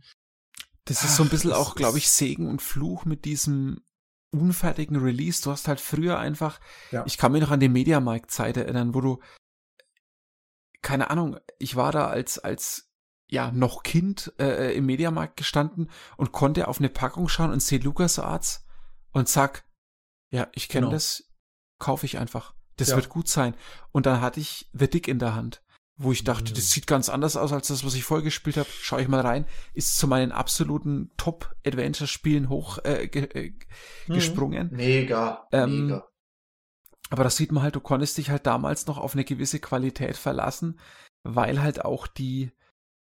Das 0.85 1.05
ist 1.05 1.17
so 1.17 1.23
ein 1.23 1.29
bisschen 1.29 1.53
auch, 1.53 1.75
glaube 1.75 1.99
ich, 1.99 2.11
Segen 2.11 2.49
und 2.49 2.61
Fluch 2.61 3.05
mit 3.05 3.25
diesem 3.25 3.83
unfertigen 4.33 4.97
Release. 4.97 5.43
Du 5.43 5.51
hast 5.51 5.69
halt 5.69 5.81
früher 5.81 6.19
einfach, 6.19 6.61
ja. 6.91 7.05
ich 7.07 7.19
kann 7.19 7.33
mich 7.33 7.43
noch 7.43 7.51
an 7.51 7.61
die 7.61 7.69
Mediamarkt-Zeit 7.69 8.57
erinnern, 8.57 8.95
wo 8.95 9.01
du, 9.01 9.21
keine 10.81 11.11
Ahnung, 11.11 11.39
ich 11.59 11.77
war 11.77 11.93
da 11.93 12.09
als, 12.09 12.39
als, 12.39 12.89
ja, 13.29 13.51
noch 13.53 13.83
Kind 13.83 14.33
äh, 14.39 14.77
im 14.77 14.87
Mediamarkt 14.87 15.37
gestanden 15.37 15.91
und 16.17 16.33
konnte 16.33 16.69
auf 16.69 16.79
eine 16.79 16.89
Packung 16.89 17.29
schauen 17.29 17.51
und 17.51 17.63
sehe 17.63 17.79
LucasArts 17.79 18.67
und 19.13 19.29
sag, 19.29 19.65
ja, 20.31 20.49
ich 20.53 20.69
kenne 20.69 20.87
genau. 20.87 20.93
das, 20.93 21.33
kaufe 21.79 22.07
ich 22.07 22.19
einfach. 22.19 22.55
Das 22.77 22.89
ja. 22.89 22.97
wird 22.97 23.09
gut 23.09 23.29
sein. 23.29 23.55
Und 23.93 24.07
dann 24.07 24.21
hatte 24.21 24.41
ich 24.41 24.69
The 24.73 24.89
Dick 24.89 25.09
in 25.09 25.19
der 25.19 25.35
Hand 25.35 25.63
wo 25.97 26.13
ich 26.13 26.25
dachte, 26.25 26.53
das 26.53 26.71
sieht 26.71 26.87
ganz 26.87 27.09
anders 27.09 27.37
aus 27.37 27.53
als 27.53 27.69
das, 27.69 27.85
was 27.85 27.95
ich 27.95 28.05
vorher 28.05 28.25
gespielt 28.25 28.57
habe. 28.57 28.69
Schau 28.71 28.99
ich 28.99 29.09
mal 29.09 29.21
rein. 29.21 29.47
Ist 29.75 29.99
zu 29.99 30.09
meinen 30.09 30.33
absoluten 30.33 31.11
Top-Adventure-Spielen 31.17 32.49
hoch 32.49 32.79
äh, 32.85 33.09
ge 33.09 33.25
äh, 33.35 33.53
mhm. 34.09 34.15
gesprungen. 34.15 34.71
Mega, 34.73 35.47
ähm, 35.53 35.87
mega. 35.87 36.09
Aber 37.11 37.25
das 37.25 37.37
sieht 37.37 37.53
man 37.53 37.63
halt, 37.63 37.77
du 37.77 37.81
konntest 37.81 38.17
dich 38.17 38.31
halt 38.31 38.47
damals 38.47 38.87
noch 38.87 38.97
auf 38.97 39.15
eine 39.15 39.25
gewisse 39.25 39.61
Qualität 39.61 40.17
verlassen, 40.17 40.81
weil 41.25 41.61
halt 41.61 41.85
auch 41.85 42.07
die, 42.07 42.53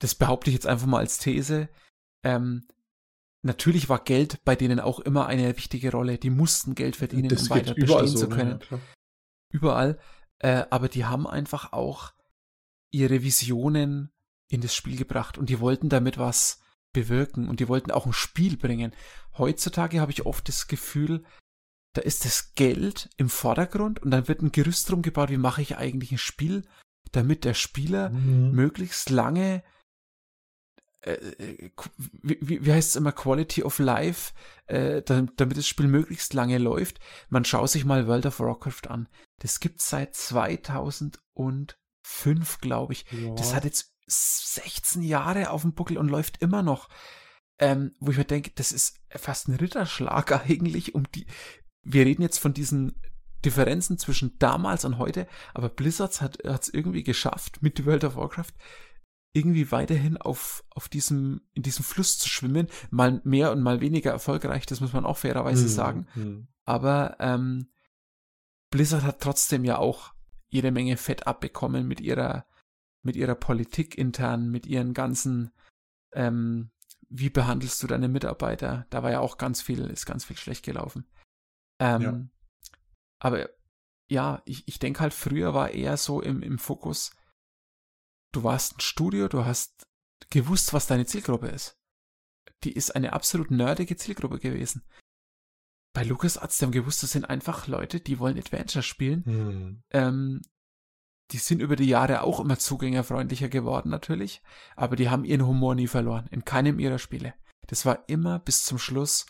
das 0.00 0.14
behaupte 0.14 0.50
ich 0.50 0.54
jetzt 0.54 0.66
einfach 0.66 0.86
mal 0.86 0.98
als 0.98 1.18
These, 1.18 1.70
ähm, 2.22 2.66
natürlich 3.42 3.88
war 3.88 4.00
Geld 4.04 4.44
bei 4.44 4.54
denen 4.54 4.80
auch 4.80 5.00
immer 5.00 5.26
eine 5.26 5.56
wichtige 5.56 5.92
Rolle. 5.92 6.18
Die 6.18 6.30
mussten 6.30 6.74
Geld 6.74 6.96
verdienen, 6.96 7.30
das 7.30 7.44
um 7.44 7.50
weiter 7.50 7.74
bestehen 7.74 8.08
so, 8.08 8.18
zu 8.18 8.28
ne? 8.28 8.36
können. 8.36 8.60
Ja, 8.70 8.78
überall. 9.50 9.98
Äh, 10.40 10.64
aber 10.68 10.88
die 10.88 11.06
haben 11.06 11.26
einfach 11.26 11.72
auch 11.72 12.12
ihre 12.96 13.22
Visionen 13.22 14.10
in 14.48 14.60
das 14.60 14.74
Spiel 14.74 14.96
gebracht 14.96 15.38
und 15.38 15.48
die 15.50 15.60
wollten 15.60 15.88
damit 15.88 16.18
was 16.18 16.60
bewirken 16.92 17.48
und 17.48 17.60
die 17.60 17.68
wollten 17.68 17.90
auch 17.90 18.06
ein 18.06 18.12
Spiel 18.12 18.56
bringen. 18.56 18.92
Heutzutage 19.36 20.00
habe 20.00 20.12
ich 20.12 20.24
oft 20.24 20.48
das 20.48 20.66
Gefühl, 20.66 21.24
da 21.92 22.02
ist 22.02 22.24
das 22.24 22.54
Geld 22.54 23.10
im 23.16 23.28
Vordergrund 23.28 24.02
und 24.02 24.10
dann 24.10 24.28
wird 24.28 24.42
ein 24.42 24.52
Gerüst 24.52 24.90
drum 24.90 25.02
gebaut, 25.02 25.30
wie 25.30 25.36
mache 25.36 25.62
ich 25.62 25.76
eigentlich 25.76 26.12
ein 26.12 26.18
Spiel, 26.18 26.62
damit 27.12 27.44
der 27.44 27.54
Spieler 27.54 28.10
mhm. 28.10 28.52
möglichst 28.52 29.10
lange 29.10 29.62
äh, 31.02 31.12
äh 31.12 31.70
wie, 32.22 32.64
wie 32.64 32.72
heißt 32.72 32.90
es 32.90 32.96
immer, 32.96 33.12
Quality 33.12 33.62
of 33.62 33.78
Life, 33.78 34.32
äh, 34.66 35.02
damit 35.02 35.56
das 35.56 35.66
Spiel 35.66 35.86
möglichst 35.86 36.34
lange 36.34 36.58
läuft. 36.58 36.98
Man 37.28 37.44
schaut 37.44 37.70
sich 37.70 37.84
mal 37.84 38.06
World 38.06 38.26
of 38.26 38.40
Warcraft 38.40 38.88
an. 38.88 39.08
Das 39.38 39.60
gibt 39.60 39.80
es 39.80 39.90
seit 39.90 40.14
2000 40.14 41.20
und 41.34 41.78
fünf, 42.06 42.60
glaube 42.60 42.92
ich. 42.92 43.04
Ja. 43.10 43.34
Das 43.34 43.52
hat 43.54 43.64
jetzt 43.64 43.92
16 44.06 45.02
Jahre 45.02 45.50
auf 45.50 45.62
dem 45.62 45.74
Buckel 45.74 45.98
und 45.98 46.08
läuft 46.08 46.40
immer 46.40 46.62
noch. 46.62 46.88
Ähm, 47.58 47.94
wo 48.00 48.10
ich 48.10 48.18
mir 48.18 48.24
denke, 48.24 48.52
das 48.54 48.70
ist 48.70 49.00
fast 49.10 49.48
ein 49.48 49.56
Ritterschlag 49.56 50.32
eigentlich 50.48 50.94
um 50.94 51.10
die. 51.12 51.26
Wir 51.82 52.04
reden 52.04 52.22
jetzt 52.22 52.38
von 52.38 52.54
diesen 52.54 53.00
Differenzen 53.44 53.98
zwischen 53.98 54.38
damals 54.38 54.84
und 54.84 54.98
heute, 54.98 55.26
aber 55.54 55.68
Blizzards 55.68 56.20
hat 56.20 56.44
es 56.44 56.68
irgendwie 56.68 57.02
geschafft, 57.02 57.62
mit 57.62 57.84
World 57.86 58.04
of 58.04 58.16
Warcraft 58.16 58.52
irgendwie 59.32 59.70
weiterhin 59.70 60.16
auf, 60.16 60.64
auf 60.70 60.88
diesem, 60.88 61.42
in 61.54 61.62
diesem 61.62 61.84
Fluss 61.84 62.18
zu 62.18 62.28
schwimmen. 62.28 62.68
Mal 62.90 63.20
mehr 63.24 63.52
und 63.52 63.62
mal 63.62 63.80
weniger 63.80 64.10
erfolgreich, 64.10 64.66
das 64.66 64.80
muss 64.80 64.92
man 64.92 65.04
auch 65.04 65.18
fairerweise 65.18 65.64
hm, 65.64 65.68
sagen. 65.68 66.06
Hm. 66.14 66.48
Aber 66.64 67.16
ähm, 67.20 67.68
Blizzard 68.70 69.02
hat 69.02 69.20
trotzdem 69.20 69.64
ja 69.64 69.78
auch 69.78 70.15
jede 70.56 70.70
Menge 70.70 70.96
Fett 70.96 71.26
abbekommen 71.26 71.86
mit 71.86 72.00
ihrer, 72.00 72.46
mit 73.02 73.14
ihrer 73.14 73.34
Politik 73.34 73.96
intern, 73.96 74.50
mit 74.50 74.66
ihren 74.66 74.94
ganzen, 74.94 75.52
ähm, 76.12 76.70
wie 77.10 77.28
behandelst 77.28 77.82
du 77.82 77.86
deine 77.86 78.08
Mitarbeiter? 78.08 78.86
Da 78.88 79.02
war 79.02 79.10
ja 79.10 79.20
auch 79.20 79.36
ganz 79.36 79.60
viel, 79.60 79.84
ist 79.84 80.06
ganz 80.06 80.24
viel 80.24 80.38
schlecht 80.38 80.64
gelaufen. 80.64 81.06
Ähm, 81.78 82.02
ja. 82.02 82.26
Aber 83.20 83.50
ja, 84.10 84.42
ich, 84.46 84.66
ich 84.66 84.78
denke 84.78 85.00
halt, 85.00 85.12
früher 85.12 85.52
war 85.52 85.70
eher 85.70 85.98
so 85.98 86.22
im, 86.22 86.42
im 86.42 86.58
Fokus, 86.58 87.10
du 88.32 88.42
warst 88.42 88.78
ein 88.78 88.80
Studio, 88.80 89.28
du 89.28 89.44
hast 89.44 89.86
gewusst, 90.30 90.72
was 90.72 90.86
deine 90.86 91.04
Zielgruppe 91.04 91.48
ist. 91.48 91.78
Die 92.64 92.72
ist 92.72 92.96
eine 92.96 93.12
absolut 93.12 93.50
nerdige 93.50 93.96
Zielgruppe 93.96 94.38
gewesen 94.38 94.82
bei 95.96 96.04
LucasArts, 96.04 96.58
die 96.58 96.66
haben 96.66 96.72
gewusst, 96.72 97.02
das 97.02 97.12
sind 97.12 97.24
einfach 97.24 97.68
Leute, 97.68 98.00
die 98.00 98.18
wollen 98.18 98.36
Adventure 98.36 98.82
spielen. 98.82 99.22
Mhm. 99.24 99.82
Ähm, 99.90 100.42
die 101.30 101.38
sind 101.38 101.62
über 101.62 101.74
die 101.74 101.86
Jahre 101.86 102.20
auch 102.20 102.38
immer 102.38 102.58
zugängerfreundlicher 102.58 103.48
geworden, 103.48 103.88
natürlich. 103.88 104.42
Aber 104.76 104.94
die 104.94 105.08
haben 105.08 105.24
ihren 105.24 105.46
Humor 105.46 105.74
nie 105.74 105.86
verloren. 105.86 106.26
In 106.30 106.44
keinem 106.44 106.78
ihrer 106.80 106.98
Spiele. 106.98 107.32
Das 107.66 107.86
war 107.86 108.06
immer 108.10 108.38
bis 108.38 108.62
zum 108.62 108.78
Schluss 108.78 109.24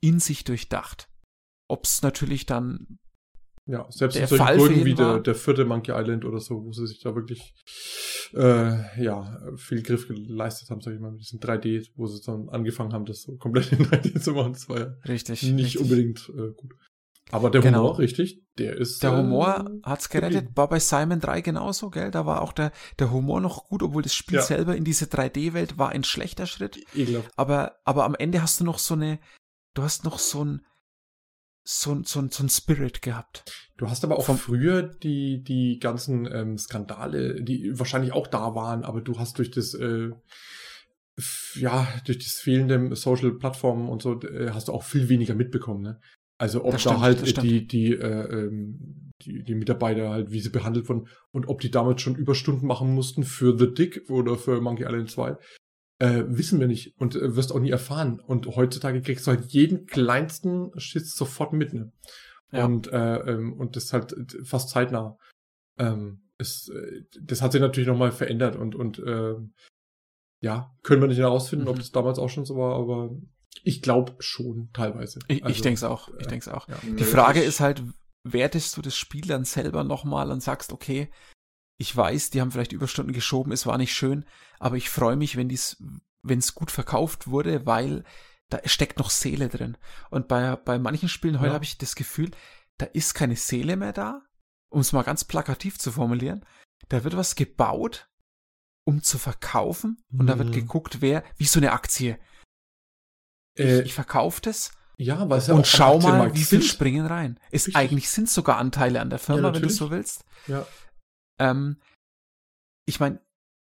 in 0.00 0.18
sich 0.18 0.42
durchdacht. 0.42 1.08
Ob 1.68 1.84
es 1.84 2.02
natürlich 2.02 2.46
dann 2.46 2.98
ja, 3.66 3.86
selbst 3.90 4.16
in 4.16 4.26
solchen 4.26 4.76
für 4.76 4.84
wie 4.84 4.94
der, 4.94 5.18
der 5.20 5.34
vierte 5.34 5.64
Monkey 5.64 5.92
Island 5.92 6.24
oder 6.24 6.38
so, 6.40 6.64
wo 6.64 6.72
sie 6.72 6.86
sich 6.86 7.00
da 7.00 7.14
wirklich 7.14 7.52
äh, 8.34 9.02
ja, 9.02 9.38
viel 9.56 9.82
Griff 9.82 10.06
geleistet 10.08 10.70
haben, 10.70 10.80
sag 10.80 10.94
ich 10.94 11.00
mal, 11.00 11.10
mit 11.12 11.20
diesem 11.20 11.40
3D, 11.40 11.88
wo 11.96 12.06
sie 12.06 12.20
dann 12.24 12.48
angefangen 12.48 12.92
haben, 12.92 13.04
das 13.06 13.22
so 13.22 13.36
komplett 13.36 13.72
in 13.72 13.78
3D 13.86 14.20
zu 14.20 14.32
machen. 14.32 14.52
Das 14.52 14.68
war 14.68 14.78
ja 14.78 14.94
richtig 15.08 15.42
nicht 15.42 15.64
richtig. 15.64 15.80
unbedingt 15.80 16.28
äh, 16.30 16.52
gut. 16.56 16.74
Aber 17.32 17.50
der 17.50 17.60
Genau. 17.60 17.80
Humor, 17.82 17.98
richtig, 17.98 18.40
der 18.56 18.76
ist. 18.76 19.02
Der 19.02 19.10
äh, 19.12 19.16
Humor 19.16 19.68
hat's 19.82 20.08
gerettet, 20.10 20.50
war 20.54 20.68
bei 20.68 20.78
Simon 20.78 21.18
3 21.18 21.40
genauso, 21.40 21.90
gell? 21.90 22.12
Da 22.12 22.24
war 22.24 22.40
auch 22.42 22.52
der, 22.52 22.70
der 23.00 23.10
Humor 23.10 23.40
noch 23.40 23.64
gut, 23.64 23.82
obwohl 23.82 24.02
das 24.02 24.14
Spiel 24.14 24.36
Ja. 24.36 24.42
selber 24.42 24.76
in 24.76 24.84
diese 24.84 25.06
3D-Welt 25.06 25.76
war 25.76 25.88
ein 25.88 26.04
schlechter 26.04 26.46
Schritt. 26.46 26.78
ekelhaft. 26.94 27.32
Aber, 27.36 27.76
aber 27.84 28.04
am 28.04 28.14
Ende 28.14 28.42
hast 28.42 28.60
du 28.60 28.64
noch 28.64 28.78
so 28.78 28.94
eine, 28.94 29.18
du 29.74 29.82
hast 29.82 30.04
noch 30.04 30.20
so 30.20 30.44
ein, 30.44 30.64
so 31.68 31.92
ein, 31.92 32.04
so 32.04 32.24
so 32.30 32.44
ein 32.44 32.48
Spirit 32.48 33.02
gehabt. 33.02 33.44
Du 33.76 33.90
hast 33.90 34.04
aber 34.04 34.18
auch 34.18 34.24
Vom- 34.26 34.38
früher 34.38 34.82
die, 34.82 35.42
die 35.42 35.78
ganzen 35.80 36.24
ähm, 36.32 36.56
Skandale, 36.58 37.42
die 37.42 37.76
wahrscheinlich 37.78 38.12
auch 38.12 38.28
da 38.28 38.54
waren, 38.54 38.84
aber 38.84 39.00
du 39.00 39.18
hast 39.18 39.38
durch 39.38 39.50
das, 39.50 39.74
äh, 39.74 40.10
ja, 41.54 41.88
durch 42.04 42.18
das 42.18 42.34
fehlende 42.34 42.94
Social 42.94 43.32
Plattformen 43.32 43.88
und 43.88 44.00
so, 44.00 44.20
äh, 44.22 44.50
hast 44.52 44.68
du 44.68 44.72
auch 44.72 44.84
viel 44.84 45.08
weniger 45.08 45.34
mitbekommen, 45.34 45.82
ne? 45.82 46.00
Also 46.38 46.64
ob 46.64 46.72
Das 46.72 46.84
da 46.84 46.90
stimmt, 46.90 47.02
halt 47.02 47.42
die, 47.42 47.66
die, 47.66 47.92
äh, 47.94 48.44
ähm, 48.44 49.12
die, 49.22 49.42
die 49.42 49.54
Mitarbeiter 49.54 50.10
halt, 50.10 50.30
wie 50.30 50.40
sie 50.40 50.50
behandelt 50.50 50.88
wurden 50.88 51.08
und 51.32 51.48
ob 51.48 51.60
die 51.62 51.70
damals 51.70 52.02
schon 52.02 52.14
Überstunden 52.14 52.66
machen 52.68 52.94
mussten 52.94 53.24
für 53.24 53.58
The 53.58 53.72
Dick 53.72 54.08
oder 54.10 54.36
für 54.36 54.60
Monkey 54.60 54.84
Island 54.84 55.10
2. 55.10 55.36
Äh, 55.98 56.24
wissen 56.26 56.60
wir 56.60 56.66
nicht 56.66 56.94
und 56.98 57.14
äh, 57.16 57.36
wirst 57.36 57.52
auch 57.52 57.58
nie 57.60 57.70
erfahren. 57.70 58.20
Und 58.20 58.46
heutzutage 58.48 59.00
kriegst 59.00 59.26
du 59.26 59.30
halt 59.30 59.46
jeden 59.46 59.86
kleinsten 59.86 60.70
Schiss 60.78 61.16
sofort 61.16 61.52
mit, 61.54 61.72
ne? 61.72 61.90
Ja. 62.52 62.66
Und, 62.66 62.88
äh, 62.92 63.16
ähm, 63.32 63.54
und 63.54 63.76
das 63.76 63.92
halt 63.92 64.12
äh, 64.12 64.44
fast 64.44 64.68
zeitnah. 64.70 65.16
Ähm, 65.78 66.22
ist, 66.38 66.68
äh, 66.70 67.02
das 67.22 67.40
hat 67.40 67.52
sich 67.52 67.60
natürlich 67.62 67.88
nochmal 67.88 68.12
verändert 68.12 68.56
und, 68.56 68.74
und 68.74 68.98
ähm, 69.06 69.54
ja, 70.42 70.70
können 70.82 71.00
wir 71.00 71.08
nicht 71.08 71.18
herausfinden, 71.18 71.66
ob 71.66 71.76
Mhm. 71.76 71.80
das 71.80 71.92
damals 71.92 72.18
auch 72.18 72.28
schon 72.28 72.44
so 72.44 72.56
war, 72.56 72.76
aber 72.76 73.10
ich 73.62 73.80
glaube 73.80 74.16
schon 74.20 74.68
teilweise. 74.74 75.18
Ich, 75.28 75.38
ich 75.38 75.44
Also, 75.44 75.62
denke 75.62 75.76
es 75.76 75.84
auch. 75.84 76.08
Ich 76.20 76.26
denke 76.26 76.48
es 76.48 76.54
auch. 76.54 76.68
Ja. 76.68 76.76
Die 76.84 77.04
Frage 77.04 77.40
ist 77.40 77.60
halt, 77.60 77.82
wertest 78.22 78.76
du 78.76 78.82
das 78.82 78.96
Spiel 78.96 79.22
dann 79.22 79.44
selber 79.44 79.82
nochmal 79.82 80.30
und 80.30 80.42
sagst, 80.42 80.72
okay, 80.72 81.10
ich 81.78 81.94
weiß, 81.94 82.30
die 82.30 82.40
haben 82.40 82.50
vielleicht 82.50 82.72
Überstunden 82.72 83.12
geschoben, 83.12 83.52
es 83.52 83.66
war 83.66 83.76
nicht 83.78 83.94
schön, 83.94 84.24
aber 84.58 84.76
ich 84.76 84.88
freue 84.90 85.16
mich, 85.16 85.36
wenn 85.36 85.48
dies, 85.48 85.76
wenn 86.22 86.38
es 86.38 86.54
gut 86.54 86.70
verkauft 86.70 87.26
wurde, 87.28 87.66
weil 87.66 88.04
da 88.48 88.60
steckt 88.64 88.98
noch 88.98 89.10
Seele 89.10 89.48
drin. 89.48 89.76
Und 90.10 90.28
bei, 90.28 90.56
bei 90.56 90.78
manchen 90.78 91.08
Spielen 91.08 91.38
heute 91.40 91.48
Ja. 91.48 91.54
habe 91.54 91.64
ich 91.64 91.78
das 91.78 91.94
Gefühl, 91.96 92.30
da 92.78 92.86
ist 92.86 93.14
keine 93.14 93.36
Seele 93.36 93.76
mehr 93.76 93.92
da, 93.92 94.22
um 94.68 94.80
es 94.80 94.92
mal 94.92 95.02
ganz 95.02 95.24
plakativ 95.24 95.78
zu 95.78 95.92
formulieren. 95.92 96.44
Da 96.88 97.04
wird 97.04 97.16
was 97.16 97.34
gebaut, 97.34 98.08
um 98.84 99.02
zu 99.02 99.18
verkaufen, 99.18 99.98
und 100.16 100.28
da 100.28 100.38
wird 100.38 100.50
Mhm. 100.50 100.52
geguckt, 100.54 101.00
wer, 101.00 101.24
wie 101.36 101.46
so 101.46 101.58
eine 101.58 101.72
Aktie. 101.72 102.18
Äh, 103.58 103.80
ich 103.80 103.86
ich 103.86 103.94
verkaufe 103.94 104.40
das 104.42 104.70
ja, 104.98 105.28
weil 105.28 105.38
es 105.38 105.46
ja 105.48 105.54
und 105.54 105.60
auch 105.60 105.64
schau 105.66 105.98
mal, 106.00 106.32
wie 106.34 106.38
viel 106.44 106.62
sind. 106.62 106.64
springen 106.70 107.04
rein. 107.04 107.38
Es 107.50 107.66
Richtig. 107.66 107.76
eigentlich 107.76 108.08
sind 108.08 108.30
sogar 108.30 108.56
Anteile 108.56 109.00
an 109.02 109.10
der 109.10 109.18
Firma, 109.18 109.48
Ja, 109.48 109.54
wenn 109.54 109.60
du 109.62 109.68
so 109.68 109.90
willst. 109.90 110.24
Ja. 110.46 110.66
Ähm, 111.38 111.78
ich 112.86 113.00
meine, 113.00 113.20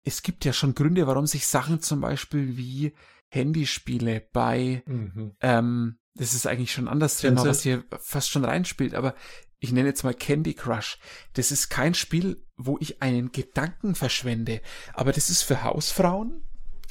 es 0.04 0.22
gibt 0.22 0.46
ja 0.46 0.54
schon 0.54 0.76
Gründe, 0.76 1.08
warum 1.08 1.26
sich 1.26 1.48
Sachen 1.48 1.82
zum 1.82 2.02
Beispiel 2.02 2.58
wie 2.58 2.94
Handyspiele 3.32 4.22
bei, 4.34 4.84
Mhm. 4.86 5.36
ähm, 5.42 5.98
das 6.14 6.34
ist 6.34 6.48
eigentlich 6.48 6.72
schon 6.72 6.86
ein 6.86 6.92
anderes 6.94 7.18
Thema, 7.18 7.42
was 7.50 7.64
hier 7.64 7.84
fast 8.00 8.30
schon 8.30 8.46
reinspielt, 8.46 8.94
aber 8.94 9.16
ich 9.60 9.72
nenne 9.72 9.90
jetzt 9.90 10.04
mal 10.04 10.14
Candy 10.14 10.54
Crush. 10.54 11.00
Das 11.34 11.52
ist 11.52 11.70
kein 11.70 11.94
Spiel, 11.96 12.46
wo 12.56 12.78
ich 12.80 13.02
einen 13.02 13.32
Gedanken 13.32 13.96
verschwende, 13.96 14.62
aber 14.94 15.12
das 15.12 15.30
ist 15.30 15.42
für 15.44 15.64
Hausfrauen, 15.64 16.44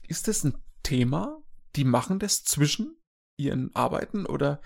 ist 0.08 0.28
das 0.28 0.44
ein 0.44 0.56
Thema? 0.82 1.40
Die 1.76 1.84
machen 1.84 2.18
das 2.18 2.44
zwischen 2.44 2.96
ihren 3.38 3.74
Arbeiten 3.74 4.26
oder 4.26 4.60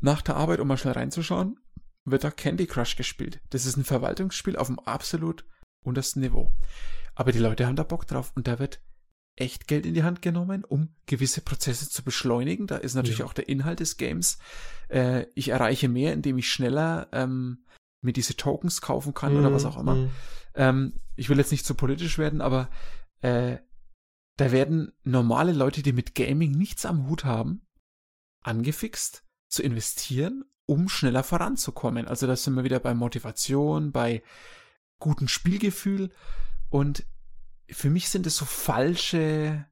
nach 0.00 0.22
der 0.22 0.36
Arbeit, 0.36 0.60
um 0.60 0.68
mal 0.68 0.76
schnell 0.76 0.94
reinzuschauen, 0.94 1.58
wird 2.04 2.24
da 2.24 2.30
Candy 2.30 2.66
Crush 2.66 2.96
gespielt. 2.96 3.40
Das 3.50 3.66
ist 3.66 3.76
ein 3.76 3.84
Verwaltungsspiel 3.84 4.56
auf 4.56 4.66
dem 4.68 4.78
absolut 4.78 5.44
untersten 5.84 6.20
Niveau. 6.20 6.52
Aber 7.14 7.32
die 7.32 7.38
Leute 7.38 7.66
haben 7.66 7.76
da 7.76 7.82
Bock 7.82 8.06
drauf 8.06 8.32
und 8.34 8.46
da 8.48 8.58
wird 8.58 8.80
echt 9.36 9.66
Geld 9.66 9.84
in 9.86 9.94
die 9.94 10.02
Hand 10.04 10.22
genommen, 10.22 10.64
um 10.64 10.94
gewisse 11.06 11.40
Prozesse 11.40 11.88
zu 11.88 12.04
beschleunigen. 12.04 12.66
Da 12.66 12.76
ist 12.76 12.94
natürlich 12.94 13.18
Ja. 13.20 13.24
auch 13.24 13.32
der 13.32 13.48
Inhalt 13.48 13.80
des 13.80 13.96
Games. 13.96 14.38
Äh, 14.88 15.26
ich 15.34 15.48
erreiche 15.48 15.88
mehr, 15.88 16.12
indem 16.12 16.38
ich 16.38 16.48
schneller 16.50 17.08
ähm, 17.12 17.64
mir 18.00 18.12
diese 18.12 18.36
Tokens 18.36 18.80
kaufen 18.80 19.14
kann 19.14 19.36
oder 19.36 19.52
was 19.52 19.64
auch 19.64 19.78
immer. 19.78 19.94
Mhm. 19.96 20.10
Ähm, 20.54 21.00
ich 21.16 21.28
will 21.28 21.38
jetzt 21.38 21.50
nicht 21.50 21.66
zu 21.66 21.74
politisch 21.74 22.18
werden, 22.18 22.40
aber 22.40 22.70
äh, 23.22 23.58
da 24.36 24.52
werden 24.52 24.92
normale 25.02 25.52
Leute, 25.52 25.82
die 25.82 25.92
mit 25.92 26.14
Gaming 26.14 26.52
nichts 26.52 26.86
am 26.86 27.08
Hut 27.08 27.24
haben, 27.24 27.66
angefixt 28.42 29.24
zu 29.48 29.62
investieren, 29.62 30.44
um 30.66 30.88
schneller 30.88 31.22
voranzukommen. 31.22 32.06
Also 32.06 32.26
da 32.26 32.36
sind 32.36 32.54
wir 32.54 32.64
wieder 32.64 32.80
bei 32.80 32.94
Motivation, 32.94 33.92
bei 33.92 34.22
gutem 34.98 35.28
Spielgefühl 35.28 36.10
und 36.70 37.04
für 37.70 37.90
mich 37.90 38.08
sind 38.08 38.26
es 38.26 38.36
so 38.36 38.44
falsche 38.44 39.66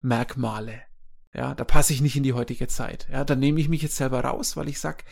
Merkmale. 0.00 0.82
Ja, 1.34 1.54
da 1.54 1.64
passe 1.64 1.92
ich 1.94 2.00
nicht 2.02 2.16
in 2.16 2.22
die 2.22 2.34
heutige 2.34 2.66
Zeit. 2.68 3.08
Ja, 3.10 3.24
da 3.24 3.34
nehme 3.34 3.60
ich 3.60 3.68
mich 3.68 3.82
jetzt 3.82 3.96
selber 3.96 4.20
raus, 4.20 4.56
weil 4.56 4.68
ich 4.68 4.78
sag, 4.80 5.04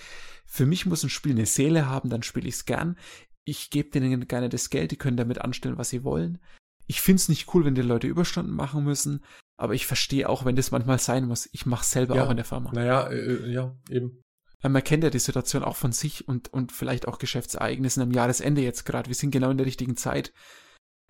für 0.45 0.67
mich 0.67 0.85
muss 0.85 1.03
ein 1.03 1.09
Spiel 1.11 1.33
eine 1.33 1.47
Seele 1.47 1.87
haben, 1.89 2.11
dann 2.11 2.23
spiele 2.23 2.49
ich 2.49 2.57
es 2.57 2.65
gern. 2.67 2.99
Ich 3.45 3.71
gebe 3.71 3.91
denen 3.91 4.29
gerne 4.29 4.49
das 4.51 4.69
Geld, 4.69 4.91
die 4.91 4.97
können 4.99 5.17
damit 5.17 5.41
anstellen, 5.41 5.79
was 5.79 5.89
sie 5.89 6.05
wollen. 6.05 6.39
Ich 6.87 7.01
finde 7.01 7.21
es 7.21 7.29
nicht 7.29 7.55
cool, 7.55 7.65
wenn 7.65 7.75
die 7.75 7.83
Leute 7.83 8.07
Überstunden 8.07 8.53
machen 8.55 8.85
müssen, 8.85 9.25
aber 9.57 9.75
ich 9.75 9.87
verstehe 9.87 10.29
auch, 10.29 10.45
wenn 10.45 10.57
das 10.57 10.73
manchmal 10.73 10.99
sein 10.99 11.25
muss. 11.27 11.49
Ich 11.53 11.65
mache 11.65 11.85
selber 11.85 12.17
Ja. 12.17 12.27
auch 12.27 12.31
in 12.31 12.37
der 12.37 12.45
Firma. 12.45 12.71
Naja, 12.73 13.09
äh, 13.09 13.51
ja, 13.51 13.75
eben. 13.89 14.23
Man 14.63 14.85
kennt 14.85 15.03
ja 15.05 15.11
die 15.11 15.19
Situation 15.19 15.63
auch 15.65 15.77
von 15.77 15.93
sich 15.93 16.29
und, 16.29 16.53
und 16.53 16.73
vielleicht 16.73 17.09
auch 17.09 17.19
Geschäftsereignissen 17.19 18.03
am 18.03 18.11
Jahresende 18.11 18.61
jetzt 18.61 18.85
gerade. 18.85 19.09
Wir 19.09 19.15
sind 19.15 19.31
genau 19.31 19.51
in 19.51 19.57
der 19.57 19.67
richtigen 19.67 19.97
Zeit. 19.97 20.33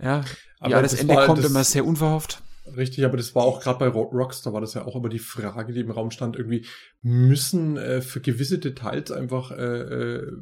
Ja, 0.01 0.25
Aber 0.61 0.71
Jahresende 0.71 1.09
das 1.09 1.17
war- 1.17 1.27
kommt 1.27 1.39
das- 1.45 1.51
immer 1.51 1.65
sehr 1.65 1.85
unverhofft. 1.85 2.43
Richtig, 2.77 3.05
aber 3.05 3.17
das 3.17 3.35
war 3.35 3.43
auch 3.45 3.61
gerade 3.61 3.79
bei 3.81 3.89
Ro- 3.89 4.11
Rockstar 4.13 4.53
war 4.53 4.61
das 4.61 4.75
ja 4.75 4.85
auch 4.85 4.95
aber 4.95 5.09
die 5.09 5.19
Frage, 5.19 5.73
die 5.73 5.81
im 5.81 5.91
Raum 5.91 6.13
stand, 6.13 6.37
irgendwie 6.37 6.65
müssen 7.03 7.77
äh, 7.77 8.01
für 8.01 8.21
gewisse 8.21 8.59
Details 8.61 9.11
einfach 9.11 9.51
äh, 9.51 9.57
äh, 9.57 10.33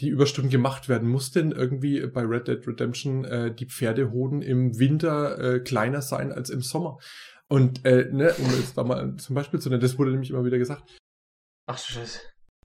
die 0.00 0.08
Überstunden 0.08 0.50
gemacht 0.50 0.88
werden. 0.88 1.08
Muss 1.08 1.30
denn 1.30 1.52
irgendwie 1.52 2.04
bei 2.08 2.22
Red 2.22 2.48
Dead 2.48 2.66
Redemption 2.66 3.24
äh, 3.24 3.54
die 3.54 3.66
Pferdehoden 3.66 4.42
im 4.42 4.78
Winter 4.78 5.38
äh, 5.38 5.60
kleiner 5.60 6.02
sein 6.02 6.32
als 6.32 6.50
im 6.50 6.62
Sommer? 6.62 6.98
Und 7.46 7.84
äh, 7.84 8.08
ne, 8.10 8.34
um 8.38 8.46
jetzt 8.58 8.76
da 8.76 8.82
mal 8.82 9.14
zum 9.16 9.36
Beispiel 9.36 9.60
zu 9.60 9.68
nennen, 9.68 9.82
das 9.82 9.98
wurde 9.98 10.10
nämlich 10.10 10.30
immer 10.30 10.44
wieder 10.44 10.58
gesagt. 10.58 10.82
Ach 11.66 11.78
du 11.78 11.92
Scheiße. 11.92 12.18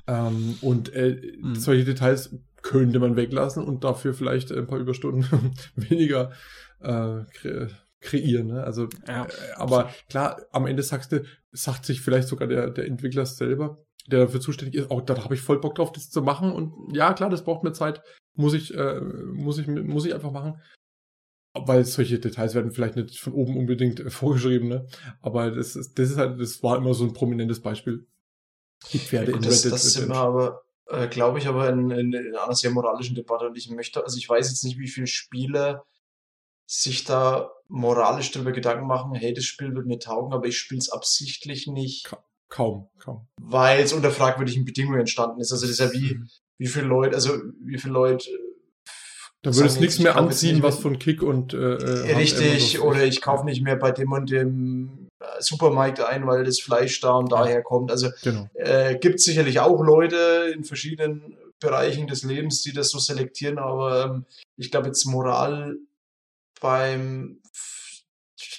Ähm, 0.07 0.57
und 0.61 0.93
äh, 0.93 1.21
Mhm. 1.39 1.55
solche 1.55 1.85
Details 1.85 2.35
könnte 2.61 2.99
man 2.99 3.15
weglassen 3.15 3.63
und 3.63 3.83
dafür 3.83 4.13
vielleicht 4.13 4.51
ein 4.51 4.67
paar 4.67 4.79
Überstunden 4.79 5.25
weniger 5.75 6.31
äh, 6.79 7.23
kre 7.33 7.69
kreieren. 8.01 8.47
Ne? 8.47 8.63
Also, 8.63 8.89
Ja. 9.07 9.23
äh, 9.25 9.29
aber 9.55 9.89
klar, 10.09 10.41
am 10.51 10.67
Ende 10.67 10.83
sagst 10.83 11.13
du, 11.13 11.23
sagt 11.53 11.85
sich 11.85 12.01
vielleicht 12.01 12.27
sogar 12.27 12.49
der, 12.49 12.69
der 12.69 12.85
Entwickler 12.85 13.25
selber, 13.25 13.77
der 14.07 14.19
dafür 14.25 14.41
zuständig 14.41 14.75
ist, 14.75 14.91
auch 14.91 14.99
da 15.01 15.23
habe 15.23 15.35
ich 15.35 15.41
voll 15.41 15.61
Bock 15.61 15.75
drauf, 15.75 15.93
das 15.93 16.09
zu 16.09 16.21
machen. 16.21 16.51
Und 16.51 16.73
ja, 16.93 17.13
klar, 17.13 17.29
das 17.29 17.45
braucht 17.45 17.63
mir 17.63 17.71
Zeit, 17.71 18.01
muss 18.35 18.53
ich, 18.53 18.73
äh, 18.75 18.99
muss 18.99 19.57
ich, 19.57 19.67
muss 19.67 20.05
ich 20.05 20.13
einfach 20.13 20.31
machen. 20.31 20.59
Weil 21.53 21.85
solche 21.85 22.19
Details 22.19 22.55
werden 22.55 22.71
vielleicht 22.71 22.95
nicht 22.97 23.19
von 23.19 23.31
oben 23.33 23.55
unbedingt 23.55 24.01
vorgeschrieben, 24.11 24.67
ne? 24.67 24.85
Aber 25.21 25.51
das 25.51 25.75
ist, 25.77 25.97
das 25.97 26.09
ist 26.09 26.17
halt, 26.17 26.41
das 26.41 26.61
war 26.63 26.77
immer 26.77 26.93
so 26.93 27.05
ein 27.05 27.13
prominentes 27.13 27.61
Beispiel. 27.61 28.05
Die 28.91 28.99
Pferde 28.99 29.31
in 29.31 29.41
das, 29.41 29.57
Red 29.57 29.65
Dead 29.65 29.71
das 29.73 29.93
sind 29.93 30.09
wir 30.09 30.15
aber, 30.15 30.63
äh, 30.87 31.07
glaube 31.07 31.39
ich, 31.39 31.47
aber 31.47 31.69
in, 31.69 31.89
in, 31.91 32.13
in 32.13 32.35
einer 32.35 32.55
sehr 32.55 32.71
moralischen 32.71 33.15
Debatte 33.15 33.47
und 33.47 33.57
ich 33.57 33.69
möchte, 33.69 34.03
also 34.03 34.17
ich 34.17 34.27
weiß 34.27 34.49
jetzt 34.49 34.63
nicht, 34.63 34.77
wie 34.77 34.89
viele 34.89 35.07
Spieler 35.07 35.85
sich 36.65 37.03
da 37.03 37.51
moralisch 37.67 38.31
darüber 38.31 38.51
Gedanken 38.51 38.87
machen, 38.87 39.13
hey, 39.15 39.33
das 39.33 39.45
Spiel 39.45 39.73
wird 39.75 39.85
mir 39.85 39.99
taugen, 39.99 40.33
aber 40.33 40.47
ich 40.47 40.57
spiele 40.57 40.79
es 40.79 40.89
absichtlich 40.89 41.67
nicht, 41.67 42.09
Kaum, 42.49 42.87
kaum. 42.99 43.27
weil 43.41 43.79
es 43.79 43.93
unter 43.93 44.11
fragwürdigen 44.11 44.63
Bedingungen 44.65 44.99
entstanden 44.99 45.41
ist. 45.41 45.51
Also 45.51 45.65
das 45.65 45.71
ist 45.71 45.79
ja 45.79 45.91
wie, 45.91 46.19
wie 46.59 46.67
viele 46.67 46.85
Leute, 46.85 47.15
also 47.15 47.33
wie 47.61 47.79
viele 47.79 47.93
Leute 47.93 48.29
äh, 48.29 48.37
Da 49.41 49.55
würde 49.55 49.67
es 49.67 49.79
nichts 49.79 49.97
ich 49.97 50.03
mehr 50.03 50.15
anziehen, 50.15 50.61
was 50.61 50.79
von 50.79 50.99
Kick 50.99 51.23
und 51.23 51.53
äh, 51.53 51.57
äh, 51.57 52.15
Richtig, 52.15 52.79
oder 52.81 53.03
ich 53.05 53.21
kaufe 53.21 53.45
nicht 53.45 53.63
mehr 53.63 53.75
bei 53.75 53.91
dem 53.91 54.11
und 54.11 54.29
dem 54.29 55.02
äh, 55.23 55.41
Supermarkt 55.41 56.01
ein, 56.01 56.27
weil 56.27 56.43
das 56.43 56.59
Fleisch 56.59 56.99
da 56.99 57.13
und 57.13 57.31
daher 57.31 57.63
kommt. 57.63 57.91
Also 57.91 58.09
Genau. 58.23 58.49
äh, 58.55 58.97
gibt 58.97 59.19
sicherlich 59.19 59.59
auch 59.59 59.81
Leute 59.81 60.51
in 60.53 60.63
verschiedenen 60.63 61.37
Bereichen 61.59 62.07
des 62.07 62.23
Lebens, 62.23 62.61
die 62.61 62.73
das 62.73 62.89
so 62.89 62.99
selektieren, 62.99 63.57
aber 63.57 64.05
ähm, 64.05 64.25
ich 64.57 64.69
glaube 64.69 64.87
jetzt 64.87 65.05
Moral 65.05 65.77
beim 66.59 67.41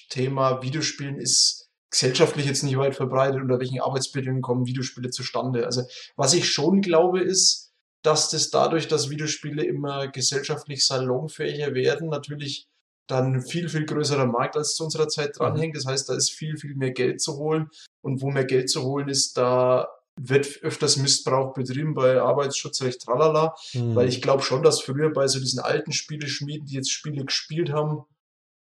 Thema 0.08 0.62
Videospielen 0.62 1.18
ist, 1.18 1.68
gesellschaftlich 1.90 2.46
jetzt 2.46 2.62
nicht 2.62 2.76
weit 2.76 2.96
verbreitet, 2.96 3.40
unter 3.40 3.60
welchen 3.60 3.80
Arbeitsbedingungen 3.80 4.42
kommen 4.42 4.66
Videospiele 4.66 5.10
zustande. 5.10 5.66
Also 5.66 5.82
was 6.16 6.34
ich 6.34 6.50
schon 6.50 6.80
glaube, 6.80 7.20
ist, 7.20 7.72
dass 8.02 8.30
das 8.30 8.50
dadurch, 8.50 8.88
dass 8.88 9.10
Videospiele 9.10 9.64
immer 9.64 10.08
gesellschaftlich 10.08 10.86
salonfähiger 10.86 11.74
werden, 11.74 12.08
natürlich 12.08 12.68
dann 13.06 13.42
viel, 13.42 13.68
viel 13.68 13.84
größerer 13.84 14.26
Markt 14.26 14.56
als 14.56 14.74
zu 14.74 14.84
unserer 14.84 15.08
Zeit 15.08 15.38
dranhängt. 15.38 15.76
Das 15.76 15.86
heißt, 15.86 16.08
da 16.08 16.14
ist 16.14 16.30
viel, 16.30 16.56
viel 16.56 16.74
mehr 16.74 16.92
Geld 16.92 17.20
zu 17.20 17.36
holen. 17.36 17.70
Und 18.02 18.22
wo 18.22 18.30
mehr 18.30 18.44
Geld 18.44 18.70
zu 18.70 18.82
holen 18.82 19.08
ist, 19.08 19.36
da 19.36 19.88
wird 20.16 20.62
öfters 20.62 20.96
Missbrauch 20.96 21.54
betrieben 21.54 21.94
bei 21.94 22.20
Arbeitsschutzrecht, 22.20 23.02
tralala. 23.02 23.54
Hm. 23.72 23.94
Weil 23.94 24.08
ich 24.08 24.22
glaube 24.22 24.42
schon, 24.42 24.62
dass 24.62 24.80
früher 24.80 25.12
bei 25.12 25.26
so 25.26 25.38
diesen 25.38 25.60
alten 25.60 25.92
Spieleschmieden, 25.92 26.66
die 26.66 26.74
jetzt 26.74 26.92
Spiele 26.92 27.24
gespielt 27.24 27.70
haben, 27.70 28.04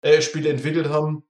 äh, 0.03 0.21
Spiele 0.21 0.51
entwickelt 0.51 0.89
haben, 0.89 1.25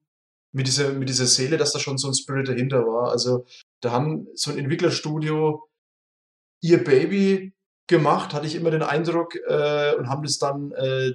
mit 0.53 0.67
dieser, 0.67 0.93
mit 0.93 1.09
dieser 1.09 1.27
Seele, 1.27 1.57
dass 1.57 1.73
da 1.73 1.79
schon 1.79 1.99
so 1.99 2.09
ein 2.09 2.15
Spirit 2.15 2.49
dahinter 2.49 2.85
war. 2.87 3.11
Also 3.11 3.47
da 3.81 3.93
haben 3.93 4.27
so 4.35 4.51
ein 4.51 4.59
Entwicklerstudio 4.59 5.69
ihr 6.61 6.83
Baby 6.83 7.55
gemacht, 7.87 8.35
hatte 8.35 8.47
ich 8.47 8.55
immer 8.55 8.71
den 8.71 8.83
Eindruck, 8.83 9.37
äh, 9.37 9.95
und 9.95 10.09
haben 10.09 10.23
das 10.23 10.39
dann 10.39 10.73
äh, 10.73 11.15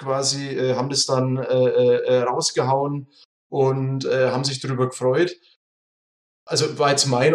quasi, 0.00 0.48
äh, 0.48 0.74
haben 0.74 0.90
das 0.90 1.06
dann 1.06 1.36
äh, 1.36 1.42
äh, 1.42 2.22
rausgehauen 2.22 3.06
und 3.48 4.04
äh, 4.04 4.30
haben 4.30 4.44
sich 4.44 4.60
darüber 4.60 4.88
gefreut. 4.88 5.36
Also 6.44 6.78
war 6.78 6.90
jetzt 6.90 7.06
mein 7.06 7.34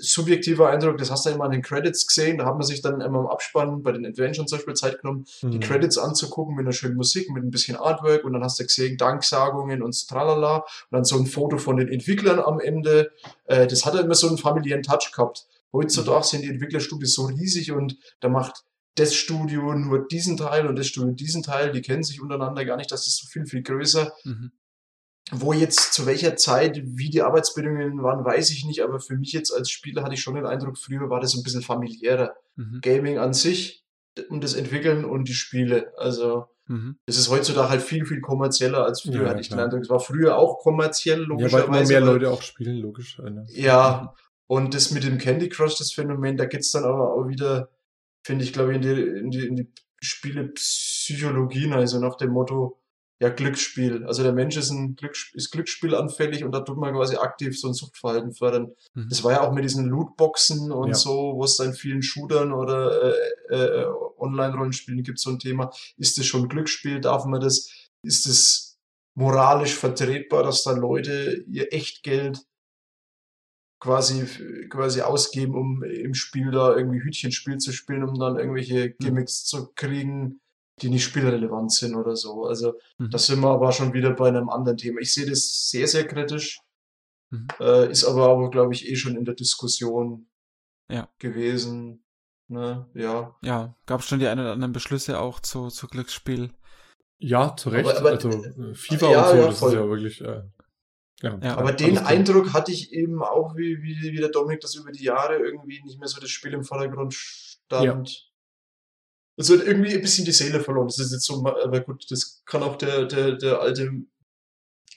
subjektiver 0.00 0.70
Eindruck, 0.70 0.98
das 0.98 1.10
hast 1.10 1.26
du 1.26 1.30
immer 1.30 1.44
an 1.44 1.50
den 1.50 1.62
Credits 1.62 2.06
gesehen, 2.06 2.38
da 2.38 2.46
hat 2.46 2.54
man 2.54 2.62
sich 2.62 2.82
dann 2.82 3.00
immer 3.00 3.20
im 3.20 3.26
Abspann 3.26 3.82
bei 3.82 3.92
den 3.92 4.06
Adventures 4.06 4.48
zum 4.48 4.58
Beispiel 4.58 4.74
Zeit 4.74 5.00
genommen, 5.00 5.26
die 5.42 5.54
Hm. 5.54 5.60
Credits 5.60 5.98
anzugucken 5.98 6.54
mit 6.54 6.64
einer 6.64 6.72
schönen 6.72 6.96
Musik, 6.96 7.30
mit 7.30 7.42
ein 7.42 7.50
bisschen 7.50 7.76
Artwork 7.76 8.24
und 8.24 8.32
dann 8.32 8.42
hast 8.42 8.58
du 8.60 8.64
gesehen, 8.64 8.96
Danksagungen 8.96 9.82
und 9.82 10.08
tralala 10.08 10.58
und 10.58 10.64
dann 10.90 11.04
so 11.04 11.16
ein 11.16 11.26
Foto 11.26 11.58
von 11.58 11.76
den 11.76 11.88
Entwicklern 11.88 12.38
am 12.38 12.60
Ende. 12.60 13.10
Äh, 13.46 13.66
das 13.66 13.84
hat 13.84 13.94
immer 13.94 14.14
so 14.14 14.28
einen 14.28 14.38
familiären 14.38 14.82
Touch 14.82 15.12
gehabt. 15.14 15.46
Heutzutage 15.72 16.24
sind 16.24 16.42
die 16.42 16.48
Entwicklerstudios 16.48 17.14
so 17.14 17.26
riesig 17.26 17.72
und 17.72 17.96
da 18.20 18.28
macht 18.28 18.64
das 18.94 19.14
Studio 19.14 19.74
nur 19.74 20.06
diesen 20.08 20.36
Teil 20.36 20.66
und 20.66 20.76
das 20.78 20.86
Studio 20.88 21.12
diesen 21.14 21.42
Teil, 21.42 21.70
die 21.72 21.82
kennen 21.82 22.02
sich 22.02 22.20
untereinander 22.20 22.64
gar 22.64 22.76
nicht, 22.76 22.90
das 22.90 23.06
ist 23.06 23.18
so 23.18 23.26
viel, 23.28 23.46
viel 23.46 23.62
größer. 23.62 24.12
Mhm. 24.24 24.52
Wo 25.30 25.52
jetzt, 25.52 25.92
zu 25.92 26.06
welcher 26.06 26.36
Zeit, 26.36 26.80
wie 26.82 27.10
die 27.10 27.20
Arbeitsbedingungen 27.22 28.02
waren, 28.02 28.24
weiß 28.24 28.50
ich 28.50 28.64
nicht, 28.64 28.82
aber 28.82 28.98
für 28.98 29.14
mich 29.16 29.32
jetzt 29.32 29.52
als 29.52 29.70
Spieler 29.70 30.02
hatte 30.02 30.14
ich 30.14 30.22
schon 30.22 30.34
den 30.36 30.46
Eindruck, 30.46 30.78
früher 30.78 31.10
war 31.10 31.20
das 31.20 31.34
ein 31.36 31.42
bisschen 31.42 31.60
familiärer. 31.62 32.34
Mhm. 32.56 32.80
Gaming 32.80 33.18
an 33.18 33.34
sich 33.34 33.84
und 34.30 34.42
das 34.42 34.54
Entwickeln 34.54 35.04
und 35.04 35.28
die 35.28 35.34
Spiele. 35.34 35.92
Also, 35.98 36.46
Mhm. 36.66 36.98
es 37.06 37.18
ist 37.18 37.28
heutzutage 37.30 37.68
halt 37.68 37.82
viel, 37.82 38.04
viel 38.06 38.20
kommerzieller 38.22 38.84
als 38.84 39.02
früher, 39.02 39.22
Ja, 39.24 39.28
hatte 39.30 39.40
ich 39.40 39.48
den 39.48 39.54
klar. 39.56 39.66
Eindruck. 39.66 39.82
Es 39.82 39.90
war 39.90 40.00
früher 40.00 40.36
auch 40.38 40.58
kommerziell, 40.60 41.20
Ja, 41.20 41.28
weil 41.28 41.28
logischerweise. 41.28 41.92
mehr 41.92 42.02
aber- 42.02 42.12
Leute 42.14 42.30
auch 42.30 42.42
spielen, 42.42 42.76
logisch. 42.78 43.18
äh, 43.18 43.28
ne? 43.30 43.46
ja, 43.50 44.14
und 44.46 44.74
das 44.74 44.90
mit 44.92 45.04
dem 45.04 45.18
Candy 45.18 45.50
Crush, 45.50 45.76
das 45.76 45.92
Phänomen, 45.92 46.36
da 46.38 46.46
geht's 46.46 46.72
dann 46.72 46.84
aber 46.84 47.12
auch 47.14 47.28
wieder, 47.28 47.68
finde 48.28 48.44
ich, 48.44 48.52
glaube 48.52 48.72
ich, 48.72 48.76
in 48.76 48.82
die, 48.82 48.90
in 48.90 49.30
die, 49.30 49.46
in 49.46 49.56
die 49.56 49.72
Spielepsychologien, 50.02 51.72
also 51.72 51.98
nach 51.98 52.16
dem 52.16 52.32
Motto, 52.32 52.78
ja, 53.22 53.30
Glücksspiel. 53.30 54.04
Also 54.04 54.22
der 54.22 54.34
Mensch 54.34 54.54
ist 54.58 54.68
ein 54.70 54.96
Glücks 54.96 55.30
ist 55.32 55.50
Glücksspielanfällig 55.50 56.44
und 56.44 56.52
da 56.52 56.60
tut 56.60 56.76
man 56.76 56.92
quasi 56.94 57.16
aktiv 57.16 57.58
so 57.58 57.68
ein 57.68 57.74
Suchtverhalten 57.74 58.34
fördern. 58.34 58.74
Mhm. 58.94 59.06
Das 59.08 59.24
war 59.24 59.32
ja 59.32 59.40
auch 59.40 59.52
mit 59.54 59.64
diesen 59.64 59.86
Lootboxen 59.86 60.70
und 60.70 60.88
Ja. 60.88 60.94
so, 60.94 61.32
wo 61.36 61.42
es 61.42 61.56
da 61.56 61.64
in 61.64 61.72
vielen 61.72 62.02
Shootern 62.02 62.52
oder 62.52 63.14
äh, 63.50 63.54
äh, 63.54 63.86
Online-Rollenspielen 64.18 65.02
gibt, 65.02 65.18
so 65.18 65.30
ein 65.30 65.38
Thema. 65.38 65.70
Ist 65.96 66.18
das 66.18 66.26
schon 66.26 66.50
Glücksspiel? 66.50 67.00
Darf 67.00 67.24
man 67.24 67.40
das? 67.40 67.70
Ist 68.02 68.26
es 68.26 68.76
moralisch 69.14 69.74
vertretbar, 69.74 70.42
dass 70.42 70.64
da 70.64 70.72
Leute 70.72 71.44
ihr 71.48 71.72
Echtgeld 71.72 72.44
quasi, 73.80 74.26
quasi 74.68 75.02
ausgeben, 75.02 75.54
um 75.54 75.82
im 75.84 76.14
Spiel 76.14 76.50
da 76.50 76.76
irgendwie 76.76 77.00
Hütchenspiel 77.00 77.58
zu 77.58 77.72
spielen, 77.72 78.04
um 78.04 78.18
dann 78.18 78.36
irgendwelche 78.38 78.90
Gimmicks 78.90 79.44
zu 79.44 79.72
kriegen, 79.74 80.40
die 80.80 80.88
nicht 80.90 81.04
spielrelevant 81.04 81.72
sind 81.72 81.94
oder 81.94 82.16
so. 82.16 82.44
Also 82.44 82.74
Mhm. 82.98 83.10
da 83.10 83.18
sind 83.18 83.40
wir 83.40 83.48
aber 83.50 83.72
schon 83.72 83.92
wieder 83.92 84.10
bei 84.14 84.28
einem 84.28 84.48
anderen 84.48 84.78
Thema. 84.78 85.00
Ich 85.00 85.12
sehe 85.14 85.26
das 85.28 85.68
sehr, 85.70 85.86
sehr 85.88 86.06
kritisch, 86.06 86.60
Mhm. 87.30 87.46
äh, 87.60 87.90
ist 87.90 88.04
aber, 88.04 88.28
aber 88.28 88.50
glaube 88.50 88.72
ich, 88.74 88.88
eh 88.88 88.96
schon 88.96 89.16
in 89.16 89.24
der 89.24 89.34
Diskussion 89.34 90.28
Ja. 90.90 91.08
gewesen. 91.18 92.04
Ne? 92.50 92.88
Ja. 92.94 93.36
Ja, 93.42 93.76
gab 93.86 94.02
schon 94.02 94.18
die 94.20 94.26
ein 94.26 94.38
oder 94.38 94.52
anderen 94.52 94.72
Beschlüsse 94.72 95.20
auch 95.20 95.38
zu, 95.40 95.68
zu 95.68 95.86
Glücksspiel. 95.86 96.50
Ja, 97.20 97.54
zu 97.56 97.68
Recht. 97.68 97.88
Aber- 97.90 97.98
aber- 97.98 98.10
also 98.12 98.30
äh, 98.30 98.74
FIFA 98.74 99.10
Ja, 99.10 99.22
und 99.24 99.28
so, 99.30 99.36
ja, 99.36 99.46
das 99.48 99.58
voll. 99.58 99.68
ist 99.70 99.74
ja 99.74 99.88
wirklich. 99.88 100.20
Äh, 100.22 100.42
ja, 101.22 101.38
Ja, 101.42 101.56
Aber 101.56 101.72
den. 101.72 101.98
Eindruck 101.98 102.52
hatte 102.52 102.70
ich 102.72 102.92
eben 102.92 103.22
auch, 103.22 103.56
wie, 103.56 103.82
wie, 103.82 104.12
wie 104.12 104.16
der 104.16 104.28
Dominik, 104.30 104.60
dass 104.60 104.74
über 104.76 104.92
die 104.92 105.04
Jahre 105.04 105.36
irgendwie 105.36 105.82
nicht 105.82 105.98
mehr 105.98 106.08
so 106.08 106.20
das 106.20 106.30
Spiel 106.30 106.52
im 106.52 106.64
Vordergrund 106.64 107.14
stand. 107.14 108.30
Es 109.36 109.48
wird 109.50 109.64
irgendwie 109.66 109.94
ein 109.94 110.00
bisschen 110.00 110.24
die 110.24 110.32
Seele 110.32 110.60
verloren. 110.60 110.88
Das 110.88 110.98
ist 110.98 111.12
jetzt 111.12 111.24
so, 111.24 111.44
aber 111.46 111.80
gut, 111.80 112.10
das 112.10 112.42
kann 112.44 112.62
auch 112.62 112.76
der, 112.76 113.04
der, 113.04 113.32
der 113.36 113.60
alte, 113.60 113.92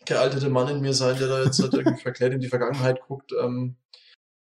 gealtete 0.05 0.49
Mann 0.49 0.67
in 0.75 0.81
mir 0.81 0.93
sein, 0.93 1.17
der 1.19 1.27
da 1.27 1.43
jetzt 1.43 1.59
halt 1.61 1.73
irgendwie 1.73 2.01
verklärt 2.01 2.33
in 2.33 2.39
die 2.39 2.47
Vergangenheit 2.49 3.01
guckt. 3.01 3.31
Ähm, 3.39 3.75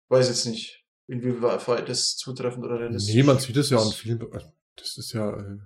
weiß 0.08 0.28
jetzt 0.28 0.46
nicht, 0.46 0.84
inwieweit 1.06 1.88
das 1.88 2.16
zutreffend 2.16 2.64
oder 2.64 2.80
realistisch 2.80 3.14
Nee, 3.14 3.22
man 3.22 3.38
sieht 3.38 3.56
es 3.56 3.70
ja 3.70 3.78
an 3.78 3.90
vielen. 3.92 4.18
Be- 4.18 4.30
also, 4.32 4.50
Das 4.76 4.96
ist 4.96 5.12
ja. 5.12 5.30
Äh, 5.38 5.58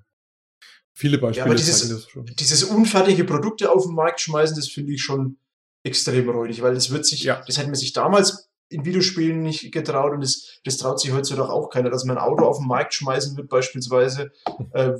viele 0.94 1.18
Beispiele 1.18 1.44
aber 1.46 1.54
dieses- 1.54 1.80
zeigen 1.82 1.94
das 1.94 2.08
schon. 2.08 2.26
dieses 2.26 2.64
unfertige 2.64 3.22
Produkte 3.24 3.70
auf 3.70 3.84
den 3.84 3.94
Markt 3.94 4.20
schmeißen, 4.20 4.56
das 4.56 4.68
finde 4.68 4.94
ich 4.94 5.02
schon 5.02 5.38
extrem 5.84 6.28
räudig, 6.28 6.62
weil 6.62 6.74
das 6.74 6.90
wird 6.90 7.06
sich, 7.06 7.22
Ja. 7.22 7.42
das 7.46 7.56
hätte 7.58 7.68
man 7.68 7.76
sich 7.76 7.92
damals 7.92 8.47
in 8.70 8.84
Videospielen 8.84 9.42
nicht 9.42 9.72
getraut 9.72 10.12
und 10.12 10.22
das, 10.22 10.60
das 10.64 10.76
traut 10.76 11.00
sich 11.00 11.12
heutzutage 11.12 11.50
auch 11.50 11.70
keiner, 11.70 11.88
dass 11.90 12.04
man 12.04 12.18
ein 12.18 12.22
Auto 12.22 12.44
auf 12.44 12.58
den 12.58 12.66
Markt 12.66 12.92
schmeißen 12.94 13.36
wird, 13.36 13.48
beispielsweise, 13.48 14.30
äh, 14.72 14.92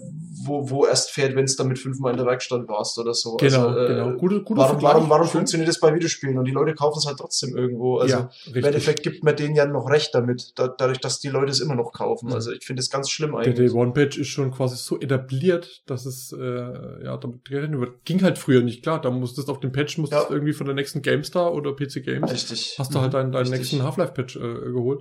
wo, 0.45 0.71
wo 0.71 0.87
erst 0.87 1.11
fährt, 1.11 1.37
wenn 1.37 1.45
es 1.45 1.57
damit 1.57 1.79
fünfmal 1.79 2.13
in 2.13 2.17
der 2.17 2.27
Werkstatt 2.27 2.67
warst 2.69 2.99
oder 2.99 3.13
so. 3.13 3.37
Genau, 3.37 3.69
also, 3.69 3.79
äh, 3.79 3.89
genau. 3.89 4.17
Gute, 4.17 4.43
gute 4.43 4.61
Warum, 4.61 4.83
warum, 4.83 5.11
warum 5.11 5.27
funktioniert 5.27 5.69
das 5.69 5.81
bei 5.81 5.95
Videospielen? 5.95 6.39
Und 6.39 6.47
die 6.47 6.53
Leute 6.53 6.75
kaufen 6.75 6.99
es 6.99 7.07
halt 7.07 7.19
trotzdem 7.19 7.57
irgendwo. 7.57 7.99
Also 7.99 8.15
ja, 8.15 8.31
im. 8.55 8.65
Endeffekt 8.65 9.03
gibt 9.03 9.23
man 9.23 9.37
denen 9.37 9.55
ja 9.55 9.67
noch 9.67 9.91
recht 9.91 10.15
damit, 10.15 10.53
da, 10.57 10.69
dadurch, 10.69 10.99
dass 11.01 11.21
die 11.21 11.29
Leute 11.29 11.51
es 11.51 11.61
immer 11.61 11.75
noch 11.75 11.93
kaufen. 11.93 12.29
Mhm. 12.29 12.35
Also 12.35 12.53
ich 12.53 12.65
finde 12.65 12.81
das 12.81 12.89
ganz 12.91 13.11
schlimm 13.11 13.33
Der 13.33 13.41
eigentlich. 13.41 13.71
Day 13.71 13.79
One 13.79 13.93
Page 13.93 14.19
ist 14.19 14.29
schon 14.29 14.51
quasi 14.51 14.77
so 14.77 14.99
etabliert, 14.99 15.83
dass 15.87 16.07
es 16.07 16.33
äh, 16.33 17.05
ja 17.05 17.17
damit 17.17 17.45
gerechnet 17.45 17.81
wird. 17.81 18.05
Ging 18.05 18.23
halt 18.23 18.39
früher 18.39 18.63
nicht 18.63 18.83
klar. 18.83 19.01
Da 19.01 19.11
musstest 19.11 19.51
auf 19.51 19.61
den 19.61 19.73
Patch 19.73 19.99
musstest 19.99 20.29
Ja. 20.29 20.35
irgendwie 20.35 20.53
von 20.53 20.67
der 20.67 20.75
nächsten 20.75 21.03
GameStar 21.03 21.53
oder 21.53 21.73
PC 21.75 22.03
Games 22.03 22.33
Richtig. 22.33 22.77
hast 22.79 22.95
du 22.95 23.01
halt 23.01 23.13
deinen, 23.15 23.33
deinen 23.33 23.43
Richtig. 23.43 23.58
Nächsten 23.59 23.83
Half-Life 23.83 24.13
Patch 24.13 24.37
äh, 24.37 24.41
geholt. 24.41 25.01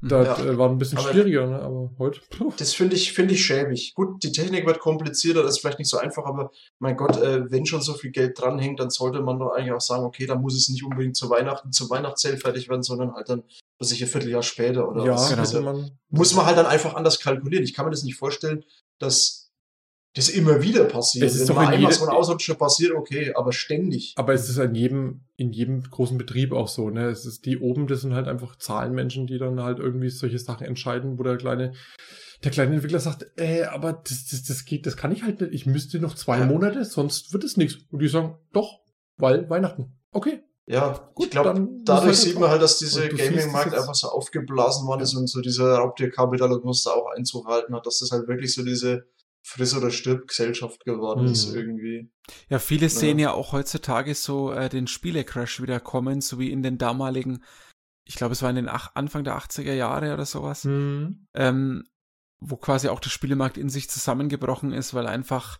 Mhm. 0.00 0.08
Das 0.08 0.38
Ja. 0.38 0.44
äh, 0.46 0.56
war 0.56 0.70
ein 0.70 0.78
bisschen 0.78 0.96
Aber- 0.96 1.10
schwieriger, 1.12 1.46
ne? 1.46 1.60
aber 1.60 1.90
heute. 1.98 2.20
Puh. 2.30 2.52
Das 2.56 2.72
finde 2.72 2.96
ich, 2.96 3.12
finde 3.12 3.34
ich 3.34 3.44
schäbig. 3.44 3.92
Gut, 3.94 4.22
die 4.22 4.32
Technik 4.32 4.66
wird 4.66 4.78
komplizierter, 4.78 5.42
das 5.42 5.52
ist 5.56 5.58
vielleicht 5.60 5.78
nicht 5.78 5.90
so 5.90 5.98
einfach, 5.98 6.24
aber 6.24 6.50
mein 6.78 6.96
Gott, 6.96 7.18
äh, 7.18 7.50
wenn 7.50 7.66
schon 7.66 7.82
so 7.82 7.92
viel 7.92 8.10
Geld 8.10 8.40
dranhängt, 8.40 8.80
dann 8.80 8.88
sollte 8.88 9.20
man 9.20 9.38
doch 9.38 9.50
eigentlich 9.52 9.72
auch 9.72 9.80
sagen, 9.82 10.04
okay, 10.04 10.24
dann 10.24 10.40
muss 10.40 10.56
es 10.56 10.70
nicht 10.70 10.84
unbedingt 10.84 11.16
zu 11.16 11.28
Weihnachten, 11.28 11.70
zum 11.72 11.90
Weihnachtszell 11.90 12.38
fertig 12.38 12.70
werden, 12.70 12.82
sondern 12.82 13.12
halt 13.12 13.28
dann, 13.28 13.42
was 13.78 13.90
ich 13.92 14.00
ein 14.02 14.08
Vierteljahr 14.08 14.42
später 14.42 14.88
oder 14.88 15.04
ja, 15.04 15.12
was. 15.12 15.28
genau. 15.28 15.40
Also, 15.42 15.60
man. 15.60 15.90
muss 16.08 16.34
man 16.34 16.46
halt 16.46 16.56
dann 16.56 16.66
einfach 16.66 16.94
anders 16.94 17.20
kalkulieren. 17.20 17.64
Ich 17.64 17.74
kann 17.74 17.84
mir 17.84 17.90
das 17.90 18.02
nicht 18.02 18.16
vorstellen, 18.16 18.64
dass 18.98 19.39
das 20.14 20.28
immer 20.28 20.60
wieder 20.62 20.84
passiert. 20.84 21.24
Es 21.24 21.34
ist 21.34 21.40
Wenn 21.42 21.46
doch 21.48 21.54
mal 21.56 21.68
in 21.68 21.74
einmal 21.78 21.92
so 21.92 22.04
ein 22.04 22.10
Ausrutscher 22.10 22.54
passiert, 22.54 22.92
okay, 22.92 23.32
aber 23.34 23.52
ständig. 23.52 24.14
Aber 24.16 24.34
es 24.34 24.48
ist 24.48 24.58
in 24.58 24.74
jedem, 24.74 25.20
in 25.36 25.52
jedem 25.52 25.82
großen 25.82 26.18
Betrieb 26.18 26.52
auch 26.52 26.66
so, 26.66 26.90
ne? 26.90 27.08
Es 27.08 27.24
ist 27.26 27.46
die 27.46 27.58
oben, 27.58 27.86
das 27.86 28.00
sind 28.00 28.14
halt 28.14 28.26
einfach 28.26 28.56
Zahlenmenschen, 28.56 29.26
die 29.28 29.38
dann 29.38 29.62
halt 29.62 29.78
irgendwie 29.78 30.08
solche 30.08 30.38
Sachen 30.38 30.66
entscheiden, 30.66 31.16
wo 31.18 31.22
der 31.22 31.36
kleine, 31.36 31.74
der 32.42 32.50
kleine 32.50 32.74
Entwickler 32.74 32.98
sagt, 32.98 33.26
äh, 33.36 33.64
aber 33.64 33.92
das, 33.92 34.26
das, 34.26 34.42
das 34.42 34.64
geht, 34.64 34.86
das 34.86 34.96
kann 34.96 35.12
ich 35.12 35.22
halt 35.22 35.40
nicht. 35.40 35.52
Ich 35.52 35.66
müsste 35.66 36.00
noch 36.00 36.16
zwei 36.16 36.38
Ja. 36.38 36.46
Monate, 36.46 36.84
sonst 36.84 37.32
wird 37.32 37.44
es 37.44 37.56
nichts. 37.56 37.78
Und 37.92 38.02
die 38.02 38.08
sagen, 38.08 38.36
doch, 38.52 38.80
weil 39.16 39.48
Weihnachten. 39.48 39.96
Okay. 40.10 40.40
Ja, 40.66 41.10
Gut, 41.14 41.26
ich 41.26 41.30
glaube, 41.32 41.68
dadurch 41.84 42.06
halt 42.06 42.16
sieht 42.16 42.38
man 42.38 42.48
halt, 42.48 42.62
dass 42.62 42.78
dieser 42.78 43.08
Gaming-Markt 43.08 43.74
einfach 43.74 43.94
so 43.94 44.08
aufgeblasen 44.08 44.86
worden 44.86 45.00
ist 45.00 45.14
und 45.14 45.28
so 45.28 45.40
dieser 45.40 45.78
Raubtierkapitalismus 45.78 46.84
da 46.84 46.92
auch 46.92 47.10
Einzug 47.16 47.46
halten 47.46 47.74
hat, 47.74 47.86
dass 47.86 47.98
das 47.98 48.12
halt 48.12 48.28
wirklich 48.28 48.54
so 48.54 48.64
diese 48.64 49.06
Friss- 49.42 49.74
oder 49.76 49.90
Stirb-Gesellschaft 49.90 50.84
geworden 50.84 51.24
Mhm. 51.26 51.32
ist 51.32 51.54
irgendwie. 51.54 52.10
Ja, 52.48 52.58
viele 52.58 52.88
sehen 52.88 53.18
Ja. 53.18 53.30
ja 53.30 53.34
auch 53.34 53.52
heutzutage 53.52 54.14
so 54.14 54.52
äh, 54.52 54.68
den 54.68 54.86
Spielecrash 54.86 55.60
wieder 55.62 55.80
kommen, 55.80 56.20
so 56.20 56.38
wie 56.38 56.50
in 56.50 56.62
den 56.62 56.78
damaligen, 56.78 57.42
ich 58.04 58.14
glaube, 58.16 58.32
es 58.32 58.42
war 58.42 58.50
in 58.50 58.56
den 58.56 58.68
ach, 58.68 58.90
Anfang 58.94 59.24
der 59.24 59.36
80er 59.36 59.72
Jahre 59.74 60.12
oder 60.14 60.26
sowas, 60.26 60.64
Hm. 60.64 61.26
ähm, 61.34 61.84
wo 62.40 62.56
quasi 62.56 62.88
auch 62.88 63.00
der 63.00 63.10
Spielemarkt 63.10 63.58
in 63.58 63.68
sich 63.68 63.88
zusammengebrochen 63.90 64.72
ist, 64.72 64.94
weil 64.94 65.06
einfach 65.06 65.58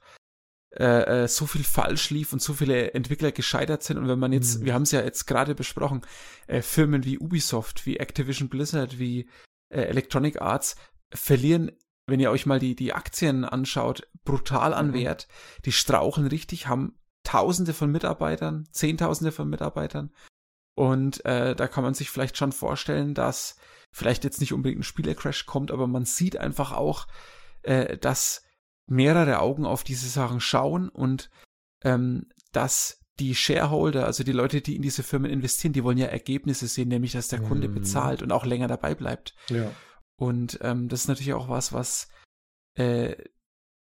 äh, 0.79 1.25
äh, 1.25 1.29
so 1.29 1.47
viel 1.47 1.65
falsch 1.65 2.11
lief 2.11 2.33
und 2.33 2.41
so 2.41 2.55
viele 2.55 2.95
Entwickler 2.95 3.33
gescheitert 3.33 3.83
sind. 3.83 3.99
Und 3.99 4.07
wenn 4.07 4.21
man 4.21 4.33
jetzt, 4.33 4.61
Mhm. 4.61 4.65
wir 4.67 4.75
haben 4.75 4.83
es 4.83 4.93
ja 4.93 5.03
jetzt 5.03 5.27
gerade 5.27 5.57
besprochen, 5.57 6.03
äh, 6.47 6.63
Firmen 6.63 7.05
wie 7.05 7.19
Ubisoft, 7.19 7.87
wie 7.87 7.97
Activision 7.97 8.49
Blizzard, 8.49 9.01
wie 9.01 9.29
äh, 9.71 9.83
Electronic 9.83 10.41
Arts 10.41 10.77
verlieren, 11.13 11.73
wenn 12.11 12.21
ihr 12.21 12.31
euch 12.31 12.47
mal 12.47 12.59
die, 12.59 12.75
die 12.77 12.93
Aktien 12.93 13.45
anschaut, 13.45 14.07
brutal 14.25 14.75
an 14.75 14.89
Mhm. 14.89 14.95
Wert. 14.95 15.29
Die 15.65 15.73
strauchen 15.73 16.27
richtig, 16.27 16.67
haben 16.67 16.95
Tausende 17.23 17.75
von 17.75 17.91
Mitarbeitern, 17.93 18.67
Zehntausende 18.73 19.31
von 19.33 19.49
Mitarbeitern 19.49 20.11
Und 20.75 21.25
äh, 21.27 21.55
da 21.55 21.69
kann 21.69 21.85
man 21.85 21.93
sich 21.95 22.09
vielleicht 22.11 22.37
schon 22.39 22.53
vorstellen, 22.53 23.13
dass 23.15 23.57
vielleicht 23.93 24.25
jetzt 24.25 24.41
nicht 24.41 24.53
unbedingt 24.55 24.81
ein 24.81 24.85
Spielercrash 24.85 25.45
kommt, 25.45 25.71
aber 25.71 25.87
man 25.87 26.05
sieht 26.07 26.39
einfach 26.39 26.73
auch, 26.73 27.07
äh, 27.63 27.99
dass 27.99 28.43
mehrere 28.87 29.41
Augen 29.41 29.67
auf 29.67 29.85
diese 29.85 30.09
Sachen 30.09 30.41
schauen 30.41 30.89
und 30.89 31.29
ähm, 31.85 32.27
dass 32.53 33.01
die 33.19 33.35
Shareholder, 33.35 34.07
also 34.07 34.25
die 34.25 34.33
Leute, 34.33 34.63
die 34.63 34.77
in 34.77 34.83
diese 34.83 35.03
Firmen 35.03 35.31
investieren, 35.31 35.75
die 35.75 35.85
wollen 35.85 35.99
ja 35.99 36.07
Ergebnisse 36.07 36.67
sehen, 36.67 36.89
nämlich 36.89 37.13
dass 37.13 37.29
der 37.29 37.41
Kunde 37.41 37.69
Mhm. 37.69 37.75
bezahlt 37.75 38.23
und 38.23 38.33
auch 38.33 38.47
länger 38.47 38.67
dabei 38.69 38.95
bleibt. 38.95 39.35
Ja. 39.51 39.71
Und 40.21 40.59
ähm, 40.61 40.91
das 40.91 41.01
ist 41.01 41.09
natürlich 41.09 41.33
auch 41.33 41.49
was, 41.49 41.73
was 41.73 42.11
äh, 42.75 43.17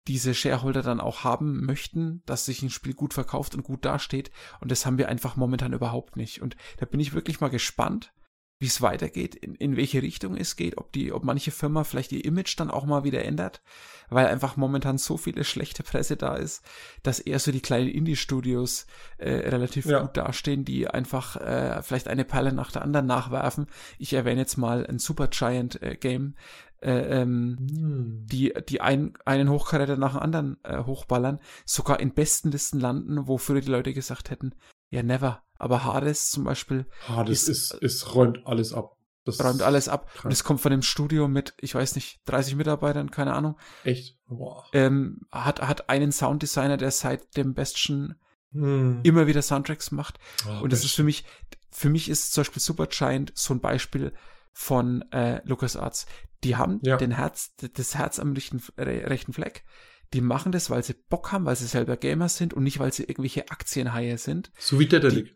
diese 0.08 0.36
Shareholder 0.36 0.84
dann 0.84 1.02
auch 1.02 1.24
haben 1.24 1.66
möchten, 1.66 2.22
dass 2.28 2.46
sich 2.46 2.62
ein 2.62 2.70
Spiel 2.70 2.94
gut 2.94 3.16
verkauft 3.16 3.56
und 3.56 3.64
gut 3.64 3.84
dasteht. 3.84 4.30
Und 4.62 4.70
das 4.70 4.86
haben 4.86 5.00
wir 5.00 5.10
einfach 5.10 5.36
momentan 5.36 5.74
überhaupt 5.74 6.16
nicht. 6.16 6.44
Und 6.44 6.56
da 6.78 6.86
bin 6.86 7.00
ich 7.00 7.14
wirklich 7.16 7.42
mal 7.42 7.50
gespannt, 7.50 8.14
wie 8.60 8.66
es 8.66 8.82
weitergeht, 8.82 9.36
in, 9.36 9.54
in 9.56 9.78
welche 9.78 10.02
Richtung 10.02 10.36
es 10.36 10.56
geht, 10.56 10.78
ob 10.78 10.92
die, 10.92 11.12
ob 11.12 11.24
manche 11.24 11.52
Firma 11.52 11.84
vielleicht 11.84 12.12
ihr 12.12 12.26
Image 12.26 12.60
dann 12.60 12.72
auch 12.72 12.86
mal 12.86 13.04
wieder 13.04 13.24
ändert, 13.24 13.62
weil 14.10 14.26
einfach 14.28 14.58
momentan 14.58 14.98
so 14.98 15.16
viele 15.18 15.44
schlechte 15.44 15.84
Presse 15.84 16.18
da 16.18 16.36
ist, 16.36 16.64
dass 17.04 17.20
eher 17.20 17.38
so 17.40 17.52
die 17.52 17.62
kleinen 17.62 17.90
Indie-Studios 17.90 18.88
äh, 19.20 19.30
relativ 19.30 19.86
Ja. 19.86 20.00
gut 20.02 20.18
dastehen, 20.18 20.66
die 20.66 20.88
einfach 20.88 21.36
äh, 21.36 21.82
vielleicht 21.84 22.08
eine 22.08 22.26
Perle 22.26 22.52
nach 22.52 22.72
der 22.72 22.82
anderen 22.82 23.06
nachwerfen. 23.06 23.68
Ich 24.00 24.14
erwähne 24.14 24.42
jetzt 24.42 24.58
mal 24.58 24.88
ein 24.88 24.98
Supergiant 24.98 25.80
äh, 25.84 25.96
Game, 25.96 26.36
äh, 26.82 27.22
ähm, 27.22 27.58
Hm. 27.60 28.26
die, 28.26 28.54
die 28.70 28.82
ein, 28.82 29.14
einen 29.26 29.50
Hochkaräter 29.50 29.98
nach 29.98 30.14
dem 30.14 30.22
anderen 30.22 30.58
äh, 30.64 30.84
hochballern, 30.84 31.40
sogar 31.66 32.00
in 32.00 32.14
besten 32.14 32.52
Listen 32.52 32.80
landen, 32.80 33.28
wo 33.28 33.38
früher 33.38 33.62
die 33.62 33.70
Leute 33.72 33.94
gesagt 33.94 34.32
hätten, 34.32 34.54
ja, 34.90 35.04
never. 35.04 35.44
Aber 35.60 35.84
Hades 35.84 36.30
zum 36.32 36.44
Beispiel 36.44 36.86
Hades 37.08 37.48
ist- 37.48 37.72
ist, 37.72 37.82
ist, 37.82 38.16
räumt 38.16 38.46
alles 38.46 38.74
ab. 38.74 38.96
Das 39.26 39.44
räumt 39.44 39.62
alles 39.62 39.90
ab. 39.90 40.10
krank. 40.14 40.26
Und 40.26 40.32
es 40.32 40.44
kommt 40.46 40.62
von 40.62 40.72
dem 40.72 40.82
Studio 40.82 41.28
mit, 41.28 41.54
ich 41.60 41.76
weiß 41.76 41.96
nicht, 41.96 42.22
30 42.26 42.56
Mitarbeitern, 42.56 43.12
keine 43.12 43.34
Ahnung. 43.34 43.58
Echt. 43.84 44.18
Boah. 44.28 44.66
Ähm, 44.74 45.22
hat, 45.32 45.62
hat 45.62 45.90
einen 45.90 46.12
Sounddesigner, 46.14 46.78
der 46.78 46.92
seit 46.92 47.36
dem 47.36 47.54
Bastion 47.54 48.16
Hm. 48.54 49.02
immer 49.04 49.28
wieder 49.28 49.42
Soundtracks 49.42 49.92
macht. 49.92 50.18
Ah, 50.48 50.62
Und 50.62 50.72
das 50.72 50.86
ist 50.86 50.94
für 50.96 51.04
mich, 51.04 51.26
für 51.72 51.90
mich 51.90 52.08
ist 52.08 52.32
zum 52.34 52.42
Beispiel 52.44 52.62
Supergiant 52.62 53.34
so 53.36 53.54
ein 53.54 53.60
Beispiel 53.60 54.14
von 54.54 55.02
äh, 55.12 55.42
LucasArts. 55.46 56.06
Die 56.46 56.56
haben 56.56 56.80
Ja. 56.84 56.96
den 56.96 57.12
Herz, 57.12 57.54
das 57.58 57.96
Herz 57.96 58.20
am 58.20 58.32
rechten, 58.34 58.62
re, 58.78 59.10
rechten 59.10 59.34
Fleck. 59.34 59.66
Die 60.14 60.22
machen 60.22 60.54
das, 60.54 60.70
weil 60.70 60.84
sie 60.84 60.94
Bock 60.94 61.34
haben, 61.34 61.46
weil 61.46 61.58
sie 61.58 61.66
selber 61.68 61.98
Gamer 61.98 62.30
sind 62.30 62.54
und 62.54 62.64
nicht, 62.64 62.80
weil 62.80 62.94
sie 62.94 63.04
irgendwelche 63.04 63.50
Aktienhaie 63.52 64.18
sind. 64.18 64.52
So 64.58 64.80
wie 64.80 64.86
Dedelic. 64.88 65.36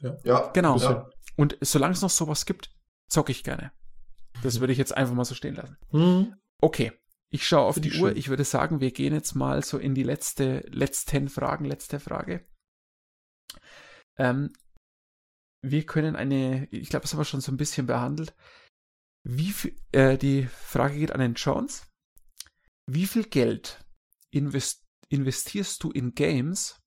Ja, 0.00 0.50
Genau. 0.52 0.78
Ja. 0.78 1.10
Und 1.36 1.56
solange 1.60 1.94
es 1.94 2.02
noch 2.02 2.10
sowas 2.10 2.46
gibt, 2.46 2.74
zocke 3.08 3.32
ich 3.32 3.44
gerne. 3.44 3.72
Das 4.42 4.60
würde 4.60 4.72
ich 4.72 4.78
jetzt 4.78 4.96
einfach 4.96 5.14
mal 5.14 5.24
so 5.24 5.34
stehen 5.34 5.54
lassen. 5.56 5.76
Hm. 5.90 6.34
Okay. 6.60 6.92
Ich 7.30 7.46
schaue 7.46 7.66
auf 7.66 7.74
Finde 7.74 7.90
die 7.90 7.94
ich 7.94 8.00
Uhr. 8.00 8.08
schön. 8.08 8.16
Ich 8.18 8.28
würde 8.28 8.44
sagen, 8.44 8.80
wir 8.80 8.90
gehen 8.90 9.12
jetzt 9.12 9.34
mal 9.34 9.62
so 9.62 9.78
in 9.78 9.94
die 9.94 10.02
letzte, 10.02 10.60
letzten 10.70 11.28
Fragen, 11.28 11.64
letzte 11.66 12.00
Frage. 12.00 12.46
Ähm, 14.16 14.52
wir 15.62 15.84
können 15.84 16.16
eine, 16.16 16.66
ich 16.70 16.88
glaube, 16.88 17.02
das 17.02 17.12
haben 17.12 17.20
wir 17.20 17.24
schon 17.24 17.40
so 17.40 17.52
ein 17.52 17.56
bisschen 17.56 17.86
behandelt. 17.86 18.34
Wie 19.24 19.52
viel, 19.52 19.76
äh, 19.92 20.16
die 20.16 20.46
Frage 20.46 20.96
geht 20.98 21.12
an 21.12 21.20
den 21.20 21.34
Jones. 21.34 21.86
Wie 22.86 23.06
viel 23.06 23.24
Geld 23.24 23.84
invest, 24.30 24.84
investierst 25.08 25.82
du 25.82 25.90
in 25.90 26.14
Games 26.14 26.77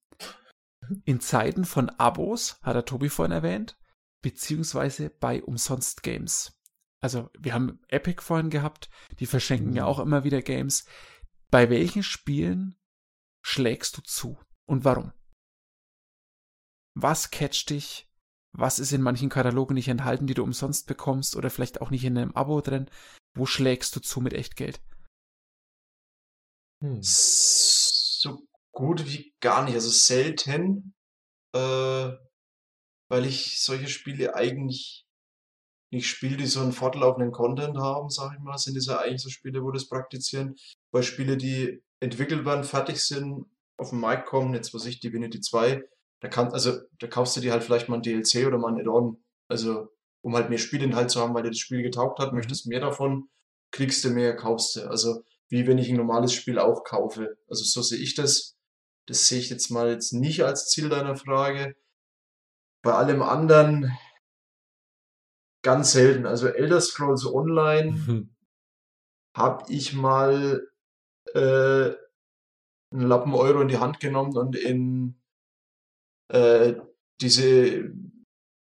in 1.04 1.20
Zeiten 1.20 1.64
von 1.64 1.90
Abos, 1.90 2.58
hat 2.62 2.76
der 2.76 2.84
Tobi 2.84 3.08
vorhin 3.08 3.32
erwähnt, 3.32 3.76
beziehungsweise 4.22 5.10
bei 5.10 5.42
Umsonst 5.42 6.02
Games? 6.02 6.58
Also, 7.00 7.30
wir 7.38 7.54
haben 7.54 7.80
Epic 7.88 8.22
vorhin 8.22 8.50
gehabt, 8.50 8.88
die 9.18 9.26
verschenken 9.26 9.74
ja 9.74 9.82
Mhm. 9.82 9.88
auch 9.88 9.98
immer 9.98 10.24
wieder 10.24 10.42
Games. 10.42 10.86
Bei 11.50 11.68
welchen 11.68 12.02
Spielen 12.02 12.76
schlägst 13.44 13.96
du 13.96 14.02
zu 14.02 14.38
und 14.66 14.84
warum? 14.84 15.12
Was 16.94 17.30
catcht 17.30 17.70
dich? 17.70 18.08
Was 18.52 18.78
ist 18.78 18.92
in 18.92 19.02
manchen 19.02 19.30
Katalogen 19.30 19.74
nicht 19.74 19.88
enthalten, 19.88 20.26
die 20.26 20.34
du 20.34 20.42
umsonst 20.42 20.86
bekommst 20.86 21.36
oder 21.36 21.50
vielleicht 21.50 21.80
auch 21.80 21.90
nicht 21.90 22.04
in 22.04 22.18
einem 22.18 22.32
Abo 22.32 22.60
drin? 22.60 22.90
Wo 23.34 23.46
schlägst 23.46 23.96
du 23.96 24.00
zu 24.00 24.20
mit 24.20 24.34
Echtgeld? 24.34 24.80
Hm. 26.82 27.00
Gut 28.72 29.06
wie 29.06 29.34
gar 29.40 29.64
nicht. 29.64 29.74
Also 29.74 29.90
selten, 29.90 30.94
äh, 31.54 32.10
weil 33.08 33.26
ich 33.26 33.62
solche 33.62 33.88
Spiele 33.88 34.34
eigentlich 34.34 35.06
nicht 35.92 36.08
spiele, 36.08 36.38
die 36.38 36.46
so 36.46 36.60
einen 36.60 36.72
fortlaufenden 36.72 37.32
Content 37.32 37.76
haben, 37.76 38.08
sag 38.08 38.32
ich 38.34 38.40
mal, 38.40 38.56
sind 38.56 38.76
das 38.76 38.86
ja 38.86 38.98
eigentlich 38.98 39.20
so 39.20 39.28
Spiele, 39.28 39.62
wo 39.62 39.70
das 39.70 39.88
praktizieren. 39.88 40.56
Weil 40.90 41.02
Spiele, 41.02 41.36
die 41.36 41.82
entwickelt 42.00 42.46
werden, 42.46 42.64
fertig 42.64 43.00
sind, 43.00 43.44
auf 43.76 43.90
den 43.90 44.00
Markt 44.00 44.26
kommen, 44.26 44.54
jetzt 44.54 44.72
was 44.72 44.86
ich, 44.86 45.00
Divinity 45.00 45.40
2, 45.40 45.82
da 46.20 46.28
kann, 46.28 46.52
also 46.52 46.78
da 46.98 47.08
kaufst 47.08 47.36
du 47.36 47.40
dir 47.40 47.52
halt 47.52 47.64
vielleicht 47.64 47.88
mal 47.88 47.96
ein 47.96 48.02
DLC 48.02 48.46
oder 48.46 48.56
mal 48.56 48.72
ein 48.72 48.80
Add-on, 48.80 49.22
also 49.48 49.88
um 50.22 50.34
halt 50.34 50.48
mehr 50.48 50.58
Spielinhalt 50.58 51.10
zu 51.10 51.20
haben, 51.20 51.34
weil 51.34 51.42
dir 51.42 51.50
das 51.50 51.58
Spiel 51.58 51.82
getaugt 51.82 52.20
hat, 52.20 52.32
möchtest 52.32 52.66
mehr 52.66 52.80
davon, 52.80 53.28
kriegst 53.72 54.04
du 54.04 54.10
mehr, 54.10 54.36
kaufst 54.36 54.76
du. 54.76 54.88
Also 54.88 55.24
wie 55.48 55.66
wenn 55.66 55.78
ich 55.78 55.90
ein 55.90 55.96
normales 55.96 56.32
Spiel 56.32 56.58
auch 56.58 56.84
kaufe. 56.84 57.36
Also 57.48 57.64
so 57.64 57.82
sehe 57.82 57.98
ich 57.98 58.14
das. 58.14 58.56
Das 59.12 59.26
sehe 59.26 59.40
ich 59.40 59.50
jetzt 59.50 59.68
mal 59.68 59.90
jetzt 59.90 60.14
nicht 60.14 60.42
als 60.42 60.70
Ziel 60.70 60.88
deiner 60.88 61.16
Frage. 61.16 61.76
Bei 62.82 62.94
allem 62.94 63.20
anderen 63.20 63.92
ganz 65.62 65.92
selten. 65.92 66.24
Also 66.24 66.48
Elder 66.48 66.80
Scrolls 66.80 67.26
Online 67.26 67.90
Hm. 68.06 68.34
habe 69.36 69.70
ich 69.70 69.92
mal 69.92 70.66
äh, 71.34 71.90
einen 72.90 73.06
Lappen 73.06 73.34
Euro 73.34 73.60
in 73.60 73.68
die 73.68 73.76
Hand 73.76 74.00
genommen 74.00 74.34
und 74.34 74.56
in 74.56 75.20
äh, 76.28 76.76
diese 77.20 77.92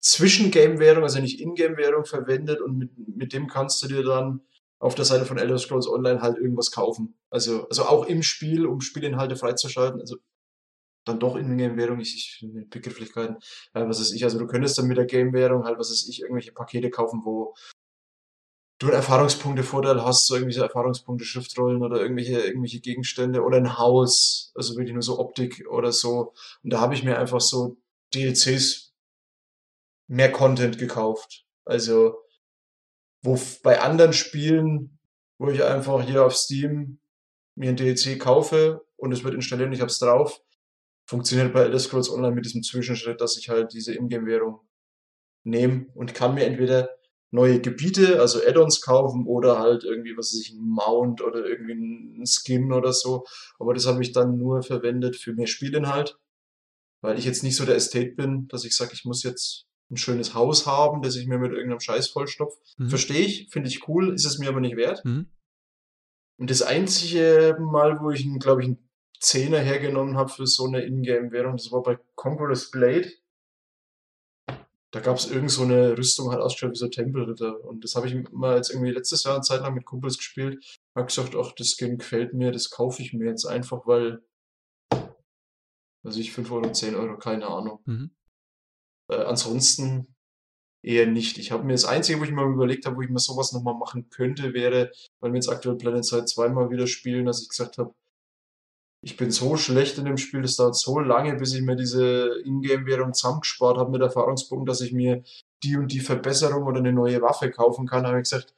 Zwischengame-Währung, 0.00 1.02
also 1.02 1.20
nicht 1.20 1.40
Ingame-Währung 1.40 2.04
verwendet 2.04 2.60
und 2.60 2.78
mit, 2.78 2.92
mit 3.08 3.32
dem 3.32 3.48
kannst 3.48 3.82
du 3.82 3.88
dir 3.88 4.04
dann 4.04 4.46
auf 4.80 4.94
der 4.94 5.04
Seite 5.04 5.24
von 5.24 5.38
Elder 5.38 5.58
Scrolls 5.58 5.88
Online 5.88 6.22
halt 6.22 6.38
irgendwas 6.38 6.70
kaufen. 6.70 7.18
Also, 7.30 7.68
also 7.68 7.84
auch 7.84 8.06
im 8.06 8.22
Spiel, 8.22 8.66
um 8.66 8.80
Spielinhalte 8.80 9.36
freizuschalten. 9.36 10.00
Also 10.00 10.16
dann 11.04 11.18
doch 11.18 11.36
Ingame-Währung, 11.36 12.00
ich, 12.00 12.14
ich 12.14 12.48
mit 12.48 12.70
Begrifflichkeiten, 12.70 13.36
äh, 13.72 13.86
was 13.86 14.00
weiß 14.00 14.12
ich, 14.12 14.24
also 14.24 14.38
du 14.38 14.46
könntest 14.46 14.78
dann 14.78 14.86
mit 14.86 14.98
der 14.98 15.06
Game-Währung 15.06 15.64
halt, 15.64 15.78
was 15.78 15.90
weiß 15.90 16.06
ich, 16.08 16.20
irgendwelche 16.20 16.52
Pakete 16.52 16.90
kaufen, 16.90 17.22
wo 17.24 17.54
du 18.78 18.86
einen 18.86 18.96
Erfahrungspunkte-Vorteil 18.96 20.04
hast, 20.04 20.26
so 20.26 20.34
irgendwelche 20.34 20.62
Erfahrungspunkte, 20.62 21.24
Schriftrollen 21.24 21.82
oder 21.82 22.00
irgendwelche, 22.00 22.40
irgendwelche 22.40 22.80
Gegenstände 22.80 23.42
oder 23.42 23.56
ein 23.56 23.78
Haus, 23.78 24.52
also 24.54 24.76
wirklich 24.76 24.92
nur 24.92 25.02
so 25.02 25.18
Optik 25.18 25.66
oder 25.68 25.92
so. 25.92 26.34
Und 26.62 26.72
da 26.72 26.80
habe 26.80 26.94
ich 26.94 27.02
mir 27.02 27.18
einfach 27.18 27.40
so 27.40 27.78
DLCs 28.14 28.92
mehr 30.06 30.30
Content 30.30 30.78
gekauft. 30.78 31.44
Also, 31.64 32.18
wo 33.22 33.38
bei 33.62 33.80
anderen 33.80 34.12
Spielen, 34.12 34.98
wo 35.38 35.48
ich 35.48 35.62
einfach 35.62 36.02
hier 36.02 36.24
auf 36.24 36.36
Steam 36.36 37.00
mir 37.54 37.70
ein 37.70 37.76
DLC 37.76 38.18
kaufe 38.18 38.84
und 38.96 39.12
es 39.12 39.24
wird 39.24 39.34
installiert 39.34 39.68
und 39.68 39.74
ich 39.74 39.80
hab's 39.80 39.98
drauf, 39.98 40.40
funktioniert 41.06 41.52
bei 41.52 41.62
Elder 41.62 41.78
Scrolls 41.78 42.10
Online 42.10 42.34
mit 42.34 42.44
diesem 42.44 42.62
Zwischenschritt, 42.62 43.20
dass 43.20 43.36
ich 43.36 43.48
halt 43.48 43.72
diese 43.72 43.94
Ingame-Währung 43.94 44.60
nehme 45.44 45.86
und 45.94 46.14
kann 46.14 46.34
mir 46.34 46.44
entweder 46.44 46.90
neue 47.30 47.60
Gebiete, 47.60 48.20
also 48.20 48.40
Add-ons 48.42 48.80
kaufen 48.80 49.26
oder 49.26 49.58
halt 49.58 49.84
irgendwie, 49.84 50.16
was 50.16 50.32
weiß 50.32 50.40
ich, 50.40 50.52
ein 50.52 50.60
Mount 50.60 51.20
oder 51.20 51.44
irgendwie 51.44 51.74
ein 51.74 52.26
Skin 52.26 52.72
oder 52.72 52.92
so. 52.92 53.24
Aber 53.58 53.74
das 53.74 53.86
habe 53.86 54.02
ich 54.02 54.12
dann 54.12 54.38
nur 54.38 54.62
verwendet 54.62 55.16
für 55.16 55.34
mehr 55.34 55.46
Spielinhalt, 55.46 56.18
weil 57.02 57.18
ich 57.18 57.24
jetzt 57.24 57.42
nicht 57.42 57.56
so 57.56 57.66
der 57.66 57.76
Estate 57.76 58.12
bin, 58.12 58.48
dass 58.48 58.64
ich 58.64 58.74
sage, 58.74 58.92
ich 58.94 59.04
muss 59.04 59.22
jetzt 59.22 59.67
ein 59.90 59.96
schönes 59.96 60.34
Haus 60.34 60.66
haben, 60.66 61.02
das 61.02 61.16
ich 61.16 61.26
mir 61.26 61.38
mit 61.38 61.52
irgendeinem 61.52 61.80
Scheiß 61.80 62.08
vollstopf. 62.08 62.54
Mhm. 62.76 62.90
Verstehe 62.90 63.24
ich, 63.24 63.48
finde 63.50 63.68
ich 63.68 63.88
cool, 63.88 64.14
ist 64.14 64.26
es 64.26 64.38
mir 64.38 64.48
aber 64.48 64.60
nicht 64.60 64.76
wert. 64.76 65.04
Mhm. 65.04 65.30
Und 66.38 66.50
das 66.50 66.62
einzige 66.62 67.56
Mal, 67.58 68.00
wo 68.00 68.10
ich, 68.10 68.26
glaube 68.38 68.62
ich, 68.62 68.68
einen 68.68 68.88
Zehner 69.18 69.58
hergenommen 69.58 70.16
habe 70.16 70.30
für 70.30 70.46
so 70.46 70.66
eine 70.66 70.82
Ingame-Währung, 70.84 71.56
das 71.56 71.72
war 71.72 71.82
bei 71.82 71.98
Conqueror's 72.14 72.70
Blade. 72.70 73.10
Da 74.90 75.00
gab 75.00 75.16
es 75.16 75.30
irgend 75.30 75.50
so 75.50 75.64
eine 75.64 75.98
Rüstung, 75.98 76.30
halt 76.30 76.40
ausgeschaut 76.40 76.72
wie 76.72 76.78
so 76.78 76.88
Tempelritter. 76.88 77.62
Und 77.64 77.84
das 77.84 77.94
habe 77.94 78.06
ich 78.06 78.30
mal 78.30 78.56
jetzt 78.56 78.70
irgendwie 78.70 78.92
letztes 78.92 79.24
Jahr 79.24 79.34
eine 79.34 79.42
Zeit 79.42 79.60
lang 79.60 79.74
mit 79.74 79.84
Kumpels 79.84 80.16
gespielt. 80.16 80.64
Hab 80.94 81.08
gesagt, 81.08 81.34
ach, 81.36 81.52
das 81.52 81.74
Skin 81.76 81.98
gefällt 81.98 82.32
mir, 82.32 82.52
das 82.52 82.70
kaufe 82.70 83.02
ich 83.02 83.12
mir 83.12 83.26
jetzt 83.26 83.44
einfach, 83.44 83.86
weil, 83.86 84.22
also 86.04 86.20
ich 86.20 86.32
5 86.32 86.50
Euro, 86.52 86.72
10 86.72 86.94
Euro, 86.94 87.18
keine 87.18 87.48
Ahnung. 87.48 87.80
Mhm. 87.84 88.10
Äh, 89.08 89.16
ansonsten 89.16 90.14
eher 90.82 91.06
nicht. 91.06 91.38
Ich 91.38 91.50
habe 91.50 91.64
mir 91.64 91.72
das 91.72 91.84
Einzige, 91.84 92.20
wo 92.20 92.24
ich 92.24 92.30
mal 92.30 92.50
überlegt 92.50 92.86
habe, 92.86 92.96
wo 92.96 93.02
ich 93.02 93.10
mir 93.10 93.18
sowas 93.18 93.52
nochmal 93.52 93.74
machen 93.74 94.08
könnte, 94.10 94.54
wäre, 94.54 94.92
weil 95.20 95.32
wir 95.32 95.36
jetzt 95.36 95.48
aktuell 95.48 95.76
Planet 95.76 96.04
Side 96.04 96.26
zweimal 96.26 96.70
wieder 96.70 96.86
spielen, 96.86 97.26
dass 97.26 97.42
ich 97.42 97.48
gesagt 97.48 97.78
habe, 97.78 97.94
ich 99.02 99.16
bin 99.16 99.30
so 99.30 99.56
schlecht 99.56 99.98
in 99.98 100.06
dem 100.06 100.16
Spiel, 100.16 100.42
das 100.42 100.56
dauert 100.56 100.76
so 100.76 100.98
lange, 100.98 101.34
bis 101.36 101.54
ich 101.54 101.62
mir 101.62 101.76
diese 101.76 102.40
Ingame-Währung 102.44 103.14
zusammengespart 103.14 103.78
habe 103.78 103.92
mit 103.92 104.02
Erfahrungspunkten, 104.02 104.66
dass 104.66 104.80
ich 104.80 104.92
mir 104.92 105.22
die 105.62 105.76
und 105.76 105.92
die 105.92 106.00
Verbesserung 106.00 106.64
oder 106.64 106.78
eine 106.78 106.92
neue 106.92 107.22
Waffe 107.22 107.50
kaufen 107.50 107.86
kann, 107.86 108.06
habe 108.06 108.18
ich 108.18 108.24
gesagt, 108.24 108.54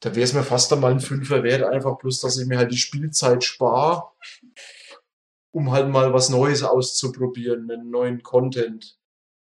da 0.00 0.14
wäre 0.14 0.24
es 0.24 0.32
mir 0.32 0.42
fast 0.42 0.72
einmal 0.72 0.92
ein 0.92 1.00
Fünfer 1.00 1.42
wert, 1.42 1.62
einfach 1.62 1.98
bloß, 1.98 2.20
dass 2.20 2.38
ich 2.38 2.46
mir 2.46 2.56
halt 2.56 2.72
die 2.72 2.78
Spielzeit 2.78 3.44
spare, 3.44 4.10
um 5.52 5.70
halt 5.70 5.90
mal 5.90 6.14
was 6.14 6.30
Neues 6.30 6.62
auszuprobieren, 6.62 7.70
einen 7.70 7.90
neuen 7.90 8.22
Content. 8.22 8.99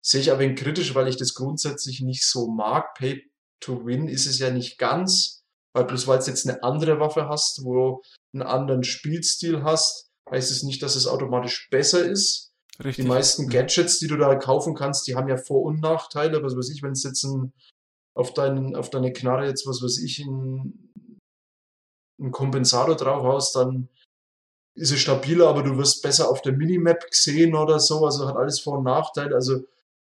Sehe 0.05 0.21
ich 0.21 0.31
aber 0.31 0.41
ein 0.41 0.55
kritisch, 0.55 0.95
weil 0.95 1.07
ich 1.07 1.17
das 1.17 1.33
grundsätzlich 1.33 2.01
nicht 2.01 2.25
so 2.27 2.47
mag. 2.47 2.93
Pay 2.95 3.23
to 3.61 3.85
Win 3.85 4.07
ist 4.07 4.25
es 4.25 4.39
ja 4.39 4.49
nicht 4.49 4.77
ganz, 4.77 5.43
weil 5.73 5.85
bloß 5.85 6.07
weil 6.07 6.19
du 6.19 6.25
jetzt 6.25 6.47
eine 6.47 6.61
andere 6.61 6.99
Waffe 6.99 7.29
hast, 7.29 7.63
wo 7.63 8.01
einen 8.33 8.43
anderen 8.43 8.83
Spielstil 8.83 9.63
hast, 9.63 10.09
heißt 10.29 10.51
es 10.51 10.63
nicht, 10.63 10.83
dass 10.83 10.95
es 10.95 11.07
automatisch 11.07 11.69
besser 11.69 12.03
ist. 12.03 12.51
Richtig. 12.83 13.05
Die 13.05 13.09
meisten 13.09 13.49
Gadgets, 13.49 13.99
die 13.99 14.07
du 14.07 14.17
da 14.17 14.35
kaufen 14.35 14.73
kannst, 14.73 15.07
die 15.07 15.15
haben 15.15 15.29
ja 15.29 15.37
Vor- 15.37 15.63
und 15.63 15.79
Nachteile. 15.79 16.43
Was 16.43 16.57
weiß 16.57 16.69
ich, 16.69 16.81
wenn 16.81 16.93
es 16.93 17.03
jetzt 17.03 17.23
ein, 17.23 17.53
auf, 18.15 18.33
deinen, 18.33 18.75
auf 18.75 18.89
deine 18.89 19.13
Knarre 19.13 19.45
jetzt, 19.45 19.67
was 19.67 19.81
weiß 19.81 19.99
ich, 19.99 20.19
ein, 20.19 20.89
ein 22.19 22.31
Kompensator 22.31 22.95
drauf 22.95 23.23
hast, 23.23 23.55
dann 23.55 23.89
ist 24.75 24.91
es 24.91 24.99
stabiler, 24.99 25.47
aber 25.47 25.61
du 25.61 25.77
wirst 25.77 26.01
besser 26.01 26.29
auf 26.29 26.41
der 26.41 26.53
Minimap 26.53 27.09
gesehen 27.09 27.55
oder 27.55 27.79
so. 27.79 28.05
Also 28.05 28.27
hat 28.27 28.35
alles 28.35 28.59
Vor- 28.59 28.79
und 28.79 28.85
Nachteile. 28.85 29.35
Also 29.35 29.63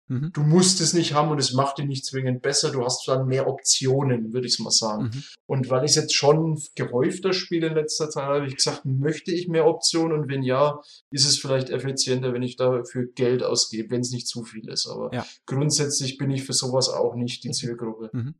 Mhm. 0.06 0.32
Du 0.32 0.42
musst 0.42 0.80
es 0.80 0.92
nicht 0.92 1.14
haben 1.14 1.30
und 1.30 1.38
es 1.38 1.54
macht 1.54 1.78
dich 1.78 1.86
nicht 1.86 2.04
zwingend 2.04 2.42
besser. 2.42 2.70
Du 2.70 2.84
hast 2.84 3.08
dann 3.08 3.26
mehr 3.26 3.46
Optionen, 3.46 4.32
würde 4.32 4.46
ich 4.46 4.58
mal 4.58 4.70
sagen. 4.70 5.04
Mhm. 5.04 5.22
Und 5.46 5.70
weil 5.70 5.84
ich 5.84 5.92
es 5.92 5.96
jetzt 5.96 6.14
schon 6.14 6.60
gehäufter 6.74 7.32
spiele 7.32 7.68
in 7.68 7.74
letzter 7.74 8.10
Zeit, 8.10 8.24
habe 8.24 8.46
ich 8.46 8.56
gesagt, 8.56 8.84
möchte 8.84 9.32
ich 9.32 9.48
mehr 9.48 9.66
Optionen? 9.66 10.18
Und 10.18 10.28
wenn 10.28 10.42
ja, 10.42 10.80
ist 11.10 11.26
es 11.26 11.38
vielleicht 11.38 11.70
effizienter, 11.70 12.34
wenn 12.34 12.42
ich 12.42 12.56
dafür 12.56 13.06
Geld 13.14 13.42
ausgebe, 13.42 13.90
wenn 13.90 14.02
es 14.02 14.10
nicht 14.10 14.28
zu 14.28 14.44
viel 14.44 14.68
ist. 14.68 14.86
Aber 14.86 15.12
ja. 15.14 15.24
grundsätzlich 15.46 16.18
bin 16.18 16.30
ich 16.30 16.44
für 16.44 16.52
sowas 16.52 16.88
auch 16.88 17.14
nicht 17.14 17.44
die 17.44 17.50
Zielgruppe. 17.50 18.10
Mhm. 18.12 18.34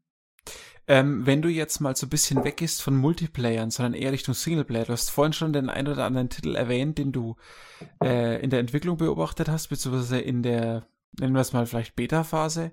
Ähm, 0.87 1.25
wenn 1.25 1.41
du 1.41 1.49
jetzt 1.49 1.81
mal 1.81 1.97
so 1.97 2.05
ein 2.05 2.11
bisschen 2.11 2.45
weggehst 2.45 2.83
von 2.83 2.95
Multiplayern, 2.95 3.71
sondern 3.71 3.95
eher 3.95 4.13
Richtung 4.13 4.35
Singleplayer, 4.35 4.85
du 4.85 4.93
hast 4.93 5.11
vorhin 5.11 5.33
schon 5.33 5.55
den 5.55 5.71
ein 5.71 5.89
oder 5.89 6.05
anderen 6.05 6.29
Titel 6.29 6.55
erwähnt, 6.57 6.99
den 6.99 7.11
du 7.11 7.37
äh, 8.03 8.43
in 8.43 8.51
der 8.51 8.61
Entwicklung 8.61 8.99
beobachtet 8.99 9.49
hast, 9.49 9.69
beziehungsweise 9.69 10.19
in 10.19 10.43
der 10.43 10.87
nennen 11.19 11.35
wir 11.35 11.41
es 11.41 11.53
mal 11.53 11.67
vielleicht 11.67 11.97
Beta-Phase, 11.97 12.73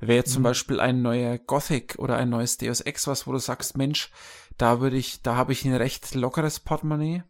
wäre 0.00 0.16
jetzt 0.16 0.30
mhm. 0.30 0.34
zum 0.34 0.42
Beispiel 0.42 0.80
ein 0.80 1.02
neuer 1.02 1.38
Gothic 1.38 1.96
oder 1.98 2.16
ein 2.16 2.28
neues 2.28 2.58
Deus 2.58 2.80
Ex 2.80 3.06
was, 3.06 3.26
wo 3.26 3.32
du 3.32 3.38
sagst, 3.38 3.76
Mensch, 3.76 4.10
da 4.58 4.80
würde 4.80 4.96
ich, 4.96 5.22
da 5.22 5.36
habe 5.36 5.52
ich 5.52 5.64
ein 5.64 5.74
recht 5.74 6.14
lockeres 6.14 6.60
Portemonnaie. 6.60 7.22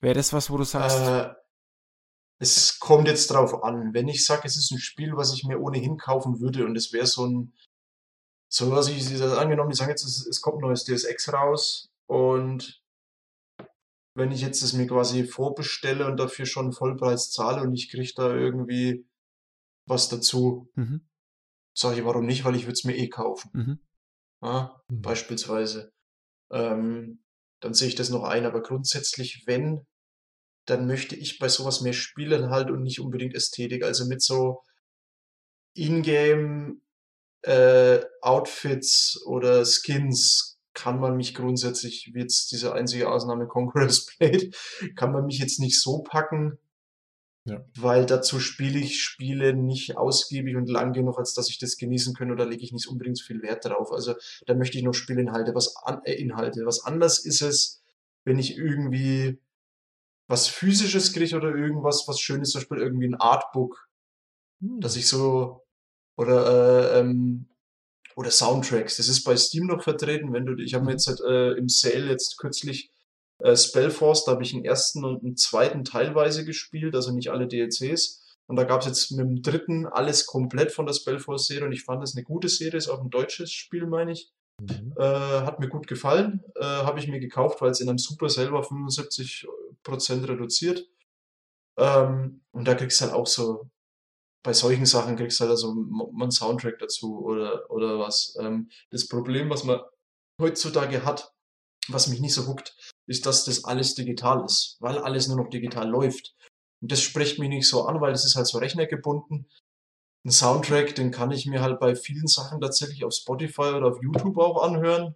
Wäre 0.00 0.14
das 0.14 0.32
was, 0.32 0.50
wo 0.50 0.56
du 0.56 0.64
sagst? 0.64 0.98
Äh, 1.00 1.34
es 2.38 2.78
kommt 2.78 3.08
jetzt 3.08 3.28
drauf 3.28 3.62
an. 3.62 3.94
Wenn 3.94 4.08
ich 4.08 4.24
sage, 4.24 4.42
es 4.44 4.56
ist 4.56 4.70
ein 4.70 4.78
Spiel, 4.78 5.16
was 5.16 5.32
ich 5.32 5.44
mir 5.44 5.60
ohnehin 5.60 5.96
kaufen 5.96 6.40
würde 6.40 6.64
und 6.64 6.76
es 6.76 6.92
wäre 6.92 7.06
so 7.06 7.26
ein, 7.26 7.54
so 8.48 8.70
was 8.70 8.88
ich 8.88 9.22
angenommen, 9.22 9.70
die 9.70 9.76
sagen 9.76 9.90
jetzt, 9.90 10.04
es, 10.04 10.26
es 10.26 10.40
kommt 10.40 10.58
ein 10.58 10.68
neues 10.68 10.84
Deus 10.84 11.04
Ex 11.04 11.32
raus 11.32 11.90
und 12.06 12.82
wenn 14.14 14.30
ich 14.30 14.42
jetzt 14.42 14.62
es 14.62 14.72
mir 14.72 14.86
quasi 14.86 15.24
vorbestelle 15.24 16.06
und 16.06 16.18
dafür 16.18 16.46
schon 16.46 16.72
Vollpreis 16.72 17.30
zahle 17.32 17.62
und 17.62 17.74
ich 17.74 17.90
kriege 17.90 18.12
da 18.14 18.32
irgendwie 18.32 19.06
was 19.86 20.08
dazu. 20.08 20.70
Mhm. 20.74 21.06
Sage 21.74 21.98
ich, 21.98 22.04
warum 22.04 22.26
nicht? 22.26 22.44
Weil 22.44 22.56
ich 22.56 22.64
würde 22.64 22.74
es 22.74 22.84
mir 22.84 22.96
eh 22.96 23.08
kaufen. 23.08 23.50
Mhm. 23.52 23.78
Ja, 24.42 24.82
mhm. 24.88 25.02
Beispielsweise. 25.02 25.92
Ähm, 26.50 27.22
dann 27.60 27.74
sehe 27.74 27.88
ich 27.88 27.94
das 27.94 28.10
noch 28.10 28.24
ein. 28.24 28.46
Aber 28.46 28.62
grundsätzlich, 28.62 29.44
wenn, 29.46 29.86
dann 30.66 30.86
möchte 30.86 31.16
ich 31.16 31.38
bei 31.38 31.48
sowas 31.48 31.80
mehr 31.80 31.92
spielen 31.92 32.50
halt 32.50 32.70
und 32.70 32.82
nicht 32.82 33.00
unbedingt 33.00 33.34
Ästhetik. 33.34 33.84
Also 33.84 34.06
mit 34.06 34.22
so 34.22 34.62
Ingame 35.74 36.76
äh, 37.42 38.00
Outfits 38.20 39.20
oder 39.26 39.64
Skins 39.64 40.58
kann 40.74 40.98
man 40.98 41.16
mich 41.16 41.34
grundsätzlich, 41.34 42.10
wie 42.12 42.20
jetzt 42.20 42.50
diese 42.52 42.72
einzige 42.74 43.10
Ausnahme 43.10 43.46
Conqueror's 43.46 44.06
Blade, 44.06 44.50
kann 44.96 45.12
man 45.12 45.26
mich 45.26 45.38
jetzt 45.38 45.60
nicht 45.60 45.80
so 45.80 46.02
packen. 46.02 46.58
Ja. 47.46 47.62
Weil 47.76 48.06
dazu 48.06 48.40
spiele 48.40 48.78
ich 48.78 49.02
Spiele 49.02 49.54
nicht 49.54 49.98
ausgiebig 49.98 50.56
und 50.56 50.68
lang 50.68 50.94
genug, 50.94 51.18
als 51.18 51.34
dass 51.34 51.50
ich 51.50 51.58
das 51.58 51.76
genießen 51.76 52.14
könnte, 52.14 52.32
oder 52.32 52.46
lege 52.46 52.64
ich 52.64 52.72
nicht 52.72 52.86
unbedingt 52.86 53.18
so 53.18 53.24
viel 53.24 53.42
Wert 53.42 53.66
darauf. 53.66 53.92
Also 53.92 54.14
da 54.46 54.54
möchte 54.54 54.78
ich 54.78 54.84
noch 54.84 54.94
Spielinhalte, 54.94 55.54
was 55.54 55.76
an, 55.76 56.00
äh, 56.04 56.14
Inhalte. 56.14 56.64
Was 56.64 56.84
anders 56.84 57.24
ist 57.24 57.42
es, 57.42 57.82
wenn 58.24 58.38
ich 58.38 58.56
irgendwie 58.56 59.38
was 60.26 60.48
physisches 60.48 61.12
kriege 61.12 61.36
oder 61.36 61.54
irgendwas, 61.54 62.04
was 62.06 62.18
schönes, 62.18 62.50
zum 62.50 62.60
Beispiel 62.62 62.78
irgendwie 62.78 63.08
ein 63.08 63.20
Artbook, 63.20 63.88
hm. 64.60 64.80
dass 64.80 64.96
ich 64.96 65.06
so 65.06 65.60
oder 66.16 66.94
äh, 66.94 67.00
ähm, 67.00 67.48
oder 68.16 68.30
Soundtracks. 68.30 68.96
Das 68.96 69.08
ist 69.08 69.24
bei 69.24 69.36
Steam 69.36 69.66
noch 69.66 69.82
vertreten. 69.82 70.32
Wenn 70.32 70.46
du, 70.46 70.56
ich 70.56 70.74
habe 70.74 70.84
mir 70.84 70.92
mhm. 70.92 70.96
jetzt 70.96 71.08
halt, 71.08 71.20
äh, 71.20 71.52
im 71.58 71.68
Sale 71.68 72.06
jetzt 72.06 72.38
kürzlich 72.38 72.90
äh, 73.38 73.56
Spellforce, 73.56 74.24
da 74.24 74.32
habe 74.32 74.42
ich 74.42 74.52
den 74.52 74.64
ersten 74.64 75.04
und 75.04 75.22
den 75.22 75.36
zweiten 75.36 75.84
teilweise 75.84 76.44
gespielt, 76.44 76.94
also 76.94 77.12
nicht 77.12 77.30
alle 77.30 77.48
DLCs. 77.48 78.22
Und 78.46 78.56
da 78.56 78.64
gab 78.64 78.82
es 78.82 78.86
jetzt 78.86 79.10
mit 79.12 79.26
dem 79.26 79.42
dritten 79.42 79.86
alles 79.86 80.26
komplett 80.26 80.70
von 80.70 80.86
der 80.86 80.92
Spellforce-Serie 80.92 81.64
und 81.64 81.72
ich 81.72 81.84
fand 81.84 82.02
das 82.02 82.14
eine 82.14 82.24
gute 82.24 82.48
Serie, 82.48 82.76
ist 82.76 82.88
auch 82.88 83.00
ein 83.00 83.10
deutsches 83.10 83.52
Spiel, 83.52 83.86
meine 83.86 84.12
ich. 84.12 84.32
Mhm. 84.60 84.94
Äh, 84.98 85.02
hat 85.02 85.60
mir 85.60 85.68
gut 85.68 85.86
gefallen, 85.86 86.44
äh, 86.54 86.64
habe 86.64 86.98
ich 86.98 87.08
mir 87.08 87.20
gekauft, 87.20 87.60
weil 87.60 87.70
es 87.70 87.80
in 87.80 87.88
einem 87.88 87.98
Super 87.98 88.28
selber 88.28 88.60
75% 88.60 89.48
reduziert. 90.28 90.86
Ähm, 91.76 92.42
und 92.52 92.68
da 92.68 92.74
kriegst 92.74 93.00
du 93.00 93.06
halt 93.06 93.14
auch 93.14 93.26
so, 93.26 93.68
bei 94.44 94.52
solchen 94.52 94.86
Sachen 94.86 95.16
kriegst 95.16 95.40
du 95.40 95.44
halt 95.44 95.52
also 95.52 95.70
einen 95.72 96.30
Soundtrack 96.30 96.78
dazu 96.78 97.24
oder, 97.24 97.68
oder 97.70 97.98
was. 97.98 98.36
Ähm, 98.38 98.68
das 98.90 99.08
Problem, 99.08 99.50
was 99.50 99.64
man 99.64 99.80
heutzutage 100.40 101.04
hat, 101.04 101.33
was 101.88 102.08
mich 102.08 102.20
nicht 102.20 102.34
so 102.34 102.46
huckt, 102.46 102.76
ist, 103.06 103.26
dass 103.26 103.44
das 103.44 103.64
alles 103.64 103.94
digital 103.94 104.44
ist, 104.44 104.76
weil 104.80 104.98
alles 104.98 105.28
nur 105.28 105.36
noch 105.36 105.50
digital 105.50 105.88
läuft. 105.88 106.34
Und 106.80 106.92
das 106.92 107.00
spricht 107.00 107.38
mich 107.38 107.48
nicht 107.48 107.68
so 107.68 107.84
an, 107.86 108.00
weil 108.00 108.12
das 108.12 108.24
ist 108.24 108.36
halt 108.36 108.46
so 108.46 108.58
rechnergebunden. 108.58 109.48
Ein 110.24 110.30
Soundtrack, 110.30 110.94
den 110.94 111.10
kann 111.10 111.30
ich 111.30 111.46
mir 111.46 111.60
halt 111.60 111.80
bei 111.80 111.94
vielen 111.94 112.26
Sachen 112.26 112.60
tatsächlich 112.60 113.04
auf 113.04 113.12
Spotify 113.12 113.72
oder 113.74 113.88
auf 113.88 114.02
YouTube 114.02 114.38
auch 114.38 114.62
anhören. 114.62 115.14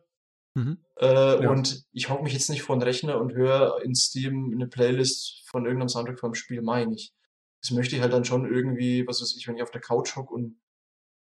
Mhm. 0.54 0.78
Äh, 1.00 1.42
ja. 1.42 1.50
Und 1.50 1.84
ich 1.92 2.10
hocke 2.10 2.22
mich 2.22 2.32
jetzt 2.32 2.50
nicht 2.50 2.62
vor 2.62 2.76
den 2.76 2.82
Rechner 2.82 3.20
und 3.20 3.32
höre 3.32 3.82
in 3.82 3.94
Steam 3.94 4.50
eine 4.52 4.66
Playlist 4.66 5.42
von 5.46 5.64
irgendeinem 5.64 5.88
Soundtrack 5.88 6.20
vom 6.20 6.34
Spiel, 6.34 6.62
meine 6.62 6.94
ich. 6.94 7.14
Das 7.62 7.70
möchte 7.70 7.96
ich 7.96 8.02
halt 8.02 8.12
dann 8.12 8.24
schon 8.24 8.50
irgendwie, 8.52 9.06
was 9.06 9.20
weiß 9.20 9.34
ich, 9.36 9.48
wenn 9.48 9.56
ich 9.56 9.62
auf 9.62 9.70
der 9.70 9.80
Couch 9.80 10.14
hocke 10.16 10.32
und 10.32 10.60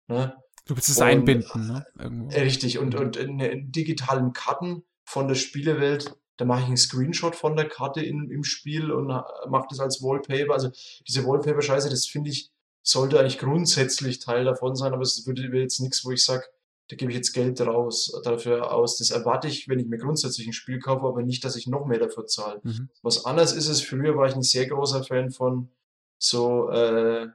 ne? 0.08 0.36
Du 0.66 0.76
willst 0.76 0.90
es 0.90 1.00
einbinden, 1.00 1.68
ne? 1.68 1.86
Irgendwo. 1.98 2.36
Richtig, 2.36 2.78
und, 2.78 2.94
und 2.96 3.16
in, 3.16 3.40
in 3.40 3.72
digitalen 3.72 4.34
Karten 4.34 4.84
von 5.08 5.30
der 5.30 5.36
Spielewelt, 5.36 6.14
da 6.36 6.44
mache 6.44 6.62
ich 6.62 6.68
einen 6.68 6.78
Screenshot 6.78 7.36
von 7.36 7.56
der 7.56 7.70
Karte 7.70 8.02
in, 8.02 8.30
im 8.30 8.44
Spiel 8.44 8.92
und 8.92 9.08
mache 9.08 9.68
das 9.70 9.80
als 9.80 10.04
Wallpaper. 10.04 10.54
Also 10.54 10.70
diese 11.08 11.26
Wallpaper-Scheiße, 11.26 11.90
das 11.90 12.06
finde 12.06 12.30
ich, 12.30 12.52
sollte 12.84 13.18
eigentlich 13.18 13.40
grundsätzlich 13.40 14.20
Teil 14.20 14.44
davon 14.44 14.76
sein, 14.76 14.94
aber 14.94 15.02
es 15.04 15.26
würde 15.26 15.44
jetzt 15.58 15.80
nichts, 15.80 16.04
wo 16.04 16.12
ich 16.12 16.24
sage, 16.24 16.44
da 16.90 16.98
gebe 16.98 17.12
ich 17.12 17.18
jetzt 17.18 17.32
Geld 17.32 17.60
raus, 17.62 18.22
dafür 18.24 18.72
aus. 18.74 18.98
Das 18.98 19.10
erwarte 19.10 19.48
ich, 19.48 19.70
wenn 19.70 19.80
ich 19.80 19.88
mir 19.88 19.98
grundsätzlich 19.98 20.46
ein 20.46 20.54
Spiel 20.54 20.80
kaufe, 20.80 21.06
aber 21.06 21.22
nicht, 21.22 21.44
dass 21.46 21.56
ich 21.56 21.68
noch 21.68 21.86
mehr 21.86 22.00
dafür 22.00 22.28
zahle. 22.28 22.60
Mhm. 22.64 22.90
Was 23.02 23.26
anders 23.26 23.54
ist 23.54 23.70
es, 23.70 23.82
früher 23.82 24.16
war 24.18 24.28
ich 24.28 24.36
ein 24.36 24.44
sehr 24.44 24.68
großer 24.68 25.06
Fan 25.06 25.32
von 25.32 25.70
so, 26.18 26.70
äh, 26.70 27.28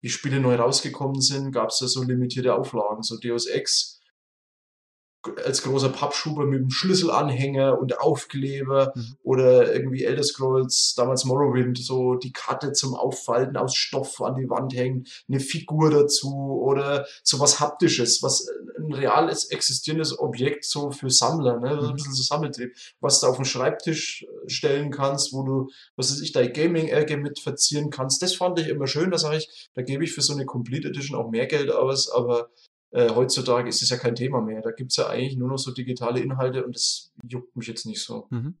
wie 0.00 0.08
Spiele 0.08 0.40
neu 0.40 0.56
rausgekommen 0.56 1.20
sind, 1.20 1.52
gab 1.52 1.68
es 1.68 1.80
ja 1.80 1.88
so 1.88 2.02
limitierte 2.02 2.54
Auflagen, 2.54 3.02
so 3.02 3.18
Deus 3.18 3.46
Ex 3.46 3.97
als 5.44 5.62
großer 5.62 5.88
Pappschuber 5.90 6.46
mit 6.46 6.60
dem 6.60 6.70
Schlüsselanhänger 6.70 7.78
und 7.78 8.00
Aufkleber 8.00 8.92
mhm. 8.94 9.16
oder 9.22 9.72
irgendwie 9.72 10.04
Elder 10.04 10.22
Scrolls, 10.22 10.94
damals 10.96 11.24
Morrowind, 11.24 11.78
so 11.78 12.14
die 12.14 12.32
Karte 12.32 12.72
zum 12.72 12.94
Auffalten 12.94 13.56
aus 13.56 13.74
Stoff 13.74 14.20
an 14.20 14.36
die 14.36 14.48
Wand 14.48 14.74
hängen, 14.74 15.06
eine 15.28 15.40
Figur 15.40 15.90
dazu 15.90 16.60
oder 16.62 17.06
sowas 17.22 17.60
Haptisches, 17.60 18.22
was 18.22 18.48
ein 18.78 18.92
reales 18.92 19.46
existierendes 19.46 20.18
Objekt 20.18 20.64
so 20.64 20.90
für 20.90 21.10
Sammler, 21.10 21.58
ne, 21.58 21.74
mhm. 21.74 21.88
ein 21.88 21.94
bisschen 21.94 22.14
so 22.14 22.22
Sammeltrieb, 22.22 22.74
was 23.00 23.20
du 23.20 23.26
auf 23.26 23.36
den 23.36 23.44
Schreibtisch 23.44 24.26
stellen 24.46 24.90
kannst, 24.90 25.32
wo 25.32 25.42
du, 25.42 25.70
was 25.96 26.10
weiß 26.10 26.20
ich, 26.20 26.32
deine 26.32 26.52
Gaming-Ecke 26.52 27.16
mit 27.16 27.40
verzieren 27.40 27.90
kannst. 27.90 28.22
Das 28.22 28.34
fand 28.34 28.58
ich 28.58 28.68
immer 28.68 28.86
schön, 28.86 29.10
da 29.10 29.18
sage 29.18 29.38
ich, 29.38 29.68
da 29.74 29.82
gebe 29.82 30.04
ich 30.04 30.12
für 30.12 30.22
so 30.22 30.32
eine 30.32 30.46
Complete 30.46 30.88
Edition 30.88 31.18
auch 31.18 31.30
mehr 31.30 31.46
Geld 31.46 31.70
aus, 31.70 32.10
aber 32.10 32.50
äh, 32.90 33.10
heutzutage 33.10 33.68
ist 33.68 33.82
es 33.82 33.90
ja 33.90 33.96
kein 33.96 34.14
Thema 34.14 34.40
mehr. 34.40 34.62
Da 34.62 34.70
gibt's 34.70 34.96
ja 34.96 35.08
eigentlich 35.08 35.36
nur 35.36 35.48
noch 35.48 35.58
so 35.58 35.72
digitale 35.72 36.20
Inhalte 36.20 36.64
und 36.64 36.74
das 36.74 37.12
juckt 37.22 37.56
mich 37.56 37.66
jetzt 37.66 37.86
nicht 37.86 38.02
so. 38.02 38.26
Mhm. 38.30 38.56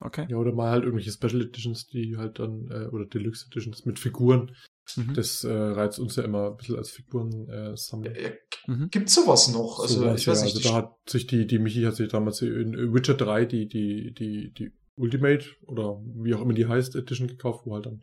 Okay. 0.00 0.26
Ja, 0.28 0.36
oder 0.36 0.52
mal 0.52 0.70
halt 0.70 0.84
irgendwelche 0.84 1.12
Special 1.12 1.42
Editions, 1.42 1.86
die 1.86 2.16
halt 2.16 2.38
dann, 2.38 2.68
äh, 2.70 2.86
oder 2.88 3.06
Deluxe 3.06 3.46
Editions 3.46 3.84
mit 3.84 3.98
Figuren. 3.98 4.56
Mhm. 4.96 5.14
Das 5.14 5.44
äh, 5.44 5.52
reizt 5.52 6.00
uns 6.00 6.16
ja 6.16 6.24
immer 6.24 6.50
ein 6.50 6.56
bisschen 6.56 6.76
als 6.76 6.90
Figuren 6.90 7.48
äh, 7.48 7.76
sammeln. 7.76 8.14
Äh, 8.14 8.32
mhm. 8.66 8.88
Gibt's 8.90 9.14
sowas 9.14 9.48
noch? 9.52 9.78
Also, 9.80 10.00
so 10.00 10.14
ich 10.14 10.26
weiß 10.26 10.40
ja, 10.40 10.44
nicht, 10.46 10.56
also 10.56 10.68
da 10.68 10.74
hat 10.74 10.92
sich 11.08 11.26
die, 11.26 11.46
die 11.46 11.58
Michi 11.58 11.82
hat 11.82 11.94
sich 11.94 12.08
damals 12.08 12.42
in 12.42 12.92
Witcher 12.92 13.14
3 13.14 13.44
die, 13.44 13.68
die, 13.68 14.12
die, 14.12 14.52
die 14.52 14.72
Ultimate 14.96 15.46
oder 15.66 16.00
wie 16.16 16.34
auch 16.34 16.42
immer 16.42 16.52
die 16.52 16.66
heißt, 16.66 16.96
Edition 16.96 17.28
gekauft, 17.28 17.64
wo 17.64 17.74
halt 17.74 17.86
dann 17.86 18.02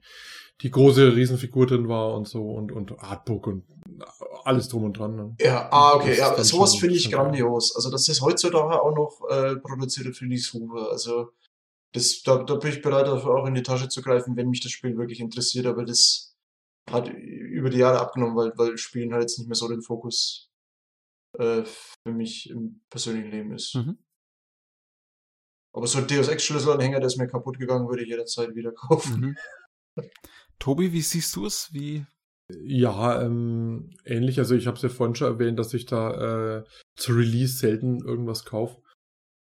die 0.62 0.72
große 0.72 1.16
Riesenfigur 1.16 1.68
drin 1.68 1.88
war 1.88 2.16
und 2.16 2.28
so 2.28 2.50
und, 2.50 2.72
und 2.72 2.98
Artbook 3.00 3.48
und 3.48 3.64
alles 4.44 4.68
drum 4.68 4.84
und 4.84 4.98
dran. 4.98 5.16
Ne? 5.16 5.36
Ja, 5.40 5.70
ah, 5.72 5.96
okay, 5.96 6.18
ja, 6.18 6.42
sowas 6.44 6.76
finde 6.76 6.96
ich 6.96 7.12
grandios. 7.12 7.76
Also, 7.76 7.90
dass 7.90 8.06
das 8.06 8.22
heutzutage 8.22 8.82
auch 8.82 8.96
noch 8.96 9.30
äh, 9.30 9.56
produziert 9.58 10.06
wird, 10.06 10.18
finde 10.18 10.36
ich 10.36 10.46
super. 10.46 10.90
Also, 10.92 11.32
das, 11.94 12.22
da, 12.24 12.44
da 12.44 12.56
bin 12.56 12.72
ich 12.72 12.82
bereit, 12.82 13.08
dafür 13.08 13.36
auch 13.36 13.48
in 13.48 13.56
die 13.56 13.64
Tasche 13.64 13.90
zu 13.90 14.02
greifen, 14.02 14.36
wenn 14.36 14.50
mich 14.50 14.62
das 14.62 14.72
Spiel 14.72 14.98
wirklich 14.98 15.20
interessiert, 15.20 15.66
aber 15.66 15.86
das 15.86 16.36
hat 16.90 17.10
über 17.10 17.70
die 17.70 17.78
Jahre 17.78 18.00
abgenommen, 18.00 18.36
weil, 18.36 18.52
weil 18.58 18.78
Spielen 18.78 19.14
halt 19.14 19.24
jetzt 19.24 19.40
nicht 19.40 19.48
mehr 19.48 19.56
so 19.56 19.68
den 19.68 19.82
Fokus 19.82 20.50
äh, 21.38 21.64
für 21.64 22.12
mich 22.12 22.50
im 22.50 22.82
persönlichen 22.90 23.32
Leben 23.32 23.54
ist. 23.54 23.76
Mhm. 23.76 23.98
Aber 25.74 25.88
so 25.88 26.00
ein 26.00 26.08
Deus 26.08 26.28
Ex-Schlüsselanhänger, 26.28 27.00
der 27.00 27.08
ist 27.08 27.18
mir 27.18 27.28
kaputt 27.28 27.60
gegangen, 27.60 27.88
würde 27.88 28.04
ich 28.04 28.10
jederzeit 28.10 28.56
wieder 28.56 28.72
kaufen. 28.72 29.38
Mhm. 29.96 30.04
Tobi, 30.60 30.92
wie 30.92 31.02
siehst 31.02 31.36
du 31.36 31.46
es? 31.46 31.72
Wie? 31.74 32.06
Ja, 32.64 33.22
ähm, 33.22 33.92
ähnlich. 34.06 34.40
Also 34.40 34.56
ich 34.56 34.68
habe 34.68 34.78
es 34.78 34.84
ja 34.84 34.90
vorhin 34.90 35.16
schon 35.16 35.28
erwähnt, 35.28 35.60
dass 35.60 35.74
ich 35.74 35.86
da 35.86 36.58
äh, 36.60 36.64
zu 36.96 37.14
Release 37.14 37.58
selten 37.58 38.00
irgendwas 38.00 38.46
kaufe. 38.46 38.82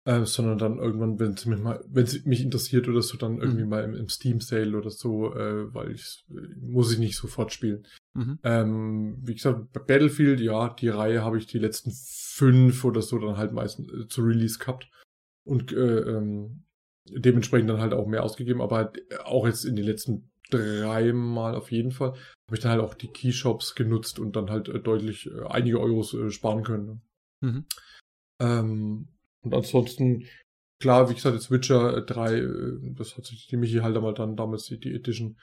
Äh, 0.07 0.25
sondern 0.25 0.59
dann 0.59 0.77
irgendwann, 0.77 1.19
wenn 1.19 1.31
es 1.31 1.47
mich 1.47 1.59
mal, 1.59 1.83
wenn 1.87 2.03
es 2.03 2.25
mich 2.25 2.43
interessiert 2.43 2.87
oder 2.87 3.01
so, 3.01 3.17
dann 3.17 3.39
irgendwie 3.39 3.63
mhm. 3.63 3.69
mal 3.69 3.83
im, 3.83 3.95
im, 3.95 4.07
Steam 4.07 4.39
Sale 4.39 4.77
oder 4.77 4.91
so, 4.91 5.33
äh, 5.33 5.73
weil 5.73 5.93
ich 5.93 6.23
muss 6.61 6.93
ich 6.93 6.99
nicht 6.99 7.17
sofort 7.17 7.51
spielen. 7.51 7.87
Mhm. 8.13 8.37
Ähm, 8.43 9.17
wie 9.23 9.33
gesagt, 9.33 9.73
bei 9.73 9.79
Battlefield, 9.79 10.41
ja, 10.41 10.69
die 10.69 10.89
Reihe 10.89 11.23
habe 11.23 11.39
ich 11.39 11.47
die 11.47 11.57
letzten 11.57 11.91
fünf 11.91 12.85
oder 12.85 13.01
so 13.01 13.17
dann 13.17 13.37
halt 13.37 13.51
meistens 13.51 13.91
äh, 13.91 14.07
zu 14.07 14.21
Release 14.21 14.59
gehabt 14.59 14.91
und 15.43 15.71
äh, 15.71 16.01
ähm, 16.01 16.65
dementsprechend 17.09 17.71
dann 17.71 17.81
halt 17.81 17.93
auch 17.93 18.05
mehr 18.05 18.23
ausgegeben, 18.23 18.61
aber 18.61 18.75
halt 18.75 18.99
auch 19.23 19.47
jetzt 19.47 19.65
in 19.65 19.75
den 19.75 19.85
letzten 19.85 20.29
dreimal 20.49 21.55
auf 21.55 21.71
jeden 21.71 21.91
Fall 21.91 22.13
habe 22.47 22.55
ich 22.55 22.59
dann 22.59 22.71
halt 22.71 22.81
auch 22.81 22.93
die 22.93 23.07
Keyshops 23.07 23.75
genutzt 23.75 24.19
und 24.19 24.35
dann 24.35 24.49
halt 24.49 24.69
äh, 24.69 24.79
deutlich 24.79 25.27
äh, 25.27 25.45
einige 25.47 25.79
Euros 25.79 26.13
äh, 26.13 26.29
sparen 26.29 26.63
können. 26.63 26.85
Ne? 26.85 27.01
Mhm. 27.41 27.65
Ähm, 28.41 29.07
und 29.41 29.53
ansonsten, 29.53 30.25
klar, 30.79 31.09
wie 31.09 31.15
gesagt, 31.15 31.35
jetzt 31.35 31.51
Witcher 31.51 32.01
3, 32.01 32.33
äh, 32.35 32.77
das 32.95 33.17
hat 33.17 33.25
sich 33.25 33.47
die 33.47 33.57
Michi 33.57 33.77
halt 33.77 33.95
einmal 33.95 34.13
dann 34.13 34.35
damals 34.35 34.65
die, 34.65 34.79
die 34.79 34.93
Edition 34.93 35.37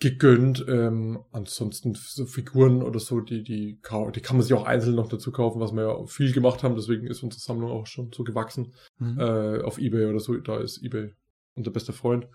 gegönnt. 0.00 0.64
Ähm, 0.68 1.24
ansonsten 1.32 1.94
so 1.94 2.26
Figuren 2.26 2.82
oder 2.82 3.00
so, 3.00 3.20
die, 3.20 3.42
die, 3.42 3.80
die 3.80 4.20
kann 4.20 4.36
man 4.36 4.42
sich 4.42 4.54
auch 4.54 4.64
einzeln 4.64 4.94
noch 4.94 5.08
dazu 5.08 5.32
kaufen, 5.32 5.60
was 5.60 5.72
wir 5.72 5.82
ja 5.82 6.06
viel 6.06 6.32
gemacht 6.32 6.62
haben, 6.62 6.76
deswegen 6.76 7.06
ist 7.06 7.22
unsere 7.22 7.40
Sammlung 7.40 7.70
auch 7.70 7.86
schon 7.86 8.12
so 8.12 8.22
gewachsen. 8.22 8.74
Mhm. 8.98 9.18
Äh, 9.18 9.62
auf 9.62 9.78
Ebay 9.78 10.06
oder 10.06 10.20
so, 10.20 10.36
da 10.36 10.58
ist 10.58 10.82
Ebay 10.82 11.14
unser 11.54 11.72
bester 11.72 11.92
Freund. 11.92 12.28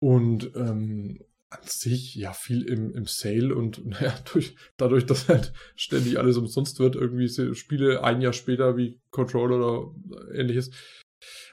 Und 0.00 0.52
ähm, 0.54 1.20
an 1.50 1.60
sich 1.62 2.14
ja 2.14 2.32
viel 2.32 2.62
im, 2.62 2.92
im 2.94 3.06
Sale 3.06 3.54
und 3.54 3.84
naja, 3.86 4.14
durch, 4.32 4.54
dadurch, 4.76 5.06
dass 5.06 5.28
halt 5.28 5.52
ständig 5.76 6.18
alles 6.18 6.36
umsonst 6.36 6.78
wird, 6.78 6.96
irgendwie 6.96 7.28
Spiele 7.54 8.04
ein 8.04 8.20
Jahr 8.20 8.32
später 8.32 8.76
wie 8.76 9.00
Controller 9.10 9.56
oder 9.56 9.94
ähnliches 10.34 10.70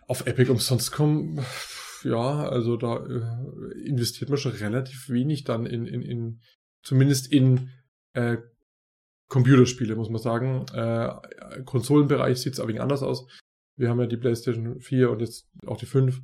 auf 0.08 0.28
Epic 0.28 0.52
umsonst 0.52 0.92
kommen, 0.92 1.44
ja, 2.04 2.48
also 2.48 2.78
da 2.78 3.04
äh, 3.04 3.82
investiert 3.82 4.30
man 4.30 4.38
schon 4.38 4.52
relativ 4.52 5.10
wenig 5.10 5.44
dann 5.44 5.66
in, 5.66 5.88
in, 5.88 6.04
in 6.04 6.42
zumindest 6.84 7.32
in 7.32 7.72
äh, 8.14 8.38
Computerspiele, 9.28 9.96
muss 9.96 10.10
man 10.10 10.22
sagen. 10.22 10.66
Äh, 10.74 11.64
Konsolenbereich 11.66 12.40
sieht 12.40 12.54
es 12.54 12.60
ein 12.60 12.68
wenig 12.68 12.82
anders 12.82 13.02
aus. 13.02 13.28
Wir 13.76 13.90
haben 13.90 14.00
ja 14.00 14.06
die 14.06 14.18
PlayStation 14.18 14.80
4 14.80 15.10
und 15.10 15.22
jetzt 15.22 15.50
auch 15.66 15.78
die 15.78 15.88
5. 15.88 16.22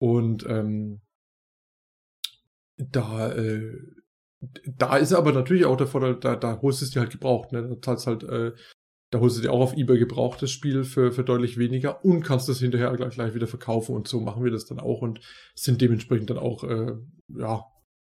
Und 0.00 0.46
ähm, 0.46 1.00
da, 2.78 3.32
äh, 3.32 3.78
da 4.66 4.96
ist 4.96 5.12
aber 5.12 5.32
natürlich 5.32 5.66
auch 5.66 5.76
der 5.76 5.86
Vorteil, 5.86 6.16
da, 6.16 6.36
da 6.36 6.60
holst 6.62 6.80
du 6.80 6.84
es 6.84 6.90
dir 6.92 7.00
halt 7.00 7.10
gebraucht, 7.10 7.52
ne? 7.52 7.62
Da 7.62 7.80
zahlst 7.82 8.06
halt, 8.06 8.22
äh, 8.22 8.52
da 9.10 9.20
holst 9.20 9.38
du 9.38 9.42
dir 9.42 9.52
auch 9.52 9.60
auf 9.60 9.76
eBay 9.76 9.98
gebrauchtes 9.98 10.50
Spiel 10.50 10.84
für, 10.84 11.12
für 11.12 11.24
deutlich 11.24 11.58
weniger 11.58 12.04
und 12.04 12.22
kannst 12.22 12.48
das 12.48 12.60
hinterher 12.60 12.92
gleich, 12.92 13.14
gleich 13.14 13.34
wieder 13.34 13.46
verkaufen 13.46 13.94
und 13.94 14.06
so 14.06 14.20
machen 14.20 14.44
wir 14.44 14.50
das 14.50 14.66
dann 14.66 14.80
auch 14.80 15.00
und 15.00 15.20
sind 15.54 15.80
dementsprechend 15.80 16.30
dann 16.30 16.38
auch, 16.38 16.64
äh, 16.64 16.92
ja, 17.28 17.64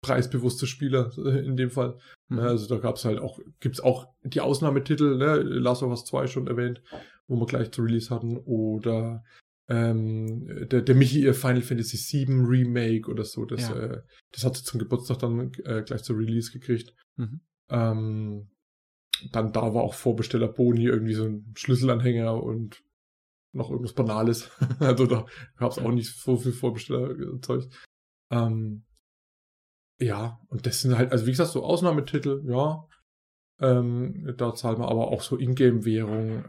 preisbewusste 0.02 0.66
Spieler 0.66 1.10
äh, 1.18 1.44
in 1.44 1.56
dem 1.56 1.70
Fall. 1.70 1.98
Ne? 2.28 2.40
Mhm. 2.42 2.46
Also 2.48 2.74
da 2.74 2.80
gab's 2.80 3.04
halt 3.04 3.18
auch, 3.18 3.40
gibt's 3.60 3.80
auch 3.80 4.08
die 4.22 4.40
Ausnahmetitel, 4.40 5.16
ne, 5.16 5.36
Last 5.36 5.82
of 5.82 5.90
Us 5.90 6.04
2 6.04 6.26
schon 6.28 6.46
erwähnt, 6.46 6.82
wo 7.28 7.36
wir 7.36 7.46
gleich 7.46 7.72
zu 7.72 7.82
Release 7.82 8.14
hatten, 8.14 8.36
oder 8.36 9.24
ähm, 9.68 10.68
der, 10.70 10.82
der 10.82 10.94
Michi 10.94 11.22
ihr 11.22 11.34
Final 11.34 11.62
Fantasy 11.62 11.96
VII 11.96 12.46
Remake 12.46 13.10
oder 13.10 13.24
so. 13.24 13.44
Das, 13.44 13.68
ja. 13.68 13.76
äh, 13.76 14.02
das 14.32 14.44
hat 14.44 14.56
sie 14.56 14.64
zum 14.64 14.78
Geburtstag 14.78 15.18
dann 15.18 15.52
äh, 15.64 15.82
gleich 15.82 16.02
zur 16.02 16.18
Release 16.18 16.52
gekriegt. 16.52 16.94
Mhm. 17.16 17.40
Ähm, 17.68 18.50
dann 19.32 19.52
da 19.52 19.74
war 19.74 19.82
auch 19.82 19.94
Vorbesteller 19.94 20.48
Boni 20.48 20.84
irgendwie 20.84 21.14
so 21.14 21.24
ein 21.24 21.52
Schlüsselanhänger 21.56 22.40
und 22.42 22.82
noch 23.52 23.70
irgendwas 23.70 23.94
Banales. 23.94 24.50
also 24.78 25.06
da 25.06 25.26
gab 25.56 25.72
es 25.72 25.78
auch 25.78 25.90
nicht 25.90 26.14
so 26.14 26.36
viel 26.36 26.52
Vorbestellerzeug. 26.52 27.64
Ähm, 28.30 28.84
ja, 29.98 30.38
und 30.48 30.66
das 30.66 30.82
sind 30.82 30.96
halt, 30.96 31.10
also 31.10 31.26
wie 31.26 31.30
gesagt, 31.30 31.50
so 31.50 31.64
Ausnahmetitel, 31.64 32.42
ja. 32.46 32.86
Ähm, 33.58 34.34
da 34.36 34.54
zahlt 34.54 34.78
man 34.78 34.88
aber 34.88 35.08
auch 35.08 35.22
so 35.22 35.38
Ingame-Währung 35.38 36.44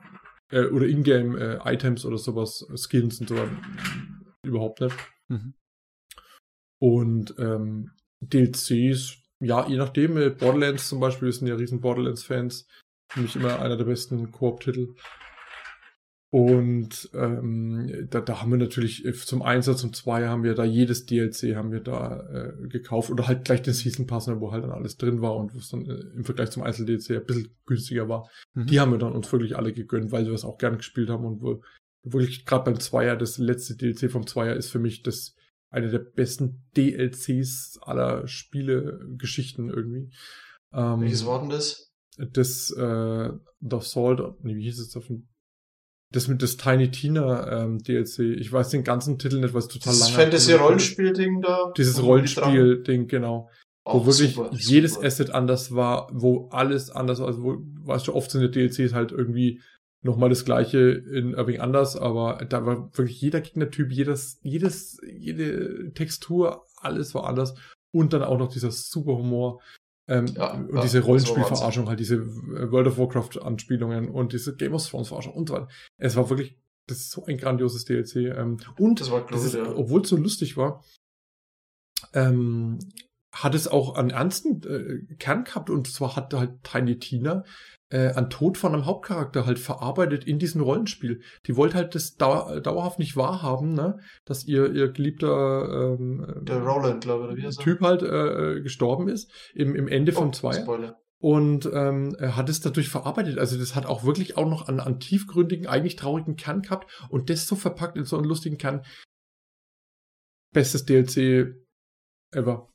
äh, 0.51 0.65
oder 0.65 0.87
Ingame-Items 0.87 2.03
äh, 2.03 2.07
oder 2.07 2.17
sowas, 2.17 2.67
Skins 2.75 3.19
und 3.19 3.29
so 3.29 3.35
überhaupt 4.43 4.81
nicht. 4.81 4.95
Mhm. 5.27 5.53
Und 6.79 7.35
ähm, 7.39 7.91
DLCs, 8.21 9.17
ja, 9.39 9.67
je 9.67 9.77
nachdem, 9.77 10.17
äh, 10.17 10.29
Borderlands 10.29 10.89
zum 10.89 10.99
Beispiel, 10.99 11.27
wir 11.27 11.33
sind 11.33 11.47
ja 11.47 11.55
riesen 11.55 11.81
Borderlands-Fans. 11.81 12.67
Für 13.09 13.21
mich 13.21 13.35
immer 13.35 13.59
einer 13.59 13.77
der 13.77 13.85
besten 13.85 14.31
Koop-Titel. 14.31 14.95
Und 16.37 17.09
ähm, 17.15 18.07
da, 18.11 18.21
da 18.21 18.41
haben 18.41 18.51
wir 18.51 18.59
natürlich 18.59 19.03
äh, 19.03 19.13
zum 19.13 19.41
Einsatz 19.41 19.83
und 19.83 19.95
zwei 19.95 20.27
haben 20.27 20.43
wir 20.43 20.53
da 20.53 20.65
jedes 20.65 21.07
DLC 21.07 21.55
haben 21.55 21.71
wir 21.71 21.79
da 21.79 22.29
äh, 22.29 22.67
gekauft 22.67 23.09
oder 23.09 23.27
halt 23.27 23.43
gleich 23.43 23.63
den 23.63 23.73
Season 23.73 24.05
Pass, 24.05 24.27
wo 24.27 24.51
halt 24.51 24.63
dann 24.63 24.69
alles 24.69 24.97
drin 24.97 25.19
war 25.19 25.35
und 25.35 25.55
wo 25.55 25.57
es 25.57 25.69
dann 25.69 25.89
äh, 25.89 25.95
im 26.15 26.25
Vergleich 26.25 26.51
zum 26.51 26.61
Einzel-DLC 26.61 27.09
ein 27.17 27.25
bisschen 27.25 27.57
günstiger 27.65 28.07
war. 28.07 28.29
Mhm. 28.53 28.67
Die 28.67 28.79
haben 28.79 28.91
wir 28.91 28.99
dann 28.99 29.13
uns 29.13 29.31
wirklich 29.31 29.57
alle 29.57 29.73
gegönnt, 29.73 30.11
weil 30.11 30.27
wir 30.27 30.33
es 30.33 30.45
auch 30.45 30.59
gerne 30.59 30.77
gespielt 30.77 31.09
haben 31.09 31.25
und 31.25 31.41
wo, 31.41 31.63
wirklich 32.03 32.45
gerade 32.45 32.65
beim 32.65 32.79
Zweier, 32.79 33.15
das 33.15 33.39
letzte 33.39 33.75
DLC 33.75 34.11
vom 34.11 34.27
Zweier 34.27 34.55
ist 34.55 34.69
für 34.69 34.79
mich 34.79 35.01
das 35.01 35.33
eine 35.71 35.89
der 35.89 35.99
besten 35.99 36.67
DLCs 36.77 37.79
aller 37.81 38.27
Spiele-Geschichten 38.27 39.69
irgendwie. 39.69 40.11
Ähm, 40.71 41.01
Welches 41.01 41.25
war 41.25 41.39
denn 41.39 41.49
das? 41.49 41.91
Das 42.15 42.69
äh, 42.77 43.31
The 43.59 43.79
Salt, 43.81 44.21
nee, 44.43 44.55
wie 44.55 44.65
hieß 44.65 44.79
es 44.79 44.95
auf 44.95 45.07
dem 45.07 45.27
das 46.11 46.27
mit 46.27 46.41
das 46.41 46.57
Tiny 46.57 46.89
Tina 46.89 47.63
ähm, 47.63 47.79
DLC. 47.79 48.19
Ich 48.19 48.51
weiß 48.51 48.69
den 48.69 48.83
ganzen 48.83 49.19
Titel 49.19 49.39
nicht, 49.39 49.53
was 49.53 49.67
total 49.67 49.93
lang 49.93 50.01
ist. 50.01 50.09
Das 50.09 50.15
Fantasy-Rollenspiel-Ding 50.15 51.41
da? 51.41 51.73
Dieses 51.75 52.01
Rollenspiel-Ding, 52.01 53.07
genau. 53.07 53.49
Auch 53.83 54.05
wo 54.05 54.07
wirklich 54.07 54.35
super, 54.35 54.49
jedes 54.53 54.95
super. 54.95 55.07
Asset 55.07 55.31
anders 55.31 55.73
war, 55.73 56.09
wo 56.11 56.49
alles 56.51 56.89
anders 56.89 57.19
war. 57.19 57.27
Also, 57.27 57.43
wo, 57.43 57.57
weißt 57.83 58.07
du, 58.07 58.15
oft 58.15 58.31
sind 58.31 58.41
die 58.41 58.51
DLCs 58.51 58.93
halt 58.93 59.11
irgendwie 59.11 59.61
nochmal 60.01 60.29
das 60.29 60.45
gleiche 60.45 60.79
in 60.79 61.33
irgendwie 61.33 61.59
anders, 61.59 61.95
aber 61.95 62.45
da 62.47 62.65
war 62.65 62.89
wirklich 62.97 63.19
jeder 63.21 63.41
Gegnertyp, 63.41 63.91
jedes, 63.91 64.39
jedes, 64.43 64.99
jede 65.05 65.91
Textur, 65.93 66.65
alles 66.77 67.15
war 67.15 67.25
anders. 67.25 67.55
Und 67.91 68.13
dann 68.13 68.23
auch 68.23 68.37
noch 68.37 68.49
dieser 68.49 68.71
super 68.71 69.13
Humor. 69.13 69.61
Ähm, 70.07 70.27
ja, 70.27 70.53
und 70.53 70.73
ja, 70.73 70.81
diese 70.81 71.01
Rollenspielverarschung, 71.01 71.85
so 71.85 71.89
halt 71.89 71.99
diese 71.99 72.25
World 72.25 72.87
of 72.87 72.97
Warcraft-Anspielungen 72.97 74.09
und 74.09 74.31
diese 74.31 74.55
Game 74.55 74.73
of 74.73 74.87
Thrones-Verarschung 74.87 75.33
und 75.33 75.49
so 75.49 75.55
weiter. 75.55 75.67
Es 75.97 76.15
war 76.15 76.29
wirklich, 76.29 76.57
das 76.87 76.99
ist 76.99 77.11
so 77.11 77.25
ein 77.25 77.37
grandioses 77.37 77.83
DLC. 77.85 78.15
Ähm, 78.37 78.57
und, 78.79 79.01
das 79.01 79.11
war 79.11 79.29
ist, 79.31 79.53
ja. 79.53 79.75
obwohl 79.75 80.01
es 80.01 80.09
so 80.09 80.15
lustig 80.15 80.55
war, 80.55 80.83
ähm, 82.13 82.79
hat 83.43 83.55
es 83.55 83.67
auch 83.67 83.95
einen 83.95 84.09
ernsten 84.09 84.61
äh, 84.63 85.15
Kern 85.15 85.43
gehabt 85.43 85.69
und 85.69 85.87
zwar 85.87 86.15
hat 86.15 86.33
halt 86.33 86.63
Tiny 86.63 86.97
Tina 86.99 87.43
äh, 87.89 88.09
an 88.09 88.29
Tod 88.29 88.57
von 88.57 88.73
einem 88.73 88.85
Hauptcharakter 88.85 89.45
halt 89.45 89.59
verarbeitet 89.59 90.25
in 90.25 90.39
diesem 90.39 90.61
Rollenspiel. 90.61 91.21
Die 91.45 91.55
wollte 91.55 91.77
halt 91.77 91.95
das 91.95 92.15
dau 92.15 92.59
dauerhaft 92.59 92.99
nicht 92.99 93.15
wahrhaben, 93.15 93.73
ne? 93.73 93.99
Dass 94.25 94.45
ihr, 94.45 94.71
ihr 94.73 94.91
geliebter 94.91 95.95
ähm, 95.97 96.25
Der 96.41 96.59
Roland, 96.59 97.03
glaube 97.03 97.33
ich, 97.37 97.43
wie 97.43 97.63
Typ 97.63 97.81
halt 97.81 98.03
äh, 98.03 98.61
gestorben 98.61 99.07
ist 99.07 99.31
im, 99.53 99.75
im 99.75 99.87
Ende 99.87 100.11
oh, 100.13 100.19
vom 100.19 100.33
Zweier. 100.33 100.61
Spoiler. 100.61 100.99
Und 101.19 101.67
ähm, 101.73 102.15
er 102.19 102.35
hat 102.35 102.49
es 102.49 102.61
dadurch 102.61 102.89
verarbeitet. 102.89 103.39
Also 103.39 103.57
das 103.57 103.75
hat 103.75 103.85
auch 103.85 104.03
wirklich 104.03 104.37
auch 104.37 104.47
noch 104.47 104.67
an, 104.67 104.79
an 104.79 104.99
tiefgründigen, 104.99 105.65
eigentlich 105.65 105.95
traurigen 105.95 106.35
Kern 106.35 106.61
gehabt 106.61 106.91
und 107.09 107.29
das 107.29 107.47
so 107.47 107.55
verpackt 107.55 107.97
in 107.97 108.05
so 108.05 108.17
einen 108.17 108.25
lustigen 108.25 108.57
Kern. 108.57 108.83
Bestes 110.53 110.85
DLC 110.85 111.55
ever 112.31 112.69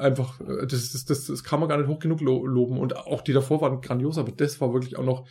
einfach, 0.00 0.40
äh, 0.40 0.66
das, 0.66 0.92
das, 0.92 1.04
das, 1.04 1.26
das 1.26 1.44
kann 1.44 1.60
man 1.60 1.68
gar 1.68 1.78
nicht 1.78 1.88
hoch 1.88 1.98
genug 2.00 2.20
lo 2.20 2.44
loben. 2.46 2.78
Und 2.78 2.96
auch 2.96 3.22
die 3.22 3.32
davor 3.32 3.60
waren 3.60 3.80
grandios, 3.80 4.18
aber 4.18 4.32
das 4.32 4.60
war 4.60 4.72
wirklich 4.72 4.96
auch 4.96 5.04
noch 5.04 5.26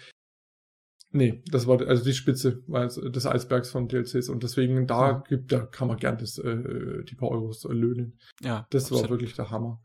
Nee, 1.12 1.42
das 1.50 1.66
war 1.66 1.82
also 1.88 2.04
die 2.04 2.14
Spitze 2.14 2.62
des 2.68 3.26
Eisbergs 3.26 3.72
von 3.72 3.88
DLCs 3.88 4.30
und 4.30 4.44
deswegen 4.44 4.86
da 4.86 5.14
Mhm. 5.14 5.24
gibt, 5.28 5.52
da 5.52 5.62
kann 5.66 5.88
man 5.88 5.98
gern 5.98 6.20
das, 6.20 6.38
äh, 6.38 7.04
die 7.04 7.16
paar 7.16 7.30
Euros 7.30 7.64
löhnen. 7.64 8.20
Ja, 8.44 8.68
Das 8.70 8.84
absolut. 8.84 9.04
war 9.06 9.10
wirklich 9.10 9.34
der 9.34 9.50
Hammer. 9.50 9.82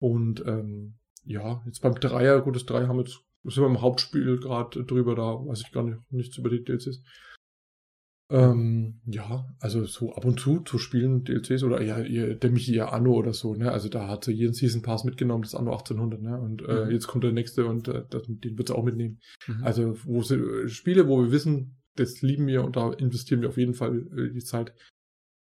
Und 0.00 0.44
ähm, 0.46 0.96
ja, 1.24 1.62
jetzt 1.64 1.80
beim 1.80 1.94
Dreier, 1.94 2.40
gut, 2.42 2.56
das 2.56 2.66
Dreier 2.66 2.88
haben 2.88 2.96
wir 2.96 3.04
jetzt, 3.04 3.20
sind 3.44 3.62
wir 3.62 3.68
im 3.68 3.82
Hauptspiel 3.82 4.40
gerade 4.40 4.84
drüber, 4.84 5.14
da 5.14 5.22
weiß 5.46 5.60
ich 5.60 5.70
gar 5.70 5.84
nicht, 5.84 5.98
nichts 6.10 6.36
über 6.38 6.50
die 6.50 6.64
DLCs. 6.64 7.04
Ähm, 8.34 9.00
ja, 9.06 9.46
also 9.60 9.84
so 9.84 10.14
ab 10.14 10.24
und 10.24 10.40
zu 10.40 10.60
zu 10.60 10.78
spielen 10.78 11.24
DLCs 11.24 11.62
oder 11.62 11.80
ja, 11.82 12.00
ihr, 12.00 12.34
der 12.34 12.50
Michi 12.50 12.74
ja 12.74 12.88
Anno 12.88 13.12
oder 13.12 13.32
so, 13.32 13.54
ne? 13.54 13.70
Also 13.70 13.88
da 13.88 14.08
hat 14.08 14.24
sie 14.24 14.32
jeden 14.32 14.54
Season 14.54 14.82
Pass 14.82 15.04
mitgenommen, 15.04 15.42
das 15.42 15.54
Anno 15.54 15.72
1800, 15.72 16.20
ne? 16.20 16.40
Und 16.40 16.62
äh, 16.62 16.86
Mhm. 16.86 16.90
jetzt 16.90 17.06
kommt 17.06 17.22
der 17.24 17.32
nächste 17.32 17.66
und 17.66 17.86
äh, 17.88 18.04
das, 18.10 18.22
den 18.26 18.58
wird 18.58 18.68
sie 18.68 18.74
auch 18.74 18.84
mitnehmen. 18.84 19.20
Mhm. 19.46 19.62
Also 19.64 19.96
wo 20.04 20.22
sie, 20.22 20.36
äh, 20.36 20.68
Spiele, 20.68 21.06
wo 21.08 21.22
wir 21.22 21.30
wissen, 21.30 21.76
das 21.96 22.22
lieben 22.22 22.46
wir 22.46 22.64
und 22.64 22.76
da 22.76 22.92
investieren 22.92 23.40
wir 23.40 23.50
auf 23.50 23.56
jeden 23.56 23.74
Fall 23.74 24.06
äh, 24.16 24.32
die 24.32 24.42
Zeit. 24.44 24.74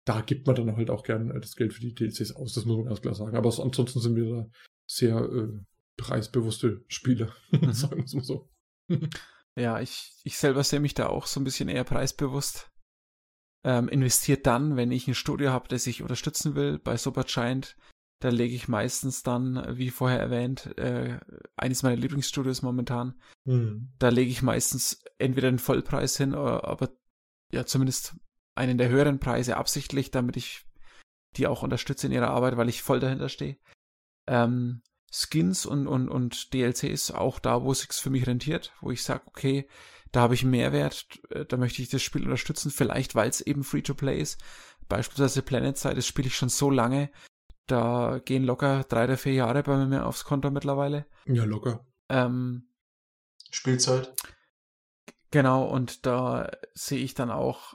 Da 0.05 0.20
gibt 0.20 0.47
man 0.47 0.57
dann 0.57 0.77
halt 0.77 0.91
auch 0.91 1.03
gern 1.05 1.31
äh, 1.31 1.41
das 1.41 1.55
Geld 1.57 1.73
für 1.75 1.81
die 1.81 1.94
DLCs 1.94 2.33
aus, 2.33 2.55
das 2.55 2.65
muss 2.65 2.77
man 2.77 2.86
ganz 2.86 3.01
klar 3.03 3.15
sagen. 3.15 3.36
Aber 3.36 3.51
so, 3.53 3.62
ansonsten 3.62 4.01
sind 4.01 4.17
wir 4.17 4.25
da 4.28 4.49
sehr 4.86 5.17
äh, 5.19 5.49
preisbewusste 5.97 6.83
Spieler, 6.89 7.33
Mhm. 7.53 7.73
sagen 7.73 7.97
wir 7.99 8.05
es 8.05 8.15
mal 8.15 8.25
so. 8.25 8.49
Ja, 9.57 9.81
ich, 9.81 10.20
ich 10.24 10.36
selber 10.36 10.65
sehe 10.65 10.81
mich 10.81 10.94
da 10.94 11.07
auch 11.07 11.26
so 11.26 11.41
ein 11.41 11.44
bisschen 11.44 11.68
eher 11.68 11.84
preisbewusst. 11.84 12.70
Ähm, 13.65 13.89
investiert 13.89 14.47
dann, 14.47 14.76
wenn 14.76 14.91
ich 14.91 15.08
ein 15.08 15.15
Studio 15.15 15.50
habe, 15.50 15.68
das 15.68 15.86
ich 15.86 16.02
unterstützen 16.02 16.55
will, 16.55 16.78
bei 16.78 16.97
Supergiant, 16.97 17.76
da 18.20 18.28
lege 18.28 18.55
ich 18.55 18.68
meistens 18.68 19.23
dann, 19.23 19.76
wie 19.78 19.91
vorher 19.91 20.20
erwähnt, 20.20 20.76
äh, 20.78 21.18
eines 21.57 21.83
meiner 21.83 21.97
Lieblingsstudios 21.97 22.62
momentan, 22.62 23.20
Hm. 23.47 23.92
da 23.99 24.08
lege 24.08 24.31
ich 24.31 24.42
meistens 24.42 25.02
entweder 25.18 25.50
den 25.50 25.58
Vollpreis 25.58 26.16
hin, 26.16 26.34
oder, 26.34 26.65
aber 26.65 26.91
ja 27.52 27.65
zumindest 27.65 28.16
einen 28.55 28.78
der 28.78 28.89
höheren 28.89 29.18
Preise 29.18 29.57
absichtlich, 29.57 30.10
damit 30.10 30.36
ich 30.36 30.66
die 31.36 31.47
auch 31.47 31.62
unterstütze 31.62 32.07
in 32.07 32.12
ihrer 32.12 32.31
Arbeit, 32.31 32.57
weil 32.57 32.68
ich 32.68 32.83
voll 32.83 33.00
dahinter 33.00 33.28
stehe. 33.28 33.58
Ähm, 34.26 34.83
Skins 35.17 35.65
und, 35.65 35.86
und, 35.86 36.09
und 36.09 36.52
DLCs 36.52 37.12
auch 37.12 37.39
da, 37.39 37.62
wo 37.62 37.70
es 37.73 37.81
sich 37.81 37.93
für 37.93 38.10
mich 38.10 38.26
rentiert, 38.26 38.73
wo 38.81 38.91
ich 38.91 39.02
sage, 39.05 39.23
okay, 39.26 39.68
da 40.10 40.20
habe 40.23 40.34
ich 40.34 40.43
einen 40.43 40.51
Mehrwert, 40.51 41.07
äh, 41.31 41.44
da 41.44 41.57
möchte 41.57 41.83
ich 41.83 41.89
das 41.89 42.02
Spiel 42.02 42.25
unterstützen, 42.25 42.70
vielleicht 42.70 43.15
weil 43.15 43.28
es 43.31 43.41
eben 43.41 43.62
Free-to-Play 43.65 44.18
ist. 44.20 44.41
Beispielsweise 44.89 45.43
Planet 45.43 45.78
Side, 45.78 45.94
das 45.94 46.07
spiele 46.07 46.28
ich 46.28 46.36
schon 46.36 46.49
so 46.49 46.68
lange, 46.70 47.10
da 47.67 48.20
gehen 48.25 48.44
locker 48.44 48.84
drei 48.84 49.05
oder 49.05 49.17
vier 49.17 49.34
Jahre 49.34 49.62
bei 49.62 49.76
mir 49.86 50.05
aufs 50.07 50.25
Konto 50.25 50.51
mittlerweile. 50.51 51.07
Ja, 51.26 51.44
locker. 51.44 51.86
Ähm, 52.09 52.68
Spielzeit. 53.51 54.12
Genau, 55.31 55.65
und 55.65 56.07
da 56.07 56.51
sehe 56.75 56.99
ich 57.02 57.15
dann 57.15 57.31
auch 57.31 57.75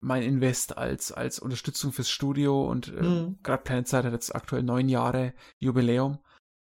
mein 0.00 0.22
Invest 0.22 0.76
als, 0.76 1.12
als 1.12 1.38
Unterstützung 1.38 1.92
fürs 1.92 2.10
Studio 2.10 2.68
und 2.70 2.88
äh, 2.88 3.02
Mhm. 3.02 3.38
gerade 3.42 3.62
Planet 3.62 3.88
Side 3.88 4.04
hat 4.04 4.12
jetzt 4.12 4.34
aktuell 4.34 4.62
neun 4.62 4.88
Jahre 4.88 5.34
Jubiläum. 5.58 6.18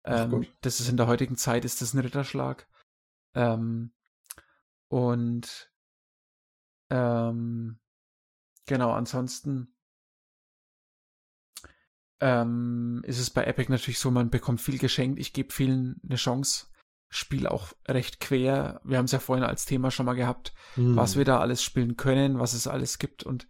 Ähm, 0.05 0.47
das 0.61 0.81
ist 0.81 0.89
in 0.89 0.97
der 0.97 1.07
heutigen 1.07 1.37
Zeit 1.37 1.65
ist 1.65 1.83
das 1.83 1.95
ein 1.95 2.01
Ritterschlag. 2.01 2.67
Ähm, 3.35 3.93
und 4.89 5.71
ähm, 6.91 7.79
genau, 8.67 8.93
ansonsten 8.93 9.75
ähm, 12.21 13.03
ist 13.05 13.19
es 13.19 13.31
bei 13.31 13.45
Epic 13.45 13.71
natürlich 13.71 13.99
so, 13.99 14.11
man 14.11 14.31
bekommt 14.31 14.61
viel 14.61 14.79
geschenkt, 14.79 15.19
ich 15.19 15.33
gebe 15.33 15.53
vielen 15.53 16.01
eine 16.05 16.17
Chance, 16.17 16.67
spiele 17.11 17.51
auch 17.51 17.73
recht 17.87 18.21
quer. 18.21 18.81
Wir 18.85 18.99
haben 18.99 19.05
es 19.05 19.13
ja 19.13 19.19
vorhin 19.19 19.45
als 19.45 19.67
Thema 19.67 19.91
schon 19.91 20.07
mal 20.07 20.15
gehabt, 20.15 20.55
Hm. 20.75 20.97
was 20.97 21.17
wir 21.17 21.25
da 21.25 21.39
alles 21.41 21.63
spielen 21.63 21.97
können, 21.97 22.39
was 22.39 22.55
es 22.55 22.67
alles 22.67 22.99
gibt 22.99 23.23
und 23.23 23.47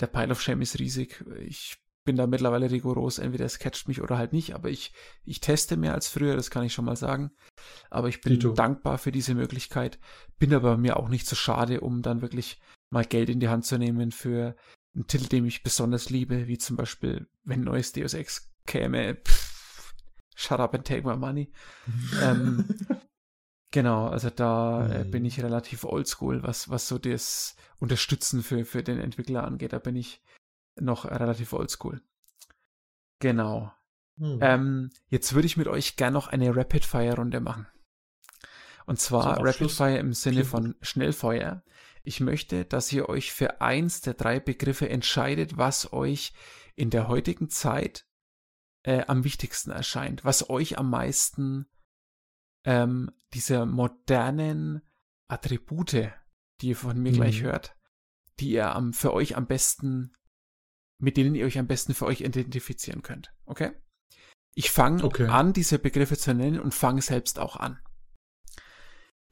der 0.00 0.06
Pile 0.08 0.32
of 0.32 0.42
Shame 0.42 0.62
ist 0.62 0.78
riesig. 0.78 1.24
Ich 1.40 1.78
bin 2.06 2.16
da 2.16 2.26
mittlerweile 2.26 2.70
rigoros, 2.70 3.18
entweder 3.18 3.44
es 3.44 3.58
catcht 3.58 3.86
mich 3.88 4.00
oder 4.00 4.16
halt 4.16 4.32
nicht, 4.32 4.54
aber 4.54 4.70
ich, 4.70 4.94
ich 5.26 5.40
teste 5.42 5.76
mehr 5.76 5.92
als 5.92 6.08
früher, 6.08 6.34
das 6.36 6.50
kann 6.50 6.64
ich 6.64 6.72
schon 6.72 6.86
mal 6.86 6.96
sagen. 6.96 7.32
Aber 7.90 8.08
ich 8.08 8.22
bin 8.22 8.34
Dito. 8.34 8.52
dankbar 8.54 8.96
für 8.96 9.12
diese 9.12 9.34
Möglichkeit, 9.34 9.98
bin 10.38 10.54
aber 10.54 10.78
mir 10.78 10.96
auch 10.96 11.10
nicht 11.10 11.26
so 11.26 11.36
schade, 11.36 11.82
um 11.82 12.00
dann 12.00 12.22
wirklich 12.22 12.58
mal 12.88 13.04
Geld 13.04 13.28
in 13.28 13.40
die 13.40 13.48
Hand 13.48 13.66
zu 13.66 13.76
nehmen 13.76 14.10
für 14.12 14.56
einen 14.94 15.06
Titel, 15.06 15.26
den 15.28 15.44
ich 15.44 15.62
besonders 15.62 16.08
liebe, 16.08 16.46
wie 16.48 16.56
zum 16.56 16.76
Beispiel, 16.76 17.28
wenn 17.44 17.60
ein 17.60 17.64
neues 17.64 17.92
Deus 17.92 18.14
Ex 18.14 18.50
käme, 18.66 19.16
pff, 19.16 19.92
shut 20.34 20.60
up 20.60 20.74
and 20.74 20.86
take 20.86 21.06
my 21.06 21.16
money. 21.16 21.52
ähm, 22.22 22.64
Genau, 23.72 24.06
also 24.06 24.30
da 24.30 24.86
äh, 24.88 25.04
Mhm. 25.04 25.10
bin 25.10 25.24
ich 25.26 25.42
relativ 25.42 25.84
oldschool, 25.84 26.42
was, 26.42 26.70
was 26.70 26.88
so 26.88 26.98
das 26.98 27.56
Unterstützen 27.78 28.42
für, 28.42 28.64
für 28.64 28.82
den 28.82 28.98
Entwickler 28.98 29.44
angeht. 29.44 29.72
Da 29.74 29.78
bin 29.78 29.96
ich 29.96 30.22
noch 30.78 31.04
relativ 31.04 31.52
oldschool. 31.52 32.02
Genau. 33.18 33.72
Hm. 34.18 34.38
Ähm, 34.40 34.90
jetzt 35.08 35.34
würde 35.34 35.46
ich 35.46 35.56
mit 35.56 35.68
euch 35.68 35.96
gern 35.96 36.12
noch 36.12 36.28
eine 36.28 36.54
Rapid-Fire-Runde 36.54 37.40
machen. 37.40 37.66
Und 38.86 39.00
zwar? 39.00 39.44
Rapid-Fire 39.44 39.98
im 39.98 40.12
Sinne 40.12 40.44
von 40.44 40.76
Schnellfeuer. 40.80 41.62
Ich 42.02 42.20
möchte, 42.20 42.64
dass 42.64 42.92
ihr 42.92 43.08
euch 43.08 43.32
für 43.32 43.60
eins 43.60 44.00
der 44.00 44.14
drei 44.14 44.38
Begriffe 44.38 44.88
entscheidet, 44.88 45.56
was 45.56 45.92
euch 45.92 46.32
in 46.76 46.90
der 46.90 47.08
heutigen 47.08 47.50
Zeit 47.50 48.06
äh, 48.84 49.04
am 49.06 49.24
wichtigsten 49.24 49.72
erscheint, 49.72 50.24
was 50.24 50.48
euch 50.48 50.78
am 50.78 50.88
meisten 50.88 51.66
ähm, 52.64 53.10
dieser 53.34 53.66
modernen 53.66 54.82
Attribute, 55.28 56.12
die 56.60 56.68
ihr 56.68 56.76
von 56.76 56.96
mir 57.02 57.10
Mhm. 57.10 57.16
gleich 57.16 57.42
hört, 57.42 57.76
die 58.38 58.50
ihr 58.50 58.74
am, 58.74 58.92
für 58.92 59.12
euch 59.12 59.36
am 59.36 59.46
besten, 59.46 60.12
mit 60.98 61.16
denen 61.16 61.34
ihr 61.34 61.46
euch 61.46 61.58
am 61.58 61.66
besten 61.66 61.94
für 61.94 62.06
euch 62.06 62.20
identifizieren 62.22 63.02
könnt. 63.02 63.32
Okay? 63.46 63.72
Ich 64.54 64.70
fange 64.70 65.04
Okay. 65.04 65.26
an, 65.26 65.52
diese 65.52 65.78
Begriffe 65.78 66.16
zu 66.16 66.32
nennen 66.34 66.60
und 66.60 66.74
fange 66.74 67.02
selbst 67.02 67.38
auch 67.38 67.56
an. 67.56 67.78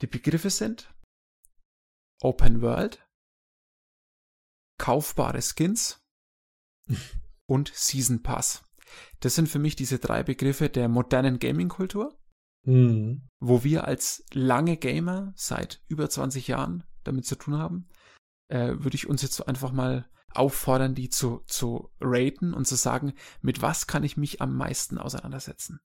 Die 0.02 0.07
Begriffe 0.07 0.51
sind 0.51 0.93
Open 2.20 2.60
World, 2.60 3.07
kaufbare 4.78 5.41
Skins 5.43 6.01
und 7.47 7.73
Season 7.75 8.23
Pass. 8.23 8.65
Das 9.20 9.34
sind 9.34 9.49
für 9.49 9.59
mich 9.59 9.76
diese 9.76 9.99
drei 9.99 10.23
Begriffe 10.23 10.68
der 10.68 10.89
modernen 10.89 11.39
Gaming-Kultur 11.39 12.18
Hm. 12.67 13.28
wo 13.41 13.62
wir 13.62 13.84
als 13.86 14.25
lange 14.33 14.78
Gamer 14.78 15.34
seit 15.36 15.83
über 15.89 16.09
20 16.09 16.49
Jahren 16.49 16.84
damit 17.02 17.26
zu 17.26 17.36
tun 17.36 17.59
haben, 17.59 17.89
äh, 18.49 18.73
würde 18.78 18.94
ich 18.94 19.07
uns 19.07 19.20
jetzt 19.20 19.34
so 19.34 19.44
einfach 19.44 19.70
mal 19.70 20.09
auffordern, 20.37 20.95
die 20.95 21.09
zu, 21.09 21.43
zu 21.47 21.91
raten 22.01 22.55
und 22.55 22.67
zu 22.67 22.77
sagen, 22.77 23.15
mit 23.41 23.63
was 23.63 23.87
kann 23.87 24.05
ich 24.05 24.17
mich 24.17 24.41
am 24.41 24.57
meisten 24.57 24.99
auseinandersetzen. 24.99 25.81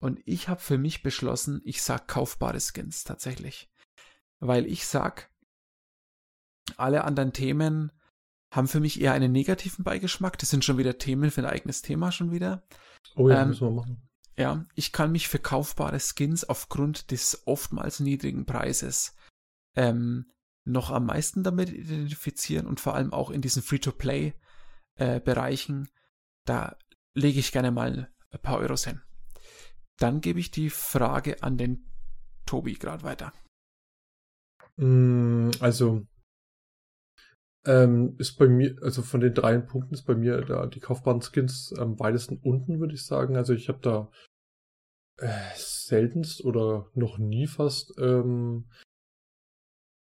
Und 0.00 0.20
ich 0.24 0.48
habe 0.48 0.60
für 0.60 0.78
mich 0.78 1.02
beschlossen, 1.02 1.60
ich 1.64 1.82
sag 1.82 2.08
kaufbare 2.08 2.60
Skins 2.60 3.04
tatsächlich. 3.04 3.70
Weil 4.40 4.66
ich 4.66 4.86
sag, 4.86 5.30
alle 6.76 7.04
anderen 7.04 7.32
Themen 7.32 7.92
haben 8.52 8.68
für 8.68 8.80
mich 8.80 9.00
eher 9.00 9.12
einen 9.12 9.32
negativen 9.32 9.84
Beigeschmack. 9.84 10.38
Das 10.38 10.50
sind 10.50 10.64
schon 10.64 10.78
wieder 10.78 10.98
Themen 10.98 11.30
für 11.30 11.42
ein 11.42 11.52
eigenes 11.52 11.82
Thema 11.82 12.10
schon 12.12 12.32
wieder. 12.32 12.66
Oh 13.14 13.28
ja, 13.28 13.42
Ähm, 13.42 13.48
müssen 13.48 13.68
wir 13.68 13.70
machen. 13.70 14.08
Ja, 14.36 14.66
ich 14.74 14.92
kann 14.92 15.12
mich 15.12 15.28
für 15.28 15.38
kaufbare 15.38 16.00
Skins 16.00 16.44
aufgrund 16.44 17.10
des 17.10 17.46
oftmals 17.46 18.00
niedrigen 18.00 18.44
Preises 18.46 19.14
ähm, 19.76 20.31
noch 20.64 20.90
am 20.90 21.06
meisten 21.06 21.42
damit 21.42 21.70
identifizieren 21.70 22.66
und 22.66 22.80
vor 22.80 22.94
allem 22.94 23.10
auch 23.12 23.30
in 23.30 23.40
diesen 23.40 23.62
Free-to-Play-Bereichen. 23.62 25.88
da 26.44 26.76
lege 27.14 27.38
ich 27.38 27.52
gerne 27.52 27.70
mal 27.70 28.10
ein 28.30 28.40
paar 28.40 28.58
Euros 28.58 28.86
hin. 28.86 29.00
Dann 29.98 30.20
gebe 30.20 30.40
ich 30.40 30.50
die 30.50 30.70
Frage 30.70 31.40
an 31.42 31.56
den 31.58 31.86
Tobi 32.46 32.72
gerade 32.74 33.04
weiter. 33.04 33.32
Mm, 34.76 35.50
Also 35.60 36.06
ähm, 37.64 38.16
ist 38.18 38.38
bei 38.38 38.48
mir, 38.48 38.76
also 38.82 39.02
von 39.02 39.20
den 39.20 39.34
drei 39.34 39.58
Punkten 39.58 39.94
ist 39.94 40.04
bei 40.04 40.16
mir 40.16 40.40
da 40.40 40.66
die 40.66 40.80
kaufbaren 40.80 41.22
Skins 41.22 41.72
am 41.78 42.00
weitesten 42.00 42.40
unten, 42.42 42.80
würde 42.80 42.94
ich 42.94 43.06
sagen. 43.06 43.36
Also 43.36 43.52
ich 43.52 43.68
habe 43.68 43.78
da 43.80 44.10
äh, 45.18 45.54
seltenst 45.54 46.44
oder 46.44 46.90
noch 46.94 47.18
nie 47.18 47.46
fast 47.46 47.94
ähm, 47.98 48.68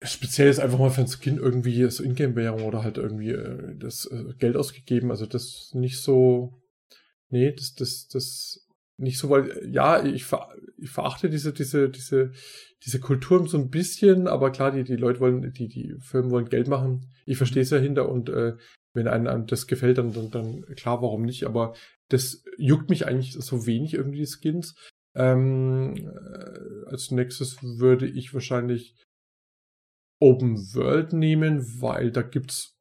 speziell 0.03 0.49
ist 0.49 0.61
einfach 0.61 0.79
mal 0.79 0.91
für 0.91 1.01
einen 1.01 1.09
Skin 1.09 1.39
irgendwie 1.39 1.89
so 1.91 2.05
Ingame-Währung 2.05 2.63
oder 2.63 2.83
halt 2.83 2.99
irgendwie 2.99 3.31
äh, 3.31 3.77
das 3.77 4.07
äh, 4.07 4.35
Geld 4.39 4.57
ausgegeben. 4.57 5.11
Also 5.11 5.27
das 5.27 5.73
nicht 5.75 5.99
so, 5.99 6.63
nee, 7.31 7.53
das, 7.53 7.75
das, 7.75 8.09
das 8.09 8.67
nicht 8.97 9.19
so, 9.19 9.31
weil, 9.31 9.69
ja, 9.71 10.05
ich, 10.05 10.25
ver, 10.25 10.49
ich 10.77 10.91
verachte 10.91 11.31
diese, 11.31 11.53
diese, 11.53 11.89
diese, 11.89 12.33
diese 12.85 13.01
Kultur 13.01 13.47
so 13.49 13.59
ein 13.59 13.71
bisschen, 13.71 14.27
aber 14.27 14.51
klar, 14.51 14.73
die, 14.73 14.85
die 14.85 14.97
Leute 14.97 15.21
wollen, 15.21 15.53
die, 15.53 15.69
die 15.69 15.95
Firmen 16.01 16.31
wollen 16.31 16.49
Geld 16.49 16.69
machen. 16.69 17.07
Ich 17.27 17.37
verstehe 17.37 17.63
es 17.63 17.71
ja 17.71 17.79
hinter 17.79 18.09
und 18.09 18.29
äh, 18.29 18.57
wenn 18.95 19.09
einem, 19.09 19.27
einem 19.29 19.47
das 19.47 19.67
gefällt, 19.67 19.99
dann, 19.99 20.13
dann, 20.13 20.31
dann 20.31 20.63
klar, 20.77 21.03
warum 21.03 21.23
nicht, 21.23 21.45
aber 21.45 21.75
das 22.09 22.43
juckt 22.57 22.91
mich 22.91 23.07
eigentlich 23.07 23.35
so 23.35 23.67
wenig 23.67 23.95
irgendwie, 23.95 24.19
die 24.19 24.27
Skins. 24.27 24.75
Ähm, 25.15 25.95
äh, 25.97 26.91
als 26.91 27.11
nächstes 27.11 27.63
würde 27.63 28.07
ich 28.07 28.35
wahrscheinlich 28.35 28.95
Open 30.21 30.57
World 30.75 31.13
nehmen, 31.13 31.81
weil 31.81 32.11
da 32.11 32.23
gibt's 32.23 32.79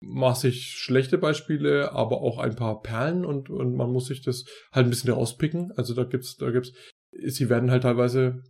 massig 0.00 0.76
schlechte 0.76 1.18
Beispiele, 1.18 1.92
aber 1.92 2.20
auch 2.20 2.38
ein 2.38 2.54
paar 2.54 2.82
Perlen 2.82 3.24
und, 3.24 3.50
und 3.50 3.74
man 3.74 3.90
muss 3.90 4.06
sich 4.06 4.22
das 4.22 4.44
halt 4.72 4.86
ein 4.86 4.90
bisschen 4.90 5.12
rauspicken. 5.12 5.72
Also 5.72 5.94
da 5.94 6.04
gibt's, 6.04 6.36
da 6.36 6.50
gibt's, 6.50 6.72
sie 7.10 7.48
werden 7.48 7.70
halt 7.70 7.82
teilweise, 7.82 8.42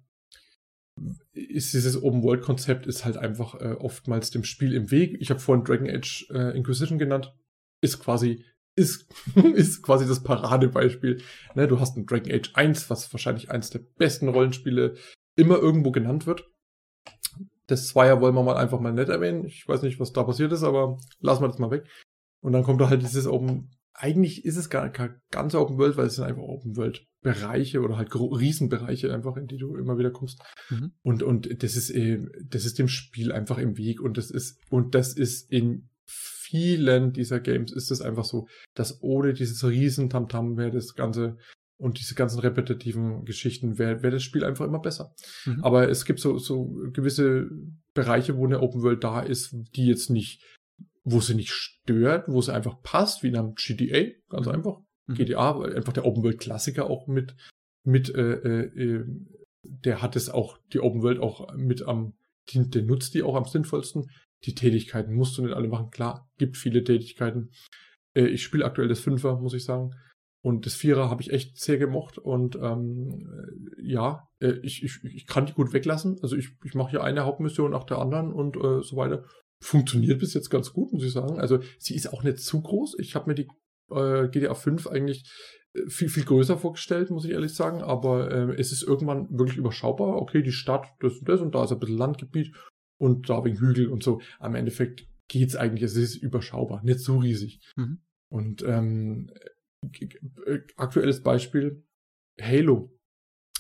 ist 1.33 1.73
dieses 1.73 2.03
Open 2.03 2.23
World 2.23 2.43
Konzept 2.43 2.87
ist 2.87 3.05
halt 3.05 3.17
einfach 3.17 3.55
äh, 3.61 3.75
oftmals 3.79 4.31
dem 4.31 4.45
Spiel 4.45 4.75
im 4.75 4.91
Weg. 4.91 5.17
Ich 5.21 5.31
habe 5.31 5.41
vorhin 5.41 5.65
Dragon 5.65 5.89
Age 5.89 6.27
äh, 6.31 6.57
Inquisition 6.57 6.99
genannt, 6.99 7.35
ist 7.81 7.99
quasi 7.99 8.45
ist, 8.77 9.13
ist 9.55 9.83
quasi 9.83 10.07
das 10.07 10.23
Paradebeispiel. 10.23 11.23
Ne, 11.55 11.67
du 11.67 11.81
hast 11.81 11.97
ein 11.97 12.07
Dragon 12.07 12.33
Age 12.33 12.51
1, 12.55 12.91
was 12.91 13.13
wahrscheinlich 13.13 13.51
eins 13.51 13.71
der 13.71 13.81
besten 13.81 14.29
Rollenspiele 14.29 14.95
immer 15.37 15.59
irgendwo 15.59 15.91
genannt 15.93 16.27
wird. 16.27 16.49
Das 17.69 17.87
Zweier 17.87 18.21
wollen 18.21 18.35
wir 18.35 18.43
mal 18.43 18.57
einfach 18.57 18.81
mal 18.81 18.93
nett 18.93 19.09
erwähnen. 19.09 19.45
Ich 19.45 19.69
weiß 19.69 19.83
nicht, 19.83 20.01
was 20.01 20.13
da 20.13 20.25
passiert 20.25 20.53
ist, 20.53 20.65
aber 20.65 20.99
lassen 21.21 21.43
wir 21.43 21.49
das 21.49 21.59
mal 21.59 21.71
weg. 21.71 21.87
Und 22.41 22.53
dann 22.53 22.65
kommt 22.65 22.81
da 22.81 22.89
halt 22.89 23.03
dieses 23.03 23.27
Open, 23.27 23.71
eigentlich 23.95 24.45
ist 24.45 24.57
es 24.57 24.71
gar 24.71 24.89
kein 24.91 25.21
ganz 25.31 25.55
Open 25.55 25.79
World, 25.79 25.97
weil 25.97 26.07
es 26.07 26.17
sind 26.17 26.25
einfach 26.25 26.43
Open 26.43 26.77
World 26.77 27.05
Bereiche 27.21 27.81
oder 27.81 27.97
halt 27.97 28.15
Riesenbereiche 28.15 29.13
einfach, 29.13 29.37
in 29.37 29.49
die 29.49 29.57
du 29.57 29.77
immer 29.77 29.99
wieder 29.99 30.11
kommst. 30.11 30.41
Mhm. 30.71 30.93
Und, 31.03 31.23
und 31.23 31.63
das 31.63 31.77
ist, 31.77 31.91
äh, 31.91 32.25
das 32.45 32.65
ist 32.65 32.79
dem 32.79 32.89
Spiel 32.89 33.33
einfach 33.33 33.59
im 33.59 33.77
Weg 33.77 34.01
und 34.01 34.17
das 34.17 34.31
ist, 34.31 34.61
und 34.71 34.95
das 34.95 35.15
ist 35.15 35.51
in 35.51 35.89
vielen 36.07 37.13
dieser 37.13 37.41
Games 37.41 37.73
ist 37.73 37.91
es 37.91 38.01
einfach 38.01 38.25
so, 38.25 38.47
dass 38.75 39.03
ohne 39.03 39.35
dieses 39.35 39.63
riesen 39.65 40.09
Tamtam 40.09 40.57
wäre 40.57 40.71
das 40.71 40.95
Ganze 40.95 41.37
und 41.79 42.01
diese 42.01 42.15
ganzen 42.15 42.41
repetitiven 42.41 43.25
Geschichten 43.25 43.79
wäre 43.79 44.03
wär 44.03 44.11
das 44.11 44.25
Spiel 44.25 44.45
einfach 44.45 44.67
immer 44.67 44.81
besser. 44.81 45.15
Mhm. 45.47 45.63
Aber 45.63 45.89
es 45.89 46.05
gibt 46.05 46.19
so, 46.19 46.37
so 46.39 46.67
gewisse 46.93 47.49
Bereiche, 47.95 48.37
wo 48.37 48.45
eine 48.45 48.61
Open 48.61 48.83
World 48.83 49.05
da 49.05 49.21
ist, 49.21 49.55
die 49.77 49.87
jetzt 49.87 50.11
nicht, 50.11 50.43
wo 51.05 51.21
sie 51.21 51.35
nicht 51.35 51.51
stört, 51.51 52.29
wo 52.29 52.43
sie 52.43 52.53
einfach 52.53 52.83
passt, 52.83 53.23
wie 53.23 53.29
in 53.29 53.37
einem 53.37 53.55
GTA, 53.55 54.13
ganz 54.29 54.47
mhm. 54.47 54.53
einfach. 54.53 54.81
Mhm. 55.07 55.15
GTA, 55.15 55.61
einfach 55.63 55.93
der 55.93 56.05
Open 56.05 56.25
World 56.25 56.41
Klassiker 56.41 56.91
auch 56.91 57.07
mit, 57.07 57.37
mit, 57.85 58.13
äh, 58.13 58.33
äh, 58.33 58.83
äh, 58.83 59.05
der 59.63 60.03
hat 60.03 60.17
es 60.17 60.29
auch, 60.29 60.59
die 60.73 60.81
Open 60.81 61.03
World 61.03 61.21
auch 61.21 61.55
mit 61.55 61.83
am, 61.83 62.15
die, 62.51 62.69
der 62.69 62.83
nutzt 62.83 63.15
die 63.15 63.23
auch 63.23 63.37
am 63.37 63.45
sinnvollsten. 63.45 64.11
Die 64.45 64.55
Tätigkeiten 64.55 65.15
musst 65.15 65.39
du 65.39 65.43
nicht 65.43 65.55
alle 65.55 65.69
machen. 65.69 65.91
Klar, 65.91 66.29
gibt 66.39 66.57
viele 66.57 66.83
Tätigkeiten. 66.83 67.51
Äh, 68.15 68.27
ich 68.27 68.43
spiele 68.43 68.65
aktuell 68.65 68.89
das 68.89 69.01
Fünfer, 69.01 69.39
muss 69.41 69.55
ich 69.55 69.65
sagen. 69.65 69.93
Und 70.41 70.67
das 70.67 70.75
Vierer 70.75 71.11
habe 71.11 71.21
ich 71.21 71.33
echt 71.33 71.59
sehr 71.59 71.79
gemocht 71.79 72.17
und 72.17 72.57
ähm, 72.57 73.29
äh, 73.79 73.83
ja, 73.83 74.29
äh, 74.41 74.53
ich, 74.63 74.85
ich, 74.85 75.01
ich 75.03 75.27
kann 75.27 75.47
die 75.47 75.53
gut 75.53 75.73
weglassen. 75.73 76.19
Also 76.23 76.37
ich, 76.37 76.51
ich 76.65 76.75
mache 76.75 76.91
hier 76.91 77.03
eine 77.03 77.25
Hauptmission 77.25 77.73
nach 77.73 77.85
der 77.85 77.99
anderen 77.99 78.33
und 78.33 78.57
äh, 78.57 78.83
so 78.83 78.97
weiter. 78.97 79.25
Funktioniert 79.61 80.21
bis 80.21 80.35
jetzt 80.35 80.51
ganz 80.51 80.73
gut, 80.73 80.93
muss 80.93 81.03
ich 81.03 81.13
sagen. 81.13 81.41
Also 81.41 81.59
sie 81.79 81.97
ist 81.97 82.13
auch 82.13 82.23
nicht 82.23 82.39
zu 82.39 82.63
groß. 82.63 82.97
Ich 83.01 83.17
habe 83.17 83.29
mir 83.29 83.35
die 83.35 83.49
äh, 83.91 84.29
GTA 84.29 84.55
5 84.55 84.87
eigentlich 84.87 85.29
äh, 85.75 85.89
viel, 85.89 86.09
viel 86.09 86.25
größer 86.25 86.57
vorgestellt, 86.57 87.11
muss 87.11 87.25
ich 87.25 87.33
ehrlich 87.33 87.55
sagen. 87.55 87.83
Aber 87.83 88.31
äh, 88.31 88.55
es 88.61 88.71
ist 88.71 88.85
irgendwann 88.85 89.27
wirklich 89.37 89.59
überschaubar. 89.59 90.23
Okay, 90.23 90.43
die 90.43 90.53
Stadt, 90.53 90.87
das 91.01 91.15
und 91.15 91.29
das 91.29 91.41
und 91.41 91.55
da 91.57 91.65
ist 91.65 91.73
ein 91.73 91.81
bisschen 91.81 91.99
Landgebiet 91.99 92.55
und 92.99 93.29
da 93.29 93.45
wegen 93.45 93.59
Hügel 93.59 93.89
und 93.89 94.05
so. 94.05 94.21
Am 94.39 94.55
Endeffekt 94.55 95.09
geht's 95.27 95.57
eigentlich, 95.57 95.83
es 95.83 95.97
ist 95.97 96.17
überschaubar, 96.17 96.83
nicht 96.85 97.01
so 97.01 97.19
riesig. 97.19 97.61
Mhm. 97.77 98.01
Und 98.29 98.63
ähm, 98.63 99.31
aktuelles 100.77 101.23
Beispiel, 101.23 101.85
Halo. 102.41 102.95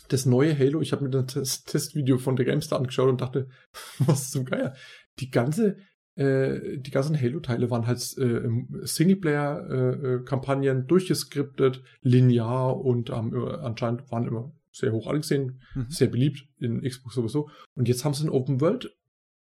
Das 0.08 0.24
neue 0.24 0.58
Halo, 0.58 0.80
ich 0.80 0.92
habe 0.92 1.04
mir 1.04 1.10
das 1.10 1.64
Testvideo 1.64 2.18
von 2.18 2.36
der 2.36 2.46
GameStar 2.46 2.78
angeschaut 2.78 3.10
und 3.10 3.20
dachte, 3.20 3.48
was 3.98 4.30
zum 4.30 4.44
Geier. 4.44 4.74
Die 5.18 5.30
ganze, 5.30 5.76
äh, 6.14 6.78
die 6.78 6.90
ganzen 6.90 7.20
Halo-Teile 7.20 7.70
waren 7.70 7.86
halt 7.86 7.98
äh, 8.16 8.48
Singleplayer-Kampagnen 8.82 10.82
äh, 10.82 10.86
durchgeskriptet, 10.86 11.82
linear 12.00 12.80
und 12.80 13.10
ähm, 13.10 13.34
anscheinend 13.60 14.10
waren 14.10 14.26
immer 14.26 14.54
sehr 14.72 14.92
hoch 14.92 15.08
angesehen, 15.08 15.60
mhm. 15.74 15.90
sehr 15.90 16.08
beliebt 16.08 16.48
in 16.58 16.82
Xbox 16.82 17.14
sowieso. 17.14 17.50
Und 17.74 17.88
jetzt 17.88 18.04
haben 18.04 18.14
sie 18.14 18.22
einen 18.22 18.30
Open 18.30 18.60
World 18.60 18.96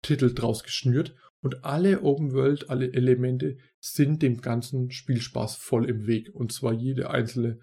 Titel 0.01 0.33
draus 0.33 0.63
geschnürt 0.63 1.13
und 1.42 1.64
alle 1.64 2.01
Open 2.01 2.34
World, 2.34 2.69
alle 2.69 2.93
Elemente 2.93 3.58
sind 3.80 4.22
dem 4.22 4.42
ganzen 4.42 4.92
Spielspaß 4.92 5.56
voll 5.56 5.90
im 5.90 6.06
Weg. 6.06 6.34
Und 6.34 6.51
zwar 6.51 6.74
jede 6.74 7.09
einzelne, 7.09 7.59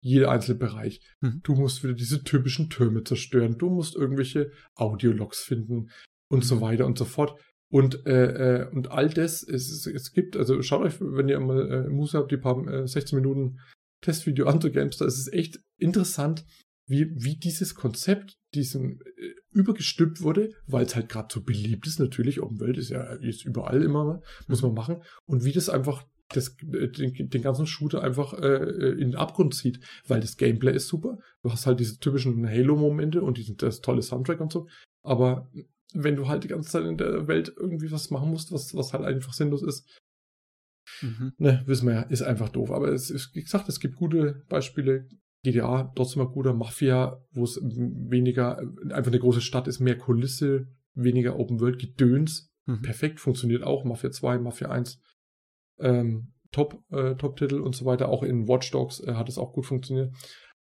jeder 0.00 0.30
einzelne 0.30 0.58
Bereich. 0.58 1.00
Mhm. 1.20 1.40
Du 1.42 1.54
musst 1.54 1.84
wieder 1.84 1.94
diese 1.94 2.24
typischen 2.24 2.70
Türme 2.70 3.04
zerstören. 3.04 3.58
Du 3.58 3.70
musst 3.70 3.94
irgendwelche 3.94 4.50
Audiologs 4.74 5.40
finden 5.40 5.90
und 6.28 6.40
mhm. 6.40 6.44
so 6.44 6.60
weiter 6.60 6.86
und 6.86 6.98
so 6.98 7.04
fort. 7.04 7.40
Und, 7.72 8.04
äh, 8.06 8.62
äh, 8.62 8.68
und 8.70 8.90
all 8.90 9.08
das, 9.08 9.44
es, 9.44 9.86
es 9.86 10.12
gibt, 10.12 10.36
also 10.36 10.60
schaut 10.62 10.82
euch, 10.82 11.00
wenn 11.00 11.28
ihr 11.28 11.38
mal 11.38 11.70
äh, 11.70 11.88
Muße 11.88 12.18
habt, 12.18 12.32
die 12.32 12.36
paar 12.36 12.66
äh, 12.66 12.88
16 12.88 13.16
Minuten 13.16 13.60
Testvideo 14.02 14.46
an 14.46 14.60
zu 14.60 14.72
Gamestar, 14.72 15.06
es 15.06 15.18
ist 15.18 15.32
echt 15.32 15.60
interessant, 15.78 16.44
wie, 16.88 17.12
wie 17.14 17.36
dieses 17.36 17.76
Konzept 17.76 18.38
diesem 18.54 18.98
äh, 19.16 19.34
übergestülpt 19.52 20.22
wurde, 20.22 20.52
weil 20.66 20.86
es 20.86 20.94
halt 20.94 21.08
gerade 21.08 21.28
so 21.32 21.42
beliebt 21.42 21.86
ist. 21.86 21.98
Natürlich, 21.98 22.40
Open 22.40 22.60
World 22.60 22.78
ist 22.78 22.90
ja 22.90 23.16
jetzt 23.20 23.44
überall 23.44 23.82
immer, 23.82 24.22
muss 24.46 24.62
man 24.62 24.74
machen. 24.74 25.02
Und 25.26 25.44
wie 25.44 25.52
das 25.52 25.68
einfach 25.68 26.04
das, 26.32 26.56
äh, 26.72 26.88
den, 26.88 27.28
den 27.28 27.42
ganzen 27.42 27.66
Shooter 27.66 28.02
einfach 28.02 28.34
äh, 28.34 28.46
äh, 28.46 28.92
in 28.92 29.10
den 29.10 29.16
Abgrund 29.16 29.54
zieht, 29.54 29.80
weil 30.06 30.20
das 30.20 30.36
Gameplay 30.36 30.74
ist 30.74 30.88
super. 30.88 31.18
Du 31.42 31.50
hast 31.50 31.66
halt 31.66 31.80
diese 31.80 31.98
typischen 31.98 32.48
Halo-Momente 32.48 33.22
und 33.22 33.36
diesen, 33.36 33.56
das 33.56 33.80
tolle 33.80 34.02
Soundtrack 34.02 34.40
und 34.40 34.52
so. 34.52 34.68
Aber 35.02 35.50
wenn 35.92 36.16
du 36.16 36.28
halt 36.28 36.44
die 36.44 36.48
ganze 36.48 36.70
Zeit 36.70 36.84
in 36.84 36.96
der 36.96 37.26
Welt 37.26 37.52
irgendwie 37.56 37.90
was 37.90 38.10
machen 38.10 38.30
musst, 38.30 38.52
was, 38.52 38.74
was 38.74 38.92
halt 38.92 39.04
einfach 39.04 39.32
sinnlos 39.32 39.62
ist, 39.62 39.88
mhm. 41.02 41.32
ne, 41.38 41.62
wissen 41.66 41.88
wir 41.88 41.94
ja, 41.94 42.02
ist 42.02 42.22
einfach 42.22 42.48
doof. 42.48 42.70
Aber 42.70 42.88
es 42.88 43.10
ist, 43.10 43.34
wie 43.34 43.42
gesagt, 43.42 43.68
es 43.68 43.80
gibt 43.80 43.96
gute 43.96 44.44
Beispiele, 44.48 45.08
GTA 45.42 45.92
trotzdem 45.94 46.22
ein 46.22 46.32
guter 46.32 46.52
Mafia, 46.52 47.24
wo 47.32 47.44
es 47.44 47.60
weniger, 47.62 48.58
einfach 48.90 49.10
eine 49.10 49.20
große 49.20 49.40
Stadt 49.40 49.68
ist, 49.68 49.80
mehr 49.80 49.96
Kulisse, 49.96 50.68
weniger 50.94 51.38
Open 51.38 51.60
World, 51.60 51.78
Gedöns. 51.78 52.52
Mhm. 52.66 52.82
Perfekt, 52.82 53.20
funktioniert 53.20 53.62
auch. 53.62 53.84
Mafia 53.84 54.10
2, 54.10 54.38
Mafia 54.38 54.68
1. 54.68 55.00
Ähm, 55.78 56.32
Top, 56.52 56.82
äh, 56.90 57.14
Top-Titel 57.14 57.60
und 57.60 57.76
so 57.76 57.84
weiter. 57.84 58.08
Auch 58.08 58.22
in 58.22 58.48
Watch 58.48 58.70
Dogs 58.72 59.00
äh, 59.00 59.14
hat 59.14 59.28
es 59.28 59.38
auch 59.38 59.52
gut 59.52 59.66
funktioniert. 59.66 60.12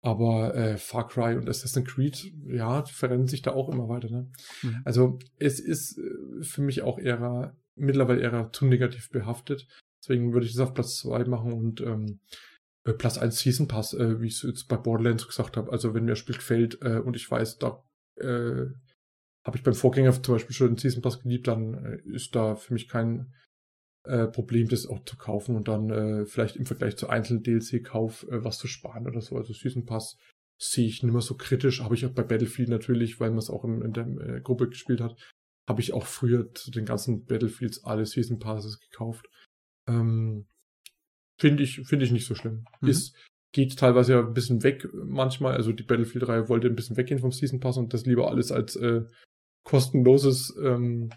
Aber 0.01 0.55
äh, 0.55 0.77
Far 0.77 1.07
Cry 1.07 1.35
und 1.35 1.49
Assassin's 1.49 1.87
Creed, 1.87 2.31
ja, 2.47 2.83
verrennen 2.85 3.27
sich 3.27 3.41
da 3.41 3.51
auch 3.51 3.69
immer 3.69 3.89
weiter. 3.89 4.09
Ne? 4.09 4.31
Mhm. 4.63 4.81
Also 4.85 5.19
es 5.37 5.59
ist 5.59 5.97
äh, 5.97 6.43
für 6.43 6.61
mich 6.61 6.81
auch 6.81 6.97
eher 6.97 7.55
mittlerweile 7.75 8.21
eher 8.21 8.49
zu 8.51 8.65
negativ 8.65 9.09
behaftet. 9.09 9.67
Deswegen 10.01 10.33
würde 10.33 10.45
ich 10.45 10.53
das 10.53 10.61
auf 10.61 10.73
Platz 10.73 10.97
2 10.97 11.25
machen 11.25 11.53
und 11.53 11.81
ähm, 11.81 12.19
äh, 12.85 12.93
Platz 12.93 13.17
1 13.17 13.39
Season 13.39 13.67
Pass, 13.67 13.93
äh, 13.93 14.21
wie 14.21 14.27
ich 14.27 14.35
es 14.35 14.43
jetzt 14.43 14.67
bei 14.67 14.77
Borderlands 14.77 15.27
gesagt 15.27 15.57
habe. 15.57 15.71
Also 15.71 15.93
wenn 15.93 16.05
mir 16.05 16.11
das 16.11 16.19
Spiel 16.19 16.35
gefällt 16.35 16.81
äh, 16.81 16.99
und 16.99 17.15
ich 17.15 17.29
weiß, 17.29 17.57
da 17.57 17.83
äh, 18.17 18.65
habe 19.43 19.57
ich 19.57 19.63
beim 19.63 19.73
Vorgänger 19.73 20.11
zum 20.21 20.35
Beispiel 20.35 20.55
schon 20.55 20.67
den 20.69 20.77
Season 20.77 21.01
Pass 21.01 21.21
geliebt, 21.21 21.47
dann 21.47 21.73
äh, 21.73 22.15
ist 22.15 22.35
da 22.35 22.55
für 22.55 22.73
mich 22.73 22.87
kein 22.87 23.33
äh, 24.03 24.27
Problem, 24.27 24.67
das 24.67 24.87
auch 24.87 25.03
zu 25.05 25.17
kaufen 25.17 25.55
und 25.55 25.67
dann 25.67 25.89
äh, 25.89 26.25
vielleicht 26.25 26.55
im 26.55 26.65
Vergleich 26.65 26.97
zu 26.97 27.07
einzelnen 27.09 27.43
DLC-Kauf 27.43 28.23
äh, 28.29 28.43
was 28.43 28.57
zu 28.57 28.67
sparen 28.67 29.07
oder 29.07 29.21
so. 29.21 29.35
Also 29.35 29.53
Season 29.53 29.85
Pass 29.85 30.17
sehe 30.59 30.87
ich 30.87 31.03
nicht 31.03 31.11
mehr 31.11 31.21
so 31.21 31.35
kritisch. 31.35 31.81
Habe 31.81 31.95
ich 31.95 32.05
auch 32.05 32.13
bei 32.13 32.23
Battlefield 32.23 32.69
natürlich, 32.69 33.19
weil 33.19 33.29
man 33.29 33.39
es 33.39 33.49
auch 33.49 33.63
in, 33.63 33.81
in 33.81 33.93
der 33.93 34.07
äh, 34.07 34.41
Gruppe 34.41 34.69
gespielt 34.69 35.01
hat, 35.01 35.15
habe 35.67 35.81
ich 35.81 35.93
auch 35.93 36.05
früher 36.05 36.53
zu 36.53 36.71
den 36.71 36.85
ganzen 36.85 37.25
Battlefields 37.25 37.83
alle 37.83 38.05
Season 38.05 38.39
Passes 38.39 38.79
gekauft. 38.79 39.27
Ähm, 39.87 40.47
Finde 41.41 41.63
ich, 41.63 41.81
finde 41.85 42.05
ich 42.05 42.11
nicht 42.11 42.27
so 42.27 42.35
schlimm. 42.35 42.65
Mhm. 42.81 42.89
Ist, 42.89 43.15
geht 43.51 43.75
teilweise 43.75 44.13
ja 44.13 44.19
ein 44.19 44.33
bisschen 44.35 44.61
weg 44.61 44.87
manchmal. 44.93 45.55
Also 45.55 45.71
die 45.71 45.81
Battlefield-Reihe 45.81 46.49
wollte 46.49 46.67
ein 46.67 46.75
bisschen 46.75 46.97
weggehen 46.97 47.19
vom 47.19 47.31
Season 47.31 47.59
Pass 47.59 47.77
und 47.77 47.95
das 47.95 48.05
lieber 48.05 48.29
alles 48.29 48.51
als 48.51 48.75
äh, 48.75 49.01
kostenloses, 49.63 50.55
ähm, 50.63 51.09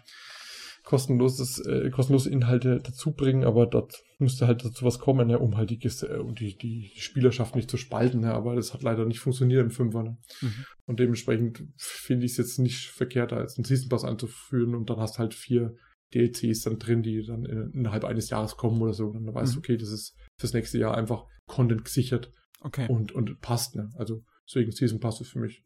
kostenloses, 0.83 1.59
äh, 1.59 1.91
kostenlose 1.91 2.31
Inhalte 2.31 2.79
dazu 2.83 3.11
bringen, 3.11 3.43
aber 3.43 3.67
dort 3.67 4.01
müsste 4.17 4.47
halt 4.47 4.65
dazu 4.65 4.83
was 4.83 4.97
kommen, 4.97 5.27
ne, 5.27 5.37
um 5.37 5.57
halt 5.57 5.69
die, 5.69 5.79
äh, 5.85 6.17
um 6.17 6.33
die, 6.33 6.57
die 6.57 6.91
Spielerschaft 6.95 7.55
nicht 7.55 7.69
zu 7.69 7.77
spalten, 7.77 8.21
ne, 8.21 8.33
aber 8.33 8.55
das 8.55 8.73
hat 8.73 8.81
leider 8.81 9.05
nicht 9.05 9.19
funktioniert 9.19 9.61
im 9.61 9.69
Fünfer. 9.69 10.01
Ne? 10.01 10.17
Mhm. 10.41 10.65
Und 10.87 10.99
dementsprechend 10.99 11.63
finde 11.77 12.25
ich 12.25 12.31
es 12.31 12.37
jetzt 12.37 12.57
nicht 12.57 12.87
verkehrt, 12.87 13.31
da 13.31 13.41
jetzt 13.41 13.59
einen 13.59 13.65
Season 13.65 13.89
Pass 13.89 14.03
einzuführen 14.03 14.73
und 14.73 14.89
dann 14.89 14.97
hast 14.97 15.19
halt 15.19 15.35
vier 15.35 15.75
DLCs 16.13 16.61
dann 16.61 16.79
drin, 16.79 17.03
die 17.03 17.25
dann 17.25 17.45
innerhalb 17.45 18.05
eines 18.05 18.29
Jahres 18.29 18.57
kommen 18.57 18.81
oder 18.81 18.93
so. 18.93 19.07
Und 19.07 19.25
dann 19.25 19.35
weißt 19.35 19.53
du, 19.53 19.57
mhm. 19.57 19.59
okay, 19.59 19.77
das 19.77 19.89
ist 19.89 20.15
fürs 20.37 20.53
nächste 20.53 20.77
Jahr 20.77 20.95
einfach 20.95 21.25
Content 21.47 21.83
gesichert. 21.83 22.31
Okay. 22.61 22.87
Und, 22.89 23.11
und 23.11 23.41
passt, 23.41 23.75
ne? 23.75 23.89
Also 23.95 24.23
deswegen 24.47 24.71
Season 24.71 24.99
Pass 24.99 25.21
ist 25.21 25.29
für 25.29 25.39
mich 25.39 25.63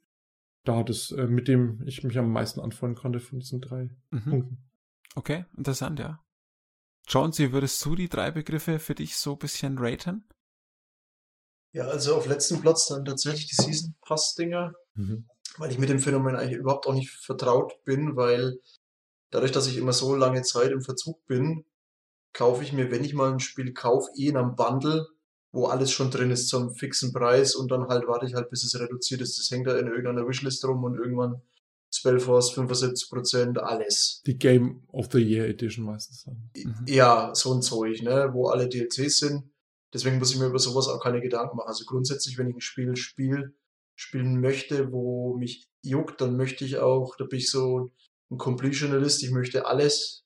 da 0.66 0.84
das, 0.84 1.11
äh, 1.11 1.27
mit 1.27 1.48
dem 1.48 1.82
ich 1.85 2.03
mich 2.03 2.18
am 2.18 2.32
meisten 2.32 2.59
anfreunden 2.59 3.00
konnte 3.00 3.19
von 3.19 3.40
diesen 3.40 3.61
drei 3.61 3.90
mhm. 4.11 4.24
Punkten. 4.24 4.69
Okay, 5.16 5.45
interessant, 5.58 6.00
ja. 6.00 6.24
Jonesy, 7.08 7.51
würdest 7.51 7.84
du 7.84 7.95
die 7.95 8.09
drei 8.09 8.32
Begriffe 8.32 8.77
für 8.80 8.93
dich 8.93 9.18
so 9.18 9.34
ein 9.34 9.40
bisschen 9.40 9.77
raten? 9.80 10.27
Ja, 11.72 11.85
also 11.85 12.16
auf 12.16 12.27
letzten 12.27 12.61
Platz 12.61 12.88
dann 12.88 13.06
tatsächlich 13.06 13.48
die 13.48 13.61
Season 13.61 13.95
Pass-Dinger, 14.01 14.74
mhm. 14.95 15.27
weil 15.58 15.72
ich 15.72 15.80
mit 15.80 15.90
dem 15.90 16.00
Phänomen 16.00 16.35
eigentlich 16.35 16.59
überhaupt 16.59 16.88
auch 16.88 16.93
nicht 16.93 17.09
vertraut 17.09 17.74
bin, 17.84 18.16
weil 18.16 18.59
dadurch, 19.32 19.51
dass 19.51 19.67
ich 19.67 19.77
immer 19.77 19.93
so 19.93 20.16
lange 20.16 20.41
Zeit 20.41 20.72
im 20.72 20.82
Verzug 20.82 21.25
bin, 21.27 21.66
kaufe 22.33 22.64
ich 22.64 22.74
mir, 22.74 22.91
wenn 22.91 23.03
ich 23.03 23.14
mal 23.14 23.32
ein 23.32 23.40
Spiel 23.40 23.74
kaufe, 23.74 24.09
eh 24.16 24.27
in 24.27 24.38
einem 24.38 24.56
Bundle, 24.56 25.08
wo 25.51 25.66
alles 25.66 25.91
schon 25.91 26.11
drin 26.11 26.32
ist 26.32 26.48
zum 26.48 26.75
fixen 26.75 27.11
Preis 27.11 27.56
und 27.56 27.72
dann 27.72 27.88
halt 27.88 28.08
warte 28.08 28.25
ich 28.25 28.35
halt, 28.35 28.49
bis 28.49 28.64
es 28.64 28.80
reduziert 28.80 29.22
ist. 29.22 29.40
Das 29.40 29.49
hängt 29.49 29.67
da 29.67 29.77
in 29.77 29.88
irgendeiner 29.88 30.27
Wishlist 30.27 30.64
rum 30.66 30.83
und 30.83 30.95
irgendwann 30.95 31.41
Spellforce 31.91 32.51
75 32.51 33.09
Prozent, 33.09 33.58
alles. 33.58 34.22
Die 34.27 34.38
Game 34.38 34.83
of 34.91 35.08
the 35.11 35.19
Year 35.19 35.48
Edition 35.48 35.85
meistens. 35.85 36.27
Mhm. 36.27 36.85
Ja, 36.88 37.32
so 37.33 37.53
ein 37.53 37.64
Zeug, 37.64 38.03
ne, 38.03 38.30
wo 38.32 38.49
alle 38.49 38.69
DLCs 38.69 39.19
sind. 39.19 39.49
Deswegen 39.91 40.19
muss 40.19 40.32
ich 40.32 40.40
mir 40.40 40.45
über 40.45 40.59
sowas 40.59 40.88
auch 40.88 41.01
keine 41.01 41.19
Gedanken 41.19 41.58
machen. 41.58 41.67
Also 41.67 41.85
grundsätzlich, 41.85 42.38
wenn 42.38 42.48
ich 42.48 42.58
ein 42.58 42.61
Spiel 42.61 42.95
spiel, 42.95 43.56
spielen 43.95 44.40
möchte, 44.40 44.91
wo 44.91 45.35
mich 45.35 45.67
juckt, 45.82 46.22
dann 46.22 46.38
möchte 46.38 46.64
ich 46.64 46.77
auch, 46.77 47.16
da 47.16 47.25
bin 47.25 47.40
ich 47.40 47.49
so 47.49 47.90
ein 48.32 48.38
Completionalist, 48.38 49.24
ich 49.24 49.32
möchte 49.32 49.66
alles 49.66 50.24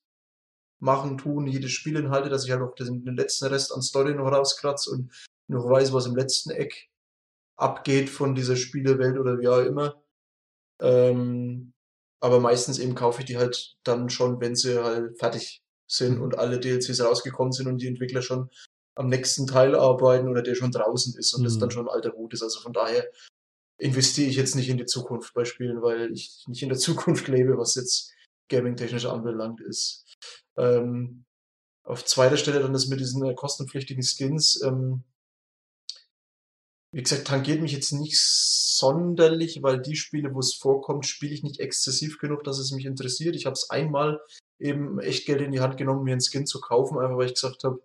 machen, 0.80 1.18
tun, 1.18 1.48
jedes 1.48 1.72
Spielinhalte, 1.72 2.30
dass 2.30 2.46
ich 2.46 2.52
halt 2.52 2.62
auch 2.62 2.76
den, 2.76 3.06
den 3.06 3.16
letzten 3.16 3.46
Rest 3.46 3.74
an 3.74 3.82
Story 3.82 4.14
noch 4.14 4.32
rauskratze 4.32 4.92
und 4.92 5.12
noch 5.48 5.70
weiß, 5.70 5.94
was 5.94 6.06
im 6.06 6.16
letzten 6.16 6.52
Eck 6.52 6.90
abgeht 7.56 8.10
von 8.10 8.36
dieser 8.36 8.58
Spielewelt 8.58 9.18
oder 9.18 9.40
wie 9.40 9.48
auch 9.48 9.62
immer. 9.62 10.04
Ähm, 10.82 11.74
aber 12.20 12.40
meistens 12.40 12.80
eben 12.80 12.96
kaufe 12.96 13.22
ich 13.22 13.26
die 13.26 13.38
halt 13.38 13.76
dann 13.84 14.10
schon, 14.10 14.42
wenn 14.42 14.56
sie 14.56 14.84
halt 14.84 15.18
fertig 15.18 15.62
sind 15.88 16.20
und 16.20 16.38
alle 16.38 16.60
DLCs 16.60 17.02
rausgekommen 17.02 17.54
sind 17.54 17.68
und 17.68 17.78
die 17.80 17.88
Entwickler 17.88 18.22
schon 18.22 18.50
am 18.96 19.08
nächsten 19.08 19.48
Teil 19.48 19.76
arbeiten 19.76 20.28
oder 20.28 20.42
der 20.42 20.56
schon 20.56 20.72
draußen 20.72 21.18
ist 21.18 21.34
und 21.34 21.42
mhm. 21.42 21.46
das 21.46 21.58
dann 21.58 21.72
schon 21.72 21.90
alter 21.90 22.14
Hut 22.14 22.34
ist. 22.34 22.44
Also 22.44 22.60
von 22.60 22.74
daher 22.74 23.08
investiere 23.84 24.30
ich 24.30 24.38
jetzt 24.38 24.56
nicht 24.56 24.70
in 24.70 24.78
die 24.78 24.86
Zukunft 24.86 25.34
bei 25.34 25.44
Spielen, 25.44 25.82
weil 25.82 26.12
ich 26.14 26.46
nicht 26.48 26.64
in 26.64 26.70
der 26.70 26.78
Zukunft 26.78 27.28
lebe, 27.28 27.58
was 27.58 27.76
jetzt 27.76 28.14
gaming-technisch 28.50 29.06
anbelangt 29.06 29.60
ist. 29.62 30.06
Ähm, 30.58 31.26
auf 31.84 32.06
zweiter 32.06 32.38
Stelle 32.38 32.62
dann 32.62 32.72
das 32.72 32.88
mit 32.88 33.02
diesen 33.02 33.26
äh, 33.26 33.34
kostenpflichtigen 33.34 34.04
Skins. 34.04 34.62
Ähm, 34.62 35.04
wie 36.94 37.04
gesagt, 37.04 37.28
tangiert 37.28 37.62
mich 37.62 37.74
jetzt 37.74 37.92
nicht 37.92 38.20
sonderlich, 38.20 39.62
weil 39.64 39.82
die 39.82 39.96
Spiele, 39.96 40.34
wo 40.34 40.40
es 40.40 40.54
vorkommt, 40.54 41.06
spiele 41.06 41.34
ich 41.34 41.44
nicht 41.44 41.60
exzessiv 41.60 42.20
genug, 42.20 42.44
dass 42.44 42.60
es 42.60 42.72
mich 42.72 42.86
interessiert. 42.86 43.36
Ich 43.36 43.46
habe 43.46 43.54
es 43.54 43.70
einmal 43.70 44.22
eben 44.60 45.00
echt 45.00 45.26
Geld 45.26 45.42
in 45.42 45.52
die 45.52 45.60
Hand 45.60 45.76
genommen, 45.76 46.04
mir 46.04 46.12
einen 46.12 46.22
Skin 46.22 46.46
zu 46.46 46.62
kaufen, 46.62 47.00
einfach 47.00 47.18
weil 47.18 47.26
ich 47.26 47.34
gesagt 47.34 47.64
habe, 47.66 47.82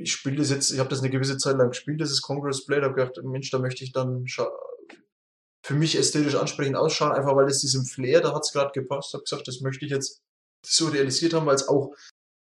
ich 0.00 0.12
spiele 0.12 0.36
das 0.36 0.50
jetzt, 0.50 0.70
ich 0.70 0.78
habe 0.78 0.88
das 0.88 1.00
eine 1.00 1.10
gewisse 1.10 1.38
Zeit 1.38 1.56
lang 1.56 1.68
gespielt, 1.68 2.00
das 2.00 2.10
ist 2.10 2.22
Congress 2.22 2.66
Blade, 2.66 2.84
habe 2.84 2.94
gedacht, 2.94 3.22
Mensch, 3.22 3.50
da 3.50 3.58
möchte 3.58 3.84
ich 3.84 3.92
dann 3.92 4.24
für 5.62 5.74
mich 5.74 5.96
ästhetisch 5.96 6.34
ansprechend 6.34 6.76
ausschauen, 6.76 7.12
einfach 7.12 7.36
weil 7.36 7.46
es 7.46 7.60
diesem 7.60 7.84
Flair, 7.84 8.20
da 8.20 8.34
hat 8.34 8.44
es 8.44 8.52
gerade 8.52 8.72
gepasst, 8.72 9.12
habe 9.12 9.24
gesagt, 9.24 9.46
das 9.46 9.60
möchte 9.60 9.84
ich 9.84 9.90
jetzt 9.90 10.22
so 10.66 10.88
realisiert 10.88 11.34
haben, 11.34 11.46
weil 11.46 11.54
es 11.54 11.68
auch 11.68 11.94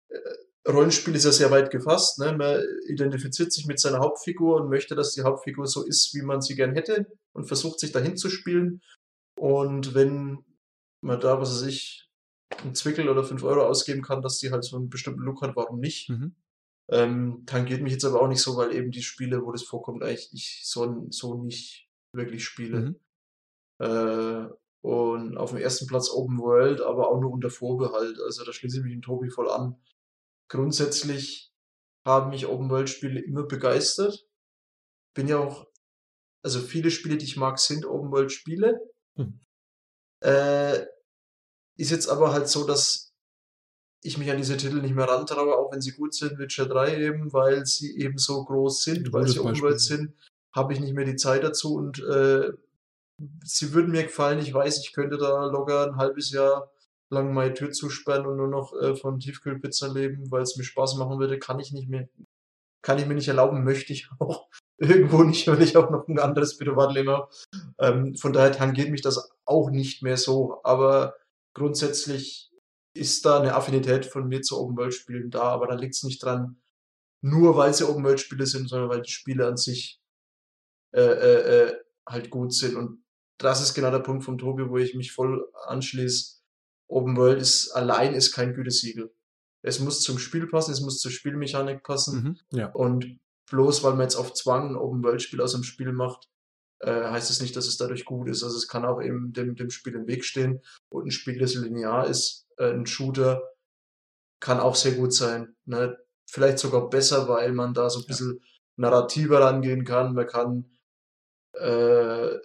äh, 0.08 0.18
Rollenspiel 0.66 1.14
ist 1.14 1.24
ja 1.24 1.32
sehr 1.32 1.50
weit 1.50 1.70
gefasst. 1.70 2.18
Ne? 2.18 2.32
Man 2.36 2.62
identifiziert 2.88 3.52
sich 3.52 3.66
mit 3.66 3.78
seiner 3.78 3.98
Hauptfigur 3.98 4.56
und 4.56 4.70
möchte, 4.70 4.94
dass 4.94 5.12
die 5.12 5.22
Hauptfigur 5.22 5.66
so 5.66 5.84
ist, 5.84 6.14
wie 6.14 6.22
man 6.22 6.40
sie 6.40 6.54
gern 6.54 6.72
hätte 6.72 7.06
und 7.32 7.46
versucht 7.46 7.80
sich 7.80 7.92
dahin 7.92 8.16
zu 8.16 8.30
spielen. 8.30 8.80
Und 9.38 9.94
wenn 9.94 10.44
man 11.02 11.20
da, 11.20 11.38
was 11.40 11.50
weiß 11.50 11.68
ich, 11.68 12.08
einen 12.62 12.74
Zwickel 12.74 13.08
oder 13.08 13.24
fünf 13.24 13.42
Euro 13.42 13.66
ausgeben 13.66 14.02
kann, 14.02 14.22
dass 14.22 14.38
die 14.38 14.52
halt 14.52 14.64
so 14.64 14.76
einen 14.76 14.88
bestimmten 14.88 15.22
Look 15.22 15.42
hat, 15.42 15.54
warum 15.56 15.80
nicht? 15.80 16.08
Mhm. 16.08 16.34
Ähm, 16.88 17.44
tangiert 17.46 17.82
mich 17.82 17.92
jetzt 17.92 18.04
aber 18.04 18.20
auch 18.20 18.28
nicht 18.28 18.42
so, 18.42 18.56
weil 18.56 18.74
eben 18.74 18.90
die 18.90 19.02
Spiele, 19.02 19.44
wo 19.44 19.52
das 19.52 19.62
vorkommt, 19.62 20.02
eigentlich 20.02 20.30
ich 20.32 20.60
so, 20.64 21.06
so 21.10 21.42
nicht 21.42 21.88
wirklich 22.12 22.44
spiele. 22.44 22.80
Mhm. 22.80 23.00
Äh, 23.78 24.48
und 24.82 25.38
auf 25.38 25.50
dem 25.50 25.60
ersten 25.60 25.86
Platz 25.86 26.10
Open 26.10 26.38
World, 26.38 26.82
aber 26.82 27.08
auch 27.08 27.18
nur 27.18 27.32
unter 27.32 27.48
Vorbehalt. 27.48 28.18
Also 28.20 28.44
da 28.44 28.52
schließe 28.52 28.78
ich 28.78 28.84
mich 28.84 28.92
in 28.92 29.00
Tobi 29.02 29.30
voll 29.30 29.50
an. 29.50 29.80
Grundsätzlich 30.48 31.54
haben 32.04 32.30
mich 32.30 32.46
Open 32.46 32.68
World 32.68 32.90
Spiele 32.90 33.20
immer 33.20 33.44
begeistert. 33.44 34.26
Bin 35.14 35.26
ja 35.26 35.38
auch, 35.38 35.66
also 36.42 36.60
viele 36.60 36.90
Spiele, 36.90 37.16
die 37.16 37.24
ich 37.24 37.38
mag, 37.38 37.58
sind 37.58 37.86
Open 37.86 38.12
World 38.12 38.30
Spiele. 38.30 38.78
Hm. 39.16 39.40
Äh, 40.22 40.84
ist 41.76 41.90
jetzt 41.90 42.08
aber 42.08 42.32
halt 42.32 42.48
so, 42.48 42.66
dass 42.66 43.13
ich 44.04 44.18
mich 44.18 44.30
an 44.30 44.36
diese 44.36 44.56
Titel 44.58 44.82
nicht 44.82 44.94
mehr 44.94 45.08
rantraue, 45.08 45.56
auch 45.56 45.72
wenn 45.72 45.80
sie 45.80 45.92
gut 45.92 46.14
sind, 46.14 46.38
Witcher 46.38 46.66
3 46.66 46.98
eben, 46.98 47.32
weil 47.32 47.64
sie 47.64 47.98
eben 47.98 48.18
so 48.18 48.44
groß 48.44 48.84
sind, 48.84 49.12
weil 49.14 49.26
sie 49.26 49.40
World 49.40 49.80
sind, 49.80 50.12
habe 50.52 50.74
ich 50.74 50.80
nicht 50.80 50.92
mehr 50.92 51.06
die 51.06 51.16
Zeit 51.16 51.42
dazu 51.42 51.74
und 51.74 52.02
äh, 52.04 52.52
sie 53.42 53.72
würden 53.72 53.92
mir 53.92 54.02
gefallen. 54.02 54.40
Ich 54.40 54.52
weiß, 54.52 54.80
ich 54.84 54.92
könnte 54.92 55.16
da 55.16 55.46
locker 55.46 55.86
ein 55.86 55.96
halbes 55.96 56.30
Jahr 56.30 56.70
lang 57.08 57.32
meine 57.32 57.54
Tür 57.54 57.72
zusperren 57.72 58.26
und 58.26 58.36
nur 58.36 58.48
noch 58.48 58.74
äh, 58.74 58.94
von 58.94 59.20
Tiefkühlpizza 59.20 59.86
leben, 59.86 60.30
weil 60.30 60.42
es 60.42 60.56
mir 60.56 60.64
Spaß 60.64 60.96
machen 60.96 61.18
würde, 61.18 61.38
kann 61.38 61.58
ich 61.58 61.72
nicht 61.72 61.88
mehr, 61.88 62.06
kann 62.82 62.98
ich 62.98 63.06
mir 63.06 63.14
nicht 63.14 63.28
erlauben, 63.28 63.64
möchte 63.64 63.94
ich 63.94 64.10
auch 64.18 64.48
irgendwo 64.76 65.22
nicht, 65.22 65.48
weil 65.48 65.62
ich 65.62 65.78
auch 65.78 65.88
noch 65.90 66.08
ein 66.08 66.18
anderes 66.18 66.58
Privatleben 66.58 67.08
habe. 67.08 67.28
Ähm, 67.78 68.16
von 68.16 68.34
daher 68.34 68.52
tangiert 68.52 68.90
mich 68.90 69.00
das 69.00 69.30
auch 69.46 69.70
nicht 69.70 70.02
mehr 70.02 70.18
so. 70.18 70.60
Aber 70.62 71.14
grundsätzlich 71.54 72.50
ist 72.94 73.24
da 73.26 73.40
eine 73.40 73.54
Affinität 73.54 74.06
von 74.06 74.28
mir 74.28 74.42
zu 74.42 74.58
Open 74.58 74.76
World 74.76 74.94
Spielen 74.94 75.30
da, 75.30 75.42
aber 75.42 75.66
da 75.66 75.74
liegt 75.74 75.94
es 75.94 76.04
nicht 76.04 76.22
dran, 76.22 76.60
nur 77.20 77.56
weil 77.56 77.74
sie 77.74 77.88
Open 77.88 78.04
World 78.04 78.20
Spiele 78.20 78.46
sind, 78.46 78.68
sondern 78.68 78.88
weil 78.88 79.02
die 79.02 79.10
Spiele 79.10 79.46
an 79.46 79.56
sich 79.56 80.00
äh, 80.92 81.00
äh, 81.00 81.68
äh 81.68 81.74
halt 82.06 82.30
gut 82.30 82.52
sind. 82.52 82.76
Und 82.76 83.02
das 83.38 83.62
ist 83.62 83.74
genau 83.74 83.90
der 83.90 84.00
Punkt 84.00 84.24
von 84.24 84.38
Tobi, 84.38 84.68
wo 84.68 84.76
ich 84.76 84.94
mich 84.94 85.12
voll 85.12 85.50
anschließe. 85.66 86.42
Open 86.86 87.16
World 87.16 87.40
ist 87.40 87.70
allein 87.70 88.14
ist 88.14 88.32
kein 88.32 88.54
Gütesiegel. 88.54 89.12
Es 89.62 89.80
muss 89.80 90.02
zum 90.02 90.18
Spiel 90.18 90.46
passen, 90.46 90.72
es 90.72 90.82
muss 90.82 91.00
zur 91.00 91.10
Spielmechanik 91.10 91.82
passen. 91.82 92.22
Mhm, 92.50 92.58
ja. 92.58 92.70
Und 92.72 93.18
bloß 93.50 93.82
weil 93.82 93.92
man 93.92 94.02
jetzt 94.02 94.16
auf 94.16 94.34
Zwang 94.34 94.70
ein 94.70 94.76
Open 94.76 95.02
World 95.02 95.22
Spiel 95.22 95.40
aus 95.40 95.52
dem 95.52 95.62
Spiel 95.62 95.92
macht, 95.92 96.28
heißt 96.90 97.30
es 97.30 97.38
das 97.38 97.42
nicht, 97.42 97.56
dass 97.56 97.66
es 97.66 97.76
dadurch 97.76 98.04
gut 98.04 98.28
ist. 98.28 98.42
Also 98.42 98.56
es 98.56 98.68
kann 98.68 98.84
auch 98.84 99.00
eben 99.00 99.32
dem, 99.32 99.54
dem 99.54 99.70
Spiel 99.70 99.94
im 99.94 100.06
Weg 100.06 100.24
stehen. 100.24 100.60
Und 100.88 101.06
ein 101.06 101.10
Spiel, 101.10 101.38
das 101.38 101.54
linear 101.54 102.06
ist, 102.06 102.46
äh, 102.58 102.70
ein 102.70 102.86
Shooter, 102.86 103.42
kann 104.40 104.60
auch 104.60 104.74
sehr 104.74 104.92
gut 104.92 105.14
sein. 105.14 105.54
Ne? 105.64 105.96
Vielleicht 106.30 106.58
sogar 106.58 106.90
besser, 106.90 107.28
weil 107.28 107.52
man 107.52 107.74
da 107.74 107.88
so 107.88 108.00
ein 108.00 108.06
bisschen 108.06 108.38
ja. 108.38 108.48
narrativer 108.76 109.40
rangehen 109.40 109.84
kann. 109.84 110.14
Man 110.14 110.26
kann 110.26 110.70
äh, 111.54 112.36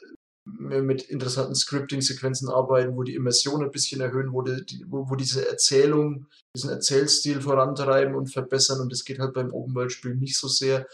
mit 0.46 1.04
interessanten 1.04 1.56
Scripting-Sequenzen 1.56 2.50
arbeiten, 2.50 2.96
wo 2.96 3.04
die 3.04 3.16
Immersion 3.16 3.64
ein 3.64 3.72
bisschen 3.72 4.02
erhöhen, 4.02 4.34
wo, 4.34 4.42
die, 4.42 4.84
wo, 4.88 5.10
wo 5.10 5.16
diese 5.16 5.48
Erzählung, 5.48 6.28
diesen 6.56 6.70
Erzählstil 6.70 7.42
vorantreiben 7.42 8.16
und 8.16 8.32
verbessern. 8.32 8.80
Und 8.80 8.92
das 8.92 9.04
geht 9.04 9.20
halt 9.20 9.34
beim 9.34 9.54
Open-World-Spiel 9.54 10.16
nicht 10.16 10.38
so 10.38 10.48
sehr. 10.48 10.88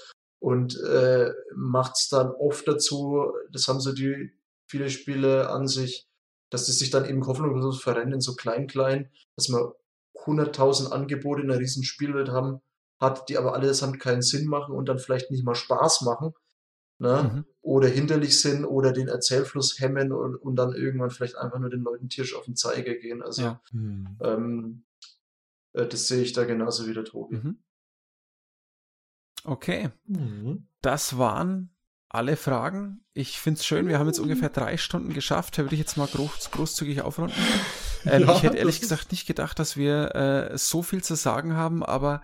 Und 0.45 0.79
äh, 0.79 1.33
macht 1.55 1.95
es 1.95 2.07
dann 2.07 2.29
oft 2.29 2.67
dazu, 2.67 3.33
das 3.51 3.67
haben 3.67 3.79
so 3.79 3.93
die 3.93 4.31
viele 4.67 4.91
Spiele 4.91 5.49
an 5.49 5.67
sich, 5.67 6.07
dass 6.51 6.65
die 6.65 6.71
sich 6.71 6.91
dann 6.91 7.05
eben 7.05 7.25
hoffnungslos 7.25 7.81
verrennen, 7.81 8.21
so 8.21 8.35
klein-klein, 8.35 9.09
dass 9.35 9.49
man 9.49 9.71
100.000 10.23 10.91
Angebote 10.91 11.41
in 11.41 11.49
einer 11.49 11.59
riesen 11.59 11.83
Spielwelt 11.83 12.29
haben, 12.29 12.61
hat, 12.99 13.27
die 13.27 13.39
aber 13.39 13.55
allesamt 13.55 13.99
keinen 13.99 14.21
Sinn 14.21 14.45
machen 14.45 14.75
und 14.75 14.87
dann 14.87 14.99
vielleicht 14.99 15.31
nicht 15.31 15.43
mal 15.43 15.55
Spaß 15.55 16.01
machen 16.01 16.35
ne? 16.99 17.31
Mhm. 17.33 17.45
oder 17.63 17.87
hinderlich 17.87 18.39
sind 18.39 18.65
oder 18.65 18.91
den 18.91 19.07
Erzählfluss 19.07 19.79
hemmen 19.79 20.11
und, 20.11 20.35
und 20.35 20.55
dann 20.57 20.73
irgendwann 20.73 21.09
vielleicht 21.09 21.37
einfach 21.37 21.57
nur 21.57 21.71
den 21.71 21.81
Leuten 21.81 22.07
Tisch 22.07 22.35
auf 22.35 22.45
den 22.45 22.55
Zeiger 22.55 22.93
gehen. 22.93 23.23
Also 23.23 23.41
ja. 23.41 23.61
mhm. 23.71 24.17
ähm, 24.21 24.83
äh, 25.73 25.87
das 25.87 26.05
sehe 26.05 26.21
ich 26.21 26.33
da 26.33 26.43
genauso 26.43 26.85
wie 26.85 26.93
der 26.93 27.05
Tobi. 27.05 27.37
Mhm. 27.37 27.57
Okay, 29.45 29.89
mhm. 30.07 30.67
das 30.81 31.17
waren 31.17 31.75
alle 32.09 32.37
Fragen. 32.37 33.01
Ich 33.13 33.39
finde 33.39 33.59
es 33.59 33.65
schön, 33.65 33.87
wir 33.87 33.99
haben 33.99 34.07
jetzt 34.07 34.19
ungefähr 34.19 34.49
drei 34.49 34.77
Stunden 34.77 35.13
geschafft. 35.13 35.57
Da 35.57 35.63
würde 35.63 35.75
ich 35.75 35.81
jetzt 35.81 35.97
mal 35.97 36.07
groß, 36.07 36.51
großzügig 36.51 37.01
aufrunden. 37.01 37.35
Ähm, 38.07 38.27
ja, 38.27 38.35
ich 38.35 38.43
hätte 38.43 38.57
ehrlich 38.57 38.81
gesagt 38.81 39.11
nicht 39.11 39.25
gedacht, 39.25 39.57
dass 39.57 39.77
wir 39.77 40.13
äh, 40.13 40.57
so 40.59 40.83
viel 40.83 41.03
zu 41.03 41.15
sagen 41.15 41.55
haben, 41.55 41.83
aber 41.83 42.21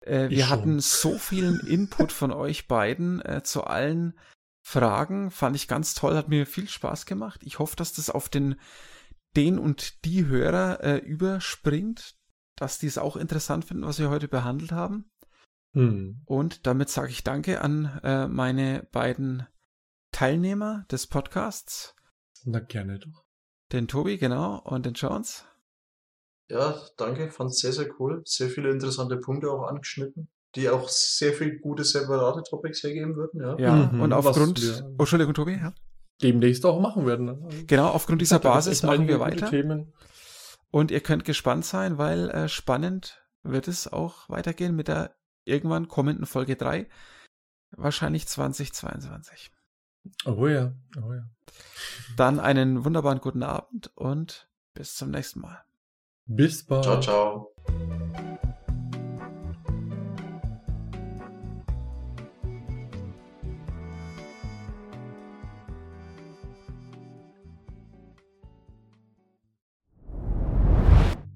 äh, 0.00 0.28
wir 0.28 0.50
hatten 0.50 0.78
so 0.78 1.16
vielen 1.16 1.58
Input 1.60 2.12
von 2.12 2.32
euch 2.32 2.68
beiden 2.68 3.22
äh, 3.22 3.42
zu 3.42 3.64
allen 3.64 4.12
Fragen. 4.60 5.30
Fand 5.30 5.56
ich 5.56 5.68
ganz 5.68 5.94
toll, 5.94 6.16
hat 6.16 6.28
mir 6.28 6.46
viel 6.46 6.68
Spaß 6.68 7.06
gemacht. 7.06 7.40
Ich 7.44 7.58
hoffe, 7.60 7.76
dass 7.76 7.94
das 7.94 8.10
auf 8.10 8.28
den, 8.28 8.56
den 9.34 9.58
und 9.58 10.04
die 10.04 10.26
Hörer 10.26 10.84
äh, 10.84 10.98
überspringt, 10.98 12.14
dass 12.56 12.78
die 12.78 12.88
es 12.88 12.98
auch 12.98 13.16
interessant 13.16 13.64
finden, 13.64 13.86
was 13.86 13.98
wir 13.98 14.10
heute 14.10 14.28
behandelt 14.28 14.72
haben. 14.72 15.10
Hm. 15.74 16.22
Und 16.26 16.66
damit 16.66 16.90
sage 16.90 17.10
ich 17.10 17.24
Danke 17.24 17.60
an 17.62 18.00
äh, 18.02 18.28
meine 18.28 18.86
beiden 18.92 19.46
Teilnehmer 20.12 20.84
des 20.90 21.06
Podcasts. 21.06 21.94
Na 22.44 22.60
gerne 22.60 22.98
doch. 22.98 23.24
Den 23.72 23.88
Tobi, 23.88 24.18
genau, 24.18 24.60
und 24.64 24.84
den 24.84 24.92
Jones. 24.92 25.46
Ja, 26.50 26.74
danke, 26.98 27.30
fand 27.30 27.54
sehr, 27.54 27.72
sehr 27.72 27.88
cool. 27.98 28.20
Sehr 28.26 28.50
viele 28.50 28.70
interessante 28.70 29.16
Punkte 29.16 29.50
auch 29.50 29.62
angeschnitten, 29.62 30.28
die 30.54 30.68
auch 30.68 30.88
sehr 30.88 31.32
viel 31.32 31.58
gute 31.58 31.84
separate 31.84 32.42
Topics 32.42 32.82
hergeben 32.82 33.16
würden, 33.16 33.40
ja. 33.40 33.58
Ja, 33.58 33.90
mhm, 33.90 34.02
und 34.02 34.12
aufgrund, 34.12 34.60
oh, 34.84 35.02
Entschuldigung, 35.02 35.32
Tobi, 35.32 35.52
ja. 35.52 35.72
demnächst 36.20 36.66
auch 36.66 36.80
machen 36.80 37.06
werden. 37.06 37.30
Also, 37.30 37.48
Genau, 37.66 37.88
aufgrund 37.88 38.20
dieser 38.20 38.40
Basis 38.40 38.82
machen 38.82 39.08
wir 39.08 39.20
weiter. 39.20 39.48
Themen. 39.48 39.94
Und 40.70 40.90
ihr 40.90 41.00
könnt 41.00 41.24
gespannt 41.24 41.64
sein, 41.64 41.96
weil 41.96 42.28
äh, 42.28 42.48
spannend 42.48 43.24
wird 43.42 43.68
es 43.68 43.90
auch 43.90 44.28
weitergehen 44.28 44.76
mit 44.76 44.88
der 44.88 45.14
irgendwann 45.44 45.88
kommenden 45.88 46.26
Folge 46.26 46.56
3. 46.56 46.88
Wahrscheinlich 47.72 48.26
2022. 48.28 49.50
Oh 50.26 50.46
ja, 50.46 50.72
oh 50.96 51.12
ja. 51.12 51.24
Dann 52.16 52.40
einen 52.40 52.84
wunderbaren 52.84 53.20
guten 53.20 53.42
Abend 53.42 53.90
und 53.96 54.48
bis 54.74 54.96
zum 54.96 55.10
nächsten 55.10 55.40
Mal. 55.40 55.64
Bis 56.26 56.64
bald. 56.64 56.84
Ciao, 56.84 57.00
ciao. 57.00 57.54